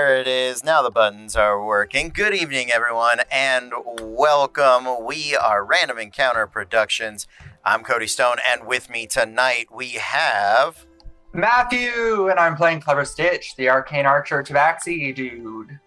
There 0.00 0.16
it 0.16 0.26
is. 0.26 0.64
Now 0.64 0.80
the 0.80 0.90
buttons 0.90 1.36
are 1.36 1.62
working. 1.62 2.08
Good 2.08 2.32
evening, 2.32 2.70
everyone, 2.72 3.20
and 3.30 3.70
welcome. 4.00 5.04
We 5.04 5.36
are 5.36 5.62
Random 5.62 5.98
Encounter 5.98 6.46
Productions. 6.46 7.26
I'm 7.66 7.82
Cody 7.82 8.06
Stone, 8.06 8.36
and 8.50 8.66
with 8.66 8.88
me 8.88 9.06
tonight 9.06 9.66
we 9.70 9.90
have. 9.90 10.86
Matthew, 11.34 12.30
and 12.30 12.40
I'm 12.40 12.56
playing 12.56 12.80
Clever 12.80 13.04
Stitch, 13.04 13.54
the 13.56 13.68
arcane 13.68 14.06
archer 14.06 14.42
tabaxi 14.42 15.14
dude. 15.14 15.78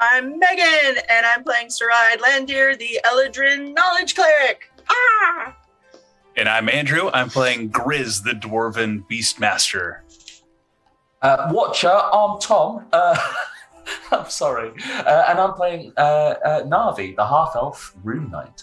I'm 0.00 0.40
Megan, 0.40 1.04
and 1.08 1.24
I'm 1.24 1.44
playing 1.44 1.70
Sarai 1.70 2.16
Landir, 2.16 2.76
the 2.76 2.98
Eladrin 3.04 3.72
Knowledge 3.74 4.16
Cleric. 4.16 4.72
Ah! 4.90 5.56
And 6.36 6.48
I'm 6.48 6.68
Andrew. 6.68 7.10
I'm 7.14 7.30
playing 7.30 7.70
Grizz, 7.70 8.24
the 8.24 8.32
Dwarven 8.32 9.04
Beastmaster. 9.08 10.00
Uh, 11.26 11.48
Watcher, 11.50 11.88
I'm 11.90 12.38
Tom. 12.38 12.86
Uh, 12.92 13.18
I'm 14.12 14.30
sorry. 14.30 14.70
Uh, 14.94 15.24
and 15.28 15.40
I'm 15.40 15.54
playing 15.54 15.92
uh, 15.96 16.00
uh, 16.00 16.62
Navi, 16.62 17.16
the 17.16 17.26
half 17.26 17.56
elf 17.56 17.96
rune 18.04 18.30
knight. 18.30 18.62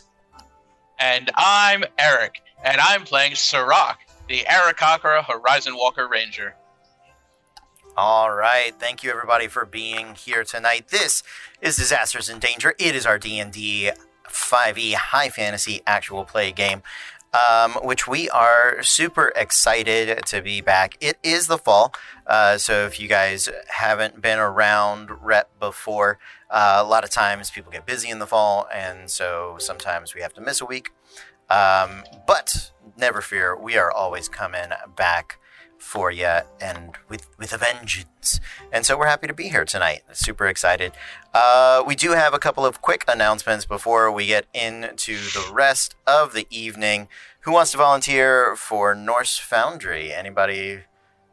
And 0.97 1.29
I'm 1.35 1.83
Eric, 1.99 2.41
and 2.63 2.79
I'm 2.79 3.03
playing 3.03 3.35
Sirach, 3.35 3.99
the 4.29 4.45
Aarakocra 4.47 5.25
Horizon 5.25 5.75
Walker 5.75 6.07
Ranger. 6.07 6.55
All 7.97 8.33
right, 8.33 8.71
thank 8.79 9.03
you 9.03 9.11
everybody 9.11 9.47
for 9.47 9.65
being 9.65 10.15
here 10.15 10.45
tonight. 10.45 10.87
This 10.87 11.21
is 11.61 11.75
Disasters 11.75 12.29
in 12.29 12.39
Danger. 12.39 12.75
It 12.79 12.95
is 12.95 13.05
our 13.05 13.19
D&D 13.19 13.91
5e 14.29 14.93
high 14.93 15.29
fantasy 15.29 15.81
actual 15.85 16.23
play 16.23 16.53
game, 16.53 16.81
um, 17.33 17.73
which 17.83 18.07
we 18.07 18.29
are 18.29 18.83
super 18.83 19.31
excited 19.35 20.25
to 20.27 20.41
be 20.41 20.61
back. 20.61 20.97
It 21.01 21.17
is 21.23 21.47
the 21.47 21.57
fall, 21.57 21.93
uh, 22.27 22.57
so 22.57 22.85
if 22.85 22.99
you 22.99 23.07
guys 23.07 23.49
haven't 23.67 24.21
been 24.21 24.39
around 24.39 25.09
Rep 25.21 25.49
before, 25.59 26.19
uh, 26.49 26.77
a 26.79 26.83
lot 26.83 27.03
of 27.03 27.09
times 27.09 27.49
people 27.49 27.71
get 27.71 27.85
busy 27.85 28.09
in 28.09 28.19
the 28.19 28.27
fall, 28.27 28.67
and 28.73 29.09
so 29.09 29.55
sometimes 29.59 30.13
we 30.13 30.21
have 30.21 30.33
to 30.33 30.41
miss 30.41 30.61
a 30.61 30.65
week. 30.65 30.91
Um, 31.49 32.03
but 32.25 32.71
never 32.97 33.21
fear, 33.21 33.55
we 33.55 33.77
are 33.77 33.91
always 33.91 34.29
coming 34.29 34.69
back 34.95 35.39
for 35.83 36.09
you 36.09 36.39
and 36.59 36.95
with 37.09 37.27
with 37.37 37.53
a 37.53 37.57
vengeance. 37.57 38.39
And 38.71 38.85
so 38.85 38.97
we're 38.97 39.07
happy 39.07 39.27
to 39.27 39.33
be 39.33 39.49
here 39.49 39.65
tonight. 39.65 40.01
Super 40.13 40.47
excited. 40.47 40.93
Uh, 41.33 41.83
we 41.85 41.95
do 41.95 42.11
have 42.11 42.33
a 42.33 42.39
couple 42.39 42.65
of 42.65 42.81
quick 42.81 43.03
announcements 43.07 43.65
before 43.65 44.11
we 44.11 44.25
get 44.25 44.45
into 44.53 45.17
the 45.17 45.51
rest 45.53 45.95
of 46.07 46.33
the 46.33 46.47
evening. 46.49 47.09
Who 47.41 47.51
wants 47.51 47.71
to 47.71 47.77
volunteer 47.77 48.55
for 48.55 48.95
Norse 48.95 49.37
Foundry? 49.37 50.13
Anybody? 50.13 50.83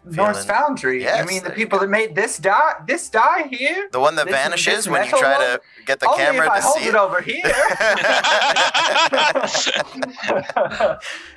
Norse 0.04 0.44
Foundry. 0.46 1.02
Yes, 1.02 1.20
you 1.20 1.26
mean 1.34 1.44
the 1.44 1.50
people 1.50 1.78
that 1.78 1.88
made 1.90 2.14
this 2.14 2.38
die? 2.38 2.74
This 2.86 3.08
die 3.10 3.48
here? 3.48 3.88
The 3.92 4.00
one 4.00 4.16
that 4.16 4.26
This- 4.26 4.34
vanishes 4.34 4.88
when 4.88 5.04
you 5.04 5.10
try 5.10 5.32
one? 5.32 5.40
to 5.40 5.60
get 5.84 6.00
the 6.00 6.08
Only 6.08 6.24
camera 6.24 6.46
if 6.46 6.52
I 6.52 6.56
to 6.56 6.62
hold 6.62 6.78
see 6.78 6.88
it 6.88 6.94
over 6.94 7.20
here. 7.20 7.42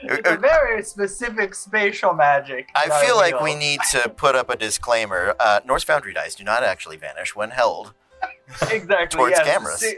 it's 0.03 0.29
a 0.29 0.37
very 0.41 0.83
specific 0.83 1.55
spatial 1.55 2.13
magic. 2.13 2.69
I 2.75 3.03
feel 3.05 3.15
like 3.17 3.41
we 3.41 3.55
need 3.55 3.79
to 3.91 4.09
put 4.09 4.35
up 4.35 4.49
a 4.49 4.55
disclaimer. 4.55 5.35
Uh, 5.39 5.59
Norse 5.65 5.83
Foundry 5.83 6.13
dice 6.13 6.35
do 6.35 6.43
not 6.43 6.63
actually 6.63 6.97
vanish 6.97 7.35
when 7.35 7.51
held. 7.51 7.93
exactly 8.71 9.07
towards 9.17 9.35
yes. 9.37 9.45
cameras. 9.45 9.79
See, 9.79 9.95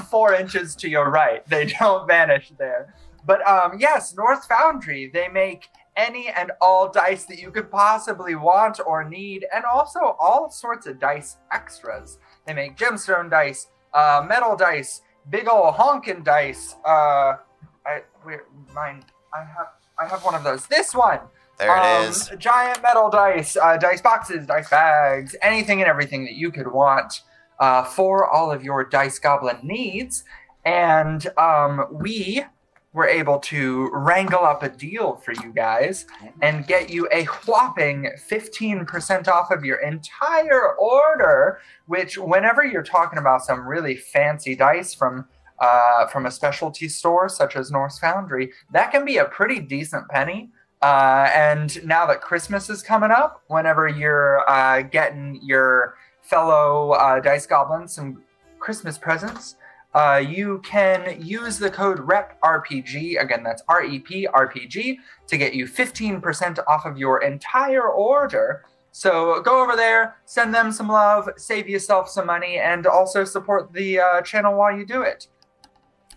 four 0.10 0.34
inches 0.34 0.74
to 0.76 0.88
your 0.88 1.10
right. 1.10 1.46
They 1.48 1.66
don't 1.66 2.06
vanish 2.08 2.52
there. 2.58 2.94
But 3.24 3.46
um, 3.46 3.78
yes, 3.78 4.14
Norse 4.16 4.44
Foundry. 4.46 5.10
They 5.12 5.28
make 5.28 5.68
any 5.98 6.28
and 6.28 6.52
all 6.60 6.88
dice 6.90 7.24
that 7.26 7.38
you 7.38 7.50
could 7.50 7.70
possibly 7.70 8.34
want 8.36 8.80
or 8.86 9.04
need, 9.04 9.44
and 9.54 9.64
also 9.64 10.16
all 10.18 10.48
sorts 10.50 10.86
of 10.86 10.98
dice 10.98 11.36
extras. 11.52 12.18
They 12.46 12.54
make 12.54 12.76
gemstone 12.76 13.28
dice, 13.28 13.66
uh, 13.92 14.24
metal 14.26 14.56
dice, 14.56 15.02
big 15.28 15.48
ol' 15.48 15.72
honkin' 15.72 16.24
dice. 16.24 16.76
Uh, 16.84 17.36
I 17.84 18.02
where 18.22 18.44
mine. 18.74 19.04
I 19.34 19.40
have 19.40 19.68
I 19.98 20.06
have 20.06 20.24
one 20.24 20.34
of 20.34 20.44
those. 20.44 20.66
This 20.66 20.94
one. 20.94 21.20
There 21.58 21.76
it 21.76 21.80
Um, 21.80 22.04
is. 22.04 22.30
Giant 22.38 22.82
metal 22.82 23.10
dice, 23.10 23.56
uh, 23.56 23.76
dice 23.76 24.00
boxes, 24.00 24.46
dice 24.46 24.70
bags, 24.70 25.34
anything 25.42 25.80
and 25.80 25.90
everything 25.90 26.24
that 26.24 26.34
you 26.34 26.52
could 26.52 26.70
want 26.70 27.22
uh, 27.58 27.82
for 27.82 28.24
all 28.24 28.52
of 28.52 28.62
your 28.62 28.84
dice 28.84 29.18
goblin 29.18 29.58
needs. 29.64 30.22
And 30.64 31.26
um, 31.36 31.86
we 31.90 32.44
were 32.92 33.06
able 33.06 33.38
to 33.38 33.90
wrangle 33.92 34.44
up 34.44 34.62
a 34.62 34.68
deal 34.68 35.16
for 35.16 35.32
you 35.32 35.52
guys 35.54 36.06
and 36.42 36.66
get 36.66 36.90
you 36.90 37.08
a 37.12 37.24
whopping 37.46 38.10
15% 38.30 39.28
off 39.28 39.50
of 39.50 39.64
your 39.64 39.78
entire 39.78 40.74
order. 40.76 41.60
Which, 41.86 42.18
whenever 42.18 42.64
you're 42.64 42.82
talking 42.82 43.18
about 43.18 43.44
some 43.44 43.66
really 43.66 43.96
fancy 43.96 44.54
dice 44.54 44.94
from 44.94 45.26
uh, 45.60 46.06
from 46.06 46.26
a 46.26 46.30
specialty 46.30 46.88
store 46.88 47.28
such 47.28 47.56
as 47.56 47.70
Norse 47.70 47.98
Foundry, 47.98 48.52
that 48.72 48.90
can 48.92 49.04
be 49.04 49.18
a 49.18 49.24
pretty 49.24 49.60
decent 49.60 50.08
penny. 50.08 50.50
Uh, 50.80 51.28
and 51.34 51.84
now 51.84 52.06
that 52.06 52.20
Christmas 52.20 52.70
is 52.70 52.82
coming 52.82 53.10
up, 53.10 53.42
whenever 53.48 53.88
you're 53.88 54.48
uh, 54.48 54.82
getting 54.82 55.40
your 55.42 55.96
fellow 56.22 56.92
uh, 56.92 57.18
dice 57.20 57.46
goblins 57.46 57.94
some 57.94 58.22
Christmas 58.60 58.96
presents, 58.98 59.56
uh, 59.94 60.22
you 60.26 60.60
can 60.64 61.20
use 61.20 61.58
the 61.58 61.70
code 61.70 61.98
REPRPG. 61.98 63.20
Again, 63.20 63.42
that's 63.42 63.62
R 63.68 63.84
E 63.84 63.98
P 63.98 64.26
R 64.26 64.48
P 64.48 64.66
G 64.66 65.00
to 65.26 65.36
get 65.36 65.54
you 65.54 65.66
15% 65.66 66.58
off 66.66 66.84
of 66.84 66.98
your 66.98 67.22
entire 67.22 67.88
order. 67.88 68.64
So 68.92 69.40
go 69.42 69.62
over 69.62 69.76
there, 69.76 70.16
send 70.24 70.54
them 70.54 70.72
some 70.72 70.88
love, 70.88 71.28
save 71.36 71.68
yourself 71.68 72.08
some 72.08 72.26
money, 72.26 72.58
and 72.58 72.86
also 72.86 73.24
support 73.24 73.72
the 73.72 74.00
uh, 74.00 74.22
channel 74.22 74.56
while 74.56 74.76
you 74.76 74.84
do 74.84 75.02
it. 75.02 75.28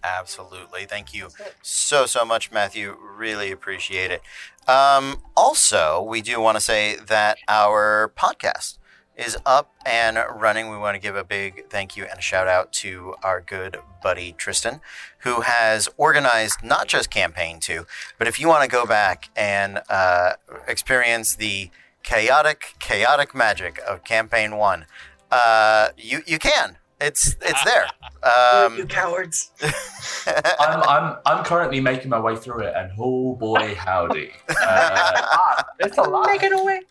Absolutely. 0.04 0.86
Thank 0.86 1.14
you 1.14 1.30
so, 1.62 2.06
so 2.06 2.26
much, 2.26 2.52
Matthew. 2.52 2.98
Really 3.00 3.52
appreciate 3.52 4.10
it. 4.10 4.22
Um, 4.68 5.22
also, 5.38 6.02
we 6.02 6.22
do 6.22 6.42
want 6.42 6.58
to 6.58 6.62
say 6.62 6.96
that 7.08 7.38
our 7.48 8.12
podcast 8.18 8.80
is 9.22 9.38
up 9.46 9.72
and 9.86 10.18
running. 10.36 10.70
We 10.70 10.78
want 10.78 10.96
to 10.96 11.00
give 11.00 11.16
a 11.16 11.24
big 11.24 11.70
thank 11.70 11.96
you 11.96 12.06
and 12.06 12.20
a 12.20 12.22
shout 12.22 12.48
out 12.48 12.72
to 12.74 13.16
our 13.24 13.40
good 13.42 13.78
buddy 14.02 14.34
Tristan, 14.34 14.82
who 15.20 15.42
has 15.42 15.88
organized 15.98 16.64
not 16.64 16.88
just 16.88 17.10
Campaign 17.12 17.60
2, 17.60 17.86
but 18.18 18.28
if 18.28 18.40
you 18.40 18.48
want 18.48 18.64
to 18.64 18.70
go 18.70 18.86
back 18.86 19.30
and 19.36 19.82
uh, 19.90 20.34
experience 20.68 21.36
the 21.36 21.70
chaotic, 22.04 22.74
chaotic 22.80 23.36
magic 23.36 23.80
of 23.88 24.04
Campaign 24.04 24.58
1, 24.58 24.86
uh, 25.32 25.90
you, 25.98 26.22
you 26.26 26.40
can. 26.40 26.78
It's, 27.00 27.36
it's 27.42 27.64
there. 27.64 27.86
Um, 28.24 28.78
you 28.78 28.86
cowards. 28.86 29.50
I'm, 30.60 30.84
I'm, 30.84 31.16
I'm 31.26 31.44
currently 31.44 31.80
making 31.82 32.10
my 32.10 32.20
way 32.20 32.36
through 32.36 32.60
it, 32.60 32.74
and 32.78 32.92
oh 33.00 33.34
boy, 33.36 33.74
howdy. 33.74 34.30
Uh, 34.50 34.56
Ah, 34.62 35.66
it's 35.80 35.98
a 35.98 36.04
lot. 36.04 36.28
Make 36.28 36.44
it 36.44 36.52
away. 36.54 36.82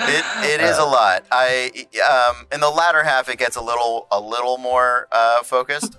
It, 0.00 0.24
it 0.44 0.60
is 0.60 0.78
a 0.78 0.84
lot. 0.84 1.24
I 1.30 1.70
um, 2.08 2.46
in 2.52 2.60
the 2.60 2.70
latter 2.70 3.02
half, 3.02 3.28
it 3.28 3.38
gets 3.38 3.56
a 3.56 3.60
little 3.60 4.06
a 4.10 4.20
little 4.20 4.58
more 4.58 5.08
uh, 5.12 5.42
focused. 5.42 5.98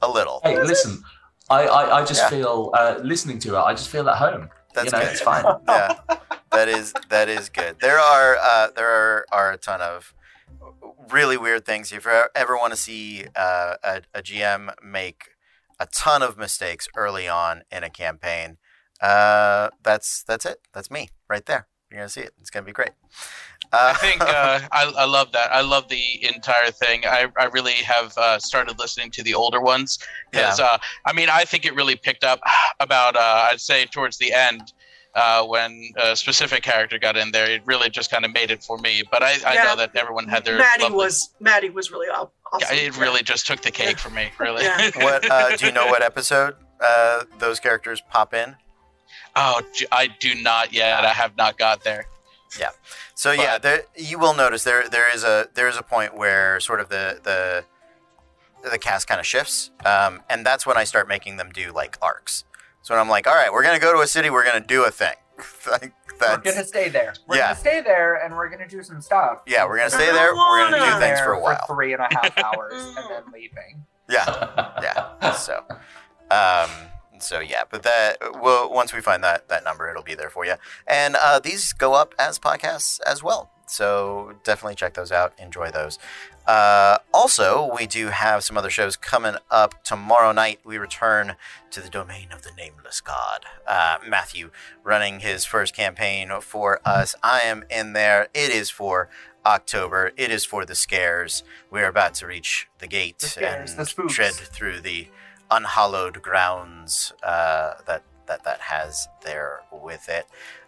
A 0.00 0.08
little. 0.08 0.40
hey, 0.44 0.62
listen, 0.62 1.02
I, 1.50 1.64
I, 1.66 1.98
I 1.98 2.04
just 2.04 2.22
Yeah. 2.22 2.28
feel, 2.30 2.70
uh, 2.72 3.00
listening 3.02 3.40
to 3.40 3.56
it, 3.56 3.58
I 3.58 3.72
just 3.72 3.88
feel 3.88 4.08
at 4.08 4.16
home. 4.18 4.48
That's 4.72 4.86
you 4.86 4.92
know, 4.92 5.04
good. 5.04 5.12
it's 5.12 5.20
fine. 5.20 5.44
Yeah, 5.68 5.94
that 6.52 6.68
is 6.68 6.94
that 7.10 7.28
is 7.28 7.48
good. 7.48 7.80
There 7.80 7.98
are 7.98 8.36
uh, 8.36 8.68
there 8.76 8.88
are, 8.88 9.26
are 9.32 9.52
a 9.52 9.56
ton 9.58 9.80
of 9.80 10.14
really 11.10 11.36
weird 11.36 11.64
things. 11.66 11.90
If 11.92 12.04
you 12.04 12.22
ever 12.34 12.56
want 12.56 12.72
to 12.72 12.76
see 12.78 13.26
uh, 13.34 13.74
a, 13.82 14.02
a 14.14 14.22
GM 14.22 14.72
make 14.82 15.30
a 15.80 15.86
ton 15.86 16.22
of 16.22 16.38
mistakes 16.38 16.86
early 16.96 17.26
on 17.28 17.62
in 17.72 17.82
a 17.82 17.90
campaign, 17.90 18.58
uh, 19.00 19.70
that's 19.82 20.22
that's 20.22 20.46
it. 20.46 20.58
That's 20.72 20.90
me 20.90 21.08
right 21.28 21.44
there. 21.46 21.66
You're 21.90 22.00
gonna 22.00 22.08
see 22.08 22.20
it. 22.22 22.32
It's 22.40 22.50
gonna 22.50 22.66
be 22.66 22.72
great. 22.72 22.90
Uh, 23.72 23.92
I 23.94 23.98
think 23.98 24.20
uh, 24.22 24.60
I, 24.72 24.92
I 24.96 25.04
love 25.04 25.32
that. 25.32 25.52
I 25.52 25.60
love 25.60 25.88
the 25.88 26.24
entire 26.26 26.70
thing. 26.70 27.02
I, 27.06 27.26
I 27.38 27.46
really 27.46 27.72
have 27.74 28.16
uh, 28.16 28.38
started 28.38 28.78
listening 28.78 29.10
to 29.12 29.22
the 29.22 29.34
older 29.34 29.60
ones 29.60 29.98
because 30.30 30.58
uh, 30.60 30.78
I 31.06 31.12
mean 31.12 31.28
I 31.30 31.44
think 31.44 31.64
it 31.66 31.74
really 31.74 31.96
picked 31.96 32.24
up 32.24 32.40
about 32.80 33.16
uh, 33.16 33.48
I'd 33.50 33.60
say 33.60 33.84
towards 33.86 34.16
the 34.18 34.32
end 34.32 34.72
uh, 35.14 35.44
when 35.44 35.90
a 36.02 36.14
specific 36.16 36.62
character 36.62 36.98
got 36.98 37.16
in 37.16 37.30
there. 37.32 37.50
It 37.50 37.62
really 37.66 37.90
just 37.90 38.10
kind 38.10 38.24
of 38.24 38.32
made 38.32 38.50
it 38.50 38.62
for 38.62 38.78
me. 38.78 39.02
But 39.10 39.22
I, 39.22 39.32
I 39.46 39.54
Yeah. 39.54 39.62
know 39.64 39.76
that 39.76 39.96
everyone 39.96 40.28
had 40.28 40.44
their 40.44 40.58
Maddie 40.58 40.84
lovely- 40.84 40.96
was 40.98 41.34
Maddie 41.40 41.70
was 41.70 41.90
really 41.90 42.08
aw- 42.08 42.28
awesome. 42.52 42.68
Yeah, 42.76 42.82
it 42.84 42.98
really 42.98 43.22
just 43.22 43.46
took 43.46 43.60
the 43.62 43.70
cake 43.70 43.98
for 43.98 44.10
me. 44.10 44.28
Really. 44.38 44.64
Yeah. 44.64 44.90
what 44.96 45.30
uh, 45.30 45.56
do 45.56 45.66
you 45.66 45.72
know? 45.72 45.86
What 45.86 46.02
episode 46.02 46.54
uh, 46.80 47.24
those 47.38 47.60
characters 47.60 48.02
pop 48.10 48.32
in? 48.34 48.56
Oh, 49.40 49.62
j- 49.74 49.86
I 49.92 50.08
do 50.08 50.34
not 50.34 50.72
yet. 50.72 51.04
I 51.04 51.12
have 51.12 51.36
not 51.36 51.56
got 51.58 51.84
there. 51.84 52.06
Yeah. 52.58 52.70
So 53.14 53.32
yeah, 53.32 53.58
there, 53.58 53.82
you 53.96 54.18
will 54.18 54.34
notice 54.34 54.64
there 54.64 54.88
there 54.88 55.12
is 55.14 55.22
a 55.24 55.48
there 55.54 55.68
is 55.68 55.76
a 55.76 55.82
point 55.82 56.16
where 56.16 56.60
sort 56.60 56.80
of 56.80 56.88
the 56.88 57.20
the 57.22 57.64
the 58.70 58.78
cast 58.78 59.06
kind 59.06 59.20
of 59.20 59.26
shifts, 59.26 59.70
um, 59.84 60.22
and 60.30 60.44
that's 60.44 60.66
when 60.66 60.76
I 60.76 60.84
start 60.84 61.08
making 61.08 61.36
them 61.36 61.50
do 61.52 61.72
like 61.72 61.96
arcs. 62.02 62.44
So 62.82 62.94
when 62.94 63.00
I'm 63.00 63.08
like, 63.08 63.26
all 63.26 63.34
right, 63.34 63.52
we're 63.52 63.62
gonna 63.62 63.78
go 63.78 63.92
to 63.92 64.00
a 64.00 64.06
city, 64.06 64.30
we're 64.30 64.44
gonna 64.44 64.64
do 64.64 64.84
a 64.84 64.90
thing. 64.90 65.14
like 65.70 65.92
We're 66.20 66.38
gonna 66.38 66.64
stay 66.64 66.88
there. 66.88 67.14
We're 67.26 67.36
Yeah. 67.36 67.48
gonna 67.48 67.56
stay 67.60 67.80
there, 67.82 68.16
and 68.24 68.34
we're 68.34 68.48
gonna 68.48 68.68
do 68.68 68.82
some 68.82 69.00
stuff. 69.00 69.42
yeah. 69.46 69.64
We're 69.66 69.76
gonna 69.78 69.90
stay 69.90 70.10
there. 70.10 70.34
We're 70.34 70.70
gonna 70.70 70.92
do 70.94 70.98
things 71.00 71.20
for 71.20 71.32
a 71.32 71.36
There 71.36 71.42
while. 71.42 71.66
three 71.66 71.92
and 71.92 72.02
a 72.02 72.08
half 72.10 72.36
hours, 72.44 72.72
and 72.74 72.96
then 73.10 73.22
leaving. 73.32 73.84
Yeah. 74.08 74.70
yeah. 75.20 75.32
So, 75.32 75.62
um, 76.30 76.70
so 77.22 77.40
yeah, 77.40 77.62
but 77.68 77.82
that 77.82 78.18
well, 78.40 78.72
once 78.72 78.92
we 78.92 79.00
find 79.00 79.22
that 79.24 79.48
that 79.48 79.64
number, 79.64 79.88
it'll 79.90 80.02
be 80.02 80.14
there 80.14 80.30
for 80.30 80.44
you. 80.44 80.54
And 80.86 81.16
uh, 81.16 81.40
these 81.40 81.72
go 81.72 81.94
up 81.94 82.14
as 82.18 82.38
podcasts 82.38 83.00
as 83.06 83.22
well. 83.22 83.50
So 83.66 84.34
definitely 84.44 84.76
check 84.76 84.94
those 84.94 85.12
out. 85.12 85.34
Enjoy 85.38 85.70
those. 85.70 85.98
Uh, 86.46 86.96
also, 87.12 87.70
we 87.76 87.86
do 87.86 88.06
have 88.06 88.42
some 88.42 88.56
other 88.56 88.70
shows 88.70 88.96
coming 88.96 89.34
up 89.50 89.84
tomorrow 89.84 90.32
night. 90.32 90.60
We 90.64 90.78
return 90.78 91.36
to 91.70 91.80
the 91.82 91.90
domain 91.90 92.28
of 92.32 92.42
the 92.42 92.50
nameless 92.56 93.02
god. 93.02 93.44
Uh, 93.66 93.98
Matthew 94.08 94.50
running 94.82 95.20
his 95.20 95.44
first 95.44 95.76
campaign 95.76 96.30
for 96.40 96.80
us. 96.86 97.14
I 97.22 97.40
am 97.40 97.64
in 97.70 97.92
there. 97.92 98.28
It 98.32 98.50
is 98.50 98.70
for 98.70 99.10
October. 99.44 100.12
It 100.16 100.30
is 100.30 100.46
for 100.46 100.64
the 100.64 100.74
scares. 100.74 101.42
We're 101.70 101.88
about 101.88 102.14
to 102.14 102.26
reach 102.26 102.68
the 102.78 102.86
gate 102.86 103.18
The 103.18 103.26
scares, 103.26 103.72
and 103.72 103.86
the 103.86 104.08
tread 104.08 104.32
through 104.32 104.80
the 104.80 105.08
unhallowed 105.50 106.22
grounds 106.22 107.12
uh, 107.22 107.74
that 107.86 108.02
that 108.26 108.44
that 108.44 108.60
has 108.60 109.08
there 109.24 109.60
with 109.72 110.08
it. 110.08 110.26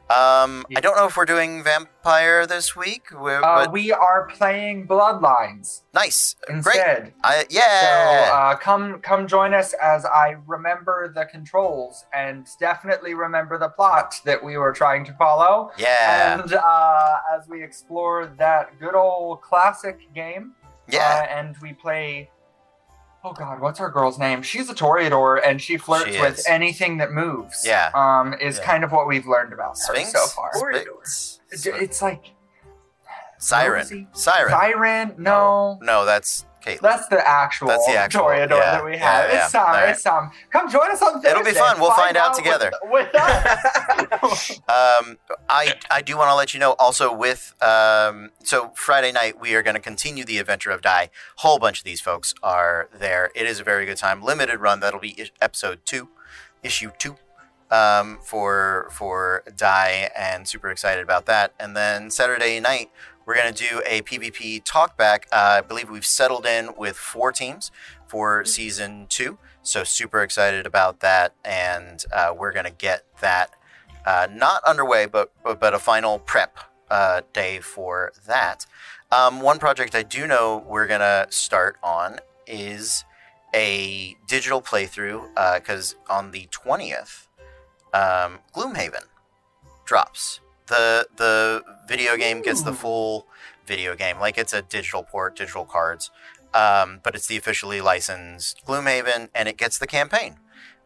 Um, 0.08 0.66
I 0.74 0.80
don't 0.80 0.96
know 0.96 1.06
if 1.06 1.16
we're 1.16 1.24
doing 1.24 1.62
vampire 1.62 2.44
this 2.44 2.74
week, 2.74 3.04
we- 3.16 3.32
Uh, 3.32 3.70
we 3.70 3.92
are 3.92 4.26
playing 4.26 4.88
Bloodlines 4.88 5.82
nice, 5.94 6.34
great. 6.48 6.56
instead. 6.56 7.12
So 7.22 7.46
yeah, 7.50 8.30
uh, 8.32 8.56
come 8.56 9.00
come 9.02 9.28
join 9.28 9.54
us 9.54 9.72
as 9.74 10.04
I 10.04 10.36
remember 10.48 11.12
the 11.14 11.26
controls 11.26 12.06
and 12.12 12.48
definitely 12.58 13.14
remember 13.14 13.56
the 13.56 13.68
plot 13.68 14.20
that 14.24 14.42
we 14.42 14.56
were 14.56 14.72
trying 14.72 15.04
to 15.04 15.12
follow. 15.12 15.70
yeah, 15.76 16.40
And 16.40 16.54
uh, 16.54 17.18
as 17.32 17.46
we 17.48 17.62
explore 17.62 18.26
that 18.38 18.80
good 18.80 18.96
old 18.96 19.42
classic 19.42 20.12
game, 20.12 20.54
yeah. 20.88 21.20
uh, 21.30 21.38
and 21.38 21.56
we 21.62 21.72
play. 21.72 22.30
Oh 23.22 23.32
God, 23.34 23.60
what's 23.60 23.80
our 23.80 23.90
girl's 23.90 24.18
name? 24.18 24.40
She's 24.42 24.70
a 24.70 24.74
Toreador, 24.74 25.40
and 25.44 25.60
she 25.60 25.76
flirts 25.76 26.14
She 26.14 26.20
with 26.20 26.38
is. 26.38 26.46
anything 26.48 26.96
that 26.98 27.12
moves. 27.12 27.64
Yeah. 27.66 27.90
um, 27.94 28.34
is 28.40 28.58
Yeah. 28.58 28.64
kind 28.64 28.82
of 28.84 28.92
what 28.92 29.06
we've 29.06 29.26
learned 29.26 29.52
about 29.52 29.76
Sphinx 29.76 30.12
her 30.12 30.18
so 30.20 30.26
far. 30.28 30.50
Sphinx? 30.54 31.40
It's, 31.50 31.66
it's 31.66 32.00
like 32.02 32.32
Siren, 33.38 33.72
Rosie? 33.80 34.08
Siren. 34.12 34.50
Siren. 34.50 35.14
No, 35.18 35.78
No, 35.82 36.04
that's 36.06 36.46
Caitlin. 36.60 36.80
that's 36.80 37.08
the 37.08 37.26
actual, 37.26 37.68
That's 37.68 37.86
the 37.86 37.94
actual, 37.96 38.22
Toreador 38.24 38.50
yeah, 38.50 38.70
that 38.72 38.84
we 38.84 38.96
have. 38.98 39.30
yeah. 39.32 39.42
It's 39.42 39.52
Sam. 39.52 39.66
Right. 39.66 39.88
It's 39.90 40.02
Sam. 40.02 40.30
Come 40.50 40.70
join 40.70 40.90
us 40.90 41.00
on 41.02 41.14
Thursday. 41.14 41.30
It'll 41.30 41.44
be 41.44 41.52
fun. 41.52 41.80
We'll 41.80 41.92
find 41.92 42.16
out 42.16 42.34
together. 42.34 42.70
With, 42.84 43.08
with 43.12 43.14
us. 43.14 44.50
Um, 44.70 45.18
I 45.48 45.74
I 45.90 46.02
do 46.02 46.16
want 46.16 46.30
to 46.30 46.34
let 46.34 46.54
you 46.54 46.60
know 46.60 46.72
also 46.78 47.12
with 47.14 47.54
um, 47.62 48.30
so 48.42 48.72
Friday 48.74 49.10
night 49.12 49.40
we 49.40 49.54
are 49.54 49.62
going 49.62 49.74
to 49.74 49.80
continue 49.80 50.24
the 50.24 50.38
adventure 50.38 50.70
of 50.70 50.80
Die. 50.82 51.10
Whole 51.36 51.58
bunch 51.58 51.78
of 51.78 51.84
these 51.84 52.00
folks 52.00 52.34
are 52.42 52.88
there. 52.96 53.30
It 53.34 53.46
is 53.46 53.58
a 53.60 53.64
very 53.64 53.84
good 53.86 53.96
time. 53.96 54.22
Limited 54.22 54.58
run. 54.58 54.80
That'll 54.80 55.00
be 55.00 55.30
episode 55.40 55.80
two, 55.84 56.08
issue 56.62 56.90
two, 56.98 57.16
um, 57.70 58.18
for 58.22 58.88
for 58.92 59.42
Die, 59.56 60.10
and 60.16 60.46
super 60.46 60.70
excited 60.70 61.02
about 61.02 61.26
that. 61.26 61.52
And 61.58 61.76
then 61.76 62.10
Saturday 62.10 62.60
night 62.60 62.90
we're 63.30 63.36
going 63.36 63.54
to 63.54 63.68
do 63.68 63.80
a 63.86 64.02
PvP 64.02 64.60
talkback. 64.64 65.26
Uh, 65.30 65.58
I 65.58 65.60
believe 65.60 65.88
we've 65.88 66.04
settled 66.04 66.46
in 66.46 66.70
with 66.76 66.96
four 66.96 67.30
teams 67.30 67.70
for 68.08 68.44
season 68.44 69.06
two. 69.08 69.38
So 69.62 69.84
super 69.84 70.24
excited 70.24 70.66
about 70.66 70.98
that, 70.98 71.32
and 71.44 72.04
uh, 72.12 72.34
we're 72.36 72.50
going 72.50 72.64
to 72.64 72.72
get 72.72 73.04
that 73.20 73.54
uh, 74.04 74.26
not 74.32 74.64
underway, 74.64 75.06
but 75.06 75.30
but, 75.44 75.60
but 75.60 75.74
a 75.74 75.78
final 75.78 76.18
prep 76.18 76.58
uh, 76.90 77.20
day 77.32 77.60
for 77.60 78.10
that. 78.26 78.66
Um, 79.12 79.40
one 79.40 79.60
project 79.60 79.94
I 79.94 80.02
do 80.02 80.26
know 80.26 80.64
we're 80.66 80.88
gonna 80.88 81.28
start 81.30 81.76
on 81.84 82.18
is 82.48 83.04
a 83.54 84.16
digital 84.26 84.60
playthrough 84.60 85.28
because 85.54 85.94
on 86.08 86.32
the 86.32 86.48
twentieth, 86.50 87.28
um, 87.94 88.40
Gloomhaven 88.52 89.04
drops. 89.84 90.40
The 90.70 91.06
The 91.16 91.62
video 91.86 92.16
game 92.16 92.40
gets 92.40 92.62
the 92.62 92.72
full 92.72 93.26
video 93.66 93.94
game, 93.94 94.18
like 94.18 94.38
it's 94.38 94.54
a 94.54 94.62
digital 94.62 95.02
port, 95.02 95.36
digital 95.36 95.66
cards, 95.66 96.10
um, 96.54 97.00
but 97.04 97.14
it's 97.14 97.26
the 97.26 97.36
officially 97.36 97.80
licensed 97.82 98.64
Gloomhaven, 98.66 99.28
and 99.34 99.48
it 99.48 99.58
gets 99.58 99.76
the 99.78 99.86
campaign 99.86 100.38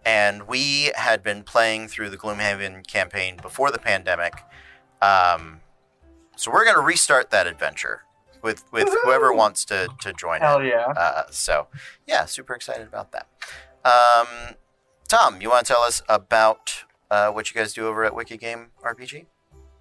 and 0.05 0.47
we 0.47 0.93
had 0.97 1.23
been 1.23 1.43
playing 1.43 1.89
through 1.89 2.11
the 2.11 2.17
Gloomhaven 2.19 2.87
campaign 2.87 3.39
before 3.41 3.71
the 3.71 3.79
pandemic. 3.79 4.35
Um, 5.01 5.61
so 6.37 6.51
we're 6.51 6.65
going 6.65 6.77
to 6.77 6.83
restart 6.83 7.31
that 7.31 7.47
adventure 7.47 8.03
with 8.43 8.65
with 8.73 8.89
whoever 9.03 9.33
wants 9.33 9.65
to 9.67 9.89
to 10.03 10.13
join 10.13 10.41
Hell 10.41 10.61
it. 10.61 10.67
yeah. 10.67 10.89
Uh, 10.97 11.23
so 11.31 11.69
yeah, 12.07 12.27
super 12.27 12.55
excited 12.55 12.87
about 12.87 13.13
that. 13.13 13.29
Um, 13.85 14.57
Tom, 15.09 15.41
you 15.41 15.49
want 15.51 15.67
to 15.67 15.73
tell 15.73 15.83
us 15.83 16.03
about 16.09 16.85
uh, 17.11 17.31
what 17.31 17.51
you 17.51 17.59
guys 17.59 17.73
do 17.73 17.87
over 17.87 18.05
at 18.05 18.15
Wicked 18.15 18.41
Game 18.41 18.69
RPG? 18.85 19.27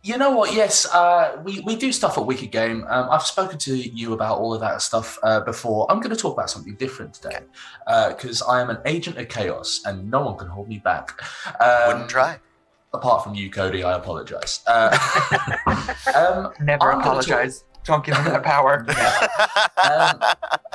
You 0.06 0.18
know 0.18 0.32
what? 0.32 0.54
Yes, 0.54 0.86
uh, 0.94 1.42
we, 1.46 1.62
we 1.62 1.78
do 1.78 1.94
stuff 1.94 2.18
at 2.18 2.26
Wicked 2.26 2.52
Game. 2.52 2.86
Um, 2.90 3.08
I've 3.10 3.24
spoken 3.24 3.58
to 3.60 3.74
you 3.74 4.12
about 4.12 4.38
all 4.38 4.54
of 4.54 4.60
that 4.60 4.82
stuff 4.82 5.18
uh, 5.24 5.40
before. 5.40 5.90
I'm 5.90 6.02
going 6.02 6.14
to 6.14 6.22
talk 6.22 6.34
about 6.34 6.50
something 6.50 6.76
different 6.76 7.14
today 7.14 7.40
because 8.10 8.42
I 8.42 8.60
am 8.60 8.70
an 8.70 8.80
agent 8.86 9.18
of 9.18 9.30
chaos 9.30 9.82
and 9.86 10.12
no 10.12 10.26
one 10.26 10.38
can 10.38 10.50
hold 10.50 10.68
me 10.68 10.80
back. 10.80 11.22
Um, 11.58 11.88
Wouldn't 11.88 12.10
try. 12.10 12.38
Apart 12.94 13.24
from 13.24 13.34
you, 13.34 13.50
Cody, 13.50 13.82
I 13.82 13.96
apologise. 13.96 14.62
Uh, 14.68 14.92
um, 16.16 16.52
Never 16.60 16.92
I'm 16.92 17.00
gonna 17.00 17.00
apologize. 17.00 17.64
Don't 17.84 18.06
give 18.06 18.16
him 18.16 18.26
that 18.26 18.44
power. 18.44 18.86
um, 19.84 20.20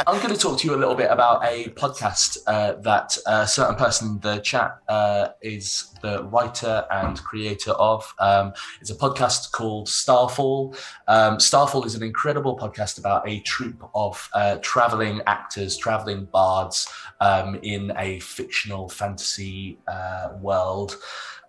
I'm 0.06 0.18
going 0.22 0.34
to 0.34 0.36
talk 0.36 0.58
to 0.58 0.68
you 0.68 0.74
a 0.74 0.76
little 0.76 0.94
bit 0.94 1.10
about 1.10 1.42
a 1.44 1.70
podcast 1.70 2.38
uh, 2.46 2.74
that 2.82 3.16
a 3.26 3.46
certain 3.46 3.76
person 3.76 4.08
in 4.08 4.20
the 4.20 4.38
chat 4.38 4.78
uh, 4.88 5.28
is 5.40 5.94
the 6.02 6.24
writer 6.24 6.86
and 6.90 7.22
creator 7.24 7.70
of. 7.72 8.14
Um, 8.18 8.52
it's 8.80 8.90
a 8.90 8.94
podcast 8.94 9.52
called 9.52 9.88
Starfall. 9.88 10.74
Um, 11.06 11.40
Starfall 11.40 11.84
is 11.84 11.94
an 11.94 12.02
incredible 12.02 12.58
podcast 12.58 12.98
about 12.98 13.26
a 13.26 13.40
troupe 13.40 13.88
of 13.94 14.28
uh, 14.34 14.58
traveling 14.60 15.22
actors, 15.26 15.78
traveling 15.78 16.26
bards 16.26 16.88
um, 17.20 17.58
in 17.62 17.92
a 17.96 18.20
fictional 18.20 18.88
fantasy 18.88 19.78
uh, 19.88 20.30
world. 20.40 20.98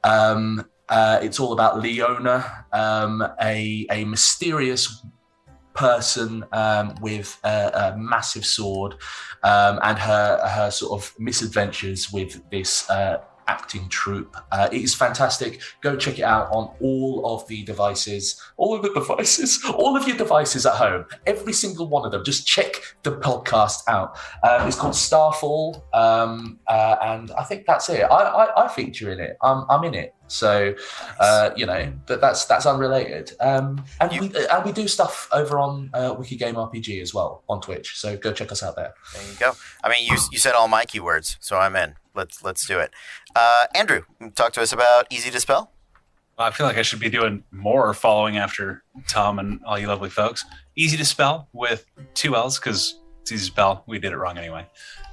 Um, 0.05 0.65
uh, 0.87 1.19
it's 1.21 1.39
all 1.39 1.53
about 1.53 1.79
Leona, 1.79 2.65
um, 2.71 3.21
a, 3.41 3.85
a 3.91 4.05
mysterious 4.05 5.05
person 5.73 6.43
um, 6.51 6.95
with 7.01 7.39
a, 7.43 7.93
a 7.93 7.97
massive 7.97 8.45
sword 8.45 8.93
um, 9.43 9.79
and 9.83 9.97
her 9.97 10.39
her 10.47 10.71
sort 10.71 11.01
of 11.01 11.13
misadventures 11.19 12.11
with 12.11 12.41
this 12.49 12.89
uh, 12.89 13.17
acting 13.49 13.89
troupe. 13.89 14.37
Uh, 14.51 14.69
it 14.71 14.81
is 14.81 14.93
fantastic. 14.93 15.59
Go 15.81 15.95
check 15.97 16.19
it 16.19 16.23
out 16.23 16.47
on 16.51 16.71
all 16.79 17.23
of 17.33 17.47
the 17.47 17.63
devices, 17.63 18.39
all 18.57 18.75
of 18.75 18.83
the 18.83 18.93
devices, 18.93 19.59
all 19.73 19.97
of 19.97 20.07
your 20.07 20.15
devices 20.17 20.65
at 20.67 20.75
home, 20.75 21.05
every 21.25 21.51
single 21.53 21.87
one 21.89 22.05
of 22.05 22.11
them. 22.11 22.23
Just 22.23 22.45
check 22.47 22.75
the 23.03 23.11
podcast 23.17 23.79
out. 23.87 24.17
Um, 24.47 24.67
it's 24.67 24.77
called 24.77 24.95
Starfall, 24.95 25.83
um, 25.93 26.59
uh, 26.67 26.95
and 27.01 27.31
I 27.31 27.43
think 27.43 27.65
that's 27.65 27.89
it. 27.89 28.01
I, 28.03 28.21
I, 28.43 28.65
I 28.65 28.67
feature 28.67 29.11
in 29.11 29.19
it. 29.19 29.35
I'm, 29.41 29.65
I'm 29.69 29.83
in 29.83 29.95
it. 29.95 30.13
So, 30.27 30.75
uh, 31.19 31.49
you 31.55 31.65
know, 31.65 31.91
that, 32.05 32.21
that's 32.21 32.45
that's 32.45 32.67
unrelated. 32.67 33.31
Um, 33.39 33.83
and 33.99 34.11
You- 34.13 34.21
we 34.21 34.47
and 34.47 34.63
we 34.63 34.71
do 34.71 34.87
stuff 34.87 35.27
over 35.31 35.57
on 35.57 35.89
uh, 35.91 36.13
Wicked 36.19 36.37
Game 36.37 36.53
RPG 36.53 37.01
as 37.01 37.15
well 37.15 37.43
on 37.49 37.61
Twitch. 37.61 37.97
So 37.97 38.15
go 38.15 38.31
check 38.31 38.51
us 38.51 38.61
out 38.61 38.75
there. 38.75 38.93
There 39.15 39.23
you 39.23 39.35
go. 39.39 39.53
I 39.83 39.89
mean, 39.89 40.05
you 40.05 40.17
you 40.31 40.37
said 40.37 40.53
all 40.53 40.67
my 40.67 40.85
keywords, 40.85 41.37
so 41.39 41.57
I'm 41.57 41.75
in. 41.75 41.95
Let's 42.19 42.43
let's 42.43 42.67
do 42.67 42.79
it. 42.79 42.91
Uh, 43.33 43.65
Andrew, 43.73 44.01
talk 44.35 44.51
to 44.53 44.61
us 44.61 44.73
about 44.73 45.07
Easy 45.09 45.31
to 45.31 45.39
Spell. 45.39 45.71
I 46.37 46.51
feel 46.51 46.65
like 46.65 46.77
I 46.77 46.81
should 46.81 46.99
be 46.99 47.09
doing 47.09 47.43
more 47.51 47.93
following 47.93 48.37
after 48.37 48.83
Tom 49.07 49.39
and 49.39 49.61
all 49.65 49.79
you 49.79 49.87
lovely 49.87 50.09
folks. 50.09 50.43
Easy 50.75 50.97
to 50.97 51.05
spell 51.05 51.47
with 51.53 51.85
two 52.13 52.35
L's 52.35 52.59
because 52.59 52.99
it's 53.21 53.31
easy 53.31 53.45
to 53.45 53.51
spell. 53.51 53.83
We 53.87 53.99
did 53.99 54.11
it 54.11 54.17
wrong 54.17 54.37
anyway. 54.37 54.67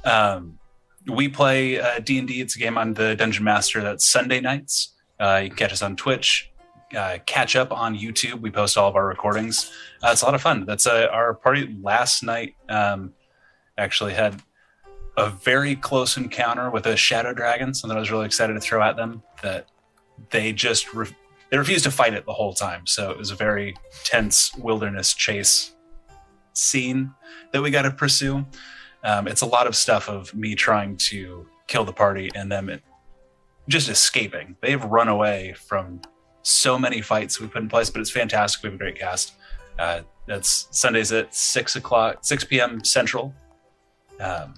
Um, 0.05 0.59
we 1.07 1.29
play 1.29 1.81
uh, 1.81 2.01
D&D. 2.01 2.41
It's 2.41 2.57
a 2.57 2.59
game 2.59 2.77
on 2.77 2.95
the 2.95 3.15
Dungeon 3.15 3.45
Master 3.45 3.83
that's 3.83 4.05
Sunday 4.05 4.41
nights. 4.41 4.95
Uh, 5.21 5.41
you 5.45 5.49
can 5.51 5.57
catch 5.57 5.73
us 5.73 5.83
on 5.83 5.95
Twitch. 5.97 6.51
Uh, 6.97 7.19
catch 7.27 7.55
up 7.57 7.73
on 7.73 7.97
YouTube. 7.97 8.41
We 8.41 8.51
post 8.51 8.77
all 8.77 8.89
of 8.89 8.97
our 8.97 9.07
recordings. 9.07 9.73
Uh, 10.03 10.11
it's 10.13 10.23
a 10.23 10.25
lot 10.25 10.35
of 10.35 10.43
fun. 10.43 10.65
That's 10.65 10.87
uh, 10.87 11.09
our 11.11 11.35
party 11.35 11.77
last 11.81 12.23
night. 12.23 12.55
Um, 12.69 13.15
actually 13.79 14.15
had 14.15 14.41
a 15.17 15.31
very 15.31 15.77
close 15.77 16.17
encounter 16.17 16.71
with 16.71 16.87
a 16.87 16.97
shadow 16.97 17.33
dragon. 17.33 17.73
Something 17.75 17.97
I 17.97 18.01
was 18.01 18.11
really 18.11 18.27
excited 18.27 18.55
to 18.55 18.61
throw 18.61 18.83
at 18.83 18.97
them. 18.97 19.23
That 19.43 19.69
they 20.31 20.53
just 20.53 20.93
re- 20.95 21.17
they 21.51 21.59
refused 21.59 21.85
to 21.85 21.91
fight 21.91 22.15
it 22.15 22.27
the 22.27 22.33
whole 22.33 22.55
time. 22.55 22.87
So 22.87 23.11
it 23.11 23.19
was 23.19 23.31
a 23.31 23.35
very 23.35 23.77
tense 24.05 24.55
wilderness 24.57 25.15
chase 25.15 25.75
scene 26.53 27.15
that 27.53 27.63
we 27.63 27.71
got 27.71 27.83
to 27.83 27.91
pursue. 27.91 28.45
Um, 29.05 29.29
it's 29.29 29.43
a 29.43 29.47
lot 29.47 29.67
of 29.67 29.77
stuff 29.77 30.09
of 30.09 30.35
me 30.35 30.55
trying 30.55 30.97
to 30.97 31.47
kill 31.69 31.85
the 31.85 31.93
party 31.93 32.31
and 32.35 32.51
them 32.51 32.71
just 33.69 33.89
escaping. 33.89 34.57
They've 34.61 34.83
run 34.85 35.09
away 35.09 35.55
from 35.57 36.01
so 36.43 36.79
many 36.79 37.01
fights 37.01 37.41
we 37.41 37.47
put 37.47 37.63
in 37.63 37.69
place, 37.69 37.91
but 37.91 38.01
it's 38.01 38.11
fantastic. 38.11 38.63
We 38.63 38.69
have 38.69 38.75
a 38.75 38.79
great 38.79 38.99
cast. 38.99 39.35
Uh, 39.79 40.01
that's 40.27 40.69
Sundays 40.71 41.13
at 41.13 41.35
six 41.35 41.77
o'clock, 41.77 42.19
six 42.23 42.45
p.m. 42.45 42.83
Central. 42.83 43.35
Um, 44.19 44.55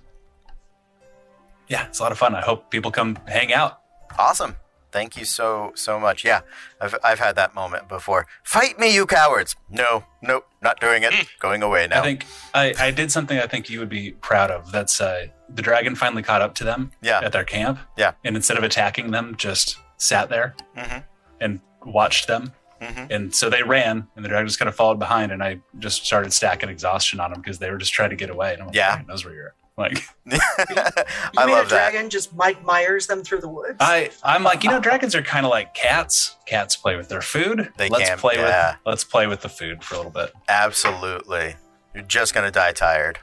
yeah, 1.69 1.87
it's 1.87 1.99
a 1.99 2.03
lot 2.03 2.13
of 2.13 2.19
fun. 2.19 2.35
I 2.35 2.41
hope 2.41 2.71
people 2.71 2.91
come 2.91 3.19
hang 3.27 3.53
out. 3.53 3.81
Awesome. 4.19 4.57
Thank 4.91 5.17
you 5.19 5.25
so 5.27 5.73
so 5.75 6.01
much. 6.01 6.25
Yeah, 6.25 6.41
I've 6.81 6.95
I've 7.05 7.19
had 7.19 7.37
that 7.37 7.55
moment 7.55 7.89
before. 7.89 8.27
Fight 8.43 8.79
me, 8.79 8.95
you 8.95 9.05
cowards! 9.05 9.55
No, 9.69 10.05
nope, 10.23 10.47
not 10.63 10.81
doing 10.81 11.03
it. 11.03 11.13
Going 11.41 11.63
away 11.63 11.87
now. 11.87 12.01
I 12.01 12.03
think 12.03 12.25
I, 12.55 12.75
I 12.79 12.91
did 12.91 13.13
something 13.13 13.39
I 13.39 13.47
think 13.47 13.69
you 13.69 13.81
would 13.81 13.91
be 13.91 14.13
proud 14.13 14.51
of. 14.51 14.73
That's 14.73 14.99
uh, 15.01 15.27
the 15.55 15.61
dragon 15.63 15.95
finally 15.95 16.23
caught 16.23 16.41
up 16.41 16.55
to 16.57 16.65
them 16.65 16.91
yeah. 17.03 17.21
at 17.23 17.33
their 17.33 17.45
camp. 17.45 17.79
Yeah. 17.99 18.13
And 18.25 18.35
instead 18.35 18.57
of 18.57 18.65
attacking 18.65 19.11
them, 19.11 19.35
just 19.37 19.79
sat 19.99 20.31
there 20.31 20.57
hmm 20.77 20.99
and 21.41 21.61
watched 21.85 22.27
them. 22.27 22.53
hmm 22.81 23.05
And 23.11 23.35
so 23.35 23.51
they 23.51 23.63
ran, 23.63 24.09
and 24.17 24.25
the 24.25 24.29
dragon 24.29 24.47
just 24.47 24.59
kind 24.59 24.69
of 24.71 24.75
followed 24.75 24.99
behind. 24.99 25.33
And 25.33 25.43
I 25.43 25.61
just 25.79 26.07
started 26.07 26.33
stacking 26.33 26.71
exhaustion 26.71 27.21
on 27.21 27.31
them 27.33 27.43
because 27.43 27.59
they 27.59 27.71
were 27.71 27.79
just 27.79 27.93
trying 27.93 28.11
to 28.11 28.17
get 28.17 28.31
away. 28.31 28.55
And 28.55 28.63
I'm 28.63 28.69
like, 28.69 28.77
Yeah. 28.77 29.03
Knows 29.07 29.25
where 29.25 29.35
you're 29.35 29.49
at. 29.49 29.55
Like, 29.79 30.03
I 30.29 31.47
mean 31.47 31.55
love 31.55 31.67
a 31.67 31.69
that. 31.71 31.93
dragon 31.93 32.11
just 32.11 32.35
Mike 32.35 32.65
Myers 32.65 33.07
them 33.07 33.23
through 33.23 33.41
the 33.41 33.49
woods? 33.49 33.77
I 33.81 34.11
I'm 34.25 34.43
like, 34.43 34.65
you 34.65 34.71
know, 34.71 34.81
dragons 34.89 35.15
are 35.15 35.23
kind 35.23 35.47
of 35.47 35.51
like 35.51 35.73
cats. 35.75 36.37
Cats 36.47 36.75
play 36.77 36.97
with 36.97 37.09
their 37.09 37.23
food. 37.23 37.71
They 37.77 37.89
let's 37.89 38.09
can, 38.09 38.19
play 38.19 38.35
yeah. 38.35 38.73
with 38.73 38.81
let's 38.87 39.05
play 39.05 39.27
with 39.29 39.41
the 39.43 39.49
food 39.49 39.85
for 39.85 39.95
a 39.95 39.99
little 39.99 40.11
bit. 40.13 40.33
Absolutely. 40.49 41.55
You're 41.95 42.03
just 42.05 42.35
gonna 42.35 42.51
die 42.51 42.73
tired. 42.73 43.21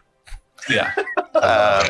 Yeah. 0.70 0.94
Um, 1.36 1.84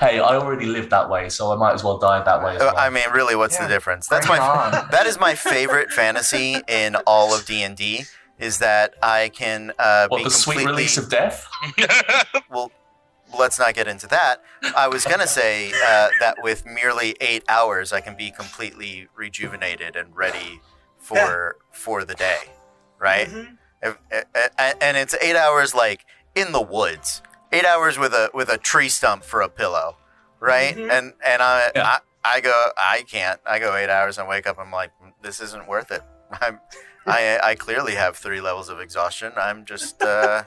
Hey, 0.00 0.20
I 0.20 0.36
already 0.36 0.66
lived 0.66 0.90
that 0.90 1.08
way, 1.10 1.28
so 1.28 1.52
I 1.52 1.56
might 1.56 1.72
as 1.72 1.82
well 1.82 1.98
die 1.98 2.22
that 2.22 2.42
way 2.42 2.54
as 2.54 2.60
well. 2.60 2.74
I 2.76 2.88
mean, 2.90 3.08
really, 3.12 3.34
what's 3.34 3.56
Yeah. 3.56 3.66
the 3.66 3.74
difference? 3.74 4.06
That's 4.06 4.26
Bring 4.26 4.38
my 4.38 4.46
on. 4.46 4.88
that 4.92 5.06
is 5.06 5.18
my 5.18 5.34
favorite 5.34 5.90
fantasy 5.90 6.60
in 6.68 6.94
all 7.06 7.34
of 7.34 7.46
D 7.46 7.62
and 7.62 7.76
D. 7.76 8.04
Is 8.38 8.58
that 8.58 8.94
I 9.02 9.30
can 9.34 9.72
uh, 9.78 10.06
what 10.08 10.18
be 10.18 10.24
the 10.24 10.30
sweet 10.30 10.54
completely 10.54 10.72
release 10.72 10.98
of 10.98 11.08
death? 11.10 11.46
well. 12.50 12.70
Let's 13.36 13.58
not 13.58 13.74
get 13.74 13.88
into 13.88 14.06
that. 14.08 14.42
I 14.76 14.88
was 14.88 15.04
gonna 15.04 15.26
say 15.26 15.70
uh, 15.72 16.08
that 16.20 16.36
with 16.42 16.64
merely 16.66 17.16
eight 17.20 17.44
hours, 17.48 17.92
I 17.92 18.00
can 18.00 18.16
be 18.16 18.30
completely 18.30 19.08
rejuvenated 19.14 19.96
and 19.96 20.14
ready 20.16 20.60
for 20.98 21.56
for 21.72 22.04
the 22.04 22.14
day, 22.14 22.38
right? 22.98 23.28
Mhm. 23.28 23.58
If- 23.82 23.98
a- 24.12 24.24
a- 24.58 24.82
and 24.82 24.96
it's 24.96 25.14
eight 25.20 25.36
hours 25.36 25.74
like 25.74 26.04
in 26.34 26.52
the 26.52 26.60
woods 26.60 27.22
eight 27.52 27.64
hours 27.64 27.96
with 27.98 28.12
a 28.12 28.28
with 28.34 28.48
a 28.48 28.58
tree 28.58 28.88
stump 28.88 29.24
for 29.24 29.40
a 29.40 29.48
pillow 29.48 29.96
right 30.40 30.76
Mhm. 30.76 30.90
and 30.90 31.12
and 31.24 31.40
I, 31.42 31.70
Yeah. 31.74 31.84
I 32.24 32.36
i 32.36 32.40
go 32.40 32.70
i 32.76 33.02
can't 33.08 33.40
i 33.46 33.58
go 33.58 33.74
eight 33.76 33.88
hours 33.88 34.18
and 34.18 34.28
wake 34.28 34.46
up 34.46 34.58
i'm 34.58 34.70
like 34.72 34.90
this 35.22 35.40
isn't 35.40 35.66
worth 35.66 35.90
it 35.92 36.02
i'm 36.42 36.60
i 37.06 37.38
i 37.42 37.54
clearly 37.54 37.94
have 37.94 38.16
three 38.16 38.40
levels 38.40 38.68
of 38.68 38.80
exhaustion 38.80 39.32
i'm 39.36 39.64
just 39.64 40.02
uh 40.02 40.42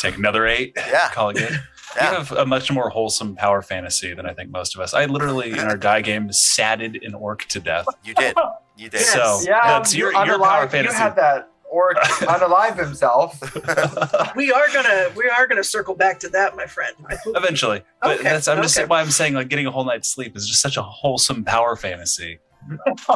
Take 0.00 0.18
another 0.18 0.46
eight. 0.46 0.72
yeah 0.76 1.08
Call 1.10 1.30
it 1.30 1.36
good. 1.36 1.62
Yeah. 1.96 2.10
You 2.10 2.16
have 2.18 2.32
a 2.32 2.46
much 2.46 2.70
more 2.70 2.90
wholesome 2.90 3.34
power 3.36 3.62
fantasy 3.62 4.12
than 4.14 4.26
I 4.26 4.34
think 4.34 4.50
most 4.50 4.74
of 4.74 4.80
us. 4.80 4.94
I 4.94 5.06
literally 5.06 5.50
in 5.52 5.60
our 5.60 5.76
die 5.76 6.00
game 6.02 6.30
satted 6.32 7.02
an 7.02 7.14
orc 7.14 7.44
to 7.46 7.60
death. 7.60 7.86
you 8.04 8.14
did 8.14 8.36
you 8.76 8.88
did 8.90 9.00
Yes. 9.00 9.12
So 9.12 9.40
Yeah, 9.50 9.60
that's 9.66 9.94
you 9.94 10.10
your 10.10 10.26
your 10.26 10.38
power 10.38 10.68
fantasy. 10.68 10.94
You 10.94 11.00
had 11.02 11.16
that 11.16 11.48
orc 11.70 11.96
unalive 12.20 12.78
himself. 12.78 13.38
We 14.36 14.52
are 14.52 14.66
gonna 14.72 15.10
we 15.16 15.28
are 15.28 15.46
gonna 15.46 15.64
circle 15.64 15.94
back 15.94 16.18
to 16.20 16.28
that, 16.30 16.54
my 16.56 16.66
friend. 16.66 16.94
Eventually, 17.26 17.82
but 18.02 18.20
Okay, 18.20 18.22
that's 18.24 18.46
I'm 18.48 18.62
just 18.62 18.78
okay. 18.78 18.86
why 18.86 19.00
I'm 19.00 19.10
saying 19.10 19.34
like 19.34 19.48
getting 19.48 19.66
a 19.66 19.70
whole 19.70 19.84
night's 19.84 20.08
sleep 20.08 20.36
is 20.36 20.46
just 20.46 20.60
such 20.62 20.76
a 20.76 20.82
wholesome 20.82 21.44
power 21.44 21.74
fantasy. 21.76 22.38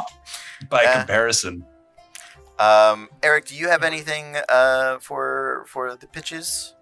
By 0.70 0.82
Yeah. 0.82 0.98
comparison, 1.00 1.64
um 2.58 3.08
eric 3.22 3.46
do 3.46 3.54
you 3.56 3.68
have 3.68 3.82
anything 3.82 4.36
uh 4.48 4.98
for 4.98 5.64
for 5.68 5.96
the 5.96 6.06
pitches 6.06 6.74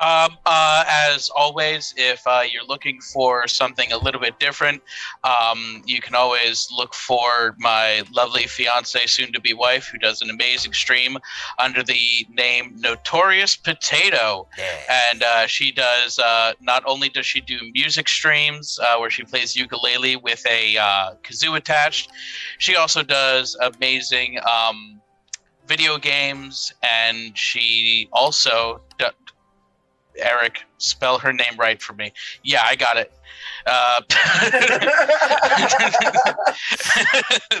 Um, 0.00 0.36
uh, 0.46 0.84
as 0.88 1.30
always, 1.36 1.94
if 1.96 2.26
uh, 2.26 2.42
you're 2.50 2.64
looking 2.64 3.00
for 3.00 3.46
something 3.46 3.92
a 3.92 3.98
little 3.98 4.20
bit 4.20 4.40
different, 4.40 4.82
um, 5.22 5.82
you 5.86 6.00
can 6.00 6.16
always 6.16 6.68
look 6.76 6.92
for 6.92 7.54
my 7.58 8.02
lovely 8.12 8.44
fiance, 8.44 9.06
soon 9.06 9.32
to 9.32 9.40
be 9.40 9.54
wife, 9.54 9.86
who 9.92 9.98
does 9.98 10.20
an 10.20 10.28
amazing 10.30 10.72
stream 10.72 11.18
under 11.60 11.84
the 11.84 12.26
name 12.30 12.74
Notorious 12.78 13.54
Potato. 13.54 14.48
yeah 14.58 14.64
And 15.10 15.22
uh, 15.22 15.46
she 15.46 15.70
does, 15.70 16.18
uh, 16.18 16.54
not 16.60 16.82
only 16.84 17.08
does 17.08 17.26
she 17.26 17.40
do 17.40 17.58
music 17.72 18.08
streams 18.08 18.80
uh, 18.82 18.96
where 18.98 19.10
she 19.10 19.22
plays 19.22 19.54
ukulele 19.54 20.16
with 20.16 20.44
a 20.50 20.78
uh, 20.78 21.14
kazoo 21.22 21.56
attached, 21.56 22.10
she 22.58 22.74
also 22.74 23.04
does 23.04 23.56
amazing 23.60 24.38
um, 24.50 25.00
video 25.68 25.96
games. 25.96 26.72
And 26.82 27.38
she 27.38 28.08
also, 28.12 28.80
d- 28.98 29.06
Eric, 30.16 30.64
spell 30.78 31.18
her 31.18 31.32
name 31.32 31.56
right 31.58 31.80
for 31.80 31.94
me. 31.94 32.12
Yeah, 32.42 32.62
I 32.64 32.76
got 32.76 32.96
it. 32.96 33.12
Uh, 33.66 34.00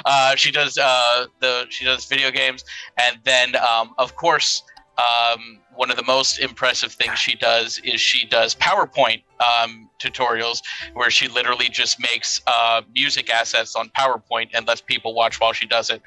uh, 0.05 0.35
she 0.35 0.51
does 0.51 0.77
uh, 0.77 1.25
the 1.39 1.65
she 1.69 1.85
does 1.85 2.05
video 2.05 2.31
games, 2.31 2.63
and 2.97 3.17
then 3.23 3.55
um, 3.55 3.93
of 3.97 4.15
course 4.15 4.63
um, 4.97 5.59
one 5.75 5.91
of 5.91 5.97
the 5.97 6.03
most 6.03 6.39
impressive 6.39 6.91
things 6.91 7.19
she 7.19 7.35
does 7.35 7.79
is 7.83 8.01
she 8.01 8.25
does 8.25 8.55
PowerPoint 8.55 9.21
um, 9.39 9.89
tutorials 9.99 10.61
where 10.93 11.11
she 11.11 11.27
literally 11.27 11.69
just 11.69 11.99
makes 11.99 12.41
uh, 12.47 12.81
music 12.95 13.29
assets 13.29 13.75
on 13.75 13.89
PowerPoint 13.89 14.49
and 14.53 14.67
lets 14.67 14.81
people 14.81 15.13
watch 15.13 15.39
while 15.39 15.53
she 15.53 15.67
does 15.67 15.91
it. 15.91 16.01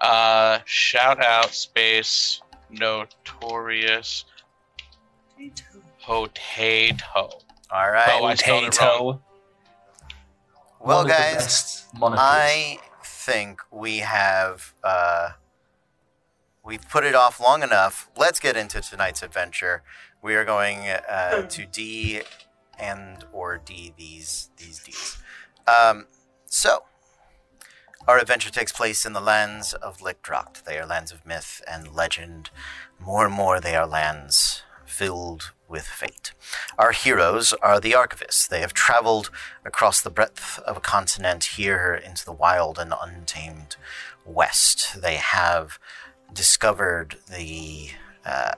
Uh, 0.00 0.58
shout 0.66 1.22
out 1.22 1.54
space 1.54 2.42
notorious 2.70 4.24
potato. 6.04 7.38
all 7.70 7.90
right 7.90 8.18
Oh, 8.20 8.24
I 8.24 8.34
spelled 8.34 8.64
it 8.64 8.80
wrong. 8.80 8.90
potato. 9.00 9.22
well 10.80 10.96
One 10.98 11.00
of 11.00 11.06
the 11.06 11.12
guys 11.12 11.34
best 11.36 11.94
monikers. 11.94 12.14
I 12.18 12.78
think 13.02 13.60
we 13.70 13.98
have 13.98 14.74
uh, 14.82 15.30
we've 16.64 16.86
put 16.88 17.04
it 17.04 17.14
off 17.14 17.40
long 17.40 17.62
enough. 17.62 18.08
Let's 18.16 18.40
get 18.40 18.56
into 18.56 18.80
tonight's 18.80 19.22
adventure. 19.22 19.82
We 20.22 20.34
are 20.34 20.44
going 20.44 20.80
uh, 20.88 21.42
to 21.42 21.66
D 21.66 22.22
and 22.78 23.24
or 23.32 23.58
D 23.58 23.92
these 23.96 24.50
these 24.56 24.80
D's. 24.80 25.18
Um, 25.66 26.06
so 26.46 26.84
our 28.06 28.18
adventure 28.18 28.50
takes 28.50 28.72
place 28.72 29.06
in 29.06 29.14
the 29.14 29.20
lands 29.20 29.72
of 29.74 29.98
Lickdrocht. 29.98 30.64
They 30.64 30.78
are 30.78 30.84
lands 30.86 31.10
of 31.12 31.24
myth 31.24 31.62
and 31.70 31.94
legend. 31.94 32.50
More 33.00 33.24
and 33.26 33.34
more, 33.34 33.60
they 33.60 33.74
are 33.76 33.86
lands 33.86 34.62
filled 34.94 35.52
with 35.68 35.86
fate. 35.86 36.32
Our 36.78 36.92
heroes 36.92 37.52
are 37.54 37.80
the 37.80 37.92
archivists. 37.92 38.48
They 38.48 38.60
have 38.60 38.72
traveled 38.72 39.28
across 39.64 40.00
the 40.00 40.10
breadth 40.10 40.60
of 40.60 40.76
a 40.76 40.80
continent 40.80 41.44
here 41.56 41.94
into 41.94 42.24
the 42.24 42.32
wild 42.32 42.78
and 42.78 42.94
untamed 43.02 43.74
west. 44.24 45.00
They 45.00 45.16
have 45.16 45.80
discovered 46.32 47.16
the 47.28 47.90
uh, 48.24 48.54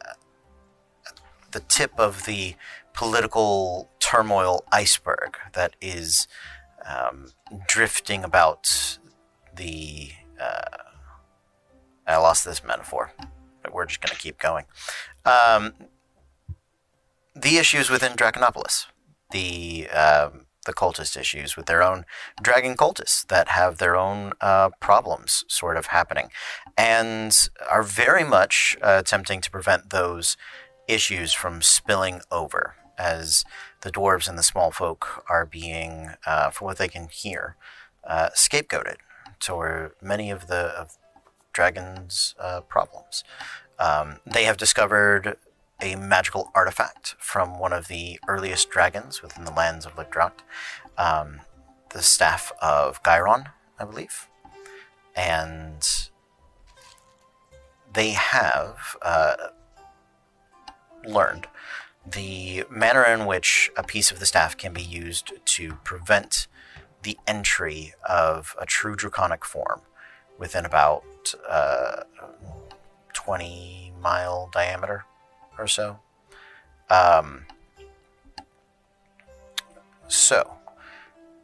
the 1.52 1.60
tip 1.60 1.92
of 1.98 2.26
the 2.26 2.54
political 2.92 3.90
turmoil 3.98 4.64
iceberg 4.70 5.38
that 5.54 5.74
is 5.80 6.28
um, 6.84 7.32
drifting 7.66 8.24
about 8.24 8.98
the. 9.54 10.10
Uh, 10.38 10.76
I 12.06 12.18
lost 12.18 12.44
this 12.44 12.62
metaphor, 12.62 13.12
but 13.62 13.72
we're 13.72 13.86
just 13.86 14.02
going 14.02 14.14
to 14.14 14.20
keep 14.20 14.38
going. 14.38 14.66
Um, 15.24 15.72
the 17.36 17.58
issues 17.58 17.90
within 17.90 18.12
Draconopolis, 18.12 18.86
the 19.30 19.88
um, 19.90 20.46
the 20.64 20.72
cultist 20.72 21.16
issues 21.16 21.56
with 21.56 21.66
their 21.66 21.82
own 21.82 22.04
dragon 22.42 22.76
cultists 22.76 23.24
that 23.28 23.48
have 23.48 23.78
their 23.78 23.96
own 23.96 24.32
uh, 24.40 24.68
problems 24.80 25.44
sort 25.48 25.76
of 25.76 25.86
happening, 25.86 26.28
and 26.76 27.48
are 27.70 27.82
very 27.82 28.24
much 28.24 28.76
uh, 28.82 28.96
attempting 28.98 29.40
to 29.40 29.50
prevent 29.50 29.90
those 29.90 30.36
issues 30.88 31.32
from 31.32 31.62
spilling 31.62 32.20
over 32.30 32.74
as 32.98 33.44
the 33.82 33.90
dwarves 33.90 34.28
and 34.28 34.38
the 34.38 34.42
small 34.42 34.70
folk 34.70 35.24
are 35.28 35.46
being, 35.46 36.10
uh, 36.26 36.50
from 36.50 36.66
what 36.66 36.78
they 36.78 36.88
can 36.88 37.08
hear, 37.08 37.56
uh, 38.06 38.30
scapegoated 38.34 38.96
toward 39.38 39.92
many 40.02 40.30
of 40.30 40.46
the 40.48 40.72
of 40.76 40.96
dragons' 41.52 42.34
uh, 42.40 42.60
problems. 42.62 43.24
Um, 43.78 44.18
they 44.26 44.44
have 44.44 44.56
discovered 44.56 45.36
a 45.80 45.96
magical 45.96 46.50
artifact 46.54 47.14
from 47.18 47.58
one 47.58 47.72
of 47.72 47.88
the 47.88 48.18
earliest 48.28 48.70
dragons 48.70 49.22
within 49.22 49.44
the 49.44 49.52
lands 49.52 49.84
of 49.84 49.94
Ligdrocht, 49.96 50.40
um, 50.96 51.40
the 51.90 52.02
staff 52.02 52.52
of 52.60 53.02
Gyron, 53.02 53.46
I 53.78 53.84
believe, 53.84 54.28
and 55.14 55.86
they 57.92 58.10
have 58.10 58.96
uh, 59.02 59.36
learned 61.06 61.46
the 62.06 62.64
manner 62.70 63.04
in 63.04 63.26
which 63.26 63.70
a 63.76 63.82
piece 63.82 64.10
of 64.10 64.20
the 64.20 64.26
staff 64.26 64.56
can 64.56 64.72
be 64.72 64.82
used 64.82 65.32
to 65.44 65.74
prevent 65.84 66.46
the 67.02 67.18
entry 67.26 67.94
of 68.08 68.54
a 68.60 68.66
true 68.66 68.94
draconic 68.94 69.44
form 69.44 69.80
within 70.38 70.64
about 70.64 71.04
uh, 71.48 72.02
20 73.12 73.92
mile 74.00 74.48
diameter 74.52 75.04
or 75.58 75.66
so. 75.66 75.98
Um, 76.90 77.46
so, 80.08 80.56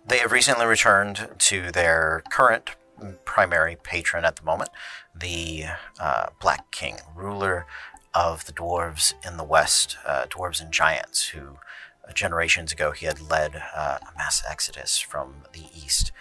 they 0.07 0.19
have 0.19 0.33
recently 0.33 0.66
returned 0.66 1.28
to 1.38 1.71
their 1.71 2.23
current 2.31 2.76
primary 3.25 3.76
patron 3.76 4.25
at 4.25 4.37
the 4.37 4.45
moment, 4.45 4.71
the 5.14 5.64
uh, 6.00 6.26
Black 6.40 6.71
King, 6.71 6.99
ruler 7.14 7.66
of 8.14 8.45
the 8.45 8.52
dwarves 8.52 9.14
in 9.26 9.37
the 9.37 9.45
west, 9.45 9.97
uh, 10.07 10.26
dwarves 10.26 10.61
and 10.61 10.73
giants, 10.73 11.28
who 11.28 11.59
uh, 12.07 12.12
generations 12.12 12.73
ago 12.73 12.92
he 12.92 13.07
had 13.07 13.21
led 13.21 13.62
uh, 13.75 13.99
a 14.02 14.19
mass 14.19 14.42
exodus 14.49 14.99
from 14.99 15.45
the 15.52 15.64
east. 15.75 16.12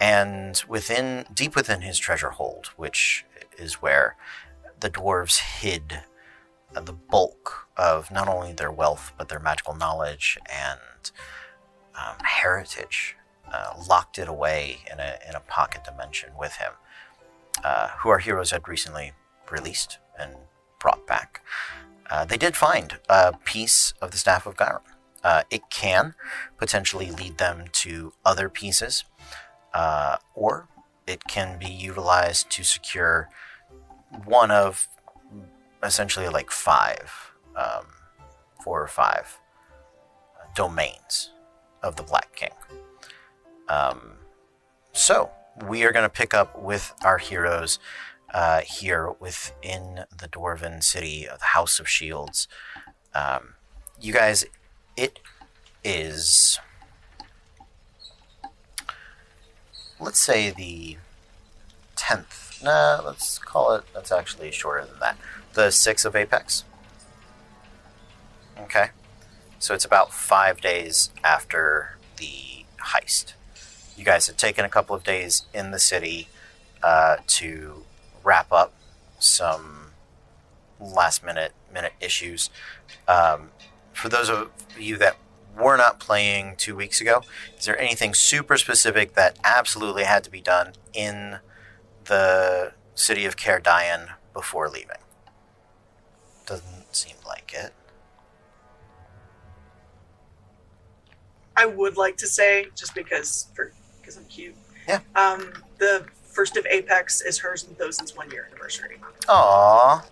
And 0.00 0.62
within, 0.68 1.26
deep 1.32 1.56
within 1.56 1.80
his 1.80 1.98
treasure 1.98 2.30
hold, 2.30 2.66
which 2.76 3.24
is 3.58 3.74
where 3.74 4.16
the 4.78 4.90
dwarves 4.90 5.38
hid 5.38 6.02
the 6.74 6.92
bulk 6.92 7.68
of 7.76 8.10
not 8.10 8.28
only 8.28 8.52
their 8.52 8.72
wealth 8.72 9.12
but 9.16 9.28
their 9.28 9.40
magical 9.40 9.74
knowledge 9.74 10.38
and 10.52 11.10
um, 11.94 12.16
heritage, 12.22 13.16
uh, 13.52 13.72
locked 13.88 14.18
it 14.18 14.28
away 14.28 14.78
in 14.90 15.00
a 15.00 15.18
in 15.28 15.34
a 15.34 15.40
pocket 15.40 15.84
dimension 15.84 16.30
with 16.38 16.56
him. 16.56 16.72
Uh, 17.64 17.88
who 17.98 18.08
our 18.08 18.18
heroes 18.18 18.52
had 18.52 18.68
recently 18.68 19.12
released 19.50 19.98
and 20.18 20.32
brought 20.78 21.06
back. 21.06 21.42
Uh, 22.08 22.24
they 22.24 22.36
did 22.36 22.56
find 22.56 22.98
a 23.08 23.36
piece 23.44 23.94
of 24.00 24.12
the 24.12 24.18
staff 24.18 24.46
of 24.46 24.56
Gyron. 24.56 24.80
Uh, 25.24 25.42
it 25.50 25.68
can 25.68 26.14
potentially 26.56 27.10
lead 27.10 27.38
them 27.38 27.64
to 27.72 28.12
other 28.24 28.48
pieces, 28.48 29.04
uh, 29.74 30.18
or 30.34 30.68
it 31.06 31.24
can 31.24 31.58
be 31.58 31.68
utilized 31.68 32.48
to 32.50 32.62
secure 32.62 33.28
one 34.24 34.52
of 34.52 34.86
essentially 35.82 36.28
like 36.28 36.50
five, 36.50 37.32
um, 37.56 37.86
four 38.62 38.82
or 38.82 38.88
five 38.88 39.38
domains 40.54 41.30
of 41.82 41.96
the 41.96 42.02
Black 42.02 42.34
King. 42.34 42.50
Um, 43.68 44.12
so 44.92 45.30
we 45.66 45.84
are 45.84 45.92
going 45.92 46.04
to 46.04 46.08
pick 46.08 46.34
up 46.34 46.60
with 46.60 46.92
our 47.04 47.18
heroes 47.18 47.78
uh, 48.32 48.60
here 48.60 49.12
within 49.20 50.04
the 50.16 50.28
Dwarven 50.28 50.82
city 50.82 51.26
of 51.26 51.38
the 51.38 51.46
House 51.46 51.78
of 51.78 51.88
Shields. 51.88 52.48
Um, 53.14 53.54
you 54.00 54.12
guys, 54.12 54.44
it 54.96 55.20
is, 55.84 56.58
let's 59.98 60.20
say 60.20 60.50
the 60.50 60.96
10th. 61.96 62.62
Nah, 62.62 63.00
let's 63.04 63.38
call 63.38 63.74
it, 63.74 63.84
that's 63.94 64.12
actually 64.12 64.50
shorter 64.50 64.84
than 64.84 64.98
that. 65.00 65.16
The 65.58 65.72
6 65.72 66.04
of 66.04 66.14
Apex. 66.14 66.62
Okay. 68.60 68.90
So 69.58 69.74
it's 69.74 69.84
about 69.84 70.12
five 70.12 70.60
days 70.60 71.10
after 71.24 71.98
the 72.16 72.64
heist. 72.80 73.32
You 73.96 74.04
guys 74.04 74.28
have 74.28 74.36
taken 74.36 74.64
a 74.64 74.68
couple 74.68 74.94
of 74.94 75.02
days 75.02 75.46
in 75.52 75.72
the 75.72 75.80
city 75.80 76.28
uh, 76.80 77.16
to 77.26 77.82
wrap 78.22 78.52
up 78.52 78.72
some 79.18 79.90
last 80.78 81.24
minute 81.24 81.54
minute 81.74 81.94
issues. 82.00 82.50
Um, 83.08 83.50
for 83.92 84.08
those 84.08 84.30
of 84.30 84.52
you 84.78 84.96
that 84.98 85.16
were 85.58 85.76
not 85.76 85.98
playing 85.98 86.54
two 86.56 86.76
weeks 86.76 87.00
ago, 87.00 87.22
is 87.58 87.64
there 87.64 87.76
anything 87.76 88.14
super 88.14 88.58
specific 88.58 89.14
that 89.14 89.36
absolutely 89.42 90.04
had 90.04 90.22
to 90.22 90.30
be 90.30 90.40
done 90.40 90.74
in 90.94 91.40
the 92.04 92.74
city 92.94 93.24
of 93.24 93.36
Cardian 93.36 94.10
before 94.32 94.68
leaving? 94.68 94.98
Doesn't 96.48 96.96
seem 96.96 97.14
like 97.26 97.52
it. 97.54 97.74
I 101.58 101.66
would 101.66 101.98
like 101.98 102.16
to 102.18 102.26
say, 102.26 102.68
just 102.74 102.94
because 102.94 103.48
for 103.54 103.72
because 104.00 104.16
I'm 104.16 104.24
cute. 104.24 104.54
Yeah. 104.88 105.00
Um, 105.14 105.52
the 105.78 106.06
first 106.24 106.56
of 106.56 106.64
Apex 106.64 107.20
is 107.20 107.36
hers 107.38 107.64
and 107.64 107.76
Thosin's 107.76 108.16
one 108.16 108.30
year 108.30 108.46
anniversary. 108.50 108.96
Aww, 109.26 110.02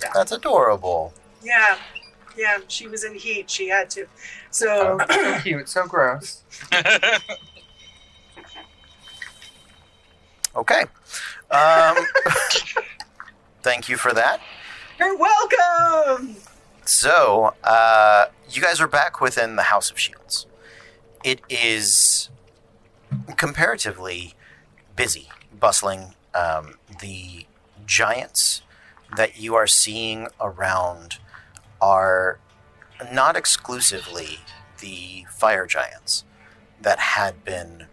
Yeah. 0.00 0.10
that's 0.14 0.30
adorable. 0.30 1.12
Yeah, 1.42 1.76
yeah. 2.36 2.58
She 2.68 2.86
was 2.86 3.02
in 3.02 3.14
heat. 3.16 3.50
She 3.50 3.68
had 3.68 3.90
to. 3.90 4.06
So 4.52 4.96
Oh, 5.00 5.06
so 5.10 5.40
cute, 5.40 5.68
so 5.68 5.86
gross. 5.86 6.42
Okay. 10.56 10.82
Um, 11.52 11.96
thank 13.62 13.88
you 13.88 13.96
for 13.96 14.12
that. 14.12 14.40
You're 15.00 15.16
welcome. 15.16 16.36
So, 16.84 17.54
uh, 17.64 18.26
you 18.50 18.60
guys 18.60 18.80
are 18.80 18.88
back 18.88 19.20
within 19.20 19.56
the 19.56 19.64
House 19.64 19.90
of 19.90 19.98
Shields. 19.98 20.46
It 21.24 21.40
is 21.48 22.28
comparatively 23.36 24.34
busy, 24.96 25.28
bustling. 25.58 26.14
Um, 26.34 26.74
the 27.00 27.46
giants 27.86 28.62
that 29.16 29.40
you 29.40 29.54
are 29.54 29.66
seeing 29.66 30.28
around 30.40 31.18
are 31.80 32.38
not 33.12 33.36
exclusively 33.36 34.40
the 34.80 35.24
fire 35.30 35.66
giants 35.66 36.24
that 36.80 36.98
had 36.98 37.44
been 37.44 37.86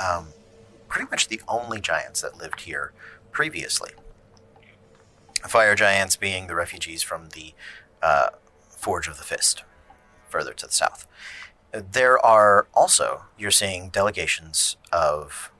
um, 0.00 0.28
pretty 0.88 1.08
much 1.10 1.28
the 1.28 1.40
only 1.48 1.80
giants 1.80 2.22
that 2.22 2.38
lived 2.38 2.60
here 2.60 2.92
previously 3.32 3.90
fire 5.46 5.74
giants 5.74 6.16
being 6.16 6.46
the 6.46 6.54
refugees 6.54 7.02
from 7.02 7.30
the 7.30 7.54
uh, 8.02 8.28
Forge 8.70 9.08
of 9.08 9.18
the 9.18 9.24
Fist, 9.24 9.64
further 10.28 10.52
to 10.54 10.66
the 10.66 10.72
south. 10.72 11.06
There 11.72 12.18
are 12.24 12.66
also, 12.74 13.24
you're 13.36 13.50
seeing 13.50 13.90
delegations 13.90 14.76
of 14.92 15.50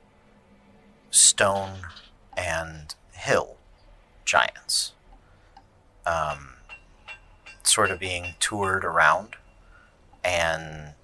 stone 1.11 1.81
and 2.37 2.95
hill 3.13 3.57
giants 4.25 4.93
um, 6.07 6.55
sort 7.63 7.91
of 7.91 7.99
being 7.99 8.35
toured 8.41 8.85
around, 8.85 9.37
and 10.25 10.95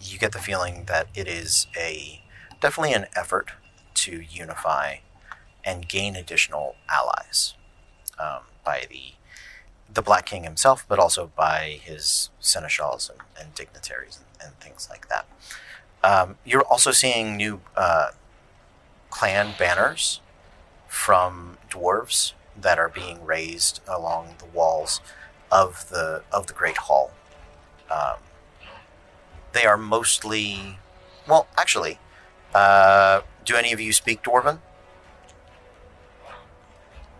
you 0.00 0.18
get 0.18 0.32
the 0.32 0.38
feeling 0.38 0.84
that 0.86 1.08
it 1.14 1.28
is 1.28 1.66
a 1.76 2.22
definitely 2.60 2.94
an 2.94 3.06
effort 3.14 3.52
to 3.94 4.22
unify 4.22 4.96
and 5.64 5.88
gain 5.88 6.16
additional 6.16 6.76
allies 6.88 7.54
um, 8.18 8.42
by 8.64 8.84
the 8.90 9.12
the 9.92 10.02
Black 10.02 10.26
King 10.26 10.44
himself, 10.44 10.84
but 10.86 10.98
also 10.98 11.30
by 11.34 11.80
his 11.82 12.28
seneschals 12.40 13.10
and, 13.10 13.20
and 13.40 13.54
dignitaries 13.54 14.18
and, 14.18 14.48
and 14.48 14.60
things 14.60 14.86
like 14.90 15.08
that. 15.08 15.26
Um, 16.04 16.36
you're 16.44 16.62
also 16.62 16.92
seeing 16.92 17.36
new 17.36 17.60
uh, 17.74 18.10
clan 19.08 19.54
banners 19.58 20.20
from 20.86 21.56
dwarves 21.70 22.34
that 22.60 22.78
are 22.78 22.88
being 22.88 23.24
raised 23.24 23.80
along 23.88 24.34
the 24.38 24.44
walls 24.44 25.00
of 25.50 25.88
the 25.88 26.22
of 26.32 26.46
the 26.46 26.52
Great 26.52 26.76
Hall. 26.76 27.12
Um, 27.90 28.16
they 29.52 29.64
are 29.64 29.78
mostly, 29.78 30.78
well, 31.26 31.48
actually, 31.56 31.98
uh, 32.54 33.22
do 33.44 33.56
any 33.56 33.72
of 33.72 33.80
you 33.80 33.92
speak 33.92 34.22
Dwarven? 34.22 34.60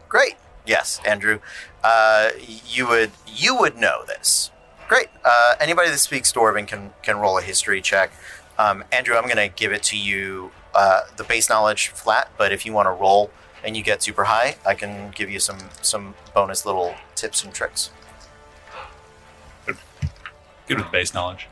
Great. 0.08 0.36
Yes, 0.68 1.00
Andrew. 1.06 1.40
Uh, 1.82 2.28
you 2.66 2.86
would 2.86 3.10
you 3.26 3.56
would 3.56 3.78
know 3.78 4.04
this. 4.06 4.50
Great. 4.86 5.08
Uh, 5.24 5.54
anybody 5.60 5.88
that 5.90 5.98
speaks 5.98 6.30
Dwarven 6.30 6.68
can 6.68 6.92
can 7.02 7.16
roll 7.16 7.38
a 7.38 7.42
history 7.42 7.80
check. 7.80 8.12
Um, 8.58 8.84
Andrew, 8.92 9.16
I'm 9.16 9.24
going 9.24 9.36
to 9.36 9.48
give 9.48 9.72
it 9.72 9.82
to 9.84 9.96
you 9.96 10.50
uh, 10.74 11.02
the 11.16 11.24
base 11.24 11.48
knowledge 11.48 11.88
flat, 11.88 12.30
but 12.36 12.52
if 12.52 12.66
you 12.66 12.72
want 12.72 12.86
to 12.86 12.90
roll 12.90 13.30
and 13.64 13.76
you 13.76 13.82
get 13.82 14.02
super 14.02 14.24
high, 14.24 14.56
I 14.66 14.74
can 14.74 15.10
give 15.14 15.30
you 15.30 15.40
some 15.40 15.58
some 15.80 16.14
bonus 16.34 16.66
little 16.66 16.94
tips 17.14 17.42
and 17.42 17.54
tricks. 17.54 17.90
Good 19.64 20.78
with 20.78 20.92
base 20.92 21.14
knowledge. 21.14 21.48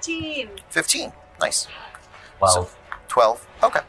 Teen. 0.00 0.50
15. 0.70 1.12
Nice. 1.40 1.68
Well, 2.40 2.66
So- 2.66 2.70
12. 3.08 3.46
Okay. 3.62 3.80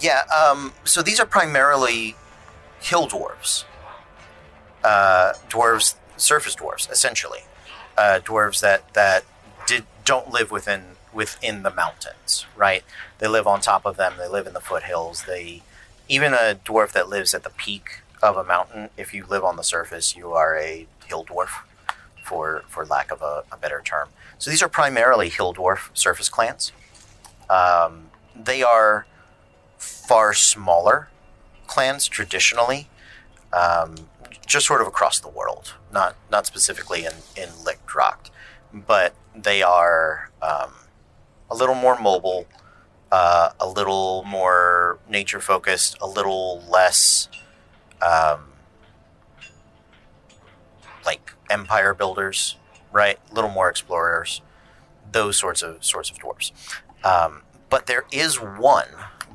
Yeah, 0.00 0.22
um, 0.26 0.72
so 0.84 1.02
these 1.02 1.18
are 1.20 1.26
primarily 1.26 2.16
hill 2.80 3.08
dwarves. 3.08 3.64
Uh, 4.84 5.32
dwarves, 5.48 5.96
surface 6.16 6.54
dwarves, 6.54 6.90
essentially. 6.90 7.40
Uh, 7.96 8.20
dwarves 8.24 8.60
that, 8.60 8.94
that 8.94 9.24
did, 9.66 9.84
don't 10.04 10.30
live 10.30 10.50
within 10.50 10.82
within 11.12 11.62
the 11.62 11.70
mountains, 11.70 12.46
right? 12.56 12.84
They 13.18 13.26
live 13.26 13.46
on 13.46 13.60
top 13.60 13.84
of 13.86 13.96
them, 13.96 14.14
they 14.18 14.28
live 14.28 14.46
in 14.46 14.52
the 14.52 14.60
foothills. 14.60 15.24
They 15.24 15.62
even 16.08 16.32
a 16.32 16.58
dwarf 16.64 16.92
that 16.92 17.08
lives 17.08 17.34
at 17.34 17.42
the 17.42 17.50
peak 17.50 18.00
of 18.22 18.36
a 18.36 18.44
mountain, 18.44 18.90
if 18.96 19.12
you 19.14 19.24
live 19.26 19.42
on 19.42 19.56
the 19.56 19.64
surface, 19.64 20.16
you 20.16 20.32
are 20.32 20.56
a 20.56 20.86
hill 21.06 21.24
dwarf, 21.24 21.48
for 22.24 22.62
for 22.68 22.84
lack 22.84 23.10
of 23.10 23.22
a, 23.22 23.42
a 23.50 23.56
better 23.56 23.82
term. 23.84 24.08
So 24.38 24.50
these 24.50 24.62
are 24.62 24.68
primarily 24.68 25.28
hill 25.28 25.52
dwarf 25.54 25.88
surface 25.94 26.28
clans. 26.28 26.72
Um, 27.50 28.10
they 28.36 28.62
are 28.62 29.06
far 29.78 30.34
smaller 30.34 31.08
clans 31.66 32.08
traditionally, 32.08 32.88
um, 33.52 33.94
just 34.46 34.66
sort 34.66 34.80
of 34.80 34.86
across 34.86 35.20
the 35.20 35.28
world, 35.28 35.74
not 35.92 36.16
not 36.30 36.46
specifically 36.46 37.04
in 37.04 37.12
in 37.36 37.48
Lichtrocht, 37.64 38.30
but 38.72 39.14
they 39.34 39.62
are 39.62 40.30
um, 40.42 40.72
a 41.50 41.54
little 41.54 41.74
more 41.74 41.98
mobile, 41.98 42.46
uh, 43.12 43.50
a 43.60 43.68
little 43.68 44.24
more 44.24 44.98
nature 45.08 45.40
focused, 45.40 45.96
a 46.00 46.06
little 46.06 46.62
less 46.68 47.28
um, 48.02 48.52
like 51.04 51.32
empire 51.50 51.94
builders, 51.94 52.56
right? 52.92 53.18
A 53.30 53.34
little 53.34 53.50
more 53.50 53.68
explorers, 53.68 54.42
those 55.10 55.36
sorts 55.36 55.62
of 55.62 55.84
sorts 55.84 56.10
of 56.10 56.18
dwarves. 56.18 56.52
Um, 57.04 57.42
but 57.70 57.86
there 57.86 58.04
is 58.10 58.36
one 58.36 58.88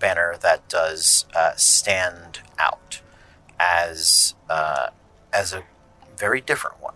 banner 0.03 0.35
that 0.41 0.67
does 0.67 1.25
uh, 1.33 1.53
stand 1.55 2.41
out 2.59 2.99
as 3.57 4.35
uh, 4.49 4.87
as 5.31 5.53
a 5.53 5.63
very 6.17 6.41
different 6.41 6.81
one. 6.81 6.95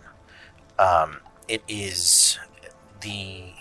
Um, 0.78 1.22
it 1.48 1.64
is 1.70 2.38
the 3.00 3.54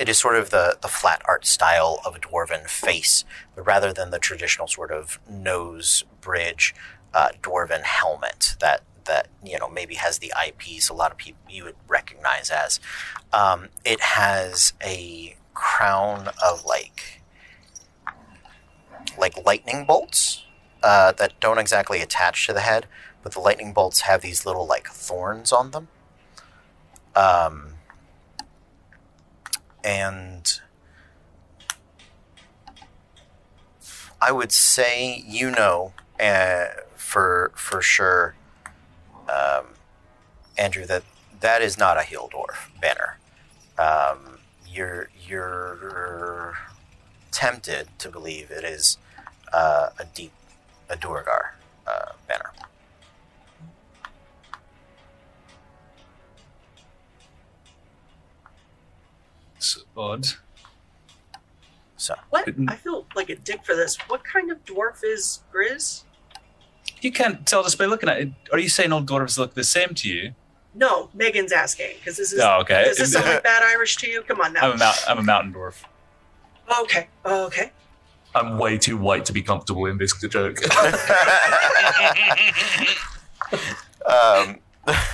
it 0.00 0.08
is 0.08 0.18
sort 0.18 0.34
of 0.34 0.50
the, 0.50 0.78
the 0.82 0.88
flat 0.88 1.22
art 1.26 1.46
style 1.46 2.00
of 2.04 2.16
a 2.16 2.18
dwarven 2.18 2.68
face, 2.68 3.24
but 3.54 3.64
rather 3.64 3.92
than 3.92 4.10
the 4.10 4.18
traditional 4.18 4.66
sort 4.66 4.90
of 4.90 5.20
nose 5.30 6.04
bridge 6.20 6.74
uh, 7.14 7.28
dwarven 7.40 7.82
helmet 7.82 8.56
that 8.58 8.82
that 9.04 9.28
you 9.44 9.58
know 9.60 9.68
maybe 9.68 9.94
has 9.94 10.18
the 10.18 10.32
eyepiece 10.34 10.88
a 10.88 10.94
lot 10.94 11.12
of 11.12 11.18
people 11.18 11.40
you 11.48 11.62
would 11.62 11.76
recognize 11.86 12.50
as. 12.50 12.80
Um, 13.32 13.68
it 13.84 14.00
has 14.00 14.72
a 14.84 15.36
crown 15.54 16.30
of 16.44 16.64
like 16.64 17.21
like 19.18 19.44
lightning 19.44 19.84
bolts 19.84 20.44
uh, 20.82 21.12
that 21.12 21.38
don't 21.40 21.58
exactly 21.58 22.00
attach 22.00 22.46
to 22.46 22.52
the 22.52 22.60
head, 22.60 22.86
but 23.22 23.32
the 23.32 23.40
lightning 23.40 23.72
bolts 23.72 24.02
have 24.02 24.22
these 24.22 24.44
little 24.44 24.66
like 24.66 24.88
thorns 24.88 25.52
on 25.52 25.70
them. 25.70 25.88
Um, 27.14 27.74
and 29.84 30.60
I 34.20 34.32
would 34.32 34.52
say 34.52 35.22
you 35.26 35.50
know 35.50 35.92
uh, 36.20 36.66
for 36.94 37.52
for 37.54 37.82
sure, 37.82 38.34
um, 39.28 39.66
Andrew, 40.56 40.86
that 40.86 41.02
that 41.40 41.62
is 41.62 41.76
not 41.76 41.98
a 41.98 42.02
hill 42.02 42.30
dwarf 42.32 42.68
banner. 42.80 43.18
Um, 43.78 44.38
you're 44.66 45.10
you're 45.26 46.56
tempted 47.32 47.88
to 47.98 48.08
believe 48.10 48.50
it 48.50 48.64
is 48.64 48.98
uh, 49.52 49.88
a 49.98 50.04
deep 50.14 50.32
a 50.88 50.96
Duergar 50.96 51.54
uh, 51.86 52.12
banner. 52.28 52.52
It's 59.56 59.78
odd. 59.96 60.26
So 61.96 62.14
What? 62.30 62.48
I 62.68 62.74
feel 62.76 63.06
like 63.14 63.30
a 63.30 63.36
dick 63.36 63.64
for 63.64 63.76
this. 63.76 63.96
What 64.08 64.24
kind 64.24 64.50
of 64.50 64.64
dwarf 64.64 65.04
is 65.04 65.40
Grizz? 65.54 66.02
You 67.00 67.12
can't 67.12 67.46
tell 67.46 67.62
just 67.62 67.78
by 67.78 67.86
looking 67.86 68.08
at 68.08 68.18
it. 68.18 68.32
Are 68.52 68.58
you 68.58 68.68
saying 68.68 68.92
all 68.92 69.02
dwarves 69.02 69.38
look 69.38 69.54
the 69.54 69.64
same 69.64 69.94
to 69.94 70.08
you? 70.08 70.34
No, 70.74 71.10
Megan's 71.14 71.52
asking 71.52 71.90
because 71.98 72.16
this 72.16 72.32
is. 72.32 72.40
Oh, 72.40 72.58
okay. 72.62 72.84
Does 72.84 72.98
this 72.98 73.12
sound 73.12 73.26
like 73.26 73.42
bad 73.44 73.62
Irish 73.62 73.96
to 73.98 74.08
you? 74.08 74.22
Come 74.22 74.40
on 74.40 74.52
now. 74.52 74.62
I'm 74.62 74.72
a, 74.72 74.78
mount, 74.78 75.04
I'm 75.08 75.18
a 75.18 75.22
mountain 75.22 75.52
dwarf. 75.52 75.84
Okay. 76.82 77.08
Okay. 77.24 77.70
I'm 78.34 78.58
way 78.58 78.78
too 78.78 78.96
white 78.96 79.24
to 79.26 79.32
be 79.32 79.42
comfortable 79.42 79.86
in 79.86 79.98
this 79.98 80.12
joke. 80.20 80.56
um, 84.06 84.58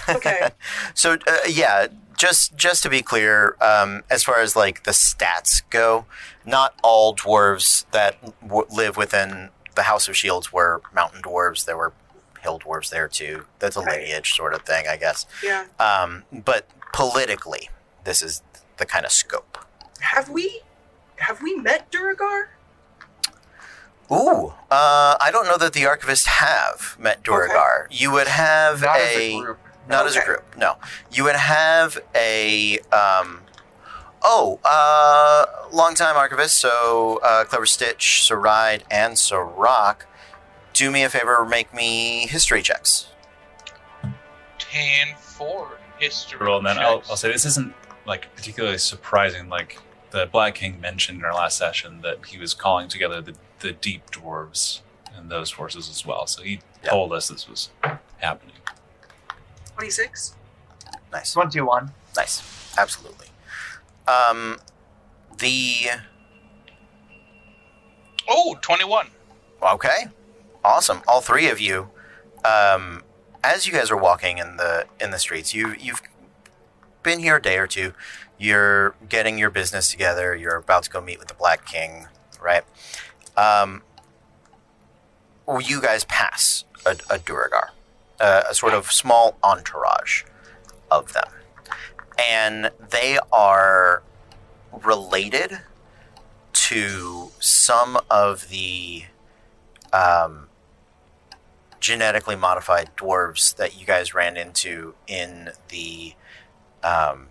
Okay. 0.09 0.49
so 0.95 1.13
uh, 1.27 1.37
yeah, 1.49 1.89
just 2.17 2.57
just 2.57 2.83
to 2.85 2.89
be 2.89 3.03
clear, 3.03 3.55
um, 3.61 4.03
as 4.09 4.25
far 4.25 4.41
as 4.41 4.57
like 4.57 4.85
the 4.85 4.93
stats 4.93 5.63
go, 5.69 6.07
not 6.47 6.75
all 6.83 7.15
dwarves 7.15 7.85
that 7.91 8.17
w- 8.41 8.67
live 8.71 8.97
within 8.97 9.51
the 9.75 9.83
House 9.83 10.09
of 10.09 10.17
Shields 10.17 10.53
were 10.53 10.81
mountain 10.95 11.21
dwarves. 11.21 11.67
There 11.67 11.77
were 11.77 11.93
hill 12.41 12.59
dwarves 12.59 12.89
there 12.89 13.09
too. 13.09 13.45
That's 13.59 13.77
a 13.77 13.81
Right. 13.81 14.01
lineage 14.01 14.33
sort 14.35 14.55
of 14.55 14.63
thing, 14.63 14.87
I 14.89 14.97
guess. 14.97 15.27
Yeah. 15.43 15.67
Um, 15.79 16.25
but 16.33 16.67
politically, 16.95 17.69
this 18.05 18.23
is 18.23 18.43
the 18.79 18.87
kind 18.87 19.05
of 19.05 19.13
scope. 19.13 19.59
Have 20.01 20.31
we? 20.31 20.63
Have 21.19 21.43
we 21.43 21.55
met 21.57 21.91
Duergar? 21.91 22.51
Ooh, 24.11 24.55
uh, 24.71 25.17
I 25.21 25.29
don't 25.31 25.47
know 25.47 25.59
that 25.59 25.75
the 25.75 25.83
archivists 25.83 26.27
have 26.27 26.97
met 26.99 27.23
Duergar. 27.23 27.89
You 27.91 28.11
would 28.13 28.29
have 28.29 28.81
Not 28.81 28.97
a, 28.97 29.01
as 29.01 29.17
a 29.17 29.41
group. 29.43 29.59
not 29.89 30.07
as 30.07 30.17
a 30.17 30.25
group. 30.25 30.45
No, 30.57 30.77
you 31.13 31.25
would 31.25 31.37
have 31.37 31.99
a 32.15 32.79
um, 32.91 33.43
oh, 34.23 34.59
uh, 34.65 35.45
longtime 35.73 36.17
archivist. 36.17 36.57
So 36.57 37.21
uh, 37.23 37.45
clever 37.45 37.67
Stitch, 37.67 38.27
Saride, 38.27 38.83
and 38.91 39.19
Sirach. 39.19 40.07
Do 40.73 40.91
me 40.91 41.03
a 41.03 41.11
favor, 41.11 41.45
make 41.45 41.75
me 41.75 42.27
history 42.29 42.63
checks. 42.63 43.09
Tan 44.59 45.17
for 45.19 45.79
history. 45.99 46.47
Roll, 46.47 46.59
and 46.59 46.67
then 46.67 46.79
I'll. 46.79 47.03
I'll 47.11 47.17
say 47.17 47.31
this 47.31 47.45
isn't 47.45 47.75
like 48.07 48.35
particularly 48.35 48.79
surprising. 48.79 49.49
Like 49.49 49.79
the 50.11 50.27
Black 50.27 50.55
King 50.57 50.81
mentioned 50.81 51.19
in 51.21 51.25
our 51.25 51.35
last 51.35 51.59
session 51.59 52.01
that 52.03 52.27
he 52.27 52.39
was 52.39 52.55
calling 52.55 52.89
together 52.89 53.21
the, 53.21 53.35
the 53.61 53.73
deep 53.73 54.11
dwarves 54.11 54.81
and 55.17 55.31
those 55.31 55.51
forces 55.51 55.89
as 55.89 56.05
well. 56.07 56.27
So 56.27 56.43
he 56.43 56.61
Yeah. 56.83 56.91
told 56.91 57.13
us 57.13 57.29
this 57.29 57.49
was 57.49 57.71
happening. 58.19 58.55
Twenty-six. 59.75 60.35
Nice. 61.13 61.35
One, 61.37 61.51
two, 61.51 61.65
one. 61.65 61.93
Nice. 62.17 62.43
Absolutely. 62.79 63.27
Um, 64.07 64.59
the 65.39 65.89
Oh, 68.29 68.59
21. 68.61 69.09
Okay, 69.63 70.07
awesome. 70.65 71.03
All 71.09 71.21
three 71.21 71.49
of 71.49 71.61
you, 71.61 71.91
um, 72.45 73.03
as 73.43 73.67
you 73.67 73.73
guys 73.73 73.91
are 73.91 73.97
walking 73.97 74.39
in 74.39 74.57
the 74.57 74.87
in 75.01 75.11
the 75.11 75.19
streets, 75.19 75.53
you 75.55 75.75
you've 75.79 76.03
been 77.03 77.19
here 77.21 77.37
a 77.37 77.43
day 77.43 77.57
or 77.59 77.67
two. 77.67 77.93
You're 78.39 78.95
getting 79.09 79.39
your 79.39 79.51
business 79.51 79.91
together. 79.91 80.35
You're 80.35 80.57
about 80.57 80.85
to 80.85 80.91
go 80.91 81.01
meet 81.01 81.19
with 81.19 81.29
the 81.29 81.35
Black 81.35 81.67
King, 81.67 82.07
right? 82.41 82.63
Um, 83.37 83.83
you 85.61 85.81
guys 85.81 86.05
pass 86.05 86.65
a, 86.87 86.97
a 87.11 87.19
Duergar, 87.19 87.71
a, 88.21 88.45
a 88.51 88.55
sort 88.55 88.75
of 88.75 88.93
small 88.93 89.37
entourage 89.43 90.25
of 90.91 91.13
them, 91.13 91.29
and 92.19 92.71
they 92.91 93.19
are 93.33 94.03
related 94.85 95.61
to 96.53 97.31
some 97.41 97.99
of 98.11 98.49
the 98.49 99.05
um, 99.93 100.49
genetically 101.81 102.37
modified 102.37 102.91
dwarves 102.97 103.57
that 103.57 103.79
you 103.79 103.87
guys 103.87 104.15
ran 104.15 104.37
into 104.37 104.95
in 105.07 105.51
the 105.69 106.15
um, 106.83 107.29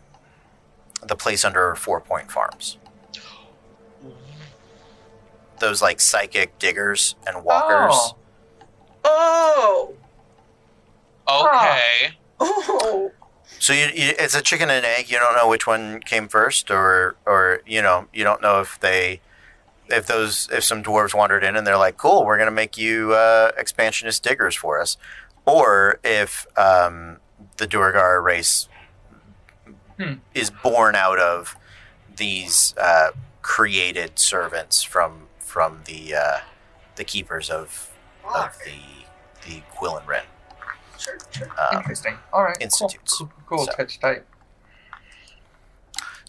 the 1.06 1.16
place 1.16 1.46
under 1.46 1.76
Four 1.76 2.02
Point 2.02 2.32
Farms. 2.32 2.78
Those 5.60 5.82
like 5.82 6.00
psychic 6.00 6.60
diggers 6.60 7.16
and 7.26 7.44
walkers. 7.44 8.14
Oh. 9.04 9.94
Oh. 11.28 11.48
Okay. 11.48 12.16
Oh. 12.40 13.12
So 13.60 13.74
you, 13.74 13.86
you, 13.88 14.14
it's 14.20 14.36
a 14.36 14.42
chicken 14.42 14.70
and 14.70 14.86
egg. 14.86 15.10
You 15.10 15.18
don't 15.18 15.36
know 15.36 15.48
which 15.48 15.66
one 15.66 16.00
came 16.02 16.28
first, 16.28 16.70
or 16.70 17.16
or 17.26 17.62
you 17.66 17.82
know 17.82 18.08
you 18.14 18.24
don't 18.24 18.42
know 18.42 18.62
if 18.62 18.80
they 18.80 19.22
if 19.90 20.06
those 20.06 20.48
if 20.52 20.64
some 20.64 20.84
dwarves 20.84 21.16
wandered 21.16 21.44
in 21.44 21.56
and 21.56 21.66
they're 21.66 21.78
like, 21.78 21.98
cool, 21.98 22.26
we're 22.26 22.38
gonna 22.38 22.52
make 22.52 22.78
you 22.78 23.14
uh, 23.14 23.52
expansionist 23.58 24.24
diggers 24.24 24.56
for 24.56 24.80
us, 24.80 24.98
or 25.46 26.00
if 26.04 26.46
um, 26.58 27.18
the 27.58 27.66
Duergar 27.66 28.22
race 28.22 28.70
Hmm. 30.00 30.14
is 30.34 30.52
born 30.52 30.96
out 30.96 31.18
of 31.20 31.56
these 32.16 32.76
uh, 32.78 33.12
created 33.42 34.20
servants 34.20 34.84
from 34.84 35.28
from 35.40 35.82
the 35.86 36.14
uh, 36.16 36.38
the 36.96 37.04
keepers 37.04 37.50
of 37.50 37.90
of 38.24 38.56
the 38.66 38.74
the 39.50 39.62
Quill 39.72 39.98
and 39.98 40.08
Wren 40.08 40.24
Sure. 41.00 41.18
Sure. 41.32 41.48
um, 41.60 41.78
Interesting. 41.78 42.18
All 42.34 42.44
right. 42.44 42.58
institutes. 42.60 43.18
Cool. 43.18 43.32
cool, 43.48 43.66
So- 43.66 43.72
Touch 43.74 44.00
tight. 44.00 44.24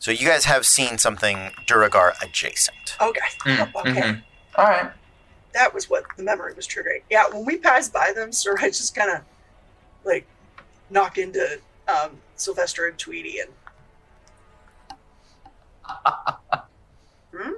So 0.00 0.10
you 0.12 0.26
guys 0.26 0.44
have 0.44 0.64
seen 0.64 0.96
something 0.98 1.50
Duergar 1.66 2.12
adjacent. 2.22 2.96
Okay. 3.00 3.20
Mm, 3.44 3.74
Okay. 3.74 3.90
mhm. 4.00 4.22
All 4.56 4.64
right. 4.66 4.92
That 5.54 5.74
was 5.74 5.90
what 5.90 6.04
the 6.16 6.22
memory 6.22 6.54
was 6.54 6.66
triggering. 6.68 7.02
Yeah. 7.10 7.28
When 7.28 7.44
we 7.44 7.58
passed 7.58 7.92
by 7.92 8.12
them, 8.14 8.30
Sir, 8.32 8.56
I 8.60 8.68
just 8.68 8.94
kind 8.94 9.10
of 9.10 9.22
like 10.04 10.26
knock 10.90 11.18
into 11.18 11.60
um, 11.88 12.18
Sylvester 12.36 12.86
and 12.86 12.98
Tweety 12.98 13.40
and. 13.40 13.50
Hmm? 17.30 17.52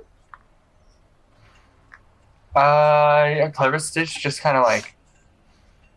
Uh, 2.56 3.24
yeah, 3.28 3.50
Clever 3.54 3.78
Stitch 3.78 4.20
just 4.20 4.40
kind 4.40 4.56
of 4.56 4.64
like 4.64 4.96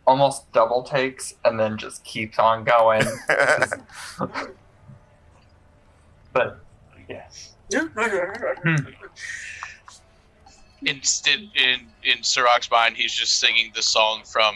almost 0.06 0.50
double 0.52 0.82
takes 0.82 1.34
and 1.44 1.58
then 1.58 1.76
just 1.76 2.04
keeps 2.04 2.38
on 2.38 2.62
going. 2.64 3.02
but 6.32 6.60
yeah. 7.08 7.26
Instead, 10.82 11.40
in 11.56 11.80
in 12.04 12.18
Sirach's 12.22 12.70
mind, 12.70 12.96
he's 12.96 13.12
just 13.12 13.38
singing 13.40 13.72
the 13.74 13.82
song 13.82 14.22
from 14.24 14.54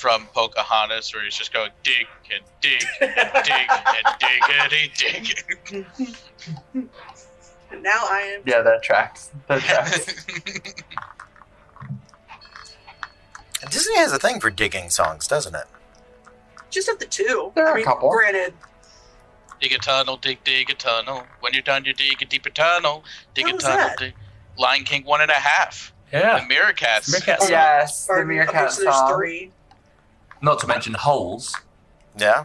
from 0.00 0.26
Pocahontas, 0.34 1.12
where 1.14 1.22
he's 1.24 1.36
just 1.36 1.52
going 1.52 1.70
dig 1.82 2.06
and 2.32 2.42
dig 2.62 2.82
and 3.02 3.10
dig 3.44 3.68
and 3.92 4.70
dig. 4.70 5.36
And 5.74 5.86
dig. 5.92 7.82
now 7.82 7.90
I 8.08 8.34
am. 8.36 8.42
Yeah, 8.46 8.62
that 8.62 8.82
tracks. 8.82 9.30
That 9.48 9.60
tracks. 9.60 10.24
Disney 13.70 13.96
has 13.98 14.12
a 14.12 14.18
thing 14.18 14.40
for 14.40 14.50
digging 14.50 14.88
songs, 14.88 15.26
doesn't 15.28 15.54
it? 15.54 15.66
Just 16.70 16.88
of 16.88 16.98
the 16.98 17.04
two. 17.06 17.52
There 17.54 17.66
are 17.66 17.68
I 17.68 17.72
a 17.72 17.76
mean, 17.76 17.84
couple. 17.84 18.10
granted, 18.10 18.54
dig 19.60 19.72
a 19.72 19.78
tunnel, 19.78 20.16
dig 20.16 20.42
dig 20.44 20.70
a 20.70 20.74
tunnel. 20.74 21.24
When 21.40 21.52
you're 21.52 21.62
done, 21.62 21.84
you 21.84 21.92
dig 21.92 22.22
a 22.22 22.24
deeper 22.24 22.48
tunnel. 22.50 23.04
Dig 23.34 23.44
What 23.44 23.52
a 23.52 23.54
was 23.56 23.64
tunnel. 23.64 23.78
that? 23.88 23.98
Dig. 23.98 24.14
Lion 24.56 24.84
King 24.84 25.04
one 25.04 25.20
and 25.20 25.30
a 25.30 25.34
half. 25.34 25.92
Yeah. 26.12 26.38
The 26.40 26.54
Meerkats. 26.54 27.12
Meerkat 27.12 27.42
song. 27.42 27.50
yes, 27.50 28.06
the 28.06 28.12
pardon, 28.12 28.28
meerkat 28.28 28.54
okay, 28.54 28.68
so 28.70 28.82
there's 28.84 29.12
three. 29.14 29.50
Not 30.42 30.58
to 30.60 30.66
mention 30.66 30.94
holes. 30.94 31.54
Yeah. 32.18 32.44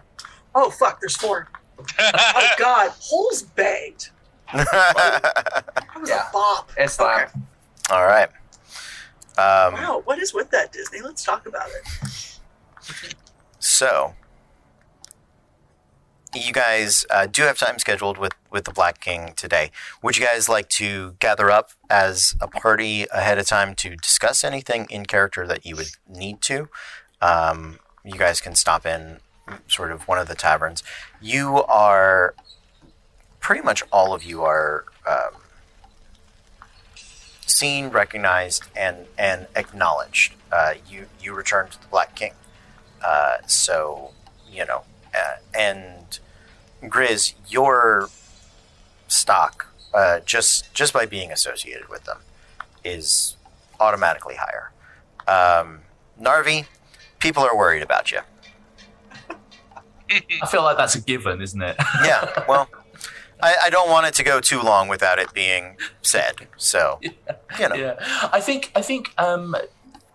Oh 0.54 0.70
fuck, 0.70 1.00
there's 1.02 1.16
four. 1.18 1.48
Oh 2.00 2.48
god, 2.60 2.92
holes 3.00 3.42
banged. 3.44 4.10
That 4.54 5.88
was 6.00 6.10
Yeah. 6.10 6.30
a 6.30 6.32
bop. 6.34 6.72
It's 6.78 7.00
Okay. 7.00 7.12
like 7.12 7.30
All 7.90 8.06
right. 8.06 8.30
Um, 9.38 9.74
Wow, 9.74 10.02
what 10.06 10.20
is 10.20 10.34
with 10.34 10.50
that 10.52 10.72
Disney? 10.72 11.02
Let's 11.02 11.24
talk 11.24 11.46
about 11.48 11.68
it. 11.68 12.38
So, 13.60 14.14
you 16.34 16.54
guys 16.54 17.06
uh, 17.10 17.26
do 17.28 17.44
have 17.44 17.58
time 17.58 17.80
scheduled 17.80 18.18
with, 18.18 18.34
with 18.52 18.66
the 18.66 18.72
Black 18.72 19.00
King 19.02 19.34
today. 19.36 19.72
Would 20.02 20.18
you 20.18 20.26
guys 20.26 20.48
like 20.50 20.70
to 20.70 21.16
gather 21.20 21.50
up 21.50 21.72
as 21.90 22.36
a 22.42 22.48
party 22.48 23.06
ahead 23.12 23.38
of 23.40 23.48
time 23.48 23.74
to 23.76 23.96
discuss 23.96 24.44
anything 24.44 24.86
in 24.90 25.06
character 25.06 25.48
that 25.48 25.66
you 25.66 25.76
would 25.76 25.90
need 26.08 26.42
to? 26.44 26.68
Um, 27.22 27.80
you 28.06 28.18
guys 28.18 28.40
can 28.40 28.56
stop 28.56 28.86
in 28.86 29.18
sort 29.68 29.92
of 29.92 30.08
one 30.08 30.18
of 30.18 30.28
the 30.28 30.36
taverns. 30.36 30.84
You 31.22 31.64
are 31.64 32.36
pretty 33.40 33.62
much 33.62 33.84
all 33.92 34.14
of 34.14 34.24
you 34.24 34.44
are 34.44 34.86
um, 35.08 35.42
seen, 37.46 37.90
recognized, 37.90 38.64
and 38.76 39.06
and 39.18 39.48
acknowledged. 39.56 40.34
Uh, 40.52 40.76
you 40.90 41.08
you 41.22 41.34
return 41.34 41.70
to 41.70 41.82
the 41.82 41.88
Black 41.88 42.16
King. 42.16 42.34
Uh, 43.04 43.38
so, 43.46 44.12
you 44.52 44.66
know, 44.66 44.84
uh, 45.14 45.36
and 45.58 46.20
Grizz, 46.84 47.34
your 47.48 48.10
stock, 49.08 49.68
uh, 49.94 50.20
just 50.22 50.74
just 50.74 50.94
by 50.94 51.06
being 51.06 51.32
associated 51.32 51.90
with 51.90 52.06
them, 52.06 52.20
is 52.84 53.36
automatically 53.80 54.36
higher. 54.36 54.72
Um, 55.28 55.82
Narvi, 56.20 56.66
people 57.20 57.44
are 57.44 57.56
worried 57.58 57.84
about 57.84 58.12
you. 58.12 58.20
I 60.10 60.46
feel 60.48 60.64
like 60.64 60.78
that's 60.78 60.96
a 60.96 61.02
given, 61.02 61.42
isn't 61.42 61.62
it? 61.62 61.76
Yeah, 62.04 62.44
well, 62.48 62.70
I, 63.42 63.56
I 63.66 63.70
don't 63.70 63.90
want 63.90 64.08
it 64.08 64.14
to 64.16 64.24
go 64.24 64.40
too 64.40 64.62
long 64.62 64.88
without 64.88 65.20
it 65.20 65.34
being 65.34 65.78
said. 66.02 66.48
So, 66.58 67.00
you 67.04 67.70
know, 67.70 67.76
yeah, 67.76 67.96
I 68.32 68.40
think 68.40 68.72
I 68.76 68.82
think 68.82 69.14
um, 69.18 69.56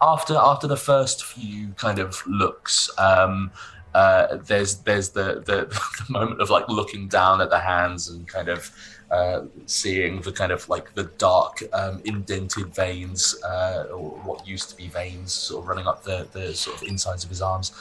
after 0.01 0.37
after 0.37 0.67
the 0.67 0.77
first 0.77 1.25
few 1.25 1.71
kind 1.77 1.99
of 1.99 2.23
looks, 2.27 2.91
um, 2.99 3.51
uh, 3.95 4.37
there's 4.37 4.77
there's 4.79 5.11
the, 5.11 5.43
the 5.45 5.67
the 6.07 6.13
moment 6.13 6.41
of 6.41 6.51
like 6.51 6.69
looking 6.69 7.09
down 7.09 7.41
at 7.41 7.51
the 7.51 7.59
hands 7.59 8.09
and 8.09 8.27
kind 8.27 8.49
of 8.49 8.71
uh, 9.11 9.43
seeing 9.67 10.21
the 10.21 10.33
kind 10.33 10.53
of 10.53 10.69
like 10.69 10.95
the 10.95 11.05
dark 11.19 11.63
um, 11.73 12.01
indented 12.05 12.75
veins 12.75 13.35
uh, 13.45 13.87
or 13.93 14.11
what 14.21 14.47
used 14.47 14.71
to 14.71 14.77
be 14.77 14.89
veins 14.89 15.33
sort 15.33 15.65
of 15.65 15.69
running 15.69 15.87
up 15.87 16.03
the 16.05 16.29
the 16.33 16.55
sort 16.55 16.77
of 16.77 16.89
insides 16.89 17.25
of 17.25 17.31
his 17.31 17.43
arms, 17.43 17.73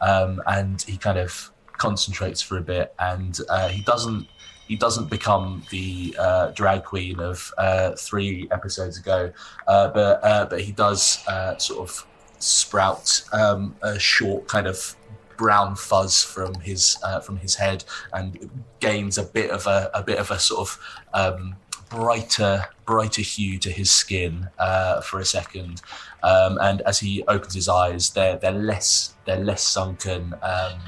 um, 0.00 0.42
and 0.46 0.82
he 0.82 0.96
kind 0.96 1.18
of 1.18 1.50
concentrates 1.78 2.40
for 2.40 2.58
a 2.58 2.60
bit 2.60 2.94
and 2.98 3.40
uh, 3.48 3.68
he 3.68 3.82
doesn't 3.82 4.26
he 4.68 4.76
doesn't 4.76 5.10
become 5.10 5.64
the 5.70 6.14
uh, 6.18 6.50
drag 6.52 6.84
queen 6.84 7.18
of 7.18 7.52
uh, 7.58 7.92
three 7.92 8.48
episodes 8.50 8.98
ago, 8.98 9.32
uh, 9.66 9.88
but 9.88 10.20
but 10.48 10.60
he 10.60 10.72
does 10.72 11.24
sort 11.58 11.80
of 11.80 12.06
sprout 12.38 13.22
um, 13.32 13.76
a 13.82 13.98
short 13.98 14.48
kind 14.48 14.66
of 14.66 14.96
brown 15.36 15.76
fuzz 15.76 16.22
from 16.22 16.54
his 16.54 16.98
uh, 17.02 17.20
from 17.20 17.36
his 17.36 17.54
head 17.54 17.84
and 18.12 18.50
gains 18.80 19.18
a 19.18 19.22
bit 19.22 19.50
of 19.50 19.66
a, 19.66 19.90
a 19.94 20.02
bit 20.02 20.18
of 20.18 20.30
a 20.30 20.38
sort 20.38 20.68
of 20.68 20.78
um, 21.14 21.56
brighter 21.88 22.66
brighter 22.86 23.22
hue 23.22 23.58
to 23.58 23.70
his 23.70 23.90
skin 23.90 24.48
uh, 24.58 25.00
for 25.00 25.20
a 25.20 25.24
second, 25.24 25.82
um, 26.22 26.58
and 26.60 26.80
as 26.82 26.98
he 26.98 27.22
opens 27.28 27.54
his 27.54 27.68
eyes, 27.68 28.10
they're 28.10 28.36
they're 28.36 28.52
less 28.52 29.14
they're 29.26 29.44
less 29.44 29.62
sunken. 29.62 30.34
Um, 30.42 30.80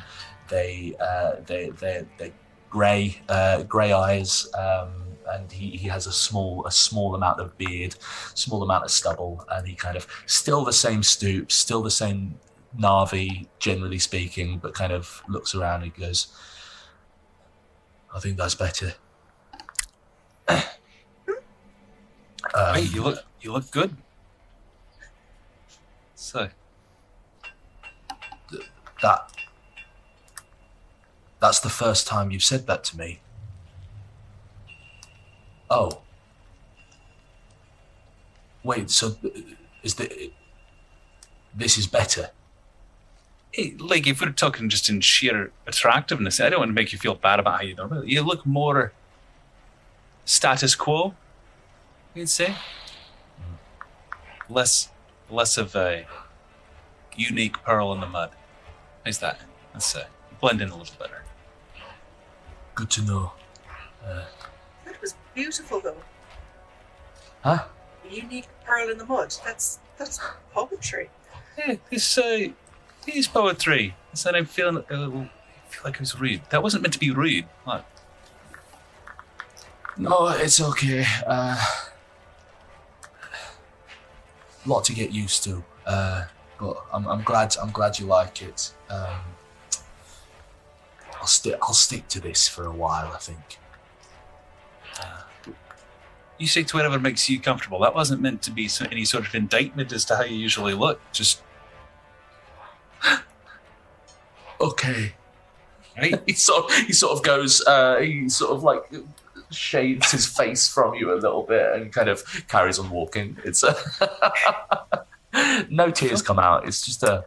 they 0.49 0.95
uh, 1.01 1.37
they 1.47 1.71
they 1.71 2.07
they 2.19 2.33
grey 2.71 3.21
uh, 3.29 3.63
grey 3.65 3.93
eyes, 3.93 4.49
um, 4.55 4.91
and 5.29 5.51
he, 5.51 5.71
he 5.71 5.89
has 5.89 6.07
a 6.07 6.13
small 6.13 6.67
a 6.67 6.71
small 6.73 7.15
amount 7.15 7.41
of 7.41 7.57
beard, 7.59 7.95
small 8.35 8.63
amount 8.63 8.85
of 8.85 8.91
stubble, 8.91 9.45
and 9.53 9.67
he 9.67 9.75
kind 9.75 9.97
of 9.97 10.07
still 10.27 10.65
the 10.65 10.73
same 10.73 11.03
stoop, 11.03 11.53
still 11.53 11.83
the 11.83 11.91
same 11.91 12.39
Navi, 12.79 13.47
generally 13.59 13.99
speaking, 13.99 14.59
but 14.59 14.75
kind 14.75 14.93
of 14.93 15.23
looks 15.29 15.55
around 15.55 15.83
and 15.83 15.95
goes, 15.95 16.29
"I 18.15 18.21
think 18.21 18.37
that's 18.37 18.55
better." 18.55 18.95
Um, 20.49 20.63
Hey, 22.75 22.83
you 22.83 23.03
look 23.03 23.25
you 23.41 23.53
look 23.53 23.71
good. 23.71 23.97
So 26.15 26.49
that 29.03 29.33
that's 31.41 31.61
the 31.61 31.69
first 31.69 32.07
time 32.07 32.31
you've 32.31 32.43
said 32.43 32.67
that 32.67 32.85
to 32.85 32.99
me. 32.99 33.21
Oh. 35.71 36.01
Wait, 38.63 38.91
so 38.91 39.17
is 39.83 39.97
the 39.97 40.33
this 41.55 41.77
is 41.77 41.87
better? 41.87 42.31
Hey, 43.55 43.75
like 43.79 44.07
if 44.09 44.21
we're 44.21 44.33
talking 44.33 44.69
just 44.69 44.89
in 44.89 45.01
sheer 45.01 45.53
attractiveness, 45.67 46.41
I 46.41 46.51
don't 46.51 46.59
want 46.59 46.71
to 46.71 46.75
make 46.75 46.93
you 46.93 46.99
feel 46.99 47.15
bad 47.15 47.39
about 47.39 47.59
how 47.59 47.63
you 47.63 47.77
look. 47.77 48.07
You 48.07 48.23
look 48.23 48.45
more 48.45 48.93
status 50.25 50.75
quo, 50.75 51.15
you'd 52.15 52.29
say. 52.29 52.57
Less 54.51 54.91
less 55.31 55.57
of 55.57 55.77
a 55.77 56.05
unique 57.17 57.63
pearl 57.63 57.93
in 57.93 58.01
the 58.01 58.09
mud. 58.09 58.31
How's 59.05 59.19
that? 59.19 59.41
Let's 59.73 59.95
uh, 59.95 60.07
blend 60.41 60.61
in 60.61 60.71
a 60.71 60.77
little 60.77 60.97
better. 60.99 61.23
Good 62.75 62.91
to 62.91 63.03
know. 63.03 63.33
That 64.85 65.01
was 65.01 65.15
beautiful 65.33 65.81
though. 65.81 66.03
Huh? 67.43 67.65
A 68.05 68.15
unique 68.15 68.49
pearl 68.65 68.91
in 68.91 68.99
the 68.99 69.07
mud. 69.07 69.33
That's 69.45 69.79
that's 69.97 70.19
poetry. 70.53 71.09
Yeah, 71.57 71.77
this 71.89 72.19
uh, 72.19 72.49
this 73.13 73.29
poetry. 73.29 73.95
I 74.13 74.17
said 74.17 74.35
I'm 74.35 74.47
feeling 74.47 74.85
a 74.89 74.97
little. 74.97 75.23
I 75.23 75.69
feel 75.69 75.83
like 75.85 75.97
I 75.97 76.01
was 76.01 76.19
rude. 76.19 76.43
That 76.51 76.63
wasn't 76.63 76.83
meant 76.83 76.95
to 76.95 77.01
be 77.01 77.11
rude. 77.11 77.47
What? 77.65 77.85
No, 79.97 80.29
it's 80.29 80.61
okay. 80.61 81.05
Uh, 81.27 81.65
lot 84.67 84.85
to 84.85 84.95
get 84.95 85.13
used 85.13 85.45
to. 85.45 85.65
Uh, 85.87 86.25
but 86.59 86.77
I'm, 86.93 87.07
I'm 87.07 87.23
glad 87.23 87.57
I'm 87.61 87.71
glad 87.71 87.99
you 87.99 88.07
like 88.07 88.43
it. 88.43 88.73
Um, 88.89 89.21
I'll 91.21 91.27
stick 91.27 91.57
I'll 91.63 91.75
stick 91.75 92.09
to 92.09 92.21
this 92.21 92.49
for 92.49 92.65
a 92.65 92.73
while. 92.73 93.13
I 93.13 93.19
think. 93.19 93.59
You 96.37 96.49
say 96.49 96.65
to 96.65 96.77
whatever 96.77 96.99
makes 96.99 97.31
you 97.31 97.39
comfortable. 97.39 97.79
That 97.79 97.95
wasn't 97.95 98.21
meant 98.21 98.43
to 98.43 98.51
be 98.51 98.69
any 98.91 99.05
sort 99.05 99.25
of 99.25 99.35
indictment 99.37 99.93
as 99.93 100.05
to 100.07 100.17
how 100.17 100.25
you 100.25 100.37
usually 100.37 100.75
look. 100.75 101.01
Just 101.13 101.43
Okay. 104.61 105.13
right. 105.97 106.23
he 106.27 106.33
sort 106.33 106.65
of, 106.65 106.77
he 106.79 106.93
sort 106.93 107.17
of 107.17 107.25
goes 107.25 107.65
uh, 107.67 107.99
he 107.99 108.29
sort 108.29 108.53
of 108.53 108.63
like 108.63 108.93
shades 109.51 110.11
his 110.11 110.27
face 110.27 110.69
from 110.69 110.95
you 110.95 111.13
a 111.13 111.17
little 111.17 111.43
bit 111.43 111.75
and 111.75 111.93
kind 111.93 112.09
of 112.09 112.25
carries 112.49 112.79
on 112.79 112.91
walking 112.91 113.37
it's 113.45 113.63
a 113.63 113.77
no 115.71 115.91
tears 115.91 116.23
come 116.23 116.39
out 116.39 116.67
it's 116.67 116.85
just 116.85 117.03
a 117.05 117.25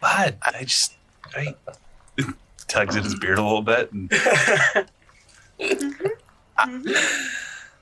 bad. 0.00 0.36
I 0.42 0.64
just 0.64 0.94
right. 1.36 1.56
tugs 2.68 2.96
at 2.96 3.04
his 3.04 3.18
beard 3.18 3.38
a 3.38 3.42
little 3.42 3.62
bit 3.62 3.92
and 3.92 4.10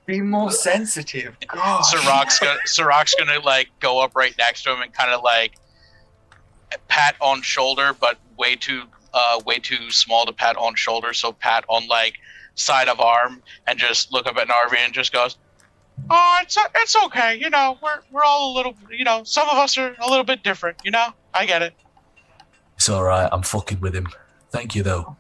Be 0.07 0.21
more 0.21 0.51
sensitive. 0.51 1.37
God. 1.47 1.83
Sirach's 1.83 2.39
gonna 2.41 2.59
Sirach's 2.67 3.15
gonna 3.15 3.39
like 3.41 3.69
go 3.81 4.01
up 4.01 4.17
right 4.17 4.35
next 4.37 4.65
to 4.65 4.73
him 4.73 4.81
and 4.81 4.93
kind 4.93 5.13
of 5.13 5.23
like 5.23 5.55
pat 6.89 7.15
on 7.21 7.43
shoulder, 7.43 7.95
but 7.99 8.19
way 8.37 8.57
too 8.57 8.83
uh 9.15 9.41
way 9.47 9.59
too 9.59 9.91
small 9.91 10.27
to 10.27 10.33
pat 10.33 10.57
on 10.57 10.75
shoulder. 10.75 11.13
So 11.13 11.33
pat 11.33 11.65
on 11.69 11.87
like 11.87 12.15
side 12.55 12.89
of 12.89 13.01
arm 13.01 13.43
and 13.67 13.79
just 13.79 14.13
look 14.13 14.27
up 14.27 14.37
at 14.37 14.49
Narvi 14.49 14.79
and 14.79 14.93
just 14.93 15.13
goes, 15.13 15.39
"Oh, 16.11 16.39
it's 16.43 16.59
it's 16.77 16.97
okay. 17.05 17.37
You 17.37 17.51
know, 17.51 17.79
we're 17.81 18.01
we're 18.11 18.25
all 18.25 18.53
a 18.53 18.55
little. 18.57 18.75
You 18.91 19.05
know, 19.05 19.23
some 19.25 19.49
of 19.49 19.57
us 19.57 19.79
are 19.79 19.95
a 20.01 20.09
little 20.09 20.25
bit 20.25 20.43
different. 20.43 20.79
You 20.85 20.91
know, 20.91 21.09
I 21.33 21.47
get 21.47 21.63
it. 21.63 21.75
It's 22.77 22.89
all 22.89 23.05
right. 23.05 23.29
I'm 23.31 23.43
fucking 23.43 23.81
with 23.81 23.95
him. 23.95 24.09
Thank 24.51 24.75
you, 24.75 24.83
though. 24.83 25.17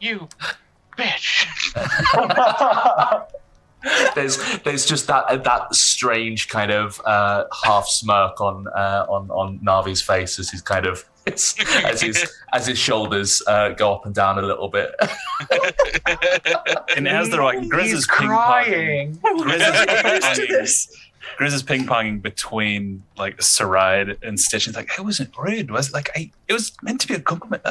You." 0.00 0.28
Bitch. 0.98 1.46
There's 4.14 4.38
there's 4.60 4.86
just 4.86 5.06
that 5.08 5.44
that 5.44 5.74
strange 5.74 6.48
kind 6.48 6.70
of 6.70 7.00
uh, 7.04 7.44
half 7.64 7.86
smirk 7.86 8.40
on 8.40 8.66
uh, 8.68 9.04
on 9.10 9.30
on 9.30 9.58
Narvi's 9.58 10.00
face 10.00 10.38
as 10.38 10.48
he's 10.48 10.62
kind 10.62 10.86
of 10.86 11.04
as 11.26 12.00
his 12.00 12.32
as 12.54 12.66
his 12.66 12.78
shoulders 12.78 13.42
uh, 13.46 13.70
go 13.70 13.92
up 13.92 14.06
and 14.06 14.14
down 14.14 14.38
a 14.38 14.42
little 14.42 14.68
bit. 14.68 14.94
And 16.96 17.06
as 17.08 17.28
they're 17.28 17.42
like, 17.42 17.58
Grizz 17.58 17.82
He's 17.82 17.92
is 17.94 18.06
crying. 18.06 19.16
Grizz 19.16 19.60
is 19.60 19.86
ping-ponging. 19.86 20.48
this. 20.48 20.96
Grizz 21.38 21.52
is 21.52 21.62
ping 21.62 21.84
ponging 21.84 22.22
between 22.22 23.02
like 23.16 23.38
Saride 23.38 24.22
and 24.22 24.38
Stitch. 24.38 24.66
He's 24.66 24.76
like, 24.76 24.98
I 24.98 25.02
wasn't 25.02 25.36
rude. 25.36 25.70
Was 25.70 25.88
it? 25.88 25.94
like 25.94 26.10
I? 26.16 26.30
It 26.48 26.52
was 26.52 26.72
meant 26.82 27.00
to 27.02 27.08
be 27.08 27.14
a 27.14 27.20
compliment. 27.20 27.62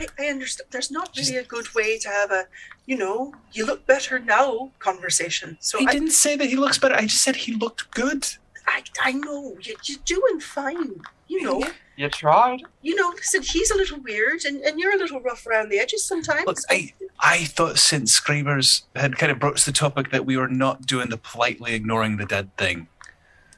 I, 0.00 0.06
I 0.18 0.26
understand. 0.28 0.68
There's 0.70 0.90
not 0.90 1.10
really 1.16 1.36
a 1.36 1.44
good 1.44 1.72
way 1.74 1.98
to 1.98 2.08
have 2.08 2.30
a, 2.30 2.44
you 2.86 2.96
know, 2.96 3.34
you 3.52 3.66
look 3.66 3.86
better 3.86 4.18
now 4.18 4.70
conversation. 4.78 5.56
So 5.60 5.78
He 5.78 5.86
I, 5.86 5.92
didn't 5.92 6.12
say 6.12 6.36
that 6.36 6.48
he 6.48 6.56
looks 6.56 6.78
better. 6.78 6.94
I 6.94 7.02
just 7.02 7.22
said 7.22 7.36
he 7.36 7.52
looked 7.54 7.90
good. 7.92 8.26
I, 8.66 8.82
I 9.02 9.12
know 9.12 9.56
you, 9.62 9.74
you're 9.84 9.98
doing 10.04 10.40
fine. 10.40 11.00
You 11.28 11.42
know, 11.42 11.62
You 11.96 12.08
tried. 12.08 12.62
you 12.82 12.94
know. 12.96 13.10
Listen, 13.10 13.42
he's 13.42 13.70
a 13.70 13.76
little 13.76 14.00
weird, 14.00 14.44
and, 14.44 14.60
and 14.62 14.80
you're 14.80 14.94
a 14.94 14.98
little 14.98 15.20
rough 15.20 15.46
around 15.46 15.68
the 15.68 15.78
edges 15.78 16.04
sometimes. 16.04 16.44
Look, 16.46 16.58
I 16.68 16.92
I 17.20 17.44
thought 17.44 17.78
since 17.78 18.12
Screamers 18.12 18.82
had 18.96 19.16
kind 19.16 19.30
of 19.30 19.38
broached 19.38 19.64
the 19.64 19.72
topic 19.72 20.10
that 20.10 20.26
we 20.26 20.36
were 20.36 20.48
not 20.48 20.86
doing 20.86 21.08
the 21.08 21.16
politely 21.16 21.74
ignoring 21.74 22.16
the 22.16 22.26
dead 22.26 22.56
thing. 22.56 22.88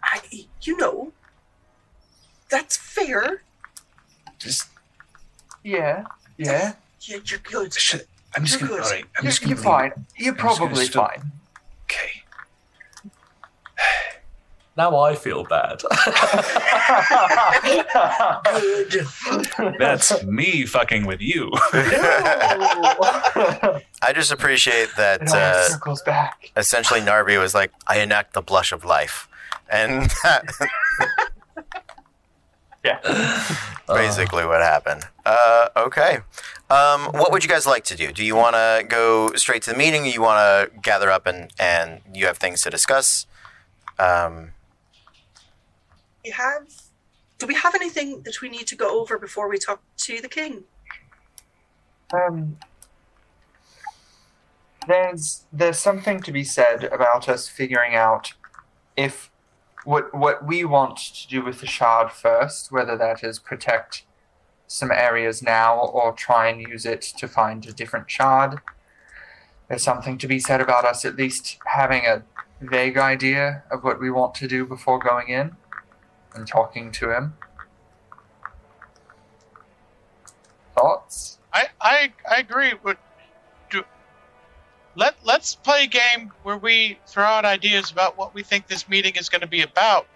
I, 0.04 0.20
you 0.62 0.76
know, 0.76 1.12
that's 2.50 2.76
fair. 2.76 3.42
Just 4.38 4.68
Yeah. 5.64 6.04
Yeah. 6.36 6.74
Yeah, 7.02 7.18
you're 7.24 7.38
good. 7.40 7.72
shit. 7.74 8.06
I'm 8.34 8.44
just 8.44 8.60
You're 8.60 8.68
gonna. 8.70 8.80
good. 8.82 8.86
All 8.86 8.90
right. 8.92 9.04
I'm 9.16 9.24
You're, 9.24 9.30
just 9.30 9.42
gonna 9.42 9.50
you're 9.50 9.58
leave 9.58 9.66
it. 9.66 9.68
fine. 9.68 9.92
You're 10.16 10.32
I'm 10.34 10.38
probably 10.38 10.86
fine. 10.86 11.32
Okay. 11.84 12.22
now 14.76 14.98
I 14.98 15.14
feel 15.14 15.44
bad. 15.44 15.82
Good. 18.90 19.06
That's 19.78 20.22
me 20.24 20.66
fucking 20.66 21.06
with 21.06 21.20
you. 21.20 21.50
I 21.54 22.52
just 24.14 24.32
appreciate 24.32 24.88
that 24.96 25.22
it 25.22 25.28
uh, 25.30 25.68
circles 25.68 26.02
back. 26.02 26.50
essentially 26.56 27.00
Narvi 27.00 27.38
was 27.38 27.54
like, 27.54 27.70
I 27.86 28.00
enact 28.00 28.32
the 28.34 28.42
blush 28.42 28.72
of 28.72 28.84
life. 28.84 29.28
And 29.68 30.10
that's 30.22 30.58
Yeah. 32.84 32.98
basically 33.88 34.44
what 34.44 34.60
happened. 34.60 35.04
Uh, 35.24 35.68
okay. 35.76 36.18
Um, 36.70 37.04
what 37.12 37.30
would 37.32 37.44
you 37.44 37.48
guys 37.48 37.66
like 37.66 37.84
to 37.84 37.96
do? 37.96 38.12
Do 38.12 38.24
you 38.24 38.34
want 38.34 38.54
to 38.54 38.84
go 38.88 39.32
straight 39.34 39.62
to 39.62 39.70
the 39.70 39.76
meeting? 39.76 40.02
Or 40.02 40.06
you 40.06 40.22
want 40.22 40.38
to 40.38 40.80
gather 40.80 41.10
up 41.10 41.26
and, 41.26 41.52
and 41.58 42.00
you 42.12 42.26
have 42.26 42.38
things 42.38 42.62
to 42.62 42.70
discuss? 42.70 43.26
Um, 43.98 44.52
We 46.24 46.30
have. 46.30 46.66
Do 47.38 47.46
we 47.46 47.54
have 47.54 47.74
anything 47.74 48.22
that 48.22 48.40
we 48.40 48.48
need 48.48 48.68
to 48.68 48.76
go 48.76 49.00
over 49.00 49.18
before 49.18 49.48
we 49.48 49.58
talk 49.58 49.82
to 49.98 50.20
the 50.20 50.28
king? 50.28 50.62
Um, 52.12 52.56
there's 54.86 55.44
there's 55.52 55.78
something 55.78 56.20
to 56.22 56.30
be 56.30 56.44
said 56.44 56.84
about 56.84 57.28
us 57.28 57.48
figuring 57.48 57.96
out 57.96 58.34
if 58.96 59.31
what 59.84 60.14
what 60.14 60.46
we 60.46 60.64
want 60.64 60.96
to 60.96 61.28
do 61.28 61.44
with 61.44 61.60
the 61.60 61.66
shard 61.66 62.12
first, 62.12 62.70
whether 62.70 62.96
that 62.96 63.24
is 63.24 63.38
protect 63.38 64.04
some 64.66 64.90
areas 64.90 65.42
now 65.42 65.78
or 65.78 66.12
try 66.12 66.48
and 66.48 66.60
use 66.60 66.86
it 66.86 67.02
to 67.02 67.28
find 67.28 67.66
a 67.66 67.72
different 67.72 68.10
shard. 68.10 68.60
There's 69.68 69.82
something 69.82 70.18
to 70.18 70.26
be 70.26 70.38
said 70.38 70.60
about 70.60 70.84
us 70.84 71.04
at 71.04 71.16
least 71.16 71.58
having 71.66 72.06
a 72.06 72.22
vague 72.60 72.96
idea 72.96 73.64
of 73.70 73.84
what 73.84 74.00
we 74.00 74.10
want 74.10 74.34
to 74.36 74.48
do 74.48 74.64
before 74.64 74.98
going 74.98 75.28
in 75.28 75.56
and 76.34 76.46
talking 76.46 76.90
to 76.92 77.10
him. 77.14 77.34
Thoughts? 80.74 81.38
I, 81.52 81.66
I 81.80 82.12
I 82.30 82.36
agree. 82.36 82.70
Do 82.70 82.96
let 84.94 85.14
let's 85.24 85.54
play 85.54 85.84
a 85.84 85.86
game 85.86 86.32
where 86.42 86.56
we 86.56 86.98
throw 87.06 87.24
out 87.24 87.44
ideas 87.44 87.90
about 87.90 88.18
what 88.18 88.34
we 88.34 88.42
think 88.42 88.66
this 88.66 88.88
meeting 88.88 89.14
is 89.16 89.28
going 89.28 89.40
to 89.40 89.46
be 89.46 89.62
about. 89.62 90.06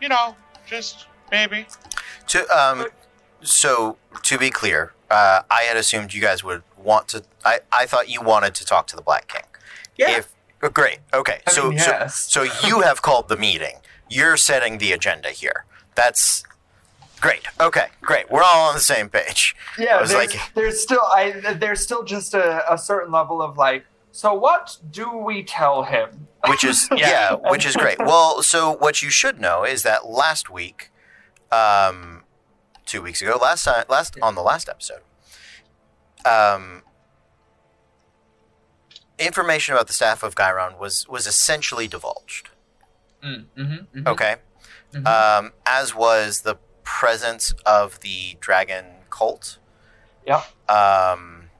You 0.00 0.08
know, 0.08 0.34
just 0.66 1.06
maybe. 1.30 1.66
to, 2.28 2.46
um, 2.48 2.86
so, 3.42 3.96
to 4.22 4.38
be 4.38 4.50
clear, 4.50 4.92
uh, 5.10 5.42
I 5.50 5.62
had 5.62 5.76
assumed 5.76 6.14
you 6.14 6.20
guys 6.20 6.42
would 6.42 6.62
want 6.76 7.08
to. 7.08 7.22
I, 7.44 7.60
I 7.72 7.86
thought 7.86 8.08
you 8.08 8.20
wanted 8.22 8.54
to 8.56 8.64
talk 8.64 8.86
to 8.88 8.96
the 8.96 9.02
Black 9.02 9.28
King. 9.28 9.42
Yeah. 9.96 10.18
If, 10.18 10.34
oh, 10.62 10.68
great. 10.68 10.98
Okay. 11.12 11.40
I 11.46 11.50
so, 11.50 11.70
mean, 11.70 11.78
so. 11.78 12.06
So 12.08 12.42
you 12.66 12.80
have 12.80 13.02
called 13.02 13.28
the 13.28 13.36
meeting. 13.36 13.76
You're 14.08 14.36
setting 14.36 14.78
the 14.78 14.92
agenda 14.92 15.30
here. 15.30 15.64
That's 15.94 16.44
great. 17.20 17.42
Okay, 17.60 17.86
great. 18.00 18.30
We're 18.30 18.42
all 18.42 18.68
on 18.68 18.74
the 18.74 18.80
same 18.80 19.08
page. 19.08 19.54
Yeah, 19.78 19.98
there's, 19.98 20.14
like- 20.14 20.54
there's 20.54 20.80
still 20.82 21.02
I 21.02 21.54
there's 21.58 21.80
still 21.80 22.02
just 22.04 22.34
a, 22.34 22.72
a 22.72 22.76
certain 22.78 23.12
level 23.12 23.40
of 23.42 23.56
like, 23.56 23.84
so 24.12 24.34
what 24.34 24.76
do 24.90 25.16
we 25.16 25.42
tell 25.42 25.82
him? 25.84 26.26
Which 26.48 26.64
is 26.64 26.88
yeah, 26.96 27.34
which 27.34 27.64
is 27.66 27.76
great. 27.76 27.98
Well, 27.98 28.42
so 28.42 28.72
what 28.76 29.02
you 29.02 29.10
should 29.10 29.40
know 29.40 29.64
is 29.64 29.82
that 29.82 30.06
last 30.06 30.48
week, 30.50 30.90
um, 31.52 32.24
two 32.86 33.02
weeks 33.02 33.20
ago, 33.22 33.38
last 33.40 33.64
time, 33.64 33.84
last 33.88 34.16
on 34.22 34.34
the 34.34 34.42
last 34.42 34.68
episode, 34.68 35.02
um, 36.24 36.82
information 39.18 39.74
about 39.74 39.86
the 39.86 39.92
staff 39.92 40.22
of 40.22 40.34
Gyron 40.34 40.78
was 40.78 41.06
was 41.08 41.26
essentially 41.26 41.86
divulged. 41.88 42.48
Mm, 43.24 43.44
mm-hmm, 43.56 44.08
Okay. 44.08 44.36
Mhm. 44.94 45.06
Um, 45.06 45.52
as 45.66 45.94
was 45.94 46.40
the 46.40 46.56
presence 46.98 47.54
of 47.64 48.00
the 48.00 48.36
dragon 48.40 48.84
cult. 49.10 49.58
Yeah. 50.26 50.42
Um, 50.68 51.50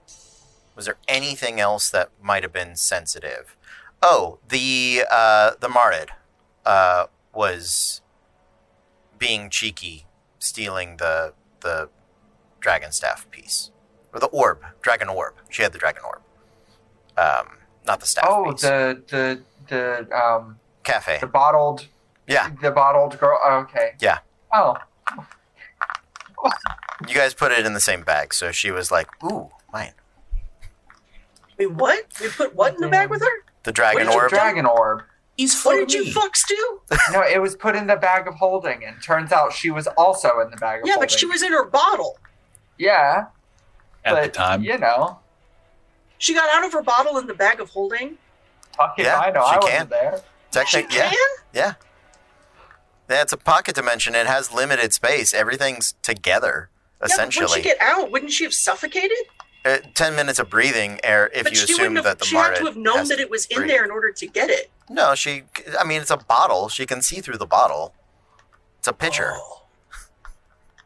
was 0.77 0.87
there 0.87 0.97
anything 1.09 1.61
else 1.61 1.91
that 1.91 2.11
might 2.23 2.43
have 2.43 2.53
been 2.53 2.75
sensitive? 2.77 3.57
Oh, 4.03 4.39
the 4.49 5.05
uh, 5.11 5.53
the 5.61 5.69
Marid 5.69 6.09
uh, 6.67 7.07
was 7.35 8.01
being 9.19 9.51
cheeky, 9.51 10.07
stealing 10.39 10.97
the 10.97 11.35
the 11.61 11.89
dragon 12.61 12.93
staff 12.93 13.31
piece 13.31 13.71
or 14.13 14.21
the 14.21 14.27
orb, 14.27 14.59
dragon 14.83 15.09
orb. 15.09 15.35
She 15.51 15.63
had 15.63 15.73
the 15.73 15.79
dragon 15.79 16.03
orb, 16.05 16.23
um, 17.17 17.59
not 17.87 18.01
the 18.01 18.07
staff 18.07 18.25
Oh, 18.29 18.53
piece. 18.53 18.63
the 18.63 19.03
the 19.09 19.43
the 19.69 20.17
um 20.17 20.59
cafe. 20.83 21.19
the 21.21 21.27
bottled 21.27 21.87
Yeah, 22.27 22.51
the 22.63 22.71
bottled 22.71 23.19
girl. 23.19 23.39
oh, 23.45 23.59
okay. 23.69 23.93
Yeah. 24.01 24.19
Oh, 24.53 24.77
you 27.09 27.15
guys 27.15 27.35
put 27.35 27.53
it 27.53 27.65
in 27.67 27.73
the 27.75 27.81
same 27.81 28.03
bag, 28.03 28.33
so 28.35 28.53
she 28.53 28.71
was 28.71 28.91
like, 28.91 29.09
"Ooh, 29.25 29.51
mine." 29.73 29.93
Wait, 31.59 31.71
what? 31.73 32.05
We 32.21 32.29
put 32.29 32.55
what 32.55 32.75
in 32.75 32.81
the 32.81 32.89
bag 32.89 33.11
with 33.11 33.21
her? 33.23 33.45
The 33.65 33.73
dragon 33.73 34.07
did 34.07 34.13
you 34.15 34.19
orb. 34.21 34.31
do? 34.31 34.37
dragon 34.37 34.67
orb. 34.67 35.03
He's 35.37 35.63
What 35.63 35.75
for 35.75 35.81
did 35.81 35.93
you 35.93 36.05
me. 36.05 36.13
fucks 36.13 36.47
do? 36.47 36.81
No, 37.13 37.23
it 37.23 37.41
was 37.41 37.57
put 37.57 37.75
in 37.77 37.87
the 37.87 37.97
bag 37.97 38.27
of 38.29 38.35
holding, 38.35 38.85
and 38.85 39.03
turns 39.03 39.33
out 39.33 39.53
she 39.53 39.71
was 39.71 39.87
also 39.89 40.41
in 40.41 40.51
the 40.51 40.57
bag 40.57 40.81
of 40.83 40.87
Yeah, 40.87 40.95
holding. 40.95 41.09
but 41.09 41.11
she 41.19 41.27
was 41.27 41.43
in 41.43 41.53
her 41.53 41.65
bottle. 41.65 42.19
Yeah, 42.79 43.27
At 44.05 44.15
but 44.15 44.23
the 44.23 44.29
time, 44.31 44.63
you 44.63 44.77
know, 44.79 45.19
She 46.19 46.35
got 46.35 46.49
out 46.55 46.65
of 46.67 46.73
her 46.73 46.83
bottle 46.83 47.17
in 47.19 47.27
the 47.27 47.35
bag 47.35 47.61
of 47.61 47.71
holding. 47.71 48.17
fuck 48.77 48.99
it, 48.99 49.05
Yeah, 49.05 49.19
I 49.19 49.31
know, 49.31 49.45
she 49.45 49.51
I 49.51 49.59
can. 49.59 49.63
wasn't 49.63 49.91
there. 49.91 50.17
She 50.19 50.59
Technically, 50.59 50.97
yeah, 50.99 51.11
can? 51.11 51.29
yeah. 51.53 51.75
Yeah, 53.11 53.23
it's 53.23 53.33
a 53.33 53.37
pocket 53.37 53.75
dimension. 53.75 54.15
It 54.15 54.27
has 54.27 54.53
limited 54.53 54.93
space. 54.93 55.35
Everything's 55.35 55.95
together, 56.03 56.71
essentially. 57.03 57.03
Yeah, 57.03 57.03
but 57.03 57.11
essentially. 57.13 57.47
when 57.51 57.63
she 57.63 57.69
get 57.69 57.79
out, 57.81 58.11
wouldn't 58.13 58.31
she 58.33 58.45
have 58.45 58.55
suffocated? 58.55 59.17
Uh, 59.65 59.79
Ten 59.95 60.15
minutes 60.17 60.39
of 60.39 60.49
breathing 60.49 61.01
air 61.05 61.29
if 61.35 61.43
but 61.45 61.53
you 61.53 61.59
she 61.59 61.65
assume 61.73 61.95
wouldn't 61.95 62.05
that 62.05 62.09
have. 62.11 62.19
the 62.21 62.25
She 62.25 62.37
had 62.37 62.55
to 62.57 62.65
have 62.65 62.77
known 62.77 63.09
that 63.09 63.19
it 63.21 63.29
was 63.29 63.47
in 63.47 63.59
breathe. 63.59 63.71
there 63.71 63.85
in 63.85 63.91
order 63.91 64.11
to 64.13 64.27
get 64.27 64.49
it. 64.49 64.71
No, 64.89 65.15
she. 65.15 65.43
I 65.79 65.85
mean, 65.85 66.01
it's 66.01 66.11
a 66.11 66.17
bottle. 66.17 66.69
She 66.69 66.87
can 66.87 67.03
see 67.03 67.21
through 67.21 67.37
the 67.39 67.47
bottle. 67.47 67.95
It's 68.79 68.89
a 68.89 68.93
pitcher. 68.93 69.33
Oh. 69.35 69.63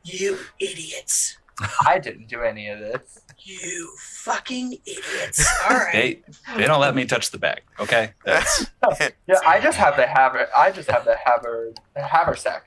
You 0.03 0.39
idiots! 0.59 1.39
I 1.87 1.99
didn't 1.99 2.29
do 2.29 2.43
any 2.43 2.69
of 2.69 2.79
this. 2.81 3.21
You 3.39 3.93
fucking 3.99 4.79
idiots. 4.87 5.47
All 5.71 5.77
right. 5.77 5.93
They 5.93 6.23
they 6.57 6.67
don't 6.67 6.81
let 6.81 6.95
me 6.95 7.05
touch 7.05 7.31
the 7.31 7.39
bag. 7.39 7.63
Okay, 7.81 8.13
that's 8.25 8.67
Yeah, 9.27 9.37
I 9.47 9.61
just 9.61 9.77
have 9.79 9.97
the 9.97 10.07
haver. 10.07 10.49
I 10.57 10.71
just 10.71 10.91
have 10.91 11.05
the 11.05 11.17
haver 11.17 11.73
haversack. 11.97 12.65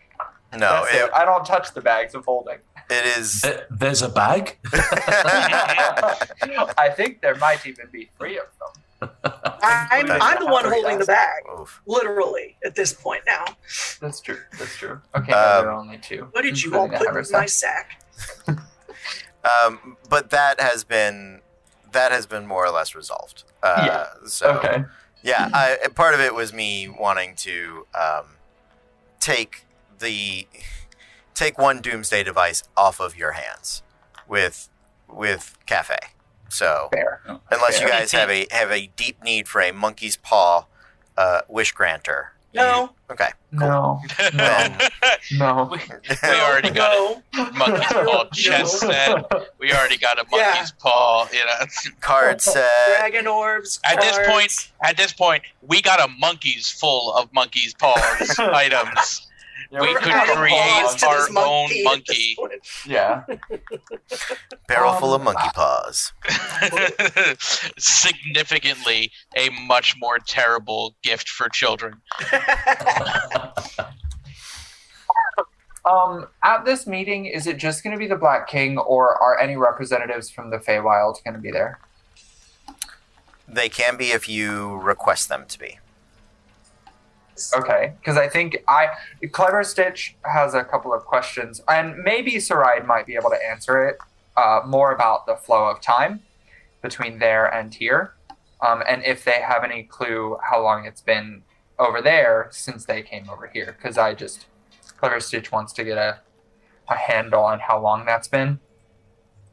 No, 0.57 0.85
it. 0.89 0.95
it, 0.95 1.09
I 1.13 1.25
don't 1.25 1.45
touch 1.45 1.73
the 1.73 1.81
bags 1.81 2.15
of 2.15 2.25
holding. 2.25 2.59
it 2.89 3.05
is. 3.17 3.41
There- 3.41 3.67
There's 3.69 4.01
a 4.01 4.09
bag. 4.09 4.57
I 6.77 6.89
think 6.95 7.21
there 7.21 7.35
might 7.35 7.65
even 7.67 7.87
be 7.91 8.09
three 8.17 8.37
of 8.39 8.45
them. 8.59 9.09
I'm, 9.21 10.09
I'm 10.09 10.39
the 10.39 10.47
one 10.47 10.65
holding 10.65 10.97
the 10.97 11.05
bag, 11.05 11.43
Oof. 11.59 11.81
literally, 11.85 12.55
at 12.65 12.73
this 12.75 12.93
point 12.93 13.23
now. 13.27 13.45
That's 14.01 14.21
true. 14.21 14.39
That's 14.57 14.75
true. 14.75 15.01
Okay, 15.15 15.31
no, 15.31 15.37
Um, 15.37 15.61
there 15.63 15.69
are 15.71 15.79
only 15.79 15.97
two. 15.99 16.27
What 16.31 16.41
did 16.43 16.63
you 16.63 16.75
all 16.75 16.87
put 16.89 17.15
in 17.15 17.25
my 17.31 17.45
sack? 17.45 18.01
Um, 19.65 19.97
but 20.09 20.29
that 20.31 20.59
has 20.59 20.83
been 20.83 21.41
that 21.91 22.11
has 22.11 22.25
been 22.25 22.45
more 22.45 22.65
or 22.65 22.71
less 22.71 22.93
resolved. 22.95 23.43
Uh, 23.63 23.83
Yeah. 23.85 24.27
So 24.27 24.47
Okay. 24.57 24.83
yeah, 25.23 25.49
I, 25.53 25.77
part 25.95 26.13
of 26.13 26.19
it 26.19 26.33
was 26.35 26.51
me 26.53 26.87
wanting 26.89 27.35
to 27.37 27.87
um, 27.99 28.25
take 29.19 29.65
the 29.99 30.47
take 31.33 31.57
one 31.57 31.81
doomsday 31.81 32.23
device 32.23 32.63
off 32.75 32.99
of 32.99 33.15
your 33.15 33.31
hands 33.33 33.83
with 34.27 34.69
with 35.07 35.57
cafe. 35.65 35.97
So 36.49 36.89
Fair. 36.91 37.21
unless 37.51 37.79
you 37.81 37.87
guys 37.87 38.11
have 38.11 38.29
a 38.29 38.47
have 38.51 38.71
a 38.71 38.87
deep 38.95 39.23
need 39.23 39.47
for 39.47 39.61
a 39.61 39.71
monkey's 39.71 40.17
paw 40.17 40.65
uh, 41.17 41.41
wish 41.47 41.71
granter, 41.71 42.33
you- 42.33 42.36
No. 42.53 42.91
okay, 43.11 43.29
No. 43.51 44.01
No. 44.33 44.77
No. 45.33 45.77
We 46.23 46.29
already 46.29 46.69
got 46.71 46.93
no. 46.95 47.21
a 47.47 47.51
monkey's 47.51 47.87
paw 47.91 48.25
chess 48.33 48.79
set. 48.79 49.31
We 49.59 49.71
already 49.73 49.97
got 49.97 50.17
a 50.17 50.25
Yeah. 50.31 50.45
monkey's 50.51 50.71
paw. 50.71 51.27
You 51.31 51.45
know, 51.45 51.91
card 51.99 52.41
set. 52.53 52.69
Dragon 52.99 53.27
orbs. 53.27 53.79
at 53.85 53.99
this 54.01 54.17
point, 54.27 54.71
at 54.83 54.97
this 54.97 55.13
point, 55.13 55.43
we 55.61 55.81
got 55.81 55.99
a 55.99 56.07
monkey's 56.19 56.69
full 56.69 57.13
of 57.15 57.31
monkey's 57.33 57.73
paws 57.75 58.39
items. 58.39 59.27
Yeah, 59.69 59.81
we 59.81 59.93
we're 59.93 59.99
could 59.99 60.11
adding 60.13 60.35
create 60.35 60.53
paws. 60.53 60.95
to 60.95 61.07
our 61.07 61.27
own 61.45 61.69
at 61.71 61.83
monkey. 61.83 62.37
Yeah. 62.85 63.23
Barrel 64.67 64.93
full 64.93 65.13
of 65.13 65.21
Um, 65.21 65.25
monkey 65.25 65.49
paws. 65.53 66.13
Significantly, 67.77 69.11
a 69.35 69.49
much 69.67 69.95
more 69.99 70.19
terrible 70.19 70.95
gift 71.03 71.27
for 71.29 71.49
children. 71.49 72.01
Um, 75.89 76.27
at 76.43 76.65
this 76.65 76.85
meeting, 76.85 77.27
is 77.27 77.47
it 77.47 77.55
just 77.57 77.81
going 77.81 77.93
to 77.95 77.97
be 77.97 78.07
the 78.07 78.17
Black 78.17 78.49
King, 78.49 78.77
or 78.77 79.15
are 79.21 79.39
any 79.39 79.55
representatives 79.55 80.29
from 80.29 80.49
the 80.49 80.57
Feywild 80.57 81.23
going 81.23 81.33
to 81.33 81.39
be 81.39 81.49
there? 81.49 81.79
They 83.47 83.69
can 83.69 83.95
be 83.95 84.11
if 84.11 84.27
you 84.27 84.75
request 84.81 85.29
them 85.29 85.45
to 85.47 85.57
be. 85.57 85.79
Okay, 87.55 87.93
because 87.99 88.17
I 88.17 88.27
think 88.27 88.57
I 88.67 88.87
Clever 89.31 89.63
Stitch 89.63 90.15
has 90.23 90.53
a 90.53 90.63
couple 90.63 90.93
of 90.93 91.05
questions, 91.05 91.61
and 91.67 91.97
maybe 92.03 92.33
Saride 92.35 92.85
might 92.85 93.05
be 93.05 93.15
able 93.15 93.29
to 93.29 93.39
answer 93.49 93.85
it 93.87 93.97
uh, 94.35 94.61
more 94.65 94.91
about 94.91 95.25
the 95.25 95.35
flow 95.35 95.65
of 95.69 95.81
time 95.81 96.21
between 96.81 97.19
there 97.19 97.45
and 97.53 97.73
here, 97.73 98.13
um, 98.61 98.83
and 98.87 99.03
if 99.03 99.23
they 99.25 99.41
have 99.41 99.63
any 99.63 99.83
clue 99.83 100.37
how 100.49 100.61
long 100.61 100.85
it's 100.85 101.01
been 101.01 101.43
over 101.79 102.01
there 102.01 102.47
since 102.51 102.85
they 102.85 103.01
came 103.01 103.29
over 103.29 103.47
here. 103.47 103.75
Because 103.77 103.97
I 103.97 104.13
just 104.13 104.45
Clever 104.97 105.19
Stitch 105.19 105.51
wants 105.51 105.73
to 105.73 105.83
get 105.83 105.97
a 105.97 106.19
a 106.89 106.95
handle 106.95 107.43
on 107.43 107.59
how 107.59 107.79
long 107.79 108.05
that's 108.05 108.27
been, 108.29 108.59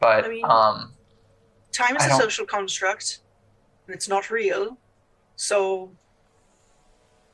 but 0.00 0.24
I 0.24 0.28
mean- 0.28 0.44
um, 0.44 0.90
Time 1.72 1.96
is 1.96 2.02
I 2.04 2.06
a 2.06 2.08
don't- 2.10 2.20
social 2.20 2.46
construct, 2.46 3.18
and 3.86 3.94
it's 3.96 4.08
not 4.08 4.30
real. 4.30 4.78
So 5.34 5.90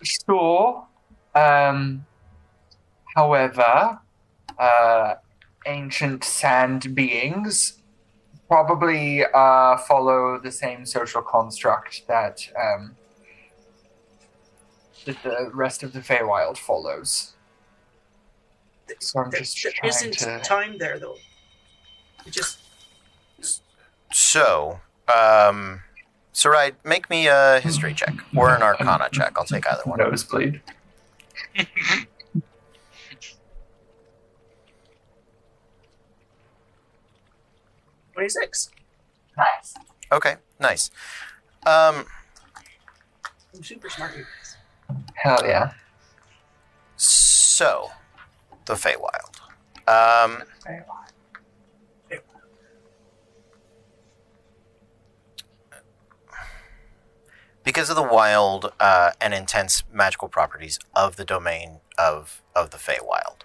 Sure. 0.03 0.87
Um, 1.35 2.07
however, 3.15 4.01
uh, 4.59 5.15
ancient 5.67 6.25
sand 6.25 6.95
beings 6.95 7.81
probably 8.49 9.25
uh, 9.25 9.77
follow 9.79 10.41
the 10.41 10.51
same 10.51 10.85
social 10.85 11.23
construct 11.23 12.07
that 12.09 12.41
um, 12.61 12.97
that 15.07 15.23
the 15.23 15.51
rest 15.55 15.83
of 15.83 15.93
the 15.93 16.01
Feywild 16.01 16.59
follows. 16.59 17.35
So 18.99 19.21
I'm 19.21 19.31
there, 19.31 19.41
just 19.41 19.63
there 19.63 19.73
trying 19.73 19.89
isn't 19.89 20.13
to. 20.19 20.39
time 20.41 20.79
there, 20.79 20.99
though. 20.99 21.17
It 22.27 22.33
just 22.33 22.59
So, 24.13 24.81
um, 25.15 25.81
Sarai, 26.33 26.73
make 26.85 27.11
me 27.11 27.27
a 27.27 27.61
history 27.61 27.93
check 27.95 28.15
or 28.37 28.55
an 28.55 28.63
arcana 28.63 29.09
check. 29.13 29.33
I'll 29.37 29.45
take 29.45 29.67
either 29.67 29.83
one. 29.85 29.99
Nosebleed. 29.99 30.61
twenty 38.13 38.29
six. 38.29 38.71
Nice. 39.37 39.75
Okay, 40.13 40.37
nice. 40.59 40.91
Um, 41.67 42.05
I'm 43.55 43.63
super 43.63 43.89
smart. 43.89 44.17
you 44.17 44.25
guys. 44.25 44.57
Hell 45.15 45.41
yeah. 45.45 45.73
so, 46.97 47.91
the 48.67 48.75
Feywild. 48.75 49.39
Um, 49.89 50.43
because 57.65 57.91
of 57.91 57.97
the 57.97 58.03
wild 58.03 58.73
uh, 58.81 59.13
and 59.21 59.35
intense 59.35 59.83
magical 59.93 60.29
properties 60.29 60.79
of 60.95 61.17
the 61.17 61.25
domain 61.25 61.81
of 61.99 62.43
of 62.55 62.71
the 62.71 62.79
Feywild, 62.79 63.43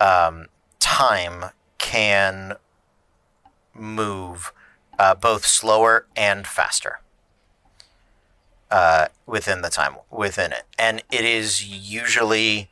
um, 0.00 0.46
time 0.80 1.50
can 1.78 2.56
move 3.74 4.52
uh, 4.98 5.14
both 5.14 5.46
slower 5.46 6.06
and 6.16 6.46
faster 6.46 7.00
uh, 8.70 9.06
within 9.26 9.62
the 9.62 9.70
time 9.70 9.96
within 10.10 10.52
it, 10.52 10.64
and 10.78 11.02
it 11.12 11.24
is 11.24 11.64
usually 11.64 12.68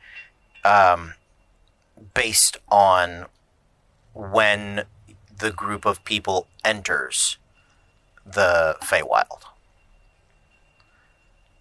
um, 0.65 1.15
based 2.15 2.57
on 2.69 3.27
when 4.13 4.85
the 5.37 5.51
group 5.51 5.85
of 5.85 6.05
people 6.05 6.47
enters 6.65 7.39
the 8.25 8.77
Feywild 8.83 9.45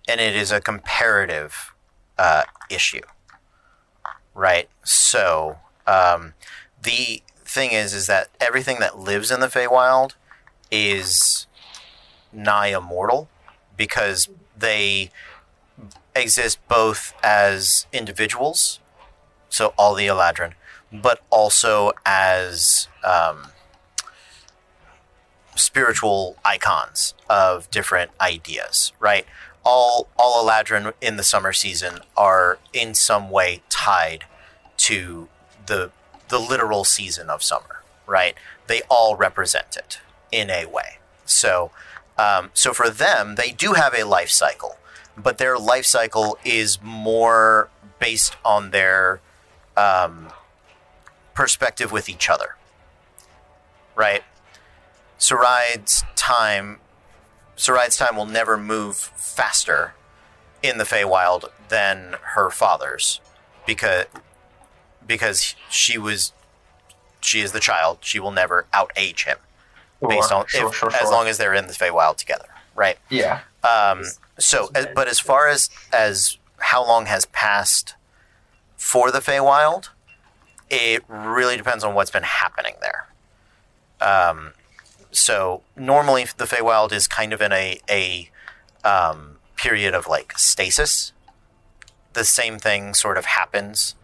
and 0.07 0.19
it 0.19 0.35
is 0.35 0.51
a 0.51 0.59
comparative 0.59 1.73
uh, 2.17 2.43
issue, 2.69 3.01
right? 4.33 4.69
So 4.83 5.57
um, 5.87 6.33
the 6.81 7.21
thing 7.45 7.71
is, 7.71 7.93
is 7.93 8.07
that 8.07 8.29
everything 8.39 8.79
that 8.79 8.99
lives 8.99 9.31
in 9.31 9.39
the 9.39 9.47
Feywild 9.47 10.13
is 10.71 11.47
nigh 12.31 12.75
immortal 12.75 13.29
because 13.77 14.29
they 14.57 15.11
exist 16.15 16.59
both 16.67 17.13
as 17.23 17.87
individuals, 17.91 18.79
so 19.49 19.73
all 19.77 19.95
the 19.95 20.07
Eladrin, 20.07 20.53
but 20.91 21.21
also 21.29 21.91
as 22.05 22.87
um, 23.03 23.51
spiritual 25.55 26.37
icons 26.43 27.13
of 27.29 27.69
different 27.71 28.11
ideas, 28.19 28.93
right? 28.99 29.25
All 29.63 30.09
all 30.17 30.45
Eladrin 30.47 30.93
in 31.01 31.17
the 31.17 31.23
summer 31.23 31.53
season 31.53 31.99
are 32.17 32.59
in 32.73 32.93
some 32.93 33.29
way 33.29 33.61
tied 33.69 34.25
to 34.77 35.27
the 35.65 35.91
the 36.29 36.39
literal 36.39 36.83
season 36.83 37.29
of 37.29 37.43
summer, 37.43 37.83
right? 38.07 38.35
They 38.67 38.81
all 38.89 39.15
represent 39.15 39.75
it 39.77 39.99
in 40.31 40.49
a 40.49 40.65
way. 40.65 40.97
So 41.25 41.71
um, 42.17 42.51
so 42.53 42.73
for 42.73 42.89
them, 42.89 43.35
they 43.35 43.51
do 43.51 43.73
have 43.73 43.93
a 43.93 44.03
life 44.03 44.29
cycle, 44.29 44.77
but 45.17 45.37
their 45.37 45.57
life 45.57 45.85
cycle 45.85 46.37
is 46.43 46.79
more 46.81 47.69
based 47.99 48.35
on 48.43 48.71
their 48.71 49.21
um, 49.75 50.27
perspective 51.33 51.91
with 51.91 52.09
each 52.09 52.29
other, 52.29 52.55
right? 53.95 54.23
Sarai's 55.17 56.03
time 56.15 56.79
Sarai's 57.63 57.95
time 57.95 58.17
will 58.17 58.25
never 58.25 58.57
move 58.57 58.97
faster 58.97 59.93
in 60.61 60.77
the 60.77 60.83
Feywild 60.83 61.45
than 61.69 62.15
her 62.35 62.49
father's 62.49 63.21
because 63.65 64.05
because 65.07 65.55
she 65.69 65.97
was 65.97 66.33
she 67.21 67.39
is 67.39 67.53
the 67.53 67.61
child. 67.61 67.99
She 68.01 68.19
will 68.19 68.31
never 68.31 68.65
outage 68.73 69.23
him 69.23 69.37
based 70.05 70.27
Sure, 70.27 70.39
on 70.39 70.45
sure, 70.47 70.67
if, 70.67 70.75
sure, 70.75 70.91
as 70.93 71.09
long 71.09 71.27
as 71.27 71.37
they're 71.37 71.53
in 71.53 71.67
the 71.67 71.73
Feywild 71.73 72.17
together, 72.17 72.47
right? 72.75 72.97
Yeah. 73.09 73.39
Um, 73.63 74.03
so, 74.37 74.69
as, 74.75 74.87
but 74.93 75.07
as 75.07 75.21
far 75.21 75.47
as 75.47 75.69
as 75.93 76.37
how 76.57 76.85
long 76.85 77.05
has 77.05 77.23
passed 77.27 77.95
for 78.75 79.09
the 79.09 79.19
Feywild, 79.19 79.87
it 80.69 81.01
really 81.07 81.55
depends 81.55 81.85
on 81.85 81.95
what's 81.95 82.11
been 82.11 82.23
happening 82.23 82.75
there. 82.81 83.07
Um, 84.01 84.51
so 85.13 85.61
normally 85.75 86.25
the 86.37 86.45
Feywild 86.45 86.91
is 86.91 87.07
kind 87.07 87.33
of 87.33 87.41
in 87.41 87.51
a 87.51 87.79
a 87.89 88.29
um, 88.83 89.37
period 89.55 89.93
of 89.93 90.07
like 90.07 90.37
stasis. 90.37 91.13
The 92.13 92.23
same 92.23 92.59
thing 92.59 92.93
sort 92.93 93.17
of 93.17 93.25
happens 93.25 93.95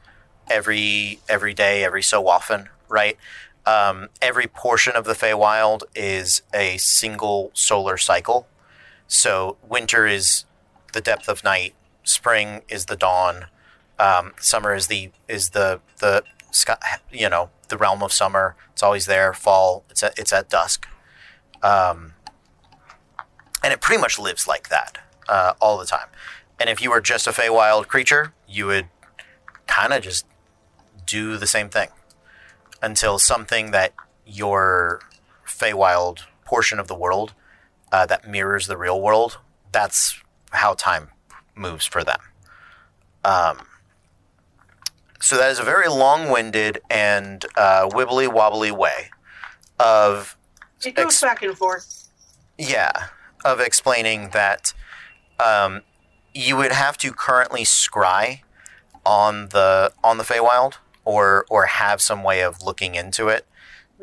every 0.50 1.20
every 1.28 1.54
day, 1.54 1.84
every 1.84 2.04
so 2.04 2.28
often, 2.28 2.70
right? 2.88 3.18
Um, 3.66 4.10
every 4.22 4.48
portion 4.48 4.96
of 4.96 5.06
the 5.06 5.14
Feywild 5.14 5.84
is 5.96 6.42
a 6.54 6.78
single 6.78 7.52
solar 7.54 7.98
cycle. 7.98 8.48
So 9.08 9.58
winter 9.68 10.08
is 10.08 10.46
the 10.94 11.02
depth 11.02 11.28
of 11.28 11.44
night, 11.44 11.74
spring 12.04 12.62
is 12.70 12.86
the 12.86 12.96
dawn, 12.96 13.46
um, 14.00 14.34
summer 14.40 14.74
is 14.74 14.88
the 14.88 15.12
is 15.28 15.50
the 15.50 15.82
the 16.00 16.24
you 17.12 17.30
know 17.30 17.50
the 17.68 17.78
realm 17.78 18.02
of 18.02 18.14
summer. 18.14 18.56
It's 18.74 18.82
always 18.82 19.06
there. 19.06 19.34
Fall 19.34 19.84
it's 19.90 20.02
at, 20.04 20.18
it's 20.18 20.34
at 20.34 20.50
dusk, 20.50 20.88
um, 21.64 22.14
and 23.64 23.74
it 23.74 23.82
pretty 23.82 24.02
much 24.02 24.18
lives 24.20 24.48
like 24.48 24.70
that 24.70 24.98
uh, 25.28 25.54
all 25.60 25.78
the 25.78 25.86
time. 25.86 26.08
And 26.60 26.70
if 26.70 26.82
you 26.82 26.90
were 26.90 27.02
just 27.02 27.28
a 27.28 27.32
Feywild 27.32 27.88
creature, 27.88 28.34
you 28.48 28.66
would 28.68 28.88
kind 29.68 29.94
of 29.94 30.02
just 30.04 30.26
do 31.06 31.38
the 31.38 31.48
same 31.48 31.70
thing 31.70 31.90
until 32.82 33.20
something 33.20 33.72
that 33.72 33.94
your 34.26 35.02
Feywild 35.46 36.22
portion 36.46 36.80
of 36.80 36.88
the 36.88 36.96
world 36.96 37.34
uh, 37.92 38.06
that 38.06 38.28
mirrors 38.28 38.68
the 38.68 38.78
real 38.78 39.02
world. 39.02 39.38
That's 39.72 40.22
how 40.52 40.74
time 40.74 41.10
moves 41.56 41.86
for 41.86 42.04
them. 42.04 42.20
Um, 43.24 43.60
so 45.22 45.38
that 45.38 45.52
is 45.52 45.60
a 45.60 45.64
very 45.64 45.90
long-winded 45.90 46.82
and 46.90 47.46
uh, 47.56 47.90
wibbly 47.90 48.32
wobbly 48.32 48.72
way 48.72 49.10
of 49.80 50.38
It 50.86 50.96
goes 50.96 51.06
Ex- 51.08 51.22
back 51.22 51.42
and 51.44 51.58
forth. 51.58 52.08
yeah 52.58 52.92
of 53.46 53.60
explaining 53.60 54.30
that 54.30 54.74
um, 55.44 55.82
you 56.34 56.58
would 56.58 56.72
have 56.74 56.98
to 56.98 57.12
currently 57.14 57.64
scry 57.64 58.42
on 59.06 59.50
the 59.50 59.92
on 60.04 60.18
the 60.18 60.24
Feywild 60.24 60.76
or 61.06 61.46
or 61.50 61.66
have 61.68 62.02
some 62.02 62.22
way 62.24 62.42
of 62.44 62.62
looking 62.62 62.96
into 62.96 63.28
it 63.30 63.46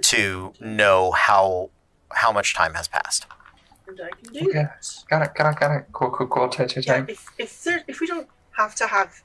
to 0.02 0.52
know 0.60 1.12
how 1.12 1.70
how 2.12 2.32
much 2.32 2.54
time 2.54 2.74
has 2.74 2.88
passed. 2.88 3.26
And 3.86 4.00
I 4.00 4.10
can 4.10 4.32
do 4.32 4.48
Okay. 4.48 4.62
that. 4.62 4.86
Got 5.10 5.22
it, 5.22 5.34
got 5.34 5.52
it, 5.52 5.60
got 5.60 5.70
it. 5.76 5.86
Cool, 5.92 6.10
cool, 6.10 6.26
cool. 6.26 6.48
Tight, 6.48 6.70
tight, 6.70 6.86
Yeah, 6.86 7.04
if 7.08 7.26
if 7.38 7.62
there 7.64 7.84
if 7.86 8.00
we 8.00 8.06
don't 8.06 8.26
have 8.56 8.74
to 8.76 8.86
have 8.86 9.22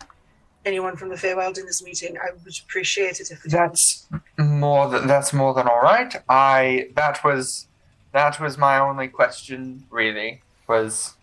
anyone 0.65 0.95
from 0.95 1.09
the 1.09 1.15
Feywild 1.15 1.57
in 1.57 1.65
this 1.65 1.83
meeting, 1.83 2.17
I 2.17 2.31
would 2.43 2.59
appreciate 2.63 3.19
it 3.19 3.31
if 3.31 3.43
we 3.43 3.49
That's 3.49 4.07
more 4.37 4.89
than 4.89 5.07
that's 5.07 5.33
more 5.33 5.53
than 5.53 5.67
all 5.67 5.81
right. 5.81 6.15
I 6.29 6.89
that 6.95 7.23
was 7.23 7.67
that 8.11 8.39
was 8.39 8.57
my 8.57 8.77
only 8.79 9.07
question 9.07 9.85
really 9.89 10.41
was 10.67 11.15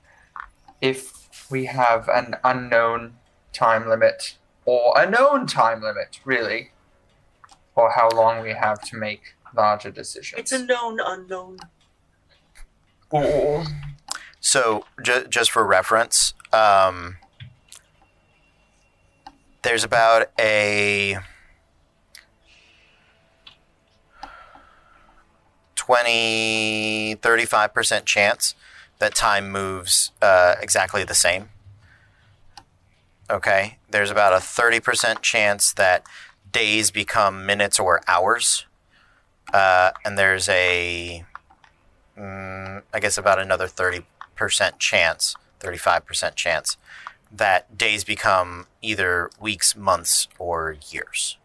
if 0.81 1.29
we 1.51 1.67
have 1.67 2.09
an 2.09 2.37
unknown 2.45 3.15
time 3.53 3.89
limit 3.89 4.37
or 4.65 4.93
a 5.01 5.09
known 5.09 5.47
time 5.47 5.83
limit 5.83 6.21
really 6.25 6.71
or 7.75 7.91
how 7.93 8.09
long 8.11 8.43
we 8.43 8.51
have 8.53 8.81
to 8.83 8.97
make 8.97 9.35
larger 9.57 9.91
decisions. 9.91 10.39
It's 10.41 10.53
a 10.53 10.65
known 10.65 10.99
unknown. 11.05 11.59
Or- 13.11 13.65
So, 14.41 14.85
ju- 15.03 15.27
just 15.29 15.51
for 15.51 15.65
reference, 15.67 16.35
um, 16.53 17.17
there's 19.63 19.85
about 19.85 20.31
a 20.39 21.19
20, 25.75 27.17
35% 27.17 28.05
chance 28.05 28.55
that 28.99 29.15
time 29.15 29.51
moves 29.51 30.13
uh, 30.21 30.55
exactly 30.61 31.05
the 31.05 31.15
same. 31.15 31.49
Okay. 33.31 33.79
There's 33.91 34.11
about 34.11 34.33
a 34.33 34.37
30% 34.37 35.23
chance 35.23 35.73
that 35.75 36.05
days 36.51 36.91
become 36.91 37.45
minutes 37.47 37.79
or 37.79 38.01
hours. 38.07 38.67
Uh, 39.53 39.93
and 40.05 40.19
there's 40.19 40.49
a, 40.49 41.25
mm, 42.19 42.83
I 42.93 43.01
guess, 43.01 43.17
about 43.19 43.39
another 43.39 43.67
30% 43.67 44.03
chance, 44.79 45.37
35% 45.61 46.35
chance 46.35 46.77
that 47.31 47.77
days 47.77 48.05
become 48.05 48.67
either 48.83 49.31
weeks, 49.41 49.77
months, 49.77 50.29
or 50.39 50.77
years. 50.91 51.37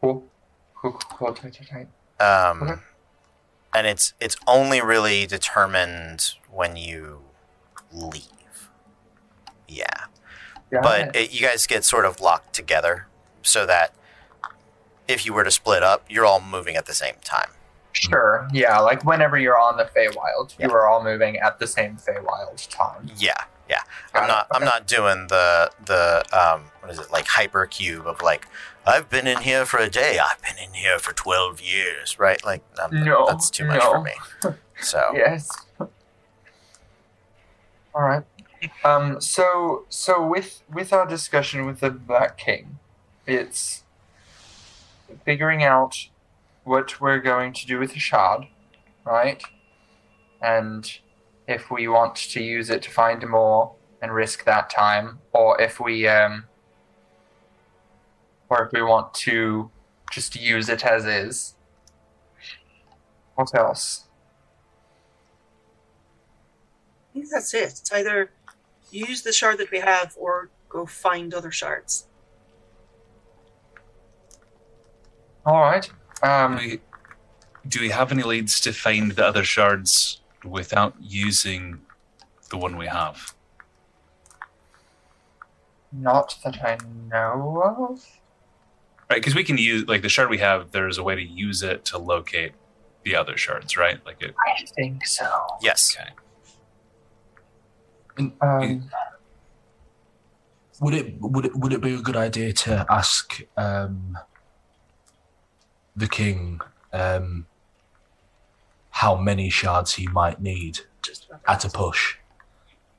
Cool. 0.00 0.24
Cool, 0.74 0.92
cool, 0.92 1.16
cool. 1.18 1.34
Tight, 1.34 1.54
tight, 1.54 1.88
tight. 2.20 2.24
Um, 2.50 2.62
Okay. 2.62 2.80
And 3.74 3.86
it's 3.86 4.14
it's 4.18 4.36
only 4.46 4.80
really 4.80 5.26
determined 5.26 6.34
when 6.50 6.76
you 6.76 7.20
leave. 7.92 8.70
Yeah. 9.68 9.84
Got 10.70 10.82
but 10.82 11.16
it, 11.16 11.32
you 11.32 11.42
guys 11.46 11.66
get 11.66 11.84
sort 11.84 12.06
of 12.06 12.18
locked 12.20 12.54
together 12.54 13.06
so 13.42 13.66
that 13.66 13.94
if 15.06 15.26
you 15.26 15.34
were 15.34 15.44
to 15.44 15.50
split 15.50 15.82
up, 15.82 16.04
you're 16.08 16.24
all 16.24 16.40
moving 16.40 16.76
at 16.76 16.86
the 16.86 16.94
same 16.94 17.16
time. 17.22 17.50
Sure. 18.00 18.48
Yeah, 18.52 18.78
like 18.78 19.04
whenever 19.04 19.38
you're 19.38 19.58
on 19.58 19.76
the 19.76 19.84
Feywild, 19.84 20.54
Yeah. 20.58 20.66
you 20.68 20.72
are 20.72 20.86
all 20.88 21.02
moving 21.02 21.36
at 21.38 21.58
the 21.58 21.66
same 21.66 21.96
Feywild 21.96 22.68
time. 22.70 23.10
Yeah, 23.16 23.34
yeah. 23.68 23.80
Got 24.12 24.22
I'm 24.22 24.24
it. 24.24 24.28
not. 24.28 24.46
I'm 24.52 24.64
not 24.64 24.86
doing 24.86 25.26
the 25.28 25.70
the 25.84 26.24
um. 26.38 26.64
What 26.80 26.90
is 26.92 26.98
it 26.98 27.10
like 27.10 27.26
hypercube 27.26 28.04
of 28.06 28.22
like 28.22 28.46
I've 28.86 29.10
been 29.10 29.26
in 29.26 29.38
here 29.38 29.66
for 29.66 29.78
a 29.78 29.90
day. 29.90 30.18
I've 30.18 30.40
been 30.40 30.62
in 30.62 30.72
here 30.74 30.98
for 30.98 31.12
twelve 31.12 31.60
years. 31.60 32.18
Right? 32.18 32.42
Like 32.44 32.62
um, 32.82 33.04
No, 33.04 33.26
that's 33.26 33.50
too 33.50 33.64
much 33.64 33.82
for 33.82 34.00
me. 34.02 34.12
So 34.80 35.10
Yes. 35.12 35.50
All 37.94 38.02
right. 38.02 38.22
Um. 38.84 39.20
So 39.20 39.84
so 39.88 40.24
with 40.24 40.62
with 40.72 40.92
our 40.92 41.06
discussion 41.06 41.66
with 41.66 41.80
the 41.80 41.90
Black 41.90 42.38
King, 42.38 42.78
it's 43.26 43.82
figuring 45.24 45.62
out 45.62 46.08
what 46.68 47.00
we're 47.00 47.20
going 47.20 47.52
to 47.54 47.66
do 47.66 47.78
with 47.78 47.94
the 47.94 47.98
shard, 47.98 48.46
right? 49.04 49.42
And 50.42 50.98
if 51.46 51.70
we 51.70 51.88
want 51.88 52.14
to 52.16 52.42
use 52.42 52.70
it 52.70 52.82
to 52.82 52.90
find 52.90 53.26
more 53.26 53.74
and 54.02 54.14
risk 54.14 54.44
that 54.44 54.70
time, 54.70 55.18
or 55.32 55.60
if 55.60 55.80
we 55.80 56.06
um, 56.06 56.44
or 58.48 58.66
if 58.66 58.72
we 58.72 58.82
want 58.82 59.14
to 59.14 59.70
just 60.12 60.36
use 60.36 60.68
it 60.68 60.84
as 60.84 61.04
is. 61.04 61.54
What 63.34 63.54
else? 63.54 64.04
I 67.10 67.14
think 67.14 67.26
that's 67.32 67.54
it. 67.54 67.64
It's 67.64 67.92
either 67.92 68.30
use 68.90 69.22
the 69.22 69.32
shard 69.32 69.58
that 69.58 69.70
we 69.70 69.80
have 69.80 70.14
or 70.18 70.50
go 70.68 70.86
find 70.86 71.32
other 71.34 71.50
shards. 71.50 72.06
All 75.44 75.60
right. 75.60 75.90
Do 76.22 76.28
Um, 76.28 76.56
we, 76.56 76.80
do 77.66 77.80
we 77.80 77.90
have 77.90 78.10
any 78.12 78.22
leads 78.22 78.60
to 78.62 78.72
find 78.72 79.12
the 79.12 79.26
other 79.26 79.44
shards 79.44 80.20
without 80.44 80.94
using 81.00 81.80
the 82.50 82.56
one 82.56 82.76
we 82.76 82.86
have? 82.86 83.34
not 85.90 86.36
that 86.44 86.62
I 86.62 86.76
know 87.10 87.62
of. 87.64 88.04
Right, 89.08 89.16
because 89.16 89.34
we 89.34 89.42
can 89.42 89.56
use 89.56 89.88
like 89.88 90.02
the 90.02 90.10
shard 90.10 90.28
we 90.28 90.36
have. 90.38 90.70
There's 90.70 90.98
a 90.98 91.02
way 91.02 91.14
to 91.14 91.22
use 91.22 91.62
it 91.62 91.86
to 91.86 91.98
locate 91.98 92.52
the 93.04 93.16
other 93.16 93.38
shards, 93.38 93.74
right? 93.78 94.04
Like 94.04 94.20
it. 94.20 94.34
I 94.46 94.64
think 94.76 95.06
so. 95.06 95.46
yes, 95.62 95.96
And 98.18 98.32
Um, 98.42 98.90
would 100.80 100.92
it 100.92 101.14
would 101.20 101.46
it 101.46 101.56
would 101.56 101.72
it 101.72 101.80
be 101.80 101.94
a 101.94 102.02
good 102.02 102.16
idea 102.16 102.52
to 102.52 102.84
ask 102.90 103.40
um, 103.56 104.18
the 105.98 106.08
king 106.08 106.60
um, 106.92 107.46
how 108.90 109.16
many 109.16 109.50
shards 109.50 109.94
he 109.94 110.06
might 110.08 110.40
need 110.40 110.80
Just 111.02 111.26
at 111.46 111.64
a 111.64 111.70
push? 111.70 112.16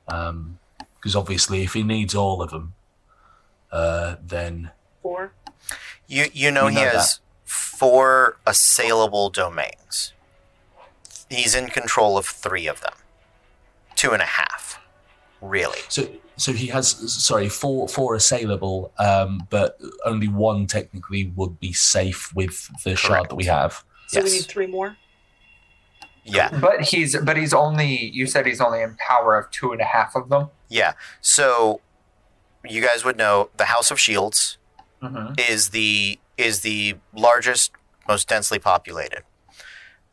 Because 0.06 1.14
obviously, 1.14 1.62
if 1.62 1.74
he 1.74 1.82
needs 1.82 2.14
all 2.14 2.42
of 2.42 2.50
them, 2.50 2.74
uh, 3.70 4.16
then 4.22 4.70
four. 5.02 5.32
you 6.06 6.26
you 6.32 6.50
know 6.50 6.66
We 6.66 6.72
he 6.72 6.78
know 6.80 6.90
has 6.90 7.20
four 7.44 8.38
assailable 8.46 9.30
domains. 9.30 10.12
He's 11.28 11.54
in 11.54 11.68
control 11.68 12.18
of 12.18 12.26
three 12.26 12.66
of 12.66 12.80
them. 12.80 12.94
Two 13.94 14.10
and 14.12 14.22
a 14.22 14.26
half, 14.26 14.79
really. 15.40 15.78
so 15.88 16.08
so 16.36 16.52
he 16.52 16.68
has 16.68 16.88
sorry 17.12 17.48
four 17.48 17.86
four 17.88 18.14
assailable, 18.14 18.92
um, 18.98 19.46
but 19.50 19.78
only 20.06 20.28
one 20.28 20.66
technically 20.66 21.32
would 21.36 21.60
be 21.60 21.72
safe 21.72 22.34
with 22.34 22.70
the 22.84 22.96
shard 22.96 23.28
that 23.28 23.34
we 23.36 23.44
have. 23.44 23.84
So 24.08 24.22
we 24.22 24.30
need 24.30 24.46
three 24.46 24.66
more. 24.66 24.96
Yeah. 26.24 26.50
but 26.60 26.82
he's 26.82 27.16
but 27.18 27.36
he's 27.36 27.52
only. 27.52 28.06
You 28.06 28.26
said 28.26 28.46
he's 28.46 28.60
only 28.60 28.80
in 28.82 28.96
power 28.96 29.36
of 29.36 29.50
two 29.50 29.72
and 29.72 29.80
a 29.80 29.84
half 29.84 30.14
of 30.16 30.28
them. 30.30 30.48
Yeah. 30.68 30.92
So 31.20 31.80
you 32.68 32.80
guys 32.82 33.04
would 33.04 33.16
know 33.16 33.50
the 33.56 33.66
House 33.66 33.90
of 33.90 33.98
Shields 34.00 34.56
Mm-hmm. 35.02 35.32
is 35.48 35.70
the 35.70 36.18
is 36.36 36.60
the 36.60 36.96
largest 37.14 37.72
most 38.06 38.28
densely 38.28 38.58
populated. 38.58 39.22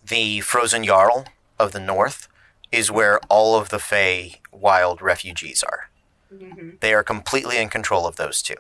The 0.06 0.40
Frozen 0.42 0.86
Jarl 0.86 1.26
of 1.60 1.74
the 1.74 1.80
north 1.82 2.30
is 2.72 2.90
where 2.90 3.20
all 3.30 3.56
of 3.60 3.68
the 3.68 3.80
Fey 3.80 4.40
wild 4.62 5.02
refugees 5.02 5.64
are. 5.64 5.90
hmm 6.30 6.72
They 6.80 6.94
are 6.94 7.04
completely 7.04 7.58
in 7.58 7.70
control 7.70 8.06
of 8.08 8.16
those 8.16 8.42
two. 8.42 8.56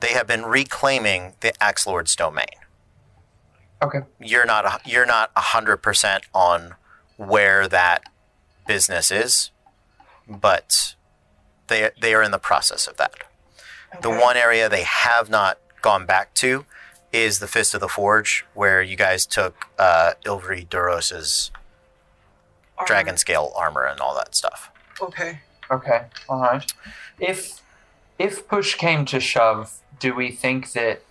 They 0.00 0.12
have 0.14 0.26
been 0.26 0.44
reclaiming 0.46 1.34
the 1.40 1.52
Axe 1.62 1.86
Lord's 1.86 2.16
domain. 2.16 2.46
Okay. 3.82 4.00
You're 4.18 4.46
not 4.46 4.86
you're 4.86 5.06
not 5.06 5.30
hundred 5.36 5.78
percent 5.78 6.24
on 6.34 6.74
where 7.16 7.66
that 7.68 8.02
business 8.66 9.10
is, 9.10 9.50
but 10.28 10.94
they 11.68 11.90
they 12.00 12.14
are 12.14 12.22
in 12.22 12.30
the 12.30 12.38
process 12.38 12.86
of 12.86 12.96
that. 12.98 13.14
The 14.02 14.10
one 14.10 14.36
area 14.36 14.68
they 14.68 14.82
have 14.84 15.28
not 15.30 15.58
gone 15.82 16.06
back 16.06 16.34
to 16.34 16.64
is 17.12 17.38
the 17.40 17.48
Fist 17.48 17.74
of 17.74 17.80
the 17.80 17.88
Forge, 17.88 18.44
where 18.54 18.80
you 18.82 18.96
guys 18.96 19.26
took 19.26 19.66
uh, 19.78 20.12
Ilvri 20.24 20.68
Duros's 20.68 21.50
Armor. 22.78 22.86
dragon 22.86 23.16
scale 23.16 23.52
armor 23.56 23.84
and 23.84 24.00
all 24.00 24.14
that 24.14 24.34
stuff. 24.34 24.69
Okay. 25.02 25.40
Okay, 25.70 26.06
all 26.28 26.40
right. 26.40 26.72
If 27.18 27.62
if 28.18 28.46
push 28.48 28.74
came 28.74 29.04
to 29.06 29.20
shove, 29.20 29.80
do 29.98 30.14
we 30.14 30.30
think 30.30 30.72
that 30.72 31.02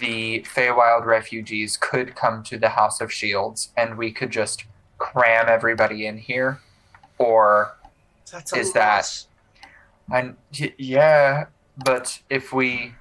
the 0.00 0.40
Feywild 0.42 1.04
refugees 1.06 1.76
could 1.76 2.14
come 2.16 2.42
to 2.44 2.58
the 2.58 2.70
House 2.70 3.00
of 3.00 3.12
Shields 3.12 3.70
and 3.76 3.96
we 3.96 4.10
could 4.12 4.30
just 4.30 4.64
cram 4.98 5.46
everybody 5.48 6.06
in 6.06 6.18
here, 6.18 6.60
or 7.18 7.76
That's 8.30 8.52
a 8.52 8.58
Is 8.58 8.72
that- 8.74 9.24
and 10.12 10.36
y- 10.58 10.74
yeah, 10.76 11.46
but 11.84 12.20
if 12.28 12.52
we 12.52 12.94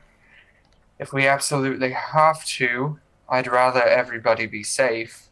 if 0.99 1.11
we 1.13 1.27
absolutely 1.27 1.91
have 1.91 2.43
to, 2.45 2.99
I'd 3.27 3.47
rather 3.47 3.81
everybody 3.83 4.45
be 4.45 4.63
safe. 4.63 5.27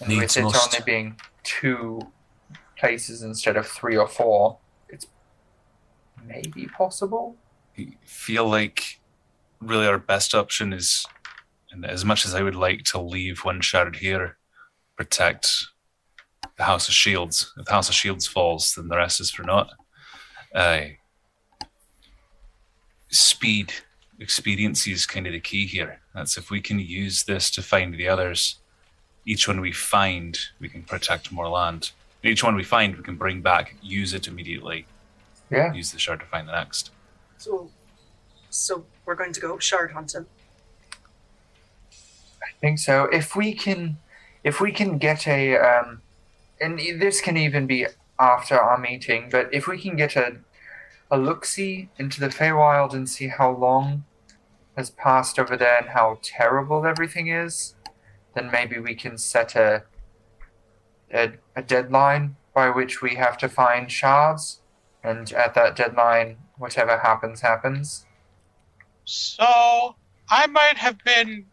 And 0.00 0.08
Needs 0.10 0.36
with 0.36 0.38
it 0.38 0.42
must. 0.44 0.74
only 0.74 0.84
being 0.84 1.16
two 1.44 2.00
places 2.80 3.22
instead 3.22 3.56
of 3.56 3.66
three 3.66 3.96
or 3.96 4.08
four, 4.08 4.58
it's 4.88 5.06
maybe 6.26 6.66
possible. 6.66 7.36
I 7.78 7.92
feel 8.04 8.48
like 8.48 9.00
really 9.60 9.86
our 9.86 9.98
best 9.98 10.34
option 10.34 10.72
is, 10.72 11.06
and 11.70 11.84
as 11.84 12.04
much 12.04 12.24
as 12.24 12.34
I 12.34 12.42
would 12.42 12.56
like 12.56 12.84
to 12.84 13.00
leave 13.00 13.44
one 13.44 13.60
shard 13.60 13.96
here, 13.96 14.38
protect 14.96 15.66
the 16.56 16.64
House 16.64 16.88
of 16.88 16.94
Shields. 16.94 17.52
If 17.58 17.66
the 17.66 17.72
House 17.72 17.88
of 17.88 17.94
Shields 17.94 18.26
falls, 18.26 18.74
then 18.74 18.88
the 18.88 18.96
rest 18.96 19.20
is 19.20 19.30
for 19.30 19.42
naught. 19.42 19.70
Uh, 20.54 20.80
speed, 23.10 23.72
expediency 24.18 24.92
is 24.92 25.06
kind 25.06 25.26
of 25.26 25.32
the 25.32 25.40
key 25.40 25.66
here. 25.66 26.00
That's 26.14 26.36
if 26.36 26.50
we 26.50 26.60
can 26.60 26.78
use 26.78 27.24
this 27.24 27.50
to 27.52 27.62
find 27.62 27.94
the 27.94 28.08
others. 28.08 28.56
Each 29.26 29.46
one 29.46 29.60
we 29.60 29.72
find, 29.72 30.38
we 30.58 30.68
can 30.68 30.82
protect 30.82 31.30
more 31.30 31.48
land. 31.48 31.92
Each 32.22 32.44
one 32.44 32.54
we 32.54 32.64
find, 32.64 32.96
we 32.96 33.02
can 33.02 33.16
bring 33.16 33.40
back, 33.40 33.76
use 33.82 34.12
it 34.12 34.28
immediately, 34.28 34.86
Yeah. 35.50 35.72
use 35.72 35.90
the 35.92 35.98
shard 35.98 36.20
to 36.20 36.26
find 36.26 36.46
the 36.48 36.52
next. 36.52 36.90
So, 37.38 37.70
so 38.50 38.84
we're 39.04 39.14
going 39.14 39.32
to 39.32 39.40
go 39.40 39.58
shard 39.58 39.92
hunting. 39.92 40.26
I 42.42 42.52
think 42.60 42.78
so. 42.78 43.04
If 43.04 43.34
we 43.34 43.54
can, 43.54 43.96
if 44.44 44.60
we 44.60 44.70
can 44.72 44.98
get 44.98 45.26
a, 45.26 45.56
um, 45.56 46.02
and 46.60 46.78
this 46.78 47.20
can 47.20 47.36
even 47.36 47.66
be 47.66 47.86
after 48.18 48.58
our 48.58 48.76
meeting, 48.78 49.28
but 49.30 49.52
if 49.52 49.66
we 49.66 49.80
can 49.80 49.96
get 49.96 50.14
a, 50.16 50.36
a 51.10 51.16
look 51.16 51.44
see 51.46 51.88
into 51.98 52.20
the 52.20 52.28
Feywild 52.28 52.92
and 52.92 53.08
see 53.08 53.28
how 53.28 53.50
long 53.50 54.04
has 54.76 54.90
passed 54.90 55.38
over 55.38 55.56
there 55.56 55.78
and 55.78 55.88
how 55.90 56.18
terrible 56.22 56.84
everything 56.86 57.28
is, 57.28 57.74
then 58.34 58.50
maybe 58.52 58.78
we 58.78 58.94
can 58.94 59.16
set 59.18 59.56
a, 59.56 59.84
a, 61.12 61.32
a 61.56 61.62
deadline 61.62 62.36
by 62.54 62.70
which 62.70 63.02
we 63.02 63.14
have 63.14 63.38
to 63.38 63.48
find 63.48 63.90
shards, 63.90 64.60
and 65.02 65.32
at 65.32 65.54
that 65.54 65.76
deadline, 65.76 66.36
whatever 66.58 66.98
happens, 66.98 67.40
happens. 67.40 68.06
So 69.04 69.96
I 70.28 70.46
might 70.46 70.76
have 70.76 70.98
been 71.04 71.46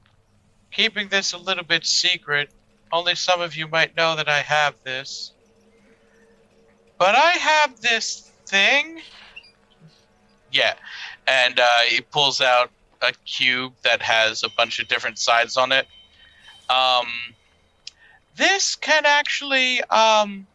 keeping 0.72 1.10
this 1.10 1.34
a 1.34 1.38
little 1.38 1.64
bit 1.64 1.86
secret. 1.86 2.52
Only 2.92 3.16
some 3.16 3.42
of 3.42 3.56
you 3.56 3.68
might 3.68 3.96
know 3.96 4.16
that 4.16 4.30
I 4.30 4.40
have 4.40 4.76
this. 4.84 5.34
But 6.98 7.16
I 7.16 7.32
have 7.32 7.80
this 7.80 8.32
thing. 8.46 9.02
Yeah. 10.52 10.74
And 11.28 11.60
uh, 11.60 11.80
he 11.88 12.02
pulls 12.02 12.42
out 12.42 12.72
a 13.02 13.12
cube 13.26 13.74
that 13.84 14.02
has 14.02 14.44
a 14.44 14.50
bunch 14.50 14.80
of 14.80 14.88
different 14.88 15.20
sides 15.20 15.58
on 15.58 15.72
it. 15.72 15.88
Um, 16.70 17.08
this 18.38 18.76
can 18.76 19.06
actually. 19.06 19.82
Um, 19.84 20.48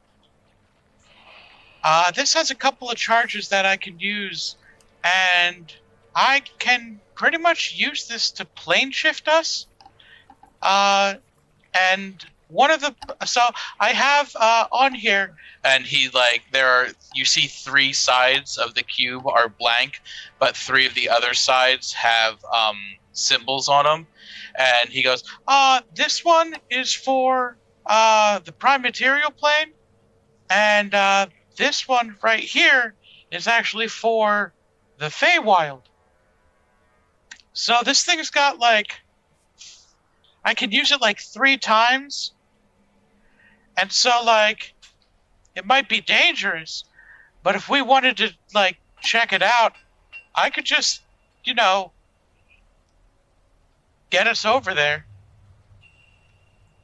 uh, 1.84 2.10
this 2.12 2.32
has 2.34 2.50
a 2.50 2.54
couple 2.54 2.88
of 2.90 2.96
charges 2.96 3.48
that 3.48 3.66
I 3.66 3.76
can 3.76 3.98
use. 3.98 4.56
And 5.04 5.72
I 6.14 6.42
can 6.58 7.00
pretty 7.14 7.38
much 7.38 7.74
use 7.74 8.06
this 8.06 8.30
to 8.32 8.44
plane 8.44 8.90
shift 8.90 9.28
us. 9.28 9.66
Uh, 10.60 11.14
and 11.78 12.24
one 12.48 12.70
of 12.70 12.80
the 12.80 12.94
so 13.24 13.40
I 13.80 13.90
have 13.90 14.36
uh, 14.38 14.66
on 14.70 14.94
here, 14.94 15.34
and 15.64 15.84
he 15.84 16.10
like 16.10 16.42
there 16.52 16.68
are 16.68 16.88
you 17.14 17.24
see 17.24 17.46
three 17.46 17.92
sides 17.92 18.58
of 18.58 18.74
the 18.74 18.82
cube 18.82 19.26
are 19.26 19.48
blank, 19.48 20.00
but 20.38 20.56
three 20.56 20.86
of 20.86 20.94
the 20.94 21.08
other 21.08 21.34
sides 21.34 21.92
have 21.94 22.44
um, 22.44 22.76
symbols 23.12 23.68
on 23.68 23.84
them. 23.84 24.06
And 24.56 24.90
he 24.90 25.02
goes, 25.02 25.24
"Uh, 25.48 25.80
this 25.94 26.24
one 26.24 26.54
is 26.70 26.92
for 26.92 27.56
uh 27.86 28.38
the 28.40 28.52
prime 28.52 28.82
material 28.82 29.30
plane, 29.30 29.72
and 30.50 30.94
uh, 30.94 31.26
this 31.56 31.88
one 31.88 32.16
right 32.22 32.42
here 32.42 32.94
is 33.30 33.46
actually 33.46 33.88
for 33.88 34.52
the 34.98 35.06
Feywild." 35.06 35.82
So 37.52 37.78
this 37.84 38.04
thing's 38.04 38.30
got 38.30 38.58
like 38.58 39.00
I 40.44 40.54
can 40.54 40.72
use 40.72 40.90
it 40.92 41.00
like 41.00 41.20
three 41.20 41.56
times. 41.56 42.32
And 43.76 43.92
so 43.92 44.22
like 44.24 44.74
it 45.54 45.64
might 45.64 45.88
be 45.88 46.00
dangerous, 46.00 46.84
but 47.42 47.54
if 47.54 47.68
we 47.68 47.82
wanted 47.82 48.16
to 48.18 48.30
like 48.54 48.78
check 49.00 49.32
it 49.32 49.42
out, 49.42 49.74
I 50.34 50.50
could 50.50 50.64
just, 50.64 51.02
you 51.44 51.54
know, 51.54 51.92
get 54.10 54.26
us 54.26 54.44
over 54.44 54.74
there. 54.74 55.06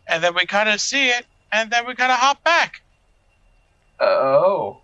And 0.09 0.23
then 0.23 0.35
we 0.35 0.47
kind 0.47 0.69
of 0.69 0.81
see 0.81 1.09
it 1.11 1.27
and 1.53 1.71
then 1.71 1.87
we 1.87 1.95
kind 1.95 2.11
of 2.13 2.19
hop 2.19 2.43
back. 2.45 2.83
Oh. 4.01 4.79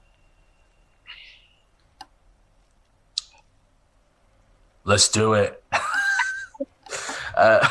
Let's 4.85 5.09
do 5.09 5.33
it. 5.33 5.63
uh, 7.37 7.67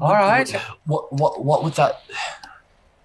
All 0.00 0.12
right. 0.14 0.50
What 0.86 1.12
what 1.12 1.44
what 1.44 1.62
would 1.62 1.74
that? 1.74 2.02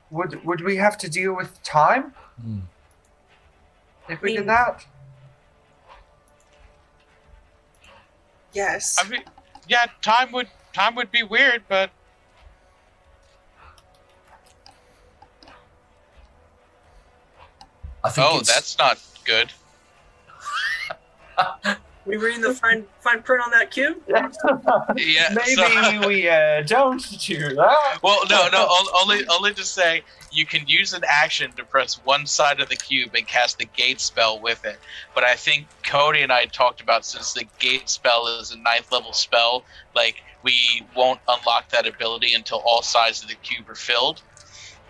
Would 0.10 0.44
would 0.46 0.62
we 0.62 0.78
have 0.78 0.98
to 1.00 1.10
deal 1.10 1.34
with 1.36 1.62
time 1.62 2.14
Hmm. 2.42 2.60
if 4.10 4.22
we 4.22 4.30
mean- 4.30 4.38
did 4.38 4.50
that? 4.50 4.86
Yes. 8.54 8.98
I 9.00 9.08
mean, 9.10 9.24
yeah, 9.68 9.86
time 10.02 10.32
would 10.32 10.48
time 10.76 10.94
would 10.96 11.10
be 11.10 11.24
weird, 11.24 11.64
but 11.70 11.90
I 18.04 18.10
think 18.10 18.28
oh, 18.30 18.40
it's, 18.40 18.54
that's 18.54 18.78
not 18.78 19.02
good. 19.24 19.52
we 22.06 22.18
reading 22.18 22.42
the 22.42 22.54
fine 22.54 22.86
fine 23.00 23.22
print 23.24 23.44
on 23.44 23.52
that 23.52 23.72
cube? 23.72 23.98
Yeah, 24.08 25.34
Maybe 25.34 25.56
so- 25.56 26.08
we 26.08 26.30
uh, 26.30 26.62
don't 26.64 27.04
do 27.20 27.56
that. 27.56 28.00
Well, 28.04 28.20
no, 28.30 28.48
no. 28.52 28.68
Only, 29.02 29.26
only 29.28 29.54
to 29.54 29.64
say 29.64 30.04
you 30.32 30.46
can 30.46 30.68
use 30.68 30.94
an 30.94 31.04
action 31.08 31.52
to 31.54 31.64
press 31.64 31.96
one 32.04 32.26
side 32.26 32.60
of 32.60 32.70
the 32.70 32.76
cube 32.76 33.12
and 33.16 33.26
cast 33.28 33.58
the 33.58 33.66
gate 33.66 34.00
spell 34.02 34.40
with 34.40 34.64
it. 34.66 34.78
But 35.14 35.24
I 35.24 35.36
think 35.36 35.68
Cody 35.84 36.22
and 36.22 36.32
I 36.32 36.46
talked 36.46 36.82
about 36.82 37.06
since 37.06 37.34
the 37.34 37.46
gate 37.60 37.90
spell 37.90 38.28
is 38.40 38.52
a 38.52 38.58
ninth 38.58 38.92
level 38.92 39.14
spell, 39.14 39.64
like 39.96 40.22
we 40.44 40.86
won't 40.96 41.20
unlock 41.28 41.70
that 41.70 41.88
ability 41.88 42.34
until 42.34 42.60
all 42.60 42.82
sides 42.82 43.24
of 43.24 43.30
the 43.30 43.36
cube 43.36 43.68
are 43.70 43.76
filled. 43.76 44.22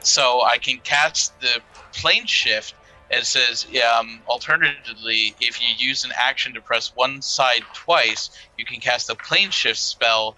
So 0.01 0.41
I 0.43 0.57
can 0.57 0.77
cast 0.79 1.39
the 1.41 1.61
plane 1.93 2.25
shift. 2.25 2.73
It 3.09 3.25
says, 3.25 3.67
um, 3.93 4.23
alternatively, 4.27 5.35
if 5.39 5.61
you 5.61 5.67
use 5.77 6.03
an 6.03 6.11
action 6.15 6.53
to 6.55 6.61
press 6.61 6.91
one 6.95 7.21
side 7.21 7.61
twice, 7.73 8.31
you 8.57 8.65
can 8.65 8.79
cast 8.79 9.09
a 9.09 9.15
plane 9.15 9.51
shift 9.51 9.79
spell 9.79 10.37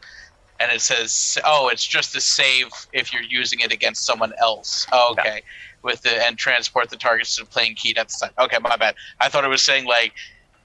and 0.60 0.72
it 0.72 0.82
says, 0.82 1.38
"Oh, 1.46 1.70
it's 1.70 1.86
just 1.86 2.16
a 2.16 2.22
save 2.22 2.70
if 2.92 3.14
you're 3.14 3.24
using 3.24 3.60
it 3.60 3.72
against 3.72 4.06
someone 4.06 4.34
else." 4.40 4.88
Oh, 4.92 5.12
okay, 5.12 5.44
with 5.84 6.02
the 6.02 6.26
and 6.26 6.38
transport 6.38 6.90
the 6.90 6.98
targets 6.98 7.36
to 7.36 7.44
the 7.44 7.50
plane 7.50 7.76
key 7.76 7.96
at 7.96 8.08
the 8.08 8.14
side. 8.14 8.32
Okay, 8.40 8.58
my 8.60 8.76
bad. 8.76 8.96
I 9.20 9.30
thought 9.30 9.44
it 9.44 9.50
was 9.50 9.64
saying 9.64 9.86
like 9.86 10.14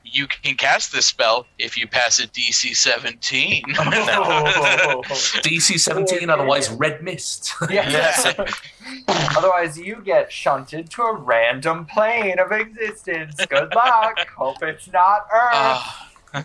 you 0.05 0.27
can 0.27 0.55
cast 0.57 0.93
this 0.93 1.07
spell 1.07 1.47
if 1.59 1.79
you 1.79 1.87
pass 1.87 2.19
a 2.19 2.27
DC 2.29 2.77
17. 2.77 3.63
Oh. 3.75 5.03
DC 5.43 5.79
17, 5.81 6.29
otherwise 6.31 6.71
red 6.71 7.03
mist. 7.03 7.53
Yeah. 7.71 7.89
Yes. 7.89 8.27
Otherwise, 9.37 9.79
you 9.79 9.97
get 10.05 10.31
shunted 10.33 10.91
to 10.91 11.03
a 11.03 11.15
random 11.17 11.87
plane 11.87 12.39
of 12.39 12.53
existence. 12.53 13.35
Good 13.47 13.75
luck. 13.75 14.19
Hope 14.37 14.63
it's 14.63 14.91
not 14.93 15.27
Earth. 15.33 15.55
Ah. 15.55 16.09
I, 16.35 16.41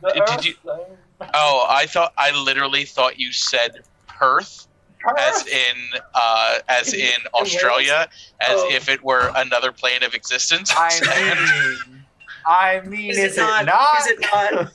The 0.00 0.12
did 0.12 0.22
Earth 0.22 0.44
you- 0.46 0.54
plane. 0.56 0.96
oh, 1.34 1.66
I 1.68 1.86
thought 1.86 2.12
I 2.16 2.30
literally 2.42 2.84
thought 2.84 3.18
you 3.18 3.32
said 3.32 3.80
Perth, 4.06 4.66
as 5.18 5.46
in 5.64 5.76
uh, 6.14 6.58
as 6.68 6.92
In- 6.92 7.00
in 7.00 7.06
in 7.06 7.20
Australia, 7.34 8.08
as 8.40 8.56
Oh. 8.58 8.68
if 8.70 8.88
it 8.88 9.02
were 9.02 9.30
another 9.36 9.72
plane 9.72 10.02
of 10.02 10.14
existence. 10.14 10.72
I 10.76 10.90
mean, 11.88 12.04
I 12.46 12.80
mean, 12.86 13.10
Is 13.10 13.18
is, 13.18 13.38
it 13.38 13.40
not? 13.66 14.00
Is 14.00 14.06
it 14.06 14.20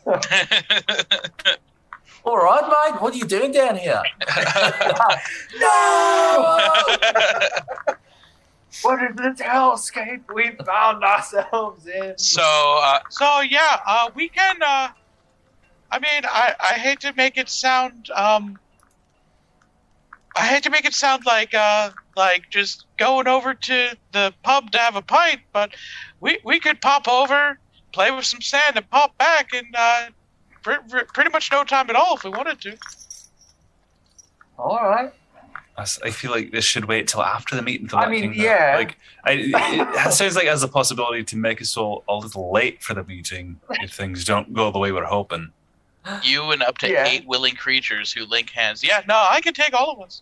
not? 0.06 1.58
All 2.24 2.38
right, 2.38 2.62
mate. 2.92 3.02
What 3.02 3.14
are 3.16 3.18
you 3.18 3.26
doing 3.26 3.52
down 3.52 3.76
here? 3.78 4.02
no! 5.60 6.70
What 8.84 9.04
is 9.04 9.16
this 9.16 9.40
hellscape 9.42 10.22
we 10.34 10.52
found 10.66 11.04
ourselves 11.04 11.86
in? 11.88 12.18
So, 12.18 12.42
uh, 12.82 13.00
so 13.10 13.42
yeah, 13.42 13.80
uh, 13.86 14.10
we 14.16 14.30
can. 14.30 14.62
Uh, 14.62 14.90
I 15.92 16.00
mean, 16.00 16.24
I, 16.26 16.56
I 16.60 16.74
hate 16.80 17.02
to 17.02 17.14
make 17.14 17.38
it 17.38 17.50
sound. 17.50 18.10
Um, 18.16 18.58
I 20.36 20.48
hate 20.48 20.64
to 20.64 20.70
make 20.70 20.86
it 20.86 20.94
sound 20.94 21.26
like 21.26 21.54
uh, 21.54 21.92
like 22.16 22.50
just 22.50 22.86
going 22.98 23.28
over 23.28 23.54
to 23.54 23.98
the 24.12 24.34
pub 24.44 24.72
to 24.72 24.78
have 24.78 24.96
a 24.96 25.02
pint, 25.02 25.42
but 25.52 25.72
we 26.20 26.40
we 26.46 26.60
could 26.60 26.82
pop 26.82 27.08
over, 27.08 27.60
play 27.92 28.12
with 28.12 28.26
some 28.26 28.42
sand, 28.42 28.78
and 28.78 28.90
pop 28.90 29.18
back 29.18 29.54
in 29.54 29.66
uh, 29.76 30.08
pr- 30.64 30.84
pr- 30.90 31.06
pretty 31.14 31.30
much 31.32 31.52
no 31.52 31.64
time 31.64 31.90
at 31.90 31.96
all 31.96 32.16
if 32.16 32.24
we 32.24 32.30
wanted 32.30 32.62
to. 32.62 32.78
All 34.58 34.84
right. 34.84 35.12
I 35.78 36.12
feel 36.12 36.30
like 36.32 36.52
this 36.52 36.64
should 36.64 36.86
wait 36.86 37.08
till 37.08 37.24
after 37.24 37.56
the 37.56 37.62
meeting. 37.62 37.90
I 37.94 38.08
mean, 38.08 38.22
King 38.22 38.38
know. 38.38 38.44
yeah. 38.44 38.76
Like, 38.78 38.98
I, 39.24 39.32
it, 39.32 40.08
it 40.08 40.14
sounds 40.14 40.36
like 40.36 40.46
it 40.46 40.50
has 40.50 40.62
the 40.62 40.68
possibility 40.68 41.24
to 41.24 41.38
make 41.38 41.60
us 41.60 41.76
all 41.76 42.04
a 42.08 42.16
little 42.16 42.52
late 42.52 42.84
for 42.84 42.94
the 42.94 43.04
meeting 43.04 43.60
if 43.82 43.92
things 43.92 44.24
don't 44.24 44.54
go 44.54 44.72
the 44.72 44.78
way 44.78 44.92
we're 44.92 45.06
hoping. 45.06 45.52
You 46.24 46.52
and 46.52 46.64
up 46.64 46.78
to 46.80 46.90
Yeah. 46.92 47.06
eight 47.06 47.26
willing 47.28 47.56
creatures 47.56 48.12
who 48.12 48.26
link 48.26 48.50
hands. 48.50 48.84
Yeah, 48.84 49.02
no, 49.08 49.16
I 49.30 49.40
can 49.42 49.54
take 49.54 49.74
all 49.74 49.92
of 49.92 50.02
us. 50.02 50.22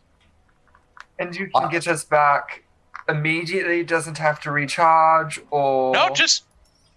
And 1.18 1.36
you 1.36 1.50
can 1.50 1.70
get 1.70 1.88
us 1.88 2.04
back 2.04 2.64
immediately. 3.08 3.84
Doesn't 3.84 4.18
have 4.18 4.40
to 4.42 4.52
recharge 4.52 5.40
or 5.52 5.94
No, 5.94 6.10
just, 6.10 6.44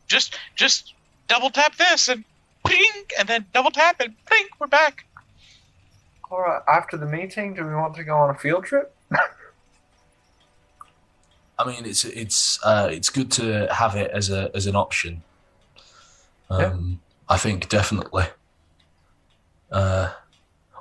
just, 0.08 0.36
just 0.56 0.94
double 1.28 1.50
tap 1.50 1.76
this 1.76 2.08
and 2.08 2.24
ping, 2.66 3.04
and 3.18 3.28
then 3.28 3.46
double 3.52 3.70
tap 3.70 4.00
and 4.00 4.14
ping. 4.26 4.46
We're 4.58 4.66
back. 4.66 5.04
All 6.30 6.40
right. 6.40 6.62
After 6.68 6.96
the 6.96 7.06
meeting, 7.06 7.54
do 7.54 7.64
we 7.64 7.74
want 7.74 7.94
to 7.96 8.04
go 8.04 8.16
on 8.16 8.30
a 8.30 8.34
field 8.38 8.64
trip? 8.64 8.94
I 11.58 11.66
mean, 11.66 11.84
it's 11.84 12.04
it's 12.04 12.58
uh, 12.64 12.88
it's 12.90 13.10
good 13.10 13.30
to 13.32 13.72
have 13.72 13.94
it 13.94 14.10
as 14.10 14.30
a 14.30 14.50
as 14.54 14.66
an 14.66 14.74
option. 14.74 15.22
Um, 16.50 17.00
I 17.28 17.36
think 17.38 17.68
definitely. 17.68 18.24
Uh, 19.72 20.12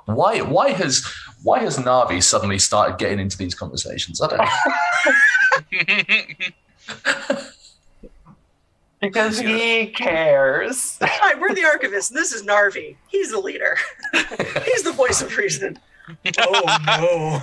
why 0.04 0.42
why 0.42 0.70
has 0.70 1.02
why 1.42 1.60
has 1.60 1.78
Narvi 1.78 2.22
suddenly 2.22 2.58
started 2.58 2.98
getting 2.98 3.18
into 3.18 3.38
these 3.38 3.54
conversations? 3.54 4.20
I 4.20 4.28
don't 4.28 5.72
know. 5.72 7.38
Because 9.02 9.40
he 9.40 9.88
cares. 9.88 10.96
Hi, 11.02 11.34
we're 11.34 11.52
the 11.52 11.62
archivists, 11.62 12.10
and 12.10 12.16
this 12.16 12.32
is 12.32 12.44
Narvi. 12.44 12.94
He's 13.08 13.32
the 13.32 13.40
leader. 13.40 13.76
He's 14.64 14.84
the 14.84 14.92
voice 14.96 15.20
of 15.20 15.36
reason. 15.36 15.76
Oh 16.38 16.78
no. 16.86 17.42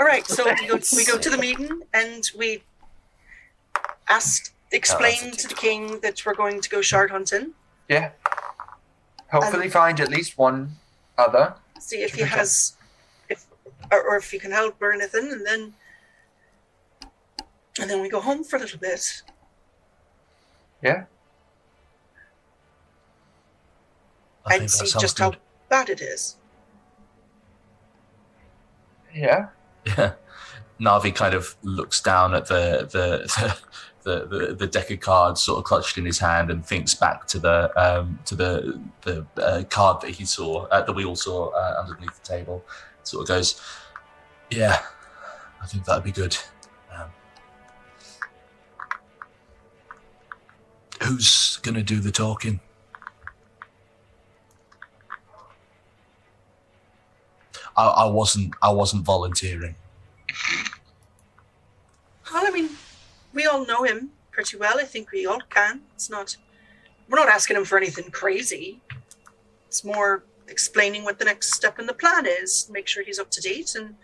All 0.00 0.06
right, 0.06 0.26
so 0.26 0.44
we 0.44 0.66
go, 0.66 0.80
we 0.96 1.04
go 1.04 1.16
to 1.16 1.30
the 1.30 1.38
meeting 1.38 1.82
and 1.94 2.28
we 2.36 2.64
ask, 4.08 4.52
explain 4.72 5.18
oh, 5.24 5.30
to 5.30 5.48
the 5.48 5.54
king 5.54 6.00
that 6.00 6.24
we're 6.24 6.34
going 6.34 6.60
to 6.60 6.68
go 6.68 6.80
shard 6.82 7.10
hunting. 7.10 7.52
Yeah. 7.88 8.10
Hopefully, 9.30 9.68
find 9.68 9.98
at 10.00 10.10
least 10.10 10.36
one 10.38 10.76
other. 11.18 11.54
see 11.78 12.02
if 12.02 12.14
he 12.14 12.22
has 12.22 12.74
if 13.28 13.46
or, 13.90 14.02
or 14.02 14.16
if 14.16 14.30
he 14.30 14.38
can 14.38 14.50
help 14.50 14.80
or 14.80 14.92
anything 14.92 15.32
and 15.32 15.44
then 15.46 15.74
and 17.80 17.90
then 17.90 18.00
we 18.02 18.08
go 18.08 18.20
home 18.20 18.44
for 18.44 18.56
a 18.56 18.58
little 18.60 18.78
bit 18.78 19.22
Yeah. 20.82 21.04
I 24.46 24.56
and 24.56 24.70
see 24.70 24.86
just 25.00 25.16
good. 25.16 25.22
how 25.22 25.32
bad 25.68 25.88
it 25.88 26.00
is 26.00 26.36
Yeah. 29.14 29.48
Yeah. 29.86 30.12
Narvi 30.80 31.14
kind 31.14 31.34
of 31.34 31.56
looks 31.62 32.00
down 32.00 32.34
at 32.34 32.46
the 32.46 32.88
the 32.90 33.06
the, 33.40 33.58
the, 34.02 34.54
the 34.58 34.66
deck 34.66 34.90
of 34.90 35.00
cards 35.00 35.42
sort 35.42 35.58
of 35.58 35.64
clutched 35.64 35.98
in 35.98 36.04
his 36.04 36.18
hand 36.18 36.50
and 36.50 36.64
thinks 36.64 36.94
back 36.94 37.26
to 37.28 37.38
the 37.38 37.72
um, 37.80 38.18
to 38.24 38.34
the 38.34 38.80
the 39.02 39.26
uh, 39.36 39.62
card 39.70 40.00
that 40.02 40.10
he 40.10 40.24
saw 40.24 40.66
uh, 40.66 40.82
that 40.82 40.92
we 40.92 41.04
all 41.04 41.16
saw 41.16 41.48
uh, 41.50 41.82
underneath 41.82 42.20
the 42.20 42.26
table. 42.26 42.64
Sort 43.04 43.22
of 43.22 43.28
goes, 43.28 43.60
yeah, 44.50 44.78
I 45.60 45.66
think 45.66 45.84
that'd 45.84 46.04
be 46.04 46.12
good. 46.12 46.36
Um, 46.94 47.10
who's 51.02 51.58
gonna 51.62 51.82
do 51.82 52.00
the 52.00 52.12
talking? 52.12 52.60
I, 57.76 57.86
I 57.86 58.04
wasn't. 58.06 58.54
I 58.62 58.70
wasn't 58.70 59.04
volunteering. 59.04 59.76
well 62.32 62.46
i 62.46 62.50
mean 62.50 62.70
we 63.32 63.46
all 63.46 63.66
know 63.66 63.82
him 63.82 64.10
pretty 64.30 64.56
well. 64.56 64.78
I 64.78 64.84
think 64.84 65.10
we 65.12 65.26
all 65.26 65.40
can. 65.50 65.82
It's 65.94 66.10
not 66.10 66.36
we're 67.08 67.18
not 67.18 67.28
asking 67.28 67.56
him 67.56 67.64
for 67.64 67.76
anything 67.76 68.10
crazy. 68.10 68.80
It's 69.66 69.84
more 69.84 70.24
explaining 70.48 71.04
what 71.04 71.18
the 71.18 71.24
next 71.24 71.54
step 71.54 71.78
in 71.78 71.86
the 71.86 71.94
plan 71.94 72.26
is 72.26 72.68
make 72.70 72.86
sure 72.86 73.02
he's 73.04 73.18
up 73.18 73.30
to 73.30 73.40
date 73.40 73.74
and 73.74 73.94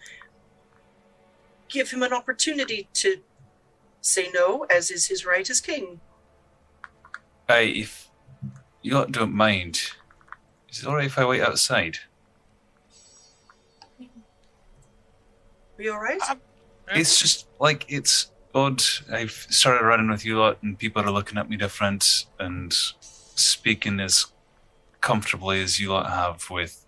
give 1.68 1.91
him 1.91 2.03
an 2.03 2.12
opportunity 2.12 2.89
to 2.95 3.18
say 4.01 4.31
no 4.33 4.64
as 4.70 4.91
is 4.91 5.07
his 5.07 5.26
right 5.26 5.49
as 5.49 5.61
king. 5.61 6.01
Hey, 7.47 7.70
if 7.70 8.09
you 8.83 9.07
don't 9.11 9.33
mind, 9.33 9.81
is 10.70 10.83
it 10.83 10.87
alright 10.87 11.07
if 11.07 11.18
I 11.18 11.24
wait 11.24 11.43
outside? 11.43 11.99
are 15.79 15.83
you 15.83 15.93
all 15.93 16.01
right? 16.01 16.20
Um, 16.29 16.41
It's 16.95 17.20
just 17.20 17.49
like 17.61 17.85
it's 17.89 18.31
odd. 18.55 18.82
I've 19.12 19.30
started 19.30 19.84
running 19.84 20.09
with 20.11 20.24
you 20.24 20.38
lot, 20.38 20.62
and 20.62 20.78
people 20.78 21.03
are 21.03 21.11
looking 21.11 21.38
at 21.38 21.49
me 21.49 21.57
different 21.57 22.26
and 22.38 22.72
speaking 23.01 24.01
as 24.01 24.26
comfortably 25.01 25.62
as 25.62 25.78
you 25.78 25.90
lot 25.90 26.11
have 26.11 26.51
with, 26.51 26.84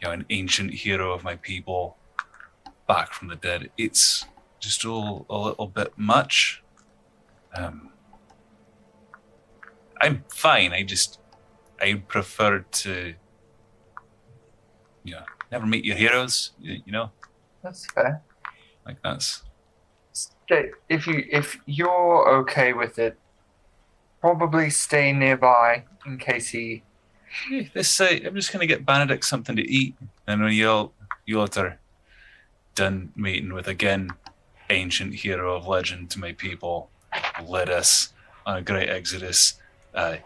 you 0.00 0.08
know, 0.08 0.12
an 0.14 0.24
ancient 0.30 0.72
hero 0.74 1.12
of 1.12 1.22
my 1.24 1.36
people 1.36 1.96
back 2.86 3.12
from 3.12 3.28
the 3.28 3.36
dead. 3.36 3.70
It's 3.76 4.24
just 4.60 4.84
all 4.84 5.26
a 5.30 5.36
little 5.38 5.66
bit 5.68 5.92
much. 5.96 6.62
Um, 7.54 7.90
I'm 10.00 10.24
fine. 10.28 10.72
I 10.72 10.82
just 10.82 11.20
I 11.80 11.94
prefer 11.94 12.60
to, 12.60 13.14
you 15.04 15.12
know, 15.14 15.22
never 15.50 15.66
meet 15.66 15.84
your 15.84 15.96
heroes. 15.96 16.52
You, 16.60 16.80
you 16.84 16.92
know, 16.92 17.10
That's 17.62 17.86
fair. 17.92 18.22
like 18.86 18.98
that's 19.02 19.42
if 20.88 21.06
you 21.06 21.24
if 21.30 21.58
you're 21.66 22.28
okay 22.40 22.72
with 22.72 22.98
it, 22.98 23.18
probably 24.20 24.70
stay 24.70 25.12
nearby 25.12 25.84
in 26.06 26.18
case 26.18 26.48
he. 26.48 26.82
This 27.74 28.00
uh, 28.00 28.18
I'm 28.24 28.34
just 28.34 28.52
gonna 28.52 28.66
get 28.66 28.86
Benedict 28.86 29.24
something 29.24 29.56
to 29.56 29.70
eat, 29.70 29.94
and 30.26 30.42
when 30.42 30.52
you 30.52 30.68
all 30.68 30.92
you 31.26 31.40
all 31.40 31.48
are 31.56 31.78
done 32.74 33.12
meeting 33.14 33.52
with 33.52 33.68
again 33.68 34.10
ancient 34.70 35.14
hero 35.14 35.56
of 35.56 35.66
legend 35.66 36.10
to 36.10 36.18
my 36.18 36.32
people, 36.32 36.90
led 37.44 37.68
us 37.68 38.12
on 38.46 38.56
a 38.56 38.62
great 38.62 38.88
exodus, 38.88 39.54
uh, 39.94 40.16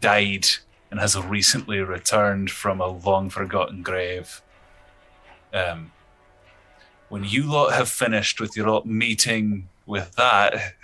died 0.00 0.46
and 0.90 1.00
has 1.00 1.18
recently 1.18 1.80
returned 1.80 2.50
from 2.50 2.80
a 2.80 2.86
long 2.86 3.28
forgotten 3.28 3.82
grave. 3.82 4.40
Um, 5.52 5.92
when 7.08 7.24
you 7.24 7.44
lot 7.44 7.72
have 7.72 7.88
finished 7.88 8.40
with 8.40 8.56
your 8.56 8.68
lot 8.68 8.86
meeting 8.86 9.68
with 9.86 10.14
that, 10.16 10.74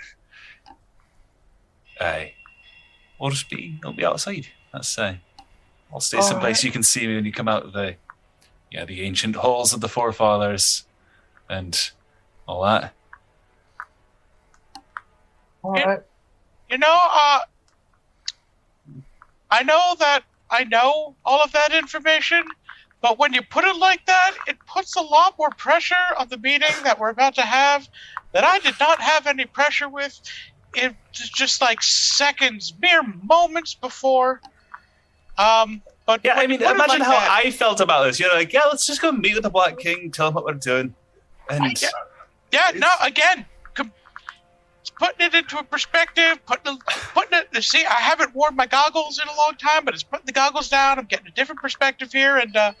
aye, 1.99 2.33
we'll 3.19 3.31
just 3.31 3.49
be 3.49 3.79
I'll 3.83 3.93
be 3.93 4.05
outside. 4.05 4.47
That's 4.71 4.97
uh, 4.97 5.15
I'll 5.91 5.99
stay 5.99 6.17
All 6.17 6.23
someplace 6.23 6.57
right. 6.57 6.63
you 6.65 6.71
can 6.71 6.83
see 6.83 7.07
me 7.07 7.15
when 7.15 7.25
you 7.25 7.31
come 7.31 7.47
out 7.47 7.63
of 7.63 7.73
the 7.73 7.95
yeah 8.71 8.85
the 8.85 9.01
ancient 9.01 9.35
halls 9.35 9.73
of 9.73 9.81
the 9.81 9.89
forefathers. 9.89 10.85
and 11.49 11.91
all 12.47 12.63
that. 12.63 12.93
All 15.61 15.75
Yeah. 15.77 15.97
You 16.69 16.77
know, 16.77 16.97
uh, 17.11 17.39
I 19.51 19.63
know 19.63 19.95
that 19.99 20.23
I 20.49 20.63
know 20.63 21.15
all 21.25 21.41
of 21.41 21.51
that 21.51 21.73
information, 21.73 22.43
but 23.03 23.19
when 23.19 23.33
you 23.33 23.41
put 23.41 23.65
it 23.65 23.75
like 23.75 24.05
that, 24.05 24.31
it 24.47 24.57
puts 24.65 24.95
a 24.95 25.01
lot 25.01 25.35
more 25.37 25.49
pressure 25.49 26.07
on 26.17 26.29
the 26.29 26.37
meeting 26.37 26.71
that 26.85 26.97
we're 26.97 27.09
about 27.09 27.35
to 27.35 27.41
have 27.41 27.89
that 28.31 28.45
I 28.45 28.59
did 28.59 28.75
not 28.79 29.01
have 29.01 29.27
any 29.27 29.45
pressure 29.45 29.89
with. 29.89 30.21
It 30.73 30.95
just 31.11 31.59
like 31.59 31.83
seconds, 31.83 32.73
mere 32.81 33.03
moments 33.21 33.73
before. 33.73 34.39
Um, 35.37 35.81
but 36.05 36.21
Yeah, 36.23 36.35
I 36.35 36.47
mean, 36.47 36.61
imagine 36.61 36.87
like 36.87 37.01
how 37.01 37.11
that- 37.11 37.41
I 37.45 37.51
felt 37.51 37.81
about 37.81 38.05
this. 38.05 38.21
You're 38.21 38.33
like, 38.33 38.53
yeah, 38.53 38.63
let's 38.69 38.87
just 38.87 39.01
go 39.01 39.11
meet 39.11 39.33
with 39.33 39.43
the 39.43 39.49
Black 39.49 39.77
King, 39.79 40.09
tell 40.09 40.29
him 40.29 40.33
what 40.35 40.45
we're 40.45 40.53
doing, 40.53 40.95
and 41.49 41.79
Yeah. 41.81 41.89
Yeah, 42.53 42.71
no, 42.75 42.87
again, 43.01 43.45
putting 45.03 45.27
it 45.27 45.33
into 45.33 45.57
a 45.57 45.63
perspective, 45.63 46.39
putting 46.45 46.79
putting 47.13 47.39
it. 47.39 47.63
See, 47.63 47.85
I 47.85 47.99
haven't 47.99 48.33
worn 48.33 48.55
my 48.55 48.65
goggles 48.65 49.19
in 49.19 49.27
a 49.27 49.35
long 49.35 49.55
time, 49.59 49.83
but 49.83 49.93
it's 49.93 50.03
putting 50.03 50.25
the 50.25 50.31
goggles 50.31 50.69
down. 50.69 50.97
I'm 50.97 51.05
getting 51.05 51.27
a 51.27 51.31
different 51.31 51.61
perspective 51.61 52.11
here, 52.11 52.37
and 52.37 52.55
uh, 52.55 52.71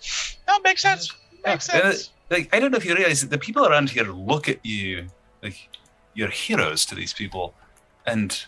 no, 0.47 0.55
it 0.55 0.63
makes 0.63 0.81
sense. 0.81 1.13
Makes 1.45 1.67
Yeah, 1.67 1.91
sense. 1.91 2.11
like 2.29 2.49
I 2.53 2.59
don't 2.59 2.71
know 2.71 2.77
if 2.77 2.85
you 2.85 2.95
realize 2.95 3.21
that 3.21 3.29
the 3.29 3.37
people 3.37 3.67
around 3.67 3.89
here 3.89 4.05
look 4.05 4.47
at 4.47 4.65
you 4.65 5.07
like 5.41 5.69
you're 6.13 6.29
heroes 6.29 6.85
to 6.85 6.95
these 6.95 7.13
people, 7.13 7.53
and 8.05 8.45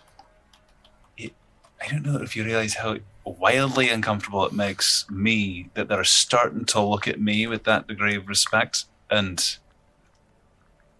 it, 1.18 1.34
I 1.82 1.92
don't 1.92 2.06
know 2.06 2.22
if 2.22 2.36
you 2.36 2.46
realize 2.46 2.76
how 2.76 2.98
wildly 3.26 3.90
uncomfortable 3.90 4.46
it 4.46 4.54
makes 4.54 5.06
me 5.10 5.70
that 5.74 5.90
they're 5.90 6.04
starting 6.06 6.64
to 6.66 6.80
look 6.80 7.08
at 7.08 7.20
me 7.20 7.46
with 7.48 7.66
that 7.66 7.88
degree 7.88 8.16
of 8.16 8.30
respect. 8.30 8.86
And 9.10 9.58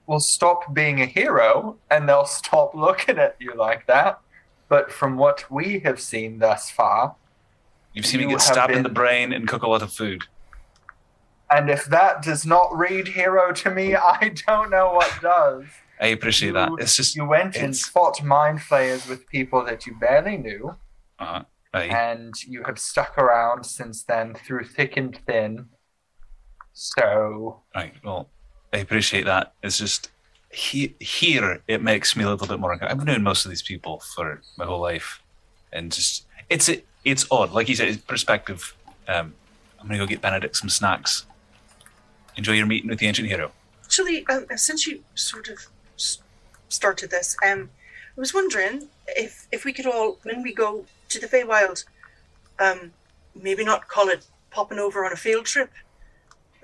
Well, 0.08 0.20
stop 0.20 0.74
being 0.74 1.02
a 1.02 1.06
hero, 1.06 1.78
and 1.90 2.08
they'll 2.08 2.26
stop 2.26 2.76
looking 2.86 3.18
at 3.18 3.36
you 3.40 3.54
like 3.56 3.88
that. 3.88 4.20
But 4.70 4.92
from 4.92 5.18
what 5.18 5.50
we 5.52 5.80
have 5.80 6.00
seen 6.00 6.40
thus 6.40 6.70
far, 6.72 7.16
you've 7.94 8.06
seen 8.06 8.22
You 8.22 8.28
me 8.28 8.34
get 8.34 8.42
stabbed 8.42 8.74
in 8.74 8.84
the 8.84 8.90
brain 8.90 9.32
and 9.34 9.48
cook 9.48 9.64
a 9.64 9.68
lot 9.70 9.82
of 9.82 9.92
food. 9.94 10.24
and 11.52 11.70
if 11.70 11.86
that 11.86 12.24
does 12.24 12.46
not 12.46 12.76
read 12.76 13.08
hero 13.10 13.52
to 13.54 13.70
me, 13.70 13.96
I 14.20 14.34
don't 14.48 14.70
know 14.72 14.94
what 14.94 15.12
does. 15.22 15.66
I 16.02 16.08
appreciate 16.08 16.54
that. 16.56 16.70
It's 16.80 16.96
just 16.96 17.16
You 17.16 17.26
went 17.26 17.56
and 17.56 17.66
It's- 17.74 17.86
fought 17.86 18.22
mind 18.24 18.62
flayers 18.62 19.08
with 19.08 19.28
people 19.30 19.64
that 19.66 19.86
you 19.86 19.96
barely 19.96 20.38
knew, 20.38 20.76
uh, 21.20 21.44
and 21.74 22.34
you 22.48 22.64
have 22.64 22.80
stuck 22.80 23.18
around 23.18 23.66
since 23.66 24.04
then 24.04 24.34
through 24.34 24.66
thick 24.66 24.98
and 24.98 25.18
thin. 25.28 25.70
So, 26.74 27.62
Right. 27.76 27.94
Well, 28.04 28.30
I 28.76 28.80
appreciate 28.80 29.26
that. 29.26 29.54
It's 29.64 29.78
just 29.78 30.10
he, 30.52 30.96
here 31.00 31.62
it 31.66 31.82
makes 31.82 32.16
me 32.16 32.26
a 32.26 32.30
little 32.30 32.46
bit 32.46 32.60
more. 32.60 32.78
I've 32.84 33.06
known 33.06 33.24
most 33.24 33.46
of 33.46 33.50
these 33.50 33.62
people 33.62 34.02
for 34.14 34.42
my 34.58 34.66
whole 34.66 34.82
life, 34.82 35.22
and 35.72 35.94
just 35.94 36.26
it's 36.50 36.70
it's 37.06 37.26
odd. 37.32 37.52
Like 37.52 37.70
you 37.70 37.76
said, 37.76 37.88
it's 37.88 38.02
perspective. 38.02 38.76
Um, 39.08 39.34
I'm 39.80 39.88
gonna 39.88 39.98
go 39.98 40.06
get 40.06 40.20
Benedict 40.20 40.58
some 40.58 40.68
snacks. 40.68 41.26
Enjoy 42.36 42.52
your 42.52 42.66
meeting 42.66 42.90
with 42.90 43.00
the 43.00 43.08
ancient 43.08 43.30
hero. 43.30 43.52
Actually, 43.86 44.28
um, 44.28 44.46
since 44.58 44.86
you 44.86 45.02
sort 45.16 45.48
of 45.48 45.58
started 46.68 47.12
this, 47.12 47.38
um, 47.46 47.70
I 48.18 48.20
was 48.20 48.34
wondering 48.34 48.90
if 49.08 49.48
if 49.54 49.64
we 49.64 49.72
could 49.72 49.86
all, 49.86 50.18
when 50.24 50.44
we 50.44 50.54
go 50.54 50.84
to 51.08 51.20
the 51.20 51.28
Feywild, 51.28 51.86
um, 52.60 52.92
maybe 53.34 53.64
not 53.64 53.88
call 53.88 54.10
it 54.10 54.28
popping 54.52 54.80
over 54.80 55.06
on 55.06 55.14
a 55.14 55.16
field 55.16 55.46
trip, 55.46 55.72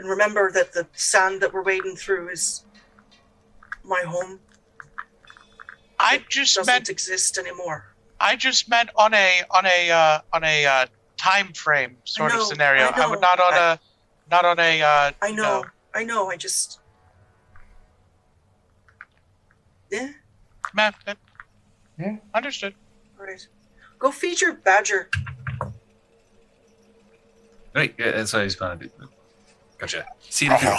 and 0.02 0.10
remember 0.10 0.52
that 0.52 0.74
the 0.74 0.88
sand 0.94 1.42
that 1.42 1.54
we're 1.54 1.62
wading 1.62 1.96
through 1.96 2.30
is 2.30 2.66
my 3.84 4.02
home. 4.02 4.40
I 6.00 6.26
just 6.28 6.56
Doesn't 6.56 6.72
meant 6.74 6.90
exist 6.90 7.38
anymore. 7.38 7.86
I 8.20 8.36
just 8.36 8.68
meant 8.68 8.90
on 8.96 9.14
a 9.14 9.42
on 9.52 9.68
a 9.68 9.92
uh, 9.92 10.20
on 10.34 10.44
a 10.44 10.66
uh, 10.66 10.86
time 11.18 11.54
frame 11.54 11.98
sort 12.04 12.34
know, 12.34 12.42
of 12.42 12.48
scenario. 12.48 12.86
I 12.86 13.08
would 13.08 13.22
not 13.22 13.40
on 13.40 13.54
I- 13.54 13.74
a 13.74 13.80
not 14.32 14.46
on 14.46 14.60
a. 14.60 14.82
Uh, 14.82 15.12
I 15.22 15.32
know, 15.32 15.62
no. 15.62 15.66
I 15.94 16.04
know. 16.04 16.32
I 16.32 16.38
just, 16.38 16.80
yeah, 19.92 20.10
Man, 20.74 20.94
that- 21.06 21.18
Yeah. 22.00 22.16
Understood. 22.34 22.74
all 23.20 23.26
right. 23.28 23.48
Go 24.00 24.10
feed 24.12 24.42
your 24.42 24.54
badger. 24.54 25.10
Right. 27.76 27.94
Yeah, 28.00 28.12
that's 28.12 28.34
what 28.34 28.42
I 28.42 28.46
was 28.46 28.56
gonna 28.56 28.78
do. 28.78 28.90
Gotcha. 29.82 30.06
See 30.30 30.48
the 30.48 30.58
hero. 30.58 30.78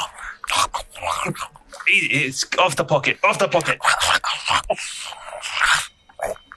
He- 1.88 2.07
It's 2.07 2.46
off 2.57 2.76
the 2.76 2.84
pocket. 2.84 3.18
Off 3.24 3.36
the 3.40 3.48
pocket. 3.48 3.78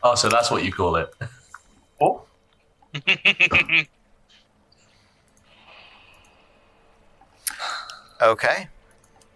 Oh, 0.03 0.13
so 0.13 0.29
that's 0.29 0.51
what 0.51 0.63
you 0.63 0.71
call 0.71 0.95
it. 0.97 1.11
oh, 2.01 2.21
Okay. 8.21 8.67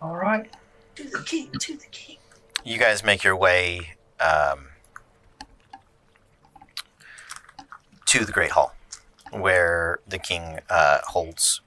all 0.02 0.16
right. 0.16 0.50
To 0.96 1.04
the 1.04 1.24
king, 1.26 1.50
to 1.60 1.76
the 1.78 1.86
king. 1.92 2.18
You 2.64 2.78
guys 2.78 3.04
make 3.04 3.24
your 3.24 3.36
way 3.36 3.96
um, 4.20 4.68
to 8.06 8.24
the 8.26 8.32
Great 8.32 8.52
Hall, 8.52 8.76
where 9.32 10.00
the 10.08 10.20
king 10.20 10.60
uh, 10.70 11.00
holds 11.08 11.62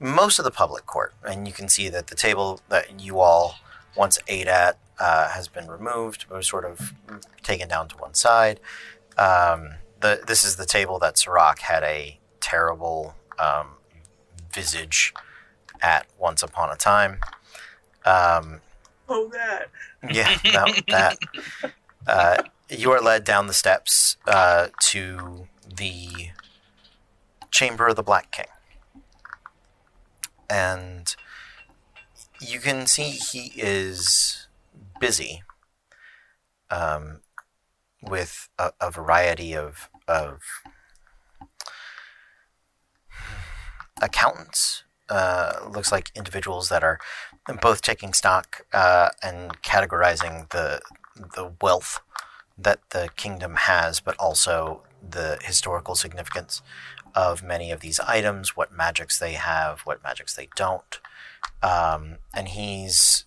most 0.00 0.38
of 0.38 0.44
the 0.44 0.50
public 0.50 0.86
court. 0.86 1.14
And 1.26 1.46
you 1.46 1.52
can 1.52 1.68
see 1.68 1.88
that 1.88 2.08
the 2.08 2.14
table 2.14 2.60
that 2.68 3.00
you 3.00 3.20
all 3.20 3.56
once 3.96 4.18
ate 4.28 4.46
at 4.48 4.78
uh, 4.98 5.28
has 5.30 5.48
been 5.48 5.68
removed, 5.68 6.26
or 6.30 6.42
sort 6.42 6.64
of 6.64 6.92
taken 7.42 7.68
down 7.68 7.88
to 7.88 7.96
one 7.96 8.14
side. 8.14 8.60
Um, 9.18 9.74
the, 10.00 10.20
this 10.26 10.44
is 10.44 10.56
the 10.56 10.66
table 10.66 10.98
that 11.00 11.18
Sirach 11.18 11.60
had 11.60 11.82
a 11.82 12.18
terrible 12.40 13.14
um, 13.38 13.68
visage 14.52 15.14
at 15.82 16.06
once 16.18 16.42
upon 16.42 16.70
a 16.70 16.76
time. 16.76 17.18
Um, 18.04 18.60
Oh, 19.08 19.28
that. 19.32 19.68
yeah, 20.10 20.38
that. 20.44 20.82
that. 20.88 21.72
Uh, 22.06 22.42
you 22.70 22.90
are 22.90 23.00
led 23.00 23.24
down 23.24 23.46
the 23.48 23.52
steps 23.52 24.16
uh, 24.26 24.68
to 24.80 25.46
the 25.76 26.30
chamber 27.50 27.86
of 27.88 27.96
the 27.96 28.02
Black 28.02 28.30
King, 28.30 28.46
and 30.48 31.14
you 32.40 32.60
can 32.60 32.86
see 32.86 33.10
he 33.10 33.52
is 33.56 34.46
busy 35.00 35.42
um, 36.70 37.20
with 38.02 38.48
a, 38.58 38.72
a 38.80 38.90
variety 38.90 39.54
of 39.56 39.88
of 40.06 40.40
accountants. 44.02 44.82
Uh, 45.08 45.68
looks 45.70 45.92
like 45.92 46.10
individuals 46.14 46.70
that 46.70 46.82
are 46.82 46.98
both 47.60 47.82
taking 47.82 48.14
stock 48.14 48.64
uh, 48.72 49.10
and 49.22 49.60
categorizing 49.62 50.48
the 50.50 50.80
the 51.34 51.52
wealth 51.60 52.00
that 52.56 52.80
the 52.90 53.08
kingdom 53.16 53.56
has, 53.56 54.00
but 54.00 54.16
also 54.16 54.82
the 55.06 55.38
historical 55.42 55.94
significance 55.94 56.62
of 57.14 57.42
many 57.42 57.70
of 57.70 57.80
these 57.80 58.00
items, 58.00 58.56
what 58.56 58.72
magics 58.72 59.18
they 59.18 59.32
have, 59.34 59.80
what 59.80 60.02
magics 60.02 60.34
they 60.34 60.48
don't, 60.56 61.00
um, 61.62 62.16
and 62.34 62.48
he's 62.48 63.24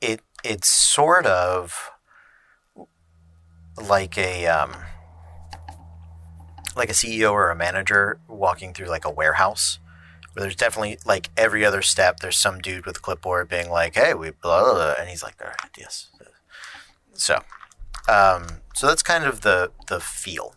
it. 0.00 0.20
It's 0.42 0.68
sort 0.68 1.26
of 1.26 1.90
like 3.76 4.16
a 4.16 4.46
um, 4.46 4.74
like 6.76 6.90
a 6.90 6.94
CEO 6.94 7.32
or 7.32 7.50
a 7.50 7.56
manager 7.56 8.18
walking 8.28 8.72
through 8.72 8.88
like 8.88 9.04
a 9.04 9.10
warehouse 9.10 9.78
where 10.32 10.42
there's 10.42 10.56
definitely 10.56 10.98
like 11.04 11.30
every 11.36 11.64
other 11.64 11.82
step 11.82 12.20
there's 12.20 12.38
some 12.38 12.58
dude 12.58 12.86
with 12.86 12.96
a 12.96 13.00
clipboard 13.00 13.48
being 13.48 13.68
like 13.68 13.94
hey 13.94 14.14
we 14.14 14.30
blah, 14.30 14.62
blah, 14.62 14.72
blah 14.72 14.94
and 14.98 15.08
he's 15.08 15.22
like 15.22 15.34
all 15.42 15.48
right 15.48 15.70
yes 15.76 16.08
so 17.12 17.40
um 18.08 18.46
so 18.74 18.86
that's 18.86 19.02
kind 19.02 19.24
of 19.24 19.40
the 19.40 19.70
the 19.88 20.00
feel 20.00 20.54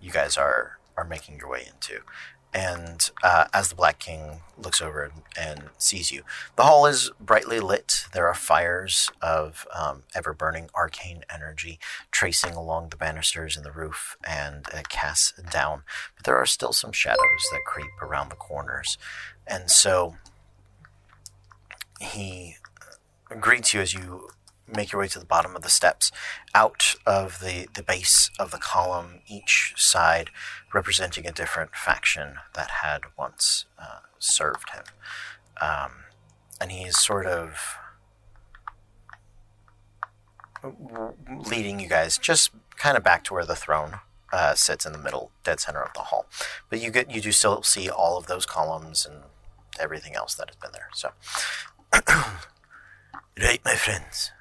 you 0.00 0.10
guys 0.10 0.36
are 0.36 0.79
are 1.00 1.04
making 1.04 1.38
your 1.38 1.48
way 1.48 1.66
into. 1.66 2.02
And 2.52 3.10
uh, 3.22 3.46
as 3.54 3.68
the 3.68 3.76
black 3.76 4.00
king 4.00 4.40
looks 4.58 4.82
over 4.82 5.04
and, 5.04 5.22
and 5.38 5.70
sees 5.78 6.10
you 6.10 6.22
the 6.56 6.64
hall 6.64 6.84
is 6.84 7.10
brightly 7.20 7.60
lit. 7.60 8.06
There 8.12 8.26
are 8.26 8.34
fires 8.34 9.08
of 9.22 9.66
um, 9.72 10.02
ever 10.16 10.34
burning 10.34 10.68
arcane 10.74 11.22
energy 11.32 11.78
tracing 12.10 12.54
along 12.54 12.88
the 12.88 12.96
banisters 12.96 13.56
in 13.56 13.62
the 13.62 13.70
roof 13.70 14.16
and 14.26 14.66
uh, 14.74 14.82
casts 14.88 15.32
down. 15.52 15.82
But 16.16 16.24
there 16.24 16.36
are 16.36 16.46
still 16.46 16.72
some 16.72 16.92
shadows 16.92 17.44
that 17.52 17.60
creep 17.64 17.90
around 18.02 18.30
the 18.30 18.36
corners. 18.36 18.98
And 19.46 19.70
so 19.70 20.16
he 22.00 22.56
greets 23.38 23.72
you 23.72 23.80
as 23.80 23.94
you 23.94 24.28
make 24.74 24.92
your 24.92 25.00
way 25.00 25.08
to 25.08 25.18
the 25.18 25.24
bottom 25.24 25.56
of 25.56 25.62
the 25.62 25.70
steps, 25.70 26.10
out 26.54 26.94
of 27.06 27.40
the, 27.40 27.66
the 27.74 27.82
base 27.82 28.30
of 28.38 28.50
the 28.50 28.58
column, 28.58 29.20
each 29.26 29.74
side 29.76 30.30
representing 30.72 31.26
a 31.26 31.32
different 31.32 31.74
faction 31.74 32.34
that 32.54 32.70
had 32.82 33.02
once 33.18 33.64
uh, 33.78 34.00
served 34.18 34.70
him. 34.70 34.84
Um, 35.60 35.90
and 36.60 36.72
he's 36.72 36.98
sort 36.98 37.26
of 37.26 37.76
leading 41.50 41.80
you 41.80 41.88
guys 41.88 42.18
just 42.18 42.50
kind 42.76 42.96
of 42.96 43.02
back 43.02 43.24
to 43.24 43.34
where 43.34 43.46
the 43.46 43.56
throne 43.56 44.00
uh, 44.32 44.54
sits 44.54 44.86
in 44.86 44.92
the 44.92 44.98
middle, 44.98 45.30
dead 45.42 45.60
center 45.60 45.82
of 45.82 45.92
the 45.94 46.00
hall. 46.00 46.26
But 46.68 46.80
you 46.80 46.90
get 46.90 47.10
you 47.10 47.20
do 47.20 47.32
still 47.32 47.62
see 47.62 47.88
all 47.88 48.16
of 48.16 48.26
those 48.26 48.46
columns 48.46 49.06
and 49.06 49.22
everything 49.78 50.14
else 50.14 50.34
that 50.34 50.48
has 50.48 50.56
been 50.56 50.72
there. 50.72 50.88
So, 50.94 51.10
right, 53.42 53.60
my 53.64 53.74
friends, 53.74 54.32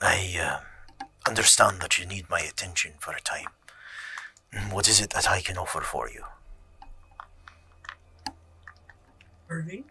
I 0.00 0.36
uh, 0.40 0.60
understand 1.26 1.80
that 1.80 1.98
you 1.98 2.06
need 2.06 2.28
my 2.28 2.40
attention 2.40 2.92
for 2.98 3.12
a 3.12 3.20
time. 3.20 3.48
What 4.70 4.88
is 4.88 5.00
it 5.00 5.10
that 5.10 5.28
I 5.28 5.40
can 5.40 5.58
offer 5.58 5.80
for 5.80 6.08
you? 6.08 6.24
Irving? 9.48 9.84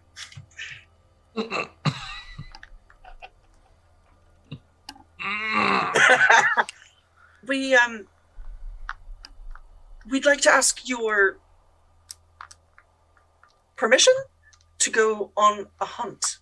we 7.47 7.75
um 7.75 8.07
we'd 10.09 10.25
like 10.25 10.41
to 10.41 10.51
ask 10.51 10.87
your 10.87 11.37
permission 13.75 14.13
to 14.79 14.89
go 14.89 15.31
on 15.35 15.67
a 15.81 15.85
hunt. 15.85 16.37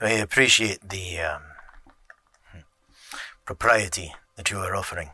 I 0.00 0.10
appreciate 0.10 0.88
the 0.90 1.18
um, 1.18 1.42
propriety 3.44 4.14
that 4.36 4.48
you 4.48 4.58
are 4.58 4.76
offering. 4.76 5.10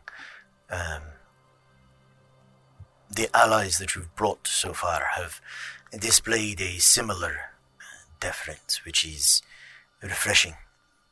Um, 0.68 1.02
the 3.10 3.34
allies 3.34 3.78
that 3.78 3.94
you've 3.94 4.14
brought 4.14 4.46
so 4.46 4.74
far 4.74 5.04
have 5.16 5.40
displayed 5.98 6.60
a 6.60 6.78
similar 6.80 7.52
deference, 8.20 8.84
which 8.84 9.06
is 9.06 9.40
refreshing. 10.02 10.54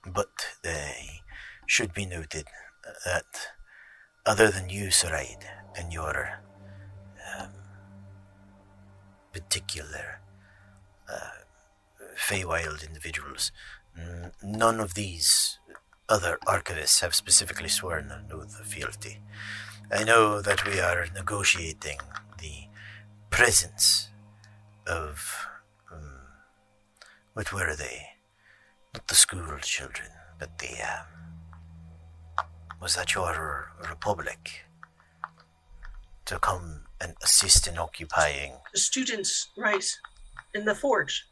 But 0.07 0.49
they 0.63 1.23
should 1.65 1.95
be 1.95 2.05
noted 2.05 2.49
that 3.07 3.53
other 4.27 4.51
than 4.51 4.69
you, 4.69 4.89
Saraid, 4.89 5.45
and 5.79 5.95
your 5.95 6.41
um, 7.39 7.49
particular 9.33 10.21
Feywild 12.23 12.87
individuals. 12.87 13.51
None 14.43 14.81
of 14.81 14.95
these 14.95 15.59
other 16.09 16.39
archivists 16.47 17.01
have 17.01 17.15
specifically 17.15 17.69
sworn 17.69 18.13
oath 18.33 18.59
of 18.61 18.67
fealty. 18.67 19.21
I 19.91 20.05
know 20.05 20.41
that 20.41 20.65
we 20.67 20.81
are 20.81 21.07
negotiating 21.15 21.99
the 22.39 22.69
presence 23.31 24.09
of. 24.87 25.47
Um, 25.93 26.21
what 27.35 27.53
were 27.53 27.75
they? 27.77 28.07
Not 28.95 29.09
the 29.09 29.15
school 29.15 29.59
children, 29.61 30.09
but 30.39 30.59
the. 30.59 30.75
Um, 30.83 31.07
was 32.81 32.95
that 32.97 33.15
your 33.15 33.73
republic? 33.89 34.65
To 36.27 36.39
come 36.39 36.83
and 37.01 37.15
assist 37.23 37.67
in 37.67 37.79
occupying 37.79 38.53
The 38.73 38.79
students, 38.79 39.51
right, 39.57 39.85
in 40.55 40.65
the 40.65 40.75
forge. 40.75 41.27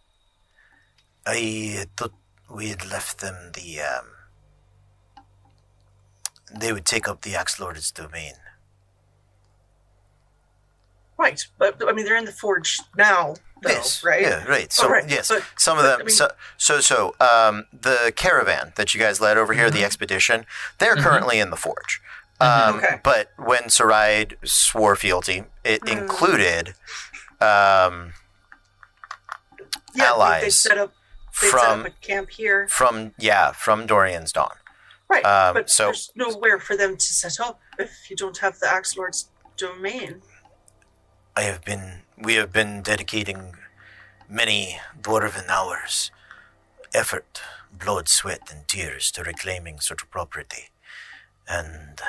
I 1.26 1.86
thought 1.96 2.12
we 2.48 2.68
had 2.68 2.90
left 2.90 3.18
them 3.18 3.52
the, 3.54 3.80
um. 3.80 4.06
They 6.58 6.72
would 6.72 6.84
take 6.86 7.06
up 7.06 7.22
the 7.22 7.34
Axe 7.36 7.60
Lord's 7.60 7.92
domain. 7.92 8.34
Right, 11.16 11.46
but 11.58 11.76
I 11.86 11.92
mean 11.92 12.06
they're 12.06 12.16
in 12.16 12.24
the 12.24 12.32
forge 12.32 12.80
now, 12.96 13.34
though, 13.62 13.68
yes, 13.70 14.02
right? 14.02 14.22
Yeah, 14.22 14.42
right. 14.46 14.72
So, 14.72 14.86
Oh, 14.86 14.90
right, 14.90 15.08
yes, 15.08 15.28
but- 15.28 15.44
some 15.58 15.76
of 15.78 15.84
but, 15.84 15.90
them. 15.90 16.00
I 16.00 16.04
mean- 16.04 16.14
so, 16.16 16.30
so, 16.56 16.80
so, 16.80 17.14
um, 17.20 17.66
the 17.78 18.10
caravan 18.16 18.72
that 18.76 18.94
you 18.94 19.00
guys 19.00 19.20
led 19.20 19.36
over 19.36 19.52
here, 19.52 19.66
Mm-hmm. 19.66 19.76
the 19.76 19.84
expedition, 19.84 20.46
they're 20.78 20.96
Mhm. 20.96 21.02
currently 21.02 21.38
in 21.38 21.50
the 21.50 21.56
forge. 21.58 22.00
Mhm. 22.40 22.46
Um, 22.68 22.76
Okay. 22.78 23.00
But 23.04 23.32
when 23.36 23.64
Saraid 23.64 24.36
swore 24.48 24.96
fealty, 24.96 25.44
it 25.62 25.82
Mm. 25.82 25.92
included 26.02 26.74
um, 27.42 28.14
Yeah, 29.94 30.12
they- 30.18 30.42
They 30.42 30.50
set 30.50 30.78
up 30.78 30.92
they 31.40 31.48
from 31.48 31.86
camp 32.00 32.30
here. 32.30 32.66
from 32.68 33.12
yeah 33.18 33.52
from 33.52 33.86
Dorian's 33.86 34.32
Dawn. 34.32 34.56
Right, 35.08 35.24
um, 35.24 35.54
but 35.54 35.68
so- 35.70 35.86
there's 35.86 36.12
nowhere 36.14 36.58
for 36.60 36.76
them 36.76 36.96
to 36.96 37.12
set 37.12 37.40
up 37.40 37.60
if 37.78 38.08
you 38.08 38.16
don't 38.16 38.38
have 38.38 38.60
the 38.60 38.68
Axe 38.68 38.96
Lord's 38.96 39.28
domain. 39.56 40.22
I 41.36 41.42
have 41.42 41.64
been, 41.64 42.02
we 42.18 42.34
have 42.34 42.52
been 42.52 42.82
dedicating 42.82 43.54
many 44.28 44.78
dwarven 45.00 45.48
hours, 45.48 46.10
effort, 46.94 47.40
blood, 47.72 48.08
sweat, 48.08 48.50
and 48.52 48.66
tears 48.68 49.10
to 49.12 49.22
reclaiming 49.22 49.80
such 49.80 50.08
property. 50.10 50.70
And 51.48 52.00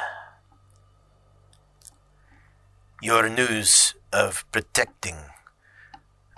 your 3.02 3.30
news 3.30 3.96
of 4.14 4.46
protecting 4.52 5.18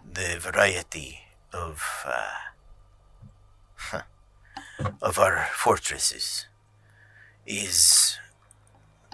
the 0.10 0.38
variety 0.40 1.22
of, 1.52 1.82
uh, 2.06 2.53
of 5.02 5.20
our 5.20 5.48
fortresses 5.54 6.48
is, 7.46 8.18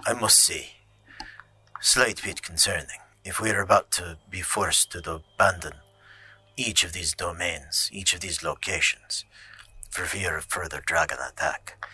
I 0.06 0.12
must 0.14 0.38
say, 0.38 0.72
slight 1.80 2.22
bit 2.22 2.42
concerning 2.42 3.00
if 3.24 3.40
we 3.40 3.50
are 3.50 3.60
about 3.60 3.90
to 3.92 4.18
be 4.30 4.40
forced 4.40 4.92
to 4.92 5.22
abandon 5.38 5.74
each 6.56 6.84
of 6.84 6.92
these 6.92 7.14
domains, 7.14 7.90
each 7.92 8.14
of 8.14 8.20
these 8.20 8.42
locations, 8.42 9.24
for 9.90 10.04
fear 10.04 10.36
of 10.36 10.44
further 10.44 10.82
dragon 10.84 11.18
attack, 11.26 11.84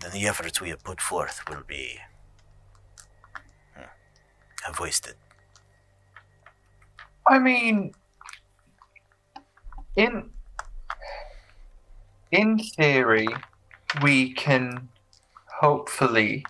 then 0.00 0.12
the 0.12 0.26
efforts 0.26 0.60
we 0.60 0.70
have 0.70 0.82
put 0.82 1.00
forth 1.00 1.48
will 1.48 1.62
be 1.66 1.98
hmm, 3.76 3.82
have 4.64 4.80
wasted. 4.80 5.14
I 7.28 7.38
mean, 7.38 7.92
in 9.96 10.30
in 12.32 12.58
theory, 12.58 13.28
we 14.02 14.32
can 14.32 14.88
hopefully 15.60 16.44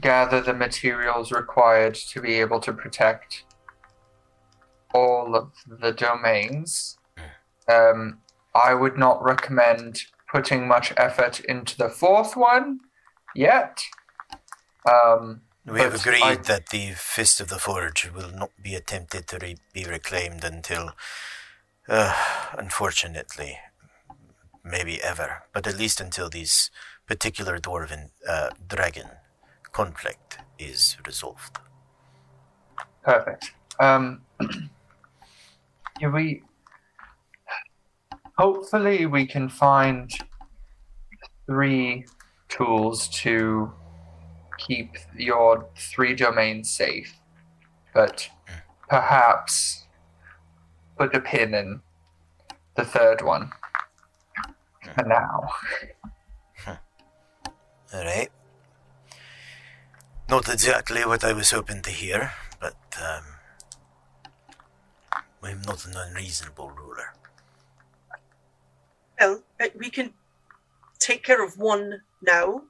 gather 0.00 0.40
the 0.40 0.54
materials 0.54 1.30
required 1.30 1.94
to 1.94 2.20
be 2.20 2.40
able 2.40 2.58
to 2.60 2.72
protect 2.72 3.44
all 4.94 5.36
of 5.36 5.52
the 5.66 5.92
domains. 5.92 6.98
Um, 7.68 8.18
I 8.54 8.74
would 8.74 8.98
not 8.98 9.22
recommend 9.22 10.04
putting 10.30 10.66
much 10.66 10.92
effort 10.96 11.40
into 11.40 11.76
the 11.76 11.90
fourth 11.90 12.36
one 12.36 12.80
yet. 13.34 13.84
Um, 14.90 15.42
We 15.64 15.80
have 15.80 15.94
agreed 15.94 16.22
I- 16.24 16.34
that 16.36 16.70
the 16.70 16.92
Fist 16.92 17.40
of 17.40 17.48
the 17.48 17.58
Forge 17.58 18.10
will 18.10 18.30
not 18.30 18.50
be 18.60 18.74
attempted 18.74 19.28
to 19.28 19.38
re- 19.38 19.58
be 19.72 19.84
reclaimed 19.84 20.42
until, 20.42 20.92
uh, 21.88 22.50
unfortunately, 22.58 23.60
maybe 24.64 25.02
ever, 25.02 25.44
but 25.52 25.66
at 25.66 25.78
least 25.78 26.00
until 26.00 26.28
this 26.28 26.70
particular 27.06 27.58
dwarven 27.58 28.10
uh, 28.28 28.50
dragon 28.68 29.08
conflict 29.72 30.38
is 30.58 30.96
resolved. 31.06 31.58
Perfect. 33.02 33.52
Um, 33.80 34.22
yeah, 36.00 36.08
we 36.08 36.42
hopefully 38.38 39.06
we 39.06 39.26
can 39.26 39.48
find 39.48 40.10
three 41.46 42.06
tools 42.48 43.08
to 43.08 43.72
keep 44.58 44.96
your 45.16 45.66
three 45.76 46.14
domains 46.14 46.70
safe, 46.70 47.18
but 47.92 48.28
perhaps 48.88 49.86
put 50.98 51.14
a 51.14 51.20
pin 51.20 51.54
in 51.54 51.80
the 52.76 52.84
third 52.84 53.22
one 53.22 53.50
for 54.94 55.04
now. 55.04 55.48
All 57.94 58.04
right. 58.04 58.30
Not 60.28 60.48
exactly 60.48 61.04
what 61.04 61.24
I 61.24 61.32
was 61.32 61.50
hoping 61.50 61.82
to 61.82 61.90
hear, 61.90 62.32
but 62.58 62.76
um, 62.98 63.24
I'm 65.42 65.60
not 65.62 65.84
an 65.84 65.94
unreasonable 65.96 66.70
ruler. 66.70 67.14
Well, 69.20 69.42
uh, 69.60 69.66
we 69.78 69.90
can 69.90 70.14
take 70.98 71.22
care 71.22 71.44
of 71.44 71.58
one 71.58 72.02
now, 72.22 72.62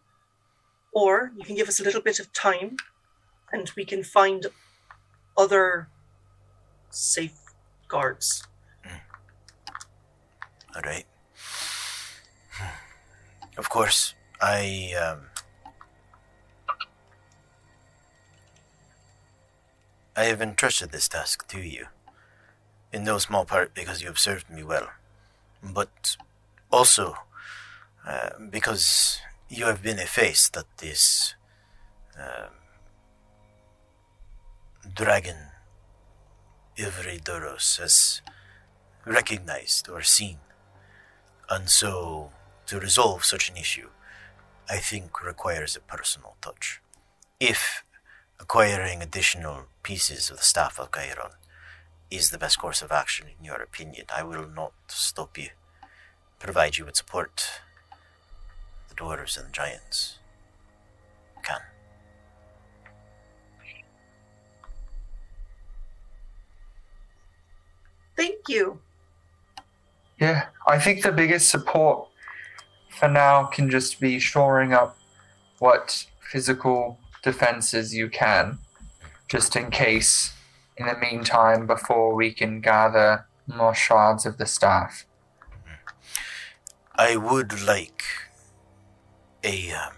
or 0.93 1.33
you 1.37 1.45
can 1.45 1.55
give 1.55 1.69
us 1.69 1.79
a 1.79 1.85
little 1.85 2.01
bit 2.01 2.19
of 2.19 2.33
time, 2.33 2.77
and 3.53 3.71
we 3.77 3.85
can 3.85 4.03
find 4.03 4.47
other 5.37 5.89
safeguards. 6.91 8.47
All 10.75 10.83
right. 10.83 11.05
Of 13.57 13.69
course, 13.69 14.15
I 14.41 14.93
um, 15.01 15.21
I 20.17 20.25
have 20.25 20.43
entrusted 20.43 20.91
this 20.91 21.09
task 21.09 21.47
to 21.49 21.61
you, 21.61 21.87
in 22.93 23.05
no 23.05 23.19
small 23.19 23.45
part 23.45 23.75
because 23.75 24.01
you 24.01 24.09
have 24.09 24.19
served 24.19 24.51
me 24.51 24.63
well, 24.63 24.91
but 25.63 26.17
also 26.71 27.17
uh, 28.07 28.31
because 28.51 29.21
you 29.49 29.67
have 29.67 29.83
been 29.83 29.99
a 29.99 30.07
face 30.07 30.49
that 30.51 30.67
this 30.79 31.35
um, 32.19 32.51
dragon 34.95 35.37
Ivridoros 36.77 37.79
has 37.79 38.23
recognized 39.05 39.89
or 39.89 40.03
seen. 40.03 40.39
And 41.51 41.69
so, 41.69 42.33
to 42.73 42.81
resolve 42.81 43.23
such 43.23 43.51
an 43.51 43.57
issue, 43.59 43.91
I 44.67 44.79
think 44.79 45.23
requires 45.23 45.77
a 45.77 45.81
personal 45.81 46.37
touch. 46.41 46.81
If 47.39 47.85
acquiring 48.41 49.03
additional 49.03 49.67
pieces 49.83 50.31
of 50.31 50.39
the 50.39 50.43
staff 50.43 50.81
of 50.81 50.89
Chiron 50.91 51.33
is 52.11 52.31
the 52.31 52.39
best 52.39 52.59
course 52.59 52.81
of 52.81 52.91
action 52.91 53.27
in 53.29 53.45
your 53.45 53.61
opinion, 53.61 54.07
I 54.09 54.23
will 54.23 54.49
not 54.49 54.73
stop 54.89 55.37
you. 55.37 55.51
Provide 56.39 56.79
you 56.79 56.87
with 56.87 56.97
support. 56.97 57.61
The 58.89 58.95
dwarves 58.95 59.37
and 59.37 59.49
the 59.49 59.53
giants 59.53 60.17
can. 61.43 61.61
Thank 68.17 68.49
you. 68.49 68.81
Yeah, 70.19 70.47
I 70.67 70.79
think 70.79 71.03
the 71.03 71.13
biggest 71.13 71.51
support 71.51 72.09
for 72.99 73.09
now 73.09 73.45
can 73.45 73.71
just 73.71 74.01
be 74.01 74.19
shoring 74.19 74.73
up 74.73 74.97
what 75.59 76.07
physical 76.21 76.99
defenses 77.23 77.95
you 77.95 78.09
can, 78.09 78.59
just 79.29 79.57
in 79.57 79.71
case, 79.71 80.33
in 80.77 80.87
the 80.87 80.97
meantime, 80.97 81.67
before 81.67 82.15
we 82.15 82.33
can 82.33 82.61
gather 82.61 83.27
more 83.47 83.75
shards 83.75 84.27
of 84.27 84.39
the 84.39 84.47
staff. 84.47 85.07
I 86.95 87.17
would 87.17 87.63
like 87.63 88.05
a. 89.43 89.73
Um, 89.73 89.95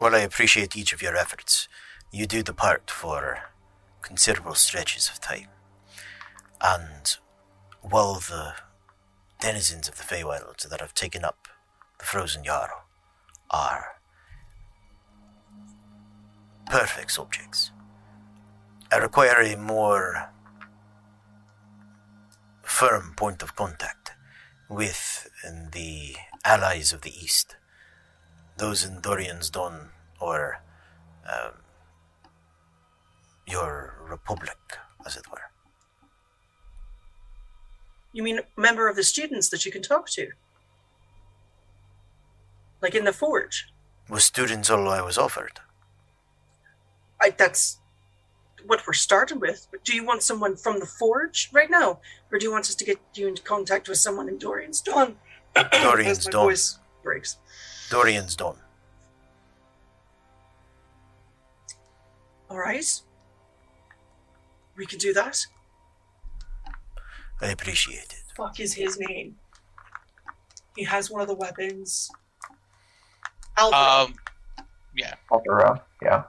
well, 0.00 0.14
I 0.14 0.20
appreciate 0.20 0.76
each 0.76 0.92
of 0.92 1.02
your 1.02 1.16
efforts. 1.16 1.68
You 2.10 2.26
do 2.26 2.42
the 2.42 2.54
part 2.54 2.90
for 2.90 3.38
considerable 4.00 4.54
stretches 4.54 5.08
of 5.08 5.20
time. 5.20 5.48
And 6.60 7.16
while 7.80 8.14
the 8.14 8.54
denizens 9.40 9.88
of 9.88 9.96
the 9.96 10.04
Feywilds 10.04 10.68
that 10.68 10.80
have 10.80 10.94
taken 10.94 11.24
up 11.24 11.48
the 12.02 12.06
Frozen 12.06 12.42
Jarl 12.44 12.82
are 13.50 14.00
perfect 16.68 17.12
subjects, 17.12 17.70
I 18.90 18.96
require 18.96 19.40
a 19.40 19.56
more 19.56 20.30
firm 22.62 23.14
point 23.16 23.40
of 23.42 23.54
contact 23.54 24.12
with 24.68 25.28
the 25.72 26.16
allies 26.44 26.92
of 26.92 27.02
the 27.02 27.14
East, 27.24 27.56
those 28.56 28.84
in 28.84 29.00
Dorian's 29.00 29.48
Dawn 29.48 29.90
or 30.20 30.60
um, 31.32 31.52
your 33.46 33.94
republic, 34.08 34.58
as 35.06 35.16
it 35.16 35.30
were. 35.30 35.50
You 38.12 38.24
mean 38.24 38.40
a 38.40 38.60
member 38.60 38.88
of 38.88 38.96
the 38.96 39.04
students 39.04 39.48
that 39.50 39.64
you 39.64 39.70
can 39.70 39.82
talk 39.82 40.08
to? 40.10 40.32
Like 42.82 42.94
in 42.94 43.04
the 43.04 43.12
forge? 43.12 43.68
Was 44.08 44.24
students 44.24 44.68
all 44.68 44.88
I 44.88 45.00
was 45.00 45.16
offered? 45.16 45.60
I, 47.20 47.30
that's 47.30 47.78
what 48.66 48.82
we're 48.86 48.92
starting 48.92 49.38
with. 49.38 49.68
But 49.70 49.84
do 49.84 49.94
you 49.94 50.04
want 50.04 50.22
someone 50.22 50.56
from 50.56 50.80
the 50.80 50.86
forge 50.86 51.48
right 51.52 51.70
now? 51.70 52.00
Or 52.30 52.38
do 52.38 52.44
you 52.44 52.50
want 52.52 52.64
us 52.68 52.74
to 52.74 52.84
get 52.84 52.98
you 53.14 53.28
into 53.28 53.42
contact 53.42 53.88
with 53.88 53.98
someone 53.98 54.28
in 54.28 54.38
Dorian's 54.38 54.80
Dawn? 54.80 55.16
Um, 55.54 55.66
Dorian's 55.82 56.18
As 56.18 56.26
my 56.26 56.32
Dawn. 56.32 56.46
voice 56.46 56.78
breaks. 57.02 57.38
Dorian's 57.90 58.34
Dawn. 58.34 58.56
All 62.50 62.58
right. 62.58 63.00
We 64.76 64.86
can 64.86 64.98
do 64.98 65.12
that. 65.14 65.38
I 67.40 67.46
appreciate 67.48 68.12
it. 68.12 68.22
Fuck 68.36 68.60
is 68.60 68.74
his 68.74 68.98
name? 68.98 69.36
He 70.76 70.84
has 70.84 71.10
one 71.10 71.20
of 71.22 71.28
the 71.28 71.34
weapons. 71.34 72.10
Alvaro. 73.56 74.04
Um, 74.06 74.14
yeah. 74.96 75.14
Alvaro, 75.32 75.82
yeah. 76.02 76.24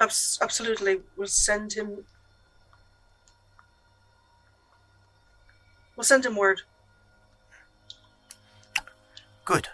Abs- 0.00 0.38
absolutely. 0.42 1.00
We'll 1.16 1.26
send 1.28 1.72
him. 1.72 2.04
We'll 5.96 6.04
send 6.04 6.26
him 6.26 6.36
word. 6.36 6.62
Good. 9.44 9.68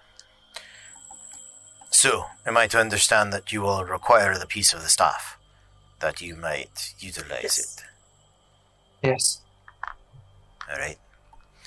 So, 1.91 2.27
am 2.47 2.57
I 2.57 2.67
to 2.69 2.79
understand 2.79 3.33
that 3.33 3.53
you 3.53 3.61
will 3.63 3.85
require 3.85 4.37
the 4.39 4.47
piece 4.47 4.73
of 4.73 4.83
the 4.83 4.89
staff? 4.89 5.37
That 6.01 6.21
you 6.21 6.35
might 6.35 6.95
utilize 6.99 7.43
Yes. 7.43 7.59
it? 7.59 7.85
Yes. 9.09 9.41
Alright. 10.71 10.99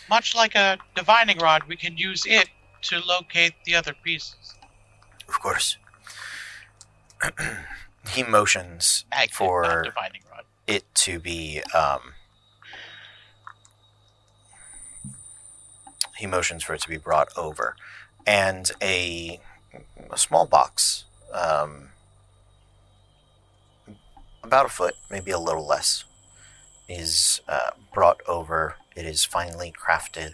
Much 0.09 0.35
like 0.35 0.55
a 0.55 0.77
divining 0.95 1.37
rod, 1.37 1.63
we 1.67 1.75
can 1.75 1.97
use 1.97 2.25
it 2.25 2.49
to 2.83 2.99
locate 3.05 3.53
the 3.65 3.75
other 3.75 3.93
pieces. 4.03 4.55
Of 5.27 5.39
course. 5.41 5.77
he 8.09 8.23
motions 8.23 9.05
Magnet, 9.11 9.31
for 9.31 9.85
it 10.67 10.83
to 10.93 11.19
be 11.19 11.61
um 11.73 12.13
he 16.17 16.27
motions 16.27 16.63
for 16.63 16.73
it 16.73 16.81
to 16.81 16.89
be 16.89 16.97
brought 16.97 17.29
over 17.37 17.75
and 18.25 18.71
a 18.81 19.39
a 20.11 20.17
small 20.17 20.45
box 20.45 21.05
um 21.33 21.89
about 24.43 24.65
a 24.65 24.69
foot 24.69 24.95
maybe 25.09 25.31
a 25.31 25.39
little 25.39 25.65
less 25.65 26.03
is 26.89 27.41
uh, 27.47 27.71
brought 27.93 28.19
over 28.27 28.75
it 28.95 29.05
is 29.05 29.25
finely 29.25 29.71
crafted 29.71 30.33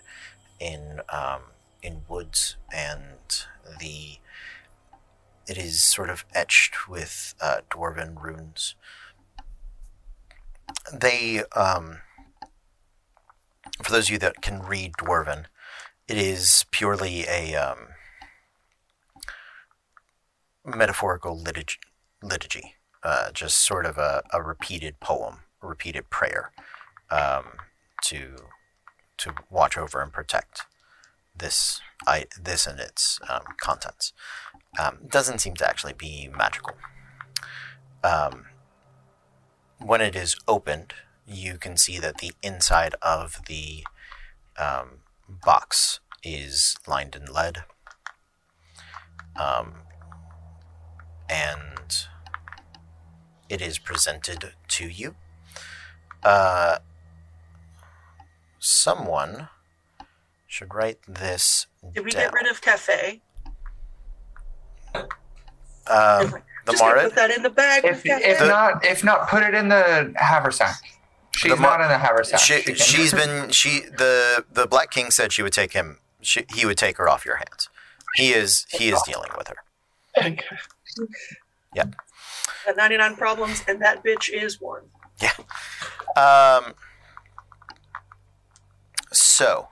in 0.60 1.00
um, 1.10 1.42
in 1.82 2.02
woods 2.08 2.58
and 2.74 3.46
the 3.80 4.18
it 5.48 5.58
is 5.58 5.84
sort 5.84 6.10
of 6.10 6.26
etched 6.34 6.88
with 6.88 7.34
uh, 7.42 7.62
dwarven 7.72 8.22
runes. 8.22 8.76
They 10.94 11.44
um 11.56 12.00
for 13.82 13.92
those 13.92 14.08
of 14.08 14.12
you 14.12 14.18
that 14.20 14.42
can 14.42 14.62
read 14.62 14.94
dwarven 14.94 15.46
it 16.08 16.18
is 16.18 16.66
purely 16.72 17.26
a 17.28 17.56
um 17.56 17.90
metaphorical 20.66 21.38
liturgy, 21.38 21.80
liturgy 22.22 22.76
uh, 23.04 23.32
just 23.32 23.58
sort 23.66 23.86
of 23.86 23.98
a, 23.98 24.24
a 24.34 24.42
repeated 24.42 25.00
poem 25.00 25.40
a 25.62 25.68
repeated 25.68 26.10
prayer 26.10 26.52
um, 27.10 27.54
to 28.04 28.36
to 29.18 29.34
watch 29.50 29.78
over 29.78 30.02
and 30.02 30.14
protect 30.14 30.64
this 31.40 31.82
I, 32.08 32.26
this 32.42 32.68
and 32.68 32.80
its 32.80 33.20
um, 33.28 33.42
contents 33.60 34.14
um, 34.80 35.00
doesn't 35.08 35.40
seem 35.40 35.56
to 35.56 35.68
actually 35.68 35.94
be 35.94 36.30
magical 36.36 36.76
um, 38.04 38.46
when 39.80 40.02
it 40.02 40.16
is 40.16 40.36
opened, 40.48 40.94
you 41.26 41.58
can 41.58 41.78
see 41.78 42.00
that 42.00 42.18
the 42.18 42.34
inside 42.42 42.96
of 43.02 43.42
the 43.48 43.84
um, 44.58 45.00
box 45.28 46.00
is 46.24 46.76
lined 46.88 47.16
in 47.16 47.26
lead. 47.32 47.64
Um, 49.40 49.84
and 51.30 52.08
it 53.48 53.62
is 53.62 53.80
presented 53.80 54.54
to 54.68 54.88
you. 54.88 55.16
Uh, 56.24 56.80
someone 58.60 59.48
should 60.50 60.74
write 60.74 60.98
this 61.08 61.68
Did 61.94 62.04
we 62.04 62.12
down. 62.12 62.24
get 62.24 62.34
rid 62.34 62.48
of 62.52 62.60
cafe? 62.60 63.22
um, 64.96 65.04
the 65.86 66.72
Just 66.72 66.80
gonna 66.84 66.96
Marid? 66.96 67.04
put 67.06 67.16
that 67.16 67.32
in 67.32 67.44
the 67.44 67.50
bag. 67.50 67.86
If, 67.86 67.98
with 67.98 68.04
cafe. 68.06 68.24
if 68.32 68.40
not, 68.42 68.84
if 68.86 69.04
not, 69.04 69.30
put 69.30 69.44
it 69.44 69.54
in 69.54 69.70
the 69.70 70.12
haversack. 70.18 70.76
She's 71.36 71.52
The 71.56 71.62
not 71.62 71.80
in 71.82 71.88
the 71.88 71.98
haversack. 72.00 72.40
She, 72.40 72.62
can- 72.64 72.76
she's 72.76 73.14
been 73.14 73.52
she 73.52 73.82
the 73.82 74.44
the 74.52 74.68
Black 74.68 74.92
King 74.92 75.12
said 75.12 75.32
she 75.32 75.42
would 75.44 75.54
take 75.54 75.74
him. 75.74 76.00
She, 76.22 76.46
he 76.54 76.66
would 76.66 76.78
take 76.78 76.98
her 76.98 77.08
off 77.08 77.24
your 77.26 77.38
hands. 77.38 77.70
He 78.16 78.32
is 78.34 78.66
he 78.72 78.90
is 78.90 79.02
dealing 79.04 79.30
with 79.38 79.48
her. 79.48 80.36
Got 81.76 82.76
99 82.76 83.16
problems, 83.16 83.64
and 83.68 83.82
that 83.82 84.04
bitch 84.04 84.30
is 84.30 84.60
one. 84.60 84.82
Um. 86.18 86.74
So 89.14 89.68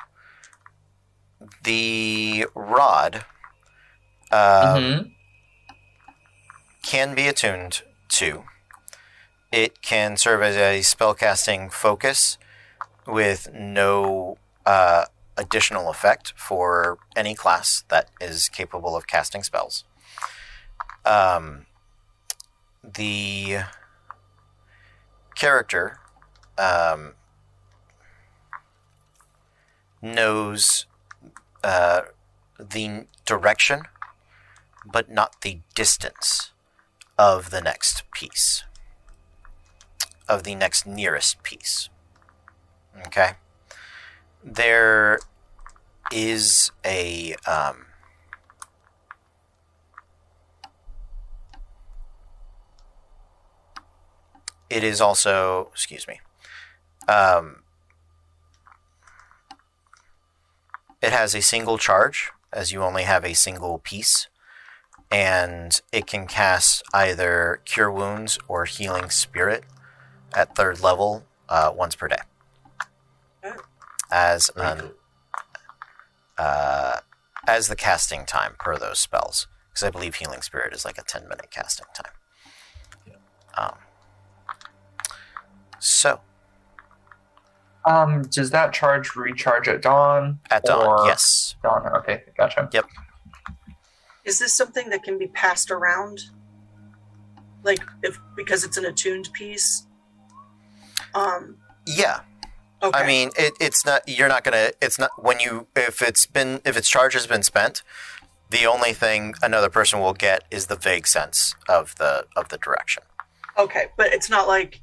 the 1.68 2.45
rod 2.56 3.26
uh, 4.31 4.76
Mhm. 4.77 5.11
can 6.81 7.14
be 7.14 7.27
attuned 7.27 7.84
to. 8.10 8.45
It 9.52 9.81
can 9.81 10.15
serve 10.18 10.41
as 10.41 10.56
a 10.56 10.80
spellcasting 10.80 11.72
focus 11.72 12.38
with 13.06 13.49
no 13.53 14.38
uh, 14.65 15.06
additional 15.38 15.89
effect 15.89 16.34
for 16.35 16.98
any 17.15 17.35
class 17.35 17.84
that 17.89 18.10
is 18.19 18.49
capable 18.49 18.95
of 18.98 19.07
casting 19.07 19.44
spells. 19.44 19.84
Um, 21.06 21.65
the 22.84 23.60
character 25.35 25.99
um, 26.57 27.14
knows 30.02 30.86
uh, 31.63 32.01
the 32.59 33.05
direction, 33.25 33.84
but 34.85 35.09
not 35.09 35.41
the 35.41 35.59
distance 35.75 36.51
of 37.17 37.49
the 37.49 37.61
next 37.61 38.03
piece, 38.11 38.63
of 40.27 40.43
the 40.43 40.55
next 40.55 40.85
nearest 40.85 41.43
piece. 41.43 41.89
Okay? 43.07 43.31
There 44.43 45.19
is 46.11 46.71
a. 46.85 47.35
Um, 47.45 47.85
it 54.69 54.84
is 54.84 55.01
also, 55.01 55.69
excuse 55.73 56.07
me, 56.07 56.19
um, 57.07 57.63
it 61.07 61.13
has 61.13 61.34
a 61.34 61.41
single 61.41 61.77
charge, 61.77 62.31
as 62.51 62.73
you 62.73 62.84
only 62.84 63.03
have 63.03 63.23
a 63.23 63.34
single 63.34 63.79
piece, 63.79 64.27
and 65.09 65.81
it 65.93 66.05
can 66.05 66.27
cast 66.27 66.84
either 66.93 67.61
Cure 67.63 67.89
Wounds 67.89 68.38
or 68.49 68.65
Healing 68.65 69.09
Spirit 69.09 69.63
at 70.35 70.53
third 70.53 70.81
level 70.81 71.23
uh, 71.47 71.71
once 71.73 71.95
per 71.95 72.09
day. 72.09 72.17
As 74.11 74.51
an 74.57 74.91
uh, 76.38 76.97
as 77.47 77.69
the 77.69 77.77
casting 77.77 78.25
time 78.25 78.55
per 78.59 78.77
those 78.77 78.99
spells, 78.99 79.47
because 79.69 79.84
I 79.84 79.89
believe 79.89 80.15
Healing 80.15 80.41
Spirit 80.41 80.73
is 80.73 80.84
like 80.84 80.97
a 80.97 81.03
ten 81.03 81.23
minute 81.23 81.51
casting 81.51 81.88
time. 81.95 82.11
Um, 83.57 83.77
so 85.79 86.19
Um, 87.88 88.23
does 88.23 88.49
that 88.51 88.73
charge 88.73 89.15
recharge 89.15 89.68
at 89.68 89.81
dawn? 89.81 90.39
at 90.51 90.64
dawn, 90.64 90.85
Or- 90.85 91.05
yes, 91.07 91.55
Dawn. 91.64 91.88
Okay, 91.97 92.23
gotcha. 92.38 92.69
Yep. 92.72 92.85
Is 94.26 94.39
this 94.39 94.53
something 94.53 94.89
that 94.89 95.03
can 95.03 95.18
be 95.18 95.27
passed 95.27 95.72
around? 95.72 96.19
Like 97.64 97.80
if 98.03 98.19
because 98.35 98.64
it's 98.64 98.77
an 98.77 98.85
attuned 98.85 99.30
piece? 99.34 99.88
Um 101.15 101.57
yeah. 101.85 102.19
okay. 102.84 102.99
I 102.99 103.07
mean, 103.07 103.30
it, 103.38 103.53
it's 103.61 103.85
not. 103.85 104.01
You're 104.07 104.27
not 104.27 104.43
gonna. 104.43 104.72
It's 104.81 104.99
not 104.99 105.11
when 105.18 105.39
you 105.39 105.68
if 105.76 106.01
it's 106.01 106.26
been 106.26 106.59
if 106.65 106.76
its 106.77 106.89
charge 106.89 107.14
has 107.14 107.26
been 107.27 107.43
spent. 107.43 107.84
The 108.49 108.65
only 108.65 108.93
thing 108.93 109.34
another 109.41 109.69
person 109.69 109.99
will 109.99 110.14
get 110.14 110.43
is 110.51 110.68
the 110.68 110.76
vague 110.76 111.07
sense 111.07 111.55
of 111.68 111.95
the 111.95 112.26
of 112.35 112.49
the 112.49 112.57
direction. 112.57 113.03
okay, 113.57 113.88
but 113.97 114.07
it's 114.14 114.30
not 114.30 114.47
like 114.47 114.81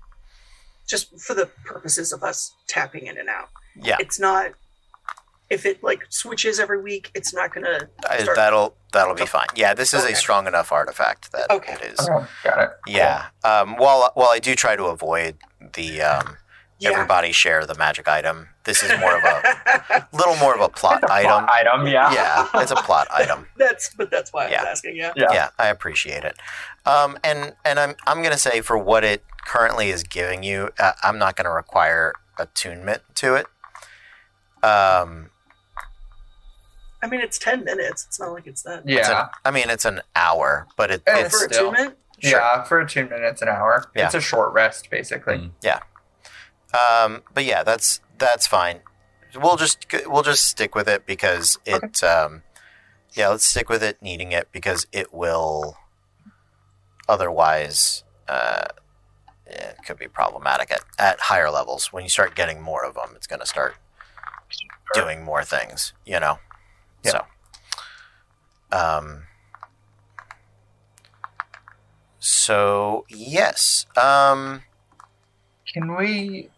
just 0.86 1.18
for 1.20 1.34
the 1.34 1.46
purposes 1.64 2.12
of 2.12 2.22
us 2.22 2.54
tapping 2.68 3.06
in 3.06 3.18
and 3.18 3.28
out. 3.28 3.48
Yeah, 3.76 3.96
It's 4.00 4.18
not 4.20 4.52
if 5.50 5.66
it 5.66 5.82
like 5.84 6.00
switches 6.08 6.58
every 6.58 6.80
week, 6.80 7.10
it's 7.14 7.34
not 7.34 7.52
gonna 7.52 7.88
I- 8.08 8.26
that'll 8.34 8.76
that'll 8.92 9.14
be 9.14 9.26
fine. 9.26 9.46
Yeah, 9.54 9.74
this 9.74 9.92
is 9.92 10.02
Okay. 10.04 10.12
a 10.14 10.16
strong 10.16 10.46
enough 10.46 10.72
artifact 10.72 11.32
that 11.32 11.50
Okay. 11.50 11.74
it 11.74 11.82
is. 11.82 12.00
Okay, 12.08 12.26
got 12.44 12.58
it. 12.64 12.70
Yeah. 12.86 13.26
Um, 13.44 13.76
while 13.76 14.10
while 14.14 14.30
I 14.30 14.38
do 14.38 14.54
try 14.54 14.74
to 14.76 14.84
avoid 14.86 15.36
the 15.74 16.00
um, 16.02 16.38
yeah. 16.78 16.90
everybody 16.90 17.32
share 17.32 17.64
the 17.66 17.74
magic 17.74 18.08
item, 18.08 18.48
this 18.64 18.82
is 18.82 18.90
more 19.00 19.16
of 19.16 19.22
a 19.24 20.06
little 20.12 20.36
more 20.36 20.54
of 20.54 20.60
a 20.60 20.68
plot 20.68 21.00
It's 21.02 21.10
a 21.10 21.14
item. 21.14 21.30
plot 21.30 21.50
item, 21.50 21.86
yeah. 21.86 22.12
Yeah, 22.12 22.48
it's 22.62 22.70
a 22.70 22.76
plot 22.76 23.08
item. 23.14 23.46
that's 23.56 23.94
but 23.94 24.10
that's 24.10 24.32
why 24.32 24.46
I 24.46 24.50
Yeah. 24.50 24.62
was 24.62 24.68
asking, 24.70 24.96
yeah. 24.96 25.12
Yeah. 25.16 25.32
Yeah, 25.32 25.48
I 25.58 25.68
appreciate 25.68 26.24
it. 26.24 26.36
Um, 26.86 27.18
and 27.24 27.54
and 27.64 27.78
I'm 27.78 27.94
I'm 28.06 28.22
gonna 28.22 28.36
say 28.38 28.60
for 28.60 28.76
what 28.78 29.04
it 29.04 29.24
currently 29.46 29.90
is 29.90 30.02
giving 30.02 30.42
you, 30.42 30.70
uh, 30.78 30.92
I'm 31.02 31.18
not 31.18 31.36
gonna 31.36 31.52
require 31.52 32.12
attunement 32.38 33.02
to 33.16 33.34
it. 33.36 33.46
Um, 34.62 35.30
I 37.02 37.06
mean 37.08 37.20
it's 37.20 37.38
ten 37.38 37.64
minutes. 37.64 38.04
It's 38.08 38.18
not 38.18 38.32
like 38.32 38.46
it's 38.46 38.62
that 38.62 38.82
Yeah. 38.88 39.24
an- 39.24 39.28
I 39.44 39.50
mean, 39.50 39.68
it's 39.70 39.84
an 39.84 40.00
hour, 40.16 40.66
but 40.76 40.90
it, 40.90 41.02
it's 41.06 41.30
for 41.38 41.52
still. 41.52 41.68
attunement. 41.70 41.98
sure. 42.20 42.40
Yeah, 42.40 42.62
for 42.64 42.80
a 42.80 42.88
two 42.88 43.06
minutes 43.06 43.42
an 43.42 43.48
hour. 43.48 43.84
Yeah. 43.94 44.06
It's 44.06 44.14
a 44.14 44.20
short 44.20 44.52
rest, 44.54 44.88
basically. 44.90 45.34
Mm. 45.38 45.50
Um, 46.74 47.22
but 47.32 47.44
yeah, 47.44 47.62
that's 47.62 48.00
that's 48.18 48.46
fine. 48.46 48.80
We'll 49.34 49.56
just 49.56 49.86
we'll 50.06 50.22
just 50.22 50.44
stick 50.44 50.74
with 50.74 50.88
it 50.88 51.06
because 51.06 51.58
it. 51.64 52.02
Um, 52.02 52.42
yeah, 53.12 53.28
let's 53.28 53.46
stick 53.46 53.68
with 53.68 53.82
it 53.82 54.02
needing 54.02 54.32
it 54.32 54.48
because 54.52 54.86
it 54.92 55.14
will. 55.14 55.76
Otherwise, 57.08 58.02
uh, 58.28 58.64
it 59.46 59.76
could 59.86 59.98
be 59.98 60.08
problematic 60.08 60.70
at, 60.70 60.80
at 60.98 61.20
higher 61.20 61.50
levels. 61.50 61.92
When 61.92 62.02
you 62.02 62.08
start 62.08 62.34
getting 62.34 62.60
more 62.60 62.84
of 62.84 62.94
them, 62.94 63.10
it's 63.14 63.26
going 63.26 63.40
to 63.40 63.46
start 63.46 63.76
doing 64.94 65.22
more 65.22 65.44
things. 65.44 65.92
You 66.04 66.18
know. 66.18 66.38
Yeah. 67.04 67.20
So. 68.70 68.76
Um. 68.76 69.22
So 72.18 73.04
yes. 73.08 73.86
Um. 73.96 74.62
Can 75.72 75.96
we 75.96 76.50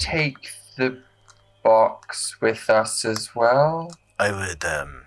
take 0.00 0.48
the 0.76 0.98
box 1.62 2.40
with 2.40 2.68
us 2.68 3.04
as 3.04 3.34
well? 3.36 3.92
I 4.18 4.32
would. 4.32 4.64
Um, 4.64 5.02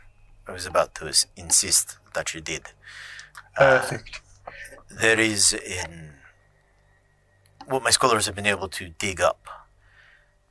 I 0.48 0.52
was 0.52 0.66
about 0.66 0.96
to 0.96 1.12
insist 1.36 1.98
that 2.14 2.34
you 2.34 2.42
did. 2.42 2.68
Uh, 3.58 3.80
Perfect. 3.80 4.22
there 4.90 5.20
is 5.20 5.54
in 5.54 6.12
what 7.68 7.84
my 7.84 7.90
scholars 7.90 8.26
have 8.26 8.36
been 8.36 8.46
able 8.46 8.68
to 8.70 8.90
dig 8.90 9.22
up 9.22 9.48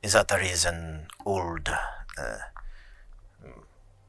is 0.01 0.13
that 0.13 0.27
there 0.27 0.41
is 0.41 0.65
an 0.65 1.07
old. 1.25 1.69
Uh, 2.17 2.37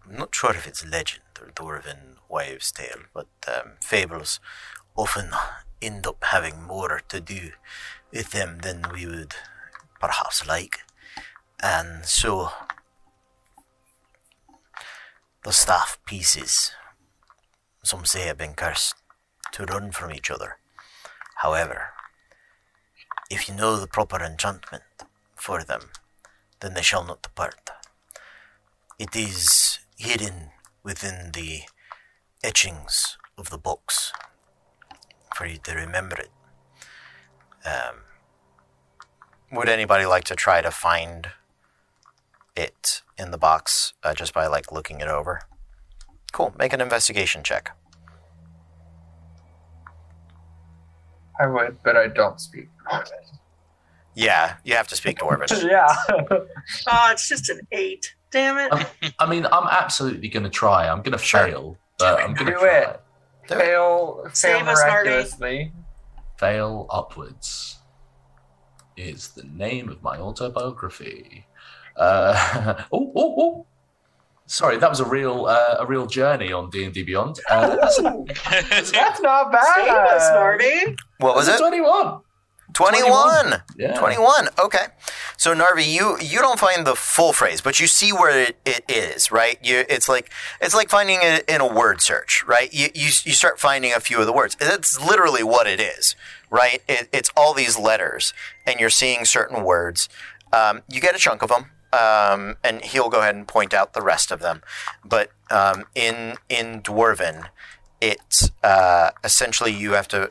I'm 0.07 0.17
not 0.17 0.35
sure 0.35 0.51
if 0.51 0.67
it's 0.67 0.85
legend 0.87 1.23
or 1.41 1.49
dwarven 1.49 2.17
wives' 2.29 2.73
tale, 2.73 3.05
but 3.13 3.29
um, 3.47 3.73
fables 3.81 4.41
often 4.97 5.31
end 5.81 6.07
up 6.07 6.23
having 6.25 6.63
more 6.63 7.01
to 7.09 7.21
do 7.21 7.51
with 8.13 8.31
them 8.33 8.59
than 8.63 8.85
we 8.93 9.07
would 9.07 9.35
perhaps 10.05 10.47
like, 10.47 10.81
and 11.63 12.05
so 12.05 12.51
the 15.45 15.53
staff 15.53 15.99
pieces, 16.05 16.73
some 17.83 18.05
say 18.05 18.27
have 18.27 18.37
been 18.37 18.53
cursed 18.53 18.97
to 19.53 19.65
run 19.65 19.91
from 19.93 20.13
each 20.13 20.31
other. 20.31 20.59
However, 21.37 21.91
if 23.31 23.49
you 23.49 23.55
know 23.55 23.79
the 23.79 23.87
proper 23.87 24.23
enchantment 24.23 24.85
for 25.37 25.65
them, 25.65 25.85
then 26.61 26.75
they 26.75 26.83
shall 26.83 27.05
not 27.05 27.23
depart. 27.23 27.71
It 28.99 29.17
is 29.17 29.79
hidden 29.97 30.51
within 30.83 31.31
the 31.33 31.63
etchings 32.43 33.17
of 33.39 33.49
the 33.49 33.59
box 33.59 34.13
for 35.35 35.47
you 35.47 35.59
to 35.65 35.75
remember 35.75 36.17
it. 36.17 36.31
Um, 37.67 37.97
would 39.55 39.69
anybody 39.69 40.07
like 40.07 40.25
to 40.25 40.35
try 40.37 40.61
to 40.61 40.71
find 40.71 41.29
it 42.57 43.03
in 43.19 43.31
the 43.31 43.39
box 43.39 43.93
uh, 44.03 44.15
just 44.15 44.33
by 44.35 44.47
like 44.47 44.71
looking 44.73 45.01
it 45.01 45.09
over? 45.09 45.41
Cool. 46.33 46.55
Make 46.59 46.73
an 46.73 46.81
investigation 46.81 47.43
check. 47.43 47.77
I 51.41 51.47
would, 51.47 51.79
but 51.83 51.97
I 51.97 52.09
don't 52.09 52.41
speak. 52.41 52.69
Yeah, 54.15 54.57
you 54.65 54.75
have 54.75 54.87
to 54.89 54.97
speak 54.97 55.19
Dwarvish. 55.19 55.63
yeah. 55.69 55.95
Oh, 56.89 57.09
it's 57.11 57.29
just 57.29 57.49
an 57.51 57.61
eight. 57.73 58.15
Damn 58.31 58.59
it. 58.59 59.13
I 59.19 59.29
mean, 59.29 59.47
I'm 59.47 59.67
absolutely 59.69 60.29
going 60.29 60.45
to 60.45 60.51
try. 60.51 60.89
I'm 60.89 61.03
going 61.03 61.13
to 61.17 61.19
Sure. 61.19 61.47
fail, 61.47 61.79
but 61.99 62.21
I'm 62.21 62.35
going 62.35 62.47
to 62.47 62.53
Do 62.53 62.59
try. 62.59 62.79
it. 62.79 63.01
fail, 63.49 63.59
fail 63.59 64.31
Save 64.33 64.67
us, 64.69 64.81
Narvi. 64.83 64.87
miraculously. 65.05 65.73
Fail 66.39 66.87
upwards 66.91 67.79
is 68.97 69.29
the 69.29 69.45
name 69.45 69.89
of 69.89 70.03
my 70.03 70.19
autobiography. 70.19 71.47
Uh, 71.97 72.83
oh, 72.93 73.13
oh, 73.15 73.35
oh. 73.39 73.67
Sorry, 74.47 74.77
that 74.77 74.91
was 74.91 75.01
a 75.01 75.07
real 75.07 75.47
uh, 75.47 75.77
a 75.79 75.87
real 75.87 76.07
journey 76.07 76.53
on 76.53 76.69
D 76.69 76.85
and 76.85 76.93
D 76.93 77.03
Beyond. 77.03 77.41
Uh, 77.51 77.77
that's, 77.81 77.99
Ooh, 77.99 78.27
That's 78.93 79.21
not 79.21 79.51
bad. 79.51 80.21
Narvi. 80.35 80.97
What 81.19 81.35
was 81.35 81.47
that's 81.47 81.61
it? 81.61 81.65
a 81.65 81.69
Twenty-one. 81.69 82.21
21. 82.75 83.63
Yeah. 83.77 83.95
21. 83.95 84.49
Okay. 84.59 84.87
So 85.37 85.55
Narvi, 85.55 85.87
you 85.87 86.19
you 86.21 86.41
don't 86.41 86.59
find 86.59 86.87
the 86.87 86.95
full 86.97 87.33
phrase, 87.33 87.61
but 87.61 87.79
you 87.81 87.87
see 87.87 88.13
where 88.13 88.37
it, 88.39 88.57
it 88.65 88.85
is, 88.89 89.31
right? 89.31 89.59
You 89.63 89.85
it's 89.89 90.09
like 90.09 90.31
it's 90.61 90.75
like 90.75 90.91
finding 90.91 91.21
it 91.23 91.49
in 91.49 91.61
a 91.61 91.67
word 91.73 92.01
search, 92.01 92.45
right? 92.47 92.73
You 92.73 92.89
you 92.95 93.07
you 93.07 93.33
start 93.33 93.61
finding 93.61 93.93
a 93.93 94.01
few 94.01 94.19
of 94.19 94.27
the 94.27 94.33
words. 94.33 94.57
That's 94.57 95.01
literally 95.01 95.43
what 95.43 95.67
it 95.67 95.81
is, 95.81 96.17
right? 96.61 96.81
It, 96.89 97.09
it's 97.19 97.31
all 97.37 97.53
these 97.55 97.77
letters, 97.89 98.33
and 98.67 98.75
you're 98.81 98.97
seeing 99.03 99.25
certain 99.27 99.65
words. 99.65 100.09
Um, 100.53 100.83
you 100.93 101.01
get 101.01 101.15
a 101.17 101.19
chunk 101.19 101.43
of 101.43 101.51
them. 101.55 101.65
um, 101.95 102.57
and 102.65 102.85
he'll 102.85 103.09
go 103.09 103.21
ahead 103.21 103.37
and 103.37 103.47
point 103.47 103.73
out 103.73 103.93
the 103.93 104.03
rest 104.03 104.31
of 104.33 104.41
them. 104.41 104.63
But 105.05 105.31
um, 105.51 105.85
in 105.95 106.37
in 106.49 106.83
Dwarven, 106.83 107.47
it's 108.01 108.51
uh, 108.63 109.11
essentially 109.23 109.73
you 109.73 109.93
have 109.93 110.09
to 110.09 110.29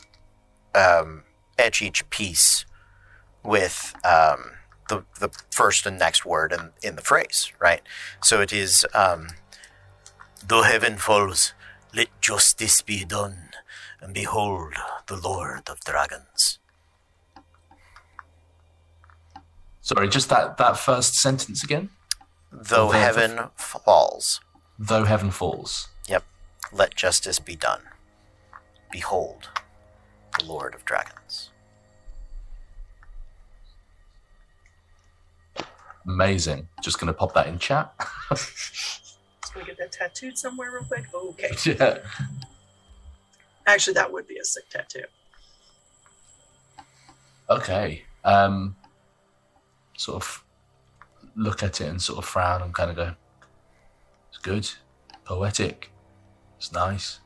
um, 0.76 1.24
etch 1.58 1.82
each 1.82 2.10
piece 2.10 2.66
with 3.44 3.96
um, 4.04 4.52
the 4.90 5.06
the 5.20 5.30
first 5.52 5.86
and 5.86 5.98
next 5.98 6.26
word 6.26 6.52
in, 6.52 6.72
in 6.82 6.96
the 6.96 7.02
phrase, 7.02 7.52
right? 7.60 7.82
So 8.22 8.42
it 8.42 8.52
is, 8.52 8.86
um, 8.94 9.28
though 10.46 10.64
heaven 10.64 10.98
falls, 10.98 11.54
let 11.96 12.10
justice 12.22 12.82
be 12.82 13.06
done, 13.06 13.50
and 14.04 14.14
behold 14.14 14.74
the 15.08 15.16
Lord 15.16 15.70
of 15.70 15.80
Dragons. 15.82 16.60
Sorry, 19.82 20.08
just 20.08 20.30
that 20.30 20.58
that 20.58 20.78
first 20.78 21.16
sentence 21.16 21.64
again. 21.64 21.90
Though 22.52 22.88
The- 22.88 22.94
the- 22.94 23.00
heaven 23.00 23.50
falls, 23.56 24.42
Though 24.78 25.06
heaven 25.06 25.32
falls. 25.32 25.88
Yep. 26.08 26.24
Let 26.72 26.96
justice 26.96 27.40
be 27.40 27.56
done. 27.56 27.82
Behold 28.92 29.50
the 30.38 30.46
Lord 30.46 30.76
of 30.76 30.84
Dragons. 30.84 31.50
Amazing. 36.06 36.68
Just 36.82 37.00
gonna 37.00 37.14
pop 37.14 37.34
that 37.34 37.48
in 37.48 37.58
chat. 37.60 37.94
Just 38.32 39.18
gonna 39.54 39.66
get 39.66 39.78
that 39.78 39.92
tattooed 39.94 40.38
somewhere 40.38 40.72
real 40.72 40.84
quick. 40.84 41.06
Okay. 41.14 41.52
yeah. 41.66 42.00
Actually, 43.66 43.94
that 43.94 44.12
would 44.12 44.28
be 44.28 44.38
a 44.38 44.46
sick 44.46 44.70
tattoo. 44.70 45.06
Okay. 47.50 48.04
Um. 48.24 48.76
Sort 49.98 50.24
of 50.24 50.44
look 51.36 51.64
at 51.64 51.82
it 51.82 51.88
and 51.88 52.02
sort 52.02 52.20
of 52.20 52.26
frown 52.26 52.62
and 52.62 52.74
kind 52.74 52.90
of 52.90 52.96
go. 52.96 53.14
It's 54.30 54.38
good. 54.40 54.70
Poetic. 55.26 55.92
It's 56.58 56.72
nice. 56.72 57.20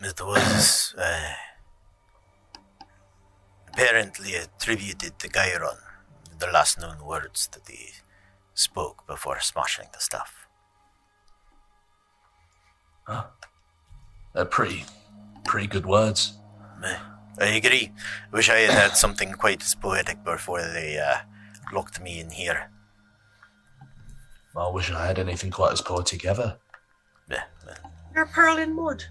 It 0.00 0.20
was 0.20 0.94
uh, 0.98 1.32
apparently 3.72 4.34
attributed 4.34 5.18
to 5.18 5.28
Gyron, 5.28 5.78
the 6.38 6.48
last 6.48 6.78
known 6.80 7.04
words 7.04 7.46
that 7.52 7.66
he 7.68 7.90
spoke 8.54 9.06
before 9.06 9.40
smashing 9.40 9.86
the 9.92 10.00
stuff. 10.00 10.46
They're 14.34 14.44
pretty, 14.44 14.84
pretty 15.44 15.66
good 15.68 15.86
words. 15.86 16.34
I 17.38 17.46
agree. 17.46 17.92
Wish 18.32 18.48
I 18.50 18.58
had 18.58 18.70
had 18.70 18.96
something 18.96 19.32
quite 19.32 19.62
as 19.62 19.74
poetic 19.74 20.22
before 20.24 20.60
they 20.62 20.98
uh, 20.98 21.18
locked 21.72 22.00
me 22.00 22.20
in 22.20 22.30
here. 22.30 22.70
I 24.56 24.68
wish 24.70 24.90
I 24.90 25.06
had 25.06 25.18
anything 25.18 25.50
quite 25.50 25.72
as 25.72 25.80
poetic 25.80 26.24
ever. 26.24 26.58
Well, 27.28 27.38
You're 28.14 28.24
a 28.24 28.28
pearl 28.28 28.56
in 28.58 28.74
mud. 28.76 29.04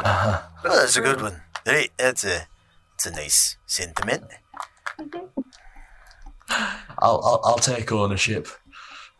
Uh-huh. 0.00 0.42
well, 0.62 0.76
that's 0.80 0.96
a 0.96 1.00
good 1.00 1.20
one. 1.20 1.42
Right, 1.66 1.90
that's 1.96 2.22
a, 2.24 2.46
that's 2.92 3.06
a 3.06 3.10
nice 3.10 3.56
sentiment. 3.66 4.24
I'll, 6.50 7.20
I'll, 7.24 7.40
I'll 7.44 7.58
take 7.58 7.90
ownership. 7.92 8.48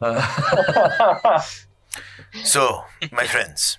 Uh, 0.01 1.43
So, 2.45 2.85
my 3.11 3.27
friends, 3.27 3.79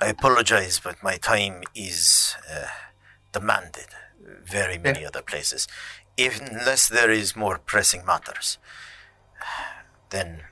I 0.00 0.06
apologize, 0.06 0.80
but 0.82 1.02
my 1.02 1.16
time 1.16 1.62
is 1.74 2.34
uh, 2.50 2.66
demanded. 3.32 3.86
Very 4.44 4.78
many 4.78 5.04
other 5.04 5.22
places. 5.22 5.66
If, 6.16 6.40
unless 6.40 6.88
there 6.88 7.10
is 7.10 7.34
more 7.36 7.58
pressing 7.58 8.04
matters, 8.04 8.58
then 10.10 10.42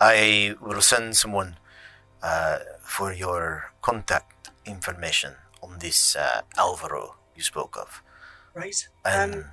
I 0.00 0.54
will 0.60 0.80
send 0.80 1.16
someone 1.16 1.56
uh, 2.22 2.58
for 2.82 3.12
your 3.12 3.72
contact 3.82 4.50
information 4.64 5.34
on 5.62 5.78
this 5.78 6.16
uh, 6.16 6.42
Alvaro 6.58 7.16
you 7.36 7.42
spoke 7.42 7.76
of. 7.76 8.02
Right. 8.54 8.88
And 9.04 9.34
Um, 9.34 9.44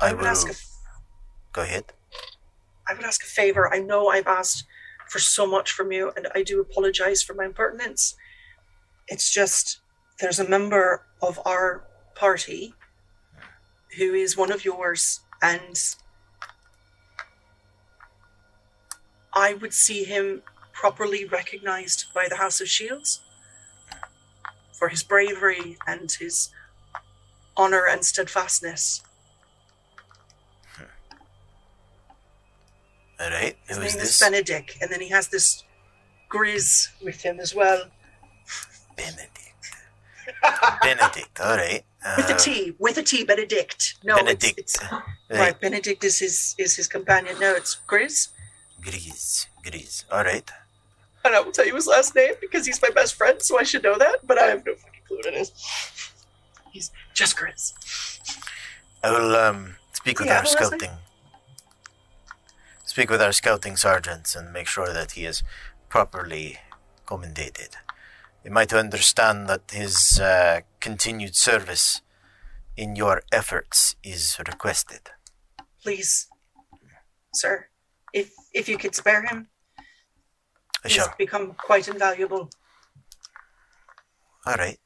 I, 0.00 0.08
I 0.08 0.12
would 0.12 0.20
will 0.20 0.28
ask 0.28 0.48
a, 0.48 0.54
go 1.52 1.62
ahead. 1.62 1.84
I 2.86 2.94
would 2.94 3.04
ask 3.04 3.22
a 3.22 3.26
favor. 3.26 3.72
I 3.72 3.78
know 3.78 4.08
I've 4.08 4.26
asked 4.26 4.64
for 5.08 5.18
so 5.18 5.46
much 5.46 5.72
from 5.72 5.92
you, 5.92 6.12
and 6.16 6.28
I 6.34 6.42
do 6.42 6.60
apologize 6.60 7.22
for 7.22 7.34
my 7.34 7.46
impertinence. 7.46 8.14
It's 9.06 9.32
just 9.32 9.80
there's 10.20 10.38
a 10.38 10.48
member 10.48 11.06
of 11.22 11.40
our 11.46 11.84
party 12.14 12.74
who 13.96 14.14
is 14.14 14.36
one 14.36 14.52
of 14.52 14.64
yours, 14.64 15.20
and 15.42 15.80
I 19.32 19.54
would 19.54 19.72
see 19.72 20.04
him 20.04 20.42
properly 20.72 21.24
recognized 21.24 22.06
by 22.14 22.28
the 22.28 22.36
House 22.36 22.60
of 22.60 22.68
Shields 22.68 23.20
for 24.78 24.88
his 24.88 25.02
bravery 25.02 25.76
and 25.86 26.10
his 26.10 26.50
honor 27.56 27.86
and 27.86 28.04
steadfastness. 28.04 29.02
All 33.20 33.30
right, 33.30 33.56
His 33.66 33.76
who 33.76 33.82
name 33.82 33.88
is 33.88 33.94
is 33.96 34.00
this? 34.02 34.20
Benedict, 34.20 34.78
and 34.80 34.90
then 34.90 35.00
he 35.00 35.08
has 35.08 35.28
this 35.28 35.64
Grizz 36.30 36.88
with 37.02 37.20
him 37.22 37.40
as 37.40 37.54
well, 37.54 37.84
Benedict. 38.96 39.52
Benedict, 40.82 41.40
all 41.40 41.56
right. 41.56 41.84
with 42.16 42.30
a 42.30 42.34
Uh, 42.34 42.38
T, 42.38 42.74
with 42.78 42.98
a 42.98 43.02
T, 43.02 43.24
Benedict. 43.24 43.94
No, 44.04 44.14
it's- 44.18 44.24
Benedict. 44.24 44.58
It's, 44.60 44.76
Right. 45.30 45.40
right. 45.40 45.60
Benedict 45.60 46.04
is 46.04 46.18
his 46.20 46.54
is 46.58 46.76
his 46.76 46.86
companion. 46.86 47.38
No, 47.40 47.54
it's 47.54 47.76
Grizz. 47.88 48.28
Gris, 48.80 49.46
Gris. 49.64 50.04
All 50.12 50.22
right. 50.24 50.48
And 51.24 51.34
I 51.34 51.40
will 51.40 51.52
tell 51.52 51.66
you 51.66 51.74
his 51.74 51.86
last 51.86 52.14
name 52.14 52.34
because 52.40 52.64
he's 52.66 52.80
my 52.80 52.90
best 52.90 53.14
friend, 53.14 53.42
so 53.42 53.58
I 53.58 53.64
should 53.64 53.82
know 53.82 53.98
that. 53.98 54.26
But 54.26 54.38
I 54.38 54.44
have 54.46 54.64
no 54.64 54.74
fucking 54.76 55.02
clue 55.06 55.16
what 55.16 55.26
it 55.26 55.34
is. 55.34 55.50
He's 56.72 56.90
just 57.14 57.36
Grizz. 57.36 57.72
I 59.02 59.10
will 59.10 59.34
um, 59.36 59.76
speak 59.92 60.18
with 60.20 60.28
Yeah, 60.28 60.36
our 60.36 60.42
who 60.42 60.44
was 60.44 60.52
scouting. 60.52 60.90
Speak 62.98 63.10
with 63.10 63.22
our 63.22 63.30
scouting 63.30 63.76
sergeants 63.76 64.34
and 64.34 64.52
make 64.52 64.66
sure 64.66 64.92
that 64.92 65.12
he 65.12 65.24
is 65.24 65.44
properly 65.88 66.58
commendated. 67.06 67.76
You 68.44 68.50
might 68.50 68.72
understand 68.72 69.48
that 69.48 69.70
his 69.70 70.18
uh, 70.18 70.62
continued 70.80 71.36
service 71.36 72.02
in 72.76 72.96
your 72.96 73.22
efforts 73.30 73.94
is 74.02 74.36
requested. 74.44 75.10
Please, 75.80 76.26
sir, 77.32 77.68
if 78.12 78.32
if 78.52 78.68
you 78.68 78.76
could 78.76 78.96
spare 78.96 79.22
him, 79.22 79.46
I 79.78 80.88
he's 80.88 80.94
shall. 80.94 81.14
become 81.16 81.54
quite 81.54 81.86
invaluable. 81.86 82.50
All 84.44 84.56
right. 84.56 84.80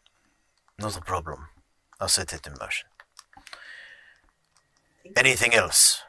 Not 0.79 0.99
a 0.99 1.01
problem. 1.01 1.47
I'll 1.99 2.09
set 2.09 2.35
it 2.35 2.47
in 2.47 2.53
motion. 2.61 2.89
Anything 5.17 5.55
else? 5.55 6.03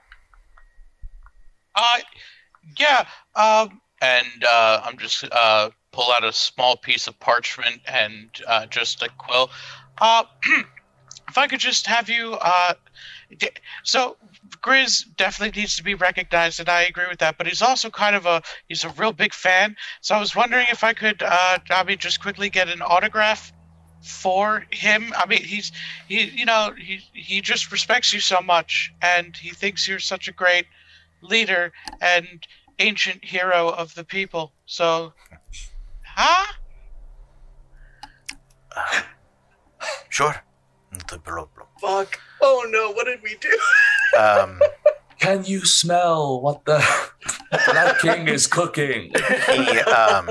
Uh, 1.75 1.99
yeah. 2.77 3.05
Um, 3.35 3.81
and 4.01 4.43
uh, 4.49 4.81
I'm 4.83 4.97
just 4.97 5.23
uh 5.31 5.69
pull 5.91 6.11
out 6.11 6.23
a 6.23 6.33
small 6.33 6.75
piece 6.75 7.07
of 7.07 7.17
parchment 7.19 7.81
and 7.87 8.29
uh, 8.47 8.65
just 8.65 9.01
a 9.03 9.09
quill. 9.17 9.49
Uh, 9.99 10.23
if 11.29 11.37
I 11.37 11.47
could 11.47 11.59
just 11.59 11.87
have 11.87 12.09
you. 12.09 12.33
Uh, 12.33 12.73
d- 13.37 13.49
so 13.83 14.17
Grizz 14.61 15.15
definitely 15.15 15.61
needs 15.61 15.75
to 15.77 15.83
be 15.83 15.93
recognized, 15.93 16.59
and 16.59 16.67
I 16.67 16.83
agree 16.83 17.05
with 17.09 17.19
that. 17.19 17.37
But 17.37 17.47
he's 17.47 17.61
also 17.61 17.89
kind 17.89 18.15
of 18.15 18.25
a 18.25 18.41
he's 18.67 18.83
a 18.83 18.89
real 18.89 19.13
big 19.13 19.33
fan. 19.33 19.75
So 20.01 20.15
I 20.15 20.19
was 20.19 20.35
wondering 20.35 20.67
if 20.71 20.83
I 20.83 20.93
could, 20.93 21.21
uh, 21.23 21.59
I 21.69 21.83
mean, 21.83 21.97
just 21.97 22.21
quickly 22.21 22.49
get 22.49 22.69
an 22.69 22.81
autograph 22.81 23.53
for 24.01 24.65
him. 24.71 25.13
I 25.15 25.25
mean, 25.25 25.43
he's 25.43 25.71
he, 26.07 26.23
you 26.23 26.45
know, 26.45 26.73
he 26.77 27.01
he 27.13 27.41
just 27.41 27.71
respects 27.71 28.13
you 28.13 28.19
so 28.19 28.41
much, 28.41 28.91
and 29.01 29.35
he 29.37 29.51
thinks 29.51 29.87
you're 29.87 29.99
such 29.99 30.27
a 30.27 30.31
great 30.31 30.65
leader 31.23 31.71
and 32.01 32.47
ancient 32.79 33.23
hero 33.23 33.69
of 33.69 33.95
the 33.95 34.03
people. 34.03 34.53
So, 34.65 35.13
huh? 36.05 36.53
Sure. 40.09 40.35
Not 40.91 41.23
problem. 41.23 41.49
Fuck. 41.81 42.19
Oh 42.39 42.65
no, 42.69 42.91
what 42.91 43.05
did 43.05 43.21
we 43.23 43.35
do? 43.41 43.59
Um, 44.17 44.61
Can 45.23 45.45
you 45.45 45.65
smell 45.65 46.41
what 46.41 46.65
the 46.65 46.83
Black 47.71 47.99
King 47.99 48.27
is 48.27 48.45
cooking? 48.45 49.11
he, 49.47 49.79
um, 49.79 50.29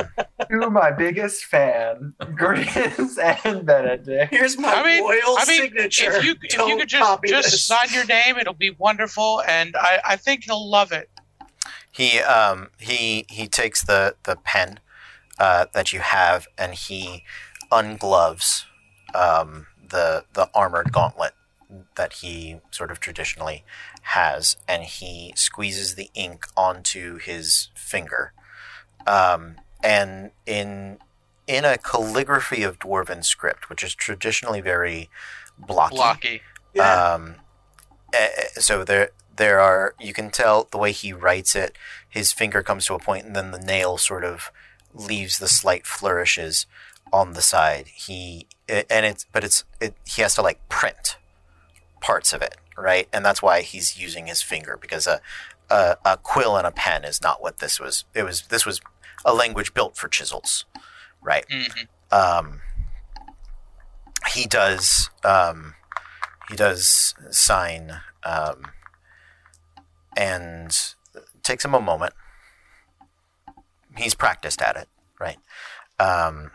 to 0.51 0.70
my 0.70 0.90
biggest 0.90 1.44
fan, 1.47 2.12
Grizz 2.20 3.16
and 3.44 3.64
Benedict. 3.64 4.32
Here's 4.35 4.59
my 4.59 4.69
I 4.73 4.82
mean- 4.85 5.02
royal 5.02 5.39
I 5.39 5.44
mean, 5.48 5.62
signature. 5.62 6.12
If 6.12 6.24
you 6.24 6.35
if 6.43 6.59
you 6.59 6.77
could 6.77 6.89
just 6.89 7.23
just 7.24 7.66
sign 7.66 7.89
your 7.90 8.05
name, 8.05 8.36
it'll 8.36 8.52
be 8.52 8.70
wonderful, 8.78 9.43
and 9.48 9.74
I 9.77 10.01
I 10.05 10.16
think 10.16 10.44
he'll 10.44 10.69
love 10.69 10.93
it. 10.93 11.09
He 11.90 12.19
um 12.20 12.69
he 12.78 13.24
he 13.31 13.48
takes 13.48 13.85
the 13.85 14.16
the 14.24 14.36
pen 14.36 14.78
uh, 15.39 15.66
that 15.73 15.93
you 15.94 16.01
have 16.01 16.47
and 16.59 16.74
he 16.74 17.24
ungloves 17.70 18.64
um 19.14 19.66
the 19.89 20.24
the 20.35 20.51
armored 20.55 20.93
gauntlet 20.93 21.32
that 21.96 22.14
he 22.14 22.60
sort 22.70 22.90
of 22.90 23.00
traditionally 23.00 23.64
has, 24.02 24.56
and 24.68 24.82
he 24.84 25.32
squeezes 25.36 25.94
the 25.94 26.10
ink 26.14 26.46
onto 26.56 27.18
his 27.18 27.68
finger. 27.74 28.32
Um, 29.06 29.56
and 29.82 30.30
in 30.46 30.98
in 31.46 31.64
a 31.64 31.76
calligraphy 31.76 32.62
of 32.62 32.78
dwarven 32.78 33.24
script, 33.24 33.68
which 33.68 33.82
is 33.82 33.94
traditionally 33.94 34.60
very 34.60 35.10
blocky. 35.58 35.96
Blocky. 35.96 36.42
Yeah. 36.74 37.12
Um, 37.14 37.34
eh, 38.12 38.28
eh, 38.36 38.60
so 38.60 38.84
there, 38.84 39.10
there 39.36 39.60
are. 39.60 39.94
You 40.00 40.12
can 40.12 40.30
tell 40.30 40.68
the 40.70 40.78
way 40.78 40.92
he 40.92 41.12
writes 41.12 41.56
it. 41.56 41.76
His 42.08 42.32
finger 42.32 42.62
comes 42.62 42.86
to 42.86 42.94
a 42.94 42.98
point, 42.98 43.26
and 43.26 43.34
then 43.34 43.50
the 43.50 43.58
nail 43.58 43.98
sort 43.98 44.24
of 44.24 44.50
leaves 44.94 45.38
the 45.38 45.48
slight 45.48 45.86
flourishes 45.86 46.66
on 47.12 47.32
the 47.32 47.42
side. 47.42 47.88
He 47.88 48.46
eh, 48.68 48.84
and 48.88 49.04
it's, 49.04 49.26
but 49.32 49.44
it's, 49.44 49.64
it, 49.80 49.94
he 50.06 50.22
has 50.22 50.34
to 50.36 50.42
like 50.42 50.66
print 50.68 51.16
parts 52.02 52.34
of 52.34 52.42
it, 52.42 52.56
right? 52.76 53.08
And 53.12 53.24
that's 53.24 53.40
why 53.42 53.62
he's 53.62 53.98
using 53.98 54.26
his 54.26 54.42
finger 54.42 54.76
because 54.78 55.06
a, 55.06 55.20
a, 55.70 55.96
a 56.04 56.16
quill 56.18 56.56
and 56.58 56.66
a 56.66 56.70
pen 56.72 57.04
is 57.04 57.22
not 57.22 57.42
what 57.42 57.58
this 57.58 57.80
was. 57.80 58.04
It 58.14 58.24
was 58.24 58.42
this 58.48 58.66
was 58.66 58.80
a 59.24 59.32
language 59.32 59.72
built 59.72 59.96
for 59.96 60.08
chisels, 60.08 60.66
right? 61.22 61.46
hmm 61.50 61.84
um, 62.12 62.60
he 64.34 64.46
does 64.46 65.08
um, 65.24 65.74
he 66.50 66.56
does 66.56 67.14
sign 67.30 68.00
um, 68.24 68.66
and 70.16 70.76
takes 71.42 71.64
him 71.64 71.74
a 71.74 71.80
moment 71.80 72.12
he's 73.96 74.14
practiced 74.14 74.60
at 74.62 74.76
it 74.76 74.88
right 75.18 75.38
um, 75.98 76.50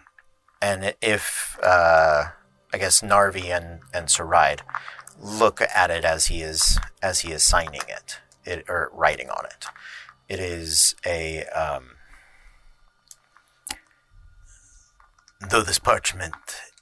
and 0.61 0.93
if 1.01 1.57
uh, 1.63 2.25
i 2.73 2.77
guess 2.77 3.01
narvi 3.01 3.45
and 3.45 3.81
and 3.93 4.07
saride 4.07 4.61
look 5.19 5.61
at 5.61 5.89
it 5.91 6.05
as 6.05 6.27
he 6.27 6.41
is 6.41 6.79
as 7.01 7.21
he 7.21 7.31
is 7.31 7.43
signing 7.43 7.81
it, 7.87 8.19
it 8.45 8.65
or 8.67 8.91
writing 8.93 9.29
on 9.29 9.45
it. 9.45 9.65
It 10.29 10.39
is 10.39 10.95
a 11.05 11.45
um, 11.45 11.91
Though 15.39 15.61
this 15.61 15.77
parchment 15.77 16.33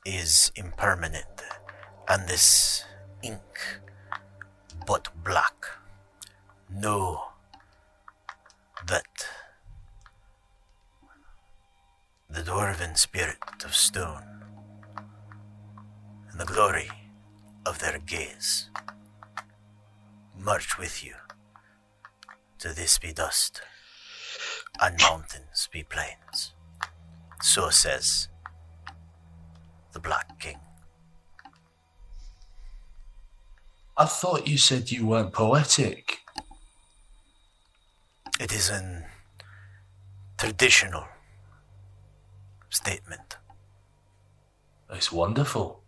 is 0.05 0.51
impermanent, 0.55 1.41
and 2.07 2.27
this 2.27 2.85
ink 3.21 3.81
but 4.87 5.09
black, 5.23 5.65
know 6.71 7.31
that 8.87 9.27
the 12.29 12.41
dwarven 12.41 12.97
spirit 12.97 13.37
of 13.65 13.75
stone 13.75 14.45
and 16.31 16.39
the 16.39 16.45
glory 16.45 16.89
of 17.65 17.79
their 17.79 17.99
gaze 17.99 18.69
march 20.37 20.77
with 20.77 21.03
you 21.03 21.13
till 22.59 22.73
this 22.73 22.99
be 22.99 23.11
dust 23.13 23.61
and 24.81 24.99
mountains 25.01 25.67
be 25.71 25.83
plains. 25.83 26.53
So 27.41 27.69
says 27.69 28.27
the 29.93 29.99
Black 29.99 30.39
King. 30.39 30.59
I 33.97 34.05
thought 34.05 34.47
you 34.47 34.57
said 34.57 34.91
you 34.91 35.07
weren't 35.07 35.31
poetic. 35.31 36.19
It 38.39 38.51
is 38.51 38.69
an 38.69 39.05
traditional 40.37 41.05
statement. 42.69 43.37
It's 44.89 45.11
wonderful. 45.11 45.84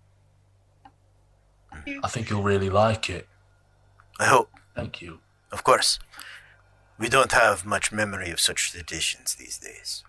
I 2.04 2.08
think 2.08 2.30
you'll 2.30 2.44
really 2.44 2.70
like 2.70 3.10
it. 3.10 3.28
I 4.20 4.26
hope, 4.26 4.50
Thank 4.76 5.02
you. 5.02 5.20
of 5.52 5.64
course. 5.64 6.00
We 7.00 7.10
don't 7.10 7.32
have 7.32 7.66
much 7.66 7.92
memory 7.92 8.32
of 8.32 8.40
such 8.40 8.72
traditions 8.72 9.36
these 9.36 9.58
days. 9.60 10.04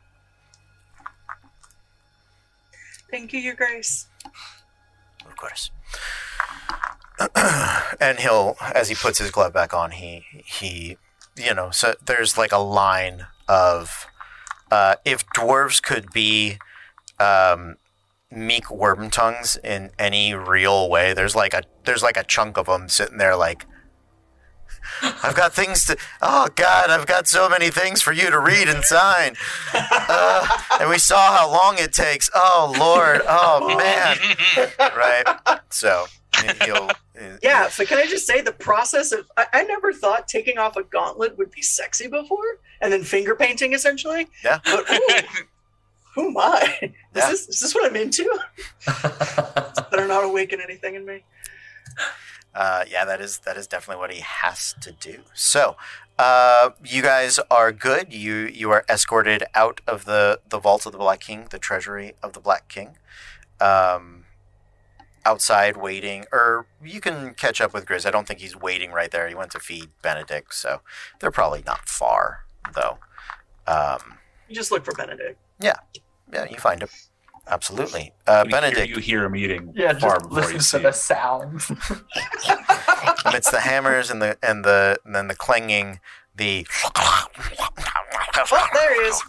Thank 3.11 3.33
you, 3.33 3.41
Your 3.41 3.55
Grace. 3.55 4.07
Of 5.27 5.37
course. 5.37 5.71
and 8.01 8.19
he'll, 8.21 8.57
as 8.75 8.89
he 8.89 8.95
puts 8.95 9.19
his 9.19 9.31
glove 9.31 9.53
back 9.53 9.75
on, 9.75 9.91
he 9.93 10.25
he, 10.45 10.97
you 11.37 11.55
know, 11.55 11.71
so 11.71 11.95
there's 12.05 12.39
like 12.39 12.53
a 12.53 12.59
line 12.59 13.27
of, 13.49 14.07
uh, 14.71 14.97
if 15.05 15.27
dwarves 15.31 15.83
could 15.83 16.11
be, 16.13 16.59
um, 17.19 17.77
meek 18.31 18.71
worm 18.71 19.11
tongues 19.11 19.57
in 19.63 19.91
any 19.99 20.35
real 20.35 20.89
way, 20.89 21.13
there's 21.15 21.35
like 21.35 21.55
a 21.55 21.63
there's 21.85 22.03
like 22.03 22.17
a 22.17 22.25
chunk 22.25 22.57
of 22.57 22.67
them 22.67 22.89
sitting 22.89 23.19
there 23.19 23.37
like. 23.37 23.67
I've 25.03 25.35
got 25.35 25.53
things 25.53 25.85
to. 25.87 25.97
Oh 26.23 26.49
God, 26.55 26.91
I've 26.91 27.07
got 27.07 27.29
so 27.29 27.49
many 27.49 27.69
things 27.71 28.01
for 28.01 28.13
you 28.13 28.31
to 28.31 28.39
read 28.39 28.69
and 28.69 28.83
sign. 28.85 29.35
Uh, 29.73 30.47
and 30.81 30.89
we 30.89 30.99
saw 30.99 31.37
how 31.37 31.51
long 31.51 31.77
it 31.79 31.93
takes. 31.93 32.31
Oh 32.35 32.75
Lord. 32.79 33.21
Oh 33.29 33.77
man. 33.77 34.17
Right. 34.79 35.25
So 35.71 36.07
he'll. 36.65 36.89
Yeah, 37.43 37.69
so 37.69 37.85
can 37.85 37.99
I 37.99 38.07
just 38.07 38.27
say 38.27 38.41
the 38.41 38.53
process 38.53 39.13
of 39.13 39.27
I, 39.37 39.47
I 39.53 39.63
never 39.65 39.93
thought 39.93 40.29
taking 40.29 40.57
off 40.59 40.77
a 40.77 40.85
gauntlet 40.85 41.37
would 41.37 41.51
be 41.51 41.63
sexy 41.63 42.07
before, 42.09 42.59
and 42.81 42.93
then 42.93 43.03
finger 43.03 43.35
painting 43.35 43.75
essentially. 43.75 44.29
Yeah. 44.45 44.61
But 44.65 44.91
ooh, 44.91 45.45
who 46.19 46.29
am 46.29 46.37
I? 46.39 46.79
Is 46.83 46.91
Yeah. 47.15 47.31
this 47.31 47.49
is 47.49 47.61
this 47.61 47.75
what 47.75 47.89
I'm 47.89 47.97
into? 47.97 48.25
Better 49.91 50.07
not 50.07 50.25
awaken 50.25 50.61
anything 50.61 50.95
in 50.95 51.05
me. 51.07 51.25
Uh, 52.55 52.85
yeah, 52.89 53.05
that 53.05 53.21
is 53.21 53.39
that 53.39 53.57
is 53.57 53.67
definitely 53.67 54.01
what 54.01 54.13
he 54.13 54.21
has 54.21 54.75
to 54.81 54.91
do. 54.93 55.21
So, 55.35 55.77
uh, 56.19 56.71
you 56.85 57.03
guys 57.03 57.39
are 57.51 57.71
good. 57.73 58.13
You 58.13 58.35
you 58.47 58.71
are 58.71 58.85
escorted 58.89 59.45
out 59.55 59.81
of 59.87 60.05
the 60.07 60.41
the 60.49 60.59
vault 60.59 60.87
of 60.87 60.93
the 60.93 60.99
Black 60.99 61.21
King, 61.21 61.47
the 61.51 61.59
treasury 61.59 62.15
of 62.23 62.33
the 62.33 62.41
Black 62.41 62.69
King. 62.69 62.97
Um, 63.61 64.25
outside 65.25 65.77
waiting, 65.77 66.25
or 66.33 66.67
you 66.83 67.01
can 67.01 67.35
catch 67.35 67.61
up 67.61 67.75
with 67.75 67.85
Grizz. 67.87 68.07
I 68.07 68.11
don't 68.11 68.27
think 68.27 68.41
he's 68.41 68.57
waiting 68.57 68.93
right 68.93 69.11
there. 69.11 69.29
He 69.29 69.35
went 69.35 69.51
to 69.53 69.61
feed 69.61 69.91
Benedict, 70.03 70.55
so 70.55 70.81
they're 71.21 71.31
probably 71.31 71.63
not 71.67 71.89
far 71.89 72.45
though. 72.75 72.99
Um, 73.67 74.15
You 74.49 74.55
just 74.55 74.71
look 74.71 74.85
for 74.85 74.95
Benedict. 74.95 75.39
yeah, 75.61 75.77
you 76.33 76.57
find 76.59 76.83
him. 76.83 76.89
Absolutely, 77.51 78.13
uh, 78.27 78.45
You 78.47 78.51
hear- 78.51 78.61
Benedict. 78.61 78.89
you 78.97 78.99
hear 79.03 79.25
him 79.25 79.35
eating 79.35 79.73
Yeah, 79.75 79.99
far 79.99 80.19
just 80.19 80.29
before 80.29 80.51
you 80.51 80.59
listen 80.59 80.61
see 80.61 80.77
to 80.79 80.83
the 80.83 80.89
him. 80.89 80.93
sounds. 80.95 81.71
amidst 83.25 83.51
the 83.53 83.61
hammers 83.61 84.11
and 84.11 84.21
the 84.21 84.37
and 84.43 84.65
the 84.65 84.99
and 85.05 85.15
then 85.15 85.29
the 85.29 85.35
clanging, 85.35 86.01
the 86.37 86.67
Oh, 86.95 87.25
there 88.75 88.95
he 89.03 89.09
is. 89.09 89.23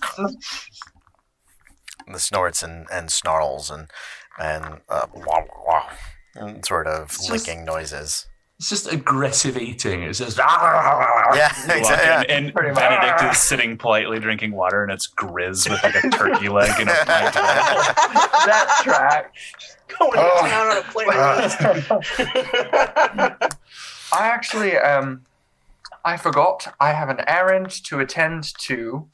the 2.08 2.20
snorts 2.20 2.62
and, 2.64 2.88
and 2.92 3.12
snarls 3.12 3.70
and 3.70 3.90
and, 4.38 4.82
uh, 4.88 5.06
wah, 5.14 5.44
wah, 5.66 5.90
and 6.36 6.66
sort 6.66 6.88
of 6.88 7.06
It's 7.08 7.28
just- 7.28 7.30
licking 7.48 7.66
noises. 7.66 8.26
It's 8.60 8.68
just 8.70 8.92
aggressive 8.92 9.58
eating. 9.58 10.04
It's 10.04 10.20
just 10.20 10.38
Yeah, 10.38 10.46
You 10.46 11.30
walk 11.32 11.34
in, 11.64 11.78
exactly. 11.78 12.36
and 12.36 12.54
Benedict 12.54 13.24
is 13.32 13.38
sitting 13.38 13.78
politely 13.78 14.20
drinking 14.20 14.52
water, 14.52 14.84
and 14.84 14.92
it's 14.92 15.08
Grizz 15.08 15.70
with 15.70 15.82
like 15.82 15.96
a 15.96 16.10
turkey 16.10 16.50
leg 16.58 16.72
and 16.78 16.90
a 16.90 16.94
pint. 17.06 17.34
that 17.36 18.80
track. 18.84 19.34
Going 19.98 20.12
to 20.12 20.20
Oh. 20.20 20.48
town 20.48 20.68
on 20.68 20.78
a 20.78 20.82
plane. 20.92 21.10
I 24.12 24.28
actually, 24.28 24.76
um, 24.78 25.22
I 26.04 26.18
forgot. 26.18 26.74
I 26.82 26.92
have 26.92 27.08
an 27.10 27.22
errand 27.28 27.70
to 27.86 28.00
attend 28.00 28.54
to 28.66 29.08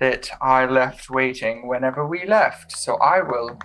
that 0.00 0.30
I 0.42 0.66
left 0.66 1.08
waiting 1.08 1.66
whenever 1.66 2.06
we 2.06 2.26
left. 2.26 2.72
So 2.72 2.96
I 2.96 3.22
will 3.22 3.58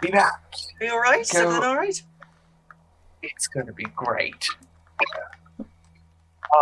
be 0.00 0.10
back. 0.10 0.54
Are 0.80 0.84
you 0.86 0.92
all 0.92 1.00
right? 1.00 1.20
Is 1.22 1.32
Go. 1.32 1.40
everything 1.40 1.64
all 1.64 1.76
right? 1.76 2.02
It's 3.22 3.46
going 3.46 3.66
to 3.66 3.72
be 3.72 3.86
great. 3.96 4.48
Um, 5.60 5.66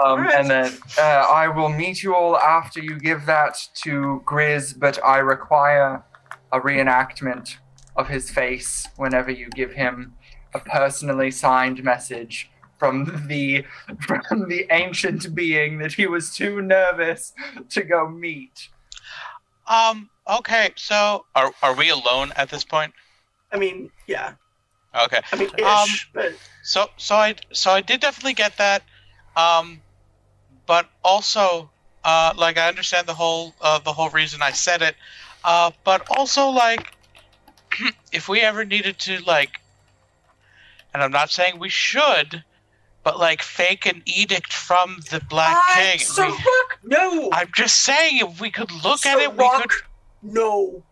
Alright. 0.05 0.35
And 0.35 0.51
then 0.51 0.73
uh, 0.99 1.03
I 1.03 1.49
will 1.49 1.69
meet 1.69 2.03
you 2.03 2.15
all 2.15 2.37
after 2.37 2.81
you 2.81 2.99
give 2.99 3.27
that 3.27 3.57
to 3.85 4.23
Grizz, 4.27 4.79
but 4.79 5.03
I 5.05 5.19
require 5.19 6.05
a 6.53 6.61
reenactment 6.61 7.57
of 7.97 8.09
his 8.09 8.31
face 8.31 8.87
whenever 8.97 9.31
you 9.31 9.49
give 9.51 9.73
him 9.73 10.15
a 10.55 10.59
personally 10.59 11.31
signed 11.31 11.83
message 11.85 12.51
from 12.79 13.27
the 13.27 13.65
from 14.07 14.49
the 14.49 14.67
ancient 14.71 15.35
being 15.35 15.79
that 15.79 15.93
he 15.93 16.07
was 16.07 16.35
too 16.35 16.61
nervous 16.63 17.33
to 17.71 17.83
go 17.83 18.09
meet. 18.09 18.69
Um. 19.67 20.11
Okay. 20.29 20.71
So, 20.77 21.25
are 21.35 21.53
are 21.63 21.75
we 21.75 21.91
alone 21.91 22.33
at 22.37 22.51
this 22.51 22.65
point? 22.65 22.93
I 23.53 23.59
mean, 23.59 23.91
yeah. 24.07 24.35
Okay. 25.05 25.21
I 25.33 25.37
mean, 25.37 25.51
ish, 25.59 25.65
Um, 25.65 25.89
but 26.13 26.33
So 26.63 26.89
so 26.97 27.15
I 27.17 27.35
so 27.53 27.71
I 27.71 27.81
did 27.81 28.01
definitely 28.01 28.35
get 28.35 28.57
that. 28.59 28.83
Um, 29.37 29.81
but 30.67 30.89
also, 31.05 31.71
uh, 32.05 32.33
like 32.37 32.57
I 32.59 32.69
understand 32.69 33.07
the 33.07 33.15
whole 33.15 33.55
uh, 33.61 33.79
the 33.79 33.93
whole 33.93 34.11
reason 34.11 34.43
I 34.43 34.53
said 34.53 34.83
it. 34.83 34.97
Uh, 35.45 35.71
but 35.85 36.07
also 36.17 36.49
like, 36.49 36.93
if 38.13 38.29
we 38.29 38.41
ever 38.41 38.65
needed 38.65 38.99
to 39.01 39.19
like, 39.25 39.61
and 40.93 41.03
I'm 41.03 41.13
not 41.13 41.31
saying 41.31 41.59
we 41.59 41.69
should, 41.69 42.43
but 43.05 43.19
like 43.19 43.43
fake 43.43 43.87
an 43.87 44.03
edict 44.07 44.53
from 44.53 44.99
the 45.11 45.21
Black 45.29 45.57
King. 45.75 45.99
Sir 46.01 46.25
We- 46.27 46.33
Rock, 46.33 46.79
no, 46.83 47.31
I'm 47.33 47.51
just 47.55 47.83
saying, 47.83 48.19
if 48.19 48.41
we 48.41 48.51
could 48.51 48.73
look 48.73 49.01
Sir 49.01 49.11
at 49.11 49.19
it, 49.21 49.33
we 49.37 49.45
Rock, 49.45 49.63
could. 49.63 49.71
no. 50.23 50.83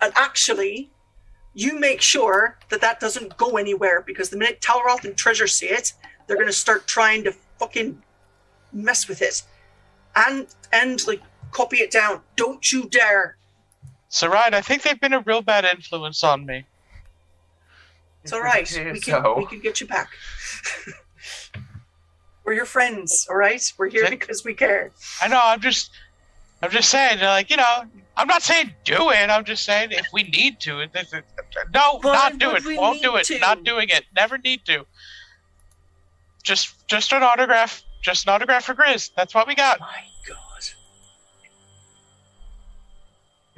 And 0.00 0.12
actually, 0.16 0.90
you 1.54 1.78
make 1.78 2.00
sure 2.00 2.58
that 2.70 2.80
that 2.80 3.00
doesn't 3.00 3.36
go 3.36 3.56
anywhere 3.56 4.02
because 4.02 4.30
the 4.30 4.36
minute 4.36 4.60
Talroth 4.60 5.04
and 5.04 5.16
Treasure 5.16 5.46
see 5.46 5.66
it, 5.66 5.92
they're 6.26 6.36
going 6.36 6.48
to 6.48 6.52
start 6.52 6.86
trying 6.86 7.24
to 7.24 7.32
fucking 7.58 8.02
mess 8.72 9.08
with 9.08 9.22
it, 9.22 9.42
and 10.16 10.46
and 10.72 11.06
like 11.06 11.20
copy 11.50 11.78
it 11.78 11.90
down. 11.90 12.20
Don't 12.36 12.72
you 12.72 12.88
dare! 12.88 13.36
Saride, 14.10 14.54
I 14.54 14.60
think 14.62 14.82
they've 14.82 15.00
been 15.00 15.12
a 15.12 15.20
real 15.20 15.42
bad 15.42 15.64
influence 15.64 16.22
on 16.24 16.46
me. 16.46 16.64
It's 18.22 18.32
all 18.32 18.40
right. 18.40 18.70
We 18.92 19.00
can 19.00 19.02
So- 19.02 19.34
we 19.36 19.46
can 19.46 19.60
get 19.60 19.80
you 19.80 19.86
back. 19.86 20.10
We're 22.44 22.54
your 22.54 22.66
friends, 22.66 23.26
all 23.30 23.36
right? 23.36 23.72
We're 23.78 23.88
here 23.88 24.08
because 24.10 24.44
we 24.44 24.54
care. 24.54 24.90
I 25.20 25.28
know. 25.28 25.40
I'm 25.42 25.60
just, 25.60 25.90
I'm 26.60 26.70
just 26.70 26.90
saying. 26.90 27.20
Like 27.20 27.50
you 27.50 27.56
know, 27.56 27.84
I'm 28.16 28.26
not 28.26 28.42
saying 28.42 28.74
do 28.84 29.10
it. 29.10 29.30
I'm 29.30 29.44
just 29.44 29.64
saying 29.64 29.90
if 29.92 30.06
we 30.12 30.24
need 30.24 30.60
to. 30.60 30.80
it- 30.80 30.90
it- 30.94 31.12
it- 31.12 31.24
No, 31.72 31.98
Why 32.02 32.12
not 32.12 32.38
do 32.38 32.50
it. 32.54 32.64
Won't 32.78 33.02
do 33.02 33.16
it. 33.16 33.24
to? 33.26 33.38
Not 33.38 33.64
doing 33.64 33.88
it. 33.88 34.04
Never 34.14 34.38
need 34.38 34.64
to. 34.66 34.86
Just, 36.42 36.86
just 36.88 37.12
an 37.12 37.22
autograph. 37.22 37.82
Just 38.02 38.26
an 38.26 38.34
autograph 38.34 38.64
for 38.64 38.74
Grizz. 38.74 39.10
That's 39.16 39.34
what 39.34 39.46
we 39.46 39.54
got. 39.54 39.80
My 39.80 40.02
God. 40.28 40.38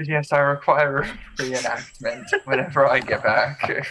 Yes, 0.07 0.33
I 0.33 0.39
require 0.39 1.09
reenactment 1.37 2.25
whenever 2.45 2.87
I 2.87 3.01
get 3.01 3.23
back. 3.23 3.61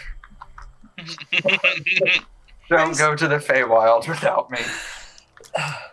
Don't 2.68 2.96
go 2.96 3.14
to 3.16 3.26
the 3.28 3.36
Feywild 3.38 4.06
without 4.08 4.50
me. 4.50 4.60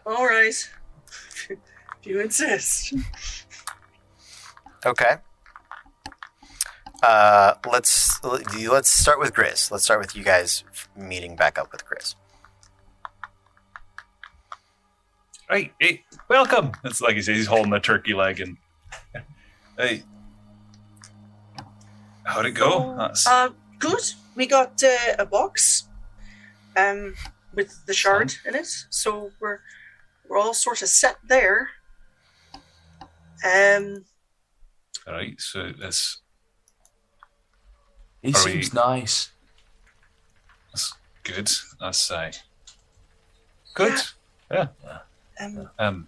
All 0.05 0.25
right. 0.25 0.69
if 1.49 1.57
you 2.03 2.19
insist. 2.19 2.93
Okay. 4.85 5.15
Uh, 7.03 7.55
let's 7.71 8.23
let's 8.23 8.89
start 8.89 9.19
with 9.19 9.33
Grizz. 9.33 9.71
Let's 9.71 9.83
start 9.83 9.99
with 9.99 10.15
you 10.15 10.23
guys 10.23 10.63
meeting 10.95 11.35
back 11.35 11.57
up 11.57 11.71
with 11.71 11.83
Grizz. 11.85 12.15
Hey, 15.49 15.71
hey, 15.79 16.03
welcome. 16.29 16.71
It's 16.83 17.01
like 17.01 17.15
he 17.15 17.21
says, 17.21 17.35
he's 17.37 17.47
holding 17.47 17.71
the 17.71 17.79
turkey 17.79 18.13
leg 18.13 18.39
and. 18.39 18.57
Hey. 19.77 20.03
How'd 22.23 22.45
it 22.45 22.51
go? 22.51 22.95
That's- 22.97 23.25
Uh, 23.27 23.49
good. 23.79 23.99
We 24.35 24.45
got 24.45 24.81
uh, 24.83 25.15
a 25.19 25.25
box, 25.25 25.89
um, 26.77 27.15
with 27.53 27.85
the 27.85 27.93
shard 27.93 28.33
in 28.45 28.55
it, 28.55 28.67
so 28.89 29.31
we're 29.39 29.59
we're 30.29 30.37
all 30.37 30.53
sort 30.53 30.81
of 30.81 30.87
set 30.87 31.17
there. 31.27 31.69
Um, 33.43 34.05
all 35.07 35.13
right, 35.13 35.39
so 35.39 35.71
that's 35.79 36.19
He 38.21 38.33
Are 38.33 38.45
we- 38.45 38.51
seems 38.51 38.73
nice. 38.73 39.31
that's 40.71 40.93
good. 41.23 41.49
That's 41.79 42.11
uh, 42.11 42.31
good. 43.73 43.99
um, 45.39 45.69
Um. 45.79 46.07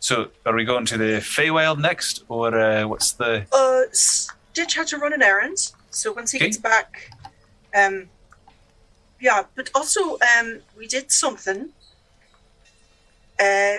So, 0.00 0.30
are 0.44 0.54
we 0.54 0.64
going 0.64 0.84
to 0.86 0.98
the 0.98 1.20
Feywild 1.20 1.78
next, 1.80 2.22
or 2.28 2.56
uh, 2.58 2.86
what's 2.86 3.12
the? 3.12 3.46
uh, 3.52 3.82
Stitch 3.92 4.74
had 4.74 4.86
to 4.88 4.98
run 4.98 5.12
an 5.14 5.22
errand, 5.22 5.56
so 5.90 6.12
once 6.12 6.30
he 6.30 6.38
Okay. 6.38 6.46
gets 6.46 6.58
back, 6.58 7.10
um, 7.74 8.08
yeah. 9.18 9.44
But 9.56 9.70
also, 9.74 10.18
um, 10.38 10.60
we 10.76 10.86
did 10.86 11.10
something, 11.10 11.70
uh, 13.40 13.76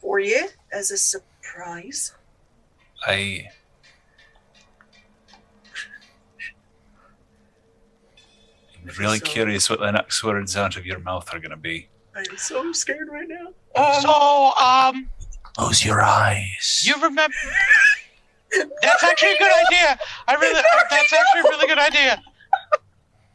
for 0.00 0.20
you 0.20 0.48
as 0.70 0.90
a 0.90 0.96
surprise. 0.98 1.30
I. 3.06 3.48
I'm 8.82 8.90
really 8.98 9.18
So- 9.18 9.24
curious 9.26 9.70
what 9.70 9.80
the 9.80 9.90
next 9.90 10.22
words 10.22 10.56
out 10.56 10.76
of 10.76 10.84
your 10.86 10.98
mouth 10.98 11.32
are 11.34 11.38
going 11.38 11.50
to 11.50 11.56
be. 11.56 11.88
I'm 12.16 12.36
so 12.36 12.70
scared 12.72 13.08
right 13.10 13.26
now. 13.28 13.52
so, 14.00 14.52
um, 14.64 15.08
Close 15.56 15.84
your 15.84 16.00
eyes. 16.02 16.82
you 16.86 16.94
remember? 16.94 17.34
That's 18.82 19.02
actually 19.02 19.32
a 19.32 19.38
good 19.38 19.52
idea. 19.66 19.98
I 20.28 20.34
really, 20.34 20.60
that's 20.90 21.12
actually 21.12 21.40
a 21.40 21.42
really 21.44 21.66
good 21.66 21.78
idea. 21.78 22.22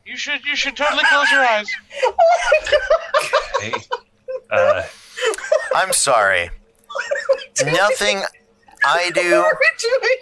You 0.05 0.15
should, 0.17 0.43
you 0.45 0.55
should 0.55 0.75
totally 0.77 1.03
close 1.09 1.29
your 1.31 1.41
eyes. 1.45 1.67
Hey, 3.59 3.73
uh, 4.49 4.83
I'm 5.75 5.91
sorry. 5.91 6.49
Nothing 7.65 8.23
I 8.83 9.11
do 9.11 9.45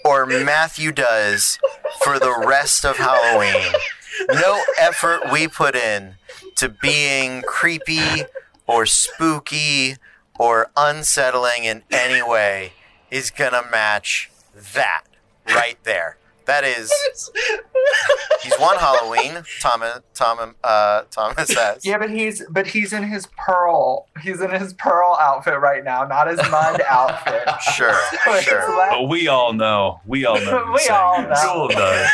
or 0.03 0.26
Matthew 0.26 0.91
does 0.91 1.59
for 2.03 2.19
the 2.19 2.43
rest 2.45 2.85
of 2.85 2.97
Halloween. 2.97 3.73
No 4.30 4.61
effort 4.80 5.31
we 5.31 5.47
put 5.47 5.76
in 5.76 6.15
to 6.55 6.69
being 6.69 7.43
creepy 7.43 8.23
or 8.65 8.85
spooky 8.85 9.95
or 10.39 10.72
unsettling 10.76 11.65
in 11.65 11.84
any 11.91 12.22
way 12.22 12.73
is 13.11 13.30
gonna 13.30 13.64
match 13.72 14.31
that 14.73 15.03
right 15.47 15.77
there. 15.84 16.18
That 16.48 16.64
is, 16.64 16.91
he's 18.41 18.57
won 18.60 18.78
Halloween. 18.78 19.44
Thomas, 19.60 19.99
Tom, 20.14 20.56
uh, 20.64 21.03
Thomas 21.11 21.49
says. 21.49 21.86
Yeah, 21.86 21.98
but 21.98 22.10
he's 22.10 22.41
but 22.49 22.65
he's 22.68 22.94
in 22.94 23.03
his 23.03 23.28
pearl. 23.38 24.07
He's 24.24 24.40
in 24.41 24.52
his 24.52 24.74
pearl 24.74 25.18
outfit 25.19 25.60
right 25.60 25.84
now, 25.84 26.06
not 26.06 26.28
his 26.28 26.38
mud 26.49 26.82
outfit. 26.90 27.44
Sure, 27.76 27.94
So 28.24 28.40
sure. 28.40 28.78
like- 28.78 28.91
but 28.91 29.03
we 29.10 29.28
all 29.28 29.52
know. 29.53 29.99
We 30.06 30.26
all 30.26 30.40
know. 30.40 30.72
We 30.74 30.88
all 30.88 31.22
know. 31.22 31.34
all 31.48 31.68
know. 31.69 32.07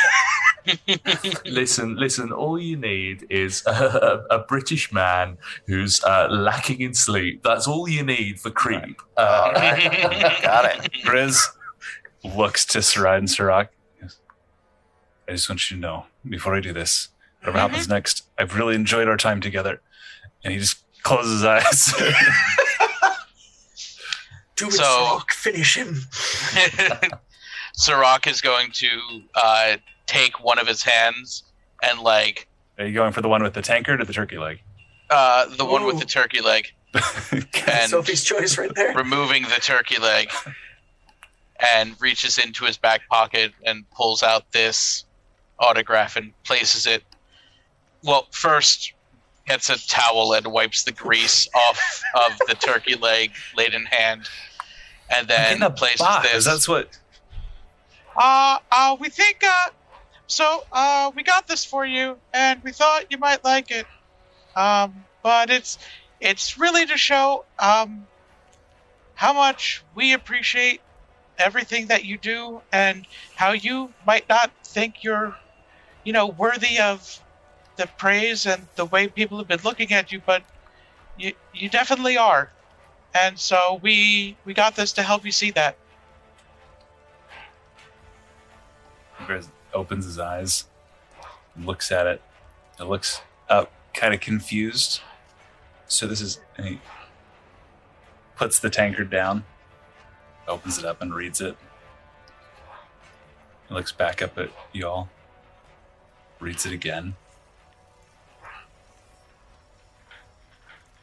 listen, 1.45 1.95
listen. 1.97 2.31
All 2.31 2.59
you 2.59 2.77
need 2.77 3.25
is 3.29 3.63
a, 3.67 4.23
a 4.31 4.39
British 4.39 4.91
man 4.91 5.37
who's 5.67 6.03
uh, 6.03 6.27
lacking 6.29 6.81
in 6.81 6.93
sleep. 6.93 7.43
That's 7.43 7.67
all 7.67 7.87
you 7.87 8.03
need 8.03 8.39
for 8.39 8.49
creep. 8.49 9.01
All 9.17 9.25
Uh, 9.25 9.51
right, 9.55 10.41
got 10.41 10.65
it. 10.65 10.91
Grizz 11.03 11.39
looks 12.23 12.65
to 12.67 12.81
Sarai 12.81 13.17
and 13.17 13.29
Sirach. 13.29 13.69
I 15.27 15.31
just 15.33 15.47
want 15.49 15.69
you 15.69 15.77
to 15.77 15.81
know 15.81 16.05
before 16.27 16.55
I 16.55 16.59
do 16.59 16.73
this, 16.73 17.09
whatever 17.39 17.59
happens 17.59 17.87
next, 17.87 18.23
I've 18.37 18.55
really 18.55 18.75
enjoyed 18.75 19.07
our 19.07 19.17
time 19.17 19.41
together. 19.41 19.81
And 20.43 20.53
he 20.53 20.59
just 20.59 20.83
closes 21.03 21.33
his 21.41 21.45
eyes. 21.45 21.93
Do 24.55 24.67
it, 24.67 24.73
So- 24.73 24.83
Rock. 24.83 25.31
Finish 25.31 25.75
him. 25.77 25.97
Sirach 27.75 28.27
is 28.27 28.39
going 28.41 28.71
to 28.73 28.89
uh, 29.35 29.77
take 30.05 30.43
one 30.43 30.59
of 30.59 30.67
his 30.67 30.83
hands 30.83 31.43
and 31.81 31.99
like 31.99 32.47
Are 32.77 32.85
you 32.85 32.93
going 32.93 33.13
for 33.13 33.21
the 33.21 33.29
one 33.29 33.41
with 33.41 33.53
the 33.55 33.61
tankard 33.63 33.99
or 33.99 34.05
the 34.05 34.13
turkey 34.13 34.37
leg? 34.37 34.61
uh, 35.09 35.47
the 35.57 35.65
one 35.65 35.83
with 35.85 35.99
the 35.99 36.05
turkey 36.05 36.39
leg, 36.41 36.71
and 37.67 37.89
Sophie's 37.89 38.23
choice 38.23 38.57
right 38.57 38.73
there. 38.75 38.93
removing 38.93 39.43
the 39.43 39.59
turkey 39.61 39.99
leg, 39.99 40.29
and 41.73 41.95
reaches 41.99 42.37
into 42.37 42.63
his 42.65 42.77
back 42.77 43.07
pocket 43.09 43.51
and 43.65 43.87
pulls 43.91 44.23
out 44.23 44.51
this 44.53 45.03
autograph 45.59 46.15
and 46.15 46.33
places 46.43 46.85
it. 46.87 47.03
Well, 48.03 48.27
first 48.31 48.93
gets 49.47 49.69
a 49.69 49.87
towel 49.87 50.33
and 50.33 50.47
wipes 50.47 50.83
the 50.83 50.91
grease 50.91 51.47
off 51.53 52.03
of 52.15 52.37
the 52.47 52.55
turkey 52.55 52.95
leg 52.95 53.31
laden 53.55 53.85
hand, 53.85 54.27
and 55.09 55.27
then 55.27 55.53
In 55.53 55.59
the 55.59 55.69
places 55.69 55.99
box. 56.01 56.31
this. 56.31 56.45
That's 56.45 56.67
what. 56.67 56.97
Uh, 58.15 58.59
uh, 58.71 58.95
we 58.99 59.09
think, 59.09 59.41
uh, 59.43 59.69
so, 60.27 60.63
uh, 60.71 61.11
we 61.15 61.23
got 61.23 61.47
this 61.47 61.65
for 61.65 61.85
you, 61.85 62.17
and 62.33 62.61
we 62.63 62.71
thought 62.71 63.05
you 63.09 63.17
might 63.17 63.43
like 63.43 63.71
it. 63.71 63.85
Um, 64.55 65.03
but 65.23 65.49
it's, 65.49 65.79
it's 66.21 66.57
really 66.59 66.85
to 66.85 66.95
show, 66.97 67.45
um, 67.59 68.05
how 69.15 69.33
much 69.33 69.83
we 69.95 70.13
appreciate 70.13 70.81
everything 71.39 71.87
that 71.87 72.05
you 72.05 72.17
do 72.17 72.61
and 72.71 73.05
how 73.35 73.51
you 73.53 73.91
might 74.05 74.29
not 74.29 74.51
think 74.63 75.03
you're, 75.03 75.35
you 76.03 76.13
know, 76.13 76.27
worthy 76.27 76.79
of 76.79 77.19
the 77.75 77.87
praise 77.97 78.45
and 78.45 78.67
the 78.75 78.85
way 78.85 79.07
people 79.07 79.37
have 79.37 79.47
been 79.47 79.61
looking 79.63 79.91
at 79.93 80.11
you, 80.11 80.21
but 80.25 80.43
you, 81.17 81.33
you 81.53 81.69
definitely 81.69 82.17
are. 82.17 82.51
And 83.13 83.37
so 83.37 83.79
we, 83.81 84.37
we 84.45 84.53
got 84.53 84.75
this 84.75 84.91
to 84.93 85.03
help 85.03 85.25
you 85.25 85.31
see 85.31 85.51
that. 85.51 85.77
Grizz 89.19 89.47
opens 89.73 90.05
his 90.05 90.19
eyes, 90.19 90.65
looks 91.57 91.91
at 91.91 92.07
it, 92.07 92.21
and 92.77 92.89
looks 92.89 93.21
up, 93.49 93.71
kind 93.93 94.13
of 94.13 94.19
confused. 94.19 95.01
So 95.87 96.07
this 96.07 96.21
is. 96.21 96.39
And 96.57 96.67
he 96.67 96.81
puts 98.35 98.59
the 98.59 98.69
tankard 98.69 99.09
down, 99.09 99.45
opens 100.47 100.77
it 100.77 100.85
up, 100.85 101.01
and 101.01 101.13
reads 101.13 101.39
it. 101.41 101.55
He 103.67 103.73
looks 103.73 103.91
back 103.91 104.21
up 104.21 104.37
at 104.37 104.49
y'all, 104.71 105.09
reads 106.43 106.65
it 106.65 106.73
again, 106.73 107.15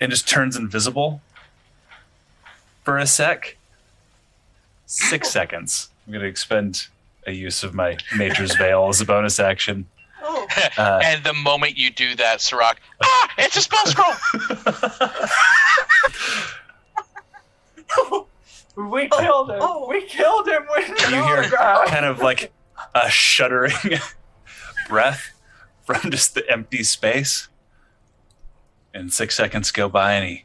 and 0.01 0.11
just 0.11 0.29
turns 0.29 0.57
invisible 0.57 1.21
for 2.85 2.99
a 2.99 3.07
sec. 3.07 3.57
Six 4.87 5.31
seconds. 5.31 5.89
I'm 6.07 6.13
going 6.13 6.23
to 6.23 6.29
expend 6.29 6.87
a 7.27 7.33
use 7.33 7.63
of 7.63 7.75
my 7.75 7.97
Nature's 8.17 8.57
Veil 8.57 8.89
as 8.89 9.01
a 9.01 9.05
bonus 9.05 9.39
action. 9.41 9.87
Oh, 10.23 10.47
Uh, 10.77 11.01
and 11.03 11.25
the 11.25 11.33
moment 11.33 11.79
you 11.79 11.91
do 11.91 12.15
that, 12.17 12.41
Sirach, 12.41 12.79
ah, 13.03 13.31
it's 13.39 13.57
a 13.57 13.63
spell 13.63 13.87
scroll. 13.87 14.13
We 18.77 19.09
killed 19.09 19.51
him. 19.51 19.59
oh. 19.61 19.87
We 19.89 20.07
killed 20.07 20.49
him 20.49 20.63
with 20.71 20.89
you 21.11 21.23
hear 21.25 21.43
kind 21.51 22.07
of 22.07 22.21
like 22.21 22.53
a 22.95 23.11
shuddering 23.11 23.73
breath 24.89 25.33
from 25.85 26.11
just 26.11 26.35
the 26.35 26.49
empty 26.51 26.83
space. 26.83 27.49
And 28.93 29.13
six 29.13 29.37
seconds 29.37 29.71
go 29.71 29.89
by 29.89 30.15
and 30.15 30.29
he 30.29 30.45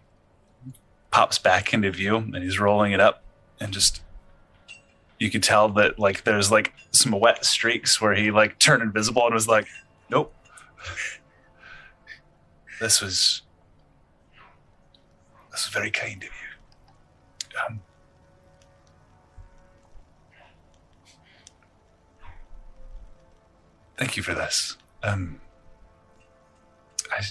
pops 1.09 1.39
back 1.39 1.73
into 1.73 1.89
view 1.91 2.17
and 2.17 2.35
he's 2.37 2.59
rolling 2.59 2.91
it 2.91 2.99
up 2.99 3.23
and 3.59 3.71
just 3.71 4.01
you 5.17 5.31
can 5.31 5.41
tell 5.41 5.69
that 5.69 5.97
like 5.97 6.23
there's 6.25 6.51
like 6.51 6.73
some 6.91 7.13
wet 7.13 7.45
streaks 7.45 8.01
where 8.01 8.13
he 8.13 8.31
like 8.31 8.59
turned 8.59 8.83
invisible 8.83 9.25
and 9.25 9.33
was 9.33 9.47
like, 9.47 9.67
Nope. 10.09 10.33
This 12.79 13.01
was 13.01 13.41
this 15.51 15.65
was 15.65 15.73
very 15.73 15.89
kind 15.89 16.21
of 16.21 16.29
you. 16.29 17.59
Um, 17.65 17.79
Thank 23.97 24.17
you 24.17 24.23
for 24.23 24.33
this. 24.33 24.77
Um, 25.03 25.39
I 27.11 27.21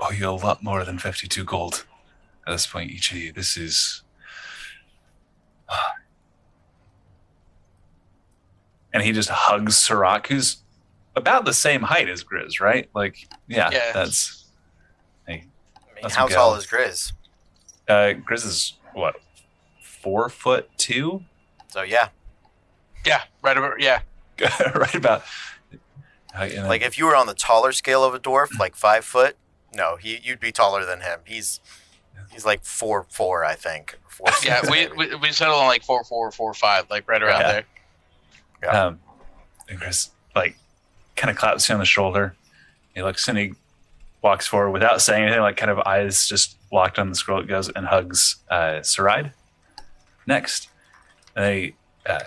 owe 0.00 0.10
you 0.10 0.28
a 0.28 0.32
lot 0.32 0.62
more 0.62 0.84
than 0.84 0.98
52 0.98 1.44
gold 1.44 1.86
at 2.46 2.52
this 2.52 2.66
point, 2.66 2.90
each 2.90 3.10
of 3.12 3.16
you. 3.18 3.32
This 3.32 3.56
is. 3.56 4.02
And 8.92 9.02
he 9.02 9.12
just 9.12 9.28
hugs 9.28 9.76
Sirach, 9.76 10.28
who's 10.28 10.58
about 11.16 11.44
the 11.44 11.52
same 11.52 11.82
height 11.82 12.08
as 12.08 12.24
Grizz, 12.24 12.60
right? 12.60 12.88
Like, 12.94 13.28
yeah, 13.46 13.70
Yeah. 13.70 13.92
that's. 13.92 14.44
I 15.28 15.32
mean, 15.32 15.50
That's 16.02 16.14
how 16.14 16.28
tall 16.28 16.54
is 16.54 16.66
Grizz? 16.66 17.12
Uh, 17.88 18.14
Grizz 18.26 18.46
is 18.46 18.74
what? 18.94 19.16
Four 19.82 20.28
foot 20.28 20.70
two? 20.78 21.24
So 21.68 21.82
yeah, 21.82 22.08
Yeah, 23.04 23.22
right 23.42 23.56
over. 23.56 23.76
Yeah, 23.78 24.00
right 24.74 24.94
about. 24.94 25.22
Uh, 26.34 26.42
and 26.42 26.68
like 26.68 26.82
if 26.82 26.98
you 26.98 27.06
were 27.06 27.16
on 27.16 27.26
the 27.26 27.34
taller 27.34 27.72
scale 27.72 28.04
of 28.04 28.14
a 28.14 28.18
dwarf, 28.18 28.48
like 28.58 28.76
five 28.76 29.04
foot, 29.04 29.36
no, 29.74 29.96
he 29.96 30.20
you'd 30.22 30.40
be 30.40 30.52
taller 30.52 30.84
than 30.84 31.00
him. 31.00 31.20
He's 31.24 31.60
he's 32.32 32.44
like 32.44 32.64
four 32.64 33.06
four, 33.08 33.44
I 33.44 33.54
think. 33.54 33.98
Four, 34.08 34.28
yeah. 34.44 34.60
six, 34.62 34.70
We, 34.70 34.86
we 34.96 35.14
we 35.16 35.32
settled 35.32 35.58
on 35.60 35.66
like 35.66 35.82
four 35.82 36.02
four 36.04 36.30
four 36.30 36.54
five, 36.54 36.88
like 36.90 37.08
right 37.08 37.22
around 37.22 37.40
Yeah. 37.40 37.52
there. 37.52 37.64
Yeah. 38.62 38.84
Um, 38.86 39.00
and 39.68 39.78
Chris 39.80 40.10
like 40.34 40.56
kind 41.16 41.30
of 41.30 41.36
claps 41.36 41.68
you 41.68 41.74
on 41.74 41.78
the 41.78 41.84
shoulder. 41.86 42.34
He 42.94 43.02
looks 43.02 43.28
and 43.28 43.36
he 43.38 43.52
walks 44.22 44.46
forward 44.46 44.70
without 44.70 45.00
saying 45.02 45.22
anything, 45.24 45.40
like 45.42 45.56
kind 45.56 45.70
of 45.70 45.78
eyes 45.80 46.26
just 46.26 46.56
locked 46.72 46.98
on 46.98 47.08
the 47.10 47.14
scroll. 47.14 47.40
It 47.40 47.46
goes 47.46 47.68
and 47.68 47.86
hugs 47.86 48.36
uh, 48.50 48.80
Saride. 48.80 49.32
Next, 50.26 50.68
and 51.36 51.54
he 51.54 51.74
uh, 52.06 52.20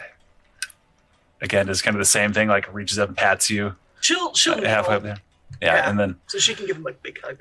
again 1.42 1.66
does 1.68 1.82
kind 1.82 1.96
of 1.96 2.00
the 2.00 2.06
same 2.06 2.34
thing, 2.34 2.48
like 2.48 2.72
reaches 2.74 3.00
up 3.00 3.10
and 3.10 3.18
pats 3.18 3.50
you 3.50 3.76
she'll 4.02 4.34
she'll 4.34 4.54
uh, 4.56 4.62
halfway 4.68 4.96
up 4.96 5.04
there. 5.04 5.18
Yeah, 5.62 5.76
Yeah. 5.76 5.90
and 5.90 6.00
then 6.00 6.16
so 6.28 6.38
she 6.40 6.54
can 6.56 6.66
give 6.68 6.78
him 6.78 6.88
a 6.88 6.92
big 6.94 7.20
hug. 7.24 7.40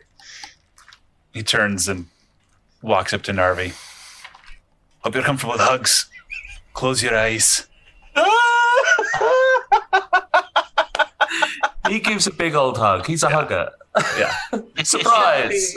he 1.33 1.43
turns 1.43 1.89
and 1.89 2.07
walks 2.83 3.13
up 3.13 3.23
to 3.23 3.33
Narvi. 3.33 3.73
Hope 5.01 5.15
you're 5.15 5.23
comfortable 5.25 5.53
with 5.55 5.61
hugs. 5.63 6.07
Close 6.75 7.03
your 7.03 7.17
eyes. 7.17 7.67
He 11.89 12.01
gives 12.01 12.27
a 12.27 12.31
big 12.33 12.55
old 12.55 12.77
hug. 12.77 13.07
He's 13.07 13.23
a 13.23 13.31
hugger. 13.31 13.71
Yeah. 14.19 14.35
Surprise! 14.85 15.75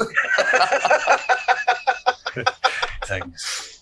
things. 3.06 3.81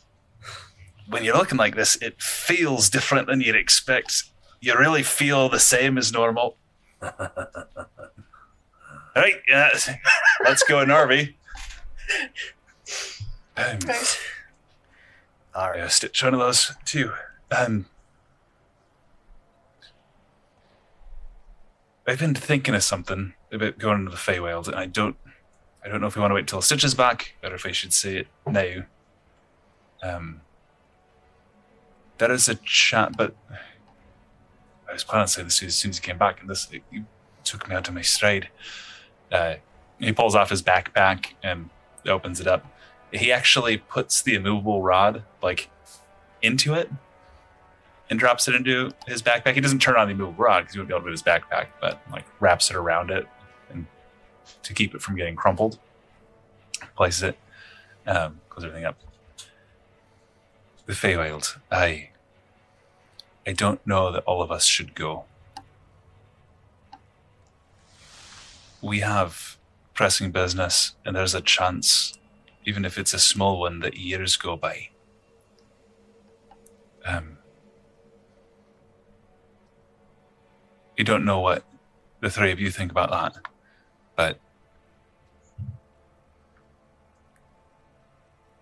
When 1.10 1.23
you're 1.23 1.38
looking 1.38 1.57
like 1.57 1.76
this, 1.76 1.95
it 2.02 2.22
feels 2.22 2.90
different 2.90 3.27
than 3.27 3.41
you'd 3.41 3.56
expect. 3.56 4.23
You 4.61 4.77
really 4.77 5.03
feel 5.03 5.49
the 5.49 5.60
same 5.60 5.98
as 5.98 6.14
normal. 6.14 6.56
All 7.02 7.11
right, 9.15 9.36
yeah, 9.48 9.69
let's 10.44 10.64
go, 10.64 10.86
Narvi. 10.86 11.34
Um, 13.57 13.80
All 15.56 15.69
right. 15.72 15.80
yeah, 15.80 15.88
stitch 15.88 16.23
one 16.23 16.34
of 16.34 16.40
those 16.40 16.73
too. 16.86 17.11
Um, 17.52 17.86
I've 22.07 22.19
been 22.19 22.36
thinking 22.36 22.76
of 22.76 22.84
something 22.84 23.34
about 23.52 23.77
going 23.80 23.99
into 23.99 24.11
the 24.11 24.18
Feywild, 24.18 24.68
and 24.68 24.76
I 24.76 24.86
don't, 24.86 25.15
I 25.84 25.88
don't 25.88 26.02
know 26.02 26.07
if 26.07 26.15
we 26.15 26.22
want 26.22 26.31
to 26.31 26.36
wait 26.36 26.48
till 26.48 26.61
Stitch 26.61 26.84
is 26.84 26.94
back, 26.94 27.36
or 27.44 27.53
if 27.53 27.65
I 27.65 27.72
should 27.72 27.94
say 27.94 28.18
it 28.18 28.27
now. 28.48 28.84
Um, 30.02 30.41
there 32.19 32.31
is 32.31 32.47
a 32.47 32.55
chat, 32.55 33.17
but 33.17 33.35
I 34.87 34.93
was 34.93 35.03
planning 35.03 35.25
to 35.25 35.31
say 35.31 35.43
this 35.43 35.63
as 35.63 35.75
soon 35.75 35.89
as 35.89 35.97
he 35.97 36.01
came 36.01 36.17
back, 36.17 36.41
and 36.41 36.49
this 36.49 36.67
it 36.71 36.83
took 37.43 37.67
me 37.67 37.75
out 37.75 37.87
of 37.87 37.93
my 37.93 38.01
stride. 38.01 38.49
Uh, 39.31 39.55
he 39.99 40.11
pulls 40.13 40.35
off 40.35 40.49
his 40.49 40.61
backpack 40.61 41.33
and 41.43 41.69
opens 42.05 42.39
it 42.39 42.47
up. 42.47 42.65
He 43.11 43.31
actually 43.31 43.77
puts 43.77 44.21
the 44.21 44.35
immovable 44.35 44.81
rod 44.81 45.23
like 45.41 45.69
into 46.41 46.73
it 46.73 46.91
and 48.09 48.19
drops 48.19 48.47
it 48.47 48.55
into 48.55 48.91
his 49.07 49.21
backpack. 49.21 49.55
He 49.55 49.61
doesn't 49.61 49.79
turn 49.79 49.95
on 49.95 50.07
the 50.07 50.13
immovable 50.13 50.43
rod 50.43 50.61
because 50.61 50.73
he 50.73 50.79
wouldn't 50.79 50.89
be 50.89 50.93
able 50.93 51.01
to 51.01 51.05
move 51.05 51.13
his 51.13 51.23
backpack, 51.23 51.67
but 51.81 52.01
like 52.11 52.25
wraps 52.39 52.69
it 52.69 52.75
around 52.75 53.11
it 53.11 53.27
and 53.69 53.85
to 54.63 54.73
keep 54.73 54.93
it 54.95 55.01
from 55.01 55.15
getting 55.15 55.35
crumpled. 55.35 55.79
Places 56.95 57.23
it, 57.23 57.37
um, 58.07 58.39
close 58.49 58.63
everything 58.63 58.85
up. 58.85 58.97
The 60.90 60.95
Feywild. 60.95 61.60
I 61.72 62.10
I 63.45 63.52
don't 63.52 63.86
know 63.86 64.11
that 64.11 64.24
all 64.24 64.41
of 64.41 64.49
us 64.49 64.66
should 64.66 64.95
go. 64.95 65.26
We 68.82 69.02
have 69.02 69.60
pressing 69.94 70.32
business, 70.32 70.95
and 71.06 71.16
there's 71.16 71.36
a 71.36 71.41
chance, 71.41 72.18
even 72.66 72.86
if 72.86 72.98
it's 72.98 73.14
a 73.14 73.20
small 73.20 73.60
one, 73.60 73.82
that 73.82 73.98
years 73.98 74.36
go 74.36 74.56
by. 74.56 74.90
Um, 77.06 77.38
you 80.98 81.03
don't 81.03 81.24
know 81.24 81.40
what 81.40 81.66
the 82.20 82.32
three 82.32 82.52
of 82.52 82.60
you 82.60 82.72
think 82.72 82.90
about 82.90 83.11
that, 83.11 83.38
but 84.16 84.40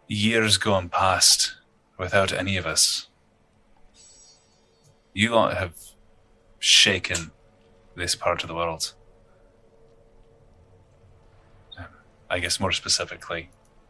years 0.09 0.57
gone 0.57 0.89
past 0.89 1.56
without 1.97 2.31
any 2.31 2.57
of 2.57 2.65
us. 2.65 3.07
You 5.13 5.33
lot 5.33 5.57
have 5.57 5.73
shaken 6.59 7.31
this 7.95 8.15
part 8.15 8.43
of 8.43 8.47
the 8.47 8.55
world. 8.55 8.93
Um, 11.77 11.85
I 12.29 12.39
guess 12.39 12.59
more 12.59 12.71
specifically, 12.71 13.49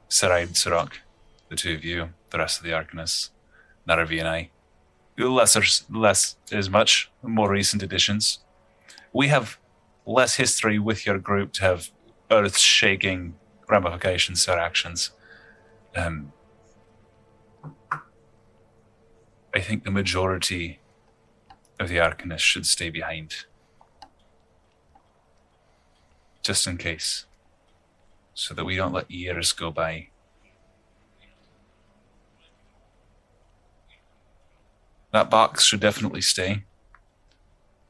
Saride, 0.10 0.56
Sirach, 0.56 1.02
the 1.50 1.56
two 1.56 1.74
of 1.74 1.84
you, 1.84 2.10
the 2.30 2.38
rest 2.38 2.60
of 2.60 2.64
the 2.64 2.72
Arcanists, 2.72 3.32
Narvi 3.88 4.20
and 4.20 4.28
I. 4.28 4.50
Lesser, 5.18 5.64
less 5.90 6.38
as 6.52 6.70
much, 6.70 7.12
more 7.24 7.50
recent 7.50 7.82
additions. 7.82 8.40
We 9.12 9.30
have 9.30 9.58
less 10.06 10.36
history 10.36 10.78
with 10.78 11.06
your 11.06 11.18
group 11.18 11.52
to 11.54 11.64
have 11.64 11.90
earth 12.30 12.58
shaking 12.58 13.36
ramifications 13.68 14.48
or 14.48 14.60
actions. 14.60 15.12
Um, 15.96 16.32
I 19.58 19.60
think 19.60 19.84
the 19.84 19.90
majority 19.90 20.80
of 21.80 21.90
the 21.90 21.96
Arcanists 21.96 22.42
should 22.42 22.68
stay 22.68 22.92
behind. 22.92 23.46
Just 26.44 26.68
in 26.68 26.78
case. 26.78 27.26
So 28.36 28.54
that 28.54 28.66
we 28.66 28.76
don't 28.76 28.94
let 28.94 29.10
years 29.10 29.54
go 29.54 29.72
by. 29.72 30.10
That 35.12 35.32
box 35.32 35.64
should 35.64 35.80
definitely 35.80 36.22
stay 36.22 36.66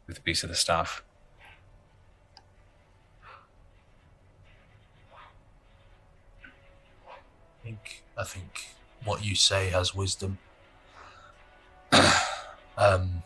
with 0.07 0.19
a 0.19 0.21
piece 0.21 0.43
of 0.43 0.49
the 0.49 0.55
staff. 0.55 1.03
I 7.11 7.61
think 7.61 8.03
I 8.17 8.23
think 8.23 8.67
what 9.03 9.25
you 9.25 9.35
say 9.35 9.67
has 9.71 9.93
wisdom. 9.93 10.37
um, 12.77 13.23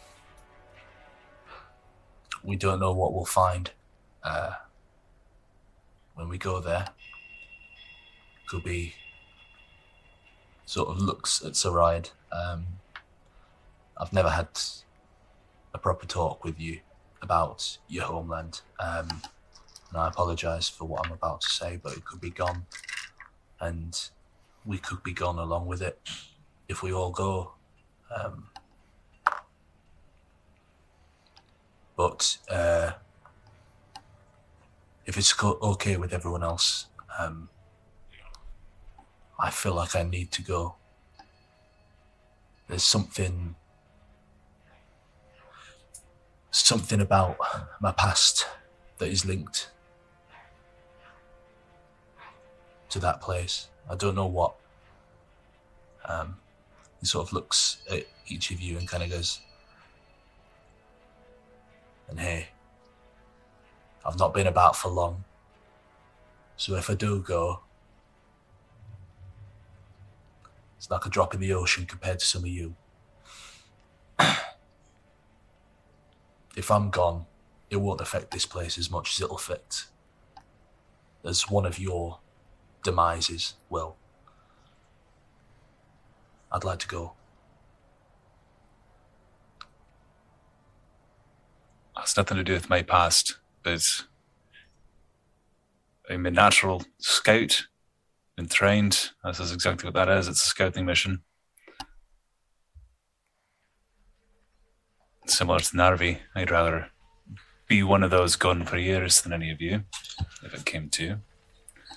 we 2.43 2.55
don't 2.55 2.79
know 2.79 2.91
what 2.93 3.13
we'll 3.13 3.25
find 3.25 3.71
uh, 4.23 4.53
when 6.15 6.29
we 6.29 6.37
go 6.37 6.59
there. 6.59 6.87
Could 8.47 8.63
be 8.63 8.95
sort 10.65 10.89
of 10.89 10.99
looks 10.99 11.43
at 11.43 11.53
Saride. 11.53 12.11
Um, 12.31 12.65
I've 13.97 14.13
never 14.13 14.29
had 14.29 14.47
a 15.73 15.77
proper 15.77 16.05
talk 16.05 16.43
with 16.43 16.59
you 16.59 16.79
about 17.21 17.77
your 17.87 18.05
homeland, 18.05 18.61
um, 18.79 19.07
and 19.89 19.97
I 19.97 20.07
apologise 20.07 20.67
for 20.69 20.85
what 20.85 21.05
I'm 21.05 21.11
about 21.11 21.41
to 21.41 21.49
say, 21.49 21.79
but 21.81 21.93
it 21.93 22.05
could 22.05 22.19
be 22.19 22.29
gone, 22.29 22.65
and 23.59 24.09
we 24.65 24.77
could 24.77 25.03
be 25.03 25.13
gone 25.13 25.37
along 25.37 25.67
with 25.67 25.81
it 25.81 25.99
if 26.67 26.81
we 26.81 26.93
all 26.93 27.11
go. 27.11 27.53
Um, 28.15 28.47
but 31.95 32.37
uh, 32.49 32.91
if 35.05 35.17
it's 35.17 35.33
okay 35.43 35.97
with 35.97 36.13
everyone 36.13 36.43
else, 36.43 36.87
um, 37.19 37.49
I 39.39 39.49
feel 39.49 39.73
like 39.73 39.95
I 39.95 40.03
need 40.03 40.31
to 40.33 40.41
go. 40.41 40.75
There's 42.67 42.83
something, 42.83 43.55
something 46.51 47.01
about 47.01 47.37
my 47.81 47.91
past 47.91 48.47
that 48.99 49.09
is 49.09 49.25
linked 49.25 49.71
to 52.89 52.99
that 52.99 53.19
place. 53.19 53.67
I 53.89 53.95
don't 53.95 54.15
know 54.15 54.27
what. 54.27 54.55
Um, 56.05 56.37
he 56.99 57.07
sort 57.07 57.27
of 57.27 57.33
looks 57.33 57.81
at 57.89 58.05
each 58.27 58.51
of 58.51 58.61
you 58.61 58.77
and 58.77 58.87
kind 58.87 59.03
of 59.03 59.09
goes, 59.09 59.41
and 62.11 62.19
hey, 62.19 62.49
I've 64.05 64.19
not 64.19 64.33
been 64.33 64.45
about 64.45 64.75
for 64.75 64.89
long. 64.89 65.23
So 66.57 66.75
if 66.75 66.89
I 66.89 66.93
do 66.93 67.21
go, 67.21 67.61
it's 70.77 70.91
like 70.91 71.05
a 71.05 71.09
drop 71.09 71.33
in 71.33 71.39
the 71.39 71.53
ocean 71.53 71.85
compared 71.85 72.19
to 72.19 72.25
some 72.25 72.43
of 72.43 72.49
you. 72.49 72.75
if 76.55 76.69
I'm 76.69 76.89
gone, 76.89 77.25
it 77.69 77.77
won't 77.77 78.01
affect 78.01 78.31
this 78.31 78.45
place 78.45 78.77
as 78.77 78.91
much 78.91 79.13
as 79.13 79.21
it'll 79.21 79.37
affect 79.37 79.87
as 81.23 81.49
one 81.49 81.65
of 81.65 81.79
your 81.79 82.19
demises 82.83 83.53
will. 83.69 83.95
I'd 86.51 86.65
like 86.65 86.79
to 86.79 86.87
go. 86.87 87.13
Has 91.97 92.17
nothing 92.17 92.37
to 92.37 92.43
do 92.43 92.53
with 92.53 92.69
my 92.69 92.81
past, 92.81 93.37
but 93.63 93.83
I'm 96.09 96.25
a 96.25 96.31
natural 96.31 96.83
scout, 96.99 97.67
been 98.35 98.47
trained. 98.47 99.11
This 99.23 99.39
is 99.39 99.51
exactly 99.51 99.87
what 99.87 99.93
that 99.93 100.09
is. 100.09 100.27
It's 100.27 100.43
a 100.43 100.47
scouting 100.47 100.85
mission. 100.85 101.21
Similar 105.27 105.59
to 105.59 105.77
Narvi, 105.77 106.19
I'd 106.35 106.51
rather 106.51 106.89
be 107.67 107.83
one 107.83 108.03
of 108.03 108.11
those 108.11 108.35
gone 108.35 108.65
for 108.65 108.77
years 108.77 109.21
than 109.21 109.31
any 109.31 109.51
of 109.51 109.61
you, 109.61 109.83
if 110.43 110.53
it 110.53 110.65
came 110.65 110.89
to. 110.89 111.11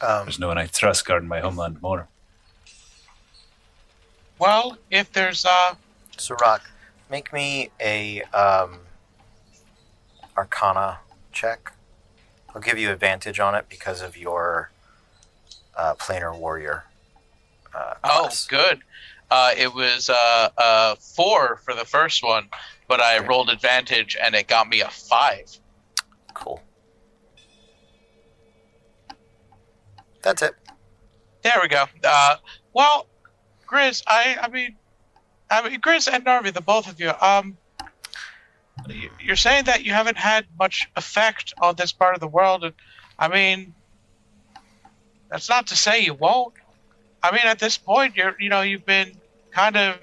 Um, 0.01 0.27
There's 0.27 0.39
no 0.39 0.49
one 0.49 0.59
I 0.59 0.67
trust 0.67 1.07
guarding 1.07 1.29
my 1.29 1.41
homeland 1.41 1.81
more. 1.81 2.09
Well, 4.39 4.77
if 4.91 5.13
there's 5.13 5.47
uh 5.47 5.75
so, 6.17 6.37
make 7.11 7.33
me 7.33 7.71
a 7.81 8.23
um, 8.33 8.79
Arcana 10.37 10.99
check. 11.33 11.73
I'll 12.55 12.61
give 12.61 12.79
you 12.79 12.91
advantage 12.91 13.41
on 13.41 13.55
it 13.55 13.67
because 13.69 14.01
of 14.01 14.17
your 14.17 14.71
uh, 15.77 15.95
planar 15.95 16.37
warrior. 16.37 16.85
Uh, 17.75 17.95
oh 18.05 18.31
good. 18.49 18.81
Uh, 19.31 19.53
it 19.57 19.75
was 19.75 20.09
uh, 20.11 20.49
uh 20.57 20.95
four 20.97 21.57
for 21.65 21.75
the 21.75 21.85
first 21.85 22.23
one, 22.23 22.49
but 22.89 23.01
I 23.01 23.19
Okay. 23.19 23.27
rolled 23.27 23.51
advantage 23.51 24.17
and 24.21 24.35
it 24.35 24.47
got 24.47 24.69
me 24.69 24.81
a 24.81 24.89
five. 24.89 25.59
Cool. 26.35 26.63
That's 30.23 30.43
it. 30.43 30.55
There 31.43 31.59
we 31.61 31.69
go. 31.69 31.85
Uh, 32.03 32.37
well, 32.73 33.07
Grizz, 33.67 34.03
I, 34.07 34.37
I 34.41 34.49
mean, 34.49 34.77
I 35.51 35.69
mean, 35.69 35.81
Grizz 35.81 36.11
and 36.11 36.25
Narvi, 36.25 36.53
the 36.53 36.63
both 36.63 36.89
of 36.89 36.99
you, 36.99 37.13
um, 37.21 37.59
you're 39.21 39.37
saying 39.37 39.65
that 39.65 39.85
you 39.85 39.93
haven't 39.93 40.19
had 40.19 40.47
much 40.59 40.89
effect 40.97 41.55
on 41.61 41.75
this 41.77 41.93
part 41.93 42.15
of 42.15 42.21
the 42.21 42.29
world, 42.29 42.65
and 42.65 42.75
I 43.19 43.29
mean, 43.29 43.75
that's 45.31 45.49
not 45.49 45.69
to 45.69 45.77
say 45.77 46.01
you 46.01 46.15
won't. 46.15 46.55
I 47.23 47.31
mean, 47.31 47.45
at 47.45 47.59
this 47.59 47.79
point, 47.79 48.17
you're, 48.17 48.37
you 48.39 48.51
know, 48.51 48.61
you've 48.61 48.85
been 48.85 49.13
kind 49.51 49.77
of 49.77 49.97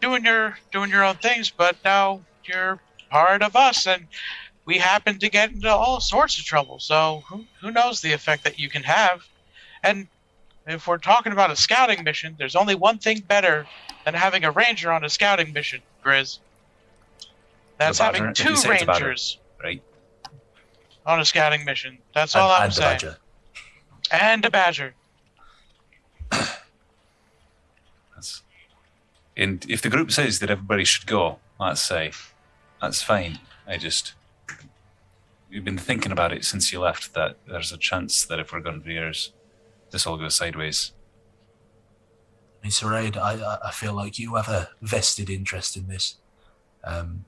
doing 0.00 0.24
your 0.24 0.58
doing 0.72 0.90
your 0.90 1.04
own 1.04 1.16
things, 1.16 1.50
but 1.50 1.76
now 1.84 2.22
you're 2.44 2.80
part 3.10 3.42
of 3.42 3.56
us, 3.56 3.86
and 3.86 4.06
we 4.64 4.78
happen 4.78 5.18
to 5.18 5.28
get 5.28 5.52
into 5.52 5.68
all 5.68 6.00
sorts 6.00 6.38
of 6.38 6.44
trouble. 6.44 6.78
So 6.78 7.22
who 7.28 7.44
who 7.60 7.70
knows 7.70 8.00
the 8.00 8.12
effect 8.12 8.44
that 8.44 8.58
you 8.58 8.68
can 8.68 8.82
have? 8.84 9.22
And 9.82 10.08
if 10.66 10.86
we're 10.86 10.98
talking 10.98 11.32
about 11.32 11.50
a 11.50 11.56
scouting 11.56 12.02
mission, 12.02 12.34
there's 12.38 12.56
only 12.56 12.74
one 12.74 12.98
thing 12.98 13.20
better 13.20 13.66
than 14.04 14.14
having 14.14 14.44
a 14.44 14.50
ranger 14.50 14.90
on 14.90 15.04
a 15.04 15.08
scouting 15.08 15.52
mission, 15.52 15.80
Grizz. 16.04 16.38
That's 17.78 17.98
having 17.98 18.24
If 18.24 18.34
two 18.34 18.56
say 18.56 18.76
it's 18.76 18.86
rangers 18.86 19.38
Right? 19.62 19.82
on 21.04 21.20
a 21.20 21.24
scouting 21.24 21.64
mission. 21.64 21.98
That's 22.14 22.34
all 22.34 22.50
and, 22.50 22.56
I'm 22.58 22.64
and 22.64 22.74
saying. 22.74 22.92
badger. 22.94 23.16
And 24.10 24.44
a 24.44 24.50
badger. 24.50 24.94
That's, 28.14 28.42
and 29.36 29.64
if 29.68 29.82
the 29.82 29.88
group 29.90 30.10
says 30.10 30.38
that 30.40 30.50
everybody 30.50 30.84
should 30.84 31.06
go, 31.06 31.38
let's 31.60 31.82
say, 31.82 32.12
that's 32.80 33.02
fine. 33.02 33.38
I 33.66 33.76
just. 33.76 34.14
We've 35.50 35.64
been 35.64 35.78
thinking 35.78 36.12
about 36.12 36.32
it 36.32 36.44
since 36.44 36.72
you 36.72 36.80
left 36.80 37.14
that 37.14 37.36
there's 37.46 37.72
a 37.72 37.78
chance 37.78 38.24
that 38.24 38.40
if 38.40 38.52
we're 38.52 38.60
going 38.60 38.80
for 38.82 38.90
years, 38.90 39.32
this 39.90 40.06
all 40.06 40.16
goes 40.16 40.34
sideways. 40.34 40.92
Miss 42.64 42.82
Raid, 42.82 43.16
I, 43.16 43.34
I- 43.34 43.68
I 43.68 43.70
feel 43.70 43.92
like 43.94 44.18
you 44.18 44.34
have 44.34 44.48
a 44.48 44.70
vested 44.82 45.30
interest 45.30 45.76
in 45.76 45.86
this. 45.88 46.16
Um, 46.84 47.24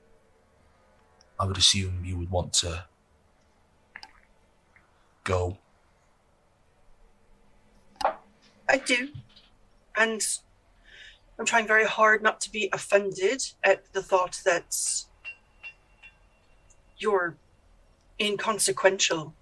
I 1.39 1.45
would 1.45 1.57
assume 1.57 2.03
you 2.03 2.17
would 2.17 2.29
want 2.29 2.53
to 2.53 2.85
go. 5.23 5.57
I 8.67 8.77
do. 8.77 9.09
And 9.95 10.21
I'm 11.37 11.45
trying 11.45 11.67
very 11.67 11.85
hard 11.85 12.21
not 12.21 12.41
to 12.41 12.51
be 12.51 12.69
offended 12.73 13.41
at 13.63 13.91
the 13.93 14.03
thought 14.03 14.41
that 14.45 14.75
you're 16.97 17.37
inconsequential 18.19 19.33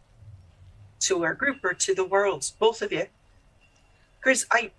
to 1.00 1.24
our 1.24 1.34
group 1.34 1.64
or 1.64 1.74
to 1.74 1.96
the 1.96 2.06
world, 2.06 2.52
both 2.60 2.82
of 2.82 2.92
you. 2.92 3.08
Chris, 4.22 4.46
I 4.52 4.72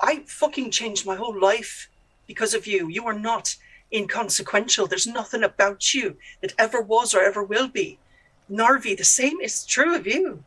I 0.00 0.24
fucking 0.26 0.70
changed 0.70 1.06
my 1.06 1.16
whole 1.16 1.38
life 1.38 1.88
because 2.26 2.54
of 2.54 2.66
you. 2.66 2.88
You 2.88 3.06
are 3.06 3.18
not 3.18 3.56
inconsequential. 3.92 4.86
There's 4.86 5.06
nothing 5.06 5.42
about 5.42 5.94
you 5.94 6.16
that 6.40 6.54
ever 6.58 6.80
was 6.80 7.14
or 7.14 7.20
ever 7.20 7.42
will 7.42 7.68
be. 7.68 7.98
Narvi, 8.50 8.96
the 8.96 9.04
same 9.04 9.40
is 9.40 9.64
true 9.64 9.94
of 9.94 10.06
you. 10.06 10.44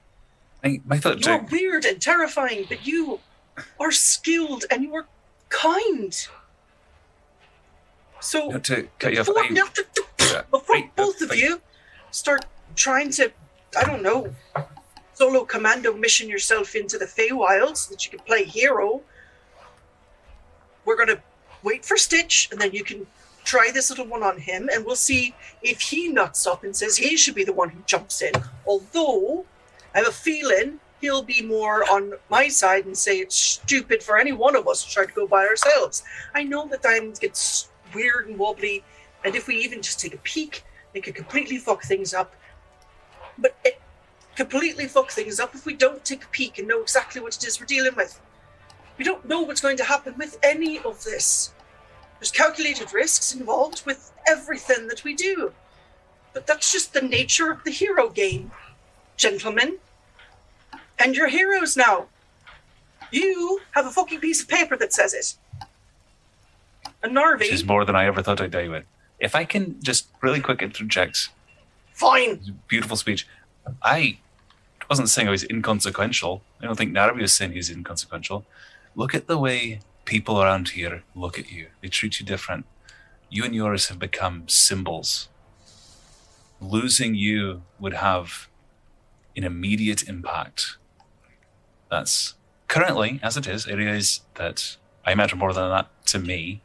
I, 0.64 0.82
I 0.90 0.98
thought 1.00 1.26
You 1.26 1.34
are 1.34 1.46
weird 1.52 1.86
and 1.86 2.02
terrifying, 2.02 2.66
but 2.68 2.86
you 2.86 3.20
are 3.80 3.92
skilled 3.92 4.66
and 4.70 4.84
you 4.84 4.94
are 4.96 5.08
kind. 5.50 6.28
So 8.20 8.50
not 8.50 8.64
to 8.66 8.88
cut 9.00 9.14
you 9.14 9.22
off. 9.22 9.28
before, 9.28 9.44
I, 9.44 10.42
before 10.52 10.76
Right, 10.76 10.96
both 10.96 11.22
of 11.22 11.36
you 11.36 11.62
start 12.12 12.46
trying 12.76 13.10
to, 13.12 13.32
I 13.78 13.84
don't 13.84 14.04
know, 14.04 14.34
solo 15.14 15.46
commando 15.46 15.94
mission 15.94 16.30
yourself 16.30 16.76
into 16.76 16.98
the 16.98 17.06
Feywild 17.06 17.78
so 17.78 17.92
that 17.92 18.06
you 18.06 18.12
can 18.12 18.20
play 18.26 18.44
hero, 18.44 19.02
we're 20.86 20.98
gonna 20.98 21.22
wait 21.64 21.86
for 21.86 21.98
Stitch, 21.98 22.50
and 22.52 22.62
then 22.62 22.72
you 22.72 22.84
can 22.84 23.08
try 23.44 23.72
this 23.74 23.90
little 23.90 24.08
one 24.08 24.24
on 24.24 24.38
him, 24.38 24.70
and 24.72 24.86
we'll 24.86 24.96
see 24.96 25.36
if 25.62 25.82
he 25.82 26.08
nuts 26.08 26.46
up 26.48 26.64
and 26.64 26.76
says 26.76 26.98
he 26.98 27.18
should 27.18 27.36
be 27.36 27.44
the 27.44 27.54
one 27.54 27.70
who 27.70 27.82
jumps 27.86 28.22
in. 28.22 28.34
Although 28.66 29.46
I 29.94 30.00
have 30.00 30.08
a 30.08 30.12
feeling 30.12 30.80
he'll 31.02 31.24
be 31.24 31.42
more 31.42 31.84
on 31.90 32.14
my 32.30 32.48
side 32.48 32.86
and 32.86 32.98
say 32.98 33.20
it's 33.20 33.36
stupid 33.36 34.04
for 34.04 34.18
any 34.18 34.32
one 34.32 34.56
of 34.56 34.68
us 34.68 34.84
to 34.86 34.90
try 34.92 35.06
to 35.06 35.12
go 35.12 35.28
by 35.28 35.46
ourselves. 35.46 36.04
I 36.36 36.44
know 36.44 36.68
that 36.68 36.84
diamonds 36.84 37.20
get 37.20 37.68
weird 37.94 38.28
and 38.28 38.38
wobbly, 38.38 38.84
and 39.26 39.36
if 39.36 39.48
we 39.48 39.56
even 39.58 39.82
just 39.82 40.00
take 40.00 40.14
a 40.14 40.20
peek, 40.20 40.64
they 40.94 41.02
could 41.02 41.16
completely 41.16 41.58
fuck 41.58 41.84
things 41.84 42.14
up. 42.14 42.36
But 43.38 43.56
it 43.66 43.82
completely 44.36 44.88
fuck 44.88 45.12
things 45.12 45.40
up 45.40 45.56
if 45.56 45.66
we 45.66 45.74
don't 45.74 46.06
take 46.06 46.24
a 46.24 46.28
peek 46.28 46.60
and 46.60 46.68
know 46.68 46.82
exactly 46.82 47.22
what 47.22 47.36
it 47.36 47.46
is 47.46 47.60
we're 47.60 47.66
dealing 47.66 47.96
with. 47.96 48.20
We 48.98 49.04
don't 49.04 49.26
know 49.26 49.42
what's 49.42 49.62
going 49.62 49.78
to 49.78 49.84
happen 49.84 50.16
with 50.18 50.38
any 50.44 50.80
of 50.80 51.04
this. 51.04 51.54
There's 52.22 52.30
calculated 52.30 52.94
risks 52.94 53.34
involved 53.34 53.84
with 53.84 54.14
everything 54.28 54.88
that 54.90 55.04
we 55.04 55.16
do. 55.16 55.54
But 56.34 56.46
that's 56.46 56.72
just 56.72 56.94
the 56.94 57.02
nature 57.02 57.50
of 57.50 57.64
the 57.64 57.72
hero 57.72 58.10
game, 58.10 58.52
gentlemen. 59.18 59.80
And 61.00 61.16
you're 61.16 61.30
heroes 61.30 61.76
now. 61.76 62.06
You 63.12 63.62
have 63.72 63.88
a 63.88 63.90
fucking 63.90 64.20
piece 64.20 64.44
of 64.44 64.48
paper 64.48 64.78
that 64.78 64.94
says 64.94 65.16
it. 65.16 65.36
And 67.02 67.16
Which 67.16 67.52
is 67.52 67.66
more 67.66 67.86
than 67.86 67.96
I 67.96 68.06
ever 68.06 68.22
thought 68.22 68.40
I'd 68.40 68.52
die 68.52 68.68
with. 68.68 68.86
If 69.20 69.34
I 69.34 69.44
can 69.44 69.82
just 69.82 70.08
really 70.22 70.42
quick 70.42 70.62
interject, 70.62 71.30
fine. 71.92 72.40
beautiful 72.68 72.98
speech. 72.98 73.28
I 73.82 74.20
wasn't 74.88 75.10
saying 75.10 75.28
I 75.28 75.32
was 75.32 75.44
inconsequential. 75.44 76.44
I 76.62 76.66
don't 76.66 76.78
think 76.78 76.94
Narvi 76.94 77.22
was 77.22 77.34
saying 77.34 77.54
he 77.54 77.58
was 77.58 77.72
inconsequential. 77.72 78.46
Look 78.96 79.16
at 79.16 79.26
the 79.26 79.40
way 79.40 79.80
people 80.12 80.44
around 80.44 80.68
here 80.70 81.04
look 81.16 81.40
at 81.40 81.50
you. 81.50 81.68
They 81.82 81.88
treat 81.88 82.20
you 82.20 82.26
different. 82.26 82.66
You 83.30 83.46
and 83.46 83.56
yours 83.56 83.88
have 83.88 83.98
become 83.98 84.44
symbols. 84.50 85.30
Losing 86.60 87.16
you 87.16 87.62
would 87.80 87.94
have 87.94 88.50
an 89.38 89.46
immediate 89.46 90.10
impact. 90.10 90.76
That's 91.90 92.34
currently, 92.68 93.22
as 93.24 93.38
it 93.38 93.48
is, 93.48 93.68
realize 93.68 94.20
that 94.36 94.76
I 95.06 95.16
matter 95.16 95.38
more 95.38 95.54
than 95.54 95.70
that 95.70 95.88
to 96.08 96.20
me 96.20 96.60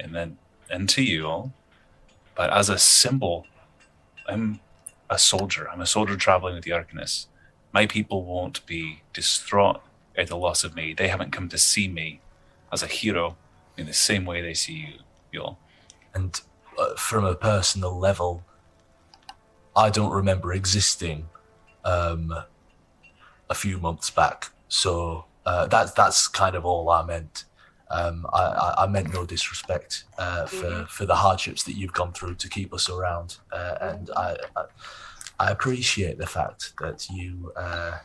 and 0.00 0.12
then 0.12 0.38
and 0.68 0.88
to 0.88 1.02
you 1.04 1.24
all. 1.24 1.52
But 2.34 2.52
as 2.52 2.68
a 2.68 2.78
symbol, 2.78 3.46
I'm 4.26 4.58
a 5.08 5.20
soldier. 5.20 5.68
I'm 5.70 5.80
a 5.80 5.86
soldier 5.86 6.16
traveling 6.16 6.56
with 6.56 6.64
the 6.64 6.72
Arcanist. 6.72 7.26
My 7.72 7.86
people 7.86 8.24
won't 8.24 8.66
be 8.66 9.02
distraught 9.12 9.80
at 10.16 10.26
the 10.26 10.36
loss 10.36 10.64
of 10.64 10.74
me. 10.74 10.94
They 10.94 11.06
haven't 11.06 11.30
come 11.30 11.48
to 11.50 11.58
see 11.58 11.86
me 11.86 12.20
as 12.72 12.82
a 12.82 12.86
hero 12.86 13.36
in 13.76 13.86
the 13.86 13.92
same 13.92 14.24
way 14.24 14.42
they 14.42 14.54
see 14.54 14.74
you, 14.74 14.94
y'all. 15.32 15.58
And 16.14 16.40
uh, 16.78 16.94
from 16.96 17.24
a 17.24 17.34
personal 17.34 17.98
level, 17.98 18.44
I 19.76 19.90
don't 19.90 20.12
remember 20.12 20.52
existing 20.52 21.28
um, 21.84 22.34
a 23.48 23.54
few 23.54 23.78
months 23.78 24.10
back. 24.10 24.50
So 24.68 25.24
uh, 25.46 25.66
that's 25.66 25.92
that's 25.92 26.28
kind 26.28 26.54
of 26.54 26.66
all 26.66 26.90
I 26.90 27.04
meant. 27.04 27.44
Um, 27.90 28.26
I, 28.34 28.42
I, 28.42 28.84
I 28.84 28.86
meant 28.86 29.14
no 29.14 29.24
disrespect 29.24 30.04
uh, 30.18 30.46
for 30.46 30.86
for 30.90 31.06
the 31.06 31.14
hardships 31.14 31.62
that 31.64 31.74
you've 31.74 31.94
gone 31.94 32.12
through 32.12 32.34
to 32.34 32.48
keep 32.48 32.74
us 32.74 32.90
around, 32.90 33.38
uh, 33.50 33.76
and 33.80 34.10
I, 34.14 34.36
I 34.56 34.64
I 35.40 35.50
appreciate 35.50 36.18
the 36.18 36.26
fact 36.26 36.74
that 36.80 37.08
you 37.08 37.52
uh, 37.56 37.98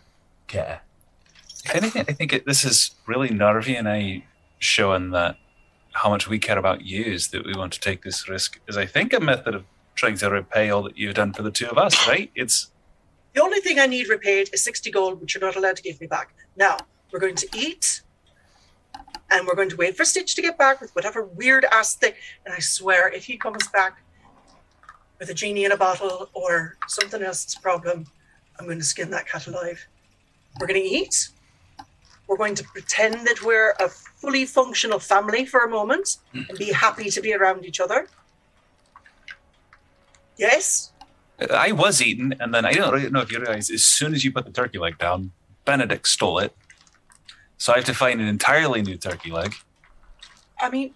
care. 0.47 0.81
If 1.65 1.75
anything, 1.75 2.05
I 2.07 2.13
think 2.13 2.31
it, 2.33 2.45
this 2.45 2.63
is 2.63 2.91
really 3.07 3.29
Narvi 3.29 3.77
and 3.77 3.89
I 3.89 4.23
showing 4.63 5.11
that 5.11 5.37
how 5.93 6.09
much 6.09 6.27
we 6.27 6.39
care 6.39 6.57
about 6.57 6.81
you 6.81 7.03
is 7.03 7.29
that 7.29 7.45
we 7.45 7.53
want 7.53 7.73
to 7.73 7.79
take 7.79 8.03
this 8.03 8.27
risk 8.27 8.59
is 8.67 8.77
I 8.77 8.85
think 8.85 9.13
a 9.13 9.19
method 9.19 9.55
of 9.55 9.65
trying 9.95 10.17
to 10.17 10.29
repay 10.29 10.69
all 10.69 10.81
that 10.83 10.97
you've 10.97 11.13
done 11.13 11.33
for 11.33 11.43
the 11.43 11.51
two 11.51 11.67
of 11.67 11.77
us, 11.77 12.07
right? 12.07 12.31
It's 12.35 12.71
The 13.33 13.41
only 13.41 13.59
thing 13.59 13.79
I 13.79 13.85
need 13.85 14.09
repaid 14.09 14.49
is 14.53 14.63
60 14.63 14.89
gold, 14.91 15.21
which 15.21 15.35
you're 15.35 15.43
not 15.43 15.55
allowed 15.55 15.75
to 15.77 15.83
give 15.83 16.01
me 16.01 16.07
back. 16.07 16.33
Now, 16.55 16.77
we're 17.11 17.19
going 17.19 17.35
to 17.35 17.47
eat, 17.55 18.01
and 19.29 19.45
we're 19.45 19.55
going 19.55 19.69
to 19.69 19.75
wait 19.75 19.95
for 19.95 20.05
Stitch 20.05 20.35
to 20.35 20.41
get 20.41 20.57
back 20.57 20.81
with 20.81 20.95
whatever 20.95 21.23
weird 21.23 21.65
ass 21.65 21.95
thing. 21.95 22.13
And 22.45 22.53
I 22.53 22.59
swear, 22.59 23.09
if 23.09 23.25
he 23.25 23.37
comes 23.37 23.67
back 23.67 24.01
with 25.19 25.29
a 25.29 25.33
genie 25.33 25.65
in 25.65 25.71
a 25.71 25.77
bottle 25.77 26.29
or 26.33 26.77
something 26.87 27.21
else 27.21 27.43
that's 27.43 27.55
a 27.55 27.61
problem, 27.61 28.05
I'm 28.59 28.65
going 28.65 28.79
to 28.79 28.83
skin 28.83 29.09
that 29.11 29.27
cat 29.27 29.47
alive. 29.47 29.85
We're 30.59 30.67
going 30.67 30.81
to 30.81 30.87
eat. 30.87 31.29
We're 32.27 32.37
going 32.37 32.55
to 32.55 32.63
pretend 32.63 33.27
that 33.27 33.43
we're 33.43 33.71
a 33.79 33.89
fully 34.23 34.45
functional 34.45 34.99
family 34.99 35.45
for 35.45 35.65
a 35.65 35.69
moment 35.69 36.15
and 36.31 36.57
be 36.57 36.71
happy 36.71 37.09
to 37.09 37.19
be 37.19 37.33
around 37.33 37.65
each 37.65 37.81
other. 37.81 38.07
Yes? 40.37 40.93
I 41.51 41.73
was 41.73 42.01
eating, 42.01 42.31
and 42.39 42.53
then 42.53 42.63
I 42.65 42.71
don't 42.71 42.93
really 42.93 43.09
know 43.09 43.19
if 43.19 43.29
you 43.33 43.39
realize, 43.39 43.69
as 43.69 43.83
soon 43.83 44.13
as 44.13 44.23
you 44.23 44.31
put 44.31 44.45
the 44.45 44.51
turkey 44.51 44.77
leg 44.77 44.97
down, 44.97 45.33
Benedict 45.65 46.07
stole 46.07 46.39
it. 46.39 46.55
So 47.57 47.73
I 47.73 47.77
have 47.77 47.85
to 47.85 47.93
find 47.93 48.21
an 48.21 48.27
entirely 48.27 48.81
new 48.81 48.95
turkey 48.95 49.29
leg. 49.29 49.55
I 50.61 50.69
mean, 50.69 50.93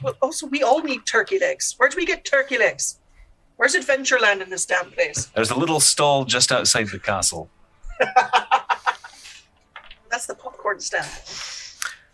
well, 0.00 0.14
also, 0.22 0.46
we 0.46 0.62
all 0.62 0.80
need 0.82 1.04
turkey 1.06 1.40
legs. 1.40 1.74
Where 1.78 1.88
do 1.88 1.96
we 1.96 2.06
get 2.06 2.24
turkey 2.24 2.58
legs? 2.58 3.00
Where's 3.56 3.74
Adventureland 3.74 4.40
in 4.40 4.50
this 4.50 4.66
damn 4.66 4.92
place? 4.92 5.26
There's 5.34 5.50
a 5.50 5.58
little 5.58 5.80
stall 5.80 6.24
just 6.24 6.52
outside 6.52 6.88
the 6.88 7.00
castle. 7.00 7.50
That's 10.10 10.26
the 10.26 10.36
popcorn 10.36 10.78
stand. 10.78 11.10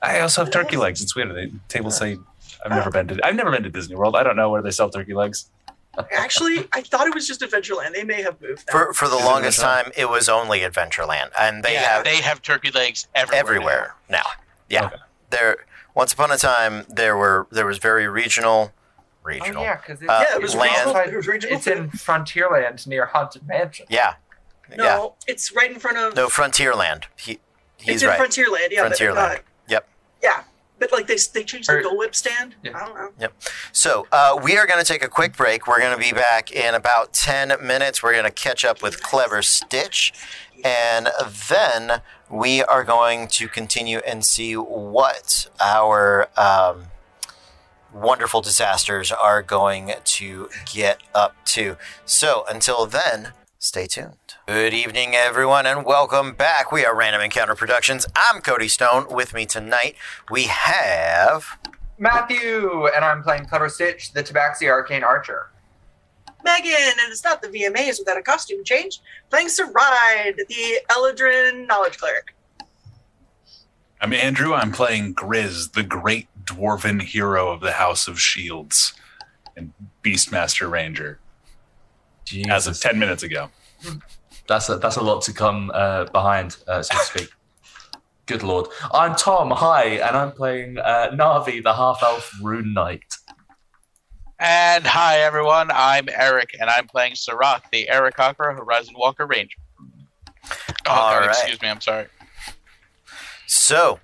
I 0.02 0.20
also 0.20 0.44
have 0.44 0.52
turkey 0.52 0.76
legs. 0.76 1.02
It's 1.02 1.14
weird. 1.14 1.34
They 1.34 1.52
table 1.68 1.90
say 1.90 2.18
I've 2.64 2.70
never 2.70 2.90
been 2.90 3.08
to 3.08 3.20
I've 3.26 3.34
never 3.34 3.50
been 3.50 3.62
to 3.64 3.70
Disney 3.70 3.96
World. 3.96 4.16
I 4.16 4.22
don't 4.22 4.36
know 4.36 4.50
where 4.50 4.62
they 4.62 4.70
sell 4.70 4.90
turkey 4.90 5.14
legs. 5.14 5.50
Actually, 6.12 6.68
I 6.72 6.82
thought 6.82 7.06
it 7.08 7.14
was 7.14 7.26
just 7.26 7.40
Adventureland. 7.40 7.92
They 7.94 8.04
may 8.04 8.22
have 8.22 8.40
moved. 8.40 8.64
Now. 8.68 8.72
For 8.72 8.92
for 8.94 9.08
the 9.08 9.16
Is 9.16 9.24
longest 9.24 9.58
Minnesota? 9.58 9.82
time, 9.84 9.92
it 9.96 10.08
was 10.08 10.28
only 10.28 10.60
Adventureland, 10.60 11.30
and 11.38 11.62
they 11.62 11.74
yeah, 11.74 11.80
have 11.96 12.04
they 12.04 12.16
have 12.16 12.40
turkey 12.42 12.70
legs 12.70 13.08
everywhere. 13.14 13.40
everywhere 13.40 13.94
now. 14.08 14.22
Yeah, 14.68 14.86
Okay. 14.86 14.96
there. 15.30 15.56
Once 15.94 16.12
upon 16.12 16.30
a 16.30 16.36
time, 16.36 16.86
there 16.88 17.16
were 17.16 17.46
there 17.50 17.66
was 17.66 17.78
very 17.78 18.06
regional, 18.08 18.72
Oh 18.72 19.24
regional. 19.24 19.62
yeah, 19.64 19.76
because 19.76 20.00
it's, 20.00 20.08
Uh, 20.08 20.24
yeah, 20.30 20.36
it 20.36 20.40
was 20.40 20.54
land- 20.54 20.72
regional. 20.86 20.96
It 21.12 21.16
was 21.16 21.26
regional 21.26 21.56
it's 21.56 21.66
in 21.66 21.90
Frontierland 21.90 22.86
near 22.86 23.06
Haunted 23.06 23.46
Mansion. 23.48 23.86
yeah, 23.90 24.14
No, 24.76 24.84
yeah. 24.84 25.32
it's 25.32 25.52
right 25.52 25.70
in 25.70 25.80
front 25.80 25.98
of. 25.98 26.14
No, 26.14 26.28
Frontierland. 26.28 27.04
He, 27.16 27.40
he's 27.76 27.96
it's 27.96 28.02
in 28.04 28.08
right. 28.10 28.20
Frontierland. 28.20 28.68
Yeah, 28.70 28.88
but, 28.88 28.92
Frontierland. 28.96 29.40
Yep. 30.22 30.32
yeah, 30.36 30.42
but 30.78 30.92
like 30.92 31.06
they 31.06 31.16
they 31.34 31.44
changed 31.44 31.68
the 31.68 31.76
Or- 31.76 31.82
Dole 31.82 31.98
Whip 31.98 32.14
stand. 32.14 32.54
Yeah. 32.62 32.76
I 32.76 32.86
don't 32.86 32.94
know. 32.94 33.10
Yep. 33.20 33.42
So 33.72 34.06
uh, 34.12 34.38
we 34.42 34.56
are 34.56 34.66
going 34.66 34.78
to 34.82 34.84
take 34.92 35.02
a 35.04 35.08
quick 35.08 35.36
break. 35.36 35.66
We're 35.66 35.80
going 35.80 35.96
to 35.96 36.02
be 36.02 36.12
back 36.12 36.50
in 36.52 36.74
about 36.74 37.12
ten 37.12 37.52
minutes. 37.64 38.02
We're 38.02 38.12
going 38.12 38.24
to 38.24 38.30
catch 38.30 38.64
up 38.64 38.82
with 38.82 39.02
Clever 39.02 39.42
Stitch, 39.42 40.12
and 40.64 41.08
then 41.48 42.02
we 42.30 42.62
are 42.62 42.84
going 42.84 43.26
to 43.28 43.48
continue 43.48 43.98
and 44.06 44.24
see 44.24 44.54
what 44.54 45.48
our 45.60 46.28
um, 46.36 46.84
wonderful 47.92 48.40
disasters 48.40 49.10
are 49.10 49.42
going 49.42 49.92
to 50.04 50.48
get 50.72 51.00
up 51.14 51.34
to. 51.46 51.76
So 52.04 52.44
until 52.48 52.86
then, 52.86 53.32
stay 53.62 53.86
tuned. 53.86 54.16
Good 54.46 54.72
evening, 54.72 55.14
everyone, 55.14 55.66
and 55.66 55.84
welcome 55.84 56.32
back. 56.32 56.72
We 56.72 56.86
are 56.86 56.96
Random 56.96 57.20
Encounter 57.20 57.54
Productions. 57.54 58.06
I'm 58.16 58.40
Cody 58.40 58.68
Stone. 58.68 59.08
With 59.10 59.34
me 59.34 59.44
tonight, 59.44 59.96
we 60.30 60.44
have. 60.44 61.58
Matthew, 61.98 62.86
and 62.86 63.04
I'm 63.04 63.22
playing 63.22 63.44
Clever 63.44 63.68
Stitch, 63.68 64.12
the 64.14 64.22
Tabaxi 64.22 64.66
Arcane 64.66 65.04
Archer. 65.04 65.50
Megan, 66.42 66.72
and 66.72 67.12
it's 67.12 67.22
not 67.22 67.42
the 67.42 67.48
VMAs 67.48 67.98
without 67.98 68.16
a 68.16 68.22
costume 68.22 68.64
change. 68.64 69.02
Playing 69.28 69.48
Saride, 69.48 70.36
the 70.48 70.80
Eladrin 70.88 71.66
Knowledge 71.66 71.98
Cleric. 71.98 72.34
I'm 74.00 74.14
Andrew. 74.14 74.54
I'm 74.54 74.72
playing 74.72 75.14
Grizz, 75.14 75.72
the 75.72 75.82
great 75.82 76.28
dwarven 76.46 77.02
hero 77.02 77.50
of 77.50 77.60
the 77.60 77.72
House 77.72 78.08
of 78.08 78.18
Shields 78.18 78.94
and 79.54 79.74
Beastmaster 80.02 80.70
Ranger, 80.70 81.18
as 82.48 82.66
of 82.66 82.78
10 82.78 82.98
minutes 82.98 83.22
ago. 83.22 83.50
That's 84.46 84.68
a, 84.68 84.76
that's 84.76 84.96
a 84.96 85.02
lot 85.02 85.22
to 85.22 85.32
come 85.32 85.70
uh, 85.74 86.04
behind, 86.06 86.56
uh, 86.66 86.82
so 86.82 86.94
to 86.94 87.04
speak. 87.04 87.28
Good 88.26 88.42
lord. 88.42 88.68
I'm 88.92 89.16
Tom. 89.16 89.50
Hi, 89.50 89.84
and 89.84 90.16
I'm 90.16 90.32
playing 90.32 90.78
uh, 90.78 91.10
Narvi, 91.12 91.62
the 91.62 91.74
half 91.74 92.00
elf 92.02 92.32
rune 92.40 92.72
knight. 92.72 93.02
And 94.38 94.86
hi 94.86 95.18
everyone, 95.18 95.70
I'm 95.70 96.08
Eric, 96.08 96.56
and 96.58 96.70
I'm 96.70 96.86
playing 96.86 97.12
Sarath, 97.12 97.62
the 97.70 97.88
Aarakocra 97.92 98.56
Horizon 98.56 98.94
Walker 98.96 99.26
Ranger. 99.26 99.58
Oh, 100.86 100.90
All 100.90 101.12
God, 101.12 101.26
right. 101.26 101.28
excuse 101.30 101.60
me, 101.60 101.68
I'm 101.68 101.80
sorry. 101.80 102.06
So, 103.46 104.00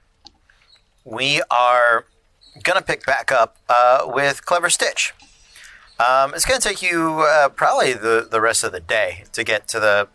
we 1.05 1.41
are 1.51 2.07
going 2.65 2.79
to 2.79 2.85
pick 2.85 3.07
back 3.07 3.33
up 3.33 3.57
uh, 3.69 4.03
with 4.07 4.45
Clever 4.45 4.69
Stitch. 4.69 5.15
Um, 5.99 6.35
it's 6.35 6.45
going 6.45 6.61
to 6.61 6.69
take 6.69 6.83
you 6.83 7.21
uh, 7.21 7.49
probably 7.49 7.95
the, 7.95 8.29
the 8.31 8.41
rest 8.41 8.63
of 8.65 8.73
the 8.73 8.81
day 8.81 9.25
to 9.33 9.43
get 9.43 9.67
to 9.69 9.81
the 9.81 10.09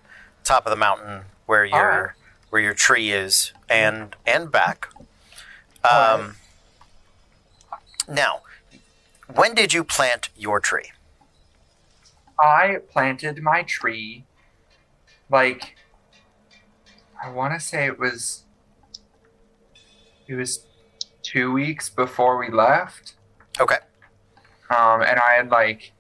top 0.44 0.66
of 0.66 0.70
the 0.70 0.76
mountain 0.76 1.24
where 1.48 1.66
your 1.66 2.04
right. 2.04 2.12
where 2.50 2.62
your 2.62 2.74
tree 2.74 3.12
is 3.12 3.52
and 3.70 4.16
and 4.26 4.52
back. 4.52 4.90
Um, 5.84 6.36
Now, 8.08 8.42
when 9.34 9.56
did 9.56 9.74
you 9.74 9.84
plant 9.84 10.30
your 10.36 10.60
tree? 10.60 10.92
I 12.40 12.78
planted 12.92 13.42
my 13.42 13.64
tree 13.64 14.26
like 15.30 15.76
I 17.24 17.30
want 17.30 17.54
to 17.54 17.60
say 17.60 17.86
it 17.86 17.98
was 17.98 18.44
it 20.28 20.36
was 20.36 20.66
2 21.24 21.52
weeks 21.52 21.90
before 21.90 22.38
we 22.38 22.50
left. 22.50 23.16
Okay. 23.60 23.78
Um 24.76 25.02
and 25.02 25.20
I 25.20 25.34
had 25.34 25.50
like 25.50 25.92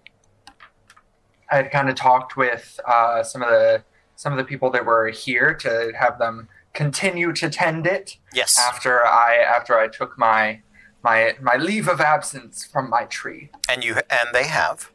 I 1.51 1.57
had 1.57 1.71
kind 1.71 1.89
of 1.89 1.95
talked 1.95 2.37
with 2.37 2.79
uh, 2.87 3.23
some 3.23 3.41
of 3.43 3.49
the 3.49 3.83
some 4.15 4.31
of 4.31 4.37
the 4.37 4.45
people 4.45 4.69
that 4.71 4.85
were 4.85 5.09
here 5.09 5.53
to 5.55 5.91
have 5.99 6.17
them 6.17 6.47
continue 6.73 7.33
to 7.33 7.49
tend 7.49 7.85
it 7.85 8.17
Yes. 8.33 8.57
after 8.57 9.05
I 9.05 9.35
after 9.35 9.77
I 9.77 9.87
took 9.89 10.17
my 10.17 10.61
my 11.03 11.35
my 11.41 11.55
leave 11.57 11.87
of 11.89 11.99
absence 11.99 12.63
from 12.65 12.89
my 12.89 13.03
tree. 13.05 13.49
and 13.67 13.83
you 13.83 13.95
and 14.09 14.29
they 14.33 14.45
have. 14.45 14.91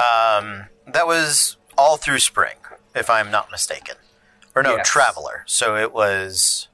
Um, 0.00 0.64
that 0.92 1.06
was 1.06 1.56
all 1.78 1.96
through 1.96 2.18
spring, 2.18 2.56
if 2.96 3.08
I'm 3.08 3.30
not 3.30 3.50
mistaken, 3.52 3.94
or 4.56 4.62
no, 4.64 4.76
Yes. 4.76 4.88
traveler. 4.88 5.44
So 5.46 5.76
it 5.76 5.92
was. 5.92 6.68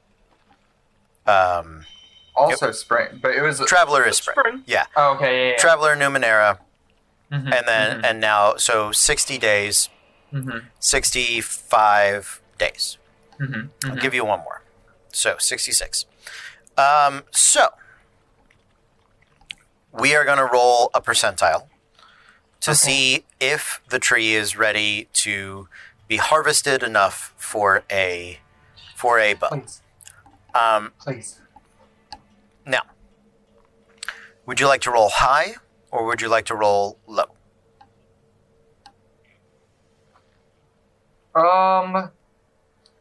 Um, 1.27 1.85
Also 2.36 2.70
spring, 2.73 3.19
but 3.20 3.32
it 3.35 3.43
was 3.43 3.59
traveler 3.61 4.07
is 4.07 4.16
spring. 4.16 4.36
Spring. 4.39 4.62
Yeah, 4.66 4.86
oh, 4.97 5.15
okay. 5.16 5.47
Yeah, 5.47 5.51
yeah. 5.52 5.57
traveler 5.59 5.94
Numenera, 5.97 6.59
Mhm, 7.31 7.52
and 7.55 7.69
then 7.69 8.05
and 8.05 8.20
now 8.20 8.57
so 8.57 8.93
60 8.93 9.36
days, 9.39 9.89
mhm, 10.32 10.65
65 10.78 12.40
days. 12.59 12.98
mhm, 13.39 13.70
I'll 13.85 13.90
mhm. 13.93 14.01
give 14.01 14.15
you 14.15 14.24
one 14.24 14.40
more. 14.40 14.62
So 15.12 15.36
66. 15.39 16.07
Um, 16.78 17.24
so 17.31 17.69
we 19.93 20.15
are 20.15 20.24
going 20.24 20.39
to 20.39 20.44
roll 20.47 20.90
a 20.94 21.01
percentile 21.02 21.66
to 22.61 22.70
Okay. 22.70 22.77
see 22.77 23.24
if 23.40 23.81
the 23.89 23.98
tree 23.98 24.35
is 24.35 24.57
ready 24.57 25.09
to 25.15 25.69
be 26.09 26.16
harvested 26.19 26.82
enough 26.82 27.35
for 27.36 27.82
a 27.90 28.40
for 28.94 29.19
a 29.19 29.35
bow. 29.35 29.48
Please, 29.48 29.82
Um, 30.55 30.93
please. 31.01 31.40
Now, 32.66 32.82
would 34.47 34.61
you 34.61 34.66
like 34.66 34.81
to 34.82 34.91
roll 34.91 35.11
high 35.11 35.55
or 35.91 36.07
would 36.07 36.20
you 36.20 36.28
like 36.28 36.47
to 36.47 36.55
roll 36.55 36.99
low? 37.07 37.24
Um, 41.35 42.11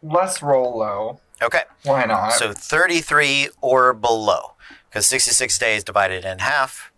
let's 0.02 0.42
roll 0.42 0.78
low. 0.80 1.20
Okay. 1.42 1.64
Why 1.84 2.06
not? 2.06 2.34
So 2.34 2.54
33 2.54 3.50
or 3.62 3.94
below 3.94 4.54
because 4.90 5.08
66 5.08 5.58
days 5.58 5.84
divided 5.84 6.26
in 6.26 6.40
half, 6.40 6.92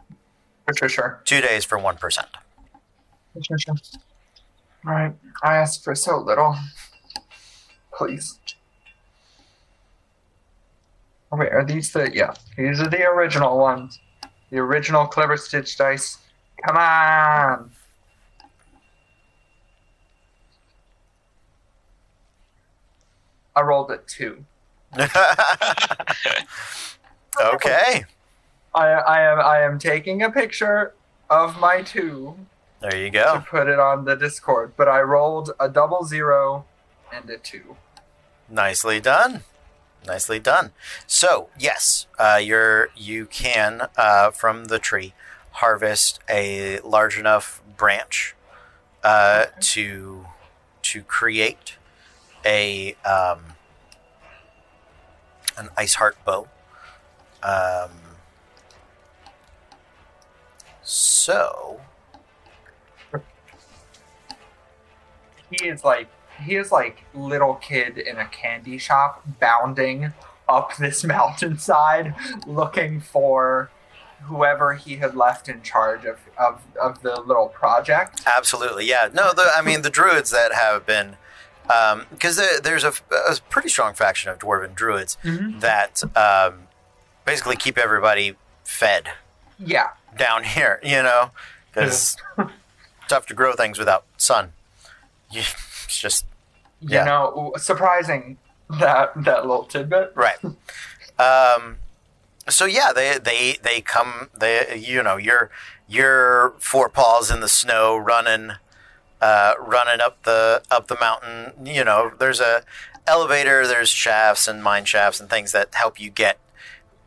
For 0.65 0.73
sure, 0.75 0.89
sure. 0.89 1.21
2 1.25 1.41
days 1.41 1.65
for 1.65 1.77
1%. 1.77 1.99
For 1.99 3.43
sure, 3.43 3.57
sure. 3.59 3.75
All 4.85 4.93
right. 4.93 5.13
I 5.43 5.57
asked 5.57 5.83
for 5.83 5.93
so 5.93 6.17
little. 6.17 6.55
Please. 7.93 8.39
Oh, 11.31 11.37
wait, 11.37 11.51
are 11.51 11.63
these 11.63 11.91
the 11.91 12.11
yeah? 12.13 12.33
These 12.57 12.81
are 12.81 12.89
the 12.89 13.03
original 13.05 13.57
ones. 13.57 13.99
The 14.49 14.57
original 14.57 15.07
clever 15.07 15.37
stitch 15.37 15.77
dice. 15.77 16.17
Come 16.65 16.77
on. 16.77 17.71
I 23.55 23.61
rolled 23.61 23.91
a 23.91 23.97
two. 23.97 24.43
okay. 27.39 28.05
I 28.73 28.87
I 28.87 29.21
am 29.21 29.39
I 29.39 29.59
am 29.59 29.79
taking 29.79 30.23
a 30.23 30.31
picture 30.31 30.93
of 31.29 31.57
my 31.59 31.81
two 31.81 32.35
There 32.81 32.95
you 32.95 33.09
go. 33.09 33.35
to 33.35 33.39
put 33.41 33.67
it 33.67 33.79
on 33.79 34.03
the 34.05 34.15
Discord, 34.15 34.73
but 34.75 34.87
I 34.89 35.01
rolled 35.01 35.51
a 35.59 35.69
double 35.69 36.03
zero 36.03 36.65
and 37.13 37.29
a 37.29 37.37
two. 37.37 37.77
Nicely 38.49 38.99
done. 38.99 39.43
Nicely 40.05 40.39
done. 40.39 40.71
So 41.05 41.49
yes, 41.59 42.07
uh, 42.17 42.39
you're 42.41 42.89
you 42.95 43.27
can 43.27 43.87
uh, 43.95 44.31
from 44.31 44.65
the 44.65 44.79
tree 44.79 45.13
harvest 45.51 46.19
a 46.29 46.79
large 46.79 47.19
enough 47.19 47.61
branch 47.77 48.35
uh, 49.03 49.45
to 49.59 50.25
to 50.83 51.03
create 51.03 51.75
a 52.43 52.95
um, 53.05 53.53
an 55.57 55.69
ice 55.77 55.95
heart 55.95 56.17
bow. 56.25 56.47
Um, 57.43 57.91
so 60.81 61.81
He 65.51 65.67
is 65.67 65.83
like 65.83 66.07
he 66.43 66.55
is 66.55 66.71
like 66.71 67.03
little 67.13 67.55
kid 67.55 67.97
in 67.97 68.17
a 68.17 68.25
candy 68.27 68.77
shop 68.77 69.23
bounding 69.39 70.13
up 70.49 70.75
this 70.77 71.03
mountainside 71.15 72.13
looking 72.45 72.99
for 72.99 73.69
whoever 74.23 74.73
he 74.75 74.97
had 74.97 75.15
left 75.15 75.49
in 75.49 75.61
charge 75.63 76.05
of, 76.05 76.19
of, 76.37 76.61
of 76.79 77.01
the 77.01 77.19
little 77.21 77.47
project. 77.47 78.21
Absolutely, 78.27 78.85
yeah. 78.85 79.09
No, 79.13 79.33
the 79.33 79.49
I 79.55 79.61
mean 79.61 79.81
the 79.81 79.89
druids 79.89 80.29
that 80.31 80.53
have 80.53 80.85
been 80.85 81.15
because 82.11 82.35
there, 82.35 82.59
there's 82.59 82.83
a, 82.83 82.91
a 83.11 83.37
pretty 83.49 83.69
strong 83.69 83.93
faction 83.93 84.29
of 84.29 84.39
dwarven 84.39 84.75
druids 84.75 85.17
that 85.23 86.03
um, 86.17 86.67
basically 87.25 87.55
keep 87.55 87.77
everybody 87.77 88.35
fed 88.65 89.09
Yeah. 89.57 89.89
down 90.17 90.43
here. 90.55 90.79
You 90.83 91.01
know, 91.03 91.31
because 91.73 92.17
tough 93.07 93.25
to 93.27 93.33
grow 93.33 93.53
things 93.53 93.79
without 93.79 94.03
sun. 94.17 94.51
It's 95.33 95.99
just 95.99 96.25
You 96.81 96.95
Yeah. 96.97 97.03
know, 97.05 97.53
surprising 97.57 98.37
that 98.79 99.11
that 99.23 99.45
little 99.47 99.63
tidbit. 99.65 100.13
right. 100.15 100.37
Um, 101.19 101.77
so 102.49 102.65
yeah, 102.65 102.91
they 102.93 103.17
they 103.17 103.57
they 103.61 103.81
come. 103.81 104.29
They 104.37 104.75
you 104.77 105.03
know 105.03 105.17
you're 105.17 105.49
you're 105.87 106.53
four 106.59 106.89
paws 106.89 107.29
in 107.31 107.39
the 107.41 107.49
snow 107.49 107.97
running. 107.97 108.53
uh, 109.21 109.53
running 109.59 110.01
up 110.01 110.23
the 110.23 110.63
up 110.71 110.87
the 110.87 110.97
mountain. 110.99 111.53
You 111.63 111.83
know, 111.83 112.11
there's 112.17 112.39
a 112.39 112.63
elevator, 113.05 113.67
there's 113.67 113.89
shafts 113.89 114.47
and 114.47 114.63
mine 114.63 114.85
shafts 114.85 115.19
and 115.19 115.29
things 115.29 115.51
that 115.51 115.75
help 115.75 115.99
you 115.99 116.09
get 116.09 116.39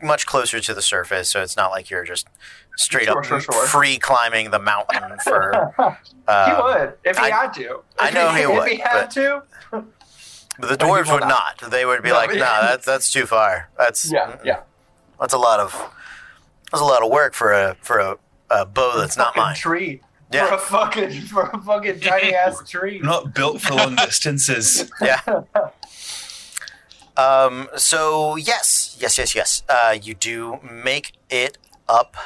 much 0.01 0.25
closer 0.25 0.61
to 0.61 0.73
the 0.73 0.81
surface. 0.81 1.27
So 1.29 1.41
it's 1.41 1.57
not 1.57 1.71
like 1.71 1.89
you're 1.89 2.05
just 2.05 2.27
straight 2.77 3.05
Sure, 3.07 3.19
up 3.19 3.25
sure, 3.25 3.41
sure. 3.41 3.65
free 3.67 3.97
climbing 3.97 4.51
the 4.51 4.59
mountain 4.59 5.17
for. 5.25 5.73
he 5.77 5.83
Uh, 6.27 6.61
would 6.63 6.93
if 7.03 7.17
he 7.17 7.25
I- 7.25 7.29
had 7.31 7.53
to. 7.55 7.81
I 7.99 8.11
know 8.11 8.29
he 8.31 8.43
if 8.43 8.49
would, 8.49 8.67
he 8.69 8.77
had 8.77 8.93
but- 8.93 9.11
to. 9.11 9.43
But 10.59 10.69
the 10.69 10.77
dwarves 10.77 11.11
would 11.11 11.21
not. 11.27 11.61
They 11.69 11.85
would 11.85 12.01
be 12.03 12.09
No, 12.09 12.15
like, 12.15 12.29
but- 12.29 12.37
no, 12.37 12.59
that's 12.61 12.85
that's 12.85 13.11
too 13.11 13.25
far. 13.25 13.69
That's 13.77 14.11
Yeah, 14.11 14.37
yeah. 14.43 14.61
That's 15.19 15.33
a 15.33 15.37
lot 15.37 15.59
of 15.59 15.71
that's 16.71 16.81
a 16.81 16.85
lot 16.85 17.03
of 17.03 17.11
work 17.11 17.33
for 17.33 17.51
a 17.53 17.75
for 17.81 17.99
a, 17.99 18.17
a 18.49 18.65
bow 18.65 18.97
that's 18.97 19.17
not 19.17 19.27
Fucking 19.35 19.41
mine. 19.43 19.55
Tree. 19.55 20.01
Yeah. 20.31 20.47
For 20.47 20.53
a 20.55 20.57
fucking 20.57 21.21
for 21.21 21.43
a 21.43 21.61
fucking 21.61 21.99
tiny 21.99 22.33
ass 22.35 22.67
tree. 22.67 22.99
Not 22.99 23.33
built 23.33 23.61
for 23.61 23.73
long 23.75 23.95
distances. 23.95 24.89
Yeah. 25.01 25.21
Um, 27.17 27.69
so 27.77 28.35
yes, 28.35 28.97
yes, 28.99 29.17
yes, 29.17 29.33
yes. 29.35 29.63
Uh, 29.69 29.95
you 30.01 30.13
do 30.15 30.59
make 30.61 31.13
it 31.29 31.57
up 31.87 32.17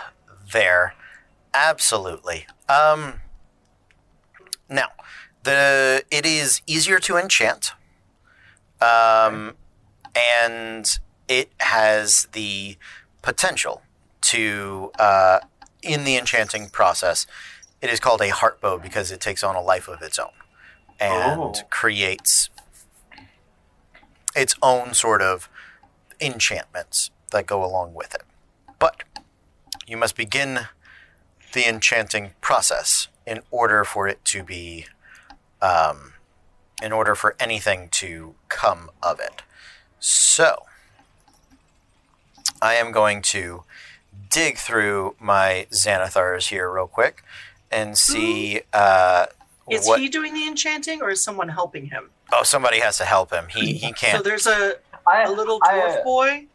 there. 0.51 0.95
Absolutely. 1.53 2.47
Um, 2.67 3.21
now, 4.67 4.87
the 5.43 6.03
it 6.09 6.25
is 6.25 6.61
easier 6.65 6.97
to 6.99 7.17
enchant, 7.17 7.73
um, 8.81 9.55
and 10.15 10.99
it 11.27 11.51
has 11.59 12.27
the 12.33 12.77
potential 13.21 13.81
to 14.21 14.91
uh, 14.99 15.39
in 15.81 16.03
the 16.03 16.17
enchanting 16.17 16.69
process. 16.69 17.25
It 17.81 17.89
is 17.89 17.99
called 17.99 18.21
a 18.21 18.29
heart 18.29 18.59
bow 18.61 18.77
because 18.77 19.11
it 19.11 19.21
takes 19.21 19.43
on 19.43 19.55
a 19.55 19.61
life 19.61 19.87
of 19.87 20.01
its 20.01 20.19
own 20.19 20.31
and 20.99 21.39
Oh. 21.39 21.53
creates 21.69 22.49
its 24.35 24.55
own 24.61 24.93
sort 24.93 25.21
of 25.21 25.49
enchantments 26.19 27.09
that 27.31 27.45
go 27.47 27.63
along 27.63 27.93
with 27.93 28.13
it. 28.13 28.23
But 28.79 29.03
you 29.87 29.97
must 29.97 30.15
begin 30.15 30.67
the 31.53 31.67
enchanting 31.67 32.31
process 32.41 33.07
in 33.25 33.41
order 33.51 33.83
for 33.83 34.07
it 34.07 34.23
to 34.25 34.43
be, 34.43 34.85
um, 35.61 36.13
in 36.81 36.91
order 36.91 37.15
for 37.15 37.35
anything 37.39 37.89
to 37.91 38.35
come 38.47 38.89
of 39.03 39.19
it. 39.19 39.41
So, 39.99 40.63
I 42.61 42.75
am 42.75 42.91
going 42.91 43.21
to 43.23 43.63
dig 44.29 44.57
through 44.57 45.15
my 45.19 45.67
Xanathars 45.71 46.49
here 46.49 46.71
real 46.71 46.87
quick 46.87 47.23
and 47.71 47.97
see 47.97 48.61
uh, 48.73 49.25
Is 49.69 49.85
what. 49.87 49.99
he 49.99 50.07
doing 50.09 50.33
the 50.33 50.47
enchanting 50.47 51.01
or 51.01 51.09
is 51.09 51.23
someone 51.23 51.49
helping 51.49 51.87
him? 51.87 52.09
oh, 52.31 52.43
somebody 52.43 52.79
has 52.79 52.97
to 52.97 53.05
help 53.05 53.31
him. 53.31 53.45
He 53.49 53.73
he 53.73 53.91
can't. 53.93 54.17
So 54.17 54.21
there's 54.23 54.45
a, 54.47 54.75
I, 55.07 55.23
a 55.23 55.31
little 55.31 55.59
I, 55.63 55.73
dwarf 55.73 55.99
uh, 55.99 56.03
boy 56.03 56.45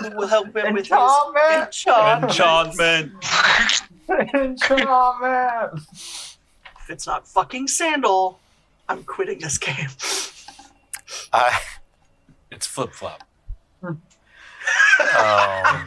who 0.00 0.10
will 0.16 0.26
help 0.28 0.54
him 0.56 0.74
with 0.74 0.86
his 0.86 0.92
Enchantment! 0.92 2.24
enchantment. 2.24 3.12
Enchantment. 4.08 4.34
Enchantment! 4.34 5.80
If 6.80 6.90
it's 6.90 7.06
not 7.06 7.26
fucking 7.26 7.66
Sandal, 7.68 8.38
I'm 8.88 9.04
quitting 9.04 9.38
this 9.40 9.58
game. 9.58 9.88
I, 11.32 11.60
It's 12.50 12.66
flip 12.66 12.92
flop. 12.92 13.22
oh 13.82 13.94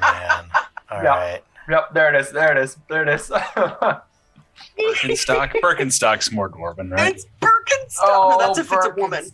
man! 0.01 0.45
All 0.89 1.01
right. 1.03 1.41
Yeah. 1.69 1.75
Yep, 1.75 1.93
there 1.93 2.13
it 2.13 2.19
is. 2.21 2.31
There 2.31 2.51
it 2.57 2.63
is. 2.63 2.77
There 2.89 3.03
it 3.03 3.09
is. 3.09 3.29
Birkenstock. 4.79 5.53
Birkenstock's 5.63 6.31
more 6.31 6.49
dwarven, 6.49 6.91
right? 6.91 7.13
It's 7.13 7.25
Birkenstock. 7.39 8.01
no, 8.07 8.37
that's 8.39 8.57
if 8.59 8.71
it's 8.71 8.85
a 8.85 8.93
woman. 8.97 9.25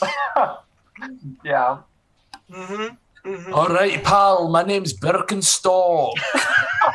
Birkenstock. 0.00 0.58
yeah. 1.44 1.78
hmm 2.50 2.86
Mhm. 3.24 3.52
All 3.54 3.68
right, 3.68 4.02
pal. 4.04 4.48
My 4.48 4.62
name's 4.62 4.92
Birkenstock. 4.92 6.12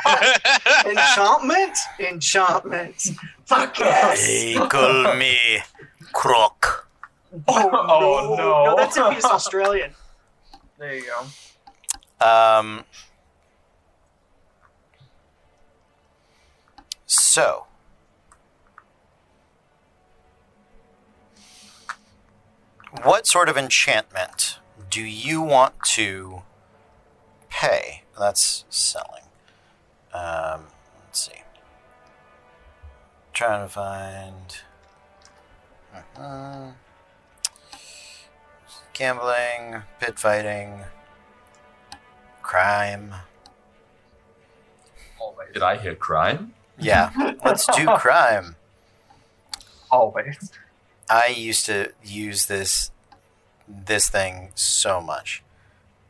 Enchantment? 0.86 1.76
Enchantment. 1.98 3.08
Fuck 3.46 3.78
yes. 3.80 4.24
They 4.26 4.54
call 4.68 5.14
me 5.16 5.36
Croc. 6.12 6.88
Oh, 7.48 7.70
Oh, 7.72 8.34
no. 8.36 8.64
No, 8.64 8.76
that's 8.76 8.96
if 8.96 9.12
he's 9.14 9.24
Australian. 9.24 9.92
There 10.78 10.94
you 10.94 11.04
go. 11.04 12.24
Um, 12.24 12.84
so, 17.06 17.66
what 23.02 23.26
sort 23.26 23.48
of 23.48 23.56
enchantment 23.56 24.58
do 24.90 25.02
you 25.02 25.40
want 25.40 25.74
to 25.84 26.42
pay? 27.48 28.02
That's 28.18 28.64
selling. 28.68 29.22
Um, 30.12 30.64
let's 31.04 31.26
see. 31.26 31.42
Trying 33.32 33.66
to 33.66 33.72
find. 33.72 34.56
uh 36.16 36.72
Gambling, 38.92 39.82
pit 39.98 40.18
fighting, 40.18 40.80
crime. 42.42 43.14
Always. 45.18 45.48
Did 45.54 45.62
I 45.62 45.78
hear 45.78 45.94
crime? 45.94 46.52
Yeah, 46.78 47.10
let's 47.42 47.64
do 47.74 47.86
crime. 47.96 48.56
Always. 49.90 50.52
I 51.08 51.28
used 51.28 51.64
to 51.66 51.92
use 52.04 52.44
this 52.44 52.90
this 53.86 54.08
thing 54.08 54.50
so 54.54 55.00
much 55.00 55.42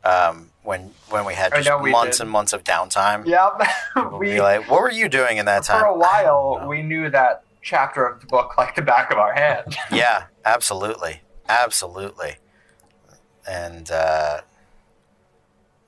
um, 0.03 0.49
when 0.63 0.91
when 1.09 1.25
we 1.25 1.33
had 1.33 1.53
just 1.53 1.67
know 1.67 1.77
we 1.77 1.91
months 1.91 2.17
did. 2.17 2.23
and 2.23 2.31
months 2.31 2.53
of 2.53 2.63
downtime. 2.63 3.25
Yep. 3.25 3.67
We 4.19 4.33
be 4.33 4.41
like, 4.41 4.69
"What 4.69 4.81
were 4.81 4.91
you 4.91 5.09
doing 5.09 5.37
in 5.37 5.45
that 5.45 5.63
time?" 5.63 5.81
for 5.81 5.87
a 5.87 5.97
while 5.97 6.65
we 6.67 6.81
knew 6.81 7.09
that 7.09 7.43
chapter 7.61 8.05
of 8.05 8.21
the 8.21 8.27
book 8.27 8.57
like 8.57 8.75
the 8.75 8.81
back 8.81 9.11
of 9.11 9.17
our 9.17 9.33
hand. 9.33 9.75
yeah, 9.91 10.25
absolutely, 10.45 11.21
absolutely, 11.47 12.37
and 13.47 13.89
uh, 13.91 14.41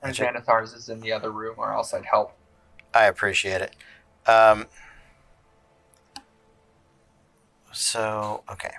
And 0.02 0.14
Xanathar's 0.14 0.74
is 0.74 0.88
in 0.88 1.00
the 1.00 1.12
other 1.12 1.30
room, 1.30 1.54
or 1.58 1.72
else 1.72 1.92
I'd 1.94 2.04
help. 2.04 2.36
I 2.92 3.06
appreciate 3.06 3.60
it. 3.62 3.74
Um, 4.28 4.66
so 7.72 8.44
okay, 8.50 8.74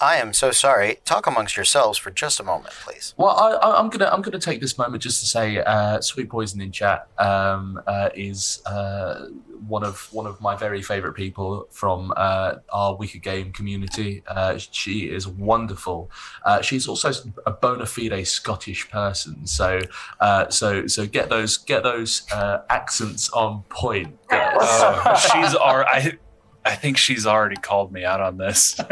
I 0.00 0.16
am 0.16 0.32
so 0.32 0.50
sorry. 0.50 0.98
Talk 1.04 1.26
amongst 1.26 1.56
yourselves 1.56 1.98
for 1.98 2.10
just 2.10 2.40
a 2.40 2.42
moment, 2.42 2.74
please. 2.84 3.14
Well, 3.16 3.30
I, 3.30 3.52
I, 3.52 3.78
I'm 3.78 3.88
gonna 3.90 4.10
I'm 4.10 4.22
gonna 4.22 4.38
take 4.38 4.60
this 4.60 4.76
moment 4.78 5.02
just 5.02 5.20
to 5.20 5.26
say, 5.26 5.58
uh, 5.58 6.00
Sweet 6.00 6.28
Poison 6.28 6.60
in 6.60 6.72
chat 6.72 7.08
um, 7.18 7.80
uh, 7.86 8.10
is 8.14 8.62
uh, 8.66 9.26
one 9.66 9.84
of 9.84 10.12
one 10.12 10.26
of 10.26 10.40
my 10.40 10.56
very 10.56 10.82
favourite 10.82 11.16
people 11.16 11.68
from 11.70 12.12
uh, 12.16 12.56
our 12.72 12.96
Wicked 12.96 13.22
Game 13.22 13.52
community. 13.52 14.22
Uh, 14.26 14.58
she 14.58 15.10
is 15.10 15.26
wonderful. 15.26 16.10
Uh, 16.44 16.60
she's 16.60 16.88
also 16.88 17.12
a 17.46 17.50
bona 17.50 17.86
fide 17.86 18.26
Scottish 18.26 18.90
person. 18.90 19.46
So 19.46 19.80
uh, 20.20 20.48
so 20.48 20.86
so 20.86 21.06
get 21.06 21.28
those 21.28 21.56
get 21.56 21.82
those 21.82 22.30
uh, 22.32 22.62
accents 22.68 23.30
on 23.30 23.62
point. 23.68 24.18
guys. 24.28 25.20
She's 25.32 25.54
our 25.54 25.86
I, 25.86 26.18
I 26.64 26.74
think 26.74 26.96
she's 26.96 27.26
already 27.26 27.56
called 27.56 27.92
me 27.92 28.04
out 28.04 28.20
on 28.20 28.38
this. 28.38 28.78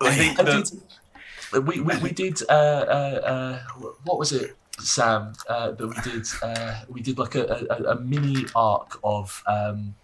I 0.00 0.10
think 0.10 0.36
the, 0.36 0.44
did- 0.44 1.64
we, 1.66 1.80
we, 1.80 1.96
we 1.98 2.10
did 2.12 2.40
uh, 2.48 2.52
uh, 2.52 3.20
uh, 3.24 3.84
what 4.04 4.18
was 4.18 4.32
it 4.32 4.56
sam 4.78 5.32
uh, 5.48 5.70
that 5.72 5.86
we 5.86 5.96
did 6.02 6.26
uh, 6.42 6.80
we 6.88 7.00
did 7.02 7.18
like 7.18 7.34
a, 7.34 7.66
a, 7.70 7.90
a 7.92 8.00
mini 8.00 8.46
arc 8.56 8.98
of 9.04 9.42
um, 9.46 9.94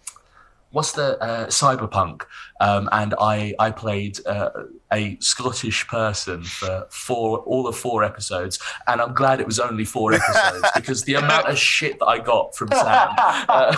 what's 0.71 0.91
the 0.93 1.17
uh, 1.21 1.47
cyberpunk 1.47 2.23
um, 2.61 2.87
and 2.91 3.13
i 3.19 3.53
i 3.59 3.71
played 3.71 4.19
uh, 4.27 4.49
a 4.91 5.17
scottish 5.19 5.87
person 5.87 6.43
for 6.43 6.85
four 6.89 7.39
all 7.39 7.67
of 7.67 7.75
four 7.75 8.03
episodes 8.03 8.59
and 8.87 9.01
i'm 9.01 9.13
glad 9.13 9.39
it 9.39 9.45
was 9.47 9.59
only 9.59 9.85
four 9.85 10.13
episodes 10.13 10.65
because 10.75 11.03
the 11.03 11.15
amount 11.15 11.47
of 11.47 11.57
shit 11.57 11.97
that 11.99 12.05
i 12.07 12.19
got 12.19 12.55
from 12.55 12.67
sam 12.69 13.09
uh, 13.17 13.75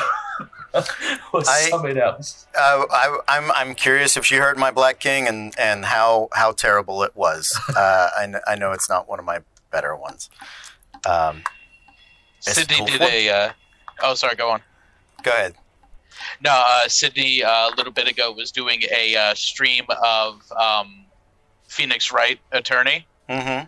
was 1.33 1.47
I- 1.47 1.69
something 1.69 1.97
else 1.97 2.45
Uh, 2.57 2.85
I, 2.91 3.19
I'm 3.27 3.51
I'm 3.51 3.75
curious 3.75 4.17
if 4.17 4.25
she 4.25 4.35
heard 4.35 4.57
my 4.57 4.71
Black 4.71 4.99
King 4.99 5.27
and, 5.27 5.53
and 5.59 5.85
how 5.85 6.27
how 6.33 6.51
terrible 6.51 7.03
it 7.03 7.15
was. 7.15 7.57
Uh, 7.75 8.09
I, 8.17 8.25
kn- 8.27 8.41
I 8.47 8.55
know 8.55 8.71
it's 8.73 8.89
not 8.89 9.07
one 9.07 9.17
of 9.19 9.25
my 9.25 9.39
better 9.71 9.95
ones. 9.95 10.29
Um, 11.05 11.43
Sydney 12.41 12.77
cool. 12.77 12.85
did 12.87 13.01
a. 13.01 13.29
Uh, 13.29 13.51
oh, 14.03 14.13
sorry. 14.15 14.35
Go 14.35 14.49
on. 14.49 14.61
go 15.23 15.31
ahead. 15.31 15.55
No, 16.41 16.63
uh, 16.65 16.87
Sydney 16.87 17.43
uh, 17.43 17.69
a 17.69 17.73
little 17.77 17.93
bit 17.93 18.07
ago 18.07 18.31
was 18.31 18.51
doing 18.51 18.81
a 18.95 19.15
uh, 19.15 19.33
stream 19.35 19.85
of 20.03 20.41
um, 20.53 21.05
Phoenix 21.67 22.11
Wright 22.11 22.39
attorney, 22.51 23.05
Mm-hmm. 23.29 23.65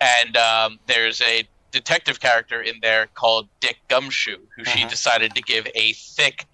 and 0.00 0.36
um, 0.36 0.78
there's 0.86 1.20
a 1.20 1.46
detective 1.70 2.20
character 2.20 2.60
in 2.62 2.74
there 2.82 3.08
called 3.14 3.48
Dick 3.60 3.76
Gumshoe, 3.88 4.38
who 4.56 4.64
she 4.64 4.84
Mhm. 4.84 4.88
decided 4.90 5.34
to 5.34 5.42
give 5.42 5.66
a 5.74 5.92
thick 5.92 6.46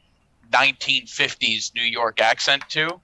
1950s 0.52 1.72
New 1.74 1.82
York 1.82 2.20
accent 2.20 2.62
to, 2.70 3.00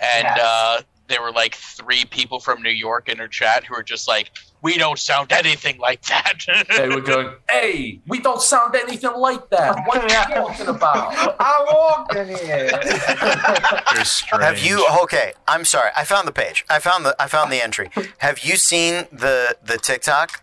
and 0.00 0.24
Yes. 0.24 0.38
uh, 0.38 0.82
there 1.08 1.20
were 1.22 1.32
like 1.32 1.54
three 1.54 2.04
people 2.04 2.40
from 2.40 2.62
New 2.62 2.70
York 2.70 3.08
in 3.08 3.18
her 3.18 3.28
chat 3.28 3.64
who 3.64 3.74
were 3.74 3.82
just 3.82 4.08
like, 4.08 4.30
"We 4.64 4.78
don't 4.78 4.98
sound 4.98 5.30
anything 5.32 5.78
like 5.78 6.02
that." 6.06 6.38
they 6.76 6.88
were 6.88 7.00
going 7.00 7.34
hey 7.48 8.00
we 8.08 8.18
don't 8.18 8.42
sound 8.42 8.74
anything 8.74 9.14
like 9.16 9.48
that 9.50 9.84
what 9.86 9.98
are 9.98 10.08
you 10.08 10.34
talking 10.34 10.68
about 10.68 11.14
I 11.40 11.66
walked 11.72 12.14
in 12.16 12.28
here. 12.28 12.70
Have 14.40 14.58
you? 14.58 14.86
Okay, 15.02 15.32
I'm 15.46 15.64
sorry. 15.64 15.90
I 15.96 16.04
found 16.04 16.26
the 16.26 16.32
page. 16.32 16.64
I 16.68 16.78
found 16.78 17.04
the 17.04 17.14
I 17.20 17.26
found 17.26 17.52
the 17.52 17.62
entry. 17.62 17.90
Have 18.18 18.40
you 18.40 18.56
seen 18.56 19.06
the 19.12 19.56
the 19.64 19.78
TikTok 19.78 20.42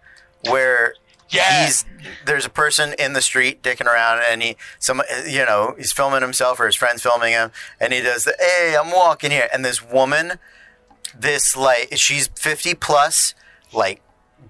where 0.49 0.95
yeah, 1.29 1.65
he's 1.65 1.85
there's 2.25 2.45
a 2.45 2.49
person 2.49 2.93
in 2.99 3.13
the 3.13 3.21
street 3.21 3.63
dicking 3.63 3.85
around 3.85 4.21
and 4.29 4.43
he 4.43 4.57
some 4.79 5.01
you 5.27 5.45
know 5.45 5.75
he's 5.77 5.91
filming 5.91 6.21
himself 6.21 6.59
or 6.59 6.65
his 6.65 6.75
friends 6.75 7.01
filming 7.01 7.31
him 7.31 7.51
and 7.79 7.93
he 7.93 8.01
does 8.01 8.25
the 8.25 8.35
hey 8.39 8.75
I'm 8.77 8.91
walking 8.91 9.31
here 9.31 9.47
and 9.53 9.63
this 9.63 9.81
woman 9.81 10.33
this 11.17 11.55
like 11.55 11.93
she's 11.95 12.27
50 12.35 12.75
plus 12.75 13.33
like 13.71 14.01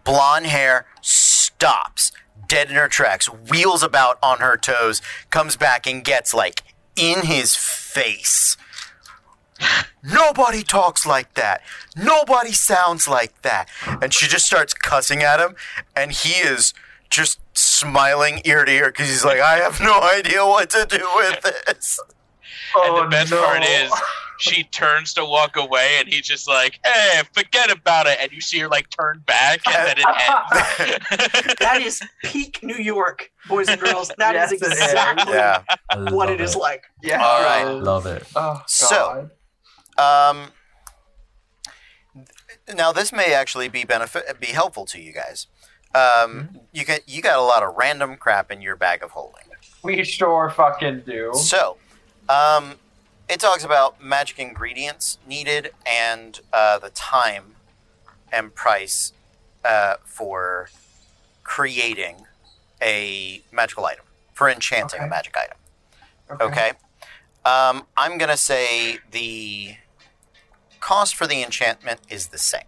blonde 0.03 0.47
hair 0.47 0.85
stops 1.01 2.11
dead 2.47 2.69
in 2.69 2.75
her 2.75 2.87
tracks 2.87 3.27
wheels 3.27 3.81
about 3.83 4.17
on 4.21 4.39
her 4.39 4.57
toes 4.57 5.01
comes 5.29 5.55
back 5.55 5.87
and 5.87 6.03
gets 6.03 6.33
like 6.33 6.63
in 6.95 7.21
his 7.25 7.55
face 7.55 8.57
Nobody 10.03 10.63
talks 10.63 11.05
like 11.05 11.35
that. 11.35 11.61
Nobody 11.95 12.51
sounds 12.51 13.07
like 13.07 13.39
that. 13.43 13.69
And 14.01 14.11
she 14.11 14.27
just 14.27 14.45
starts 14.47 14.73
cussing 14.73 15.21
at 15.21 15.39
him, 15.39 15.55
and 15.95 16.11
he 16.11 16.33
is 16.41 16.73
just 17.11 17.39
smiling 17.53 18.41
ear 18.45 18.65
to 18.65 18.71
ear 18.71 18.87
because 18.87 19.07
he's 19.09 19.23
like, 19.23 19.39
I 19.39 19.57
have 19.57 19.79
no 19.79 20.01
idea 20.01 20.45
what 20.45 20.71
to 20.71 20.87
do 20.89 21.07
with 21.15 21.41
this. 21.41 21.99
and 22.73 22.85
Oh, 22.91 23.03
the 23.03 23.09
best 23.09 23.29
no. 23.31 23.43
part 23.45 23.63
is 23.63 23.91
she 24.41 24.63
turns 24.63 25.13
to 25.13 25.23
walk 25.23 25.55
away 25.55 25.97
and 25.99 26.07
he's 26.07 26.25
just 26.25 26.47
like 26.47 26.79
hey 26.83 27.21
forget 27.33 27.71
about 27.71 28.07
it 28.07 28.17
and 28.21 28.31
you 28.31 28.41
see 28.41 28.59
her 28.59 28.67
like 28.67 28.89
turn 28.89 29.21
back 29.25 29.59
and 29.67 29.87
then 29.87 29.95
it 29.97 30.05
ends 31.47 31.55
That 31.59 31.81
is 31.81 32.01
peak 32.23 32.59
New 32.63 32.75
York, 32.75 33.31
boys 33.47 33.67
and 33.69 33.79
girls. 33.79 34.11
That 34.17 34.35
is 34.35 34.51
Yes, 34.51 34.61
it 34.61 34.65
is. 34.65 34.71
exactly 34.71 35.33
Yeah. 35.33 35.63
What 35.95 36.11
love 36.11 36.29
it 36.31 36.41
is 36.41 36.55
like. 36.55 36.83
Yeah. 37.03 37.23
All 37.23 37.41
right. 37.43 37.63
love 37.83 38.05
it 38.05 38.23
Oh, 38.35 38.61
So- 38.67 39.29
Um, 39.97 40.47
now 42.75 42.91
this 42.91 43.11
may 43.11 43.33
actually 43.33 43.67
be 43.67 43.83
benefit 43.83 44.39
be 44.39 44.47
helpful 44.47 44.85
to 44.87 44.99
you 45.01 45.13
guys. 45.13 45.47
Um, 45.93 46.59
you 46.71 46.85
get 46.85 47.07
you 47.07 47.21
got 47.21 47.37
a 47.37 47.41
lot 47.41 47.63
of 47.63 47.75
random 47.75 48.15
crap 48.17 48.51
in 48.51 48.61
your 48.61 48.75
bag 48.75 49.03
of 49.03 49.11
holding. 49.11 49.43
we 49.83 50.03
sure 50.03 50.49
fucking 50.49 51.01
do. 51.05 51.31
So, 51.33 51.77
um, 52.29 52.75
it 53.31 53.39
talks 53.39 53.63
about 53.63 54.03
magic 54.03 54.37
ingredients 54.39 55.17
needed 55.25 55.71
and 55.85 56.41
uh, 56.51 56.77
the 56.77 56.89
time 56.89 57.55
and 58.29 58.53
price 58.53 59.13
uh, 59.63 59.95
for 60.03 60.69
creating 61.43 62.25
a 62.81 63.41
magical 63.51 63.85
item, 63.85 64.03
for 64.33 64.49
enchanting 64.49 65.01
a 65.01 65.07
magic 65.07 65.35
item. 65.37 65.57
Okay. 66.41 66.71
Um, 67.45 67.87
I'm 67.95 68.17
going 68.17 68.29
to 68.29 68.37
say 68.37 68.99
the 69.11 69.75
cost 70.81 71.15
for 71.15 71.25
the 71.25 71.41
enchantment 71.41 72.01
is 72.09 72.27
the 72.27 72.37
same. 72.37 72.63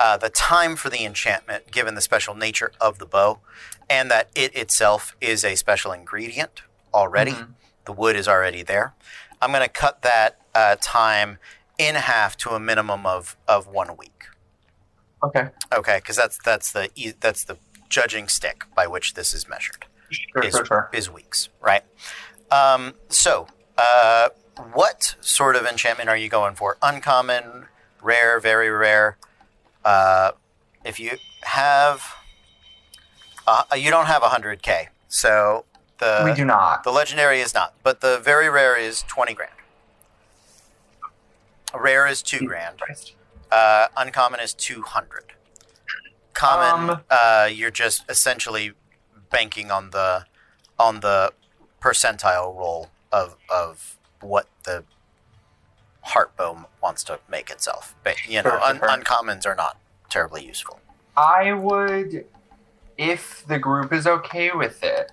Uh, 0.00 0.16
the 0.16 0.30
time 0.30 0.76
for 0.76 0.88
the 0.88 1.04
enchantment, 1.04 1.70
given 1.70 1.94
the 1.94 2.00
special 2.00 2.34
nature 2.34 2.72
of 2.80 2.98
the 2.98 3.06
bow, 3.06 3.40
and 3.90 4.10
that 4.10 4.30
it 4.34 4.54
itself 4.56 5.14
is 5.20 5.44
a 5.44 5.54
special 5.54 5.92
ingredient 5.92 6.62
already. 6.94 7.32
Mhm. 7.32 7.54
The 7.84 7.92
wood 7.92 8.16
is 8.16 8.26
already 8.26 8.62
there. 8.62 8.94
I'm 9.40 9.50
going 9.50 9.62
to 9.62 9.68
cut 9.68 10.02
that 10.02 10.40
uh, 10.54 10.76
time 10.80 11.38
in 11.78 11.94
half 11.94 12.36
to 12.38 12.50
a 12.50 12.60
minimum 12.60 13.06
of, 13.06 13.36
of 13.46 13.66
one 13.66 13.96
week. 13.96 14.24
Okay. 15.22 15.48
Okay, 15.74 15.96
because 15.96 16.16
that's 16.16 16.38
that's 16.44 16.72
the 16.72 16.88
that's 17.20 17.44
the 17.44 17.56
judging 17.88 18.28
stick 18.28 18.64
by 18.74 18.86
which 18.86 19.14
this 19.14 19.32
is 19.32 19.48
measured. 19.48 19.86
Sure, 20.10 20.42
is, 20.42 20.54
sure, 20.54 20.64
sure. 20.64 20.90
is 20.92 21.10
weeks, 21.10 21.48
right? 21.60 21.82
Um, 22.50 22.94
so, 23.08 23.48
uh, 23.76 24.28
what 24.72 25.16
sort 25.20 25.56
of 25.56 25.66
enchantment 25.66 26.08
are 26.08 26.16
you 26.16 26.28
going 26.28 26.54
for? 26.54 26.76
Uncommon, 26.82 27.66
rare, 28.00 28.38
very 28.38 28.70
rare. 28.70 29.16
Uh, 29.84 30.32
if 30.84 31.00
you 31.00 31.18
have, 31.42 32.14
uh, 33.46 33.64
you 33.76 33.90
don't 33.90 34.06
have 34.06 34.22
hundred 34.22 34.62
k, 34.62 34.88
so 35.08 35.64
the 35.98 36.22
we 36.24 36.34
do 36.34 36.44
not. 36.44 36.84
the 36.84 36.90
legendary 36.90 37.40
is 37.40 37.54
not, 37.54 37.74
but 37.82 38.00
the 38.00 38.18
very 38.18 38.48
rare 38.48 38.76
is 38.76 39.02
twenty 39.02 39.34
grand. 39.34 39.52
Rare 41.74 42.06
is 42.06 42.22
two 42.22 42.46
grand. 42.46 42.80
Uh, 43.50 43.86
uncommon 43.96 44.40
is 44.40 44.52
200. 44.54 45.24
Common, 46.32 46.90
Um, 46.90 47.02
uh, 47.10 47.48
you're 47.52 47.70
just 47.70 48.04
essentially 48.08 48.72
banking 49.30 49.70
on 49.70 49.90
the 49.90 50.26
on 50.78 51.00
the 51.00 51.32
percentile 51.80 52.54
roll 52.56 52.90
of 53.12 53.36
of 53.48 53.96
what 54.20 54.46
the 54.64 54.84
heartbow 56.08 56.66
wants 56.82 57.02
to 57.04 57.18
make 57.28 57.50
itself. 57.50 57.94
But 58.04 58.24
you 58.26 58.42
know, 58.42 58.50
Sure, 58.50 58.60
un- 58.62 58.78
sure. 58.78 58.88
uncommons 58.88 59.46
are 59.46 59.54
not 59.54 59.78
terribly 60.10 60.44
useful. 60.44 60.80
I 61.16 61.52
would, 61.52 62.26
if 62.98 63.44
the 63.46 63.58
group 63.58 63.92
is 63.92 64.06
okay 64.06 64.50
with 64.52 64.82
it, 64.84 65.12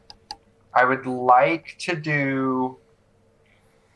I 0.76 0.86
would 0.86 1.06
like 1.06 1.76
to 1.80 1.96
do. 1.96 2.78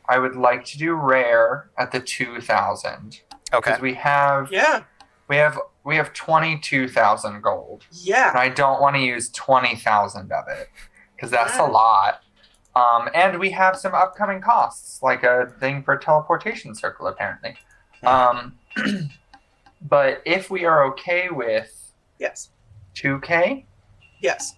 I 0.09 0.19
would 0.19 0.35
like 0.35 0.63
to 0.65 0.77
do 0.77 0.93
rare 0.93 1.69
at 1.77 1.91
the 1.91 1.99
two 1.99 2.39
thousand 2.41 3.21
Okay. 3.53 3.71
because 3.71 3.81
we 3.81 3.93
have 3.95 4.51
Yeah. 4.51 4.83
we 5.27 5.35
have 5.37 5.59
we 5.83 5.95
have 5.97 6.13
twenty 6.13 6.57
two 6.59 6.87
thousand 6.87 7.41
gold, 7.41 7.85
Yeah. 7.91 8.27
and 8.29 8.35
Yeah. 8.35 8.41
I 8.41 8.49
don't 8.49 8.81
want 8.81 8.95
to 8.95 9.01
use 9.01 9.29
twenty 9.31 9.75
thousand 9.75 10.31
of 10.31 10.45
it 10.47 10.69
because 11.15 11.31
that's 11.31 11.55
Yeah. 11.57 11.67
a 11.67 11.69
lot. 11.69 12.21
Um, 12.75 13.09
and 13.15 13.39
we 13.39 13.49
have 13.51 13.75
some 13.75 13.95
upcoming 13.95 14.39
costs, 14.39 15.01
like 15.01 15.23
a 15.23 15.47
thing 15.59 15.81
for 15.81 15.97
teleportation 15.97 16.75
circle, 16.75 17.07
apparently. 17.07 17.57
Um, 18.05 18.59
but 19.81 20.21
if 20.25 20.49
we 20.51 20.63
are 20.65 20.83
okay 20.91 21.29
with 21.29 21.91
Yes. 22.19 22.49
two 22.93 23.19
K, 23.21 23.65
Yes. 24.19 24.55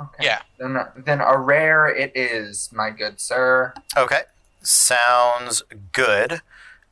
Okay. 0.00 0.24
Yeah. 0.24 0.42
Then, 0.58 0.78
then 0.96 1.20
a 1.20 1.36
rare 1.38 1.86
it 1.88 2.12
is, 2.14 2.70
my 2.72 2.90
good 2.90 3.20
sir. 3.20 3.74
Okay. 3.96 4.22
Sounds 4.62 5.62
good. 5.92 6.40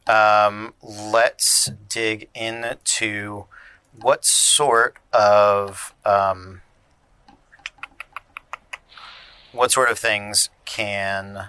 Um, 0.07 0.74
let's 0.83 1.70
dig 1.89 2.28
into 2.35 3.47
what 4.01 4.24
sort 4.24 4.97
of 5.12 5.95
um, 6.05 6.61
what 9.53 9.73
sort 9.73 9.91
of 9.91 9.99
things 9.99 10.51
can 10.65 11.49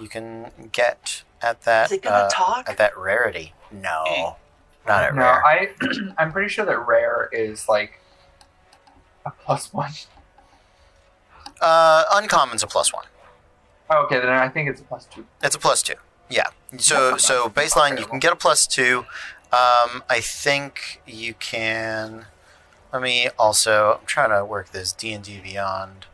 you 0.00 0.08
can 0.08 0.50
get 0.72 1.22
at 1.42 1.62
that 1.62 1.86
Is 1.86 1.92
it 1.98 2.02
gonna 2.02 2.16
uh, 2.16 2.30
talk? 2.30 2.68
at 2.68 2.76
that 2.78 2.96
rarity? 2.96 3.52
No, 3.72 4.36
not 4.86 5.02
at 5.04 5.14
No, 5.14 5.22
rare. 5.22 5.44
I 5.44 5.68
I'm 6.18 6.30
pretty 6.32 6.48
sure 6.48 6.64
that 6.64 6.86
rare 6.86 7.28
is 7.32 7.68
like 7.68 8.00
a 9.26 9.30
plus 9.30 9.72
one. 9.72 9.92
Uh, 11.60 12.04
uncommon's 12.14 12.62
a 12.62 12.66
plus 12.66 12.92
one. 12.92 13.06
Oh, 13.90 14.04
okay, 14.04 14.18
then 14.18 14.28
I 14.28 14.48
think 14.48 14.68
it's 14.68 14.80
a 14.80 14.84
plus 14.84 15.06
two. 15.06 15.26
It's 15.42 15.54
a 15.54 15.58
plus 15.58 15.82
two. 15.82 15.94
Yeah. 16.30 16.48
So 16.78 17.16
so 17.16 17.48
baseline 17.48 17.98
you 17.98 18.06
can 18.06 18.18
get 18.18 18.32
a 18.32 18.36
plus 18.36 18.66
two. 18.66 19.04
Um, 19.52 20.02
I 20.08 20.20
think 20.20 21.00
you 21.06 21.34
can. 21.34 22.26
Let 22.92 23.02
me 23.02 23.28
also. 23.38 23.98
I'm 24.00 24.06
trying 24.06 24.30
to 24.30 24.44
work 24.44 24.70
this 24.70 24.92
D 24.92 25.12
and 25.12 25.22
D 25.22 25.40
Beyond. 25.42 26.06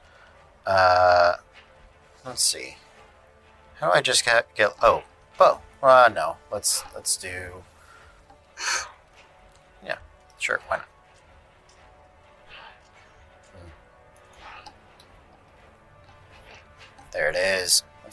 Uh, 0.67 1.37
let's 2.25 2.43
see. 2.43 2.77
How 3.79 3.91
do 3.91 3.93
I 3.97 4.03
just 4.03 4.25
get 4.25 4.55
get? 4.55 4.73
Oh, 4.83 5.05
bow. 5.39 5.61
Uh, 5.83 6.11
no. 6.13 6.37
Let's 6.53 6.85
let's 6.95 7.17
do. 7.17 7.65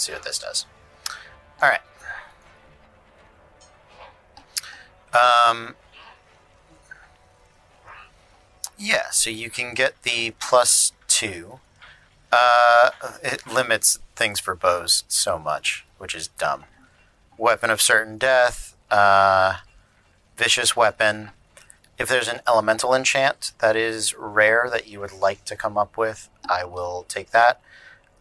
See 0.07 0.13
what 0.13 0.23
this 0.23 0.39
does. 0.39 0.65
All 1.61 1.69
right. 1.69 1.81
Um, 5.13 5.75
yeah, 8.77 9.09
so 9.11 9.29
you 9.29 9.49
can 9.49 9.73
get 9.73 10.03
the 10.03 10.31
plus 10.39 10.93
two. 11.07 11.59
Uh, 12.31 12.91
it 13.23 13.45
limits 13.47 13.99
things 14.15 14.39
for 14.39 14.55
bows 14.55 15.03
so 15.07 15.37
much, 15.37 15.85
which 15.97 16.15
is 16.15 16.27
dumb. 16.27 16.65
Weapon 17.37 17.69
of 17.69 17.81
certain 17.81 18.17
death, 18.17 18.75
uh, 18.89 19.57
vicious 20.37 20.75
weapon. 20.75 21.31
If 21.97 22.07
there's 22.07 22.27
an 22.27 22.41
elemental 22.47 22.93
enchant 22.93 23.53
that 23.59 23.75
is 23.75 24.13
rare 24.15 24.67
that 24.69 24.87
you 24.87 24.99
would 24.99 25.13
like 25.13 25.43
to 25.45 25.55
come 25.55 25.77
up 25.77 25.97
with, 25.97 26.29
I 26.47 26.63
will 26.63 27.05
take 27.07 27.31
that. 27.31 27.59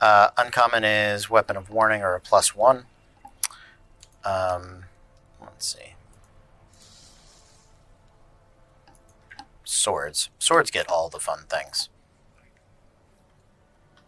Uh, 0.00 0.28
uncommon 0.36 0.84
is 0.84 1.30
weapon 1.30 1.56
of 1.56 1.70
warning 1.70 2.02
or 2.02 2.14
a 2.14 2.20
plus 2.20 2.54
one. 2.54 2.84
Um, 4.24 4.84
let's 5.40 5.74
see. 5.74 5.94
Swords. 9.64 10.30
Swords 10.38 10.70
get 10.70 10.88
all 10.90 11.08
the 11.08 11.18
fun 11.18 11.44
things. 11.48 11.88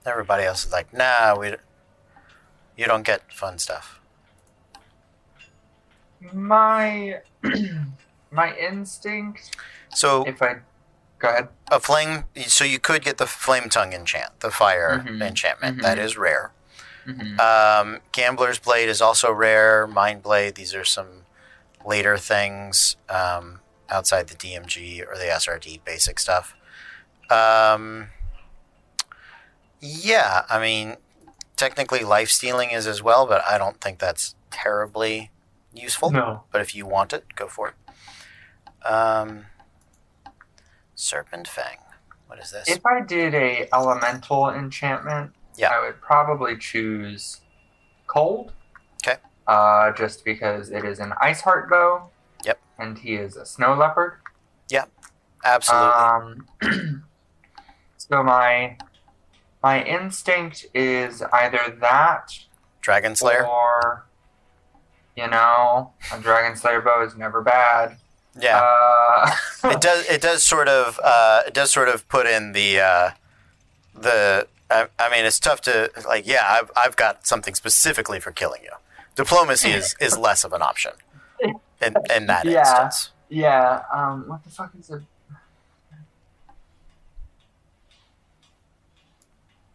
Everybody 0.04 0.44
else 0.44 0.66
is 0.66 0.72
like, 0.72 0.92
nah, 0.92 1.36
we. 1.38 1.54
You 2.76 2.86
don't 2.86 3.04
get 3.04 3.32
fun 3.32 3.58
stuff. 3.58 4.00
My 6.32 7.20
my 8.30 8.56
instinct, 8.56 9.56
So 9.94 10.24
if 10.26 10.42
I 10.42 10.56
go 11.18 11.28
ahead. 11.28 11.48
a 11.70 11.80
flame. 11.80 12.24
So 12.46 12.64
you 12.64 12.78
could 12.78 13.02
get 13.04 13.18
the 13.18 13.26
flame 13.26 13.68
tongue 13.68 13.92
enchant, 13.92 14.40
the 14.40 14.50
fire 14.50 15.04
Mhm. 15.06 15.22
enchantment. 15.22 15.78
Mhm. 15.78 15.82
That 15.82 15.98
is 15.98 16.16
rare. 16.16 16.52
Mhm. 17.06 17.38
Um, 17.40 18.00
Gambler's 18.12 18.58
Blade 18.58 18.88
is 18.88 19.00
also 19.02 19.32
rare. 19.32 19.86
Mind 19.86 20.22
Blade, 20.22 20.54
these 20.54 20.74
are 20.74 20.84
some 20.84 21.24
later 21.84 22.18
things 22.18 22.96
um, 23.08 23.60
outside 23.90 24.28
the 24.28 24.34
DMG 24.34 25.02
or 25.02 25.16
the 25.16 25.30
SRD 25.30 25.78
basic 25.84 26.18
stuff. 26.18 26.54
Um, 27.30 28.10
yeah, 29.80 30.42
I 30.48 30.58
mean, 30.58 30.96
technically 31.56 32.00
life 32.00 32.30
stealing 32.30 32.70
is 32.70 32.86
as 32.86 33.02
well, 33.02 33.26
but 33.26 33.42
I 33.44 33.58
don't 33.58 33.80
think 33.80 33.98
that's 33.98 34.34
terribly 34.50 35.30
useful. 35.72 36.10
No. 36.10 36.44
But 36.50 36.60
if 36.60 36.74
you 36.74 36.86
want 36.86 37.12
it, 37.12 37.34
go 37.36 37.48
for 37.48 37.68
it. 37.68 38.86
Um, 38.86 39.46
Serpent 41.02 41.46
Fang. 41.46 41.76
What 42.26 42.40
is 42.40 42.50
this? 42.50 42.68
If 42.68 42.84
I 42.84 43.00
did 43.00 43.32
a 43.34 43.68
elemental 43.72 44.50
enchantment, 44.50 45.32
Yeah. 45.56 45.70
I 45.70 45.80
would 45.80 46.00
probably 46.00 46.58
choose 46.58 47.40
cold. 48.08 48.52
Okay. 49.06 49.18
Uh, 49.46 49.92
just 49.92 50.24
because 50.24 50.70
it 50.70 50.84
is 50.84 50.98
an 50.98 51.12
ice 51.20 51.40
heart 51.40 51.70
bow. 51.70 52.10
Yep. 52.44 52.58
And 52.80 52.98
he 52.98 53.14
is 53.14 53.36
a 53.36 53.46
snow 53.46 53.74
leopard. 53.74 54.14
Yep. 54.70 54.90
Absolutely. 55.44 55.88
Um, 56.66 57.04
so 57.96 58.22
my 58.24 58.76
my 59.62 59.82
instinct 59.84 60.66
is 60.74 61.22
either 61.32 61.76
that 61.80 62.36
Dragon 62.80 63.14
Slayer. 63.14 63.46
or 63.46 64.04
you 65.16 65.28
know 65.28 65.92
a 66.12 66.18
dragon 66.20 66.56
slayer 66.56 66.80
bow 66.80 67.04
is 67.04 67.16
never 67.16 67.40
bad. 67.40 67.98
Yeah. 68.40 68.60
Uh, 68.62 69.34
it 69.70 69.80
does 69.80 70.06
it 70.08 70.20
does 70.20 70.44
sort 70.44 70.68
of 70.68 70.98
uh, 71.02 71.42
it 71.46 71.54
does 71.54 71.70
sort 71.72 71.88
of 71.88 72.08
put 72.08 72.26
in 72.26 72.52
the 72.52 72.80
uh, 72.80 73.10
the 73.94 74.46
I, 74.70 74.86
I 74.98 75.10
mean 75.10 75.24
it's 75.24 75.38
tough 75.40 75.60
to 75.62 75.90
like 76.06 76.26
yeah 76.26 76.44
I've, 76.46 76.70
I've 76.76 76.96
got 76.96 77.26
something 77.26 77.54
specifically 77.54 78.20
for 78.20 78.30
killing 78.32 78.62
you 78.62 78.72
diplomacy 79.16 79.70
is, 79.70 79.96
is 80.00 80.16
less 80.16 80.44
of 80.44 80.52
an 80.52 80.62
option 80.62 80.92
in, 81.40 81.94
in 82.14 82.26
that 82.26 82.44
Yeah. 82.44 82.60
instance 82.60 83.10
yeah. 83.30 83.82
Um. 83.92 84.24
What 84.26 84.42
the 84.44 84.48
fuck 84.50 84.70
is 84.80 84.88
it? 84.88 85.02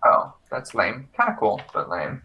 Oh, 0.06 0.34
that's 0.52 0.74
lame. 0.74 1.08
Kind 1.16 1.32
of 1.32 1.38
cool, 1.40 1.62
but 1.74 1.90
lame. 1.90 2.22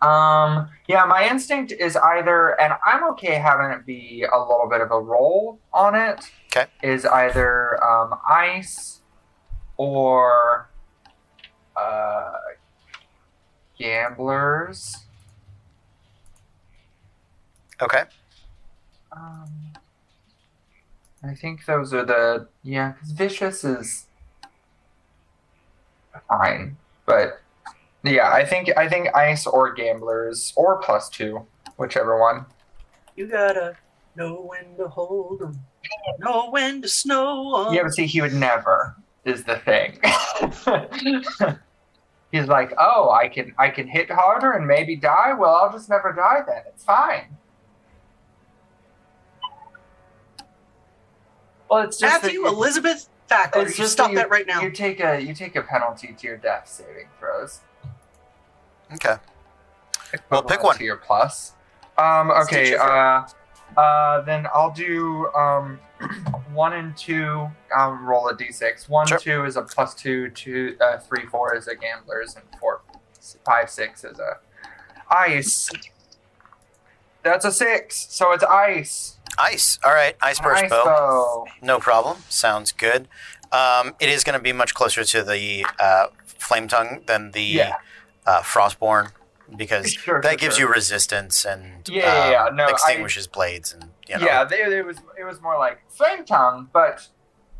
Um. 0.00 0.68
Yeah, 0.86 1.04
my 1.04 1.28
instinct 1.28 1.72
is 1.72 1.96
either, 1.96 2.58
and 2.60 2.74
I'm 2.86 3.04
okay 3.10 3.34
having 3.34 3.70
it 3.70 3.84
be 3.84 4.24
a 4.32 4.38
little 4.38 4.68
bit 4.70 4.80
of 4.80 4.90
a 4.90 5.00
roll 5.00 5.58
on 5.72 5.94
it. 5.94 6.30
Okay. 6.46 6.66
Is 6.82 7.04
either 7.04 7.82
um, 7.84 8.14
ice 8.26 9.00
or 9.76 10.68
uh, 11.76 12.32
gamblers. 13.78 15.04
okay 17.80 18.04
Um, 19.12 19.72
I 21.22 21.34
think 21.34 21.64
those 21.64 21.94
are 21.94 22.04
the 22.04 22.48
yeah. 22.62 22.92
Because 22.92 23.12
vicious 23.12 23.64
is 23.64 24.06
fine, 26.28 26.76
but 27.06 27.40
yeah, 28.04 28.30
I 28.32 28.44
think 28.44 28.70
I 28.76 28.88
think 28.88 29.14
ice 29.14 29.46
or 29.46 29.72
gamblers 29.72 30.52
or 30.56 30.78
plus 30.80 31.08
two, 31.08 31.46
whichever 31.76 32.18
one. 32.18 32.46
You 33.16 33.26
gotta 33.26 33.76
know 34.16 34.34
when 34.42 34.76
to 34.76 34.88
hold 34.88 35.42
'em, 35.42 35.58
know 36.18 36.50
when 36.50 36.82
to 36.82 36.88
snow 36.88 37.66
'em. 37.68 37.74
Yeah, 37.74 37.82
but 37.82 37.94
see, 37.94 38.06
he 38.06 38.20
would 38.20 38.32
never 38.34 38.94
is 39.24 39.44
the 39.44 39.56
thing. 39.58 39.98
He's 42.30 42.46
like, 42.46 42.72
oh, 42.78 43.10
I 43.10 43.28
can 43.28 43.54
I 43.58 43.70
can 43.70 43.88
hit 43.88 44.10
harder 44.10 44.52
and 44.52 44.66
maybe 44.66 44.96
die. 44.96 45.32
Well, 45.34 45.54
I'll 45.54 45.72
just 45.72 45.88
never 45.88 46.12
die 46.12 46.42
then. 46.46 46.62
It's 46.68 46.84
fine. 46.84 47.36
Well, 51.70 51.82
it's 51.84 51.98
just 51.98 52.12
that 52.12 52.22
Matthew, 52.26 52.40
you- 52.40 52.48
Elizabeth, 52.48 53.08
faculty. 53.26 53.68
It's 53.68 53.76
just 53.76 53.92
Stop 53.92 54.10
you, 54.10 54.16
that 54.16 54.30
right 54.30 54.46
now. 54.46 54.60
You 54.62 54.70
take 54.70 55.00
a 55.00 55.20
you 55.20 55.34
take 55.34 55.56
a 55.56 55.62
penalty 55.62 56.14
to 56.18 56.26
your 56.26 56.36
death 56.36 56.68
saving 56.68 57.08
throws. 57.18 57.60
Okay. 58.94 59.16
Well, 60.30 60.42
pick 60.42 60.62
one. 60.62 60.76
to 60.76 60.84
your 60.84 60.96
plus. 60.96 61.52
Um, 61.98 62.30
okay. 62.30 62.74
Uh, 62.76 63.26
uh, 63.76 64.20
then 64.22 64.46
I'll 64.54 64.70
do 64.70 65.28
um, 65.34 65.78
one 66.52 66.72
and 66.72 66.96
two. 66.96 67.48
Um, 67.76 68.06
roll 68.06 68.28
a 68.28 68.34
d6. 68.34 68.88
One, 68.88 69.06
Sure. 69.06 69.18
two 69.18 69.44
is 69.44 69.56
a 69.56 69.62
plus 69.62 69.94
two. 69.94 70.30
Two, 70.30 70.76
uh, 70.80 70.98
three, 70.98 71.26
four 71.26 71.54
is 71.54 71.68
a 71.68 71.74
gambler's, 71.74 72.34
and 72.36 72.44
four, 72.58 72.80
five, 73.44 73.68
six 73.68 74.04
is 74.04 74.18
a 74.18 74.38
ice. 75.10 75.68
That's 77.22 77.44
a 77.44 77.52
six, 77.52 78.06
so 78.10 78.32
it's 78.32 78.44
ice. 78.44 79.16
Ice. 79.38 79.78
All 79.84 79.92
right. 79.92 80.16
Ice 80.22 80.40
burst 80.40 80.64
ice 80.64 80.70
bow. 80.70 80.84
bow. 80.84 81.46
No 81.62 81.78
problem. 81.78 82.18
Sounds 82.28 82.72
good. 82.72 83.08
Um, 83.52 83.94
it 84.00 84.08
is 84.08 84.24
going 84.24 84.38
to 84.38 84.42
be 84.42 84.52
much 84.52 84.74
closer 84.74 85.04
to 85.04 85.22
the 85.22 85.66
uh, 85.78 86.06
flame 86.24 86.68
tongue 86.68 87.02
than 87.06 87.32
the 87.32 87.42
Yeah. 87.42 87.76
Uh, 88.28 88.42
frost 88.42 88.78
brand 88.78 89.08
because 89.56 89.86
Sure, 89.92 90.20
that 90.20 90.32
sure, 90.32 90.36
gives 90.36 90.56
sure. 90.56 90.68
you 90.68 90.74
resistance 90.74 91.46
and 91.46 91.88
Yeah, 91.88 92.02
yeah, 92.04 92.30
yeah. 92.30 92.44
um, 92.44 92.56
No, 92.56 92.64
I- 92.66 92.70
extinguishes 92.70 93.26
blades 93.26 93.72
and 93.72 93.84
you 94.08 94.18
know. 94.18 94.26
Yeah, 94.26 94.44
they, 94.44 94.60
it 94.80 94.84
was 94.84 94.98
it 95.20 95.24
was 95.24 95.40
more 95.40 95.56
like 95.56 95.76
flame 95.90 96.24
tongue, 96.26 96.68
but 96.72 97.08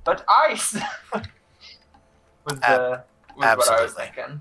but 0.05 0.25
ice 0.29 0.75
was 1.15 2.61
the 2.61 3.03
was 3.37 3.37
what 3.37 3.47
I 3.47 3.55
was 3.57 3.69
absolutely. 3.71 4.05
thinking. 4.05 4.41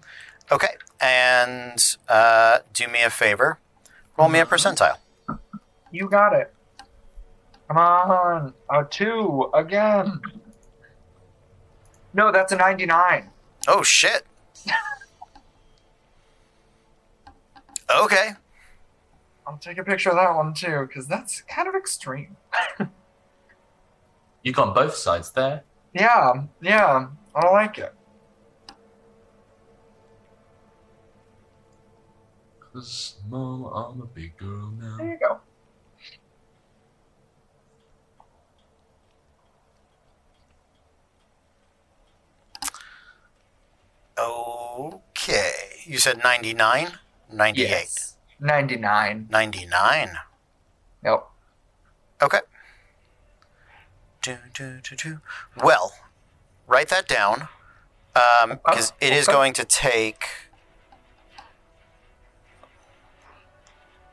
Okay. 0.51 0.73
And 0.99 1.79
uh, 2.09 2.59
do 2.73 2.87
me 2.87 3.01
a 3.03 3.09
favor. 3.09 3.59
Roll 4.17 4.27
me 4.29 4.39
a 4.39 4.45
percentile. 4.45 4.97
You 5.91 6.09
got 6.09 6.33
it. 6.33 6.53
Come 7.69 7.77
on, 7.77 8.53
a 8.69 8.83
two 8.83 9.49
again. 9.53 10.19
No, 12.13 12.31
that's 12.31 12.51
a 12.51 12.57
ninety-nine. 12.57 13.29
Oh 13.67 13.83
shit. 13.83 14.25
okay. 17.95 18.31
I'll 19.45 19.57
take 19.57 19.77
a 19.77 19.83
picture 19.83 20.09
of 20.09 20.15
that 20.17 20.35
one 20.35 20.53
too, 20.53 20.85
because 20.87 21.07
that's 21.07 21.41
kind 21.41 21.67
of 21.67 21.75
extreme. 21.75 22.37
You 24.43 24.53
got 24.53 24.73
both 24.73 24.95
sides 24.95 25.31
there. 25.31 25.65
Yeah, 25.93 26.45
yeah, 26.61 27.07
I 27.35 27.51
like 27.51 27.77
it. 27.79 27.93
Cause 32.71 33.15
mom, 33.27 33.65
I'm 33.65 34.01
a 34.01 34.05
big 34.05 34.37
girl 34.37 34.71
now. 34.79 34.95
There 34.97 35.07
you 35.09 35.19
go. 35.19 35.39
Okay. 44.17 45.51
You 45.83 45.97
said 45.97 46.23
99? 46.23 46.87
98. 47.31 47.69
Yes. 47.69 48.17
Ninety-nine. 48.39 49.27
99. 49.29 50.17
Yep. 51.03 51.27
Okay. 52.21 52.39
Do, 54.21 54.37
do, 54.53 54.79
do, 54.83 54.95
do. 54.95 55.19
Well, 55.63 55.93
write 56.67 56.89
that 56.89 57.07
down 57.07 57.47
um, 58.15 58.59
because 58.65 58.93
it 58.99 59.13
is 59.13 59.27
okay. 59.27 59.35
going 59.35 59.53
to 59.53 59.65
take. 59.65 60.25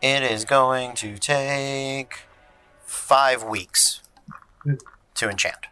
It 0.01 0.23
is 0.23 0.45
going 0.45 0.95
to 0.97 1.17
take 1.17 2.21
five 2.85 3.43
weeks 3.43 4.03
to 5.15 5.31
enchant. 5.31 5.67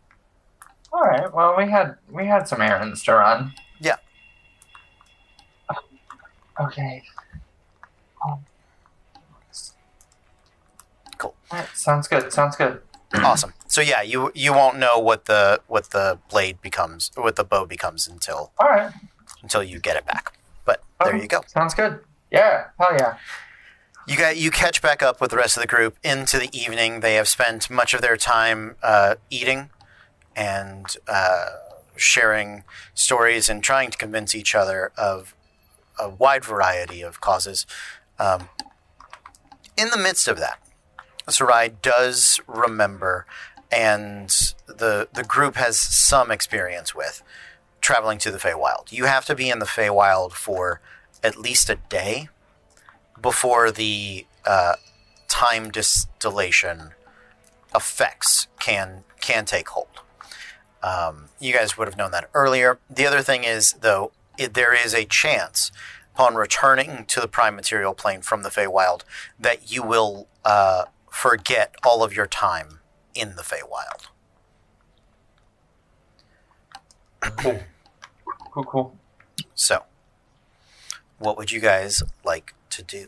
All 0.93 1.03
right. 1.03 1.33
Well, 1.33 1.55
we 1.57 1.71
had 1.71 1.97
we 2.11 2.27
had 2.27 2.49
some 2.49 2.61
errands 2.61 3.03
to 3.05 3.15
run. 3.15 3.53
Yeah. 3.81 3.97
Okay. 6.61 7.03
Cool. 11.19 11.35
Right. 11.53 11.69
Sounds 11.75 12.09
good. 12.09 12.33
Sounds 12.33 12.57
good. 12.57 12.81
awesome. 13.15 13.53
So 13.67 13.81
yeah, 13.81 14.03
you 14.03 14.33
you 14.35 14.53
won't 14.53 14.79
know 14.79 14.99
what 14.99 15.27
the 15.27 15.61
what 15.67 15.91
the 15.91 16.19
blade 16.31 16.61
becomes, 16.61 17.11
what 17.15 17.37
the 17.37 17.45
bow 17.45 17.65
becomes 17.67 18.09
until 18.09 18.53
All 18.59 18.69
right. 18.69 18.93
until 19.43 19.63
you 19.63 19.79
get 19.79 19.97
it 19.97 20.07
back. 20.07 20.37
But 20.65 20.83
there 21.03 21.17
you 21.17 21.29
go. 21.29 21.43
Sounds 21.47 21.75
good. 21.75 22.01
Yeah. 22.31 22.69
Hell 22.79 22.95
yeah. 22.99 23.17
You 24.09 24.17
got 24.17 24.37
you 24.37 24.51
catch 24.51 24.83
back 24.83 25.03
up 25.03 25.21
with 25.21 25.31
the 25.31 25.37
rest 25.37 25.57
of 25.57 25.61
the 25.61 25.67
group 25.67 25.97
into 26.03 26.39
the 26.39 26.49
evening. 26.53 27.01
They 27.01 27.15
have 27.15 27.29
spent 27.29 27.71
much 27.71 27.95
of 27.95 28.01
their 28.01 28.17
time 28.17 28.77
uh, 28.83 29.15
eating 29.31 29.71
and 30.35 30.87
uh, 31.07 31.47
sharing 31.97 32.65
stories 32.95 33.49
and 33.49 33.63
trying 33.63 33.91
to 33.91 33.99
convince 33.99 34.35
each 34.35 34.55
other 34.55 34.91
of 34.97 35.35
a 36.01 36.09
wide 36.09 36.45
variety 36.45 37.03
of 37.03 37.21
causes. 37.21 37.67
Um, 38.23 38.49
in 39.77 39.91
the 39.91 39.99
midst 39.99 40.29
of 40.29 40.39
that, 40.39 40.61
Sarai 41.29 41.73
does 41.83 42.41
remember, 42.47 43.27
and 43.71 44.29
the 44.67 45.09
the 45.13 45.25
group 45.25 45.57
has 45.57 45.79
some 45.79 46.31
experience 46.31 46.95
with 46.95 47.23
traveling 47.81 48.19
to 48.19 48.31
the 48.31 48.39
Feywild. 48.39 48.93
You 48.93 49.07
have 49.07 49.25
to 49.27 49.35
be 49.35 49.51
in 49.51 49.59
the 49.59 49.67
Feywild 49.67 50.33
for 50.33 50.81
at 51.23 51.37
least 51.37 51.69
a 51.69 51.77
day 51.89 52.29
before 53.21 53.71
the 53.73 54.27
uh, 54.47 54.75
time 55.29 55.71
distillation 55.71 56.91
effects 57.75 58.47
can 58.61 59.03
can 59.21 59.45
take 59.45 59.69
hold. 59.71 60.01
Um, 60.83 61.27
you 61.41 61.53
guys 61.53 61.77
would 61.77 61.89
have 61.89 61.97
known 61.97 62.13
that 62.13 62.29
earlier. 62.35 62.79
The 62.89 63.07
other 63.07 63.23
thing 63.23 63.45
is, 63.45 63.73
though, 63.75 64.13
it, 64.39 64.55
there 64.55 64.75
is 64.75 64.95
a 64.95 65.05
chance 65.05 65.73
upon 66.15 66.35
returning 66.35 67.05
to 67.07 67.21
the 67.21 67.29
prime 67.29 67.57
material 67.57 67.95
plane 67.95 68.23
from 68.23 68.43
the 68.43 68.51
Feywild 68.51 69.03
that 69.39 69.73
you 69.73 69.83
will 69.83 70.29
uh, 70.45 70.85
forget 71.11 71.75
all 71.85 72.03
of 72.03 72.15
your 72.15 72.27
time 72.27 72.81
in 73.15 73.37
the 73.37 73.43
Feywild. 73.43 74.09
Cool. 77.21 77.61
Cool. 78.53 78.65
Cool. 78.65 78.99
So, 79.55 79.85
what 81.19 81.39
would 81.39 81.51
you 81.51 81.61
guys 81.61 82.03
like 82.25 82.55
to 82.71 82.83
do? 82.83 83.07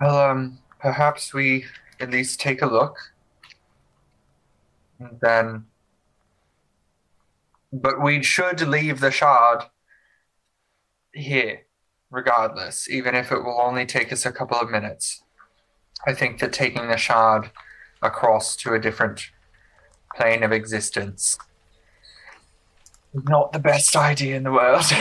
Well, 0.00 0.18
um, 0.18 0.58
perhaps 0.78 1.32
we 1.32 1.64
at 2.00 2.10
least 2.10 2.40
take 2.40 2.60
a 2.60 2.66
look. 2.66 2.96
And 4.98 5.18
then. 5.20 5.66
But 7.72 8.02
we 8.02 8.22
should 8.22 8.60
leave 8.62 9.00
the 9.00 9.10
shard 9.10 9.62
here, 11.12 11.62
regardless, 12.10 12.88
even 12.88 13.14
if 13.14 13.32
it 13.32 13.44
will 13.44 13.60
only 13.60 13.86
take 13.86 14.12
us 14.12 14.26
a 14.26 14.32
couple 14.32 14.58
of 14.58 14.70
minutes. 14.70 15.22
I 16.06 16.14
think 16.14 16.40
that 16.40 16.52
taking 16.52 16.88
the 16.88 16.96
shard 16.96 17.50
across 18.02 18.56
to 18.56 18.72
a 18.72 18.78
different 18.78 19.30
plane 20.16 20.42
of 20.42 20.52
existence 20.52 21.38
is 23.12 23.24
not 23.24 23.52
the 23.52 23.58
best 23.58 23.94
idea 23.96 24.36
in 24.36 24.44
the 24.44 24.52
world. 24.52 24.84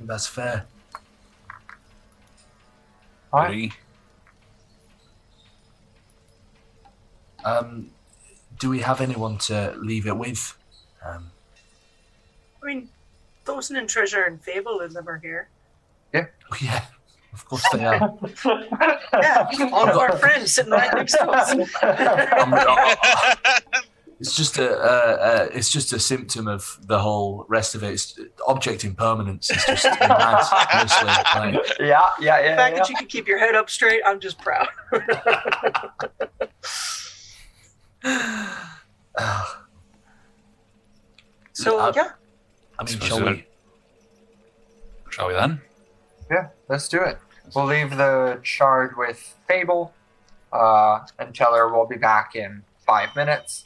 That's 0.00 0.26
fair. 0.26 0.66
Right. 3.32 3.48
Three. 3.48 3.72
Um, 7.44 7.90
do 8.58 8.68
we 8.68 8.80
have 8.80 9.00
anyone 9.00 9.38
to 9.38 9.74
leave 9.78 10.06
it 10.06 10.16
with? 10.16 10.56
Um, 11.04 11.30
I 12.62 12.66
mean, 12.66 12.88
Dawson 13.48 13.76
and 13.76 13.88
Treasure 13.88 14.24
and 14.24 14.38
Fable 14.42 14.80
and 14.80 14.92
them 14.92 15.08
are 15.08 15.16
here. 15.18 15.48
oh 16.14 16.26
yeah, 16.60 16.84
of 17.32 17.46
course 17.46 17.64
they 17.72 17.82
are. 17.82 17.98
Yeah, 19.12 19.48
all 19.72 19.88
of 19.88 19.96
our 19.96 20.16
friends 20.18 20.52
sitting 20.52 20.70
right 20.70 20.92
next 20.94 21.12
to 21.14 21.28
us. 21.30 21.54
It's 24.20 24.34
just 24.36 24.58
a, 24.58 24.68
uh, 24.70 24.82
uh, 24.82 25.48
it's 25.54 25.70
just 25.70 25.92
a 25.92 25.98
symptom 26.00 26.48
of 26.48 26.76
the 26.82 26.98
whole 26.98 27.46
rest 27.48 27.74
of 27.76 27.84
it. 27.84 27.92
It's, 27.92 28.18
object 28.48 28.84
impermanence 28.84 29.48
is 29.48 29.64
just 29.64 29.84
mad, 30.00 30.44
mostly. 30.74 31.06
Like, 31.06 31.78
yeah, 31.78 32.02
yeah, 32.20 32.50
The 32.50 32.56
fact 32.56 32.74
yeah. 32.74 32.80
that 32.80 32.88
you 32.90 32.96
can 32.96 33.06
keep 33.06 33.28
your 33.28 33.38
head 33.38 33.54
up 33.54 33.70
straight, 33.70 34.02
I'm 34.04 34.18
just 34.20 34.38
proud. 34.40 34.68
So 41.58 41.80
Uh, 41.80 41.92
yeah, 41.96 42.10
I 42.78 42.84
mean, 42.84 43.00
shall 43.00 43.20
we- 43.24 43.32
we? 43.32 43.46
Shall 45.10 45.28
we 45.28 45.34
then? 45.34 45.60
Yeah, 46.30 46.48
let's 46.68 46.88
do 46.88 47.00
it. 47.02 47.18
We'll 47.54 47.64
leave 47.64 47.96
the 47.96 48.40
shard 48.42 48.96
with 48.96 49.36
Fable, 49.48 49.94
uh, 50.52 51.00
and 51.18 51.34
tell 51.34 51.54
her 51.54 51.72
we'll 51.72 51.86
be 51.86 51.96
back 51.96 52.36
in 52.36 52.62
five 52.86 53.16
minutes. 53.16 53.64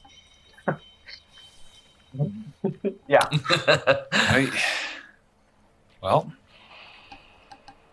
yeah. 3.08 3.26
I, 4.12 4.50
well, 6.00 6.32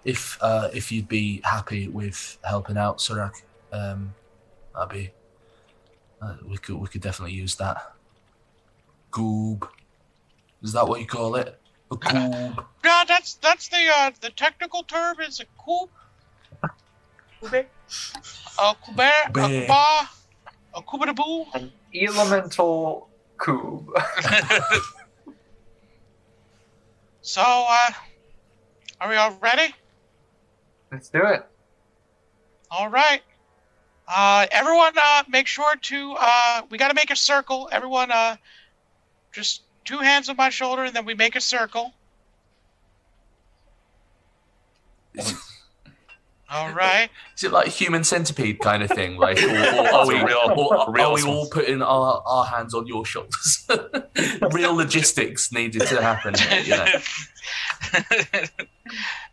if 0.06 0.38
uh, 0.42 0.70
if 0.74 0.92
you'd 0.92 1.08
be 1.08 1.42
happy 1.44 1.88
with 1.88 2.38
helping 2.44 2.78
out 2.78 3.02
Sirach, 3.02 3.36
um, 3.72 4.14
that'd 4.76 4.90
be 4.90 5.12
uh, 6.22 6.36
we 6.48 6.58
could 6.58 6.76
we 6.76 6.88
could 6.88 7.02
definitely 7.02 7.34
use 7.34 7.56
that. 7.56 7.94
Goob, 9.12 9.68
is 10.62 10.74
that 10.74 10.88
what 10.88 11.00
you 11.00 11.08
call 11.08 11.36
it? 11.36 11.60
A 11.92 11.96
goob. 11.96 12.66
Yeah, 12.84 13.04
that's 13.08 13.36
that's 13.36 13.68
the 13.70 13.90
uh, 13.96 14.12
the 14.22 14.30
technical 14.30 14.84
term 14.84 15.20
is 15.22 15.40
a 15.40 15.46
coup, 15.58 15.90
Ube, 17.42 17.66
a 18.60 18.76
kuber, 18.76 19.12
a 19.26 19.32
Be. 19.32 19.62
kuba, 19.62 20.10
a 20.76 20.82
kubadaboo. 20.82 21.48
An 21.56 21.72
elemental 21.94 23.10
cube. 23.44 23.90
So, 27.22 27.44
uh, 27.44 27.92
are 29.00 29.10
we 29.10 29.16
all 29.16 29.38
ready? 29.40 29.72
let's 30.92 31.10
do 31.10 31.22
it. 31.24 31.46
All 32.72 32.90
right. 32.90 33.22
Uh, 34.08 34.48
everyone, 34.50 34.94
uh, 35.00 35.24
make 35.30 35.46
sure 35.46 35.76
to 35.76 36.16
uh, 36.18 36.62
we 36.72 36.80
got 36.80 36.88
to 36.88 36.96
make 36.96 37.12
a 37.12 37.16
circle. 37.16 37.70
Everyone, 37.72 38.10
uh, 38.12 38.38
just 39.32 39.62
two 39.86 40.00
hands 40.00 40.30
on 40.30 40.36
my 40.36 40.50
shoulder, 40.50 40.84
and 40.84 40.96
then 40.96 41.06
we 41.06 41.14
make 41.14 41.36
a 41.36 41.42
circle. 41.42 41.94
All 46.50 46.72
right. 46.74 47.10
Is 47.36 47.44
it 47.44 47.52
like 47.52 47.68
a 47.68 47.72
human 47.72 48.04
centipede 48.04 48.60
kind 48.60 48.84
of 48.84 48.90
thing? 48.90 49.18
Like, 49.18 49.42
or, 49.42 49.50
or 49.50 49.88
are 49.94 50.08
we, 50.08 50.24
real- 50.24 50.40
or 50.46 50.92
real 50.92 51.06
are 51.08 51.16
we 51.16 51.24
one. 51.24 51.34
all 51.34 51.50
putting 51.50 51.82
our, 51.82 52.22
our 52.26 52.46
hands 52.46 52.74
on 52.74 52.88
your 52.88 53.06
shoulders? 53.06 53.68
real 54.52 54.76
logistics 54.76 55.52
needed 55.52 55.82
to 55.82 56.02
happen. 56.02 56.36
You 56.64 56.78
know? 56.78 56.88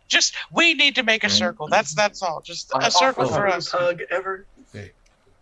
just 0.07 0.35
we 0.51 0.73
need 0.73 0.95
to 0.95 1.03
make 1.03 1.23
a 1.23 1.27
mm. 1.27 1.31
circle. 1.31 1.67
That's 1.67 1.93
that's 1.93 2.21
all. 2.21 2.41
Just 2.41 2.71
I 2.75 2.87
a 2.87 2.91
circle 2.91 3.27
for 3.27 3.47
us. 3.47 3.69
hug 3.69 4.01
ever. 4.09 4.45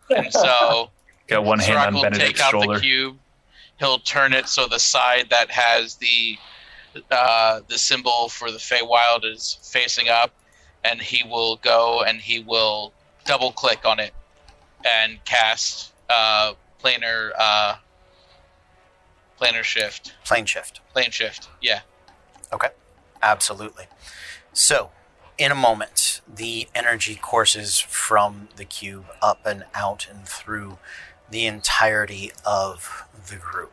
And 0.09 0.31
so 0.31 0.89
got 1.27 1.43
one 1.43 1.59
hand 1.59 1.77
on 1.77 1.93
will 1.95 2.03
Benedict's 2.03 2.39
take 2.39 2.41
out 2.41 2.51
shoulder. 2.51 2.75
the 2.75 2.81
cube. 2.81 3.17
He'll 3.79 3.99
turn 3.99 4.33
it 4.33 4.47
so 4.47 4.67
the 4.67 4.79
side 4.79 5.27
that 5.29 5.51
has 5.51 5.95
the 5.95 6.37
uh, 7.11 7.59
the 7.67 7.77
symbol 7.77 8.29
for 8.29 8.51
the 8.51 8.57
Feywild 8.57 9.25
is 9.25 9.59
facing 9.61 10.07
up, 10.07 10.31
and 10.83 11.01
he 11.01 11.27
will 11.27 11.57
go 11.57 12.03
and 12.03 12.19
he 12.21 12.39
will 12.39 12.93
double 13.25 13.51
click 13.51 13.85
on 13.85 13.99
it 13.99 14.13
and 14.89 15.23
cast 15.25 15.91
uh, 16.09 16.53
planar 16.81 17.31
uh, 17.37 17.75
planar 19.41 19.63
shift, 19.63 20.13
Plane 20.23 20.45
shift. 20.45 20.79
plane 20.93 21.11
shift. 21.11 21.49
Yeah. 21.61 21.81
Okay. 22.53 22.69
Absolutely. 23.21 23.85
So, 24.53 24.91
in 25.37 25.51
a 25.51 25.55
moment, 25.55 26.21
the 26.33 26.67
energy 26.75 27.15
courses 27.15 27.79
from 27.79 28.49
the 28.55 28.65
cube 28.65 29.05
up 29.21 29.45
and 29.45 29.65
out 29.73 30.07
and 30.09 30.27
through 30.27 30.77
the 31.29 31.45
entirety 31.45 32.31
of 32.45 33.03
the 33.29 33.37
group. 33.37 33.71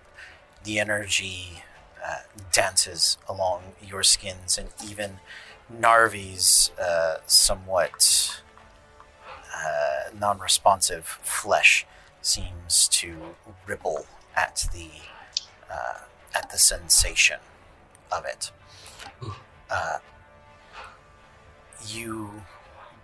The 0.64 0.78
energy 0.78 1.64
uh, 2.04 2.20
dances 2.52 3.18
along 3.28 3.62
your 3.84 4.02
skins, 4.02 4.58
and 4.58 4.68
even 4.88 5.18
Narvi's 5.72 6.70
uh, 6.80 7.18
somewhat 7.26 8.42
uh, 9.54 10.10
non 10.18 10.38
responsive 10.38 11.06
flesh 11.22 11.86
seems 12.20 12.88
to 12.88 13.34
ripple 13.66 14.06
at 14.36 14.68
the, 14.72 14.90
uh, 15.70 15.98
at 16.34 16.50
the 16.50 16.58
sensation 16.58 17.40
of 18.10 18.24
it 18.24 18.52
uh, 19.72 19.98
you 21.88 22.42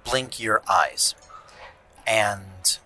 blink 0.05 0.39
your 0.39 0.63
eyes, 0.69 1.15
and 2.07 2.79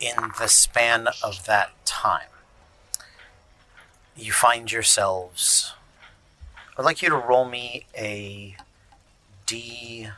in 0.00 0.16
the 0.38 0.48
span 0.48 1.08
of 1.22 1.44
that 1.46 1.70
time, 1.84 2.31
you 4.16 4.32
find 4.32 4.70
yourselves. 4.70 5.74
I'd 6.78 6.84
like 6.84 7.02
you 7.02 7.08
to 7.10 7.16
roll 7.16 7.44
me 7.44 7.86
a 7.96 8.56
D. 9.46 10.08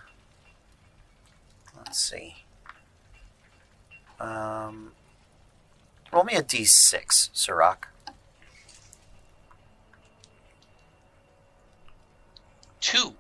Let's 1.76 1.98
see. 1.98 2.36
Um, 4.20 4.92
roll 6.12 6.24
me 6.24 6.34
a 6.34 6.42
D6, 6.42 7.30
Sirach. 7.32 7.88
Two. 12.80 13.14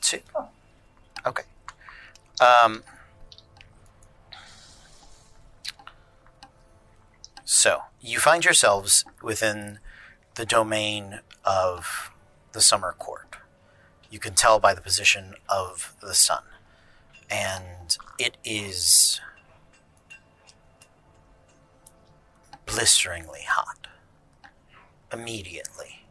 Two. 0.00 0.20
Okay. 1.24 1.44
Um, 2.40 2.82
so, 7.44 7.82
you 8.02 8.18
find 8.18 8.44
yourselves 8.44 9.04
within 9.22 9.78
the 10.34 10.44
domain 10.44 11.20
of 11.44 12.10
the 12.52 12.60
summer 12.60 12.94
court. 12.98 13.36
You 14.10 14.18
can 14.18 14.34
tell 14.34 14.58
by 14.58 14.74
the 14.74 14.80
position 14.80 15.34
of 15.48 15.94
the 16.02 16.14
sun. 16.14 16.42
And 17.30 17.96
it 18.18 18.36
is 18.44 19.20
blisteringly 22.66 23.42
hot. 23.48 23.86
Immediately. 25.12 26.04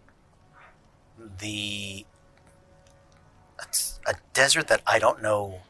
The 1.40 2.06
it's 3.62 4.00
a 4.08 4.16
desert 4.34 4.68
that 4.70 4.82
I 4.88 4.98
don't 4.98 5.22
know 5.22 5.62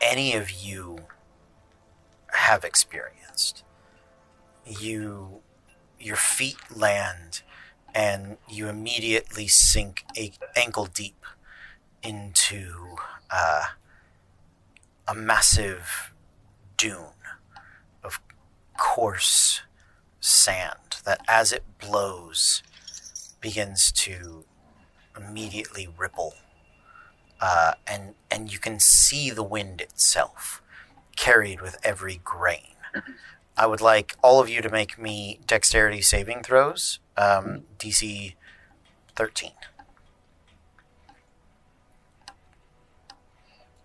any 0.00 0.34
of 0.34 0.50
you 0.50 0.98
have 2.28 2.64
experienced. 2.64 3.61
You, 4.66 5.40
your 5.98 6.16
feet 6.16 6.56
land, 6.74 7.42
and 7.94 8.36
you 8.48 8.68
immediately 8.68 9.48
sink 9.48 10.04
a, 10.16 10.32
ankle 10.56 10.86
deep 10.86 11.24
into 12.02 12.96
uh, 13.30 13.64
a 15.06 15.14
massive 15.14 16.12
dune 16.76 17.20
of 18.02 18.20
coarse 18.78 19.62
sand 20.20 20.98
that, 21.04 21.20
as 21.28 21.52
it 21.52 21.64
blows, 21.78 22.62
begins 23.40 23.92
to 23.92 24.44
immediately 25.16 25.88
ripple 25.98 26.34
uh, 27.42 27.72
and 27.86 28.14
and 28.30 28.52
you 28.52 28.58
can 28.58 28.78
see 28.78 29.28
the 29.28 29.42
wind 29.42 29.80
itself 29.80 30.62
carried 31.16 31.60
with 31.60 31.76
every 31.82 32.20
grain. 32.24 32.76
I 33.56 33.66
would 33.66 33.80
like 33.80 34.16
all 34.22 34.40
of 34.40 34.48
you 34.48 34.62
to 34.62 34.70
make 34.70 34.98
me 34.98 35.38
dexterity 35.46 36.00
saving 36.00 36.42
throws, 36.42 36.98
um, 37.16 37.64
DC 37.78 38.34
thirteen. 39.14 39.52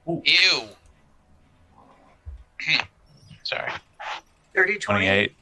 Ew. 0.08 0.70
Sorry. 3.44 3.72
30, 4.56 4.78
20. 4.78 5.06
28. 5.06 5.36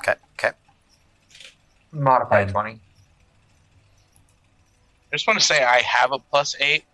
Okay, 0.00 0.14
okay. 0.38 0.50
Modified 1.90 2.50
20. 2.50 2.70
I 2.72 2.78
just 5.10 5.26
want 5.26 5.38
to 5.38 5.44
say 5.44 5.62
I 5.64 5.80
have 5.80 6.12
a 6.12 6.18
plus 6.18 6.54
eight, 6.60 6.84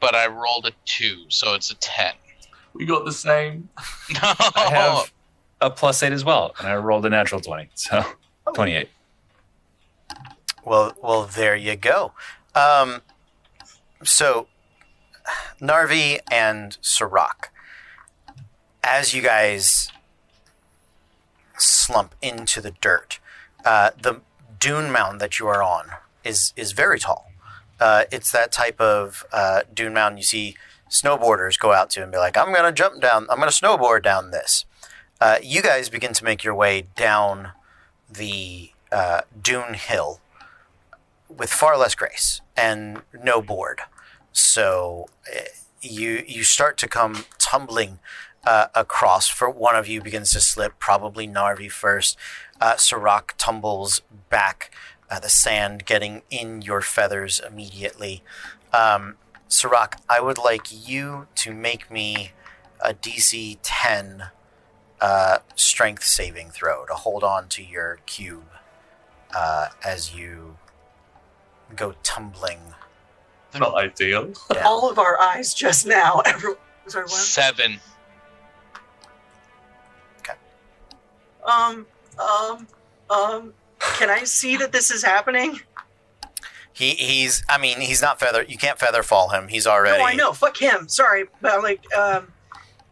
but 0.00 0.14
I 0.14 0.26
rolled 0.28 0.66
a 0.66 0.72
two, 0.84 1.24
so 1.28 1.54
it's 1.54 1.70
a 1.70 1.74
ten. 1.76 2.12
We 2.78 2.86
got 2.86 3.04
the 3.04 3.12
same. 3.12 3.68
No. 4.10 4.20
I 4.22 4.70
have 4.70 5.12
a 5.60 5.68
plus 5.68 6.00
eight 6.04 6.12
as 6.12 6.24
well, 6.24 6.54
and 6.60 6.68
I 6.68 6.76
rolled 6.76 7.04
a 7.06 7.10
natural 7.10 7.40
20, 7.40 7.70
so 7.74 8.04
28. 8.54 8.88
Well, 10.64 10.94
well, 11.02 11.24
there 11.24 11.56
you 11.56 11.74
go. 11.74 12.12
Um, 12.54 13.02
so, 14.04 14.46
Narvi 15.60 16.20
and 16.30 16.78
Sirach, 16.80 17.50
as 18.84 19.12
you 19.12 19.22
guys 19.22 19.90
slump 21.56 22.14
into 22.22 22.60
the 22.60 22.70
dirt, 22.80 23.18
uh, 23.64 23.90
the 24.00 24.20
dune 24.60 24.92
mound 24.92 25.20
that 25.20 25.40
you 25.40 25.48
are 25.48 25.64
on 25.64 25.88
is 26.22 26.52
is 26.56 26.70
very 26.72 27.00
tall. 27.00 27.32
Uh, 27.80 28.04
it's 28.12 28.30
that 28.30 28.52
type 28.52 28.80
of 28.80 29.24
uh, 29.32 29.62
dune 29.74 29.94
mound 29.94 30.18
you 30.18 30.24
see 30.24 30.54
snowboarders 30.88 31.58
go 31.58 31.72
out 31.72 31.90
to 31.90 32.02
and 32.02 32.12
be 32.12 32.18
like, 32.18 32.36
I'm 32.36 32.52
going 32.52 32.64
to 32.64 32.72
jump 32.72 33.00
down, 33.00 33.26
I'm 33.30 33.38
going 33.38 33.50
to 33.50 33.64
snowboard 33.64 34.02
down 34.02 34.30
this. 34.30 34.64
Uh, 35.20 35.38
you 35.42 35.62
guys 35.62 35.88
begin 35.88 36.12
to 36.12 36.24
make 36.24 36.44
your 36.44 36.54
way 36.54 36.86
down 36.96 37.50
the 38.08 38.70
uh, 38.92 39.22
dune 39.40 39.74
hill 39.74 40.20
with 41.28 41.50
far 41.50 41.76
less 41.76 41.94
grace 41.94 42.40
and 42.56 43.02
no 43.12 43.42
board. 43.42 43.80
So 44.32 45.08
eh, 45.32 45.46
you 45.80 46.24
you 46.26 46.44
start 46.44 46.76
to 46.78 46.88
come 46.88 47.24
tumbling 47.38 47.98
uh, 48.44 48.68
across. 48.74 49.28
For 49.28 49.50
one 49.50 49.76
of 49.76 49.88
you 49.88 50.00
begins 50.00 50.30
to 50.32 50.40
slip, 50.40 50.78
probably 50.78 51.26
Narvi 51.26 51.70
first. 51.70 52.16
Uh, 52.60 52.76
Sirach 52.76 53.34
tumbles 53.36 54.00
back, 54.30 54.74
uh, 55.10 55.20
the 55.20 55.28
sand 55.28 55.84
getting 55.84 56.22
in 56.30 56.62
your 56.62 56.80
feathers 56.80 57.40
immediately. 57.46 58.22
Um, 58.72 59.16
Sirach, 59.48 59.96
I 60.08 60.20
would 60.20 60.38
like 60.38 60.88
you 60.88 61.26
to 61.36 61.52
make 61.52 61.90
me 61.90 62.32
a 62.80 62.94
DC 62.94 63.58
10 63.62 64.24
uh, 65.00 65.38
strength 65.54 66.04
saving 66.04 66.50
throw 66.50 66.84
to 66.86 66.94
hold 66.94 67.24
on 67.24 67.48
to 67.48 67.62
your 67.62 67.98
cube 68.06 68.44
uh, 69.34 69.68
as 69.84 70.14
you 70.14 70.56
go 71.74 71.94
tumbling 72.02 72.60
Not 73.58 73.74
ideal. 73.74 74.32
down. 74.52 74.64
All 74.64 74.90
of 74.90 74.98
our 74.98 75.20
eyes 75.20 75.54
just 75.54 75.86
now. 75.86 76.20
Every, 76.26 76.54
sorry, 76.86 77.04
what? 77.04 77.10
Seven. 77.12 77.80
Um, 81.44 81.86
um, 82.18 82.66
um. 83.08 83.54
Can 83.78 84.10
I 84.10 84.24
see 84.24 84.56
that 84.58 84.72
this 84.72 84.90
is 84.90 85.02
happening? 85.02 85.60
He 86.78 86.90
he's 86.94 87.42
I 87.48 87.58
mean 87.58 87.80
he's 87.80 88.00
not 88.00 88.20
feather. 88.20 88.44
You 88.44 88.56
can't 88.56 88.78
feather 88.78 89.02
fall 89.02 89.30
him. 89.30 89.48
He's 89.48 89.66
already. 89.66 89.98
No, 89.98 90.04
I 90.06 90.14
know. 90.14 90.32
Fuck 90.32 90.56
him. 90.58 90.86
Sorry, 90.88 91.24
but 91.42 91.52
I'm 91.52 91.62
like, 91.62 91.80
um, 91.92 92.32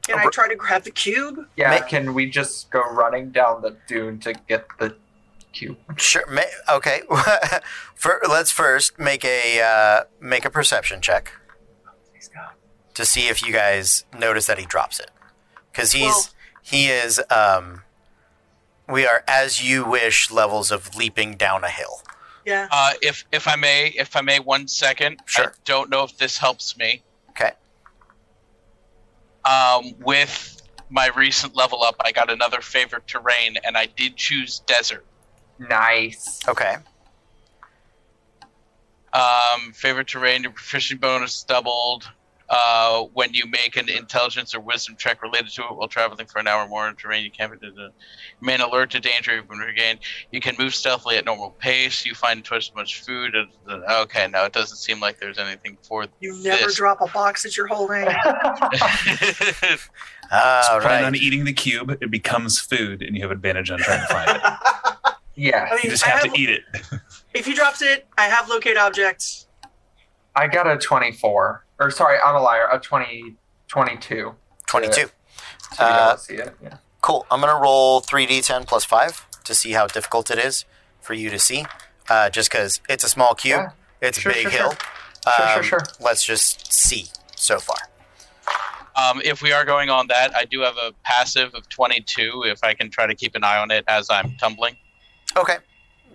can 0.07 0.19
I 0.19 0.27
try 0.33 0.49
to 0.49 0.57
grab 0.57 0.83
the 0.83 0.91
cube? 0.91 1.39
Yeah, 1.57 1.71
Ma- 1.71 1.87
can 1.87 2.13
we 2.13 2.29
just 2.29 2.71
go 2.71 2.81
running 2.91 3.31
down 3.31 3.63
the 3.63 3.77
dune 3.87 4.19
to 4.21 4.35
get 4.49 4.67
the 4.81 4.97
cube? 5.53 5.77
Sure. 5.97 6.25
Ma- 6.29 6.43
okay. 6.69 7.03
For, 7.95 8.21
let's 8.29 8.51
first 8.51 8.99
make 8.99 9.25
a 9.25 9.61
uh, 9.61 10.05
make 10.21 10.45
a 10.45 10.51
perception 10.51 11.01
check 11.01 11.33
Please 12.13 12.29
go. 12.29 12.41
to 12.95 13.05
see 13.05 13.29
if 13.29 13.41
you 13.47 13.53
guys 13.53 14.05
notice 14.19 14.47
that 14.47 14.59
he 14.59 14.67
drops 14.67 14.99
it, 14.99 15.11
because 15.73 15.93
he's 15.93 16.03
Well- 16.07 16.27
he 16.61 16.89
is. 16.89 17.21
Um, 17.31 17.83
we 18.89 19.07
are 19.07 19.23
as 19.29 19.63
you 19.65 19.85
wish 19.85 20.31
levels 20.31 20.71
of 20.73 20.95
leaping 20.97 21.37
down 21.37 21.63
a 21.65 21.69
hill. 21.69 22.03
Yeah. 22.47 22.69
Uh, 22.71 22.93
if 23.03 23.25
if 23.33 23.49
I 23.49 23.57
may, 23.57 23.89
if 23.89 24.15
I 24.17 24.21
may, 24.23 24.39
one 24.39 24.69
second. 24.69 25.19
I 25.21 25.25
Sure. 25.27 25.55
don't 25.65 25.91
know 25.91 26.05
if 26.05 26.17
this 26.17 26.39
helps 26.39 26.77
me. 26.79 27.03
Okay. 27.31 27.51
Um, 29.45 29.95
with 29.99 30.63
my 30.89 31.09
recent 31.09 31.57
level 31.57 31.83
up, 31.83 31.97
I 32.05 32.13
got 32.13 32.31
another 32.31 32.61
favorite 32.61 33.07
terrain, 33.09 33.57
and 33.65 33.77
I 33.77 33.87
did 33.87 34.17
choose 34.17 34.61
desert. 34.61 35.05
Nice. 35.59 36.41
Okay. 36.49 36.77
Um, 39.13 39.73
favorite 39.73 40.07
terrain, 40.07 40.43
your 40.43 40.53
proficiency 40.53 40.99
bonus 41.01 41.43
doubled. 41.43 42.09
Uh, 42.49 43.03
when 43.13 43.35
you 43.35 43.45
make 43.47 43.77
an 43.77 43.89
intelligence 43.89 44.55
or 44.55 44.61
wisdom 44.61 44.95
check 44.97 45.21
related 45.21 45.51
to 45.51 45.63
it 45.63 45.75
while 45.75 45.89
traveling 45.89 46.25
for 46.27 46.39
an 46.39 46.47
hour 46.47 46.63
or 46.63 46.69
more 46.69 46.89
in 46.89 46.95
terrain, 46.95 47.25
you 47.25 47.31
can't 47.31 47.61
be 47.61 47.69
remain 48.41 48.61
alert 48.61 48.89
to 48.91 49.01
danger 49.01 49.43
when 49.49 49.59
regained. 49.59 49.99
You 50.31 50.41
can 50.41 50.55
move 50.57 50.73
stealthily 50.73 51.17
at 51.17 51.25
normal 51.25 51.51
pace. 51.51 52.07
You 52.07 52.15
find 52.15 52.45
twice 52.45 52.69
as 52.71 52.75
much 52.77 53.03
food. 53.03 53.35
as- 53.35 53.49
Okay, 53.91 54.29
now 54.29 54.45
it 54.45 54.53
doesn't 54.53 54.77
seem 54.77 55.01
like 55.01 55.19
there's 55.19 55.39
anything 55.39 55.77
for 55.83 56.07
You 56.21 56.41
never 56.45 56.67
this. 56.67 56.77
drop 56.77 57.01
a 57.01 57.09
box 57.09 57.43
that 57.43 57.57
you're 57.57 57.67
holding. 57.67 58.07
All 60.33 60.81
Plan 60.81 60.83
right. 60.83 61.05
on 61.05 61.15
eating 61.15 61.45
the 61.45 61.53
cube. 61.53 61.97
It 62.01 62.11
becomes 62.11 62.59
food, 62.61 63.03
and 63.03 63.15
you 63.17 63.23
have 63.23 63.31
advantage 63.31 63.71
on 63.71 63.79
trying 63.79 64.01
to 64.01 64.07
find 64.13 64.31
it. 64.31 64.43
yeah, 65.37 65.69
I 65.71 65.75
mean, 65.75 65.81
You 65.85 65.91
just 65.91 66.03
have 66.05 66.23
have- 66.23 66.33
to 66.33 66.41
eat 66.41 66.51
it. 66.51 66.63
if 67.35 67.47
he 67.47 67.55
drops 67.55 67.83
it, 67.83 68.07
I 68.19 68.25
have 68.25 68.49
locate 68.49 68.77
objects. 68.77 69.46
I 70.37 70.47
got 70.47 70.67
a 70.71 70.77
24. 70.77 71.65
Or 71.81 71.91
sorry, 71.91 72.19
I'm 72.25 72.37
a 72.37 72.41
liar. 72.41 72.69
A 72.73 72.79
20, 72.79 73.35
22. 73.69 74.35
Twenty-two. 74.67 75.11
So 75.75 75.87
you 75.87 75.93
Uh, 75.93 76.17
see 76.17 76.35
it. 76.35 76.57
Yeah. 76.63 76.77
Cool. 77.01 77.27
I'm 77.31 77.41
gonna 77.41 77.55
roll 77.61 78.01
three 78.01 78.27
d10 78.27 78.67
plus 78.67 78.85
five 78.85 79.27
to 79.45 79.55
see 79.55 79.73
how 79.73 79.87
difficult 79.87 80.31
it 80.31 80.39
is 80.39 80.65
for 81.01 81.15
you 81.15 81.31
to 81.31 81.39
see. 81.39 81.65
Uh, 82.09 82.31
just 82.31 82.51
because 82.51 82.81
it's 82.89 83.05
a 83.05 83.09
small 83.09 83.35
cube, 83.35 83.61
Yeah. 83.61 83.71
it's 84.09 84.19
Sure, 84.21 84.33
a 84.33 84.35
big 84.35 84.43
sure, 84.43 84.51
hill. 84.51 84.71
Sure, 84.71 85.47
sure, 85.49 85.57
Um, 85.59 85.63
sure. 85.63 85.81
Let's 86.01 86.25
just 86.25 86.73
see 86.73 87.11
so 87.37 87.59
far. 87.61 87.77
um, 88.97 89.21
if 89.25 89.43
we 89.43 89.53
are 89.53 89.65
going 89.65 89.91
on 89.91 90.07
that, 90.09 90.35
I 90.35 90.45
do 90.45 90.61
have 90.63 90.77
a 90.79 90.93
passive 91.05 91.55
of 91.55 91.69
22. 91.69 92.45
If 92.47 92.65
I 92.65 92.75
can 92.75 92.91
try 92.91 93.07
to 93.07 93.15
keep 93.15 93.35
an 93.35 93.45
eye 93.45 93.59
on 93.59 93.71
it 93.71 93.85
as 93.89 94.09
I'm 94.11 94.37
tumbling. 94.39 94.77
Okay. 95.37 95.59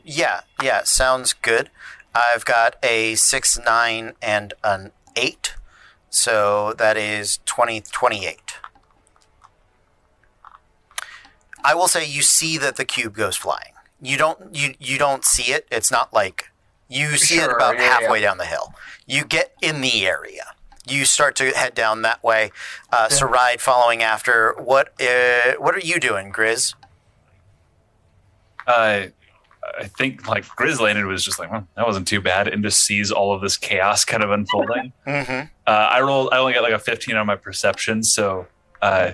Yeah, 0.03 0.41
yeah, 0.61 0.83
sounds 0.83 1.33
good. 1.33 1.69
I've 2.13 2.45
got 2.45 2.75
a 2.83 3.15
six, 3.15 3.57
nine, 3.65 4.13
and 4.21 4.53
an 4.63 4.91
eight. 5.15 5.55
So 6.09 6.73
that 6.77 6.97
is 6.97 7.39
20, 7.45 7.81
28. 7.81 8.39
I 11.63 11.75
will 11.75 11.87
say 11.87 12.05
you 12.05 12.21
see 12.21 12.57
that 12.57 12.75
the 12.75 12.85
cube 12.85 13.15
goes 13.15 13.37
flying. 13.37 13.73
You 14.01 14.17
don't 14.17 14.53
you 14.55 14.73
you 14.79 14.97
don't 14.97 15.23
see 15.23 15.53
it. 15.53 15.67
It's 15.71 15.91
not 15.91 16.11
like 16.11 16.49
you 16.89 17.17
see 17.17 17.37
it 17.37 17.51
about 17.51 17.75
yeah, 17.75 17.83
halfway 17.83 18.19
down 18.19 18.39
the 18.39 18.45
hill. 18.45 18.73
You 19.05 19.23
get 19.23 19.53
in 19.61 19.81
the 19.81 20.07
area. 20.07 20.55
You 20.87 21.05
start 21.05 21.35
to 21.35 21.51
head 21.51 21.75
down 21.75 22.01
that 22.01 22.23
way. 22.23 22.51
Uh, 22.91 23.07
Yeah. 23.11 23.15
Saride 23.17 23.59
following 23.59 24.01
after. 24.01 24.53
What 24.57 24.99
uh, 24.99 25.53
what 25.59 25.75
are 25.75 25.79
you 25.79 25.99
doing, 25.99 26.33
Grizz? 26.33 26.73
Uh, 28.65 29.07
I 29.79 29.85
think 29.85 30.27
like 30.27 30.45
Grizz 30.45 30.79
landed 30.79 31.05
was 31.05 31.23
just 31.23 31.37
like, 31.39 31.51
well, 31.51 31.67
that 31.75 31.85
wasn't 31.85 32.07
too 32.07 32.19
bad, 32.21 32.47
and 32.47 32.63
just 32.63 32.81
sees 32.81 33.11
all 33.11 33.33
of 33.33 33.41
this 33.41 33.57
chaos 33.57 34.03
kind 34.05 34.23
of 34.23 34.31
unfolding. 34.31 34.91
Mm-hmm. 35.07 35.47
uh, 35.67 35.69
I 35.69 36.01
rolled. 36.01 36.29
I 36.31 36.37
only 36.39 36.53
got 36.53 36.63
like 36.63 36.73
a 36.73 36.79
15 36.79 37.15
on 37.15 37.27
my 37.27 37.35
perception, 37.35 38.03
so 38.03 38.47
uh, 38.81 39.11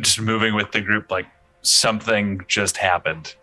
just 0.00 0.20
moving 0.20 0.54
with 0.54 0.72
the 0.72 0.80
group, 0.80 1.10
like 1.10 1.26
something 1.62 2.42
just 2.48 2.76
happened. 2.76 3.34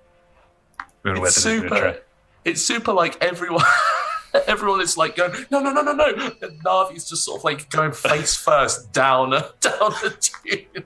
Moving 1.03 1.23
It's 1.23 1.43
with 1.43 1.55
it, 1.55 1.61
super. 1.61 1.97
It's 2.45 2.61
super. 2.63 2.93
Like 2.93 3.21
everyone, 3.21 3.63
everyone 4.47 4.81
is 4.81 4.97
like 4.97 5.15
going, 5.15 5.33
no, 5.51 5.59
no, 5.59 5.71
no, 5.71 5.81
no, 5.81 5.93
no. 5.93 6.05
And 6.41 6.63
Narvi's 6.63 7.09
just 7.09 7.23
sort 7.23 7.39
of 7.39 7.43
like 7.43 7.69
going 7.69 7.91
face 7.91 8.35
first 8.43 8.91
down, 8.91 9.29
down 9.31 9.51
the 9.61 10.15
tube. 10.19 10.85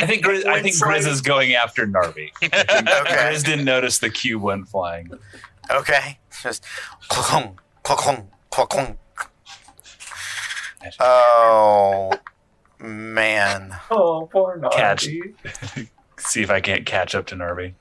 I 0.00 0.06
think 0.06 0.24
Grizz, 0.24 0.46
I 0.46 0.62
think 0.62 0.76
Grizz 0.76 1.06
is 1.06 1.20
going 1.20 1.54
after 1.54 1.86
Narvi. 1.86 2.30
Okay. 2.42 2.62
Grizz 2.62 3.44
didn't 3.44 3.64
notice 3.64 3.98
the 3.98 4.10
cube 4.10 4.42
went 4.42 4.68
flying. 4.68 5.10
Okay. 5.70 6.18
Just 6.42 6.64
clunk, 7.08 7.60
clunk, 7.82 8.28
clunk. 8.50 8.98
Oh 11.00 12.12
man. 12.78 13.76
Oh, 13.90 14.28
poor 14.30 14.60
Catch. 14.72 15.06
Navi. 15.06 15.88
See 16.18 16.42
if 16.42 16.50
I 16.50 16.60
can't 16.60 16.84
catch 16.84 17.14
up 17.14 17.26
to 17.26 17.34
Narvi. 17.36 17.74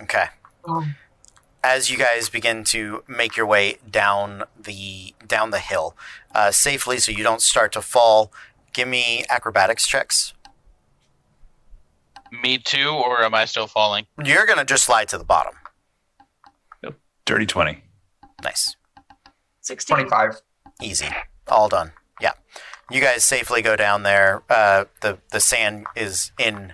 Okay. 0.00 0.26
Oh. 0.66 0.86
As 1.64 1.90
you 1.90 1.96
guys 1.96 2.28
begin 2.28 2.64
to 2.64 3.04
make 3.06 3.36
your 3.36 3.46
way 3.46 3.78
down 3.88 4.42
the 4.60 5.14
down 5.26 5.50
the 5.50 5.60
hill 5.60 5.96
uh, 6.34 6.50
safely, 6.50 6.98
so 6.98 7.12
you 7.12 7.22
don't 7.22 7.40
start 7.40 7.72
to 7.72 7.82
fall, 7.82 8.32
give 8.72 8.88
me 8.88 9.24
acrobatics 9.30 9.86
checks. 9.86 10.34
Me 12.42 12.58
too, 12.58 12.88
or 12.88 13.22
am 13.22 13.34
I 13.34 13.44
still 13.44 13.66
falling? 13.66 14.06
You're 14.24 14.46
gonna 14.46 14.64
just 14.64 14.84
slide 14.84 15.08
to 15.08 15.18
the 15.18 15.24
bottom. 15.24 15.54
Dirty 17.24 17.46
20. 17.46 17.84
Nice, 18.42 18.74
16. 19.60 19.94
25. 20.08 20.40
easy, 20.82 21.06
all 21.46 21.68
done. 21.68 21.92
Yeah, 22.20 22.32
you 22.90 23.00
guys 23.00 23.22
safely 23.22 23.62
go 23.62 23.76
down 23.76 24.02
there. 24.02 24.42
Uh, 24.50 24.86
the 25.00 25.18
the 25.30 25.38
sand 25.38 25.86
is 25.94 26.32
in 26.38 26.72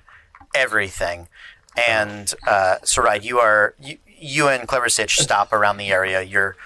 everything, 0.55 1.29
and 1.77 2.33
uh, 2.47 2.77
Sarai, 2.85 3.19
you 3.21 3.39
are 3.39 3.75
you, 3.79 3.99
you 4.19 4.49
and 4.49 4.67
Clever 4.69 4.89
Stitch 4.89 5.19
stop 5.19 5.53
around 5.53 5.77
the 5.77 5.91
area. 5.91 6.23
You're 6.23 6.57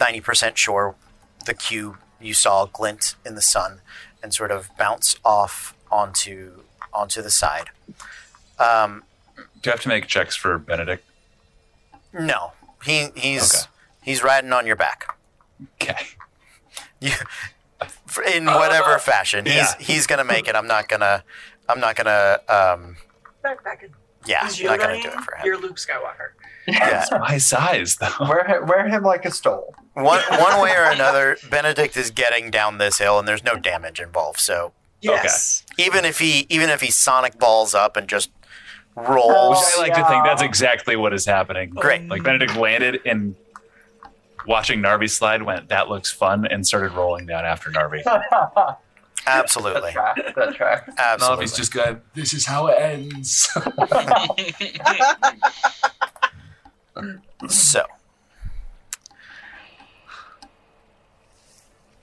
ninety 0.00 0.20
percent 0.20 0.56
sure 0.58 0.94
the 1.46 1.54
cube 1.54 1.96
you 2.20 2.34
saw 2.34 2.66
glint 2.66 3.14
in 3.24 3.34
the 3.34 3.42
sun 3.42 3.80
and 4.22 4.32
sort 4.34 4.50
of 4.50 4.70
bounce 4.78 5.16
off 5.24 5.74
onto 5.90 6.62
onto 6.92 7.22
the 7.22 7.30
side. 7.30 7.70
Um, 8.58 9.04
Do 9.62 9.70
I 9.70 9.72
have 9.74 9.80
to 9.82 9.88
make 9.88 10.06
checks 10.06 10.34
for 10.36 10.58
Benedict? 10.58 11.04
no, 12.12 12.52
he 12.84 13.08
he's 13.14 13.54
Okay. 13.54 13.64
he's 14.02 14.22
riding 14.22 14.52
on 14.52 14.66
your 14.66 14.76
back. 14.76 15.14
Okay. 15.80 15.96
You, 17.00 17.12
in 18.34 18.46
whatever 18.46 18.98
fashion, 19.00 19.44
he's 19.46 19.54
Yeah. 19.54 19.74
he's 19.78 20.06
gonna 20.06 20.24
make 20.24 20.48
it. 20.48 20.56
I'm 20.56 20.66
not 20.66 20.88
gonna. 20.88 21.22
I'm 21.68 21.78
not 21.80 21.94
gonna. 21.96 22.40
Um, 22.48 22.96
Back, 23.42 23.62
back. 23.62 23.82
in. 23.84 23.90
Yeah, 24.28 24.44
He's 24.46 24.60
I'm 24.60 24.66
not 24.66 24.80
gonna 24.80 25.02
do 25.02 25.08
it 25.08 25.20
for 25.20 25.34
him. 25.36 25.44
You're 25.44 25.58
Luke 25.58 25.76
Skywalker. 25.76 26.30
Yeah. 26.66 26.90
That's 26.90 27.10
My 27.10 27.38
size, 27.38 27.96
though. 27.96 28.12
Wear, 28.20 28.62
wear 28.66 28.86
him 28.86 29.02
like 29.02 29.24
a 29.24 29.30
stole. 29.30 29.74
One 29.94 30.20
one 30.38 30.60
way 30.60 30.72
or 30.76 30.84
another, 30.90 31.38
Benedict 31.50 31.96
is 31.96 32.10
getting 32.10 32.50
down 32.50 32.76
this 32.78 32.98
hill, 32.98 33.18
and 33.18 33.26
there's 33.26 33.42
no 33.42 33.56
damage 33.56 34.00
involved. 34.00 34.38
So 34.38 34.72
Yes. 35.00 35.64
even 35.78 36.04
if 36.04 36.18
he 36.18 36.46
even 36.50 36.68
if 36.70 36.80
he 36.82 36.90
sonic 36.90 37.38
balls 37.38 37.74
up 37.74 37.96
and 37.96 38.06
just 38.08 38.30
rolls, 38.96 39.58
Which 39.58 39.66
I 39.66 39.72
oh, 39.76 39.80
like 39.80 39.94
to 39.94 40.04
think 40.08 40.24
that's 40.24 40.42
exactly 40.42 40.94
what 40.96 41.12
is 41.14 41.24
happening. 41.24 41.70
Great. 41.70 42.06
Like 42.08 42.22
Benedict 42.22 42.54
landed 42.56 43.00
and 43.06 43.34
watching 44.46 44.80
Narvi 44.80 45.08
slide 45.08 45.42
went, 45.42 45.68
that 45.68 45.88
looks 45.88 46.10
fun, 46.12 46.46
and 46.46 46.66
started 46.66 46.92
rolling 46.92 47.26
down 47.26 47.44
after 47.44 47.70
Narvi. 47.70 48.02
that 49.24 49.44
absolutely, 49.44 49.92
tracks. 49.92 50.20
That 50.36 50.54
tracks. 50.54 50.92
absolutely. 50.98 51.46
Narvi's 51.46 51.56
just 51.56 51.72
going, 51.72 52.00
this 52.14 52.32
is 52.32 52.46
how 52.46 52.68
it 52.68 52.78
ends. 52.80 53.48
So, 57.48 57.84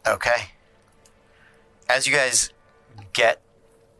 okay. 0.07 0.51
As 1.89 2.07
you 2.07 2.13
guys 2.13 2.51
get 3.11 3.41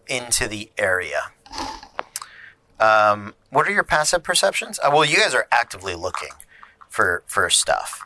into 0.08 0.48
the 0.48 0.72
area, 0.78 1.32
um, 2.80 3.34
what 3.50 3.68
are 3.68 3.72
your 3.72 3.84
passive 3.84 4.24
perceptions? 4.24 4.80
Uh, 4.80 4.90
well, 4.94 5.04
you 5.04 5.18
guys 5.18 5.36
are 5.36 5.48
actively 5.52 5.96
looking 5.96 6.30
for 6.90 7.24
for 7.28 7.50
stuff. 7.50 8.05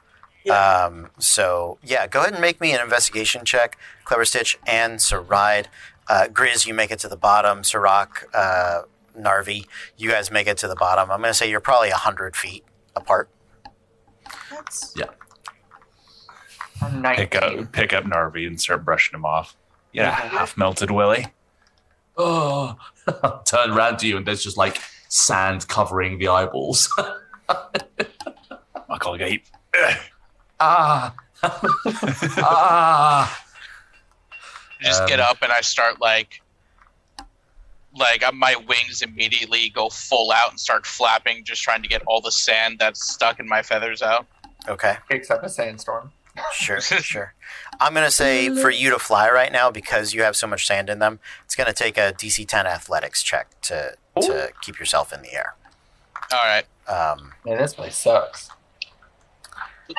Yeah. 0.50 0.86
Um, 0.86 1.10
so 1.20 1.78
yeah, 1.84 2.08
go 2.08 2.22
ahead 2.22 2.34
and 2.34 2.42
make 2.42 2.60
me 2.60 2.74
an 2.74 2.82
investigation 2.82 3.46
check, 3.46 3.78
Clever 4.04 4.26
Stitch 4.26 4.58
and 4.68 5.00
Saride. 5.00 5.66
Uh, 6.08 6.28
Grizz, 6.32 6.66
you 6.66 6.74
make 6.74 6.92
it 6.92 7.00
to 7.00 7.08
the 7.08 7.18
bottom. 7.18 7.64
Sirach, 7.64 8.26
uh, 8.34 8.82
Narvi, 9.18 9.66
you 9.98 10.10
guys 10.10 10.32
make 10.32 10.48
it 10.48 10.58
to 10.58 10.68
the 10.68 10.76
bottom. 10.76 11.12
I'm 11.12 11.20
going 11.20 11.30
to 11.30 11.34
say 11.34 11.50
you're 11.50 11.60
probably 11.60 11.92
hundred 11.92 12.36
feet 12.36 12.64
apart. 12.96 13.30
That's 14.52 14.96
I'm 16.82 17.04
Pick 17.16 17.36
up, 17.36 17.72
pick 17.74 17.94
up 17.94 18.06
Narvi 18.06 18.48
and 18.48 18.60
start 18.60 18.86
brushing 18.86 19.16
him 19.16 19.26
off. 19.26 19.56
Yeah, 19.92 20.12
half 20.12 20.58
melted 20.58 20.92
Willy. 20.92 21.26
oh, 22.18 22.76
turn 23.46 23.72
around 23.72 24.00
to 24.00 24.08
you 24.08 24.18
and 24.18 24.26
there's 24.26 24.44
just 24.44 24.58
like 24.58 24.80
sand 25.10 25.68
covering 25.68 26.20
the 26.20 26.28
eyeballs. 26.28 26.90
Muckle 28.90 29.18
gate. 29.18 29.50
Ah, 30.60 31.14
ah. 32.38 33.46
I 34.82 34.84
just 34.84 35.06
get 35.08 35.20
Um, 35.20 35.26
up 35.30 35.42
and 35.42 35.52
I 35.52 35.62
start 35.62 36.00
like, 36.00 36.42
like 37.96 38.24
my 38.34 38.56
wings 38.68 39.02
immediately 39.02 39.70
go 39.70 39.90
full 39.90 40.32
out 40.32 40.52
and 40.52 40.60
start 40.60 40.86
flapping, 40.86 41.44
just 41.44 41.62
trying 41.62 41.82
to 41.82 41.88
get 41.90 42.02
all 42.08 42.22
the 42.22 42.32
sand 42.32 42.78
that's 42.80 43.06
stuck 43.12 43.40
in 43.40 43.48
my 43.48 43.62
feathers 43.62 44.02
out. 44.02 44.26
Okay. 44.68 44.98
Kicks 45.10 45.30
up 45.30 45.44
a 45.44 45.50
sandstorm. 45.50 46.12
Sure, 46.54 46.80
sure. 46.80 47.34
I'm 47.82 47.94
going 47.94 48.06
to 48.06 48.12
say 48.12 48.50
for 48.62 48.70
you 48.70 48.90
to 48.92 49.00
fly 49.00 49.30
right 49.30 49.52
now 49.52 49.72
because 49.72 50.14
you 50.14 50.22
have 50.22 50.38
so 50.38 50.48
much 50.48 50.66
sand 50.66 50.90
in 50.90 51.00
them, 51.00 51.20
it's 51.44 51.56
going 51.56 51.68
to 51.68 51.74
take 51.74 51.98
a 51.98 52.14
DC 52.14 52.48
10 52.48 52.66
athletics 52.66 53.22
check 53.24 53.48
to 53.62 53.96
to 54.22 54.52
keep 54.62 54.80
yourself 54.80 55.12
in 55.14 55.22
the 55.22 55.34
air. 55.34 55.56
All 56.32 56.40
right, 56.44 56.66
Um, 56.88 57.34
Man, 57.46 57.58
this 57.58 57.74
place 57.74 57.98
sucks. 57.98 58.50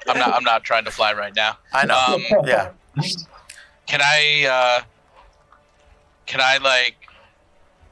I'm 0.09 0.19
not. 0.19 0.35
I'm 0.35 0.45
not 0.45 0.65
trying 0.65 0.85
to 0.85 0.91
fly 0.91 1.13
right 1.15 1.35
now. 1.35 1.59
I 1.73 1.87
know. 1.87 1.99
Um, 1.99 2.47
yeah. 2.47 2.71
Can 3.87 4.01
I? 4.03 4.47
uh 4.81 4.85
Can 6.27 6.41
I 6.41 6.59
like 6.59 6.97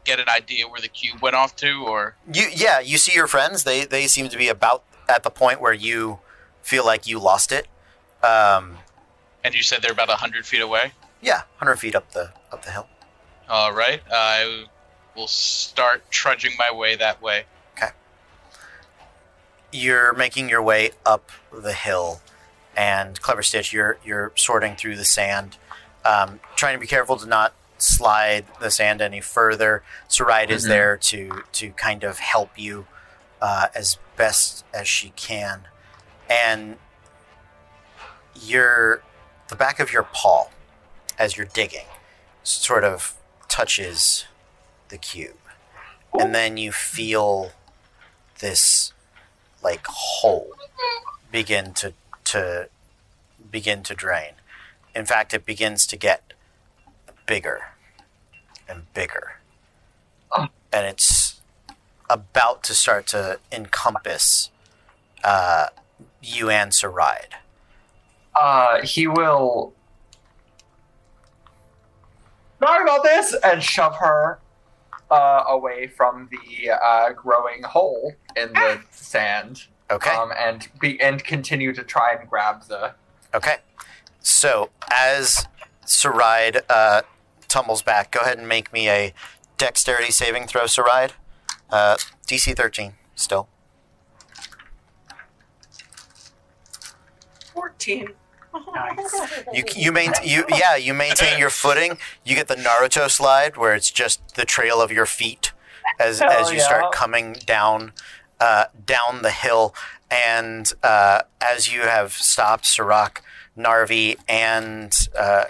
get 0.05 0.21
an 0.21 0.29
idea 0.29 0.67
where 0.69 0.81
the 0.81 0.89
cube 0.89 1.21
went 1.21 1.37
off 1.37 1.55
to, 1.57 1.85
or 1.87 2.17
You 2.33 2.49
yeah, 2.55 2.81
you 2.81 2.99
see 2.99 3.15
your 3.15 3.27
friends. 3.27 3.65
They 3.65 3.85
they 3.85 4.07
seem 4.07 4.29
to 4.29 4.39
be 4.39 4.49
about 4.49 4.85
at 5.09 5.23
the 5.23 5.31
point 5.31 5.61
where 5.61 5.73
you 5.73 6.19
feel 6.63 6.85
like 6.85 7.07
you 7.07 7.19
lost 7.19 7.53
it. 7.53 7.67
Um, 8.23 8.79
and 9.45 9.55
you 9.55 9.63
said 9.63 9.81
they're 9.83 9.93
about 9.93 10.09
hundred 10.11 10.47
feet 10.47 10.61
away? 10.61 10.93
yeah, 11.21 11.43
100 11.59 11.77
feet 11.77 11.97
up 11.97 12.13
the 12.13 12.31
up 12.53 12.65
the 12.65 12.71
hill. 12.71 12.87
All 13.49 13.73
right, 13.73 14.01
I 14.13 14.65
will 15.17 15.27
start 15.27 16.09
trudging 16.11 16.53
my 16.59 16.71
way 16.77 16.95
that 16.97 17.21
way. 17.21 17.45
You're 19.71 20.13
making 20.15 20.49
your 20.49 20.63
way 20.63 20.93
up 21.05 21.31
the 21.53 21.73
hill, 21.75 22.21
and 22.77 23.21
clever 23.21 23.43
Stitch, 23.43 23.73
you're 23.73 23.99
you're 24.05 24.33
sorting 24.35 24.77
through 24.77 24.97
the 24.97 25.05
sand, 25.05 25.59
um, 26.05 26.41
trying 26.57 26.75
to 26.75 26.81
be 26.81 26.87
careful 26.87 27.17
to 27.19 27.27
not 27.27 27.53
slide 27.77 28.47
the 28.61 28.71
sand 28.71 29.01
any 29.03 29.21
further. 29.21 29.83
Saride 30.09 30.51
is 30.51 30.65
Mhm. 30.65 30.69
there 30.69 30.97
to 30.97 31.45
to 31.53 31.71
kind 31.73 32.03
of 32.03 32.19
help 32.19 32.59
you 32.59 32.87
uh, 33.43 33.69
as 33.75 33.99
best 34.17 34.65
as 34.73 34.89
she 34.89 35.11
can, 35.11 35.69
and 36.29 36.79
your 38.35 39.03
the 39.49 39.55
back 39.57 39.81
of 39.81 39.93
your 39.93 40.03
paw 40.03 40.49
as 41.19 41.37
you're 41.37 41.47
digging 41.47 41.87
sort 42.43 42.85
of 42.85 43.15
touches 43.49 44.25
the 44.89 44.99
cube, 44.99 45.37
and 46.19 46.35
then 46.35 46.57
you 46.57 46.73
feel 46.73 47.53
this 48.39 48.93
like 49.63 49.87
hole 49.87 50.51
begin 51.31 51.73
to 51.75 51.93
to 52.25 52.69
begin 53.51 53.83
to 53.83 53.95
drain. 53.95 54.33
In 54.95 55.07
fact, 55.07 55.33
it 55.35 55.45
begins 55.47 55.87
to 55.87 55.97
get 55.97 56.33
bigger 57.27 57.61
and 58.69 58.93
bigger, 58.95 59.37
and 60.37 60.87
it's 60.87 61.41
about 62.11 62.63
to 62.65 62.75
start 62.75 63.07
to 63.09 63.39
encompass 63.53 64.51
uh, 65.25 65.67
you 66.23 66.51
and 66.51 66.73
Saride. 66.73 67.35
Uh, 68.35 68.83
he 68.83 69.07
will. 69.07 69.73
Sorry 72.61 72.83
about 72.83 73.05
this, 73.05 73.37
and 73.45 73.63
shove 73.63 73.97
her 73.97 74.41
uh, 75.11 75.45
away 75.49 75.87
from 75.87 76.29
the 76.31 76.71
uh, 76.71 77.13
growing 77.13 77.63
hole 77.63 78.13
in 78.37 78.53
the 78.53 78.81
sand. 78.91 79.65
Okay. 79.91 80.11
Um, 80.11 80.33
and 80.37 80.69
be 80.81 81.01
and 81.01 81.25
continue 81.25 81.73
to 81.73 81.83
try 81.83 82.13
and 82.19 82.29
grab 82.29 82.65
the. 82.69 82.95
Okay. 83.35 83.57
So 84.21 84.71
as 84.91 85.47
Saride 85.87 86.61
uh, 86.69 87.03
tumbles 87.49 87.83
back, 87.83 88.13
go 88.13 88.21
ahead 88.21 88.39
and 88.39 88.47
make 88.47 88.73
me 88.73 88.89
a 88.89 89.15
dexterity 89.57 90.11
saving 90.11 90.47
throw, 90.47 90.65
Saride. 90.65 91.13
Uh, 91.71 91.97
DC 92.27 92.55
13 92.57 92.95
still. 93.15 93.49
Fourteen. 98.51 99.45
You 99.53 99.65
you 99.77 99.93
maintain 99.93 100.29
you 100.29 100.45
yeah 100.49 100.77
you 100.77 100.95
maintain 100.95 101.39
your 101.39 101.51
footing. 101.51 101.99
You 102.25 102.35
get 102.35 102.49
the 102.49 102.57
Naruto 102.57 103.09
slide 103.11 103.57
where 103.57 103.75
it's 103.75 103.91
just 103.91 104.35
the 104.35 104.45
trail 104.45 104.81
of 104.81 104.91
your 104.91 105.07
feet 105.07 105.53
as 105.99 106.21
Hell 106.21 106.31
as 106.31 106.51
you 106.51 106.59
yeah. 106.59 106.65
start 106.65 106.93
coming 106.93 107.35
down 107.47 107.93
uh, 108.41 108.67
down 108.85 109.23
the 109.23 109.31
hill, 109.31 109.75
and 110.11 110.73
uh, 110.83 111.23
as 111.41 111.73
you 111.73 111.83
have 111.83 112.13
stopped 112.13 112.67
Sirach, 112.67 113.23
Narvi, 113.57 114.17
and 114.29 115.09
uh, 115.19 115.45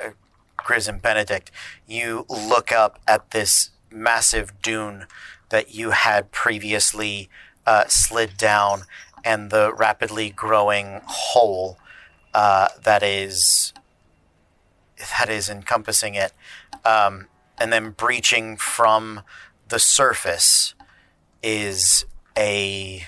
Grizz 0.57 0.89
and 0.89 1.02
Benedict, 1.02 1.51
you 1.86 2.25
look 2.28 2.73
up 2.73 2.99
at 3.07 3.31
this 3.33 3.70
massive 3.91 4.60
dune 4.62 5.07
that 5.51 5.75
you 5.75 5.91
had 5.91 6.31
previously 6.31 7.28
uh, 7.67 7.85
slid 7.89 8.36
down, 8.39 8.83
and 9.25 9.51
the 9.51 9.73
rapidly 9.75 10.31
growing 10.31 11.01
hole 11.07 11.78
uh, 12.39 12.68
that 12.84 13.02
is 13.02 13.73
that 15.18 15.28
is 15.28 15.50
encompassing 15.50 16.15
it, 16.15 16.33
um, 16.84 17.26
and 17.58 17.73
then 17.73 17.91
breaching 17.91 18.57
from 18.57 19.23
the 19.68 19.81
surface 19.81 20.75
is 21.42 22.05
a 22.36 23.05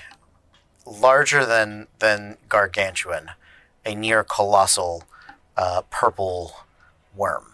larger 0.85 1.47
than 1.47 1.87
than 2.01 2.39
gargantuan, 2.49 3.31
a 3.87 3.95
near 3.95 4.25
colossal 4.25 5.05
uh, 5.57 5.83
purple 5.91 6.67
worm, 7.15 7.45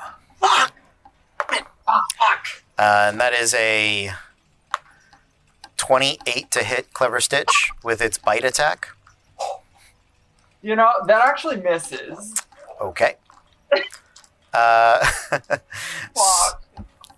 Fuck! 0.41 0.73
Fuck! 1.39 2.63
uh, 2.79 3.11
and 3.11 3.21
that 3.21 3.35
is 3.35 3.53
a 3.53 4.13
twenty-eight 5.77 6.51
to 6.53 6.65
hit 6.65 6.95
Clever 6.95 7.21
Stitch 7.21 7.71
with 7.85 8.01
its 8.01 8.17
bite 8.17 8.45
attack. 8.45 8.96
You 10.63 10.77
know 10.77 10.91
that 11.07 11.27
actually 11.27 11.57
misses. 11.59 12.35
Okay. 12.81 13.17
Uh, 14.55 15.07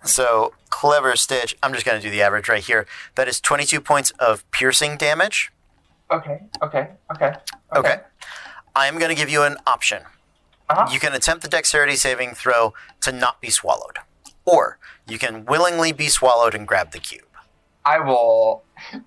so 0.04 0.52
clever 0.70 1.14
stitch. 1.14 1.56
I'm 1.62 1.72
just 1.72 1.86
going 1.86 1.96
to 1.96 2.02
do 2.04 2.10
the 2.10 2.20
average 2.20 2.48
right 2.48 2.64
here. 2.64 2.84
That 3.14 3.28
is 3.28 3.40
22 3.40 3.80
points 3.80 4.10
of 4.18 4.48
piercing 4.50 4.96
damage. 4.96 5.52
Okay. 6.10 6.40
Okay. 6.62 6.88
Okay. 7.14 7.32
Okay. 7.76 8.00
I'm 8.74 8.98
going 8.98 9.10
to 9.10 9.14
give 9.14 9.28
you 9.28 9.42
an 9.42 9.56
option. 9.68 10.02
Uh-huh. 10.68 10.88
You 10.92 10.98
can 10.98 11.14
attempt 11.14 11.42
the 11.42 11.48
dexterity 11.48 11.96
saving 11.96 12.34
throw 12.34 12.74
to 13.02 13.12
not 13.12 13.40
be 13.40 13.50
swallowed, 13.50 13.98
or 14.44 14.78
you 15.06 15.18
can 15.18 15.44
willingly 15.44 15.92
be 15.92 16.08
swallowed 16.08 16.54
and 16.54 16.66
grab 16.66 16.90
the 16.92 16.98
cube. 16.98 17.22
I 17.84 18.00
will 18.00 18.64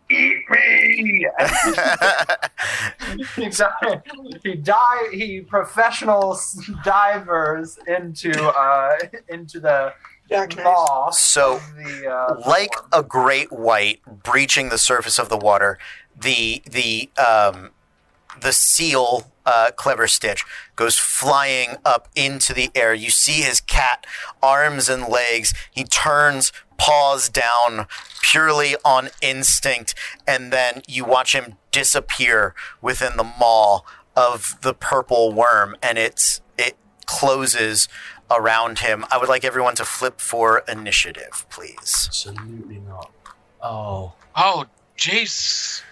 eat 0.09 0.50
me. 0.50 1.27
he 3.35 3.50
dive, 3.50 4.01
he 4.43 4.56
dive, 4.56 5.11
he 5.11 5.41
professional 5.41 6.40
divers 6.83 7.80
into 7.88 8.32
uh 8.32 8.98
into 9.30 9.59
the 9.59 9.93
Jackknife. 10.32 11.14
So, 11.14 11.59
the, 11.75 12.08
uh, 12.08 12.41
like 12.48 12.74
form. 12.74 12.90
a 12.93 13.03
great 13.03 13.51
white 13.51 14.00
breaching 14.24 14.69
the 14.69 14.77
surface 14.77 15.19
of 15.19 15.30
the 15.30 15.38
water, 15.38 15.77
the 16.19 16.61
the 16.66 17.09
um, 17.17 17.72
the 18.40 18.53
seal, 18.53 19.32
uh, 19.45 19.72
clever 19.75 20.08
stitch, 20.08 20.45
goes 20.75 20.98
flying 20.98 21.75
up 21.83 22.08
into 22.16 22.53
the 22.53 22.69
air. 22.74 22.93
You 22.93 23.09
see 23.09 23.41
his 23.41 23.59
cat 23.59 24.06
arms 24.41 24.88
and 24.88 25.08
legs. 25.08 25.53
He 25.69 25.83
turns, 25.83 26.53
paws 26.82 27.30
down, 27.30 27.85
purely 28.24 28.76
on 28.84 29.10
instinct, 29.22 29.93
and 30.27 30.51
then 30.51 30.82
you 30.88 31.06
watch 31.06 31.35
him 31.35 31.53
disappear 31.72 32.56
within 32.82 33.18
the 33.18 33.24
maw 33.24 33.82
of 34.16 34.58
the 34.61 34.74
purple 34.74 35.32
worm, 35.32 35.76
and 35.84 36.00
it's 36.00 36.42
it 36.58 36.76
closes 37.06 37.88
around 38.32 38.80
him. 38.80 39.06
I 39.11 39.19
would 39.19 39.30
like 39.30 39.45
everyone 39.45 39.76
to 39.76 39.85
flip 39.85 40.19
for 40.19 40.64
initiative, 40.68 41.45
please. 41.51 42.06
Absolutely 42.08 42.80
not. 42.80 43.11
Oh, 43.61 44.14
Oh, 44.35 44.66
jeez. 44.98 45.84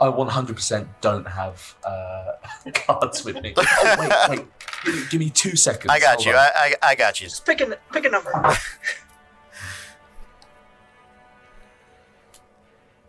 I 0.00 0.06
100% 0.06 0.88
don't 1.00 1.28
have 1.28 1.74
uh, 1.84 2.32
cards 2.74 3.24
with 3.24 3.40
me. 3.42 3.54
Oh, 3.56 3.96
wait, 3.98 4.12
wait. 4.28 4.46
Give 4.84 4.94
me, 4.94 5.02
give 5.10 5.20
me 5.20 5.30
two 5.30 5.56
seconds. 5.56 5.90
I 5.90 6.00
got 6.00 6.16
Hold 6.16 6.26
you. 6.26 6.32
I, 6.34 6.50
I, 6.54 6.74
I 6.90 6.94
got 6.94 7.20
you. 7.20 7.28
Just 7.28 7.46
pick 7.46 7.60
a 7.60 7.78
pick 7.92 8.04
a 8.04 8.08
number. 8.10 8.30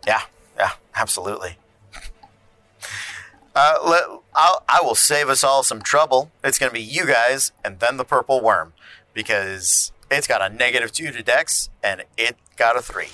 Yeah, 0.08 0.22
yeah, 0.56 0.70
absolutely. 0.96 1.58
Uh, 3.54 3.74
let, 3.84 4.04
I'll, 4.34 4.64
I 4.66 4.80
will 4.82 4.94
save 4.94 5.28
us 5.28 5.44
all 5.44 5.62
some 5.62 5.82
trouble. 5.82 6.30
It's 6.42 6.58
going 6.58 6.70
to 6.70 6.74
be 6.74 6.80
you 6.80 7.04
guys 7.06 7.52
and 7.62 7.78
then 7.78 7.98
the 7.98 8.04
purple 8.04 8.40
worm 8.40 8.72
because 9.12 9.92
it's 10.10 10.26
got 10.26 10.40
a 10.40 10.48
negative 10.54 10.92
two 10.92 11.10
to 11.12 11.22
dex 11.22 11.68
and 11.84 12.04
it 12.16 12.36
got 12.56 12.74
a 12.78 12.80
three. 12.80 13.08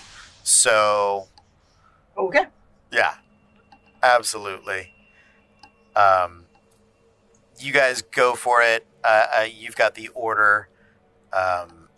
So, 0.45 1.27
Okay. 2.17 2.45
yeah, 2.93 3.15
absolutely. 4.05 4.93
Um, 5.97 6.45
you 7.59 7.73
guys 7.73 8.03
go 8.03 8.35
for 8.37 8.63
it. 8.63 8.87
Uh, 9.03 9.27
uh, 9.39 9.47
you've 9.53 9.75
got 9.77 9.97
the 9.97 10.09
order. 10.15 10.69
Um, 11.33 11.89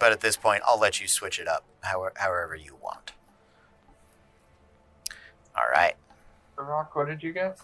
but 0.00 0.10
at 0.10 0.20
this 0.22 0.36
point, 0.36 0.62
I'll 0.66 0.80
let 0.80 1.00
you 1.00 1.06
switch 1.06 1.38
it 1.38 1.46
up 1.46 1.64
however, 1.82 2.12
however 2.16 2.56
you 2.56 2.76
want. 2.82 3.12
All 5.56 5.68
right. 5.72 5.94
The 6.56 6.62
rock. 6.62 6.94
What 6.96 7.08
did 7.08 7.22
you 7.22 7.32
get? 7.32 7.58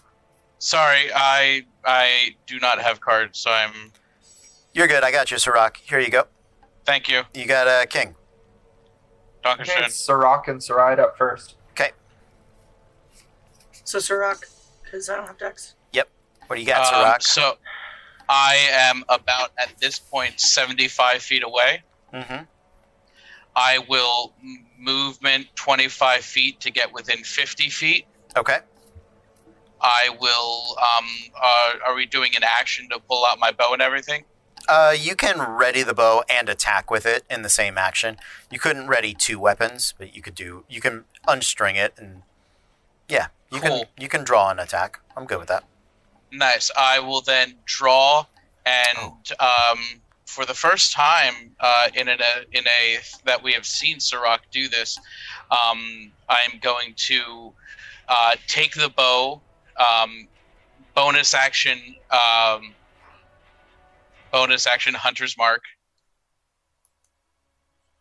Sorry, 0.59 1.11
I 1.15 1.65
I 1.85 2.35
do 2.47 2.59
not 2.59 2.79
have 2.81 2.99
cards, 2.99 3.39
so 3.39 3.51
I'm. 3.51 3.91
You're 4.73 4.87
good. 4.87 5.03
I 5.03 5.11
got 5.11 5.29
you, 5.31 5.37
Sirach. 5.37 5.77
Here 5.77 5.99
you 5.99 6.09
go. 6.09 6.23
Thank 6.85 7.09
you, 7.09 7.23
You 7.33 7.45
got 7.45 7.67
a 7.67 7.81
uh, 7.81 7.85
king. 7.85 8.15
Okay, 9.45 9.63
Dankeschön. 9.63 9.85
it's 9.85 9.95
Sirach 9.95 10.47
and 10.47 10.59
Saride 10.61 10.99
up 10.99 11.17
first. 11.17 11.55
Okay. 11.71 11.91
So 13.83 13.99
Sirach, 13.99 14.45
because 14.83 15.09
I 15.09 15.15
don't 15.17 15.27
have 15.27 15.37
decks. 15.37 15.75
Yep. 15.93 16.09
What 16.47 16.55
do 16.55 16.61
you 16.61 16.67
got, 16.67 16.93
Um, 16.93 17.01
Sirach? 17.01 17.21
so, 17.21 17.57
I 18.29 18.67
am 18.71 19.03
about 19.09 19.51
at 19.57 19.73
this 19.79 19.99
point 19.99 20.39
75 20.39 21.21
feet 21.21 21.43
away. 21.43 21.83
mm-hmm. 22.13 22.43
I 23.57 23.79
will 23.89 24.33
movement 24.77 25.47
25 25.55 26.23
feet 26.23 26.59
to 26.61 26.69
get 26.69 26.93
within 26.93 27.23
50 27.23 27.69
feet. 27.69 28.05
Okay. 28.37 28.59
I 29.81 30.15
will. 30.21 30.77
Um, 30.77 31.05
uh, 31.35 31.73
are 31.87 31.95
we 31.95 32.05
doing 32.05 32.35
an 32.35 32.43
action 32.43 32.87
to 32.89 32.99
pull 32.99 33.25
out 33.25 33.39
my 33.39 33.51
bow 33.51 33.73
and 33.73 33.81
everything? 33.81 34.25
Uh, 34.69 34.93
you 34.97 35.15
can 35.15 35.41
ready 35.41 35.81
the 35.81 35.93
bow 35.95 36.23
and 36.29 36.49
attack 36.49 36.91
with 36.91 37.05
it 37.05 37.23
in 37.29 37.41
the 37.41 37.49
same 37.49 37.77
action. 37.79 38.17
You 38.51 38.59
couldn't 38.59 38.87
ready 38.87 39.13
two 39.15 39.39
weapons, 39.39 39.93
but 39.97 40.15
you 40.15 40.21
could 40.21 40.35
do. 40.35 40.63
You 40.69 40.79
can 40.79 41.05
unstring 41.27 41.75
it 41.75 41.93
and 41.97 42.21
yeah, 43.09 43.27
you 43.51 43.59
Cool. 43.59 43.69
can 43.79 43.87
you 43.97 44.07
can 44.09 44.23
draw 44.23 44.49
an 44.51 44.59
attack. 44.59 44.99
I'm 45.15 45.25
good 45.25 45.39
with 45.39 45.47
that. 45.47 45.63
Nice. 46.31 46.69
I 46.77 46.99
will 46.99 47.21
then 47.21 47.55
draw, 47.65 48.25
and 48.65 49.31
um, 49.39 49.79
for 50.27 50.45
the 50.45 50.53
first 50.53 50.91
time 50.91 51.55
uh, 51.59 51.87
in 51.95 52.09
a 52.09 52.13
in 52.51 52.63
a 52.67 52.99
that 53.25 53.41
we 53.41 53.53
have 53.53 53.65
seen 53.65 53.99
Sirach 53.99 54.41
do 54.51 54.67
this, 54.67 54.99
um, 55.49 56.11
I'm 56.29 56.59
going 56.61 56.93
to 56.95 57.53
uh, 58.09 58.35
take 58.47 58.73
the 58.75 58.89
bow, 58.89 59.41
um, 59.77 60.27
bonus 60.93 61.33
action, 61.33 61.79
um, 62.11 62.75
bonus 64.31 64.67
action 64.67 64.93
Hunter's 64.93 65.37
Mark, 65.37 65.63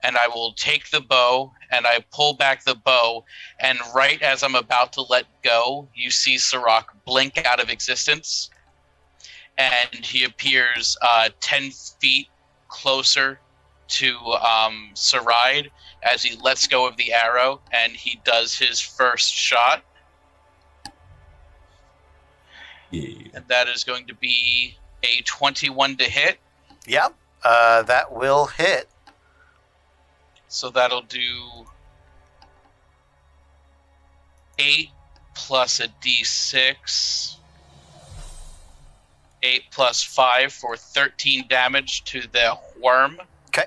and 0.03 0.17
I 0.17 0.27
will 0.27 0.53
take 0.53 0.91
the 0.91 1.01
bow 1.01 1.53
and 1.71 1.87
I 1.87 2.05
pull 2.13 2.35
back 2.35 2.65
the 2.65 2.75
bow, 2.75 3.25
and 3.61 3.79
right 3.95 4.21
as 4.21 4.43
I'm 4.43 4.57
about 4.57 4.93
to 4.95 5.03
let 5.03 5.27
go, 5.43 5.89
you 5.95 6.11
see 6.11 6.39
Sirach 6.39 6.93
blink 7.05 7.45
out 7.47 7.61
of 7.61 7.71
existence, 7.71 8.51
and 9.59 10.05
he 10.05 10.25
appears 10.25 10.97
uh, 11.03 11.29
ten 11.41 11.71
feet 11.71 12.29
closer 12.69 13.39
to 13.89 14.17
um, 14.19 14.91
Saride 14.95 15.71
as 16.03 16.23
he 16.23 16.37
lets 16.37 16.67
go 16.67 16.87
of 16.89 16.97
the 16.97 17.13
arrow, 17.13 17.61
and 17.73 17.93
he 17.93 18.21
does 18.25 18.57
his 18.59 18.81
first 18.81 19.33
shot, 19.33 19.83
Yeah. 22.91 23.29
and 23.35 23.47
that 23.49 23.69
is 23.69 23.85
going 23.85 24.07
to 24.07 24.15
be 24.15 24.77
a 25.03 25.23
twenty-one 25.23 25.97
to 25.99 26.05
hit. 26.05 26.39
Yep. 26.87 27.15
Uh, 27.45 27.83
that 27.83 28.13
will 28.13 28.47
hit. 28.47 28.89
So 30.49 30.71
that'll 30.71 31.03
do 31.03 31.67
eight 34.59 34.91
plus 35.35 35.81
a 35.81 35.89
d6. 35.89 37.36
Eight 39.47 39.63
plus 39.71 40.03
five 40.03 40.53
for 40.53 40.77
13 40.77 41.47
damage 41.49 42.03
to 42.05 42.21
the 42.33 42.59
worm. 42.83 43.19
Okay. 43.49 43.67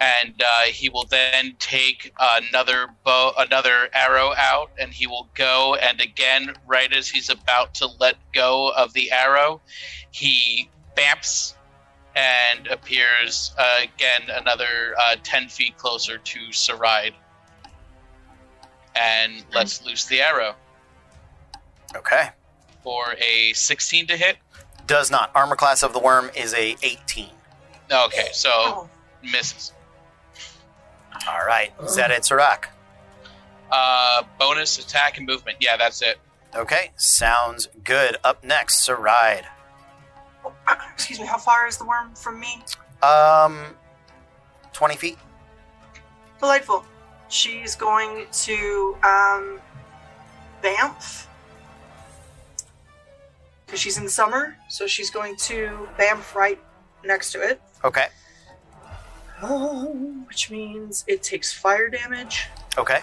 And 0.00 0.40
uh, 0.40 0.62
he 0.66 0.88
will 0.88 1.06
then 1.06 1.54
take 1.58 2.12
another 2.20 2.86
bow, 3.04 3.32
another 3.36 3.88
arrow 3.92 4.32
out, 4.36 4.70
and 4.78 4.92
he 4.92 5.06
will 5.06 5.28
go. 5.34 5.74
And 5.76 6.00
again, 6.00 6.54
right 6.66 6.92
as 6.92 7.08
he's 7.08 7.30
about 7.30 7.74
to 7.74 7.88
let 7.98 8.16
go 8.32 8.70
of 8.76 8.92
the 8.92 9.10
arrow, 9.10 9.60
he 10.12 10.68
bamps 10.96 11.54
and 12.14 12.66
appears 12.68 13.54
uh, 13.58 13.80
again 13.82 14.22
another 14.28 14.94
uh, 15.00 15.16
10 15.22 15.48
feet 15.48 15.76
closer 15.78 16.18
to 16.18 16.38
Saride 16.50 17.14
and 18.94 19.44
lets 19.54 19.84
loose 19.84 20.04
the 20.04 20.20
arrow 20.20 20.54
Okay. 21.96 22.28
for 22.82 23.14
a 23.18 23.52
16 23.54 24.06
to 24.08 24.16
hit. 24.16 24.36
Does 24.92 25.10
not. 25.10 25.30
Armor 25.34 25.56
class 25.56 25.82
of 25.82 25.94
the 25.94 25.98
worm 25.98 26.30
is 26.36 26.52
a 26.52 26.76
18. 26.82 27.30
Okay, 27.90 28.28
so 28.34 28.50
Oh, 28.52 28.90
misses. 29.22 29.72
All 31.26 31.46
right. 31.46 31.72
Is 31.82 31.96
that 31.96 32.10
it, 32.10 32.26
Sirach? 32.26 32.68
Uh, 33.70 34.22
bonus 34.38 34.78
attack 34.78 35.16
and 35.16 35.26
movement. 35.26 35.56
Yeah, 35.60 35.78
that's 35.78 36.02
it. 36.02 36.18
Okay. 36.54 36.90
Sounds 36.96 37.68
good. 37.84 38.18
Up 38.22 38.44
next, 38.44 38.86
Saride. 38.86 39.44
excuse 40.92 41.18
me. 41.18 41.24
How 41.24 41.38
far 41.38 41.66
is 41.66 41.78
the 41.78 41.86
worm 41.86 42.14
from 42.14 42.38
me? 42.38 42.62
Um, 43.02 43.64
20 44.74 44.96
feet. 44.96 45.18
Delightful. 46.38 46.84
She's 47.30 47.76
going 47.76 48.26
to 48.30 48.94
um, 49.02 49.58
Banff 50.60 51.28
because 53.72 53.80
she's 53.80 53.96
in 53.96 54.06
summer, 54.06 54.54
so 54.68 54.86
she's 54.86 55.08
going 55.08 55.34
to 55.34 55.88
Banff 55.96 56.36
right 56.36 56.60
next 57.06 57.32
to 57.32 57.40
it, 57.40 57.58
Okay. 57.82 58.08
Oh, 59.42 59.86
which 60.28 60.50
means 60.50 61.04
it 61.08 61.22
takes 61.22 61.54
fire 61.54 61.88
damage. 61.88 62.48
Okay. 62.76 63.00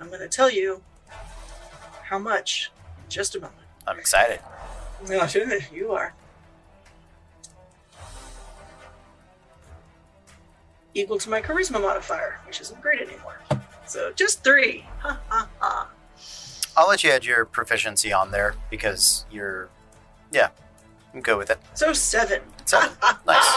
I'm 0.00 0.06
going 0.10 0.20
to 0.20 0.28
tell 0.28 0.48
you 0.48 0.80
how 2.04 2.20
much 2.20 2.70
in 3.02 3.10
just 3.10 3.34
a 3.34 3.40
moment. 3.40 3.58
I'm 3.84 3.98
excited. 3.98 4.38
Yeah, 5.08 5.28
you 5.74 5.90
are. 5.90 6.14
Equal 10.94 11.18
to 11.18 11.28
my 11.28 11.42
charisma 11.42 11.82
modifier, 11.82 12.38
which 12.46 12.60
isn't 12.60 12.80
great 12.80 13.00
anymore. 13.00 13.40
So 13.86 14.12
just 14.12 14.44
three. 14.44 14.86
Ha 15.00 15.18
ha 15.28 15.48
ha. 15.58 15.90
I'll 16.80 16.88
let 16.88 17.04
you 17.04 17.10
add 17.10 17.26
your 17.26 17.44
proficiency 17.44 18.10
on 18.10 18.30
there 18.30 18.54
because 18.70 19.26
you're, 19.30 19.68
yeah, 20.32 20.48
I'm 21.12 21.20
good 21.20 21.36
with 21.36 21.50
it. 21.50 21.58
So 21.74 21.92
seven. 21.92 22.40
Seven. 22.64 22.88
Nice. 23.26 23.54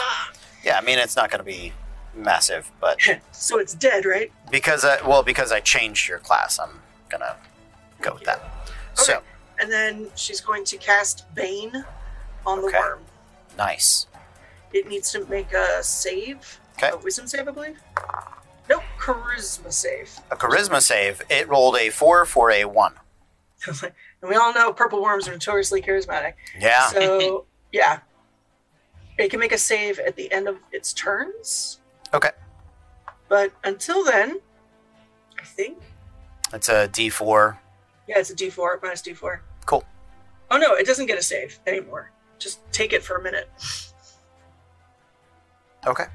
Yeah, 0.66 0.77
I 0.77 0.82
mean, 0.82 1.00
it's 1.00 1.16
not 1.16 1.32
going 1.32 1.40
to 1.40 1.45
be 1.45 1.72
massive, 2.14 2.69
but 2.82 2.98
so 3.32 3.60
it's 3.60 3.74
dead, 3.74 4.03
right? 4.06 4.30
because 4.52 4.84
I 4.84 5.02
well 5.08 5.24
because 5.24 5.53
I 5.53 5.61
changed 5.61 6.08
your 6.10 6.19
class, 6.19 6.60
I'm 6.60 6.82
gonna 7.10 7.38
go 8.02 8.14
with 8.14 8.24
that. 8.26 8.43
So 8.93 9.22
And 9.60 9.72
then 9.72 10.08
she's 10.16 10.42
going 10.42 10.66
to 10.66 10.77
cast 10.77 11.34
Bane 11.34 11.85
on 12.45 12.60
the 12.61 12.68
Okay. 12.68 12.77
worm. 12.77 13.00
nice. 13.58 14.06
It 14.74 14.88
needs 14.90 15.11
to 15.14 15.26
make 15.27 15.53
a 15.53 15.82
save. 15.82 16.60
Okay. 16.77 16.90
A 16.90 16.98
wisdom 16.98 17.27
save, 17.27 17.48
I 17.48 17.52
believe. 17.52 17.80
Nope, 18.69 18.84
charisma 19.00 19.72
save. 19.72 20.19
A 20.30 20.35
charisma 20.35 20.82
save. 20.82 21.22
It 21.30 21.48
rolled 21.48 21.77
a 21.77 21.90
four 21.90 22.26
for 22.26 22.52
a 22.52 22.66
one. 22.66 22.93
and 23.82 24.30
we 24.30 24.35
all 24.35 24.53
know 24.53 24.72
purple 24.74 25.01
worms 25.01 25.27
are 25.27 25.32
notoriously 25.32 25.82
charismatic. 25.82 26.33
Yeah. 26.59 26.88
So 26.88 27.45
yeah, 27.72 28.00
it 29.17 29.30
can 29.30 29.40
make 29.40 29.51
a 29.51 29.58
save 29.58 30.00
at 30.00 30.16
the 30.16 30.32
end 30.32 30.48
of 30.48 30.58
its 30.72 30.93
turns. 30.93 31.80
Okay. 32.14 32.32
But 33.30 33.51
until 33.64 34.03
then, 34.03 34.40
I 35.40 35.43
think 35.43 35.80
It's 36.53 36.69
a 36.69 36.88
D 36.88 37.09
four. 37.09 37.59
yeah, 38.08 38.19
it's 38.19 38.30
a 38.30 38.35
D4 38.35 38.82
minus 38.83 39.01
D4. 39.01 39.40
Cool. 39.66 39.83
Oh 40.51 40.58
no, 40.58 40.74
it 40.75 40.85
doesn't 40.85 41.06
get 41.08 41.17
a 41.17 41.24
save 41.24 41.59
anymore. 41.66 42.11
Just 42.38 42.59
take 42.72 42.92
it 42.93 43.01
for 43.01 43.16
a 43.17 43.22
minute, 43.24 43.50
Okay. 45.88 46.06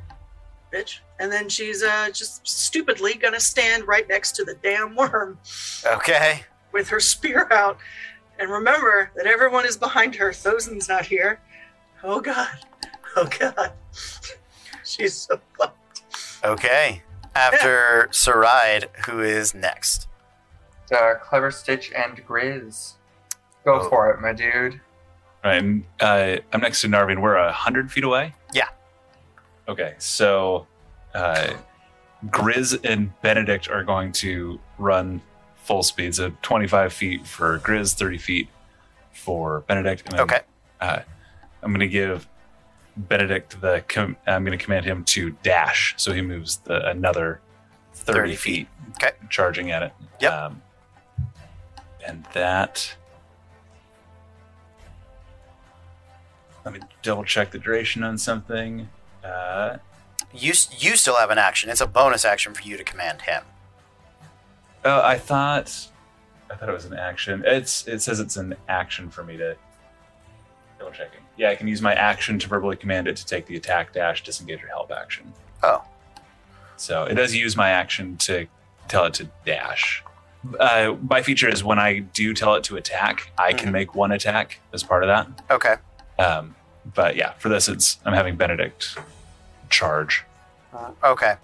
bitch. 0.72 0.98
And 1.18 1.32
then 1.32 1.48
she's 1.48 1.82
uh 1.82 2.10
just 2.12 2.46
stupidly 2.46 3.14
gonna 3.14 3.40
stand 3.40 3.86
right 3.88 4.06
next 4.08 4.32
to 4.36 4.44
the 4.44 4.54
damn 4.62 4.94
worm 4.94 5.38
Okay. 5.86 6.44
With 6.72 6.88
her 6.88 7.00
spear 7.00 7.48
out. 7.52 7.78
And 8.38 8.50
remember 8.50 9.10
that 9.16 9.26
everyone 9.26 9.66
is 9.66 9.76
behind 9.76 10.14
her. 10.16 10.32
Thosen's 10.32 10.88
not 10.88 11.06
here. 11.06 11.40
Oh 12.04 12.20
god. 12.20 12.48
Oh 13.16 13.28
god. 13.38 13.72
she's 14.84 15.14
so 15.14 15.40
fucked. 15.58 16.02
Okay. 16.44 17.02
After 17.34 18.08
Saride, 18.10 18.84
who 19.06 19.20
is 19.20 19.54
next? 19.54 20.06
Uh, 20.94 21.14
Clever 21.20 21.50
Stitch 21.50 21.92
and 21.92 22.16
Grizz. 22.26 22.94
Go 23.64 23.80
Oh. 23.80 23.88
for 23.88 24.10
it, 24.10 24.20
my 24.20 24.32
dude. 24.32 24.80
Right, 25.44 25.58
and 25.58 25.84
uh, 26.00 26.36
I'm 26.52 26.60
next 26.60 26.80
to 26.82 26.88
Narvin. 26.88 27.20
We're 27.20 27.36
a 27.36 27.52
hundred 27.52 27.92
feet 27.92 28.04
away. 28.04 28.34
Yeah. 28.52 28.68
Okay, 29.68 29.94
so 29.98 30.66
uh, 31.14 31.52
Grizz 32.26 32.84
and 32.84 33.12
Benedict 33.20 33.68
are 33.68 33.84
going 33.84 34.12
to 34.12 34.58
run 34.78 35.20
full 35.68 35.82
speed, 35.82 36.14
so 36.14 36.32
25 36.40 36.92
feet 36.94 37.26
for 37.26 37.58
Grizz, 37.58 37.92
30 37.94 38.16
feet 38.18 38.48
for 39.12 39.60
Benedict. 39.68 40.02
And 40.06 40.12
then, 40.14 40.20
Okay. 40.22 40.40
Uh, 40.80 41.00
I'm 41.62 41.70
going 41.72 41.80
to 41.80 41.86
give 41.88 42.26
Benedict 42.96 43.60
the. 43.60 43.84
Com- 43.86 44.16
I'm 44.26 44.44
going 44.44 44.58
to 44.58 44.64
command 44.64 44.86
him 44.86 45.04
to 45.04 45.36
dash, 45.42 45.94
so 45.98 46.12
he 46.14 46.22
moves 46.22 46.56
the, 46.58 46.88
another 46.88 47.40
30, 47.92 48.18
30 48.20 48.36
feet. 48.36 48.68
Okay. 48.92 49.10
Charging 49.28 49.70
at 49.70 49.82
it. 49.82 49.92
Yep. 50.20 50.32
Um, 50.32 50.62
and 52.06 52.24
that. 52.32 52.96
Let 56.64 56.74
me 56.74 56.80
double 57.02 57.24
check 57.24 57.50
the 57.50 57.58
duration 57.58 58.02
on 58.02 58.16
something. 58.18 58.88
Uh, 59.22 59.76
You 60.32 60.52
you 60.78 60.96
still 60.96 61.16
have 61.16 61.30
an 61.30 61.38
action. 61.38 61.68
It's 61.70 61.80
a 61.80 61.86
bonus 61.86 62.24
action 62.24 62.54
for 62.54 62.62
you 62.62 62.76
to 62.78 62.84
command 62.84 63.22
him. 63.22 63.42
Oh, 64.88 65.02
I 65.02 65.18
thought, 65.18 65.88
I 66.50 66.54
thought 66.54 66.68
it 66.68 66.72
was 66.72 66.84
an 66.86 66.94
action. 66.94 67.42
It's 67.46 67.86
it 67.86 68.00
says 68.00 68.20
it's 68.20 68.36
an 68.36 68.56
action 68.68 69.10
for 69.10 69.22
me 69.22 69.36
to. 69.36 69.56
Double 70.78 70.92
checking. 70.92 71.20
Yeah, 71.36 71.50
I 71.50 71.56
can 71.56 71.66
use 71.68 71.82
my 71.82 71.92
action 71.94 72.38
to 72.38 72.48
verbally 72.48 72.76
command 72.76 73.08
it 73.08 73.16
to 73.16 73.26
take 73.26 73.46
the 73.46 73.56
attack, 73.56 73.92
dash, 73.92 74.22
disengage, 74.22 74.62
or 74.62 74.68
help 74.68 74.90
action. 74.92 75.32
Oh. 75.62 75.82
So 76.76 77.04
it 77.04 77.14
does 77.14 77.34
use 77.34 77.56
my 77.56 77.70
action 77.70 78.16
to 78.18 78.46
tell 78.86 79.04
it 79.04 79.14
to 79.14 79.28
dash. 79.44 80.04
Uh, 80.60 80.94
my 81.08 81.20
feature 81.20 81.48
is 81.48 81.64
when 81.64 81.80
I 81.80 81.98
do 81.98 82.32
tell 82.32 82.54
it 82.54 82.62
to 82.64 82.76
attack, 82.76 83.32
I 83.36 83.52
can 83.52 83.70
Mhm. 83.70 83.72
make 83.72 83.94
one 83.96 84.12
attack 84.12 84.60
as 84.72 84.84
part 84.84 85.02
of 85.02 85.08
that. 85.08 85.26
Okay. 85.50 85.74
Um, 86.18 86.54
but 86.94 87.16
yeah, 87.16 87.32
for 87.38 87.48
this, 87.48 87.68
it's 87.68 87.98
I'm 88.04 88.14
having 88.14 88.36
Benedict 88.36 88.96
charge. 89.68 90.24
Okay. 91.02 91.34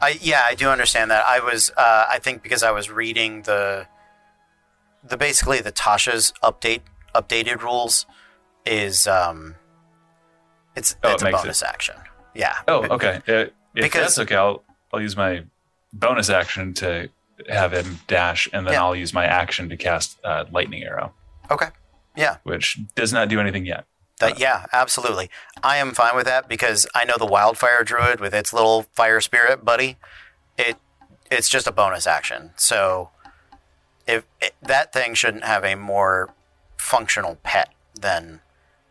I 0.00 0.18
yeah, 0.20 0.42
I 0.46 0.54
do 0.54 0.68
understand 0.68 1.10
that. 1.10 1.24
I 1.26 1.40
was 1.40 1.70
uh, 1.76 2.06
I 2.08 2.18
think 2.18 2.42
because 2.42 2.62
I 2.62 2.70
was 2.70 2.90
reading 2.90 3.42
the 3.42 3.86
the 5.04 5.16
basically 5.16 5.60
the 5.60 5.72
Tasha's 5.72 6.32
update 6.42 6.82
updated 7.14 7.62
rules 7.62 8.06
is 8.66 9.06
um 9.06 9.54
it's 10.76 10.96
Oh, 11.02 11.10
it 11.10 11.14
it's 11.14 11.22
a 11.22 11.26
makes 11.26 11.40
bonus 11.42 11.62
action. 11.62 11.96
Yeah. 12.34 12.54
Oh, 12.68 12.84
okay. 12.90 13.16
Uh, 13.26 13.32
if 13.32 13.50
Because- 13.74 14.02
that's 14.02 14.18
okay, 14.20 14.36
I'll 14.36 14.62
I'll 14.92 15.00
use 15.00 15.16
my 15.16 15.44
bonus 15.92 16.30
action 16.30 16.74
to 16.74 17.08
have 17.48 17.72
him 17.72 17.98
dash, 18.06 18.48
and 18.52 18.66
then 18.66 18.74
Yeah. 18.74 18.82
I'll 18.84 18.96
use 18.96 19.12
my 19.12 19.24
action 19.24 19.68
to 19.70 19.76
cast 19.76 20.18
uh, 20.24 20.44
lightning 20.52 20.82
arrow. 20.84 21.12
Okay. 21.50 21.68
Yeah. 22.16 22.36
Which 22.42 22.78
does 22.94 23.12
not 23.12 23.28
do 23.28 23.38
anything 23.40 23.64
yet. 23.64 23.84
That, 24.20 24.32
uh, 24.32 24.36
yeah, 24.38 24.66
absolutely. 24.72 25.30
I 25.62 25.76
am 25.76 25.92
fine 25.92 26.16
with 26.16 26.26
that 26.26 26.48
because 26.48 26.86
I 26.94 27.04
know 27.04 27.14
the 27.18 27.26
wildfire 27.26 27.84
druid 27.84 28.20
with 28.20 28.34
its 28.34 28.52
little 28.52 28.84
fire 28.94 29.20
spirit 29.20 29.64
buddy. 29.64 29.96
It 30.56 30.76
it's 31.30 31.48
just 31.48 31.66
a 31.66 31.72
bonus 31.72 32.06
action. 32.06 32.50
So 32.56 33.10
if 34.06 34.24
it, 34.40 34.54
that 34.62 34.92
thing 34.92 35.14
shouldn't 35.14 35.44
have 35.44 35.64
a 35.64 35.74
more 35.74 36.34
functional 36.78 37.36
pet 37.42 37.72
than 38.00 38.40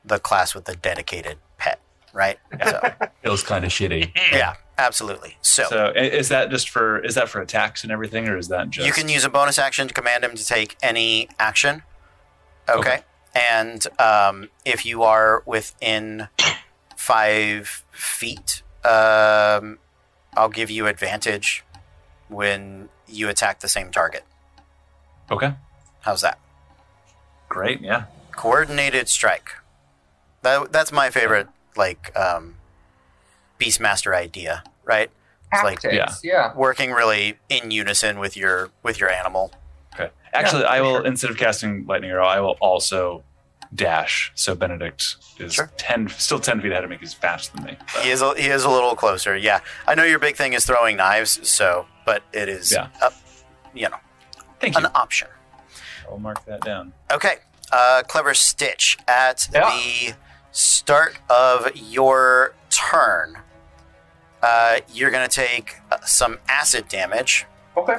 the 0.06 0.20
class 0.20 0.54
with 0.54 0.66
the 0.66 0.76
dedicated 0.76 1.38
pet, 1.58 1.80
right? 2.14 2.40
So, 2.64 2.82
Feels 3.24 3.44
kind 3.44 3.66
of 3.66 3.72
shitty. 3.72 4.12
yeah, 4.32 4.56
absolutely. 4.78 5.38
So, 5.42 5.66
So 5.70 5.88
is 5.96 6.30
that 6.30 6.50
just 6.50 6.70
for 6.70 7.04
is 7.04 7.16
that 7.16 7.28
for 7.30 7.42
attacks 7.42 7.84
and 7.84 7.92
everything, 7.92 8.28
or 8.28 8.38
is 8.38 8.48
that 8.50 8.70
just 8.70 8.86
you 8.88 8.94
can 8.94 9.10
use 9.10 9.26
a 9.26 9.30
bonus 9.30 9.58
action 9.58 9.88
to 9.88 9.94
command 9.94 10.24
him 10.24 10.36
to 10.36 10.46
take 10.46 10.78
any 10.82 11.28
action. 11.40 11.84
Okay. 12.70 12.80
Okay. 12.80 13.02
And 13.38 13.86
um, 14.00 14.50
if 14.66 14.86
you 14.86 15.04
are 15.04 15.44
within 15.46 16.28
five 16.96 17.84
feet, 17.92 18.64
um, 18.84 19.78
I'll 20.36 20.50
give 20.50 20.70
you 20.72 20.88
advantage 20.88 21.64
when 22.30 22.90
you 23.08 23.30
attack 23.30 23.60
the 23.60 23.68
same 23.68 23.92
target. 23.92 24.24
okay? 25.32 25.54
How's 26.02 26.22
that? 26.22 26.40
Great, 27.50 27.82
yeah. 27.82 28.06
Coordinated 28.32 29.08
strike. 29.10 29.52
That, 30.42 30.72
that's 30.72 30.92
my 30.92 31.10
favorite, 31.10 31.48
like, 31.76 32.16
um, 32.18 32.56
Beastmaster 33.60 34.16
idea, 34.16 34.64
right? 34.86 35.10
It's 35.52 35.64
like 35.64 35.80
Tactics, 35.80 36.22
yeah. 36.24 36.54
working 36.56 36.92
really 36.92 37.38
in 37.50 37.72
unison 37.72 38.20
with 38.20 38.36
your 38.38 38.70
with 38.84 39.00
your 39.00 39.10
animal. 39.10 39.52
Okay. 39.96 40.10
Actually, 40.34 40.64
Yeah, 40.64 40.68
I 40.68 40.82
will 40.82 40.98
sure. 40.98 41.06
instead 41.08 41.30
of 41.32 41.38
casting 41.38 41.86
lightning 41.88 42.12
arrow, 42.12 42.26
I 42.28 42.40
will 42.42 42.58
also 42.60 43.24
dash. 43.74 44.32
So 44.36 44.56
Benedict 44.56 45.16
is 45.40 45.54
Sure. 45.54 45.72
ten, 45.78 46.08
still 46.10 46.40
ten 46.40 46.62
feet 46.62 46.72
ahead 46.72 46.84
of 46.84 46.90
me. 46.90 46.98
He's 47.00 47.14
faster 47.14 47.56
than 47.58 47.66
me. 47.66 47.78
but- 47.94 48.04
He 48.04 48.12
is 48.12 48.22
a, 48.22 48.34
he 48.36 48.48
is 48.48 48.64
a 48.64 48.70
little 48.70 48.96
closer. 48.96 49.36
Yeah, 49.36 49.60
I 49.88 49.96
know 49.96 50.04
your 50.04 50.20
big 50.20 50.36
thing 50.36 50.54
is 50.54 50.66
throwing 50.66 50.98
knives, 50.98 51.48
so 51.50 51.86
but 52.06 52.24
it 52.34 52.50
is 52.50 52.72
Yeah. 52.72 52.88
uh, 53.02 53.10
you 53.74 53.90
know 53.90 53.98
Thank 54.60 54.78
you. 54.78 54.86
an 54.86 54.92
option. 54.96 55.28
I'll 56.10 56.18
mark 56.20 56.44
that 56.46 56.62
down. 56.62 56.94
Okay, 57.12 57.38
uh, 57.72 58.04
clever 58.08 58.34
stitch 58.34 58.98
at 59.08 59.48
Yeah. 59.54 59.70
the 59.70 60.14
start 60.52 61.18
of 61.30 61.70
your 61.76 62.56
turn. 62.70 63.38
Uh, 64.42 64.80
you're 64.94 65.12
gonna 65.12 65.28
take 65.28 65.76
uh, 65.92 65.98
some 66.06 66.40
acid 66.48 66.88
damage. 66.88 67.46
Okay. 67.76 67.98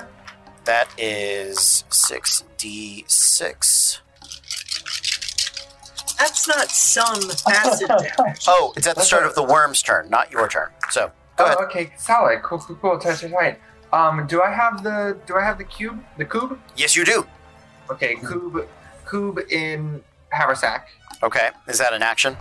That 0.64 0.88
is 0.98 1.84
six 1.90 2.44
d 2.56 3.04
six. 3.08 4.00
That's 6.18 6.48
not 6.48 6.70
some 6.70 7.30
acid 7.48 7.88
damage. 8.16 8.44
Oh, 8.48 8.72
it's 8.76 8.86
at 8.86 8.96
the 8.96 9.02
start 9.02 9.24
of 9.24 9.34
the 9.34 9.42
worm's 9.42 9.82
turn, 9.82 10.10
not 10.10 10.30
your 10.32 10.48
turn. 10.48 10.70
So 10.90 11.10
go 11.36 11.44
ahead. 11.44 11.56
Oh, 11.60 11.64
okay, 11.64 11.92
solid. 11.96 12.42
Cool, 12.42 12.58
cool, 12.58 12.76
cool. 12.76 12.98
Tight, 12.98 13.18
tight, 13.18 13.30
tight. 13.30 13.60
Um, 13.92 14.26
do 14.26 14.42
I 14.42 14.50
have 14.50 14.82
the 14.82 15.16
do 15.26 15.36
I 15.36 15.42
have 15.44 15.58
the 15.58 15.64
cube? 15.64 16.02
The 16.18 16.24
cube? 16.24 16.58
Yes, 16.76 16.94
you 16.96 17.04
do. 17.04 17.26
Okay, 17.90 18.16
cube, 18.16 18.68
cube 19.08 19.38
in 19.50 20.02
haversack. 20.30 20.88
Okay, 21.22 21.50
is 21.68 21.78
that 21.78 21.92
an 21.92 22.02
action? 22.02 22.34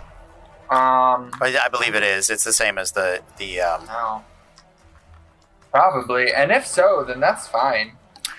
Um, 0.70 1.30
I 1.40 1.58
I 1.62 1.68
believe 1.70 1.94
it 1.94 2.02
is. 2.02 2.28
It's 2.28 2.44
the 2.44 2.52
same 2.52 2.76
as 2.76 2.92
the 2.92 3.22
the. 3.38 3.60
Um, 3.60 3.86
no. 3.86 4.24
Probably, 5.72 6.32
and 6.32 6.50
if 6.50 6.66
so, 6.66 7.04
then 7.06 7.20
that's 7.20 7.46
fine. 7.46 7.92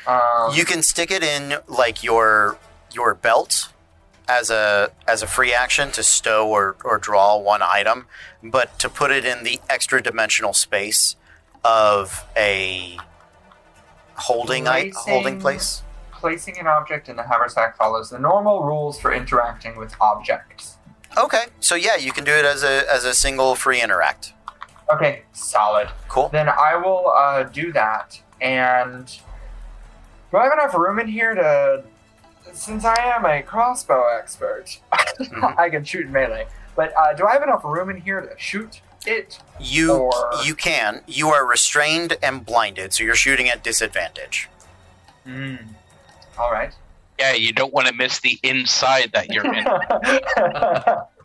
Um, 0.08 0.52
you 0.54 0.66
can 0.66 0.82
stick 0.82 1.12
it 1.12 1.24
in 1.24 1.56
like 1.68 2.04
your 2.04 2.58
your 2.92 3.14
belt 3.14 3.72
as 4.30 4.52
a 4.52 4.92
as 5.08 5.24
a 5.24 5.28
free 5.28 5.54
action 5.54 5.92
to 5.92 6.04
stow 6.04 6.48
or, 6.48 6.78
or 6.86 7.00
draw 7.00 7.36
one 7.38 7.62
item, 7.64 8.06
but 8.44 8.78
to 8.80 8.88
put 8.88 9.12
it 9.12 9.26
in 9.26 9.44
the 9.44 9.60
extra 9.70 10.02
dimensional 10.02 10.54
space 10.54 11.16
of 11.66 12.26
a 12.38 12.98
holding 14.16 14.68
I, 14.68 14.92
holding 14.96 15.42
place. 15.42 15.82
placing 16.12 16.60
an 16.60 16.68
object 16.68 17.10
in 17.10 17.16
the 17.16 17.24
haversack 17.24 17.76
follows 17.76 18.10
the 18.12 18.20
normal 18.20 18.64
rules 18.64 19.00
for 19.00 19.12
interacting 19.14 19.76
with 19.78 19.96
objects. 20.00 20.78
Okay, 21.18 21.46
so 21.60 21.76
yeah, 21.76 21.96
you 21.96 22.12
can 22.12 22.24
do 22.24 22.32
it 22.32 22.46
as 22.46 22.64
a 22.64 22.86
as 22.90 23.04
a 23.06 23.14
single 23.14 23.56
free 23.56 23.82
interact. 23.82 24.34
Okay, 24.94 25.24
solid. 25.34 25.90
Cool. 26.08 26.30
Then 26.30 26.50
I 26.50 26.76
will 26.76 27.12
uh, 27.16 27.44
do 27.44 27.72
that. 27.74 28.22
And 28.42 29.06
do 30.32 30.38
I 30.38 30.44
have 30.44 30.54
enough 30.54 30.74
room 30.76 31.00
in 31.00 31.08
here 31.08 31.34
to? 31.34 31.84
Since 32.54 32.86
I 32.86 32.96
am 33.16 33.26
a 33.26 33.42
crossbow 33.42 34.08
expert, 34.18 34.80
Mhm. 35.20 35.58
I 35.60 35.70
can 35.70 35.84
shoot 35.84 36.06
in 36.06 36.12
melee. 36.12 36.48
But 36.76 36.94
uh, 36.98 37.14
do 37.14 37.26
I 37.28 37.34
have 37.34 37.44
enough 37.44 37.64
room 37.64 37.90
in 37.90 37.98
here 38.02 38.22
to 38.22 38.30
shoot 38.38 38.82
it? 39.06 39.40
You 39.60 39.94
Or- 39.96 40.32
you 40.44 40.56
can. 40.56 41.02
You 41.08 41.30
are 41.30 41.46
restrained 41.46 42.18
and 42.24 42.46
blinded, 42.46 42.94
so 42.94 43.04
you're 43.04 43.16
shooting 43.16 43.50
at 43.50 43.64
disadvantage. 43.64 44.48
Hmm. 45.26 45.56
All 46.38 46.52
right. 46.52 46.74
Yeah, 47.20 47.34
you 47.34 47.52
don't 47.52 47.74
want 47.74 47.88
to 47.88 47.94
miss 47.94 48.20
the 48.20 48.40
inside 48.44 49.12
that 49.14 49.30
you're 49.30 49.44
in. 49.54 49.68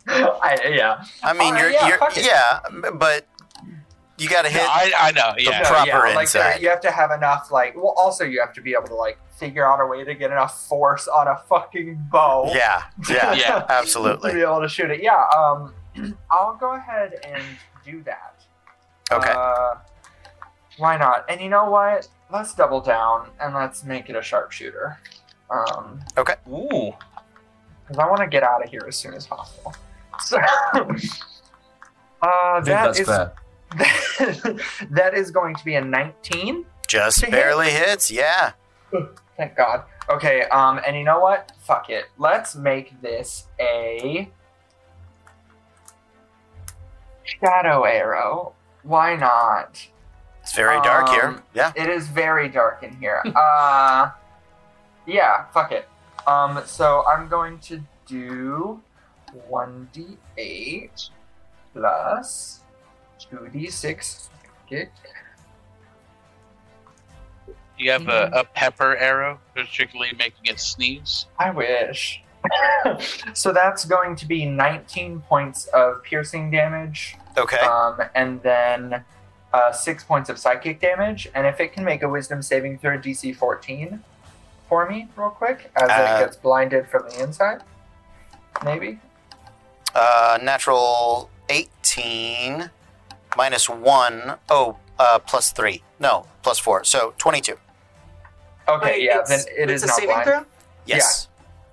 I, 0.07 0.59
yeah. 0.69 1.03
I 1.23 1.33
mean, 1.33 1.55
Alright, 1.55 1.61
you're 1.61 1.71
yeah, 1.71 1.87
you're 1.87 1.99
yeah, 2.25 2.59
but 2.93 3.25
you 4.17 4.29
got 4.29 4.43
to 4.45 4.49
hit. 4.49 4.61
No, 4.61 4.67
I, 4.69 4.91
I 4.97 5.11
know. 5.11 5.33
Yeah. 5.37 5.59
The 5.63 5.69
proper 5.69 5.87
yeah, 6.07 6.15
like 6.15 6.31
there- 6.31 6.59
you 6.59 6.69
have 6.69 6.81
to 6.81 6.91
have 6.91 7.11
enough 7.11 7.51
like 7.51 7.75
well 7.75 7.93
also 7.97 8.23
you 8.23 8.39
have 8.39 8.53
to 8.53 8.61
be 8.61 8.73
able 8.73 8.87
to 8.87 8.95
like 8.95 9.17
figure 9.37 9.69
out 9.69 9.81
a 9.81 9.85
way 9.85 10.03
to 10.05 10.13
get 10.15 10.31
enough 10.31 10.65
force 10.67 11.07
on 11.09 11.27
a 11.27 11.35
fucking 11.49 12.07
bow 12.09 12.49
yeah, 12.53 12.83
yeah, 13.09 13.33
Yeah. 13.35 13.59
to 13.59 13.71
absolutely. 13.71 14.31
be 14.33 14.41
able 14.41 14.61
to 14.61 14.69
shoot 14.69 14.89
it 14.89 15.03
yeah 15.03 15.21
um 15.37 15.73
i'll 16.31 16.55
go 16.55 16.75
ahead 16.75 17.15
and 17.25 17.43
do 17.83 18.01
that 18.03 18.33
Okay. 19.11 19.29
uh, 19.35 19.75
why 20.77 20.95
not 20.97 21.25
and 21.27 21.41
you 21.41 21.49
know 21.49 21.69
what 21.69 22.07
let's 22.31 22.55
double 22.55 22.79
down 22.79 23.27
and 23.41 23.53
let's 23.53 23.83
make 23.83 24.09
it 24.09 24.15
a 24.15 24.21
sharpshooter 24.21 24.97
um 25.49 25.99
okay. 26.17 26.35
Ooh. 26.49 26.93
because 27.83 27.97
i 27.99 28.07
want 28.07 28.19
to 28.21 28.27
get 28.27 28.41
out 28.41 28.63
of 28.63 28.69
here 28.69 28.85
as 28.87 28.95
soon 28.95 29.13
as 29.13 29.27
possible 29.27 29.75
so 30.21 30.37
uh 30.39 30.43
I 32.21 32.53
think 32.55 32.65
that 32.67 32.85
that's 32.85 32.99
is 33.01 33.07
fair. 33.07 33.33
that 34.91 35.11
is 35.13 35.31
going 35.31 35.55
to 35.55 35.65
be 35.65 35.75
a 35.75 35.81
19 35.83 36.65
Just 36.87 37.19
to 37.19 37.25
hit. 37.25 37.31
barely 37.31 37.69
hits. 37.69 38.09
Yeah. 38.11 38.53
Thank 39.37 39.55
God. 39.57 39.83
Okay, 40.09 40.43
um, 40.43 40.79
and 40.85 40.95
you 40.95 41.03
know 41.03 41.19
what? 41.19 41.51
Fuck 41.59 41.89
it. 41.89 42.05
Let's 42.17 42.55
make 42.55 43.01
this 43.01 43.47
a 43.59 44.29
shadow 47.23 47.83
arrow. 47.83 48.53
Why 48.83 49.15
not? 49.15 49.87
It's 50.41 50.55
very 50.55 50.79
dark 50.81 51.09
here. 51.09 51.23
Um, 51.29 51.41
Yeah. 51.53 51.71
It 51.75 51.89
is 51.89 52.07
very 52.07 52.47
dark 52.49 52.83
in 52.83 52.95
here. 52.97 53.23
uh, 53.35 54.11
yeah, 55.07 55.45
fuck 55.51 55.71
it. 55.71 55.87
Um, 56.27 56.61
so 56.65 57.03
I'm 57.07 57.27
going 57.27 57.57
to 57.59 57.81
do 58.05 58.81
1d8 59.49 61.09
plus 61.73 62.61
2d6 63.31 64.29
kick. 64.69 64.91
You 67.77 67.91
have 67.91 68.07
a, 68.07 68.29
a 68.33 68.43
pepper 68.45 68.95
arrow, 68.95 69.39
particularly 69.53 70.13
making 70.17 70.45
it 70.45 70.59
sneeze. 70.59 71.25
I 71.37 71.51
wish. 71.51 72.21
so 73.33 73.51
that's 73.51 73.83
going 73.85 74.15
to 74.17 74.25
be 74.25 74.45
19 74.45 75.21
points 75.21 75.65
of 75.67 76.01
piercing 76.03 76.51
damage, 76.51 77.15
Okay. 77.37 77.57
um, 77.57 77.99
and 78.13 78.41
then 78.43 79.03
uh, 79.53 79.71
six 79.73 80.03
points 80.03 80.29
of 80.29 80.37
psychic 80.39 80.79
damage. 80.79 81.27
And 81.35 81.45
if 81.45 81.59
it 81.59 81.73
can 81.73 81.83
make 81.83 82.01
a 82.03 82.07
Wisdom 82.09 82.41
saving 82.41 82.77
throw 82.77 82.97
DC 82.97 83.35
14 83.35 84.01
for 84.69 84.87
me, 84.89 85.09
real 85.17 85.29
quick, 85.31 85.69
as 85.75 85.89
Uh, 85.89 85.93
it 86.17 86.25
gets 86.25 86.37
blinded 86.37 86.87
from 86.87 87.09
the 87.09 87.21
inside, 87.23 87.61
maybe. 88.63 88.99
Uh, 89.93 90.37
natural 90.41 91.29
18 91.49 92.69
minus 93.35 93.69
1. 93.69 94.35
Oh, 94.49 94.77
uh, 94.99 95.19
plus 95.19 95.51
3. 95.51 95.81
No, 95.99 96.25
plus 96.41 96.59
4. 96.59 96.83
So 96.83 97.13
22. 97.17 97.57
Okay, 98.67 98.85
Wait, 98.91 99.03
yeah, 99.03 99.19
it's- 99.19 99.45
then 99.45 99.53
it 99.57 99.69
it's 99.69 99.83
is 99.83 99.83
a 99.83 99.87
not 99.87 99.95
saving 99.95 100.09
blind. 100.15 100.25
throw. 100.27 100.45
Yes. 100.85 101.27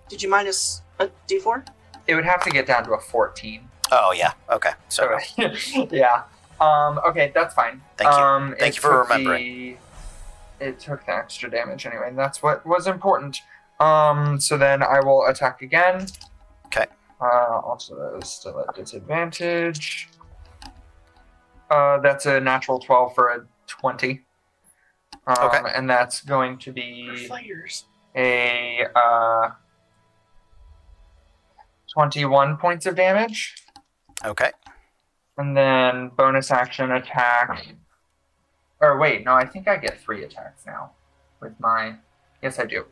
Did 0.08 0.22
you 0.22 0.28
minus 0.28 0.82
a 0.98 1.08
D4? 1.28 1.66
It 2.06 2.14
would 2.14 2.24
have 2.24 2.42
to 2.44 2.50
get 2.50 2.66
down 2.66 2.84
to 2.84 2.92
a 2.92 3.00
14. 3.00 3.68
Oh, 3.90 4.12
yeah. 4.12 4.32
Okay. 4.50 4.72
So, 4.88 5.18
So, 5.56 5.88
yeah. 5.90 6.22
Um, 6.60 6.98
okay, 7.06 7.32
that's 7.34 7.54
fine. 7.54 7.80
Thank 7.96 8.10
you. 8.10 8.16
Um, 8.16 8.56
Thank 8.58 8.76
you 8.76 8.80
for 8.82 9.02
remembering. 9.02 9.78
The, 10.58 10.66
it 10.68 10.80
took 10.80 11.04
the 11.06 11.14
extra 11.14 11.50
damage 11.50 11.86
anyway, 11.86 12.08
and 12.08 12.18
that's 12.18 12.42
what 12.42 12.64
was 12.66 12.86
important. 12.86 13.40
Um, 13.80 14.38
so 14.40 14.56
then 14.56 14.82
I 14.82 15.00
will 15.00 15.26
attack 15.26 15.60
again. 15.62 16.06
Okay. 16.66 16.86
Uh, 17.20 17.60
also, 17.64 17.96
that 17.96 18.22
is 18.22 18.28
still 18.30 18.60
at 18.60 18.74
disadvantage. 18.74 20.08
Uh, 21.72 21.98
that's 22.00 22.26
a 22.26 22.38
natural 22.40 22.78
12 22.78 23.14
for 23.14 23.28
a 23.28 23.46
20. 23.66 24.20
Um, 25.26 25.36
Okay. 25.40 25.60
And 25.74 25.88
that's 25.88 26.20
going 26.20 26.58
to 26.58 26.72
be 26.72 27.26
fires. 27.28 27.84
a 28.16 28.86
uh, 28.94 29.50
21 31.92 32.56
points 32.56 32.86
of 32.86 32.94
damage. 32.96 33.54
okay. 34.24 34.50
And 35.38 35.56
then 35.56 36.10
bonus 36.16 36.50
action 36.50 36.90
attack. 36.92 37.74
Or 38.80 38.98
wait, 38.98 39.24
no, 39.24 39.32
I 39.32 39.46
think 39.46 39.66
I 39.68 39.76
get 39.78 40.00
three 40.00 40.24
attacks 40.24 40.66
now 40.66 40.90
with 41.40 41.58
my. 41.58 41.94
Yes, 42.42 42.58
I 42.58 42.64
do. 42.66 42.84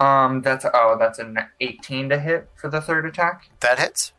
Um, 0.00 0.42
that's 0.42 0.66
oh, 0.74 0.96
that's 0.98 1.18
an 1.20 1.38
18 1.60 2.08
to 2.10 2.18
hit 2.18 2.50
for 2.56 2.68
the 2.68 2.80
third 2.80 3.06
attack. 3.06 3.48
That 3.60 3.78
hits. 3.78 4.12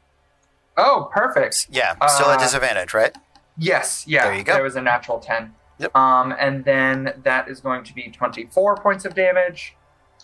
Oh, 0.77 1.09
perfect. 1.13 1.67
Yeah. 1.69 1.93
Still 2.07 2.29
at 2.31 2.39
Uh, 2.39 2.43
disadvantage, 2.43 2.93
right? 2.93 3.15
Yes, 3.57 4.05
yeah. 4.07 4.25
There 4.25 4.37
you 4.37 4.43
go. 4.43 4.53
There 4.53 4.63
was 4.63 4.75
a 4.75 4.81
natural 4.81 5.19
10. 5.19 5.53
Yep. 5.77 5.95
Um, 5.95 6.33
and 6.39 6.63
then 6.65 7.13
that 7.23 7.49
is 7.49 7.59
going 7.59 7.83
to 7.83 7.93
be 7.93 8.09
24 8.09 8.77
points 8.77 9.05
of 9.05 9.15
damage. 9.15 9.75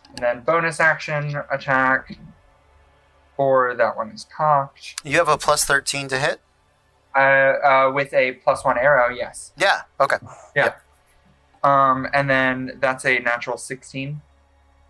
And 0.10 0.18
then 0.18 0.42
bonus 0.42 0.80
action 0.80 1.42
attack. 1.52 2.18
Or 3.38 3.74
that 3.76 3.98
one 3.98 4.10
is 4.12 4.26
cocked. 4.36 4.96
You 5.04 5.18
have 5.18 5.28
a 5.28 5.38
plus 5.38 5.64
13 5.64 6.08
to 6.10 6.20
hit? 6.20 6.42
Uh, 7.16 7.20
uh, 7.20 7.92
with 7.94 8.14
a 8.14 8.34
plus 8.34 8.64
one 8.64 8.78
arrow, 8.78 9.10
yes. 9.10 9.52
Yeah. 9.58 9.82
Okay. 10.00 10.18
Yep. 10.56 10.82
Um, 11.64 12.08
and 12.14 12.30
then 12.30 12.78
that's 12.80 13.06
a 13.06 13.20
natural 13.20 13.58
16 13.58 14.22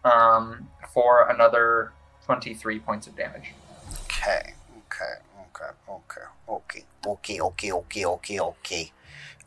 um, 0.03 0.70
for 0.94 1.28
another 1.30 1.92
23 2.26 2.80
points 2.80 3.08
of 3.08 3.16
damage. 3.16 3.53
Okay. 4.03 4.53
Okay 4.88 5.22
okay, 5.90 6.22
okay, 6.50 6.84
okay, 7.06 7.40
okay, 7.40 7.42
okay, 7.42 7.72
okay, 7.72 8.06
okay, 8.06 8.40
okay. 8.40 8.92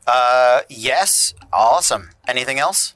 Uh, 0.06 0.60
yes, 0.68 1.34
awesome. 1.52 2.10
Anything 2.28 2.58
else? 2.58 2.94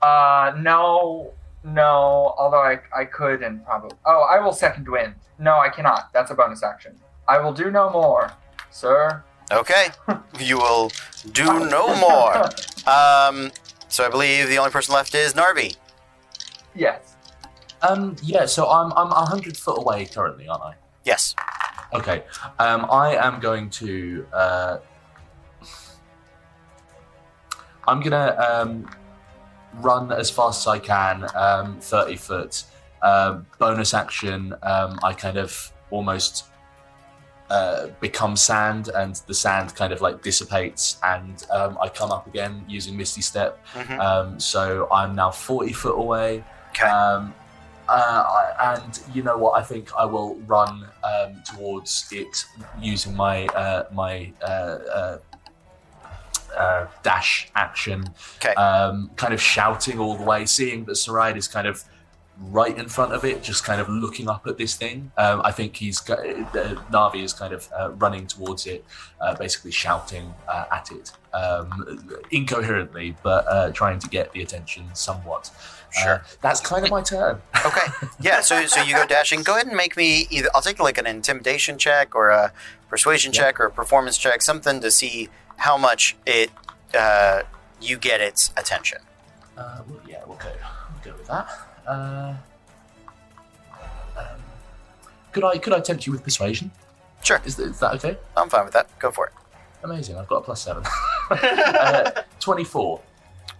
Uh, 0.00 0.52
no, 0.58 1.32
no. 1.64 2.34
Although 2.38 2.60
I, 2.60 2.80
I 2.96 3.04
could 3.04 3.42
and 3.42 3.64
probably. 3.64 3.96
Oh, 4.04 4.26
I 4.30 4.38
will 4.40 4.52
second 4.52 4.88
wind. 4.88 5.14
No, 5.38 5.58
I 5.58 5.68
cannot. 5.68 6.12
That's 6.12 6.30
a 6.30 6.34
bonus 6.34 6.62
action. 6.62 6.96
I 7.28 7.38
will 7.38 7.52
do 7.52 7.70
no 7.70 7.90
more, 7.90 8.32
sir. 8.70 9.22
Okay, 9.50 9.88
you 10.40 10.58
will 10.58 10.90
do 11.32 11.46
no 11.68 11.94
more. 11.96 12.48
Um, 12.84 13.52
so 13.88 14.04
I 14.04 14.08
believe 14.08 14.48
the 14.48 14.58
only 14.58 14.72
person 14.72 14.92
left 14.92 15.14
is 15.14 15.34
Narvi. 15.34 15.76
Yes. 16.74 17.14
Um, 17.80 18.16
yeah. 18.20 18.44
So 18.46 18.68
I'm 18.68 18.92
I'm 18.94 19.08
hundred 19.08 19.56
foot 19.56 19.78
away 19.78 20.06
currently, 20.06 20.48
aren't 20.48 20.64
I? 20.64 20.74
Yes. 21.04 21.36
Okay. 21.94 22.24
Um, 22.58 22.86
I 22.90 23.16
am 23.16 23.40
going 23.40 23.70
to. 23.70 24.26
Uh, 24.32 24.78
I'm 27.86 28.00
gonna 28.00 28.36
um, 28.38 28.88
run 29.74 30.12
as 30.12 30.30
fast 30.30 30.62
as 30.62 30.66
I 30.68 30.78
can, 30.78 31.26
um, 31.34 31.80
thirty 31.80 32.16
foot. 32.16 32.64
Um, 33.02 33.46
bonus 33.58 33.94
action. 33.94 34.54
Um, 34.62 34.98
I 35.02 35.12
kind 35.12 35.36
of 35.36 35.72
almost 35.90 36.46
uh, 37.50 37.88
become 38.00 38.36
sand, 38.36 38.88
and 38.94 39.16
the 39.26 39.34
sand 39.34 39.74
kind 39.74 39.92
of 39.92 40.00
like 40.00 40.22
dissipates, 40.22 40.98
and 41.02 41.44
um, 41.50 41.76
I 41.82 41.88
come 41.88 42.12
up 42.12 42.26
again 42.26 42.64
using 42.68 42.96
Misty 42.96 43.20
Step. 43.20 43.58
Mhm. 43.74 43.98
Um, 43.98 44.40
so 44.40 44.88
I'm 44.92 45.14
now 45.14 45.30
forty 45.30 45.72
foot 45.72 45.98
away. 45.98 46.44
Okay. 46.70 46.88
Uh, 47.88 48.52
and 48.60 49.00
you 49.14 49.22
know 49.22 49.36
what? 49.36 49.60
I 49.60 49.62
think 49.62 49.94
I 49.94 50.04
will 50.04 50.36
run 50.46 50.86
um, 51.04 51.42
towards 51.44 52.08
it 52.12 52.44
using 52.80 53.14
my 53.16 53.46
uh, 53.46 53.88
my 53.92 54.32
uh, 54.42 54.46
uh, 54.46 55.18
uh, 56.56 56.86
dash 57.02 57.50
action. 57.54 58.04
Okay. 58.36 58.54
Um, 58.54 59.10
kind 59.16 59.34
of 59.34 59.40
shouting 59.40 59.98
all 59.98 60.16
the 60.16 60.24
way, 60.24 60.46
seeing 60.46 60.84
that 60.84 60.92
Saride 60.92 61.36
is 61.36 61.48
kind 61.48 61.66
of 61.66 61.84
right 62.40 62.76
in 62.76 62.88
front 62.88 63.12
of 63.12 63.24
it, 63.24 63.42
just 63.42 63.64
kind 63.64 63.80
of 63.80 63.88
looking 63.88 64.28
up 64.28 64.46
at 64.46 64.58
this 64.58 64.74
thing. 64.74 65.12
Um, 65.16 65.42
I 65.44 65.52
think 65.52 65.76
he's 65.76 65.98
uh, 66.10 66.16
Narvi 66.90 67.22
is 67.22 67.32
kind 67.32 67.52
of 67.52 67.68
uh, 67.78 67.90
running 67.92 68.26
towards 68.26 68.66
it, 68.66 68.84
uh, 69.20 69.34
basically 69.34 69.70
shouting 69.70 70.34
uh, 70.48 70.64
at 70.72 70.90
it 70.90 71.12
um, 71.34 72.10
incoherently, 72.30 73.16
but 73.22 73.46
uh, 73.48 73.70
trying 73.72 73.98
to 74.00 74.08
get 74.08 74.32
the 74.32 74.42
attention 74.42 74.84
somewhat. 74.94 75.50
Sure. 76.02 76.14
Uh, 76.14 76.18
that's 76.40 76.60
kind 76.60 76.84
of 76.84 76.90
my 76.90 77.02
turn. 77.02 77.40
Okay. 77.64 77.86
Yeah. 78.20 78.40
So 78.40 78.66
so 78.66 78.82
you 78.82 78.94
go 78.94 79.06
dashing. 79.06 79.42
Go 79.44 79.54
ahead 79.54 79.68
and 79.68 79.76
make 79.76 79.96
me 79.96 80.26
either. 80.30 80.48
I'll 80.52 80.62
take 80.62 80.80
like 80.80 80.98
an 80.98 81.06
intimidation 81.06 81.78
check 81.78 82.14
or 82.14 82.30
a 82.30 82.52
persuasion 82.88 83.32
Yeah. 83.32 83.42
check 83.42 83.60
or 83.60 83.66
a 83.66 83.70
performance 83.70 84.18
check, 84.18 84.42
something 84.42 84.80
to 84.80 84.90
see 84.90 85.28
how 85.58 85.76
much 85.78 86.16
it 86.26 86.50
uh, 86.98 87.42
you 87.80 87.98
get 87.98 88.20
its 88.20 88.50
attention. 88.56 88.98
Uh, 89.56 89.82
well, 89.88 90.00
yeah, 90.08 90.22
we'll 90.26 90.38
go. 90.38 90.48
We'll 90.50 91.12
go 91.12 91.18
with 91.18 91.28
that. 91.28 91.48
Uh, 91.86 92.34
um, 94.16 94.26
could 95.32 95.44
I 95.44 95.58
could 95.58 95.72
I 95.72 95.80
tempt 95.80 96.06
you 96.06 96.12
with 96.12 96.22
persuasion? 96.22 96.70
Sure. 97.22 97.40
Is, 97.44 97.56
th- 97.56 97.68
is 97.68 97.78
that 97.80 97.94
okay? 97.94 98.18
I'm 98.36 98.48
fine 98.48 98.64
with 98.64 98.74
that. 98.74 98.96
Go 98.98 99.10
for 99.10 99.26
it. 99.26 99.32
Amazing. 99.84 100.16
I've 100.16 100.28
got 100.28 100.38
a 100.38 100.40
plus 100.42 100.62
seven. 100.62 100.84
uh, 101.30 102.10
Twenty-four. 102.40 103.00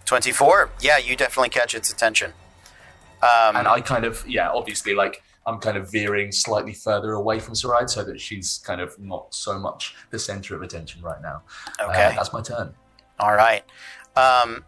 24. 0.05 0.69
Yeah, 0.81 0.97
you 0.97 1.15
definitely 1.15 1.49
catch 1.49 1.73
its 1.73 1.91
attention. 1.91 2.33
Um, 3.21 3.55
and 3.55 3.67
I 3.69 3.79
kind 3.79 4.03
of 4.03 4.23
yeah, 4.27 4.49
obviously 4.51 4.93
like 4.93 5.23
I'm 5.45 5.59
kind 5.59 5.77
of 5.77 5.89
veering 5.89 6.31
slightly 6.31 6.73
further 6.73 7.13
away 7.13 7.39
from 7.39 7.53
Saride 7.53 7.89
so 7.89 8.03
that 8.03 8.19
she's 8.19 8.61
kind 8.65 8.81
of 8.81 8.97
not 8.99 9.33
so 9.33 9.57
much 9.57 9.95
the 10.09 10.19
center 10.19 10.55
of 10.55 10.61
attention 10.61 11.01
right 11.01 11.21
now. 11.21 11.41
Uh, 11.79 11.85
okay. 11.89 12.13
that's 12.15 12.33
my 12.33 12.41
turn. 12.41 12.73
All 13.19 13.33
right. 13.33 13.63
Um, 14.15 14.65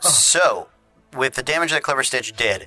So, 0.00 0.68
with 1.16 1.34
the 1.34 1.42
damage 1.44 1.70
that 1.70 1.82
Clever 1.84 2.02
Stitch 2.02 2.32
did, 2.36 2.66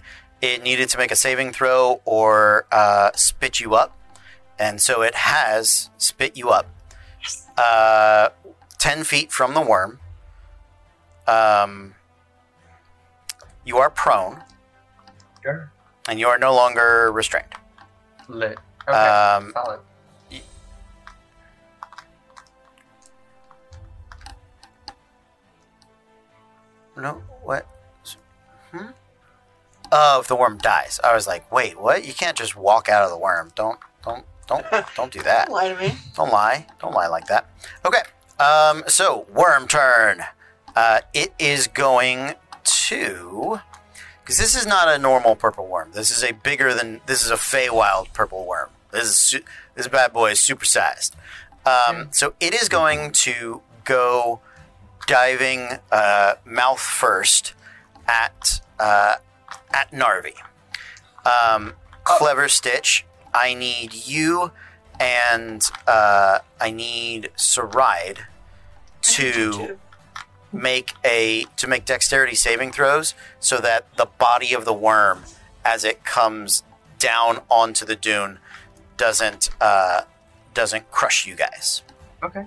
it 0.53 0.63
needed 0.63 0.89
to 0.89 0.97
make 0.97 1.11
a 1.11 1.15
saving 1.15 1.51
throw 1.51 2.01
or 2.05 2.65
uh, 2.71 3.11
spit 3.15 3.59
you 3.59 3.73
up. 3.75 3.97
And 4.59 4.79
so 4.79 5.01
it 5.01 5.15
has 5.15 5.89
spit 5.97 6.37
you 6.37 6.49
up. 6.49 6.67
Uh, 7.57 8.29
10 8.77 9.03
feet 9.03 9.31
from 9.31 9.53
the 9.53 9.61
worm. 9.61 9.99
Um, 11.27 11.95
you 13.65 13.77
are 13.77 13.89
prone, 13.89 14.43
Sure. 15.41 15.71
and 16.07 16.19
you 16.19 16.27
are 16.27 16.37
no 16.37 16.53
longer 16.53 17.11
restrained. 17.11 17.47
Lit. 18.27 18.59
Okay. 18.87 18.95
Um, 18.95 19.51
Solid. 19.53 19.79
No, 26.97 27.21
what? 27.43 27.67
Hmm? 29.95 30.15
Oh, 30.17 30.19
if 30.19 30.27
the 30.27 30.35
worm 30.35 30.57
dies. 30.57 30.99
I 31.03 31.13
was 31.13 31.27
like, 31.27 31.49
wait, 31.51 31.79
what? 31.79 32.05
You 32.05 32.13
can't 32.13 32.37
just 32.37 32.55
walk 32.55 32.89
out 32.89 33.03
of 33.03 33.09
the 33.09 33.17
worm. 33.17 33.51
Don't, 33.55 33.79
don't, 34.03 34.25
don't, 34.47 34.65
don't 34.95 35.11
do 35.11 35.21
that. 35.23 35.47
Don't 35.47 35.55
lie 35.55 35.73
to 35.73 35.79
me. 35.79 35.93
Don't 36.15 36.31
lie. 36.31 36.67
Don't 36.79 36.93
lie 36.93 37.07
like 37.07 37.27
that. 37.27 37.49
Okay. 37.85 38.01
Um. 38.39 38.83
So 38.87 39.25
worm 39.33 39.67
turn. 39.67 40.23
Uh, 40.75 40.99
it 41.13 41.33
is 41.39 41.67
going 41.67 42.33
to, 42.65 43.61
because 44.21 44.37
this 44.37 44.55
is 44.55 44.65
not 44.65 44.89
a 44.89 44.97
normal 44.97 45.37
purple 45.37 45.67
worm. 45.67 45.91
This 45.93 46.11
is 46.11 46.21
a 46.23 46.33
bigger 46.33 46.73
than. 46.73 46.99
This 47.05 47.23
is 47.23 47.31
a 47.31 47.35
Feywild 47.35 48.11
purple 48.11 48.45
worm. 48.45 48.71
This 48.91 49.03
is 49.05 49.19
su- 49.19 49.43
this 49.75 49.87
bad 49.87 50.11
boy 50.11 50.31
is 50.31 50.39
supersized. 50.39 51.11
Um. 51.65 52.09
So 52.11 52.33
it 52.41 52.53
is 52.53 52.67
going 52.67 53.11
to 53.11 53.61
go 53.85 54.41
diving 55.07 55.79
uh, 55.91 56.33
mouth 56.43 56.79
first 56.79 57.53
at 58.07 58.59
uh, 58.79 59.15
at 59.73 59.91
Narvi. 59.91 60.33
Um, 61.25 61.73
clever 62.03 62.47
Stitch. 62.47 63.05
I 63.33 63.53
need 63.53 63.93
you 63.93 64.51
and 64.99 65.61
uh, 65.87 66.39
I 66.61 66.71
need 66.71 67.29
Saride 67.35 68.19
to 69.01 69.77
make 70.53 70.93
a 71.03 71.45
to 71.57 71.67
make 71.67 71.83
dexterity 71.85 72.35
saving 72.35 72.71
throws 72.71 73.13
so 73.39 73.57
that 73.57 73.93
the 73.97 74.05
body 74.05 74.53
of 74.53 74.63
the 74.65 74.73
worm 74.73 75.23
as 75.65 75.83
it 75.83 76.05
comes 76.05 76.63
down 76.97 77.41
onto 77.49 77.85
the 77.85 77.95
dune 77.95 78.39
doesn't 78.97 79.49
uh, 79.59 80.01
doesn't 80.53 80.89
crush 80.91 81.25
you 81.27 81.35
guys. 81.35 81.81
Okay. 82.23 82.45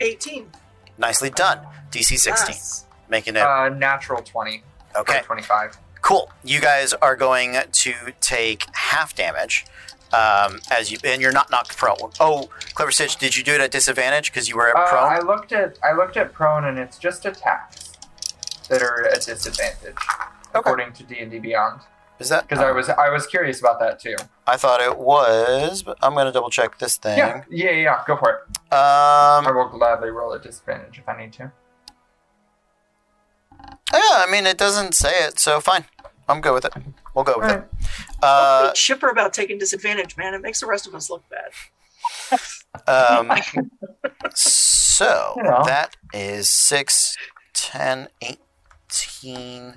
18. 0.00 0.50
Nicely 0.98 1.30
done. 1.30 1.60
DC 1.90 2.18
16, 2.18 2.54
Yes. 2.54 2.84
making 3.08 3.36
it 3.36 3.42
Uh, 3.42 3.70
natural 3.70 4.22
20. 4.22 4.62
okay. 4.96 5.22
25. 5.24 5.78
Cool. 6.02 6.30
You 6.44 6.60
guys 6.60 6.92
are 6.94 7.16
going 7.16 7.56
to 7.70 7.94
take 8.20 8.64
half 8.74 9.14
damage 9.14 9.66
um, 10.12 10.60
as 10.70 10.90
you, 10.90 10.98
and 11.04 11.20
you're 11.22 11.32
not 11.32 11.50
knocked 11.50 11.76
prone. 11.76 12.10
Oh, 12.18 12.48
clever 12.74 12.90
stitch. 12.90 13.16
Did 13.16 13.36
you 13.36 13.44
do 13.44 13.52
it 13.52 13.60
at 13.60 13.70
disadvantage 13.70 14.32
because 14.32 14.48
you 14.48 14.56
were 14.56 14.76
Uh, 14.76 14.86
prone? 14.88 15.12
I 15.12 15.18
looked 15.20 15.52
at 15.52 15.78
I 15.84 15.92
looked 15.92 16.16
at 16.16 16.32
prone 16.32 16.64
and 16.64 16.78
it's 16.78 16.98
just 16.98 17.26
attacks 17.26 17.92
that 18.68 18.82
are 18.82 19.06
at 19.06 19.22
disadvantage 19.26 19.96
according 20.54 20.92
to 20.94 21.02
D 21.04 21.18
and 21.20 21.30
D 21.30 21.38
Beyond. 21.38 21.80
Is 22.18 22.28
that 22.28 22.46
Because 22.48 22.62
I 22.62 22.70
was 22.72 22.88
I 22.88 23.08
was 23.08 23.26
curious 23.26 23.60
about 23.60 23.78
that 23.80 23.98
too. 24.00 24.16
I 24.46 24.56
thought 24.56 24.80
it 24.80 24.98
was, 24.98 25.82
but 25.82 25.96
I'm 26.02 26.14
gonna 26.14 26.32
double 26.32 26.50
check 26.50 26.78
this 26.78 26.96
thing. 26.96 27.16
Yeah, 27.18 27.44
yeah, 27.48 27.70
yeah. 27.70 28.02
Go 28.06 28.16
for 28.16 28.30
it. 28.30 28.74
Um. 28.74 29.46
I 29.46 29.52
will 29.54 29.68
gladly 29.68 30.10
roll 30.10 30.34
at 30.34 30.42
disadvantage 30.42 30.98
if 30.98 31.08
I 31.08 31.16
need 31.18 31.32
to. 31.34 31.50
Yeah. 33.92 34.00
I 34.02 34.26
mean, 34.30 34.46
it 34.46 34.58
doesn't 34.58 34.94
say 34.94 35.12
it, 35.26 35.38
so 35.38 35.60
fine. 35.60 35.84
I'm 36.28 36.40
good 36.40 36.54
with 36.54 36.64
it. 36.64 36.72
We'll 37.14 37.24
go 37.24 37.34
with 37.38 37.50
Alright. 37.50 37.64
it. 37.64 37.88
Uh, 38.22 38.62
Don't 38.64 38.72
be 38.72 38.76
chipper 38.76 39.08
about 39.08 39.32
taking 39.34 39.58
disadvantage, 39.58 40.16
man. 40.16 40.32
It 40.34 40.42
makes 40.42 40.60
the 40.60 40.66
rest 40.66 40.86
of 40.86 40.94
us 40.94 41.10
look 41.10 41.24
bad. 41.28 41.50
um. 42.86 43.32
So 44.34 45.32
You 45.38 45.42
that 45.64 45.96
is 46.12 46.50
6, 46.50 47.16
10, 47.54 48.08
18, 48.20 49.76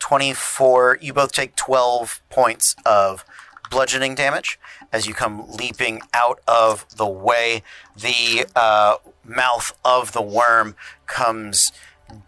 24. 0.00 0.98
You 1.00 1.12
both 1.12 1.30
take 1.32 1.54
12 1.54 2.20
points 2.30 2.74
of 2.84 3.24
bludgeoning 3.70 4.16
damage 4.16 4.58
as 4.92 5.06
you 5.06 5.14
come 5.14 5.48
leaping 5.48 6.00
out 6.12 6.40
of 6.48 6.84
the 6.96 7.06
way. 7.06 7.62
The 7.96 8.46
uh, 8.56 8.96
mouth 9.24 9.72
of 9.84 10.12
the 10.12 10.22
worm 10.22 10.74
comes 11.06 11.70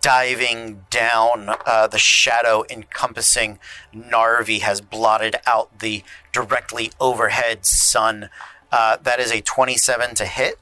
diving 0.00 0.84
down. 0.90 1.54
Uh, 1.66 1.86
the 1.86 1.98
shadow 1.98 2.64
encompassing 2.70 3.58
Narvi 3.94 4.60
has 4.60 4.80
blotted 4.80 5.36
out 5.46 5.78
the 5.80 6.02
directly 6.32 6.90
overhead 7.00 7.64
sun. 7.64 8.30
Uh, 8.70 8.96
that 9.02 9.18
is 9.20 9.30
a 9.32 9.40
27 9.40 10.14
to 10.16 10.26
hit. 10.26 10.58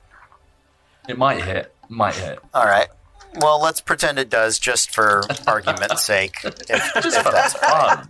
It 1.08 1.18
might 1.18 1.42
hit. 1.44 1.72
Might 1.88 2.14
hit. 2.14 2.38
All 2.54 2.64
right. 2.66 2.88
Well, 3.40 3.60
let's 3.60 3.80
pretend 3.80 4.18
it 4.18 4.30
does, 4.30 4.58
just 4.58 4.90
for 4.94 5.22
argument's 5.46 6.02
sake. 6.02 6.36
If, 6.44 6.58
Just 7.02 7.18
if 7.18 7.22
for 7.22 7.32
that's 7.32 7.52
fun. 7.54 8.08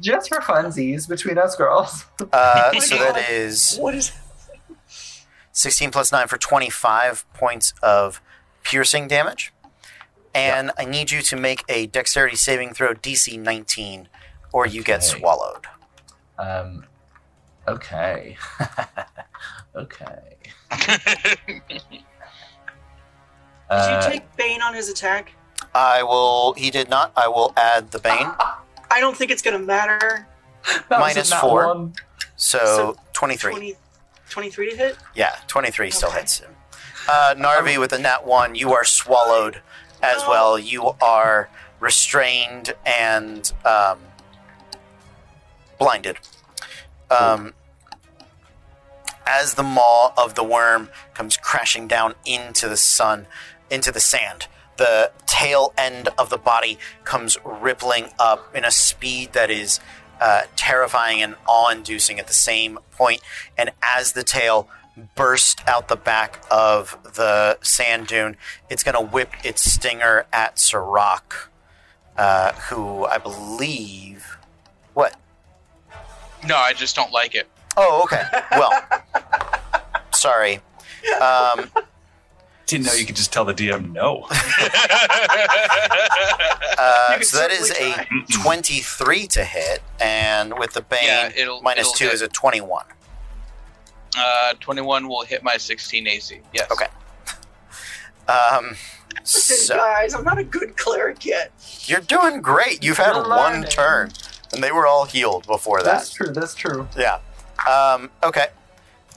Just 0.00 0.28
for 0.28 0.40
funsies 0.40 1.08
between 1.08 1.38
us 1.38 1.56
girls. 1.56 2.04
uh, 2.32 2.72
so 2.80 2.96
God. 2.98 3.14
that 3.14 3.30
is 3.30 3.76
What 3.78 3.94
is 3.94 4.12
16 5.52 5.90
plus 5.90 6.12
9 6.12 6.26
for 6.28 6.38
25 6.38 7.32
points 7.34 7.72
of 7.82 8.20
piercing 8.62 9.08
damage. 9.08 9.52
And 10.34 10.70
I 10.78 10.84
need 10.84 11.10
you 11.10 11.22
to 11.22 11.36
make 11.36 11.64
a 11.68 11.86
dexterity 11.86 12.36
saving 12.36 12.74
throw 12.74 12.94
DC 12.94 13.38
19, 13.38 14.08
or 14.52 14.66
you 14.66 14.82
get 14.82 15.02
swallowed. 15.02 15.66
Um, 16.38 16.84
okay. 17.66 18.36
okay. 19.74 20.36
Did 21.68 21.82
Uh, 23.68 24.00
you 24.04 24.12
take 24.12 24.36
Bane 24.36 24.62
on 24.62 24.74
his 24.74 24.88
attack? 24.88 25.32
I 25.74 26.02
will, 26.02 26.54
he 26.54 26.70
did 26.70 26.88
not, 26.90 27.12
I 27.16 27.28
will 27.28 27.52
add 27.56 27.90
the 27.92 28.00
Bane. 28.00 28.26
I 28.90 28.98
don't 28.98 29.16
think 29.16 29.30
it's 29.30 29.42
going 29.42 29.58
to 29.60 29.64
matter. 29.64 30.26
that 30.64 30.90
was 30.90 30.98
minus 31.00 31.30
a 31.30 31.34
nat 31.34 31.40
four. 31.40 31.66
one. 31.68 31.92
So, 32.36 32.58
So, 32.58 32.96
23. 33.12 33.52
20, 33.52 33.76
23 34.28 34.70
to 34.70 34.76
hit? 34.76 34.96
Yeah, 35.14 35.36
23 35.46 35.90
still 35.90 36.10
hits 36.10 36.40
him. 36.40 36.50
Uh, 37.08 37.34
Narvi 37.36 37.78
with 37.78 37.92
a 37.92 37.98
nat 37.98 38.26
1, 38.26 38.56
you 38.56 38.72
are 38.72 38.84
swallowed 38.84 39.60
as 40.02 40.22
Oh. 40.24 40.30
well. 40.30 40.58
You 40.58 40.94
are 41.00 41.48
restrained 41.80 42.74
and 42.84 43.52
um, 43.64 43.98
blinded. 45.78 46.18
Um, 47.10 47.54
as 49.26 49.54
the 49.54 49.62
maw 49.62 50.12
of 50.16 50.34
the 50.34 50.44
worm 50.44 50.90
comes 51.14 51.36
crashing 51.36 51.86
down 51.88 52.14
into 52.24 52.68
the 52.68 52.76
sun, 52.76 53.26
into 53.70 53.90
the 53.92 54.00
sand, 54.00 54.46
the 54.76 55.12
tail 55.26 55.72
end 55.76 56.08
of 56.18 56.30
the 56.30 56.38
body 56.38 56.78
comes 57.04 57.36
rippling 57.44 58.10
up 58.18 58.54
in 58.54 58.64
a 58.64 58.70
speed 58.70 59.32
that 59.32 59.50
is 59.50 59.78
uh, 60.20 60.42
terrifying 60.56 61.22
and 61.22 61.34
awe-inducing 61.46 62.18
at 62.18 62.26
the 62.26 62.32
same 62.34 62.78
point. 62.92 63.20
And 63.56 63.70
as 63.82 64.12
the 64.12 64.22
tail 64.22 64.68
bursts 65.16 65.62
out 65.66 65.88
the 65.88 65.96
back 65.96 66.44
of 66.50 66.98
the 67.14 67.58
sand 67.62 68.06
dune, 68.08 68.36
it's 68.68 68.82
going 68.82 68.94
to 68.94 69.00
whip 69.00 69.30
its 69.44 69.62
stinger 69.72 70.26
at 70.32 70.58
Sirach, 70.58 71.50
uh, 72.16 72.52
who 72.52 73.04
I 73.06 73.18
believe. 73.18 74.36
What? 74.94 75.16
No, 76.46 76.56
I 76.56 76.72
just 76.72 76.96
don't 76.96 77.12
like 77.12 77.34
it. 77.34 77.48
Oh, 77.76 78.02
okay. 78.04 78.22
Well, 78.52 78.72
sorry. 80.12 80.60
Um, 81.20 81.70
Didn't 82.66 82.86
know 82.86 82.92
you 82.94 83.06
could 83.06 83.16
just 83.16 83.32
tell 83.32 83.44
the 83.44 83.54
DM 83.54 83.92
no. 83.92 84.26
uh, 86.78 87.20
so 87.20 87.38
that 87.38 87.50
is 87.50 87.68
certainly 87.68 87.92
a 88.28 88.32
23 88.42 89.26
to 89.28 89.44
hit, 89.44 89.82
and 90.00 90.58
with 90.58 90.72
the 90.72 90.82
bane, 90.82 90.98
Yeah, 91.04 91.30
it'll- 91.34 91.62
minus 91.62 91.80
it'll 91.88 91.92
2 91.94 92.04
hit. 92.06 92.14
is 92.14 92.22
a 92.22 92.28
21. 92.28 92.84
Uh, 94.18 94.54
21 94.60 95.08
will 95.08 95.24
hit 95.24 95.42
my 95.42 95.56
16 95.56 96.06
AC. 96.08 96.40
Yes. 96.54 96.70
Okay. 96.70 96.86
Um, 98.28 98.76
so 99.24 99.76
Guys, 99.76 100.14
I'm 100.14 100.22
not 100.22 100.38
a 100.38 100.44
good 100.44 100.76
cleric 100.76 101.24
yet. 101.24 101.50
you're 101.86 102.00
doing 102.00 102.40
great. 102.40 102.84
You've 102.84 102.98
had 102.98 103.14
You're 103.16 103.28
one 103.28 103.52
learning. 103.54 103.70
turn, 103.70 104.12
and 104.52 104.62
they 104.62 104.70
were 104.70 104.86
all 104.86 105.04
healed 105.04 105.48
before 105.48 105.78
that. 105.82 105.84
That's 105.84 106.12
true. 106.12 106.28
That's 106.32 106.54
true. 106.54 106.86
Yeah. 106.96 107.18
Um, 107.68 108.10
okay. 108.22 108.46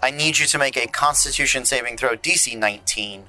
I 0.01 0.09
need 0.09 0.39
you 0.39 0.47
to 0.47 0.57
make 0.57 0.75
a 0.77 0.87
Constitution 0.87 1.63
saving 1.63 1.97
throw, 1.97 2.15
DC 2.15 2.57
19. 2.57 3.25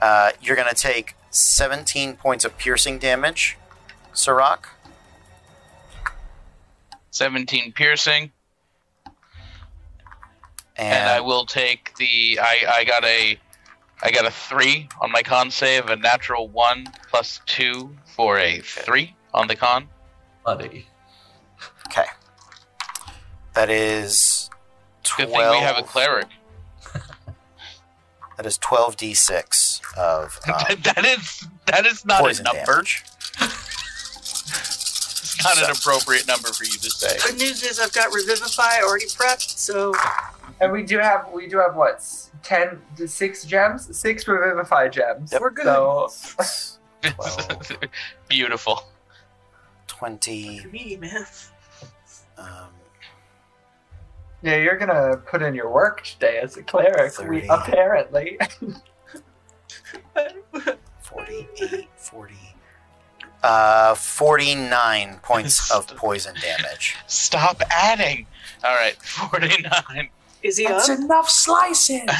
Uh, 0.00 0.30
you're 0.40 0.56
going 0.56 0.68
to 0.68 0.74
take 0.74 1.14
17 1.30 2.16
points 2.16 2.46
of 2.46 2.56
piercing 2.56 2.98
damage, 2.98 3.58
Sirach. 4.14 4.70
17 7.10 7.72
piercing, 7.72 8.32
And, 10.78 10.92
and 10.92 11.08
I 11.08 11.20
will 11.20 11.46
take 11.46 11.94
the. 11.96 12.38
I 12.40 12.64
I 12.78 12.84
got 12.84 13.04
a. 13.04 13.38
I 14.02 14.10
got 14.10 14.26
a 14.26 14.30
three 14.30 14.88
on 15.00 15.10
my 15.10 15.22
con 15.22 15.50
save, 15.50 15.88
a 15.88 15.96
natural 15.96 16.48
one 16.48 16.86
plus 17.08 17.40
two 17.46 17.96
for 18.04 18.38
a 18.38 18.60
three 18.60 19.16
on 19.32 19.48
the 19.48 19.56
con. 19.56 19.88
Buddy. 20.44 20.86
Okay. 21.86 22.04
That 23.54 23.70
is 23.70 24.50
12. 25.04 25.30
Good 25.30 25.38
thing 25.38 25.50
we 25.50 25.58
have 25.60 25.78
a 25.78 25.82
cleric. 25.82 26.26
That 28.36 28.44
is 28.44 28.58
12d6 28.58 29.80
of 29.96 30.38
um, 30.46 30.54
that 30.82 31.06
is 31.06 31.46
that 31.66 31.86
is 31.86 32.04
not 32.04 32.20
a 32.20 32.24
poison 32.24 32.44
number. 32.44 32.84
It's 35.38 35.42
not 35.42 35.56
an 35.56 35.70
appropriate 35.70 36.26
number 36.26 36.48
for 36.48 36.64
you 36.64 36.72
to 36.78 36.90
say. 36.90 37.16
Good 37.26 37.38
news 37.38 37.62
is 37.62 37.80
I've 37.80 37.94
got 37.94 38.12
Revivify 38.12 38.82
already 38.82 39.06
prepped, 39.06 39.56
so 39.56 39.94
And 40.60 40.72
we 40.72 40.82
do 40.84 40.98
have 40.98 41.30
we 41.32 41.46
do 41.48 41.58
have 41.58 41.76
what 41.76 41.96
s- 41.96 42.30
ten 42.42 42.80
to 42.96 43.06
six 43.06 43.44
gems, 43.44 43.94
six 43.96 44.26
revivify 44.26 44.88
gems. 44.88 45.32
Yep. 45.32 45.40
we're 45.40 45.50
good. 45.50 45.64
So 45.64 46.10
Beautiful. 48.28 48.84
20. 49.88 50.66
me, 50.72 50.96
man. 50.96 51.24
Um, 52.38 52.68
yeah, 54.42 54.56
you're 54.56 54.76
gonna 54.76 55.16
put 55.16 55.42
in 55.42 55.54
your 55.54 55.70
work 55.70 56.02
today 56.04 56.38
as 56.42 56.56
a 56.56 56.62
cleric. 56.62 57.18
We 57.18 57.46
apparently. 57.48 58.38
48, 61.00 61.88
40. 61.96 62.34
Uh, 63.42 63.94
49 63.94 65.18
points 65.22 65.70
of 65.74 65.86
poison 65.96 66.34
damage. 66.40 66.96
Stop 67.06 67.62
adding. 67.70 68.26
All 68.64 68.74
right, 68.74 68.96
49. 69.02 70.08
Is 70.42 70.56
he 70.58 70.66
up? 70.66 70.88
enough 70.88 71.28
slices. 71.28 72.02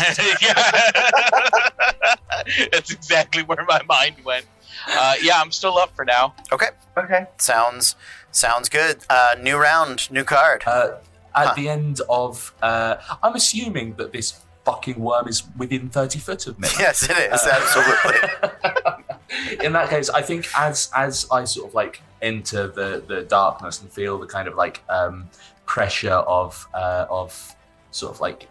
That's 2.72 2.92
exactly 2.92 3.42
where 3.42 3.64
my 3.66 3.82
mind 3.88 4.16
went. 4.24 4.46
Uh, 4.88 5.14
yeah, 5.22 5.40
I'm 5.40 5.50
still 5.52 5.78
up 5.78 5.94
for 5.96 6.04
now. 6.04 6.34
Okay, 6.52 6.68
Okay. 6.96 7.26
sounds 7.38 7.94
sounds 8.30 8.68
good. 8.68 8.98
Uh, 9.08 9.34
new 9.40 9.56
round, 9.56 10.10
new 10.10 10.24
card. 10.24 10.62
Uh, 10.66 10.96
at 11.34 11.48
Huh. 11.48 11.54
the 11.56 11.68
end 11.68 12.00
of, 12.08 12.54
uh, 12.62 12.96
I'm 13.22 13.34
assuming 13.34 13.94
that 13.96 14.12
this 14.12 14.34
fucking 14.64 14.98
worm 14.98 15.28
is 15.28 15.42
within 15.56 15.88
30 15.90 16.18
foot 16.18 16.46
of 16.46 16.58
me. 16.58 16.68
yes, 16.78 17.02
it 17.04 17.10
is 17.16 17.42
Uh, 17.44 17.60
absolutely. 17.60 19.56
in 19.64 19.72
that 19.72 19.88
case, 19.88 20.08
I 20.10 20.22
think 20.22 20.46
as 20.56 20.90
as 20.94 21.26
I 21.30 21.44
sort 21.44 21.68
of 21.68 21.74
like 21.74 22.00
enter 22.22 22.66
the 22.68 23.02
the 23.06 23.22
darkness 23.22 23.80
and 23.80 23.90
feel 23.92 24.18
the 24.18 24.26
kind 24.26 24.48
of 24.48 24.54
like 24.56 24.82
um, 24.88 25.30
pressure 25.66 26.10
of 26.38 26.66
uh, 26.74 27.06
of 27.10 27.54
sort 27.96 28.12
of 28.14 28.20
like 28.20 28.48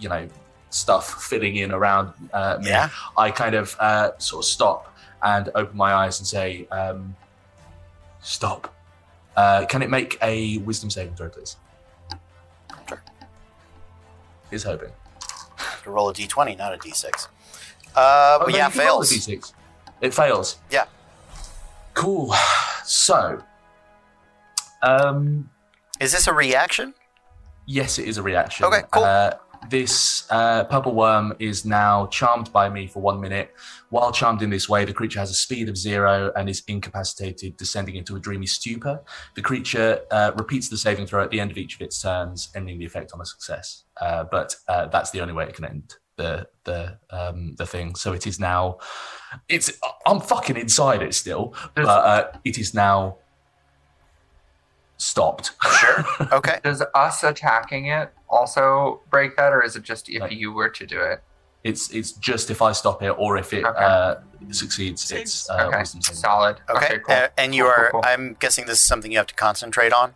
you 0.00 0.08
know 0.08 0.28
stuff 0.70 1.22
filling 1.24 1.56
in 1.56 1.70
around 1.72 2.12
uh, 2.32 2.58
me, 2.60 2.68
Yeah. 2.68 2.90
I 3.16 3.30
kind 3.30 3.54
of 3.54 3.76
uh, 3.78 4.10
sort 4.18 4.44
of 4.44 4.48
stop 4.48 4.94
and 5.22 5.48
open 5.54 5.76
my 5.76 5.92
eyes 5.94 6.18
and 6.20 6.26
say, 6.26 6.66
um, 6.70 7.14
"Stop." 8.20 8.74
Uh, 9.36 9.64
can 9.66 9.82
it 9.82 9.90
make 9.90 10.18
a 10.20 10.58
wisdom 10.58 10.90
saving 10.90 11.14
throw, 11.14 11.28
please? 11.28 11.56
Sure. 12.88 13.00
Is 14.50 14.64
hoping. 14.64 14.90
To 15.84 15.90
roll 15.90 16.08
a 16.08 16.12
d20, 16.14 16.58
not 16.58 16.74
a 16.74 16.78
d6. 16.78 17.28
Uh, 17.94 18.38
but 18.40 18.48
no, 18.50 18.56
yeah, 18.56 18.66
you 18.66 18.72
can 18.72 18.86
roll 18.86 19.00
a 19.00 19.04
fails. 19.04 19.26
D6. 19.26 19.52
It 20.00 20.12
fails. 20.14 20.58
Yeah. 20.70 20.84
Cool. 21.94 22.34
So, 22.90 23.42
um, 24.82 25.50
Is 26.00 26.12
this 26.12 26.26
a 26.26 26.32
reaction? 26.32 26.94
Yes, 27.68 27.98
it 27.98 28.08
is 28.08 28.18
a 28.18 28.22
reaction. 28.22 28.66
Okay, 28.66 28.82
cool. 28.90 29.04
Uh, 29.04 29.34
this 29.70 30.24
uh, 30.30 30.64
purple 30.64 30.94
worm 30.94 31.34
is 31.38 31.64
now 31.64 32.06
charmed 32.06 32.52
by 32.52 32.68
me 32.68 32.86
for 32.86 33.00
one 33.00 33.20
minute. 33.20 33.54
While 33.90 34.12
charmed 34.12 34.40
in 34.40 34.50
this 34.50 34.68
way, 34.68 34.84
the 34.84 34.92
creature 34.92 35.18
has 35.18 35.30
a 35.30 35.34
speed 35.34 35.68
of 35.68 35.76
zero 35.76 36.32
and 36.36 36.48
is 36.48 36.62
incapacitated, 36.68 37.56
descending 37.56 37.96
into 37.96 38.16
a 38.16 38.20
dreamy 38.20 38.46
stupor. 38.46 39.02
The 39.34 39.42
creature 39.42 40.00
uh, 40.10 40.32
repeats 40.36 40.68
the 40.68 40.78
saving 40.78 41.06
throw 41.06 41.22
at 41.22 41.30
the 41.30 41.40
end 41.40 41.50
of 41.50 41.58
each 41.58 41.74
of 41.74 41.82
its 41.82 42.00
turns, 42.00 42.50
ending 42.54 42.78
the 42.78 42.86
effect 42.86 43.12
on 43.12 43.20
a 43.20 43.26
success. 43.26 43.84
Uh, 44.00 44.24
but 44.30 44.54
uh, 44.68 44.86
that's 44.86 45.10
the 45.10 45.20
only 45.20 45.34
way 45.34 45.44
it 45.44 45.54
can 45.54 45.64
end 45.64 45.94
the 46.16 46.46
the 46.64 46.98
um, 47.10 47.54
the 47.56 47.64
thing. 47.64 47.94
So 47.94 48.12
it 48.12 48.26
is 48.26 48.38
now. 48.38 48.78
It's 49.48 49.72
I'm 50.06 50.20
fucking 50.20 50.56
inside 50.56 51.02
it 51.02 51.14
still, 51.14 51.54
but 51.74 51.86
uh, 51.86 52.32
it 52.44 52.58
is 52.58 52.74
now 52.74 53.18
stopped. 54.98 55.52
Sure. 55.80 56.04
Okay. 56.32 56.58
Does 56.62 56.82
us 56.94 57.22
attacking 57.24 57.86
it 57.86 58.12
also 58.28 59.00
break 59.10 59.36
that, 59.36 59.52
or 59.52 59.62
is 59.62 59.74
it 59.76 59.82
just 59.82 60.08
if 60.10 60.20
Like- 60.20 60.32
you 60.32 60.52
were 60.52 60.68
to 60.68 60.86
do 60.86 61.00
it? 61.00 61.22
It's 61.64 61.90
it's 61.90 62.12
just 62.12 62.50
if 62.50 62.62
I 62.62 62.70
stop 62.72 63.02
it 63.02 63.10
or 63.18 63.36
if 63.36 63.52
it 63.52 63.64
Okay. 63.64 63.84
uh, 63.84 64.14
succeeds. 64.50 65.10
It's 65.10 65.50
uh, 65.50 65.66
okay, 65.68 65.78
wisdom 65.78 66.00
saving. 66.02 66.16
solid. 66.16 66.56
Okay. 66.70 66.98
cool. 67.04 67.14
Uh, 67.16 67.28
and 67.36 67.52
you 67.54 67.64
Cool, 67.64 67.72
are, 67.72 67.90
cool, 67.90 68.00
cool. 68.02 68.10
I'm 68.10 68.36
guessing 68.38 68.66
this 68.66 68.78
is 68.78 68.86
something 68.86 69.10
you 69.10 69.18
have 69.18 69.26
to 69.26 69.34
concentrate 69.34 69.92
on. 69.92 70.14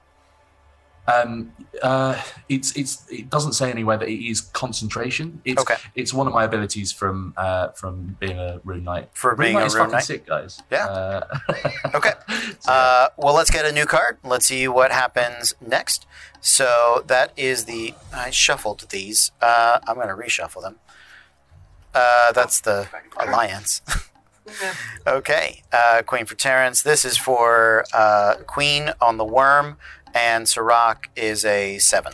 Um, 1.08 1.52
uh, 1.82 2.20
it's 2.48 2.76
it's 2.76 3.05
it 3.10 3.28
doesn't 3.28 3.55
say 3.55 3.70
anywhere 3.70 3.97
that 3.97 4.08
it 4.08 4.24
is 4.31 4.40
concentration. 4.40 5.40
It's 5.44 5.60
Okay. 5.60 5.74
it's 5.97 6.14
one 6.14 6.28
of 6.28 6.32
my 6.32 6.44
abilities 6.44 6.92
from 6.92 7.34
uh, 7.36 7.68
from 7.70 8.16
being 8.20 8.39
a 8.39 8.60
rune 8.64 8.84
knight. 8.84 9.08
For 9.12 9.34
being 9.34 9.56
a 9.56 9.66
rune 9.68 9.90
knight? 9.90 10.05
sick, 10.05 10.26
guys. 10.26 10.62
Yeah. 10.70 10.86
Uh, 10.86 11.39
Okay. 11.94 12.12
so. 12.60 12.70
Uh, 12.72 13.08
well, 13.16 13.34
let's 13.34 13.50
get 13.50 13.64
a 13.66 13.72
new 13.72 13.84
card. 13.84 14.18
Let's 14.22 14.47
see 14.47 14.68
what 14.68 14.92
happens 14.92 15.55
next. 15.60 16.06
So 16.40 17.02
that 17.08 17.32
is 17.36 17.64
the. 17.64 17.94
I 18.14 18.31
shuffled 18.31 18.86
these. 18.90 19.32
Uh, 19.40 19.81
I'm 19.89 19.97
going 19.97 20.08
to 20.08 20.14
reshuffle 20.14 20.62
them. 20.62 20.76
Uh, 21.94 22.32
that's 22.32 22.60
the 22.60 22.89
alliance. 23.18 23.82
Yeah. 24.62 24.74
okay. 25.06 25.62
Uh, 25.72 26.02
Queen 26.06 26.24
for 26.26 26.34
Terrence. 26.36 26.82
This 26.82 27.05
is 27.05 27.16
for 27.16 27.84
uh, 27.92 28.36
Queen 28.47 28.92
on 29.00 29.16
the 29.18 29.24
worm, 29.24 29.76
and 30.15 30.49
Sirach 30.49 31.08
is 31.16 31.44
a 31.44 31.78
seven. 31.78 32.12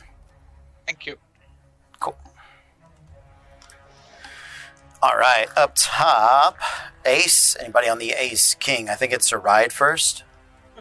Thank 0.86 1.06
you. 1.06 1.16
Cool. 2.00 2.16
All 5.02 5.16
right. 5.16 5.46
Up 5.56 5.72
top, 5.76 6.58
Ace. 7.04 7.56
Anybody 7.60 7.88
on 7.88 7.98
the 7.98 8.12
Ace 8.12 8.54
King? 8.54 8.88
I 8.88 8.94
think 8.94 9.12
it's 9.12 9.32
a 9.32 9.38
ride 9.38 9.72
first. 9.72 10.24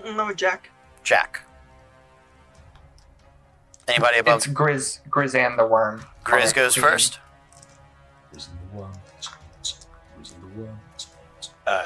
No, 0.03 0.33
Jack. 0.33 0.69
Jack. 1.03 1.41
Anybody 3.87 4.19
above 4.19 4.37
It's 4.37 4.47
Grizz, 4.47 4.99
Grizz 5.09 5.33
and 5.33 5.57
the 5.57 5.65
worm. 5.65 6.03
Grizz 6.25 6.53
goes 6.53 6.75
first. 6.75 7.19
Who's 8.33 8.47
in 8.47 8.53
the 8.69 8.81
worm? 8.81 8.93
Who's 10.17 10.31
in 10.33 10.41
the 10.41 10.61
worm? 10.61 10.79
Uh, 11.65 11.85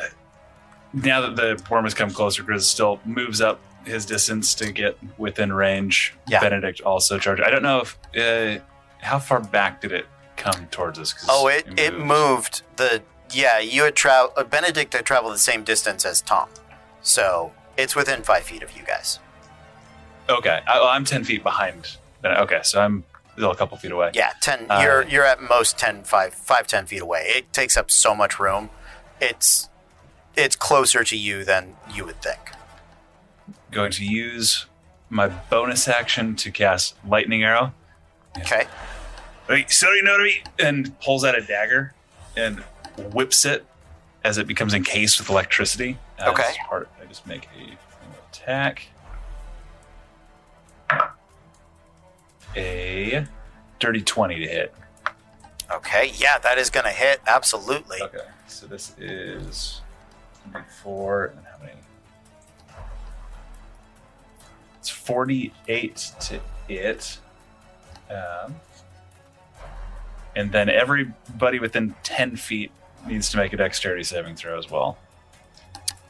now 0.93 1.22
that 1.22 1.35
the 1.35 1.64
worm 1.69 1.84
has 1.84 1.93
come 1.93 2.10
closer, 2.10 2.43
Grizz 2.43 2.64
still 2.64 3.00
moves 3.06 3.40
up 3.40 3.60
his 3.85 4.06
distance 4.06 4.53
to 4.56 4.72
get 4.72 4.98
within 5.18 5.53
range. 5.53 6.14
Yeah. 6.27 6.42
Benedict 6.42 6.82
also 6.82 7.18
charged. 7.19 7.42
I 7.42 7.50
don't 7.50 7.64
know 7.64 7.82
if 7.82 7.98
uh, 8.18 8.64
how 9.00 9.19
far 9.19 9.40
back 9.40 9.82
did 9.82 9.92
it 9.92 10.06
come 10.38 10.68
towards 10.72 11.00
us? 11.00 11.14
Oh, 11.30 11.48
it, 11.48 11.68
it 11.77 11.93
moved. 11.93 12.06
moved 12.08 12.61
the 12.77 13.01
yeah. 13.32 13.60
You 13.60 13.84
had 13.84 13.95
traveled. 13.95 14.34
Uh, 14.38 14.43
Benedict 14.43 14.93
had 14.93 15.06
traveled 15.06 15.34
the 15.34 15.40
same 15.40 15.64
distance 15.64 16.06
as 16.06 16.22
Tom, 16.22 16.50
so 17.01 17.51
it's 17.77 17.95
within 17.95 18.24
five 18.24 18.43
feet 18.43 18.64
of 18.64 18.76
you 18.76 18.84
guys. 18.84 19.19
Okay, 20.30 20.61
I, 20.68 20.80
well, 20.80 20.88
I'm 20.88 21.06
ten 21.06 21.24
feet 21.24 21.43
behind. 21.43 21.98
Okay, 22.24 22.60
so 22.64 22.80
I'm 22.82 23.03
still 23.34 23.51
a 23.51 23.56
couple 23.56 23.77
feet 23.77 23.92
away. 23.92 24.11
Yeah, 24.14 24.32
ten. 24.42 24.66
Uh, 24.69 24.80
you're 24.84 25.03
you're 25.08 25.26
at 25.26 25.42
most 25.42 25.80
10, 25.80 26.03
5, 26.03 26.34
5, 26.34 26.68
10 26.68 26.85
feet 26.85 27.01
away. 27.01 27.24
It 27.26 27.51
takes 27.51 27.76
up 27.76 27.90
so 27.90 28.14
much 28.14 28.40
room. 28.40 28.69
It's 29.19 29.69
it's 30.35 30.56
closer 30.56 31.03
to 31.03 31.18
you 31.18 31.43
than 31.43 31.76
you 31.93 32.06
would 32.06 32.22
think. 32.22 32.40
Going 33.72 33.91
to 33.91 34.06
use 34.06 34.66
my 35.09 35.27
bonus 35.27 35.88
action 35.88 36.35
to 36.38 36.51
cast 36.51 36.95
lightning 37.08 37.43
arrow. 37.43 37.74
Okay. 38.40 38.66
Hey, 39.48 39.66
sorry, 39.69 40.01
Notary, 40.01 40.43
and 40.59 40.98
pulls 41.01 41.24
out 41.24 41.38
a 41.38 41.41
dagger 41.41 41.93
and 42.38 42.59
whips 43.14 43.45
it 43.45 43.66
as 44.24 44.38
it 44.38 44.48
becomes 44.48 44.74
encased 44.74 45.19
with 45.19 45.30
electricity. 45.30 45.98
Uh, 46.19 46.30
Okay. 46.32 46.43
as 46.43 46.58
Part, 46.67 46.90
I 47.01 47.06
just 47.06 47.25
make 47.27 47.48
a 47.58 47.77
attack. 48.30 48.88
A 52.56 53.25
dirty 53.80 54.01
twenty 54.01 54.40
to 54.40 54.48
hit. 54.48 54.74
Okay, 55.72 56.11
yeah, 56.16 56.38
that 56.40 56.58
is 56.58 56.69
going 56.69 56.83
to 56.83 56.91
hit. 56.91 57.22
Absolutely. 57.25 58.01
Okay, 58.01 58.19
so 58.48 58.67
this 58.67 58.93
is 59.00 59.80
four 60.83 61.27
and 61.27 61.45
It's 64.82 64.90
forty-eight 64.90 66.11
to 66.22 66.42
it, 66.68 67.19
um, 68.10 68.56
and 70.35 70.51
then 70.51 70.69
everybody 70.69 71.60
within 71.60 71.93
ten 72.01 72.35
feet 72.35 72.72
needs 73.06 73.30
to 73.30 73.38
make 73.38 73.53
a 73.53 73.58
dexterity 73.58 74.03
saving 74.03 74.35
throw 74.35 74.58
as 74.58 74.72
well. 74.72 74.98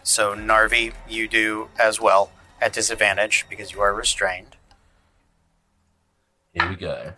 So, 0.03 0.35
Narvi, 0.35 0.93
you 1.07 1.27
do 1.27 1.67
as 1.77 1.99
well 1.99 2.31
at 2.61 2.71
disadvantage 2.71 3.45
because 3.49 3.73
you 3.73 3.81
are 3.81 3.93
restrained. 3.93 4.55
Here 6.53 6.69
we 6.69 6.75
go. 6.75 7.11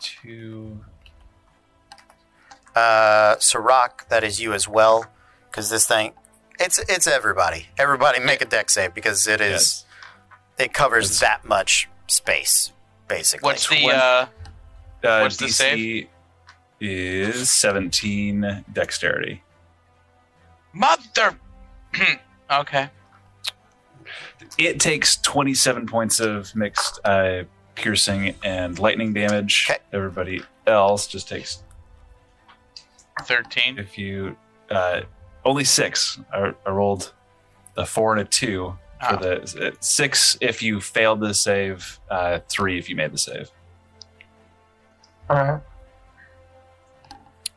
Two. 0.00 0.80
Uh, 2.74 3.38
Sirach, 3.38 4.06
that 4.10 4.22
is 4.22 4.38
you 4.38 4.52
as 4.52 4.68
well 4.68 5.06
because 5.50 5.70
this 5.70 5.86
thing, 5.86 6.12
it's 6.58 6.78
it's 6.78 7.06
everybody. 7.06 7.66
Everybody 7.78 8.20
make 8.20 8.40
a 8.40 8.44
deck 8.46 8.70
save 8.70 8.94
because 8.94 9.26
it 9.26 9.40
is 9.40 9.84
it 10.58 10.72
covers 10.72 11.06
It's- 11.06 11.20
that 11.20 11.44
much 11.44 11.88
space 12.06 12.72
basically. 13.08 13.46
What's 13.46 13.68
the 13.68 13.82
Twen- 13.82 13.94
uh 13.96 14.26
Uh, 15.04 15.20
What's 15.20 15.36
the 15.36 15.46
DC 15.46 15.52
save? 15.52 16.08
is 16.80 17.50
seventeen 17.50 18.64
dexterity. 18.72 19.42
mother? 20.72 21.38
okay. 22.50 22.90
It 24.58 24.80
takes 24.80 25.16
27 25.18 25.86
points 25.86 26.18
of 26.20 26.54
mixed 26.54 26.98
uh, 27.04 27.44
piercing 27.74 28.34
and 28.42 28.78
lightning 28.78 29.12
damage. 29.12 29.66
Okay. 29.70 29.80
Everybody 29.92 30.42
else 30.66 31.06
just 31.06 31.28
takes, 31.28 31.62
Thirteen. 33.22 33.78
if 33.78 33.98
you, 33.98 34.36
uh, 34.70 35.02
only 35.46 35.64
six. 35.64 36.18
I, 36.32 36.52
I 36.66 36.70
rolled 36.70 37.12
a 37.76 37.86
four 37.86 38.12
and 38.12 38.20
a 38.20 38.24
two 38.24 38.76
for 39.00 39.14
Ah. 39.14 39.16
the 39.16 39.68
uh, 39.68 39.70
six 39.80 40.36
if 40.40 40.62
you 40.62 40.80
failed 40.80 41.20
the 41.20 41.32
save, 41.34 41.98
uh, 42.10 42.40
three 42.48 42.78
if 42.78 42.88
you 42.90 42.96
made 42.96 43.12
the 43.12 43.18
save. 43.18 43.50
All 45.28 45.36
right. 45.36 45.60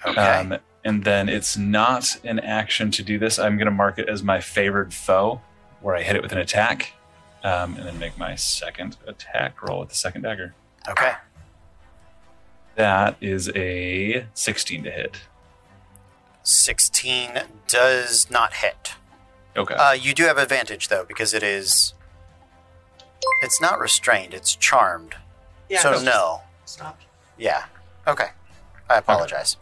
okay. 0.05 0.21
Um, 0.21 0.57
and 0.83 1.03
then 1.03 1.29
it's 1.29 1.57
not 1.57 2.17
an 2.23 2.39
action 2.39 2.89
to 2.91 3.03
do 3.03 3.19
this. 3.19 3.37
I'm 3.39 3.57
going 3.57 3.65
to 3.65 3.71
mark 3.71 3.99
it 3.99 4.07
as 4.09 4.23
my 4.23 4.39
favored 4.39 4.93
foe, 4.93 5.41
where 5.81 5.95
I 5.95 6.01
hit 6.01 6.15
it 6.15 6.21
with 6.21 6.31
an 6.31 6.37
attack, 6.39 6.93
um, 7.43 7.75
and 7.75 7.85
then 7.85 7.99
make 7.99 8.17
my 8.17 8.35
second 8.35 8.97
attack 9.07 9.61
roll 9.61 9.79
with 9.81 9.89
the 9.89 9.95
second 9.95 10.21
dagger. 10.23 10.55
okay. 10.89 11.13
That 12.75 13.17
is 13.19 13.49
a 13.55 14.25
16 14.33 14.83
to 14.83 14.91
hit. 14.91 15.17
16 16.49 17.41
does 17.67 18.29
not 18.31 18.53
hit. 18.55 18.93
Okay. 19.55 19.75
Uh, 19.75 19.91
you 19.93 20.13
do 20.13 20.23
have 20.23 20.37
advantage 20.37 20.87
though 20.87 21.05
because 21.07 21.33
it 21.33 21.43
is 21.43 21.93
it's 23.43 23.61
not 23.61 23.79
restrained, 23.79 24.33
it's 24.33 24.55
charmed. 24.55 25.15
Yeah. 25.69 25.79
so 25.81 26.01
no. 26.01 26.41
Stopped. 26.65 27.03
Yeah. 27.37 27.65
Okay. 28.07 28.27
I 28.89 28.97
apologize. 28.97 29.57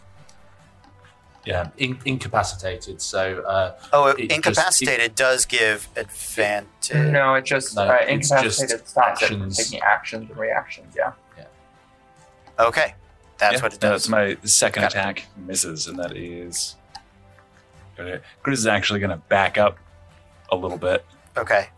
Yeah, 1.46 1.70
in- 1.78 2.00
incapacitated. 2.06 3.02
So 3.02 3.42
uh, 3.42 3.78
Oh, 3.94 4.08
It 4.08 4.18
just- 4.18 4.32
incapacitated 4.32 5.16
does 5.16 5.46
give 5.46 5.88
advantage. 5.96 6.94
No, 7.12 7.36
it 7.36 7.46
just 7.46 7.76
No, 7.76 7.84
uh, 7.84 7.98
it's 8.02 8.30
incapacitated 8.32 8.80
just 8.80 8.90
stops 8.90 9.22
it 9.24 9.54
taking 9.54 9.82
actions 9.82 10.30
and 10.30 10.38
reactions. 10.38 10.94
Yeah. 10.98 11.14
Yeah. 11.38 11.46
Okay. 12.60 12.96
That's 13.38 13.56
Yeah, 13.58 13.62
what 13.62 13.74
it 13.74 13.80
does. 13.80 14.04
That's 14.04 14.10
my 14.10 14.38
second 14.46 14.82
Got 14.84 14.92
attack 14.94 15.26
misses, 15.38 15.86
and 15.88 16.00
that 16.00 16.16
is. 16.18 16.76
Grizz 17.98 18.54
is 18.54 18.68
actually 18.68 19.00
going 19.00 19.10
to 19.12 19.18
back 19.30 19.58
up 19.58 19.78
a 20.52 20.56
little 20.56 20.78
bit, 20.78 21.06
Okay. 21.36 21.70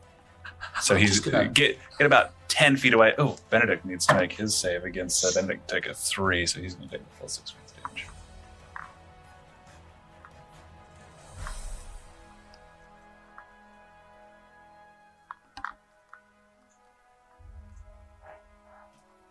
so 0.81 0.95
he's 0.95 1.19
gonna- 1.19 1.47
get 1.47 1.77
get 1.97 2.05
about 2.05 2.31
ten 2.49 2.75
feet 2.77 2.93
away. 2.93 3.13
Oh, 3.17 3.37
Benedict 3.49 3.85
needs 3.85 4.05
to 4.07 4.15
make 4.15 4.33
his 4.33 4.55
save 4.55 4.83
against 4.83 5.23
uh, 5.25 5.29
Benedict. 5.33 5.67
Take 5.67 5.87
a 5.87 5.93
three, 5.93 6.45
so 6.45 6.59
he's 6.59 6.75
going 6.75 6.89
to 6.89 6.97
take 6.97 7.09
the 7.09 7.15
full 7.17 7.27
six 7.29 7.51
points 7.51 7.73
damage. 7.73 8.05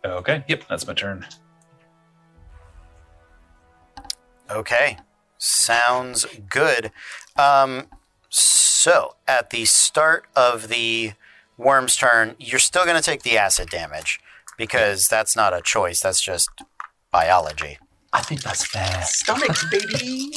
Okay. 0.04 0.44
Yep, 0.48 0.64
that's 0.68 0.86
my 0.86 0.94
turn. 0.94 1.26
Okay. 4.50 4.96
Sounds 5.38 6.26
good. 6.50 6.90
Um, 7.36 7.86
so, 8.28 9.14
at 9.26 9.50
the 9.50 9.64
start 9.64 10.26
of 10.36 10.68
the 10.68 11.12
worm's 11.56 11.96
turn, 11.96 12.34
you're 12.38 12.58
still 12.58 12.84
going 12.84 12.96
to 12.96 13.02
take 13.02 13.22
the 13.22 13.38
acid 13.38 13.70
damage 13.70 14.20
because 14.56 15.08
that's 15.08 15.36
not 15.36 15.54
a 15.54 15.62
choice. 15.62 16.00
That's 16.00 16.20
just 16.20 16.50
biology. 17.10 17.78
I 18.12 18.22
think 18.22 18.42
that's 18.42 18.64
fair. 18.66 19.02
Stomachs, 19.04 19.64
baby. 19.70 20.32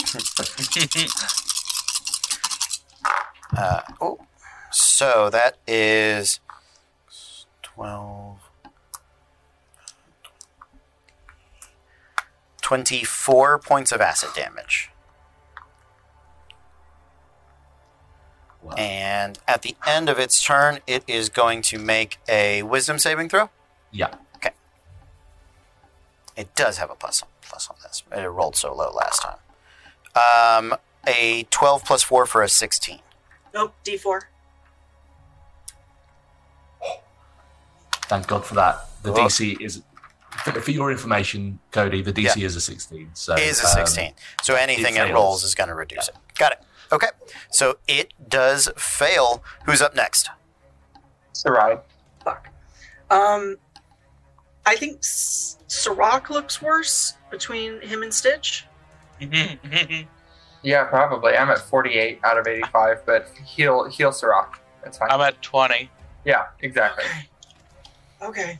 Uh, 3.57 3.81
oh, 3.99 4.19
so 4.71 5.29
that 5.29 5.57
is 5.67 6.39
12, 7.63 8.37
24 12.61 13.59
points 13.59 13.91
of 13.91 13.99
acid 13.99 14.29
damage. 14.35 14.90
Wow. 18.61 18.73
And 18.73 19.39
at 19.47 19.63
the 19.63 19.75
end 19.87 20.07
of 20.09 20.19
its 20.19 20.43
turn, 20.43 20.79
it 20.85 21.03
is 21.07 21.29
going 21.29 21.61
to 21.63 21.79
make 21.79 22.19
a 22.29 22.61
wisdom 22.63 22.99
saving 22.99 23.29
throw. 23.29 23.49
Yeah. 23.91 24.15
Okay. 24.35 24.51
It 26.37 26.53
does 26.55 26.77
have 26.77 26.91
a 26.91 26.95
plus 26.95 27.23
on, 27.23 27.29
plus 27.41 27.69
on 27.69 27.75
this. 27.83 28.03
It 28.11 28.21
rolled 28.27 28.55
so 28.55 28.73
low 28.73 28.91
last 28.91 29.21
time. 29.23 29.37
Um, 30.15 30.75
a 31.07 31.43
12 31.49 31.85
plus 31.85 32.03
4 32.03 32.25
for 32.25 32.43
a 32.43 32.49
16. 32.49 32.99
Nope. 33.53 33.73
D4. 33.83 34.21
Thank 38.03 38.27
God 38.27 38.45
for 38.45 38.55
that. 38.55 38.85
The 39.03 39.11
Well- 39.11 39.27
DC 39.27 39.59
is, 39.61 39.81
for, 40.43 40.51
for 40.59 40.71
your 40.71 40.91
information, 40.91 41.59
Cody, 41.71 42.01
the 42.01 42.13
DC 42.13 42.35
Yeah. 42.37 42.45
is 42.45 42.55
a 42.55 42.61
16. 42.61 43.11
So 43.13 43.35
is 43.35 43.61
a 43.63 43.67
um, 43.67 43.87
16. 43.87 44.13
so 44.43 44.55
anything 44.55 44.97
it 44.97 45.09
it, 45.09 45.13
rolls 45.13 45.43
is 45.43 45.55
going 45.55 45.69
to 45.69 45.75
reduce 45.75 46.07
it. 46.09 46.15
Got 46.37 46.53
it. 46.53 46.59
Okay. 46.91 47.07
So 47.49 47.77
it 47.87 48.13
does 48.27 48.69
fail. 48.77 49.43
Who's 49.65 49.81
up 49.81 49.95
next? 49.95 50.29
Sarai. 51.33 51.77
Fuck. 52.23 52.49
Um, 53.09 53.57
I 54.65 54.75
think 54.75 54.97
S- 54.99 55.57
Sirach 55.67 56.29
looks 56.29 56.61
worse 56.61 57.13
between 57.29 57.81
him 57.81 58.03
and 58.03 58.13
Stitch. 58.13 58.65
Yeah, 60.63 60.83
probably. 60.83 61.35
I'm 61.35 61.49
at 61.49 61.57
48 61.57 62.19
out 62.23 62.37
of 62.37 62.45
85, 62.47 63.03
but 63.07 63.29
heal 63.43 63.89
heal 63.89 64.11
Sirach. 64.11 64.59
That's 64.83 64.99
fine. 64.99 65.09
I'm 65.09 65.19
at 65.21 65.41
twenty. 65.41 65.89
yeah, 66.23 66.45
exactly. 66.59 67.03
Okay. 68.21 68.27
okay. 68.41 68.59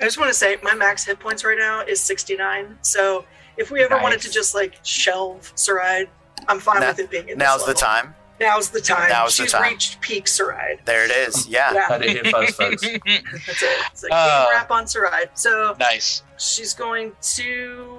I 0.00 0.04
just 0.04 0.16
want 0.18 0.28
to 0.30 0.34
say 0.34 0.56
my 0.62 0.74
max 0.74 1.04
hit 1.04 1.20
points 1.20 1.44
right 1.44 1.58
now 1.58 1.80
is 1.82 2.00
69. 2.00 2.78
So 2.80 3.26
if 3.58 3.70
we 3.70 3.82
ever 3.82 3.98
wanted 4.02 4.20
to 4.22 4.30
just 4.30 4.54
like 4.54 4.76
shelve 4.82 5.52
Saride, 5.56 6.08
I'm 6.48 6.60
fine 6.60 6.80
Now- 6.80 6.88
with 6.88 6.98
it 7.00 7.10
being 7.10 7.30
at 7.30 7.36
Now's 7.38 7.64
this 7.66 7.74
the 7.80 7.86
time. 7.86 8.14
Now's 8.38 8.68
the 8.68 8.82
time. 8.82 9.08
Now's 9.08 9.34
the 9.36 9.44
She's 9.44 9.52
time. 9.52 9.62
reached 9.62 9.98
peak 10.02 10.26
Saride. 10.26 10.84
There 10.84 11.04
it 11.06 11.10
is. 11.10 11.48
Yeah. 11.48 11.72
Yeah, 11.72 11.88
Heard 11.88 12.04
it 12.04 12.10
here 12.10 12.24
first, 12.32 12.54
folks. 12.56 12.82
that's 12.82 13.62
it. 13.62 13.78
It's 13.92 14.02
like 14.02 14.12
Uh. 14.12 14.46
wrap 14.52 14.70
on 14.70 14.84
Saride. 14.84 15.30
So 15.34 15.74
nice. 15.80 16.22
she's 16.36 16.74
going 16.74 17.12
to 17.36 17.98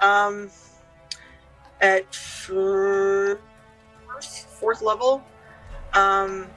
um 0.00 0.50
at 1.80 2.04
f- 2.10 2.50
fourth 4.58 4.82
level 4.82 5.22
um 5.94 6.48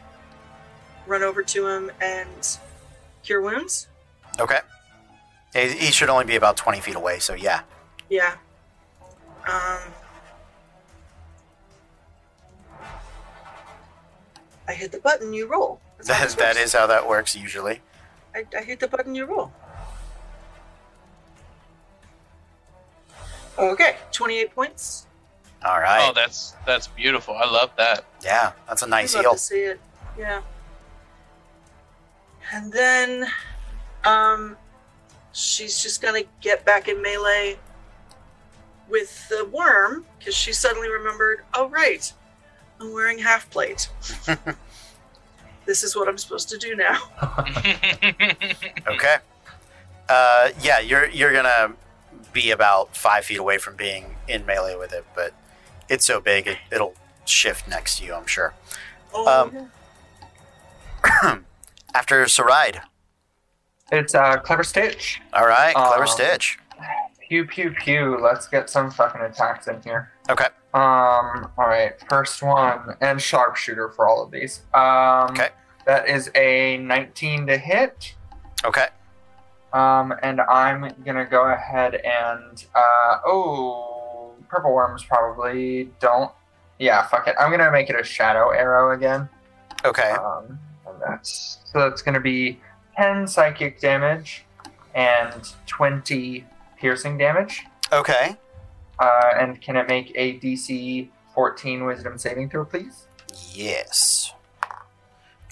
run 1.06 1.22
over 1.22 1.44
to 1.44 1.68
him 1.68 1.92
and 2.02 2.58
cure 3.24 3.42
wounds. 3.42 3.88
Okay. 4.40 4.60
He, 5.54 5.68
he 5.70 5.92
should 5.92 6.10
only 6.10 6.26
be 6.26 6.36
about 6.36 6.58
20 6.58 6.80
feet 6.80 6.96
away. 6.96 7.20
So 7.20 7.36
yeah. 7.36 7.62
Yeah. 8.10 8.36
Um. 9.48 9.80
I 14.70 14.74
hit 14.74 14.92
the 14.92 15.00
button, 15.00 15.34
you 15.34 15.48
roll. 15.48 15.82
That's 15.98 16.10
how 16.10 16.16
That, 16.20 16.24
this 16.26 16.36
that 16.36 16.56
works. 16.56 16.74
how 16.74 16.88
that 16.88 17.08
works 17.10 17.36
usually. 17.36 17.82
I, 18.36 18.46
I 18.56 18.62
hit 18.62 18.80
the 18.80 18.88
button, 18.88 19.16
you 19.16 19.26
roll. 19.26 19.52
Okay, 23.58 23.98
28 24.12 24.54
points. 24.56 25.08
All 25.66 25.80
right. 25.82 26.08
Oh, 26.10 26.14
that's 26.14 26.56
that's 26.66 26.88
beautiful. 26.88 27.36
I 27.36 27.50
love 27.50 27.72
that. 27.78 28.06
yeah. 28.24 28.54
That's 28.68 28.82
a 28.84 28.88
nice 28.88 29.14
I'd 29.16 29.18
love 29.18 29.24
heal. 29.26 29.34
to 29.34 29.40
see 29.40 29.60
it. 29.62 29.80
Yeah. 30.18 30.42
And 32.54 32.72
then, 32.72 33.28
um, 34.06 34.56
she's 35.34 35.84
just 35.84 36.02
gonna 36.02 36.22
get 36.42 36.64
back 36.64 36.88
in 36.88 37.02
melee 37.02 37.58
with 38.88 39.28
the 39.28 39.46
worm 39.52 40.06
because 40.18 40.34
she 40.36 40.54
suddenly 40.54 40.90
remembered. 40.90 41.42
Oh 41.54 41.68
right, 41.68 42.12
I'm 42.80 42.94
wearing 42.94 43.20
half 43.20 43.50
plate. 43.50 43.90
this 45.66 45.84
is 45.84 45.96
what 45.96 46.08
I'm 46.08 46.18
supposed 46.18 46.50
to 46.50 46.58
do 46.58 46.76
now. 46.76 46.98
Okay. 48.88 49.16
Uh, 50.08 50.50
yeah, 50.62 50.80
you're 50.80 51.08
you're 51.10 51.32
gonna 51.32 51.74
be 52.34 52.50
about 52.52 52.96
five 52.98 53.26
feet 53.26 53.38
away 53.38 53.58
from 53.60 53.76
being 53.76 54.16
in 54.28 54.46
melee 54.46 54.76
with 54.76 54.92
it, 54.94 55.06
but 55.16 55.34
it's 55.88 56.06
so 56.06 56.20
big 56.20 56.48
it, 56.48 56.58
it'll 56.72 56.96
shift 57.26 57.68
next 57.68 57.98
to 58.00 58.06
you. 58.06 58.14
I'm 58.16 58.26
sure. 58.26 58.54
Oh, 59.14 59.52
Um, 61.24 61.46
After 61.94 62.24
Saride. 62.26 62.82
It's 63.92 64.14
uh, 64.16 64.38
Clever 64.38 64.64
Stitch. 64.64 65.20
All 65.34 65.46
right, 65.48 65.74
clever 65.76 66.04
Um, 66.04 66.08
Stitch. 66.08 66.58
Pew 67.28 67.46
pew 67.46 67.72
pew. 67.72 68.18
Let's 68.20 68.48
get 68.48 68.70
some 68.70 68.90
fucking 68.92 69.22
attacks 69.22 69.68
in 69.68 69.82
here. 69.84 70.12
Okay. 70.30 70.48
Um. 70.74 71.52
All 71.58 71.68
right. 71.68 71.94
First 72.10 72.44
one 72.44 72.96
and 73.02 73.22
sharpshooter 73.22 73.90
for 73.90 74.08
all 74.08 74.24
of 74.24 74.32
these. 74.32 74.62
Um, 74.74 75.32
Okay. 75.32 75.50
That 75.86 76.08
is 76.08 76.30
a 76.36 76.78
19 76.78 77.48
to 77.48 77.58
hit. 77.58 78.14
Okay. 78.64 78.88
Um, 79.74 80.14
and 80.22 80.40
I'm 80.42 80.94
gonna 81.04 81.26
go 81.26 81.46
ahead 81.52 81.96
and 81.96 82.64
uh, 82.76 83.18
oh, 83.26 84.34
purple 84.50 84.74
worms 84.74 85.04
probably 85.04 85.92
don't. 86.00 86.32
Yeah, 86.78 87.08
fuck 87.08 87.28
it. 87.28 87.36
I'm 87.40 87.50
gonna 87.52 87.72
make 87.72 87.90
it 87.90 88.00
a 88.00 88.04
shadow 88.04 88.50
arrow 88.52 88.96
again. 88.96 89.30
Okay. 89.84 90.12
Um, 90.12 90.60
and 90.88 90.96
that's 91.06 91.60
so 91.66 91.80
that's 91.80 92.02
gonna 92.04 92.20
be 92.20 92.60
10 92.98 93.28
psychic 93.28 93.80
damage 93.80 94.46
and 94.94 95.54
20 95.68 96.46
piercing 96.80 97.18
damage. 97.18 97.64
Okay. 97.92 98.38
Uh, 99.00 99.32
and 99.40 99.62
can 99.62 99.76
it 99.76 99.88
make 99.88 100.12
a 100.16 100.40
DC 100.40 101.10
14 101.34 101.86
Wisdom 101.86 102.18
saving 102.18 102.50
throw, 102.50 102.66
please? 102.66 103.06
Yes. 103.54 104.34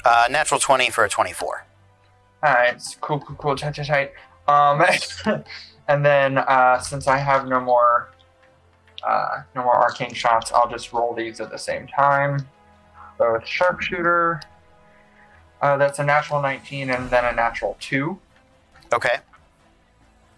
Uh, 0.03 0.27
natural 0.30 0.59
20 0.59 0.90
for 0.90 1.06
a 1.06 1.09
24. 1.09 1.66
Alright, 2.45 2.82
cool, 3.01 3.19
cool, 3.19 3.35
cool, 3.35 3.56
tight, 3.56 3.76
tight, 3.76 3.85
tight. 3.88 4.11
Um, 4.48 4.82
and 5.88 6.06
then 6.06 6.38
uh, 6.38 6.80
since 6.80 7.08
I 7.08 7.17
have 7.17 7.48
no 7.48 7.59
more, 7.59 8.09
uh, 9.06 9.42
no 9.56 9.64
more 9.64 9.76
arcane 9.76 10.14
shots, 10.14 10.51
I'll 10.51 10.69
just 10.69 10.93
roll 10.93 11.14
these 11.14 11.40
at 11.40 11.50
the 11.50 11.58
same 11.58 11.88
time. 11.88 12.48
So 13.17 13.34
with 13.34 13.48
sharpshooter, 13.48 14.42
uh, 15.61 15.77
that's 15.77 16.00
a 16.00 16.03
natural 16.03 16.42
19 16.42 16.90
and 16.90 17.09
then 17.09 17.26
a 17.26 17.34
natural 17.34 17.76
2. 17.80 18.17
Okay. 18.93 19.17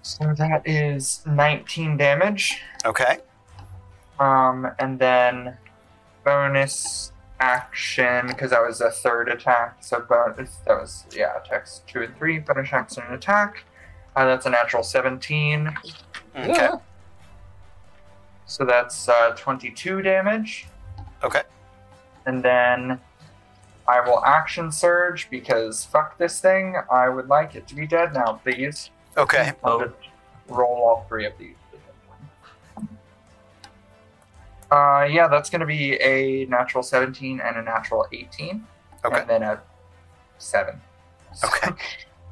So 0.01 0.33
that 0.37 0.67
is 0.67 1.21
19 1.25 1.97
damage. 1.97 2.61
Okay. 2.85 3.19
Um, 4.19 4.67
and 4.79 4.99
then 4.99 5.57
bonus 6.23 7.11
action 7.39 8.27
because 8.27 8.51
that 8.51 8.61
was 8.61 8.81
a 8.81 8.91
third 8.91 9.29
attack. 9.29 9.77
So 9.81 10.01
bonus 10.01 10.57
that 10.67 10.73
was 10.73 11.05
yeah 11.15 11.37
attacks 11.37 11.81
two 11.87 12.01
and 12.01 12.17
three. 12.17 12.39
Bonus 12.39 12.71
action 12.71 13.03
and 13.05 13.15
attack. 13.15 13.63
Uh, 14.15 14.25
that's 14.25 14.45
a 14.45 14.49
natural 14.49 14.83
17. 14.83 15.73
Okay. 16.35 16.69
So 18.45 18.65
that's 18.65 19.07
uh, 19.07 19.35
22 19.37 20.01
damage. 20.01 20.67
Okay. 21.23 21.43
And 22.25 22.43
then 22.43 22.99
I 23.87 24.01
will 24.01 24.23
action 24.25 24.71
surge 24.71 25.29
because 25.29 25.85
fuck 25.85 26.17
this 26.17 26.39
thing. 26.41 26.75
I 26.91 27.09
would 27.09 27.27
like 27.27 27.55
it 27.55 27.67
to 27.67 27.75
be 27.75 27.87
dead 27.87 28.13
now, 28.13 28.39
please. 28.43 28.89
Okay. 29.19 29.51
I'll 29.63 29.79
just 29.79 29.93
roll 30.47 30.81
all 30.81 31.05
three 31.09 31.25
of 31.25 31.33
these. 31.37 31.55
Uh, 34.71 35.07
yeah, 35.09 35.27
that's 35.27 35.49
going 35.49 35.61
to 35.61 35.65
be 35.65 35.95
a 36.01 36.45
natural 36.45 36.83
17 36.83 37.41
and 37.41 37.57
a 37.57 37.61
natural 37.61 38.05
18. 38.13 38.65
Okay. 39.03 39.19
And 39.19 39.29
then 39.29 39.43
a 39.43 39.61
7. 40.37 40.79
Okay. 41.43 41.71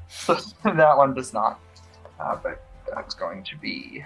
So 0.07 0.35
that 0.64 0.98
one 0.98 1.14
does 1.14 1.33
not. 1.33 1.59
Uh, 2.19 2.38
but 2.41 2.64
that's 2.93 3.14
going 3.16 3.43
to 3.43 3.57
be 3.57 4.06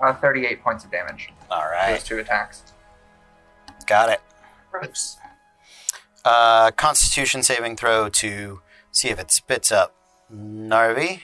uh, 0.00 0.14
38 0.14 0.62
points 0.62 0.84
of 0.84 0.90
damage. 0.90 1.32
All 1.50 1.64
right. 1.64 1.94
Those 1.94 2.04
two 2.04 2.18
attacks. 2.18 2.62
Got 3.86 4.10
it. 4.10 4.20
gross. 4.70 5.16
Uh, 6.24 6.70
Constitution 6.72 7.42
saving 7.42 7.76
throw 7.76 8.08
to 8.10 8.60
see 8.92 9.08
if 9.08 9.18
it 9.18 9.30
spits 9.30 9.70
up 9.72 9.94
Narvi. 10.34 11.22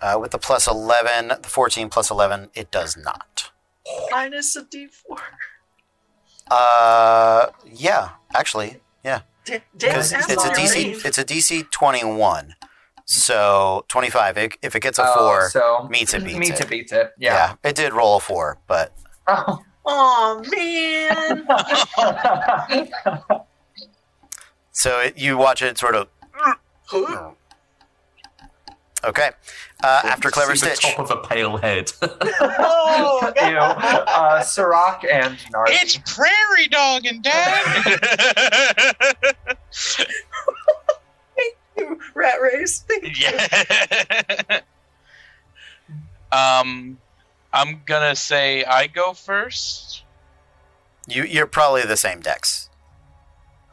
Uh, 0.00 0.18
with 0.20 0.30
the 0.30 0.38
plus 0.38 0.66
11, 0.66 1.28
the 1.42 1.48
14 1.48 1.88
plus 1.88 2.10
11, 2.10 2.50
it 2.54 2.70
does 2.70 2.96
not. 2.98 3.50
Minus 4.10 4.54
a 4.56 4.62
D4. 4.64 4.90
Uh, 6.50 7.46
yeah, 7.64 8.10
actually, 8.34 8.80
yeah, 9.02 9.20
because 9.44 10.10
damn, 10.10 10.20
it's 10.28 10.44
a 10.44 10.50
DC, 10.50 11.04
it's 11.04 11.18
a 11.18 11.24
DC 11.24 11.68
21. 11.72 12.54
so 13.04 13.84
25. 13.88 14.38
If, 14.38 14.56
if 14.62 14.76
it 14.76 14.80
gets 14.80 14.98
a 15.00 15.04
Oh, 15.06 15.14
four, 15.16 15.48
so 15.48 15.88
meets 15.90 16.14
it, 16.14 16.24
beats 16.24 16.38
meets 16.38 16.60
it. 16.60 16.66
it 16.66 16.68
beats 16.70 16.92
it. 16.92 17.12
yeah. 17.18 17.54
Yeah. 17.64 17.68
it 17.70 17.74
did 17.74 17.92
roll 17.94 18.16
a 18.16 18.20
four, 18.20 18.58
but 18.68 18.92
Oh. 19.26 19.60
Oh 19.84 20.42
man. 20.50 21.46
so 24.72 25.00
it, 25.00 25.16
you 25.18 25.36
watch 25.38 25.62
it 25.62 25.78
sort 25.78 25.94
of. 25.96 26.08
Okay, 29.04 29.30
uh, 29.84 30.00
after 30.04 30.30
clever 30.30 30.56
See 30.56 30.68
the 30.68 30.74
stitch. 30.74 30.94
top 30.96 30.98
of 30.98 31.10
a 31.12 31.16
pale 31.28 31.58
head. 31.58 31.92
oh 32.02 33.20
Ew. 33.36 33.52
god. 33.52 34.04
Uh, 34.08 34.40
Sirach 34.42 35.04
and 35.04 35.36
Narvi. 35.52 35.66
it's 35.68 35.98
prairie 36.16 36.66
dog 36.68 37.04
and 37.06 37.22
dad. 37.22 37.84
Thank 41.36 41.56
you, 41.76 42.00
rat 42.14 42.40
race. 42.40 42.84
Thank 42.88 43.20
yeah. 43.20 44.60
um, 46.32 46.98
I'm 47.52 47.82
gonna 47.86 48.16
say 48.16 48.64
I 48.64 48.86
go 48.88 49.12
first. 49.12 50.02
You, 51.06 51.22
you're 51.24 51.46
probably 51.46 51.82
the 51.82 51.96
same 51.96 52.20
dex. 52.20 52.70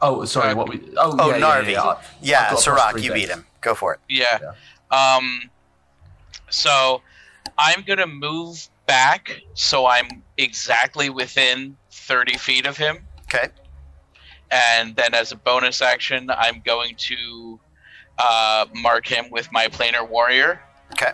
Oh, 0.04 0.24
sorry. 0.24 0.54
What 0.54 0.68
we? 0.68 0.80
Oh, 0.96 1.16
Oh, 1.18 1.30
yeah, 1.30 1.36
yeah, 1.36 1.44
Narvi. 1.44 1.72
yeah, 1.72 1.84
yeah. 1.84 1.94
Yeah, 2.22 2.38
I've 2.38 2.42
got 2.44 2.50
plus 2.50 2.64
Sirach, 2.64 2.92
three 2.92 3.02
you 3.02 3.12
beat 3.12 3.28
him. 3.28 3.46
Go 3.60 3.74
for 3.74 3.94
it. 3.94 4.00
Yeah. 4.08 4.38
Um, 4.90 5.50
so 6.50 7.02
I'm 7.58 7.82
gonna 7.82 8.06
move 8.06 8.68
back 8.86 9.40
so 9.54 9.86
I'm 9.86 10.22
exactly 10.36 11.08
within 11.10 11.76
30 11.90 12.36
feet 12.36 12.66
of 12.66 12.76
him. 12.76 12.98
Okay. 13.22 13.48
and 14.50 14.94
then 14.94 15.14
as 15.14 15.32
a 15.32 15.36
bonus 15.36 15.80
action, 15.82 16.30
I'm 16.30 16.60
going 16.64 16.94
to 16.96 17.58
uh, 18.18 18.66
mark 18.74 19.06
him 19.06 19.30
with 19.30 19.50
my 19.50 19.66
planar 19.68 20.08
warrior. 20.08 20.60
Okay. 20.92 21.12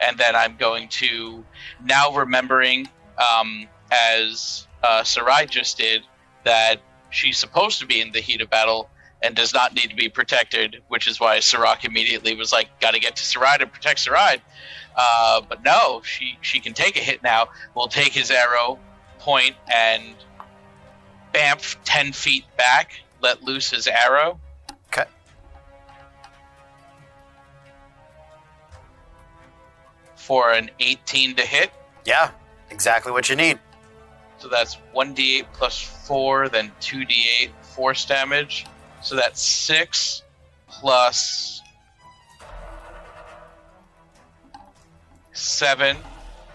And 0.00 0.16
then 0.18 0.34
I'm 0.34 0.56
going 0.56 0.88
to 0.88 1.44
now 1.84 2.10
remembering, 2.12 2.88
um, 3.18 3.68
as 3.92 4.66
uh, 4.82 5.04
Sarai 5.04 5.46
just 5.46 5.76
did, 5.78 6.02
that 6.44 6.80
she's 7.10 7.38
supposed 7.38 7.80
to 7.80 7.86
be 7.86 8.00
in 8.00 8.12
the 8.12 8.20
heat 8.20 8.40
of 8.40 8.50
battle 8.50 8.88
and 9.22 9.34
does 9.34 9.54
not 9.54 9.74
need 9.74 9.88
to 9.88 9.96
be 9.96 10.08
protected, 10.08 10.82
which 10.88 11.06
is 11.08 11.18
why 11.18 11.40
Sirach 11.40 11.84
immediately 11.84 12.34
was 12.34 12.52
like, 12.52 12.68
"Got 12.80 12.92
to 12.94 13.00
get 13.00 13.16
to 13.16 13.24
Sarai 13.24 13.58
to 13.58 13.66
protect 13.66 14.00
Sarai." 14.00 14.42
Uh, 14.96 15.40
but 15.42 15.62
no, 15.62 16.02
she 16.02 16.38
she 16.42 16.60
can 16.60 16.72
take 16.72 16.96
a 16.96 17.00
hit 17.00 17.22
now. 17.22 17.48
We'll 17.74 17.88
take 17.88 18.12
his 18.12 18.30
arrow, 18.30 18.78
point, 19.18 19.56
and 19.74 20.14
bamf 21.32 21.76
10 21.84 22.12
feet 22.12 22.44
back, 22.56 23.00
let 23.20 23.42
loose 23.42 23.70
his 23.70 23.86
arrow. 23.86 24.40
Okay. 24.88 25.04
For 30.14 30.52
an 30.52 30.70
18 30.80 31.36
to 31.36 31.42
hit. 31.42 31.70
Yeah, 32.04 32.30
exactly 32.70 33.12
what 33.12 33.28
you 33.28 33.36
need. 33.36 33.58
So 34.38 34.48
that's 34.48 34.76
1d8 34.94 35.46
plus 35.52 35.80
4, 35.80 36.48
then 36.48 36.70
2d8 36.80 37.50
force 37.62 38.04
damage. 38.04 38.66
So 39.02 39.16
that's 39.16 39.42
6 39.42 40.22
plus 40.68 41.62
7 45.32 45.96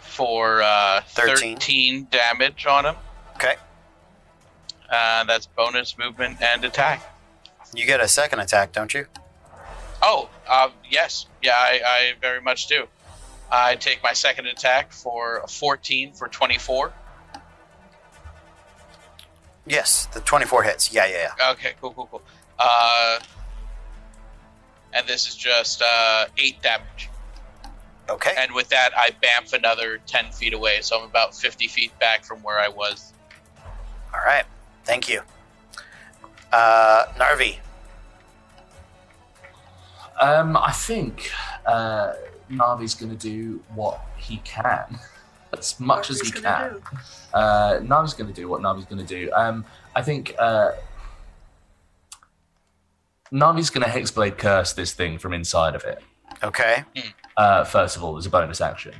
for 0.01 0.61
uh, 0.61 1.01
13. 1.01 1.55
13 1.55 2.07
damage 2.11 2.65
on 2.65 2.85
him. 2.85 2.95
Okay. 3.35 3.55
Uh, 4.89 5.23
that's 5.23 5.47
bonus 5.47 5.97
movement 5.97 6.41
and 6.41 6.63
attack. 6.65 7.01
You 7.73 7.85
get 7.85 8.01
a 8.01 8.07
second 8.07 8.39
attack, 8.39 8.73
don't 8.73 8.93
you? 8.93 9.05
Oh, 10.01 10.29
uh, 10.47 10.69
yes. 10.89 11.27
Yeah, 11.41 11.53
I, 11.53 11.79
I 11.85 12.13
very 12.19 12.41
much 12.41 12.67
do. 12.67 12.87
I 13.51 13.75
take 13.75 14.01
my 14.03 14.13
second 14.13 14.47
attack 14.47 14.91
for 14.91 15.37
a 15.37 15.47
14 15.47 16.13
for 16.13 16.27
24. 16.27 16.93
Yes, 19.65 20.07
the 20.07 20.22
24 20.22 20.64
hits. 20.64 20.93
Yeah, 20.93 21.06
yeah, 21.06 21.33
yeah. 21.38 21.51
Okay, 21.51 21.73
cool, 21.80 21.93
cool, 21.93 22.07
cool. 22.07 22.22
Uh, 22.57 23.19
and 24.93 25.07
this 25.07 25.27
is 25.27 25.35
just 25.35 25.81
uh, 25.81 26.25
eight 26.38 26.61
damage. 26.61 27.09
Okay. 28.09 28.33
And 28.38 28.53
with 28.53 28.69
that, 28.69 28.91
I 28.98 29.11
bamf 29.23 29.53
another 29.53 29.99
ten 30.06 30.31
feet 30.31 30.53
away, 30.53 30.80
so 30.81 30.99
I'm 30.99 31.06
about 31.09 31.33
fifty 31.33 31.67
feet 31.67 31.98
back 31.99 32.25
from 32.25 32.40
where 32.43 32.59
I 32.59 32.67
was. 32.67 33.14
All 34.14 34.19
right. 34.25 34.43
Thank 34.83 35.07
you. 35.07 35.22
Uh, 36.51 37.06
Narvi. 37.17 37.57
Um, 40.19 40.57
I 40.57 40.72
think 40.72 41.31
uh, 41.65 42.14
Narvi's 42.51 42.95
going 42.95 43.15
to 43.15 43.17
do 43.17 43.64
what 43.73 44.01
he 44.17 44.38
can, 44.43 44.99
as 45.57 45.80
much 45.80 46.09
as 46.09 46.19
he 46.19 46.31
can. 46.31 46.73
do? 46.73 46.81
Uh, 47.33 47.79
Narvi's 47.81 48.13
going 48.13 48.31
to 48.31 48.33
do 48.33 48.47
what 48.47 48.61
Narvi's 48.61 48.85
going 48.85 49.05
to 49.05 49.15
do. 49.15 49.31
Um, 49.33 49.65
I 49.95 50.01
think 50.01 50.35
uh, 50.37 50.71
Narvi's 53.31 53.69
going 53.69 53.85
to 53.85 53.89
Hexblade 53.89 54.37
curse 54.37 54.73
this 54.73 54.93
thing 54.93 55.17
from 55.17 55.33
inside 55.33 55.75
of 55.75 55.83
it. 55.83 56.01
Okay. 56.43 56.83
Uh, 57.37 57.63
first 57.63 57.95
of 57.95 58.03
all, 58.03 58.17
as 58.17 58.25
a 58.25 58.29
bonus 58.29 58.61
action. 58.61 58.93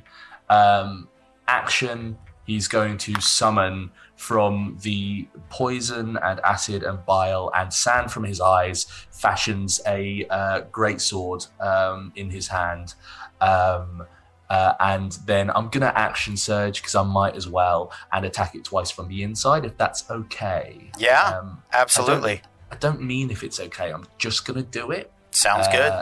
Um, 0.50 1.08
action, 1.48 2.18
he's 2.46 2.68
going 2.68 2.98
to 3.00 3.20
summon 3.20 3.92
from 4.16 4.78
the 4.82 5.28
poison 5.50 6.18
and 6.22 6.40
acid 6.42 6.84
and 6.84 7.04
bile 7.06 7.52
and 7.56 7.74
sand 7.74 8.12
from 8.12 8.24
his 8.24 8.40
eyes, 8.40 8.86
fashions 9.12 9.82
a 9.88 10.26
uh, 10.30 10.62
great 10.72 11.02
sword 11.02 11.46
um, 11.60 12.14
in 12.16 12.30
his 12.30 12.48
hand. 12.48 12.94
Um, 13.42 14.06
uh, 14.52 14.74
and 14.82 15.14
then 15.26 15.50
I'm 15.52 15.70
going 15.70 15.82
to 15.90 15.98
action 15.98 16.36
surge 16.36 16.82
because 16.82 16.94
I 16.94 17.04
might 17.04 17.36
as 17.38 17.48
well 17.48 17.92
and 18.12 18.26
attack 18.26 18.54
it 18.54 18.66
twice 18.66 18.92
from 18.92 19.08
the 19.08 19.24
inside 19.24 19.64
if 19.66 19.78
that's 19.78 20.10
okay. 20.12 20.92
Yeah. 20.98 21.40
Um, 21.40 21.64
Absolutely. 21.72 22.42
I 22.70 22.76
don't 22.76 23.02
mean 23.02 23.32
if 23.32 23.44
it's 23.44 23.60
okay, 23.62 23.92
I'm 23.94 24.06
just 24.18 24.46
going 24.46 24.58
to 24.62 24.70
do 24.80 24.92
it. 24.92 25.10
Sounds 25.32 25.68
Uh, 25.68 25.72
good. 25.72 25.94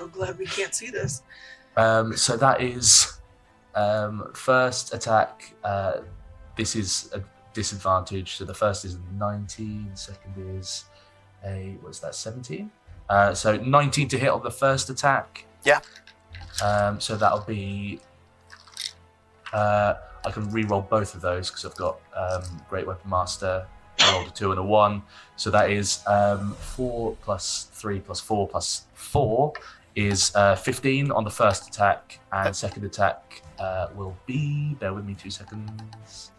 I'm 0.00 0.10
glad 0.10 0.38
we 0.38 0.46
can't 0.46 0.74
see 0.74 0.90
this. 0.90 1.22
Um, 1.76 2.16
so 2.16 2.36
that 2.36 2.60
is 2.62 3.18
um, 3.74 4.30
first 4.34 4.94
attack. 4.94 5.52
Uh, 5.64 5.94
this 6.56 6.76
is 6.76 7.10
a 7.12 7.20
disadvantage. 7.52 8.36
So 8.36 8.44
the 8.44 8.54
first 8.54 8.84
is 8.84 8.96
19, 9.18 9.90
second 9.94 10.34
is 10.58 10.84
a, 11.44 11.76
what's 11.80 11.98
that, 11.98 12.14
17? 12.14 12.70
Uh, 13.08 13.34
so 13.34 13.56
19 13.56 14.06
to 14.08 14.18
hit 14.18 14.28
on 14.30 14.42
the 14.44 14.50
first 14.52 14.88
attack. 14.88 15.46
Yeah. 15.64 15.80
Um, 16.64 17.00
so 17.00 17.16
that'll 17.16 17.40
be. 17.40 18.00
Uh, 19.52 19.94
I 20.24 20.30
can 20.30 20.50
re-roll 20.50 20.82
both 20.82 21.14
of 21.14 21.20
those 21.20 21.50
because 21.50 21.64
I've 21.64 21.76
got 21.76 22.00
um, 22.14 22.42
Great 22.68 22.86
Weapon 22.86 23.08
Master. 23.08 23.66
I 24.00 24.12
rolled 24.12 24.28
a 24.28 24.30
two 24.32 24.50
and 24.50 24.58
a 24.58 24.62
one, 24.62 25.02
so 25.36 25.50
that 25.50 25.70
is 25.70 26.02
um, 26.06 26.52
four 26.54 27.16
plus 27.22 27.68
three 27.72 28.00
plus 28.00 28.20
four 28.20 28.48
plus 28.48 28.86
four 28.94 29.52
is 29.96 30.30
uh, 30.36 30.54
15 30.54 31.10
on 31.10 31.24
the 31.24 31.30
first 31.30 31.68
attack, 31.68 32.20
and 32.30 32.54
second 32.54 32.84
attack 32.84 33.42
uh, 33.58 33.88
will 33.96 34.16
be. 34.26 34.74
Bear 34.74 34.92
with 34.92 35.06
me 35.06 35.14
two 35.14 35.30
seconds. 35.30 36.30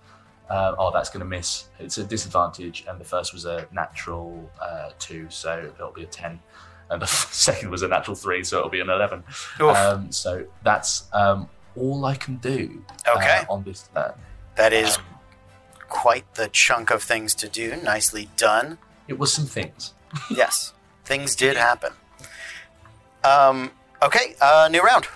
Uh, 0.48 0.76
oh, 0.78 0.92
that's 0.94 1.10
going 1.10 1.20
to 1.20 1.26
miss. 1.26 1.68
It's 1.80 1.98
a 1.98 2.04
disadvantage, 2.04 2.86
and 2.88 3.00
the 3.00 3.04
first 3.04 3.34
was 3.34 3.46
a 3.46 3.68
natural 3.74 4.50
uh, 4.62 4.92
two, 5.00 5.28
so 5.30 5.72
it'll 5.76 5.92
be 5.92 6.04
a 6.04 6.08
10. 6.08 6.40
And 6.90 7.02
the 7.02 7.06
second 7.08 7.70
was 7.70 7.82
a 7.82 7.88
natural 7.88 8.16
three, 8.16 8.44
so 8.44 8.58
it'll 8.60 8.70
be 8.70 8.80
an 8.80 8.90
11. 8.90 9.24
Um, 9.60 10.12
so 10.12 10.46
that's 10.64 11.04
um, 11.14 11.50
all 11.76 12.06
I 12.06 12.16
can 12.16 12.38
do 12.38 12.84
uh, 13.08 13.18
Okay. 13.18 13.44
on 13.50 13.64
this 13.64 13.90
turn. 13.94 14.14
that 14.56 14.74
is 14.74 14.98
Um, 14.98 15.04
quite 15.90 16.34
the 16.36 16.48
chunk 16.48 16.90
of 16.92 17.04
things 17.04 17.34
to 17.36 17.50
do. 17.50 17.76
Nicely 17.78 18.30
done. 18.38 18.78
it 19.08 19.18
was 19.20 19.32
some 19.34 19.46
things. 19.46 19.94
yes. 20.30 20.74
Things 21.06 21.36
did 21.36 21.56
happen. 21.58 21.94
Um, 23.24 23.72
okay. 24.02 24.36
Uh, 24.42 24.68
new 24.72 24.82
round. 24.82 25.08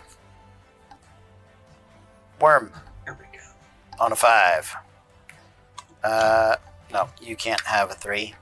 Worm 2.39 2.71
There 3.05 3.17
we 3.19 3.25
go. 3.37 4.03
on 4.03 4.11
a 4.11 4.15
five. 4.15 4.73
Uh, 6.03 6.55
no, 6.91 7.09
you 7.21 7.35
can't 7.35 7.61
have 7.61 7.91
a 7.91 7.93
three. 7.93 8.33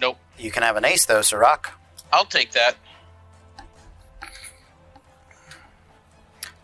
Nope. 0.00 0.18
You 0.36 0.50
can 0.50 0.62
have 0.62 0.76
an 0.76 0.84
ace 0.84 1.06
though, 1.06 1.22
Sirach. 1.22 1.72
I'll 2.14 2.24
take 2.24 2.52
that. 2.52 2.76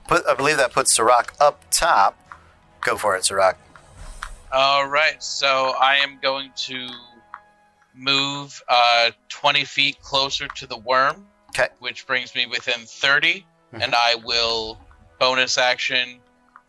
Put, 0.07 0.25
I 0.27 0.35
believe 0.35 0.57
that 0.59 0.73
puts 0.73 0.95
Sirach 0.95 1.35
up 1.41 1.65
top. 1.73 2.17
Go 2.83 2.97
for 2.97 3.17
it, 3.17 3.25
Sirach. 3.25 3.59
All 4.53 4.87
right, 4.87 5.21
so 5.23 5.75
I 5.81 5.97
am 5.97 6.19
going 6.23 6.51
to 6.69 6.89
move 7.95 8.63
uh, 8.69 9.11
20 9.29 9.65
feet 9.65 10.01
closer 10.03 10.47
to 10.47 10.67
the 10.69 10.77
worm, 10.79 11.27
'Kay. 11.53 11.69
which 11.81 12.07
brings 12.07 12.35
me 12.37 12.47
within 12.47 12.81
30, 12.87 13.45
Mhm. 13.75 13.83
and 13.83 13.95
I 13.95 14.15
will 14.17 14.79
bonus 15.19 15.59
action 15.59 16.21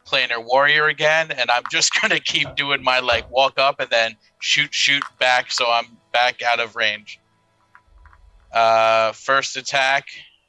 planar 0.07 0.43
warrior 0.43 0.87
again, 0.87 1.31
and 1.31 1.51
I'm 1.51 1.63
just 1.71 1.91
going 2.01 2.09
to 2.11 2.19
keep 2.19 2.55
doing 2.55 2.83
my 2.83 2.99
like 2.99 3.29
walk 3.29 3.59
up 3.59 3.79
and 3.79 3.89
then 3.91 4.17
shoot, 4.39 4.73
shoot 4.73 5.03
back, 5.19 5.51
so 5.51 5.69
I'm 5.71 5.97
back 6.11 6.41
out 6.41 6.59
of 6.59 6.75
range. 6.75 7.19
Uh, 8.53 9.11
first 9.13 9.55
attack 9.57 10.07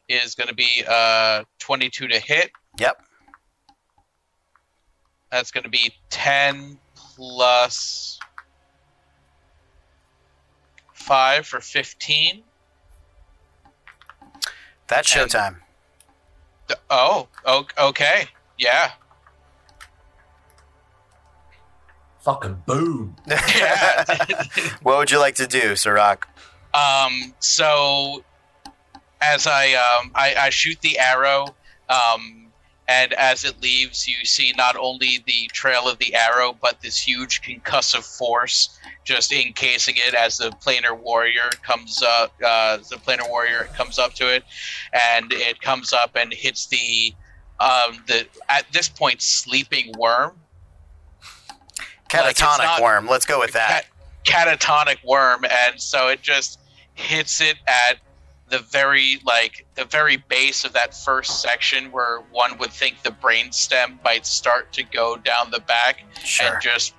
is 0.08 0.34
going 0.34 0.48
to 0.48 0.54
be 0.54 0.84
uh, 0.88 1.44
22 1.60 2.08
to 2.08 2.18
hit. 2.18 2.50
Yep. 2.78 3.02
That's 5.30 5.50
going 5.50 5.64
to 5.64 5.70
be 5.70 5.92
10 6.10 6.78
plus 6.94 8.18
5 10.94 11.46
for 11.46 11.60
15. 11.60 12.42
That's 14.88 15.10
showtime. 15.12 15.56
Th- 16.68 16.78
Oh, 16.90 17.28
o- 17.46 17.66
okay. 17.78 18.26
Yeah. 18.58 18.92
Fucking 22.20 22.62
boom. 22.66 23.16
Yeah. 23.26 24.04
what 24.82 24.98
would 24.98 25.10
you 25.10 25.18
like 25.18 25.34
to 25.36 25.46
do, 25.46 25.76
Sirach? 25.76 26.28
Um, 26.74 27.34
so 27.40 28.24
as 29.20 29.46
I, 29.46 29.72
um, 29.74 30.10
I, 30.14 30.34
I 30.38 30.50
shoot 30.50 30.80
the 30.80 30.98
arrow, 30.98 31.46
um, 31.88 32.46
and 32.88 33.12
as 33.14 33.44
it 33.44 33.62
leaves, 33.62 34.08
you 34.08 34.24
see 34.24 34.52
not 34.56 34.76
only 34.76 35.22
the 35.26 35.46
trail 35.52 35.88
of 35.88 35.98
the 35.98 36.14
arrow, 36.14 36.56
but 36.60 36.80
this 36.80 36.98
huge 36.98 37.40
concussive 37.42 38.04
force 38.18 38.78
just 39.04 39.32
encasing 39.32 39.94
it 39.96 40.14
as 40.14 40.38
the 40.38 40.50
planar 40.50 40.98
warrior 40.98 41.48
comes 41.62 42.02
up. 42.02 42.32
Uh, 42.44 42.78
the 42.78 42.96
planar 42.96 43.28
warrior 43.28 43.68
comes 43.76 43.98
up 43.98 44.14
to 44.14 44.32
it, 44.34 44.44
and 44.92 45.32
it 45.32 45.60
comes 45.60 45.92
up 45.92 46.16
and 46.16 46.32
hits 46.32 46.66
the 46.66 47.14
um, 47.60 48.02
the 48.08 48.26
at 48.48 48.66
this 48.72 48.88
point 48.88 49.22
sleeping 49.22 49.92
worm. 49.96 50.32
Like, 52.12 52.36
Catatonic 52.36 52.58
not- 52.58 52.82
worm. 52.82 53.06
Let's 53.06 53.24
go 53.26 53.38
with 53.38 53.52
that. 53.52 53.86
cat- 54.24 54.58
catatonic 54.60 55.02
worm, 55.04 55.44
and 55.44 55.80
so 55.80 56.08
it 56.08 56.20
just 56.20 56.58
hits 56.94 57.40
it 57.40 57.56
at 57.66 57.98
the 58.48 58.58
very 58.58 59.18
like 59.24 59.64
the 59.76 59.84
very 59.86 60.18
base 60.18 60.64
of 60.64 60.74
that 60.74 60.94
first 60.94 61.40
section 61.40 61.90
where 61.90 62.18
one 62.30 62.58
would 62.58 62.70
think 62.70 63.02
the 63.02 63.10
brain 63.10 63.50
stem 63.50 63.98
might 64.04 64.26
start 64.26 64.72
to 64.74 64.82
go 64.82 65.16
down 65.16 65.50
the 65.50 65.60
back 65.60 66.04
Sure. 66.22 66.52
and 66.54 66.62
just 66.62 66.94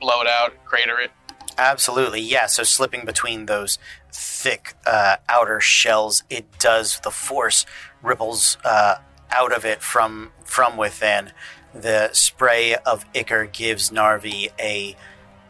blow 0.00 0.20
it 0.20 0.28
out, 0.28 0.52
crater 0.64 1.00
it. 1.00 1.10
Absolutely, 1.58 2.20
yeah. 2.20 2.46
So 2.46 2.62
slipping 2.62 3.04
between 3.04 3.46
those 3.46 3.78
thick 4.12 4.74
uh, 4.86 5.16
outer 5.28 5.60
shells, 5.60 6.22
it 6.30 6.58
does. 6.58 7.00
The 7.00 7.10
force 7.10 7.64
ripples 8.02 8.56
uh, 8.64 8.96
out 9.30 9.52
of 9.52 9.64
it 9.64 9.82
from 9.82 10.32
from 10.44 10.76
within. 10.76 11.32
The 11.74 12.10
spray 12.12 12.76
of 12.76 13.04
ichor 13.14 13.46
gives 13.46 13.90
Narvi 13.90 14.50
a 14.60 14.96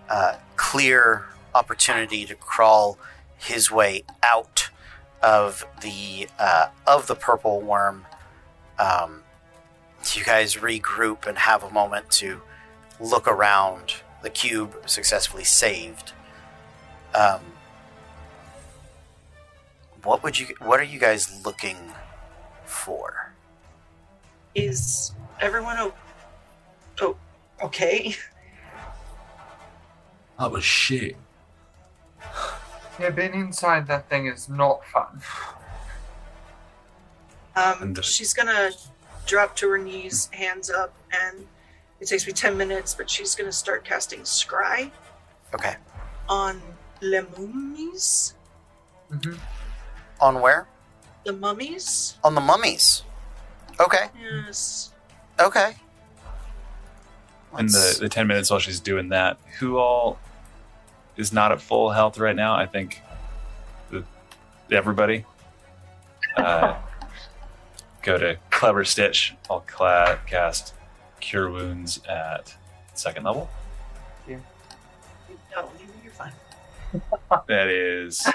uh, 0.08 0.36
clear 0.56 1.26
opportunity 1.54 2.24
to 2.26 2.34
crawl 2.34 2.98
his 3.44 3.70
way 3.70 4.04
out 4.22 4.70
of 5.22 5.66
the 5.82 6.28
uh, 6.38 6.68
of 6.86 7.06
the 7.06 7.14
purple 7.14 7.60
worm. 7.60 8.06
Um, 8.78 9.22
you 10.14 10.24
guys 10.24 10.56
regroup 10.56 11.26
and 11.26 11.38
have 11.38 11.62
a 11.62 11.70
moment 11.70 12.10
to 12.12 12.40
look 13.00 13.26
around. 13.26 13.94
The 14.22 14.30
cube 14.30 14.74
successfully 14.86 15.44
saved. 15.44 16.12
Um, 17.14 17.40
what 20.02 20.22
would 20.22 20.38
you? 20.38 20.54
What 20.60 20.80
are 20.80 20.84
you 20.84 20.98
guys 20.98 21.44
looking 21.44 21.76
for? 22.64 23.32
Is 24.54 25.12
everyone 25.40 25.76
o- 25.78 25.94
oh, 27.02 27.16
okay? 27.62 28.16
That 30.38 30.50
was 30.50 30.64
shit. 30.64 31.16
Yeah, 32.98 33.10
being 33.10 33.34
inside 33.34 33.86
that 33.88 34.08
thing 34.08 34.26
is 34.26 34.48
not 34.48 34.84
fun. 34.86 35.20
Um, 37.56 37.82
And, 37.82 37.98
uh, 37.98 38.02
she's 38.02 38.32
gonna 38.34 38.70
drop 39.26 39.56
to 39.56 39.68
her 39.70 39.78
knees, 39.78 40.28
hands 40.32 40.70
up, 40.70 40.92
and 41.12 41.46
it 42.00 42.06
takes 42.08 42.26
me 42.26 42.32
10 42.32 42.56
minutes, 42.56 42.94
but 42.94 43.08
she's 43.10 43.34
gonna 43.34 43.52
start 43.52 43.84
casting 43.84 44.20
Scry 44.20 44.90
Okay. 45.54 45.76
on 46.28 46.60
Lemumis. 47.00 48.34
hmm 49.10 49.34
On 50.20 50.40
where? 50.40 50.66
The 51.24 51.32
mummies? 51.32 52.16
On 52.22 52.34
the 52.34 52.40
mummies. 52.40 53.02
Okay. 53.80 54.08
Yes. 54.20 54.92
Okay. 55.40 55.74
In 57.58 57.66
the, 57.66 57.96
the 58.00 58.08
10 58.08 58.26
minutes 58.26 58.50
while 58.50 58.58
she's 58.60 58.80
doing 58.80 59.08
that, 59.10 59.38
who 59.58 59.78
all 59.78 60.18
is 61.16 61.32
not 61.32 61.52
at 61.52 61.60
full 61.60 61.90
health 61.90 62.18
right 62.18 62.36
now? 62.36 62.54
I 62.54 62.66
think 62.66 63.00
the, 63.90 64.04
everybody. 64.70 65.24
Uh, 66.36 66.76
go 68.02 68.18
to 68.18 68.36
Clever 68.50 68.84
Stitch. 68.84 69.34
I'll 69.50 69.60
cla- 69.60 70.18
cast 70.26 70.74
Cure 71.20 71.50
Wounds 71.50 72.00
at 72.08 72.54
second 72.94 73.24
level. 73.24 73.48
No, 75.56 75.70
you're 76.02 76.12
fine. 76.12 76.32
That 77.48 77.68
is 77.68 78.26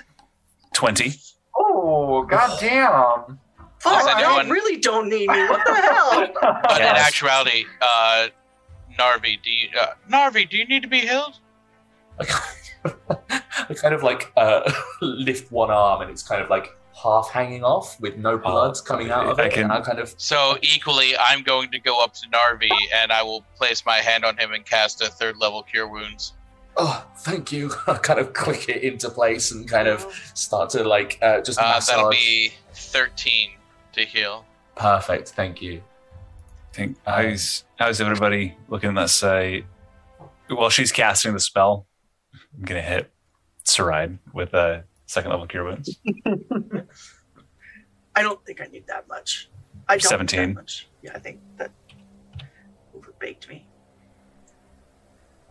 20. 0.74 1.14
Oh, 1.58 2.24
goddamn. 2.24 3.38
Fuck, 3.80 3.94
I 4.04 4.22
y'all 4.22 4.40
anyone- 4.40 4.50
really 4.50 4.78
don't 4.80 5.10
need 5.10 5.30
me. 5.30 5.48
What 5.48 5.66
the 5.66 5.76
hell? 5.76 6.28
But 6.42 6.80
in 6.82 6.88
actuality, 6.88 7.66
uh, 7.82 8.28
Narvi, 8.98 9.42
do 9.44 9.50
you, 9.52 9.68
uh, 9.80 9.88
Narvi, 10.10 10.50
do 10.50 10.58
you 10.58 10.66
need 10.66 10.82
to 10.82 10.88
be 10.90 11.00
healed? 11.00 11.40
I 12.86 12.90
kind 12.90 13.22
of, 13.30 13.42
I 13.70 13.74
kind 13.76 13.94
of 13.94 14.04
like 14.04 14.32
uh, 14.38 14.72
lift 15.02 15.52
one 15.52 15.70
arm 15.72 16.02
and 16.02 16.10
it's 16.12 16.24
kind 16.24 16.42
of 16.42 16.50
like 16.50 16.76
half 17.02 17.30
hanging 17.30 17.64
off 17.64 18.00
with 18.02 18.18
no 18.18 18.38
blood 18.38 18.76
coming 18.86 19.10
out 19.10 19.28
of 19.28 19.40
I 19.40 19.46
it. 19.46 19.54
can- 19.54 19.64
and 19.64 19.72
I 19.72 19.82
kind 19.82 20.00
of 20.00 20.14
So 20.18 20.58
equally, 20.62 21.16
I'm 21.18 21.44
going 21.44 21.72
to 21.72 21.80
go 21.80 22.04
up 22.04 22.14
to 22.16 22.28
Narvi 22.30 22.70
and 22.94 23.12
I 23.12 23.24
will 23.24 23.44
place 23.56 23.86
my 23.86 23.98
hand 23.98 24.26
on 24.26 24.38
him 24.38 24.52
and 24.54 24.66
cast 24.66 25.02
a 25.02 25.06
third 25.08 25.38
level 25.38 25.64
Cure 25.64 25.88
Wounds. 25.88 26.34
oh 26.78 27.06
thank 27.20 27.52
you. 27.52 27.72
I 27.88 27.96
kind 27.96 28.20
of 28.20 28.34
click 28.34 28.70
it 28.70 28.84
into 28.84 29.10
place 29.10 29.52
and 29.52 29.68
kind 29.70 29.88
of 29.88 30.02
start 30.34 30.70
to 30.72 30.84
like 30.84 31.18
uh, 31.22 31.42
just 31.42 31.60
Uh, 31.60 31.64
massage. 31.76 31.96
that'll 31.96 32.12
be 32.12 32.52
13 32.74 33.52
to 33.94 34.02
heal. 34.02 34.46
Perfect. 34.76 35.30
Thank 35.30 35.62
you. 35.62 35.82
I 36.72 36.76
think 36.76 36.98
how's 37.06 37.64
how's 37.78 38.00
everybody 38.00 38.56
looking 38.70 38.90
at 38.90 38.96
that 38.96 39.10
say 39.10 39.66
while 40.50 40.70
she's 40.70 40.92
casting 40.92 41.34
the 41.34 41.40
spell 41.40 41.86
i'm 42.60 42.66
gonna 42.66 42.82
hit 42.82 43.12
Saride 43.66 44.20
with 44.34 44.54
a 44.54 44.84
second 45.06 45.32
level 45.32 45.48
cure 45.48 45.64
wounds 45.64 46.00
I 48.16 48.22
don't 48.22 48.44
think 48.46 48.60
I 48.60 48.66
need 48.66 48.86
that 48.88 49.08
much. 49.08 49.50
I 49.88 49.94
don't 49.94 50.10
17. 50.10 50.40
Need 50.40 50.50
that 50.50 50.56
much. 50.56 50.90
Yeah, 51.02 51.12
I 51.16 51.20
think 51.20 51.40
that 51.58 51.72
overbaked 52.94 53.48
me. 53.48 53.66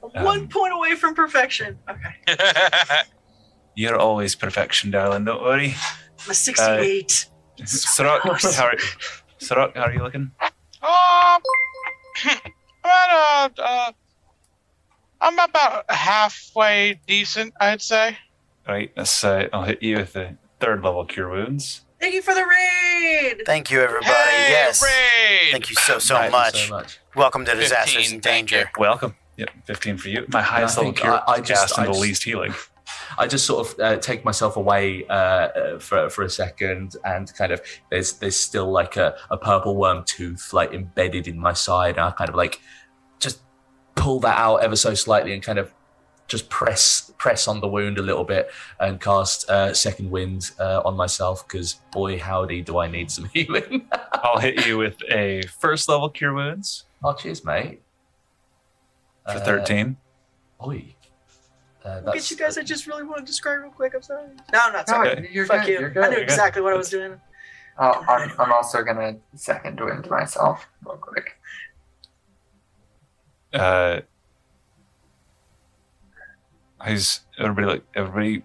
Um, 0.02 0.22
One 0.22 0.48
point 0.48 0.74
away 0.74 0.94
from 0.94 1.14
perfection. 1.14 1.78
Okay. 1.88 2.36
you're 3.74 3.96
always 3.96 4.34
perfection 4.34 4.90
darling 4.90 5.24
don't 5.24 5.40
worry 5.40 5.74
I'm 6.24 6.30
a 6.30 6.34
68. 6.34 7.26
Sirach, 7.64 8.22
how 8.56 8.64
are, 8.64 8.74
Sirach, 9.38 9.74
how 9.74 9.82
are 9.82 9.92
you 9.92 10.02
looking 10.02 10.30
Um, 10.82 11.40
about, 12.80 13.58
uh, 13.58 13.62
uh, 13.62 13.92
I'm 15.20 15.38
about 15.38 15.90
halfway 15.90 17.00
decent, 17.06 17.55
I'd 17.60 17.82
say. 17.82 18.16
right 18.68 18.90
let's 18.97 19.24
uh, 19.24 19.48
i'll 19.52 19.64
hit 19.64 19.82
you 19.82 19.97
with 19.97 20.12
the 20.12 20.36
third 20.60 20.82
level 20.84 21.05
cure 21.05 21.30
wounds 21.30 21.82
Thank 22.00 22.14
you 22.14 22.22
for 22.22 22.32
the 22.32 22.44
raid. 22.47 23.42
Thank 23.44 23.72
you, 23.72 23.80
everybody. 23.80 24.06
Hey, 24.12 24.50
yes. 24.50 24.80
raid! 24.80 25.50
Thank 25.50 25.68
you 25.68 25.74
so 25.74 25.98
so 25.98 26.14
Thank 26.14 26.26
you 26.32 26.38
much. 26.38 26.68
so 26.68 26.74
much. 26.76 27.00
Welcome 27.16 27.44
to 27.44 27.55
Disasters 27.56 27.94
15, 28.05 28.14
in 28.14 28.20
thank 28.20 28.48
Danger. 28.50 28.70
welcome 28.78 29.16
yep 29.36 29.50
15 29.64 29.97
for 29.98 30.08
you 30.08 30.24
my 30.32 30.40
highest 30.42 30.76
level 30.76 30.92
cure 30.92 31.14
I- 31.26 31.32
I 31.34 31.40
just- 31.40 31.76
and 31.76 31.82
I 31.82 31.86
the 31.86 31.92
just- 31.94 32.00
least 32.02 32.22
healing 32.24 32.55
I 33.18 33.26
just 33.26 33.44
sort 33.47 33.66
of 33.66 33.80
uh, 33.80 33.97
take 33.97 34.24
myself 34.24 34.56
away 34.56 35.05
uh, 35.08 35.12
uh, 35.12 35.78
for 35.80 36.08
for 36.08 36.22
a 36.22 36.30
second, 36.30 36.97
and 37.05 37.32
kind 37.34 37.52
of 37.52 37.60
there's 37.90 38.12
there's 38.14 38.36
still 38.36 38.70
like 38.70 38.97
a, 38.97 39.14
a 39.30 39.36
purple 39.36 39.76
worm 39.76 40.05
tooth 40.05 40.52
like 40.55 40.72
embedded 40.72 41.26
in 41.28 41.38
my 41.38 41.52
side, 41.52 41.97
and 41.97 42.00
I 42.06 42.10
kind 42.12 42.30
of 42.30 42.36
like 42.36 42.55
just 42.55 42.62
pull 43.98 44.20
that 44.20 44.38
out 44.38 44.56
ever 44.62 44.76
so 44.76 44.94
slightly, 44.94 45.32
and 45.32 45.42
kind 45.42 45.58
of 45.58 45.72
just 46.28 46.48
press 46.50 47.12
press 47.18 47.48
on 47.48 47.60
the 47.60 47.68
wound 47.68 47.98
a 47.98 48.02
little 48.02 48.24
bit, 48.24 48.50
and 48.80 49.00
cast 49.00 49.48
uh, 49.50 49.72
second 49.74 50.10
wind 50.10 50.50
uh, 50.60 50.82
on 50.84 50.94
myself 50.96 51.46
because 51.46 51.74
boy 51.92 52.18
howdy 52.18 52.62
do 52.62 52.78
I 52.78 52.86
need 52.88 53.10
some 53.10 53.24
healing. 53.34 53.88
i'll 54.12 54.38
hit 54.38 54.66
you 54.66 54.78
with 54.78 54.96
a 55.10 55.42
first 55.58 55.88
level 55.88 56.08
cure 56.10 56.34
wounds 56.34 56.84
oh 57.02 57.14
cheers, 57.14 57.44
mate. 57.44 57.80
for 59.24 59.38
Uh, 59.38 59.44
13 59.44 59.96
Oi. 60.66 60.94
Uh, 61.84 62.00
Look 62.04 62.16
at 62.16 62.30
you 62.30 62.36
guys. 62.36 62.58
I 62.58 62.62
just 62.62 62.86
really 62.88 63.04
want 63.04 63.18
to 63.18 63.24
describe 63.24 63.60
real 63.60 63.70
quick. 63.70 63.94
I'm 63.94 64.02
sorry. 64.02 64.26
No, 64.52 64.58
I'm 64.60 64.72
not 64.72 64.88
No, 64.88 64.94
sorry. 64.94 65.28
you're 65.32 65.46
Fuck 65.46 65.64
good. 65.66 65.72
you. 65.72 65.78
You're 65.80 65.88
I 66.04 66.08
knew 66.08 66.16
You're 66.16 66.24
good. 66.26 66.32
exactly 66.32 66.60
what 66.60 66.74
I 66.74 66.76
was 66.76 66.90
doing. 66.90 67.20
Oh, 67.78 68.04
I'm, 68.08 68.32
I'm 68.40 68.52
also 68.52 68.82
gonna 68.82 69.16
second 69.36 69.78
wind 69.80 70.10
myself 70.10 70.66
real 70.84 70.96
quick. 70.96 71.38
Uh 73.52 74.00
how's 76.80 77.20
everybody 77.38 77.66
like 77.66 77.82
everybody 77.94 78.44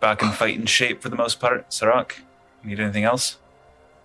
back 0.00 0.22
in 0.22 0.30
fighting 0.30 0.66
shape 0.66 1.02
for 1.02 1.08
the 1.08 1.16
most 1.16 1.40
part 1.40 1.72
Sirach 1.72 2.16
need 2.64 2.80
anything 2.80 3.04
else 3.04 3.38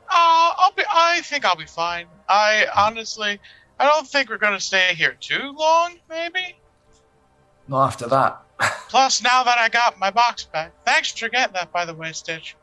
Uh, 0.10 0.52
I'll 0.58 0.74
be. 0.74 0.84
I 0.92 1.22
think 1.22 1.46
I'll 1.46 1.56
be 1.56 1.66
fine. 1.66 2.06
I 2.28 2.66
honestly, 2.76 3.40
I 3.80 3.86
don't 3.88 4.06
think 4.06 4.30
we're 4.30 4.38
gonna 4.38 4.60
stay 4.60 4.94
here 4.94 5.16
too 5.20 5.54
long. 5.58 6.00
Maybe. 6.10 6.58
Not 7.70 7.86
after 7.88 8.08
that. 8.08 8.42
Plus, 8.90 9.24
now 9.24 9.44
that 9.44 9.58
I 9.58 9.70
got 9.70 9.98
my 10.00 10.12
box 10.12 10.44
back, 10.44 10.74
thanks 10.86 11.12
for 11.12 11.30
getting 11.30 11.54
that, 11.54 11.72
by 11.72 11.86
the 11.86 11.94
way, 11.94 12.12
Stitch. 12.12 12.58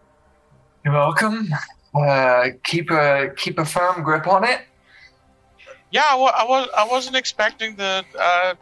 You're 0.85 0.93
welcome. 0.95 1.49
Uh, 1.95 2.49
keep 2.65 2.91
a 2.91 3.31
keep 3.37 3.59
a 3.59 3.65
firm 3.65 4.03
grip 4.03 4.27
on 4.27 4.45
it. 4.45 4.61
Yeah, 5.91 6.03
I, 6.09 6.15
I 6.17 6.45
was. 6.45 6.69
I 6.77 6.85
wasn't 6.87 7.17
expecting 7.17 7.77
the. 7.77 8.05
Uh, 8.19 8.55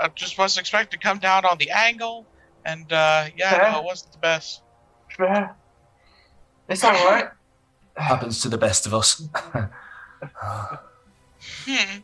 I 0.00 0.08
just 0.14 0.38
wasn't 0.38 0.62
expecting 0.64 0.98
to 0.98 1.02
come 1.06 1.18
down 1.18 1.44
on 1.44 1.58
the 1.58 1.70
angle, 1.70 2.26
and 2.64 2.92
uh, 2.92 3.26
yeah, 3.36 3.54
Okay. 3.54 3.70
no, 3.72 3.78
it 3.80 3.84
wasn't 3.84 4.12
the 4.12 4.18
best. 4.18 4.62
It's 6.68 6.84
all 6.84 6.92
right. 6.92 7.28
Happens 7.96 8.40
to 8.42 8.48
the 8.48 8.58
best 8.58 8.86
of 8.86 8.94
us. 8.94 9.26
Hmm. 11.66 11.98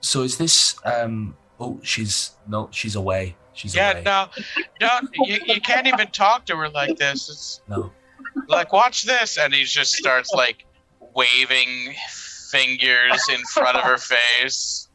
So 0.00 0.22
is 0.22 0.38
this 0.38 0.76
um 0.84 1.36
oh 1.60 1.78
she's 1.82 2.32
no 2.48 2.68
she's 2.72 2.96
away. 2.96 3.36
She's 3.54 3.74
Yeah, 3.74 3.92
away. 3.92 4.02
no, 4.04 4.28
don't. 4.80 5.08
You, 5.26 5.38
you 5.46 5.60
can't 5.60 5.86
even 5.86 6.06
talk 6.08 6.46
to 6.46 6.56
her 6.56 6.68
like 6.70 6.96
this. 6.96 7.28
It's 7.28 7.60
No. 7.68 7.92
like 8.48 8.72
watch 8.72 9.02
this, 9.02 9.36
and 9.36 9.52
he 9.52 9.64
just 9.64 9.92
starts 9.94 10.30
like 10.32 10.64
waving 11.14 11.94
fingers 12.52 13.20
in 13.32 13.40
front 13.52 13.76
of 13.76 13.82
her 13.84 13.98
face. 14.48 14.88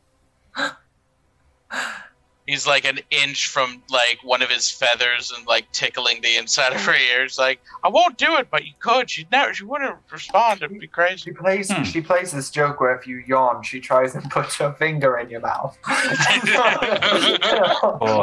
He's 2.46 2.66
like 2.66 2.86
an 2.86 3.00
inch 3.12 3.50
from 3.50 3.84
like 3.92 4.20
one 4.24 4.42
of 4.42 4.50
his 4.50 4.72
feathers 4.72 5.34
and 5.36 5.46
like 5.46 5.70
tickling 5.74 6.22
the 6.22 6.38
inside 6.38 6.72
of 6.72 6.80
her 6.86 6.96
ears. 6.96 7.38
Like, 7.38 7.60
I 7.84 7.90
won't 7.90 8.18
do 8.18 8.38
it, 8.38 8.48
but 8.50 8.64
you 8.66 8.72
could. 8.80 9.10
She'd 9.10 9.30
never. 9.34 9.54
She 9.54 9.66
wouldn't 9.66 9.98
respond. 10.10 10.62
It'd 10.62 10.80
be 10.80 10.88
crazy. 10.88 11.18
She 11.18 11.32
plays 11.32 11.70
Hmm. 11.70 11.84
she 11.84 12.00
plays 12.00 12.32
this 12.32 12.50
joke 12.50 12.80
where 12.80 12.96
if 12.98 13.06
you 13.06 13.22
yawn, 13.28 13.64
she 13.64 13.82
tries 13.82 14.16
and 14.16 14.32
puts 14.38 14.56
her 14.60 14.72
finger 14.80 15.18
in 15.18 15.30
your 15.30 15.42
mouth. 15.42 15.78
oh 15.90 15.92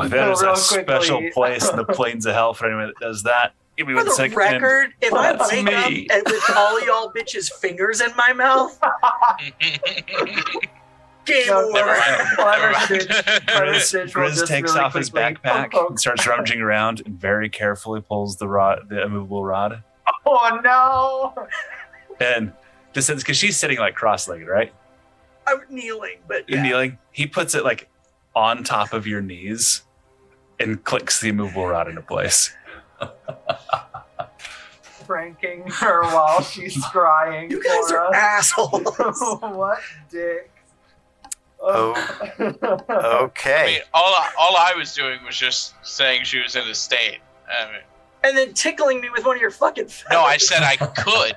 that 0.08 0.30
is 0.30 0.40
Real 0.42 0.52
a 0.52 0.56
special 0.56 1.22
place 1.34 1.68
in 1.68 1.76
the 1.76 1.84
plains 1.84 2.24
of 2.24 2.32
hell 2.34 2.54
for 2.54 2.64
anyone 2.64 2.86
that 2.86 2.96
does 3.06 3.24
that 3.24 3.52
give 3.76 3.86
me 3.86 3.94
For 3.94 3.98
one 3.98 4.06
the 4.06 4.12
second 4.12 4.36
record, 4.36 4.94
if 5.00 5.12
I 5.12 5.32
That's 5.32 5.52
wake 5.52 5.66
up 5.66 5.90
and 5.90 6.22
with 6.26 6.50
all 6.56 6.84
y'all 6.84 7.12
bitches' 7.12 7.50
fingers 7.52 8.00
in 8.00 8.14
my 8.16 8.32
mouth, 8.32 8.78
game 11.24 11.46
No, 11.46 11.60
over. 11.60 11.72
Never 11.72 11.94
Clever. 12.36 12.74
Stitch. 12.80 13.08
Clever 13.46 13.72
Grizz, 13.72 13.80
Stitch 13.80 14.14
will 14.14 14.22
Grizz 14.24 14.34
just 14.34 14.46
takes 14.46 14.72
really 14.74 14.84
off 14.84 14.94
his 14.94 15.10
quickly 15.10 15.34
backpack 15.36 15.72
poke, 15.72 15.90
and 15.90 16.00
starts 16.00 16.26
rummaging 16.26 16.60
around 16.60 17.02
and 17.04 17.18
very 17.18 17.48
carefully 17.48 18.00
pulls 18.00 18.36
the 18.36 18.48
rod, 18.48 18.88
the 18.88 19.02
immovable 19.02 19.44
rod, 19.44 19.82
Oh 20.26 20.60
no! 20.62 21.48
and 22.20 22.52
just 22.92 23.08
because 23.08 23.36
she's 23.36 23.56
sitting 23.56 23.78
like 23.78 23.94
cross-legged, 23.94 24.46
right? 24.46 24.72
I'm 25.46 25.60
kneeling, 25.68 26.18
but 26.28 26.48
yeah. 26.48 26.62
kneeling. 26.62 26.98
He 27.10 27.26
puts 27.26 27.54
it 27.54 27.64
like 27.64 27.88
on 28.34 28.64
top 28.64 28.92
of 28.92 29.06
your 29.06 29.20
knees 29.20 29.82
and 30.60 30.82
clicks 30.84 31.20
the 31.20 31.28
immovable 31.28 31.66
rod 31.66 31.88
into 31.88 32.02
place. 32.02 32.54
Pranking 35.06 35.64
her 35.70 36.02
while 36.04 36.42
she's 36.42 36.82
crying. 36.86 37.50
You 37.50 37.62
guys 37.62 37.90
for 37.90 37.98
are 37.98 38.06
us. 38.08 38.14
assholes. 38.16 39.20
what 39.40 39.78
dick? 40.10 40.50
Oh. 41.60 41.92
okay. 42.40 42.56
I 42.88 43.18
Okay. 43.22 43.64
mean, 43.66 43.80
all 43.92 44.14
I, 44.14 44.30
all 44.38 44.56
I 44.56 44.72
was 44.76 44.94
doing 44.94 45.18
was 45.26 45.36
just 45.36 45.74
saying 45.82 46.24
she 46.24 46.38
was 46.40 46.56
in 46.56 46.62
a 46.68 46.74
state. 46.74 47.18
I 47.48 47.70
mean, 47.72 47.80
and 48.22 48.36
then 48.36 48.54
tickling 48.54 49.02
me 49.02 49.10
with 49.10 49.26
one 49.26 49.36
of 49.36 49.42
your 49.42 49.50
fucking 49.50 49.88
feathers. 49.88 50.06
no, 50.10 50.22
I 50.22 50.38
said 50.38 50.62
I 50.62 50.76
could. 50.76 51.36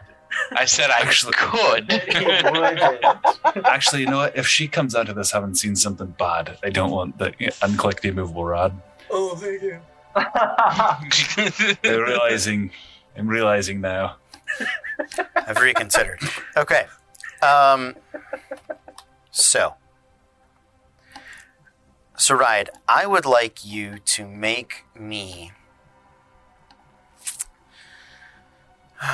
I 0.54 0.64
said 0.66 0.90
I 0.90 1.00
Actually- 1.00 1.34
could. 1.36 1.92
Actually, 3.66 4.02
you 4.02 4.08
know 4.08 4.18
what? 4.18 4.38
If 4.38 4.48
she 4.48 4.68
comes 4.70 4.96
out 4.96 5.10
of 5.10 5.16
this 5.16 5.32
having 5.32 5.56
seen 5.56 5.76
something 5.76 6.08
bad, 6.18 6.58
I 6.64 6.70
don't 6.70 6.92
want 6.92 7.18
the 7.18 7.32
unclick 7.62 8.00
the 8.02 8.10
immovable 8.10 8.46
rod. 8.46 8.80
Oh, 9.12 9.36
thank 9.36 9.62
you. 9.62 9.80
They're 11.82 12.06
realizing 12.06 12.72
I'm 13.18 13.28
realizing 13.28 13.82
now. 13.82 14.18
I've 15.36 15.60
reconsidered. 15.60 16.22
Okay. 16.56 16.86
Um, 17.42 17.96
so, 19.32 19.74
Saride, 22.16 22.70
I 22.88 23.08
would 23.08 23.26
like 23.26 23.66
you 23.66 24.00
to 24.06 24.28
make 24.28 24.86
me. 24.98 25.52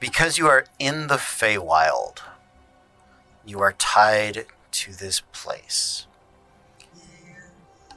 Because 0.00 0.38
you 0.38 0.46
are 0.46 0.64
in 0.78 1.08
the 1.08 1.16
Feywild, 1.16 2.20
you 3.44 3.58
are 3.58 3.72
tied 3.72 4.46
to 4.70 4.92
this 4.92 5.22
place. 5.32 6.06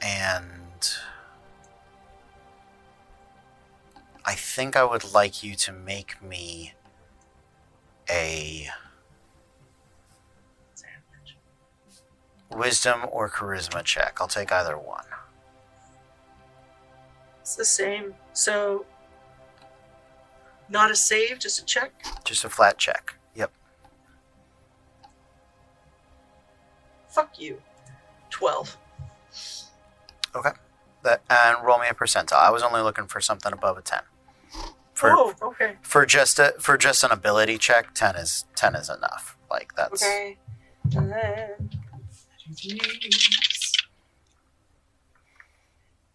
And 0.00 0.96
I 4.24 4.34
think 4.34 4.76
I 4.76 4.84
would 4.84 5.12
like 5.12 5.42
you 5.42 5.54
to 5.56 5.72
make 5.72 6.22
me 6.22 6.74
a 8.08 8.68
wisdom 12.50 13.02
or 13.10 13.28
charisma 13.28 13.82
check. 13.82 14.18
I'll 14.20 14.28
take 14.28 14.52
either 14.52 14.78
one. 14.78 15.04
It's 17.40 17.56
the 17.56 17.64
same. 17.64 18.14
So, 18.32 18.86
not 20.68 20.90
a 20.90 20.96
save, 20.96 21.38
just 21.38 21.60
a 21.60 21.64
check. 21.64 21.92
Just 22.24 22.44
a 22.44 22.48
flat 22.48 22.78
check. 22.78 23.16
Yep. 23.34 23.50
Fuck 27.08 27.40
you. 27.40 27.60
12. 28.30 28.76
Okay. 30.34 30.50
That 31.02 31.22
and 31.28 31.66
roll 31.66 31.80
me 31.80 31.88
a 31.88 31.94
percentile. 31.94 32.38
I 32.38 32.50
was 32.50 32.62
only 32.62 32.80
looking 32.80 33.06
for 33.06 33.20
something 33.20 33.52
above 33.52 33.76
a 33.76 33.82
ten. 33.82 34.02
For 35.02 35.10
oh, 35.18 35.34
okay. 35.42 35.74
for 35.82 36.06
just 36.06 36.38
a 36.38 36.54
for 36.60 36.76
just 36.76 37.02
an 37.02 37.10
ability 37.10 37.58
check, 37.58 37.92
ten 37.92 38.14
is 38.14 38.44
ten 38.54 38.76
is 38.76 38.88
enough. 38.88 39.36
Like 39.50 39.74
that's 39.74 40.00
Okay. 40.00 40.38
And 40.94 41.10
then. 41.10 41.70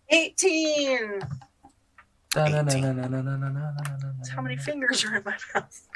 18! 0.09 1.19
That's 2.33 4.30
how 4.30 4.41
many 4.41 4.56
fingers 4.56 5.03
are 5.03 5.17
in 5.17 5.24
my 5.25 5.35
mouth? 5.53 5.88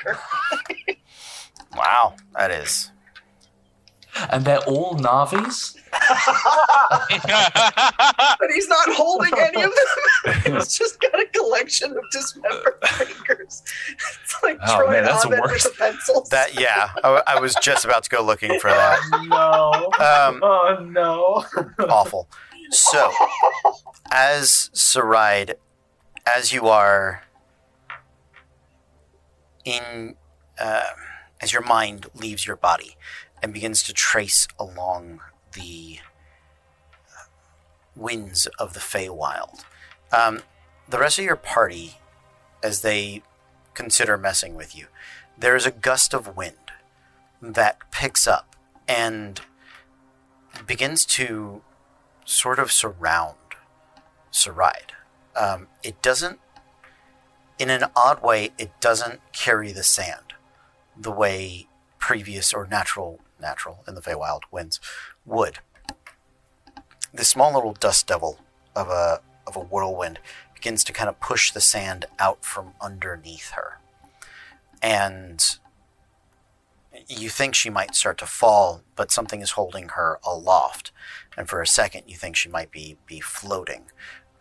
wow. 1.78 2.16
That 2.36 2.52
is 2.52 2.92
And 4.30 4.44
they're 4.46 4.60
all 4.60 4.96
Narvi's? 4.98 5.78
but 8.40 8.50
he's 8.54 8.68
not 8.68 8.88
holding 8.94 9.32
any 9.38 9.64
of 9.64 9.72
them. 10.26 10.54
he's 10.56 10.78
just 10.78 11.00
got 11.02 11.20
a 11.20 11.26
collection 11.34 11.92
of 11.92 12.04
dismembered 12.12 12.76
fingers. 12.86 13.64
It's 14.24 14.36
like 14.44 14.58
Oh, 14.68 14.78
Troy 14.78 14.92
man, 14.92 15.04
that's 15.06 15.24
the 15.26 15.36
Hobbit 15.36 15.52
with 15.52 15.64
the 15.64 15.70
pencils. 15.78 16.30
that. 16.30 16.60
Yeah, 16.60 16.92
I, 17.04 17.22
I 17.28 17.40
was 17.40 17.56
just 17.62 17.86
about 17.86 18.04
to 18.04 18.10
go 18.10 18.24
looking 18.24 18.60
for 18.60 18.70
that. 18.70 19.00
no. 19.28 19.72
Um, 20.04 20.40
Oh 20.44 20.86
no. 20.90 21.46
awful. 21.90 22.28
So, 22.70 23.12
as 24.12 24.70
Saride, 24.74 25.56
as 26.26 26.54
you 26.54 26.68
are 26.68 27.24
in, 29.66 30.16
uh, 30.60 30.84
as 31.42 31.52
your 31.54 31.64
mind 31.64 32.08
leaves 32.16 32.46
your 32.48 32.56
body 32.56 32.96
and 33.42 33.54
begins 33.54 33.84
to 33.84 33.94
trace 33.94 34.48
along 34.60 35.20
the 35.54 36.00
uh, 37.18 37.26
winds 37.96 38.48
of 38.60 38.74
the 38.74 38.80
Feywild, 38.80 39.64
um, 40.12 40.42
the 40.88 41.00
rest 41.00 41.20
of 41.20 41.26
your 41.26 41.36
party, 41.36 41.98
as 42.64 42.82
they 42.82 43.24
consider 43.74 44.18
messing 44.18 44.56
with 44.56 44.76
you, 44.76 44.88
there 45.38 45.56
is 45.56 45.66
a 45.66 45.72
gust 45.72 46.14
of 46.14 46.36
wind 46.36 46.56
that 47.42 47.80
picks 47.92 48.28
up 48.28 48.56
and 48.88 49.42
begins 50.68 51.06
to 51.06 51.62
sort 52.26 52.60
of 52.60 52.72
surround 52.72 53.38
Saride. 54.32 54.92
Um, 55.36 55.68
it 55.82 56.02
doesn't, 56.02 56.40
in 57.58 57.70
an 57.70 57.86
odd 57.96 58.22
way, 58.22 58.52
it 58.58 58.80
doesn't 58.80 59.22
carry 59.32 59.72
the 59.72 59.84
sand 59.84 60.34
the 60.98 61.12
way 61.12 61.68
previous 62.00 62.54
or 62.54 62.68
natural, 62.68 63.20
natural 63.42 63.84
in 63.88 63.96
the 63.96 64.02
Feywild 64.02 64.42
winds 64.52 64.80
would. 65.26 65.60
This 67.14 67.30
small 67.30 67.54
little 67.54 67.74
dust 67.74 68.08
devil 68.08 68.40
of 68.76 68.88
a 68.88 69.22
of 69.46 69.56
a 69.56 69.60
whirlwind 69.60 70.20
begins 70.54 70.84
to 70.84 70.94
kind 70.94 71.10
of 71.10 71.20
push 71.20 71.52
the 71.52 71.60
sand 71.62 72.06
out 72.20 72.46
from 72.46 72.74
underneath 72.80 73.52
her, 73.52 73.80
and 74.82 75.58
you 77.08 77.30
think 77.30 77.56
she 77.56 77.70
might 77.70 77.96
start 77.96 78.18
to 78.20 78.26
fall, 78.26 78.84
but 78.96 79.12
something 79.12 79.42
is 79.42 79.52
holding 79.52 79.90
her 79.90 80.20
aloft. 80.26 80.92
And 81.36 81.50
for 81.50 81.62
a 81.62 81.68
second 81.68 82.04
you 82.08 82.16
think 82.16 82.36
she 82.36 82.50
might 82.50 82.72
be 82.72 82.98
be 83.06 83.20
floating. 83.20 83.86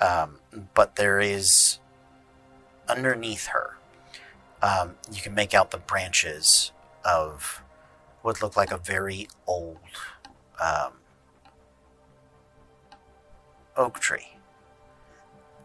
Um, 0.01 0.39
but 0.75 0.97
there 0.97 1.20
is 1.20 1.79
underneath 2.89 3.49
her 3.49 3.77
um, 4.62 4.97
you 5.12 5.20
can 5.20 5.35
make 5.35 5.55
out 5.55 5.70
the 5.70 5.79
branches 5.79 6.73
of 7.05 7.62
what 8.23 8.43
look 8.43 8.57
like 8.57 8.71
a 8.71 8.79
very 8.79 9.29
old 9.47 9.79
um, 10.61 10.93
oak 13.77 13.99
tree 14.01 14.37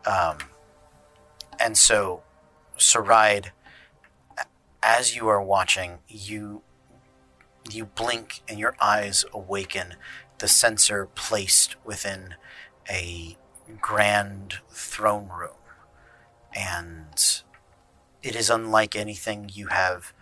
um, 0.06 0.38
and 1.59 1.77
so 1.77 2.22
Saride, 2.77 3.48
as 4.84 5.16
you 5.16 5.27
are 5.27 5.42
watching 5.42 6.00
you 6.08 6.61
you 7.72 7.85
blink 7.85 8.42
and 8.48 8.59
your 8.59 8.75
eyes 8.80 9.25
awaken 9.34 9.95
the 10.40 10.48
sensor 10.48 11.08
placed 11.16 11.75
within 11.85 12.35
a 12.90 13.38
grand 13.82 14.59
throne 14.69 15.30
room. 15.30 15.58
And 16.56 17.42
it 18.22 18.35
is 18.35 18.50
unlike 18.50 18.95
anything 18.95 19.50
you 19.53 19.67
have 19.67 20.14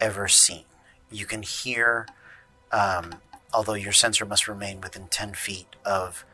ever 0.00 0.28
seen. 0.28 0.64
You 1.10 1.26
can 1.26 1.42
hear, 1.42 2.06
um, 2.72 3.14
although 3.52 3.74
your 3.74 3.92
sensor 3.92 4.24
must 4.24 4.48
remain 4.48 4.80
within 4.80 5.08
10 5.08 5.34
feet 5.34 5.76
of 5.84 6.24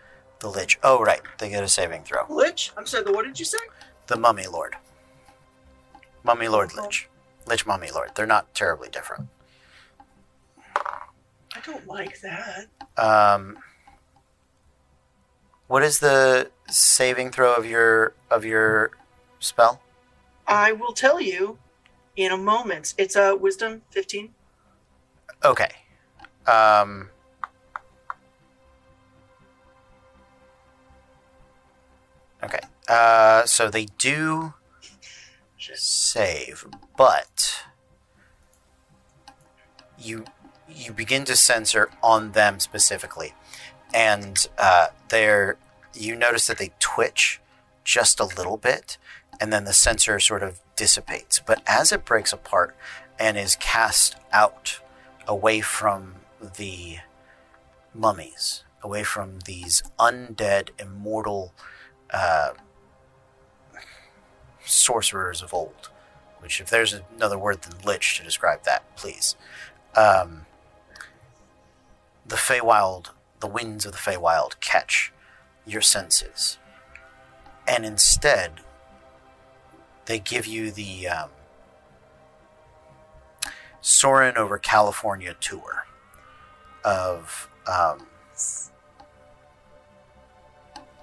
the 0.41 0.49
Lich. 0.49 0.79
Oh, 0.83 1.01
right. 1.01 1.21
They 1.39 1.51
get 1.51 1.63
a 1.63 1.69
saving 1.69 2.05
throw. 2.05 2.25
Lich? 2.29 2.73
I'm 2.77 2.87
sorry, 2.87 3.05
the 3.05 3.13
what 3.13 3.25
did 3.25 3.39
you 3.39 3.45
say? 3.45 3.59
The 4.07 4.17
Mummy 4.17 4.47
Lord. 4.47 4.77
Mummy 6.25 6.49
Lord 6.49 6.75
Lich. 6.75 7.09
Lich 7.47 7.67
Mummy 7.67 7.91
Lord. 7.91 8.11
They're 8.15 8.27
not 8.27 8.55
terribly 8.55 8.89
different. 8.89 9.29
I 11.55 11.61
don't 11.65 11.87
like 11.87 12.21
that. 12.21 12.67
Um, 12.97 13.59
what 15.67 15.83
is 15.83 15.99
the 15.99 16.51
saving 16.69 17.31
throw 17.31 17.55
of 17.55 17.67
your 17.67 18.15
of 18.31 18.45
your 18.45 18.93
spell? 19.39 19.81
I 20.47 20.73
will 20.73 20.93
tell 20.93 21.21
you 21.21 21.59
in 22.17 22.33
a 22.33 22.37
moment. 22.37 22.95
It's 22.99 23.17
a 23.17 23.37
wisdom 23.37 23.83
15. 23.91 24.35
Okay. 25.45 25.71
Um, 26.47 27.09
okay. 32.43 32.61
Uh, 32.89 33.45
so 33.47 33.71
they 33.71 33.87
do 33.99 34.55
save, 35.75 36.67
but 36.97 37.65
you 39.99 40.25
you 40.69 40.93
begin 40.93 41.25
to 41.27 41.37
censor 41.37 41.91
on 42.03 42.33
them 42.33 42.59
specifically, 42.61 43.35
and 43.95 44.47
uh, 44.59 44.89
they're 45.09 45.57
you 45.95 46.17
notice 46.17 46.47
that 46.47 46.59
they 46.59 46.73
twitch 46.79 47.41
just 47.85 48.21
a 48.21 48.25
little 48.25 48.57
bit, 48.57 48.99
and 49.41 49.53
then 49.53 49.65
the 49.65 49.73
sensor 49.73 50.19
sort 50.21 50.43
of 50.43 50.61
dissipates. 50.77 51.41
But 51.45 51.63
as 51.67 51.93
it 51.93 52.05
breaks 52.05 52.33
apart 52.33 52.77
and 53.19 53.37
is 53.37 53.57
cast 53.57 54.17
out 54.33 54.81
away 55.27 55.61
from 55.61 56.17
the 56.57 56.99
mummies, 57.95 58.65
away 58.83 59.03
from 59.03 59.41
these 59.41 59.83
undead, 59.99 60.71
immortal 60.79 61.53
uh, 62.13 62.51
sorcerers 64.65 65.43
of 65.43 65.55
old. 65.55 65.89
Which, 66.41 66.61
if 66.61 66.69
there's 66.69 66.93
another 67.17 67.39
word 67.39 67.63
than 67.63 67.81
lich 67.85 68.19
to 68.19 68.25
describe 68.25 68.65
that, 68.65 68.97
please. 68.97 69.37
Um, 69.95 70.47
the 72.27 72.37
Feywild, 72.37 73.11
the 73.41 73.47
winds 73.47 73.87
of 73.87 73.93
the 73.93 73.99
Feywild 73.99 74.59
catch 74.61 75.13
your 75.65 75.83
senses. 75.83 76.59
And 77.69 77.87
instead, 77.87 78.61
they 80.07 80.19
give 80.19 80.47
you 80.47 80.73
the 80.73 81.07
um, 81.07 81.31
Soarin' 83.83 84.37
over 84.39 84.59
California 84.59 85.35
tour 85.41 85.87
of 86.85 87.51
um, 87.67 88.07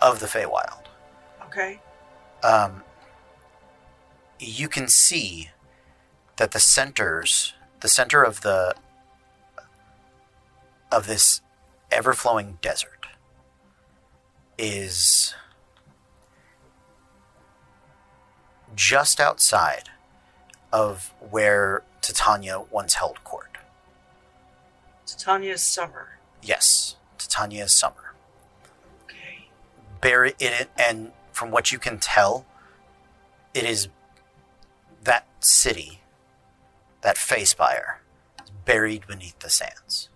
of 0.02 0.20
the 0.20 0.26
Feywild. 0.26 0.86
Okay. 1.46 1.82
Um, 2.42 2.84
you 4.40 4.70
can 4.70 4.88
see 4.88 5.50
that 6.38 6.52
the 6.52 6.60
centers, 6.60 7.54
the 7.82 7.90
center 7.90 8.24
of 8.24 8.42
the 8.42 8.74
of 10.92 11.06
this 11.06 11.42
ever-flowing 11.92 12.60
desert 12.62 13.08
is 14.58 15.36
just 18.76 19.20
outside 19.20 19.90
of 20.72 21.14
where 21.20 21.84
Titania 22.02 22.62
once 22.62 22.96
held 22.96 23.24
court. 23.24 23.58
Titania's 25.06 25.62
summer. 25.62 26.20
Yes, 26.42 26.96
Titania's 27.18 27.72
summer. 27.74 28.14
Okay. 29.06 29.48
Buried 30.02 30.36
in 30.40 30.54
it, 30.54 30.70
and 30.78 31.12
from 31.32 31.52
what 31.52 31.72
you 31.72 31.80
can 31.80 31.98
tell, 31.98 32.46
it 33.54 33.64
is 33.64 33.90
that 35.04 35.28
city, 35.40 36.02
that 37.02 37.16
Facespire, 37.16 37.98
is 38.44 38.52
buried 38.66 39.08
beneath 39.08 39.40
the 39.40 39.50
sands. 39.50 40.10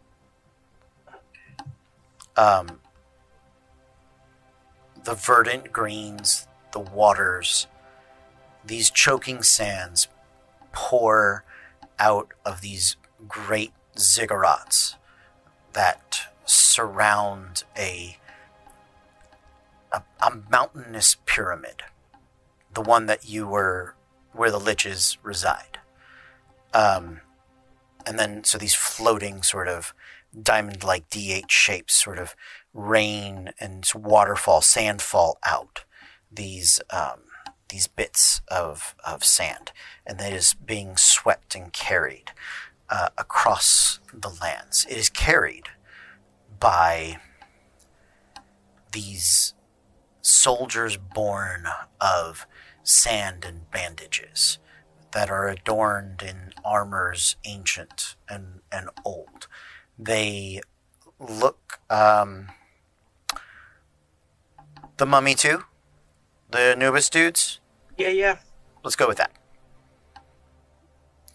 Um, 2.36 2.80
the 5.03 5.14
verdant 5.14 5.72
greens, 5.72 6.48
the 6.72 6.80
waters, 6.80 7.68
these 8.66 8.90
choking 8.90 9.44
sands 9.44 10.08
pour 10.72 11.44
out 11.99 12.30
of 12.45 12.61
these 12.61 12.97
great 13.27 13.73
ziggurats 13.95 14.95
that 15.73 16.22
surround 16.45 17.63
a, 17.77 18.17
a 19.91 20.01
a 20.22 20.31
mountainous 20.49 21.17
pyramid, 21.25 21.83
the 22.73 22.81
one 22.81 23.05
that 23.05 23.27
you 23.27 23.47
were 23.47 23.95
where 24.31 24.51
the 24.51 24.59
liches 24.59 25.17
reside. 25.23 25.80
Um, 26.73 27.22
and 28.05 28.17
then 28.17 28.43
so 28.43 28.57
these 28.57 28.73
floating 28.73 29.43
sort 29.43 29.67
of 29.67 29.93
diamond-like 30.39 31.09
D8 31.09 31.49
shapes 31.49 31.93
sort 31.93 32.17
of 32.17 32.35
rain 32.73 33.51
and 33.59 33.88
waterfall, 33.95 34.61
sandfall 34.61 35.38
out. 35.45 35.85
These 36.31 36.81
um, 36.89 37.22
these 37.74 37.88
bits 37.88 38.42
of, 38.50 38.93
of 39.03 39.24
sand, 39.24 39.72
and 40.06 40.19
that 40.19 40.32
is 40.32 40.53
being 40.53 40.95
swept 40.95 41.56
and 41.56 41.74
carried 41.74 42.32
uh, 42.88 43.10
across 43.18 44.00
the 44.14 44.30
lands. 44.30 44.85
It 44.88 44.95
is 44.95 45.10
carried 45.10 45.69
by 46.60 47.18
these 48.92 49.56
soldiers 50.22 50.98
born 50.98 51.66
of 52.00 52.45
sand 52.84 53.43
and 53.43 53.72
bandages 53.72 54.60
that 55.11 55.32
are 55.32 55.50
adorned 55.50 56.22
in 56.22 56.53
armors 56.64 57.38
ancient 57.43 58.16
and, 58.30 58.61
and 58.72 58.90
old. 59.03 59.48
They 59.98 60.61
look. 61.19 61.80
Um, 61.90 62.50
the 64.98 65.08
mummy, 65.08 65.34
too? 65.34 65.64
The 66.52 66.60
Anubis 66.60 67.10
dudes? 67.10 67.60
Yeah, 67.97 68.09
yeah. 68.09 68.38
Let's 68.83 68.95
go 68.95 69.07
with 69.07 69.17
that. 69.17 69.31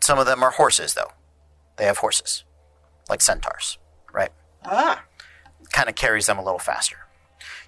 Some 0.01 0.19
of 0.19 0.27
them 0.27 0.43
are 0.43 0.51
horses, 0.51 0.95
though. 0.95 1.13
They 1.77 1.85
have 1.85 1.99
horses, 1.99 2.45
like 3.09 3.21
centaurs, 3.21 3.79
right? 4.13 4.31
Ah. 4.65 5.05
Kind 5.71 5.89
of 5.89 5.95
carries 5.95 6.27
them 6.27 6.39
a 6.39 6.45
little 6.45 6.59
faster. 6.59 6.97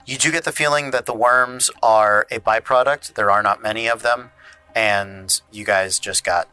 You 0.07 0.17
do 0.17 0.33
get 0.33 0.45
the 0.45 0.53
feeling 0.53 0.91
that 0.91 1.07
the 1.07 1.15
worms 1.15 1.71
are 1.83 2.27
a 2.31 2.41
byproduct. 2.41 3.15
There 3.15 3.31
are 3.31 3.43
not 3.43 3.63
many 3.63 3.89
of 3.89 4.03
them, 4.03 4.31
and 4.75 5.41
you 5.53 5.65
guys 5.65 5.99
just 5.99 6.25
got 6.25 6.49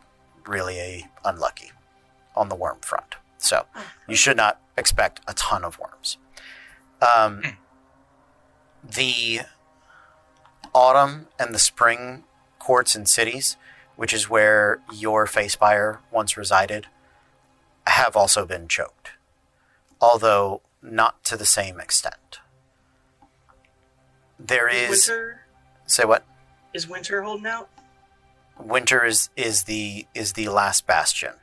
really 0.45 1.07
unlucky 1.25 1.71
on 2.35 2.49
the 2.49 2.55
worm 2.55 2.79
front. 2.81 3.15
So 3.37 3.65
you 4.07 4.15
should 4.15 4.37
not 4.37 4.61
expect 4.77 5.21
a 5.27 5.33
ton 5.33 5.63
of 5.63 5.79
worms. 5.79 6.17
Um, 7.01 7.41
the 8.83 9.41
autumn 10.77 11.27
and 11.39 11.55
the 11.55 11.59
spring 11.59 12.23
courts 12.59 12.95
and 12.95 13.09
cities, 13.09 13.57
which 13.95 14.13
is 14.13 14.29
where 14.29 14.79
your 14.93 15.25
Facespire 15.25 15.97
once 16.11 16.37
resided, 16.37 16.85
have 17.87 18.15
also 18.15 18.45
been 18.45 18.67
choked, 18.67 19.11
although 19.99 20.61
not 20.83 21.23
to 21.23 21.35
the 21.35 21.45
same 21.45 21.79
extent. 21.79 22.39
There 24.39 24.69
is 24.69 25.07
winter 25.07 25.41
say 25.87 26.05
what 26.05 26.23
is 26.73 26.87
winter 26.87 27.23
holding 27.23 27.47
out. 27.47 27.69
winter 28.59 29.03
is 29.03 29.29
is 29.35 29.63
the 29.63 30.05
is 30.13 30.33
the 30.33 30.49
last 30.49 30.85
bastion 30.85 31.33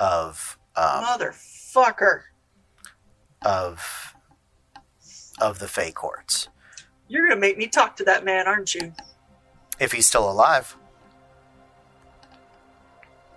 of 0.00 0.58
um, 0.74 1.04
Motherfucker. 1.04 2.22
of 3.42 4.14
of 5.40 5.60
the 5.60 5.68
Fey 5.68 5.92
courts. 5.92 6.48
You're 7.08 7.26
gonna 7.28 7.40
make 7.40 7.56
me 7.58 7.66
talk 7.66 7.96
to 7.96 8.04
that 8.04 8.24
man, 8.24 8.46
aren't 8.46 8.74
you? 8.74 8.92
If 9.80 9.92
he's 9.92 10.06
still 10.06 10.30
alive, 10.30 10.76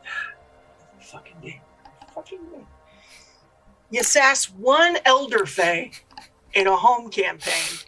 Fucking 0.99 1.37
day. 1.41 1.61
Fucking 2.13 2.39
day. 2.39 2.65
You 3.89 4.03
sass 4.03 4.45
one 4.45 4.97
elder 5.05 5.45
Fay 5.45 5.91
in 6.53 6.67
a 6.67 6.75
home 6.75 7.09
campaign. 7.09 7.79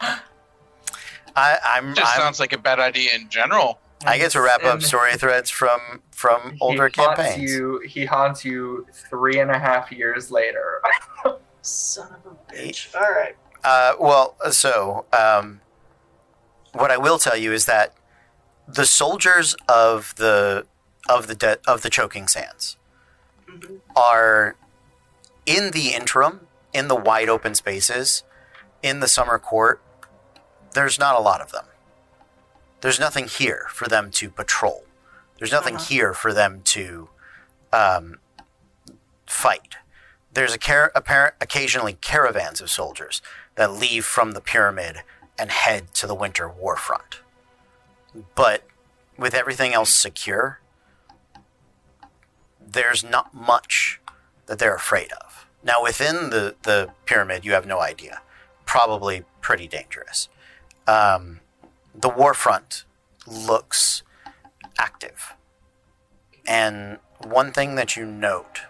I, 1.36 1.58
I'm, 1.64 1.94
Just 1.94 2.12
I'm 2.14 2.20
sounds 2.20 2.40
like 2.40 2.52
a 2.52 2.58
bad 2.58 2.80
idea 2.80 3.10
in 3.14 3.28
general. 3.28 3.78
I 4.04 4.18
get 4.18 4.32
to 4.32 4.40
wrap 4.40 4.64
up 4.64 4.82
story 4.82 5.14
threads 5.16 5.50
from 5.50 5.78
from 6.10 6.56
older 6.60 6.88
he 6.88 7.02
haunts 7.02 7.22
campaigns. 7.22 7.50
You, 7.50 7.80
he 7.86 8.04
haunts 8.06 8.44
you 8.44 8.86
three 8.92 9.40
and 9.40 9.50
a 9.50 9.58
half 9.58 9.92
years 9.92 10.30
later. 10.30 10.80
Son 11.62 12.08
of 12.12 12.32
a 12.32 12.52
bitch. 12.52 12.94
All 12.94 13.02
right. 13.02 13.36
Uh, 13.62 13.94
well, 14.00 14.36
so 14.50 15.04
um, 15.12 15.60
what 16.72 16.90
I 16.90 16.96
will 16.96 17.18
tell 17.18 17.36
you 17.36 17.52
is 17.52 17.66
that 17.66 17.94
the 18.66 18.86
soldiers 18.86 19.54
of 19.68 20.14
the 20.16 20.66
of 21.08 21.26
the 21.26 21.34
de- 21.34 21.58
of 21.66 21.82
the 21.82 21.90
choking 21.90 22.28
sands 22.28 22.76
hmm 23.48 23.76
are 23.96 24.54
in 25.44 25.72
the 25.72 25.88
interim 25.92 26.46
in 26.72 26.86
the 26.88 26.94
wide 26.94 27.28
open 27.28 27.54
spaces 27.54 28.22
in 28.82 29.00
the 29.00 29.08
summer 29.08 29.38
court. 29.38 29.80
There's 30.72 30.98
not 30.98 31.16
a 31.16 31.20
lot 31.20 31.40
of 31.40 31.50
them. 31.50 31.64
There's 32.80 33.00
nothing 33.00 33.26
here 33.26 33.66
for 33.70 33.88
them 33.88 34.10
to 34.12 34.30
patrol. 34.30 34.84
There's 35.38 35.50
nothing 35.52 35.74
Uh-huh. 35.76 35.84
here 35.86 36.14
for 36.14 36.32
them 36.32 36.62
to 36.66 37.08
um, 37.72 38.18
fight. 39.26 39.76
There's 40.32 40.54
a 40.54 40.58
car- 40.58 40.92
apparent 40.94 41.34
occasionally 41.40 41.94
caravans 41.94 42.60
of 42.60 42.70
soldiers 42.70 43.20
that 43.60 43.74
leave 43.74 44.06
from 44.06 44.32
the 44.32 44.40
pyramid 44.40 45.02
and 45.38 45.50
head 45.50 45.92
to 45.92 46.06
the 46.06 46.14
winter 46.14 46.48
war 46.48 46.76
front. 46.76 47.20
But 48.34 48.64
with 49.18 49.34
everything 49.34 49.74
else 49.74 49.94
secure, 49.94 50.60
there's 52.58 53.04
not 53.04 53.34
much 53.34 54.00
that 54.46 54.58
they're 54.58 54.74
afraid 54.74 55.12
of. 55.12 55.46
Now, 55.62 55.82
within 55.82 56.30
the, 56.30 56.56
the 56.62 56.92
pyramid, 57.04 57.44
you 57.44 57.52
have 57.52 57.66
no 57.66 57.80
idea. 57.80 58.22
Probably 58.64 59.24
pretty 59.42 59.68
dangerous. 59.68 60.30
Um, 60.86 61.40
the 61.94 62.08
war 62.08 62.32
front 62.32 62.86
looks 63.26 64.02
active. 64.78 65.34
And 66.46 66.98
one 67.22 67.52
thing 67.52 67.74
that 67.74 67.94
you 67.94 68.06
note 68.06 68.62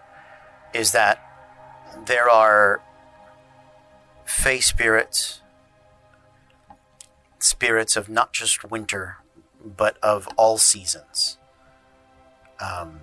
is 0.74 0.90
that 0.90 1.24
there 2.06 2.28
are 2.28 2.82
fey 4.30 4.60
spirits, 4.60 5.40
spirits 7.40 7.96
of 7.96 8.08
not 8.08 8.32
just 8.32 8.70
winter, 8.70 9.18
but 9.62 9.98
of 10.02 10.28
all 10.36 10.56
seasons. 10.56 11.36
Um, 12.60 13.00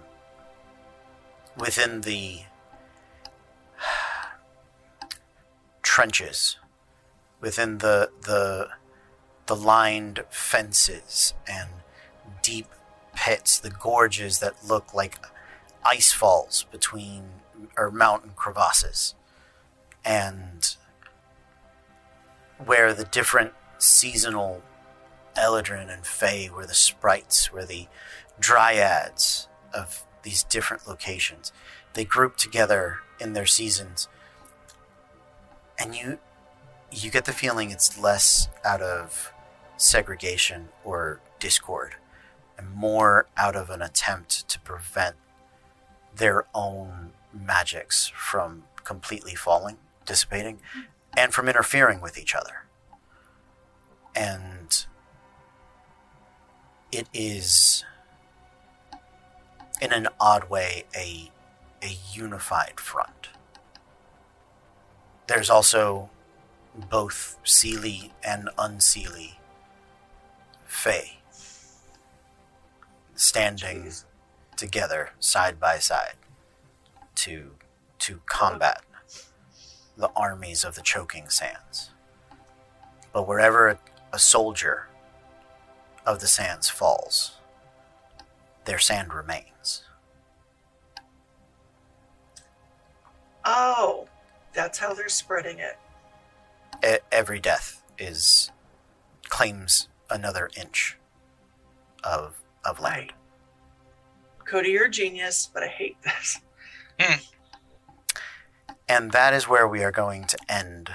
within 1.57 2.01
the 2.01 2.43
trenches, 5.83 6.57
within 7.41 7.79
the 7.79 8.09
the 8.21 8.69
the 9.47 9.55
lined 9.55 10.23
fences 10.29 11.33
and 11.47 11.69
deep 12.41 12.67
pits, 13.15 13.59
the 13.59 13.69
gorges 13.69 14.39
that 14.39 14.65
look 14.65 14.93
like 14.93 15.19
ice 15.83 16.13
falls 16.13 16.65
between 16.71 17.25
or 17.77 17.91
mountain 17.91 18.31
crevasses, 18.35 19.13
and 20.05 20.77
where 22.63 22.93
the 22.93 23.05
different 23.05 23.53
seasonal 23.77 24.63
Eladrin 25.35 25.93
and 25.93 26.05
Fae 26.05 26.49
were 26.53 26.65
the 26.65 26.73
sprites, 26.73 27.51
were 27.51 27.65
the 27.65 27.87
dryads 28.39 29.47
of 29.73 30.03
these 30.23 30.43
different 30.43 30.87
locations. 30.87 31.51
They 31.93 32.03
group 32.03 32.37
together 32.37 32.99
in 33.19 33.33
their 33.33 33.45
seasons, 33.45 34.07
and 35.79 35.95
you 35.95 36.19
you 36.91 37.11
get 37.11 37.25
the 37.25 37.33
feeling 37.33 37.69
it's 37.69 37.99
less 37.99 38.47
out 38.63 38.81
of 38.81 39.33
segregation 39.75 40.69
or 40.83 41.19
discord 41.39 41.95
and 42.57 42.73
more 42.73 43.27
out 43.35 43.55
of 43.55 43.69
an 43.69 43.81
attempt 43.81 44.47
to 44.47 44.59
prevent 44.61 45.15
their 46.15 46.45
own 46.55 47.11
magics 47.33 48.07
from 48.15 48.63
completely 48.83 49.35
falling, 49.35 49.77
dissipating, 50.05 50.59
and 51.17 51.33
from 51.33 51.49
interfering 51.49 51.99
with 51.99 52.17
each 52.17 52.35
other. 52.35 52.67
And 54.15 54.85
it 56.91 57.07
is, 57.13 57.83
in 59.81 59.91
an 59.91 60.07
odd 60.19 60.49
way, 60.49 60.85
a, 60.95 61.31
a 61.81 61.97
unified 62.13 62.79
front. 62.79 63.29
There's 65.27 65.49
also 65.49 66.09
both 66.89 67.37
Seelie 67.43 68.11
and 68.23 68.49
Unseelie 68.57 69.37
Fae 70.65 71.17
standing 73.15 73.83
Jeez. 73.85 74.05
together 74.55 75.09
side 75.19 75.59
by 75.59 75.79
side 75.79 76.13
to 77.15 77.55
to 77.97 78.21
combat 78.27 78.83
the 79.97 80.11
armies 80.15 80.63
of 80.63 80.75
the 80.75 80.81
choking 80.81 81.29
sands. 81.29 81.89
But 83.11 83.27
wherever 83.27 83.67
a, 83.67 83.79
a 84.13 84.19
soldier 84.19 84.87
of 86.05 86.19
the 86.19 86.27
sands 86.27 86.69
falls, 86.69 87.37
their 88.65 88.79
sand 88.79 89.13
remains. 89.13 89.83
Oh, 93.43 94.07
that's 94.53 94.77
how 94.77 94.93
they're 94.93 95.09
spreading 95.09 95.59
it. 95.59 95.77
E- 96.85 97.03
every 97.11 97.39
death 97.39 97.81
is 97.97 98.51
claims 99.29 99.87
another 100.09 100.49
inch 100.57 100.97
of 102.03 102.35
of 102.63 102.79
land. 102.79 103.13
Cody, 104.45 104.69
you're 104.69 104.85
a 104.85 104.89
genius, 104.89 105.49
but 105.53 105.63
I 105.63 105.67
hate 105.67 105.97
this. 106.03 106.39
Hmm. 106.99 107.19
And 108.89 109.11
that 109.11 109.33
is 109.33 109.47
where 109.47 109.67
we 109.67 109.83
are 109.83 109.91
going 109.91 110.25
to 110.25 110.37
end 110.49 110.89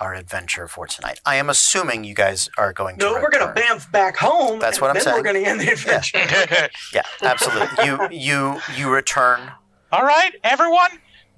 our 0.00 0.14
adventure 0.14 0.66
for 0.66 0.86
tonight. 0.86 1.20
I 1.24 1.36
am 1.36 1.48
assuming 1.50 2.02
you 2.04 2.14
guys 2.14 2.48
are 2.58 2.72
going 2.72 2.98
to 2.98 3.04
No, 3.04 3.12
we're 3.14 3.30
gonna 3.30 3.48
return. 3.52 3.78
bamf 3.78 3.90
back 3.92 4.16
home. 4.16 4.58
That's 4.58 4.78
and 4.78 4.82
what 4.82 4.88
I'm 4.90 4.94
then 4.94 5.04
saying. 5.04 5.16
We're 5.16 5.22
gonna 5.22 5.38
end 5.40 5.60
the 5.60 5.70
adventure. 5.72 6.68
Yeah, 6.92 7.02
absolutely. 7.22 7.84
you 7.86 8.08
you 8.10 8.60
you 8.76 8.90
return. 8.92 9.52
All 9.92 10.02
right, 10.02 10.32
everyone, 10.42 10.90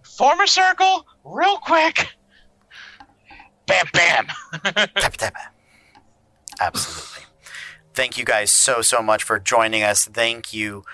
form 0.02 0.40
a 0.40 0.46
circle 0.46 1.06
real 1.24 1.58
quick. 1.58 2.08
Bam, 3.66 3.84
bam. 3.92 4.26
Tap, 4.96 5.16
tap. 5.16 5.34
Absolutely. 6.60 7.24
Thank 7.94 8.16
you 8.18 8.24
guys 8.24 8.50
so 8.50 8.80
so 8.82 9.02
much 9.02 9.22
for 9.22 9.38
joining 9.38 9.82
us. 9.82 10.04
Thank 10.06 10.52
you 10.54 10.84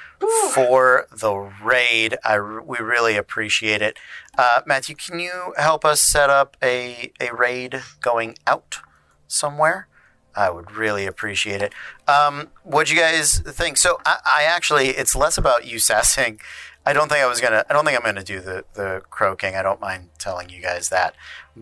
for 0.52 1.06
the 1.12 1.32
raid. 1.62 2.16
I 2.24 2.38
r- 2.38 2.62
we 2.62 2.78
really 2.78 3.16
appreciate 3.16 3.82
it. 3.82 3.98
Uh, 4.38 4.62
Matthew, 4.66 4.94
can 4.96 5.18
you 5.18 5.52
help 5.58 5.84
us 5.84 6.00
set 6.02 6.30
up 6.30 6.56
a 6.62 7.12
a 7.20 7.34
raid 7.34 7.82
going 8.00 8.36
out 8.46 8.78
somewhere? 9.26 9.88
I 10.34 10.48
would 10.48 10.72
really 10.72 11.04
appreciate 11.06 11.60
it. 11.60 11.74
Um, 12.08 12.48
what 12.64 12.86
do 12.86 12.94
you 12.94 13.00
guys 13.00 13.40
think? 13.40 13.76
So 13.76 13.98
I, 14.06 14.16
I 14.24 14.42
actually, 14.44 14.88
it's 14.88 15.14
less 15.14 15.36
about 15.36 15.66
you 15.66 15.78
sassing. 15.78 16.40
I 16.86 16.92
don't 16.94 17.08
think 17.08 17.20
I 17.22 17.28
was 17.28 17.40
gonna. 17.40 17.64
I 17.68 17.72
don't 17.74 17.84
think 17.84 17.96
I'm 17.96 18.04
gonna 18.04 18.24
do 18.24 18.40
the 18.40 18.64
the 18.74 19.02
croaking. 19.10 19.54
I 19.54 19.62
don't 19.62 19.80
mind 19.80 20.08
telling 20.18 20.48
you 20.48 20.60
guys 20.60 20.88
that. 20.88 21.14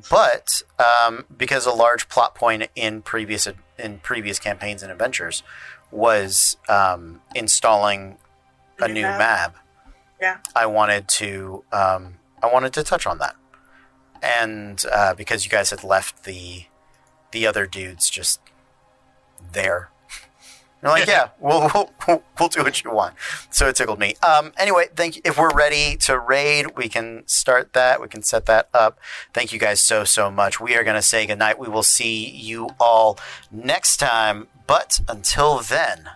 But 0.08 0.62
um, 0.78 1.26
because 1.36 1.66
a 1.66 1.72
large 1.72 2.08
plot 2.08 2.34
point 2.34 2.68
in 2.74 3.02
previous 3.02 3.46
in 3.78 3.98
previous 3.98 4.38
campaigns 4.38 4.82
and 4.82 4.90
adventures 4.90 5.42
was 5.90 6.56
um, 6.70 7.20
installing 7.34 8.16
a 8.78 8.86
New 8.88 8.94
new 8.94 9.02
map. 9.02 9.18
map. 9.18 9.56
Yeah. 10.20 10.38
I 10.56 10.64
wanted 10.66 11.06
to 11.08 11.64
um, 11.72 12.14
I 12.42 12.52
wanted 12.52 12.72
to 12.74 12.82
touch 12.82 13.06
on 13.06 13.18
that, 13.18 13.36
and 14.22 14.82
uh, 14.92 15.14
because 15.14 15.44
you 15.44 15.50
guys 15.50 15.70
had 15.70 15.84
left 15.84 16.24
the 16.24 16.64
the 17.32 17.46
other 17.46 17.66
dudes 17.66 18.10
just 18.10 18.40
there. 19.52 19.90
You're 20.82 20.92
like, 20.92 21.06
yeah, 21.06 21.28
we'll, 21.38 21.70
we'll 22.06 22.22
we'll 22.38 22.48
do 22.48 22.62
what 22.62 22.82
you 22.82 22.90
want. 22.90 23.14
So 23.50 23.68
it 23.68 23.76
tickled 23.76 23.98
me. 23.98 24.14
Um, 24.22 24.52
anyway, 24.56 24.86
thank 24.96 25.16
you. 25.16 25.22
If 25.24 25.38
we're 25.38 25.54
ready 25.54 25.96
to 25.98 26.18
raid, 26.18 26.76
we 26.76 26.88
can 26.88 27.22
start 27.26 27.74
that. 27.74 28.00
We 28.00 28.08
can 28.08 28.22
set 28.22 28.46
that 28.46 28.68
up. 28.72 28.98
Thank 29.34 29.52
you 29.52 29.58
guys 29.58 29.80
so 29.80 30.04
so 30.04 30.30
much. 30.30 30.60
We 30.60 30.74
are 30.76 30.84
gonna 30.84 31.02
say 31.02 31.26
goodnight. 31.26 31.58
We 31.58 31.68
will 31.68 31.82
see 31.82 32.28
you 32.28 32.70
all 32.80 33.18
next 33.50 33.98
time. 33.98 34.48
But 34.66 35.00
until 35.08 35.58
then, 35.58 36.10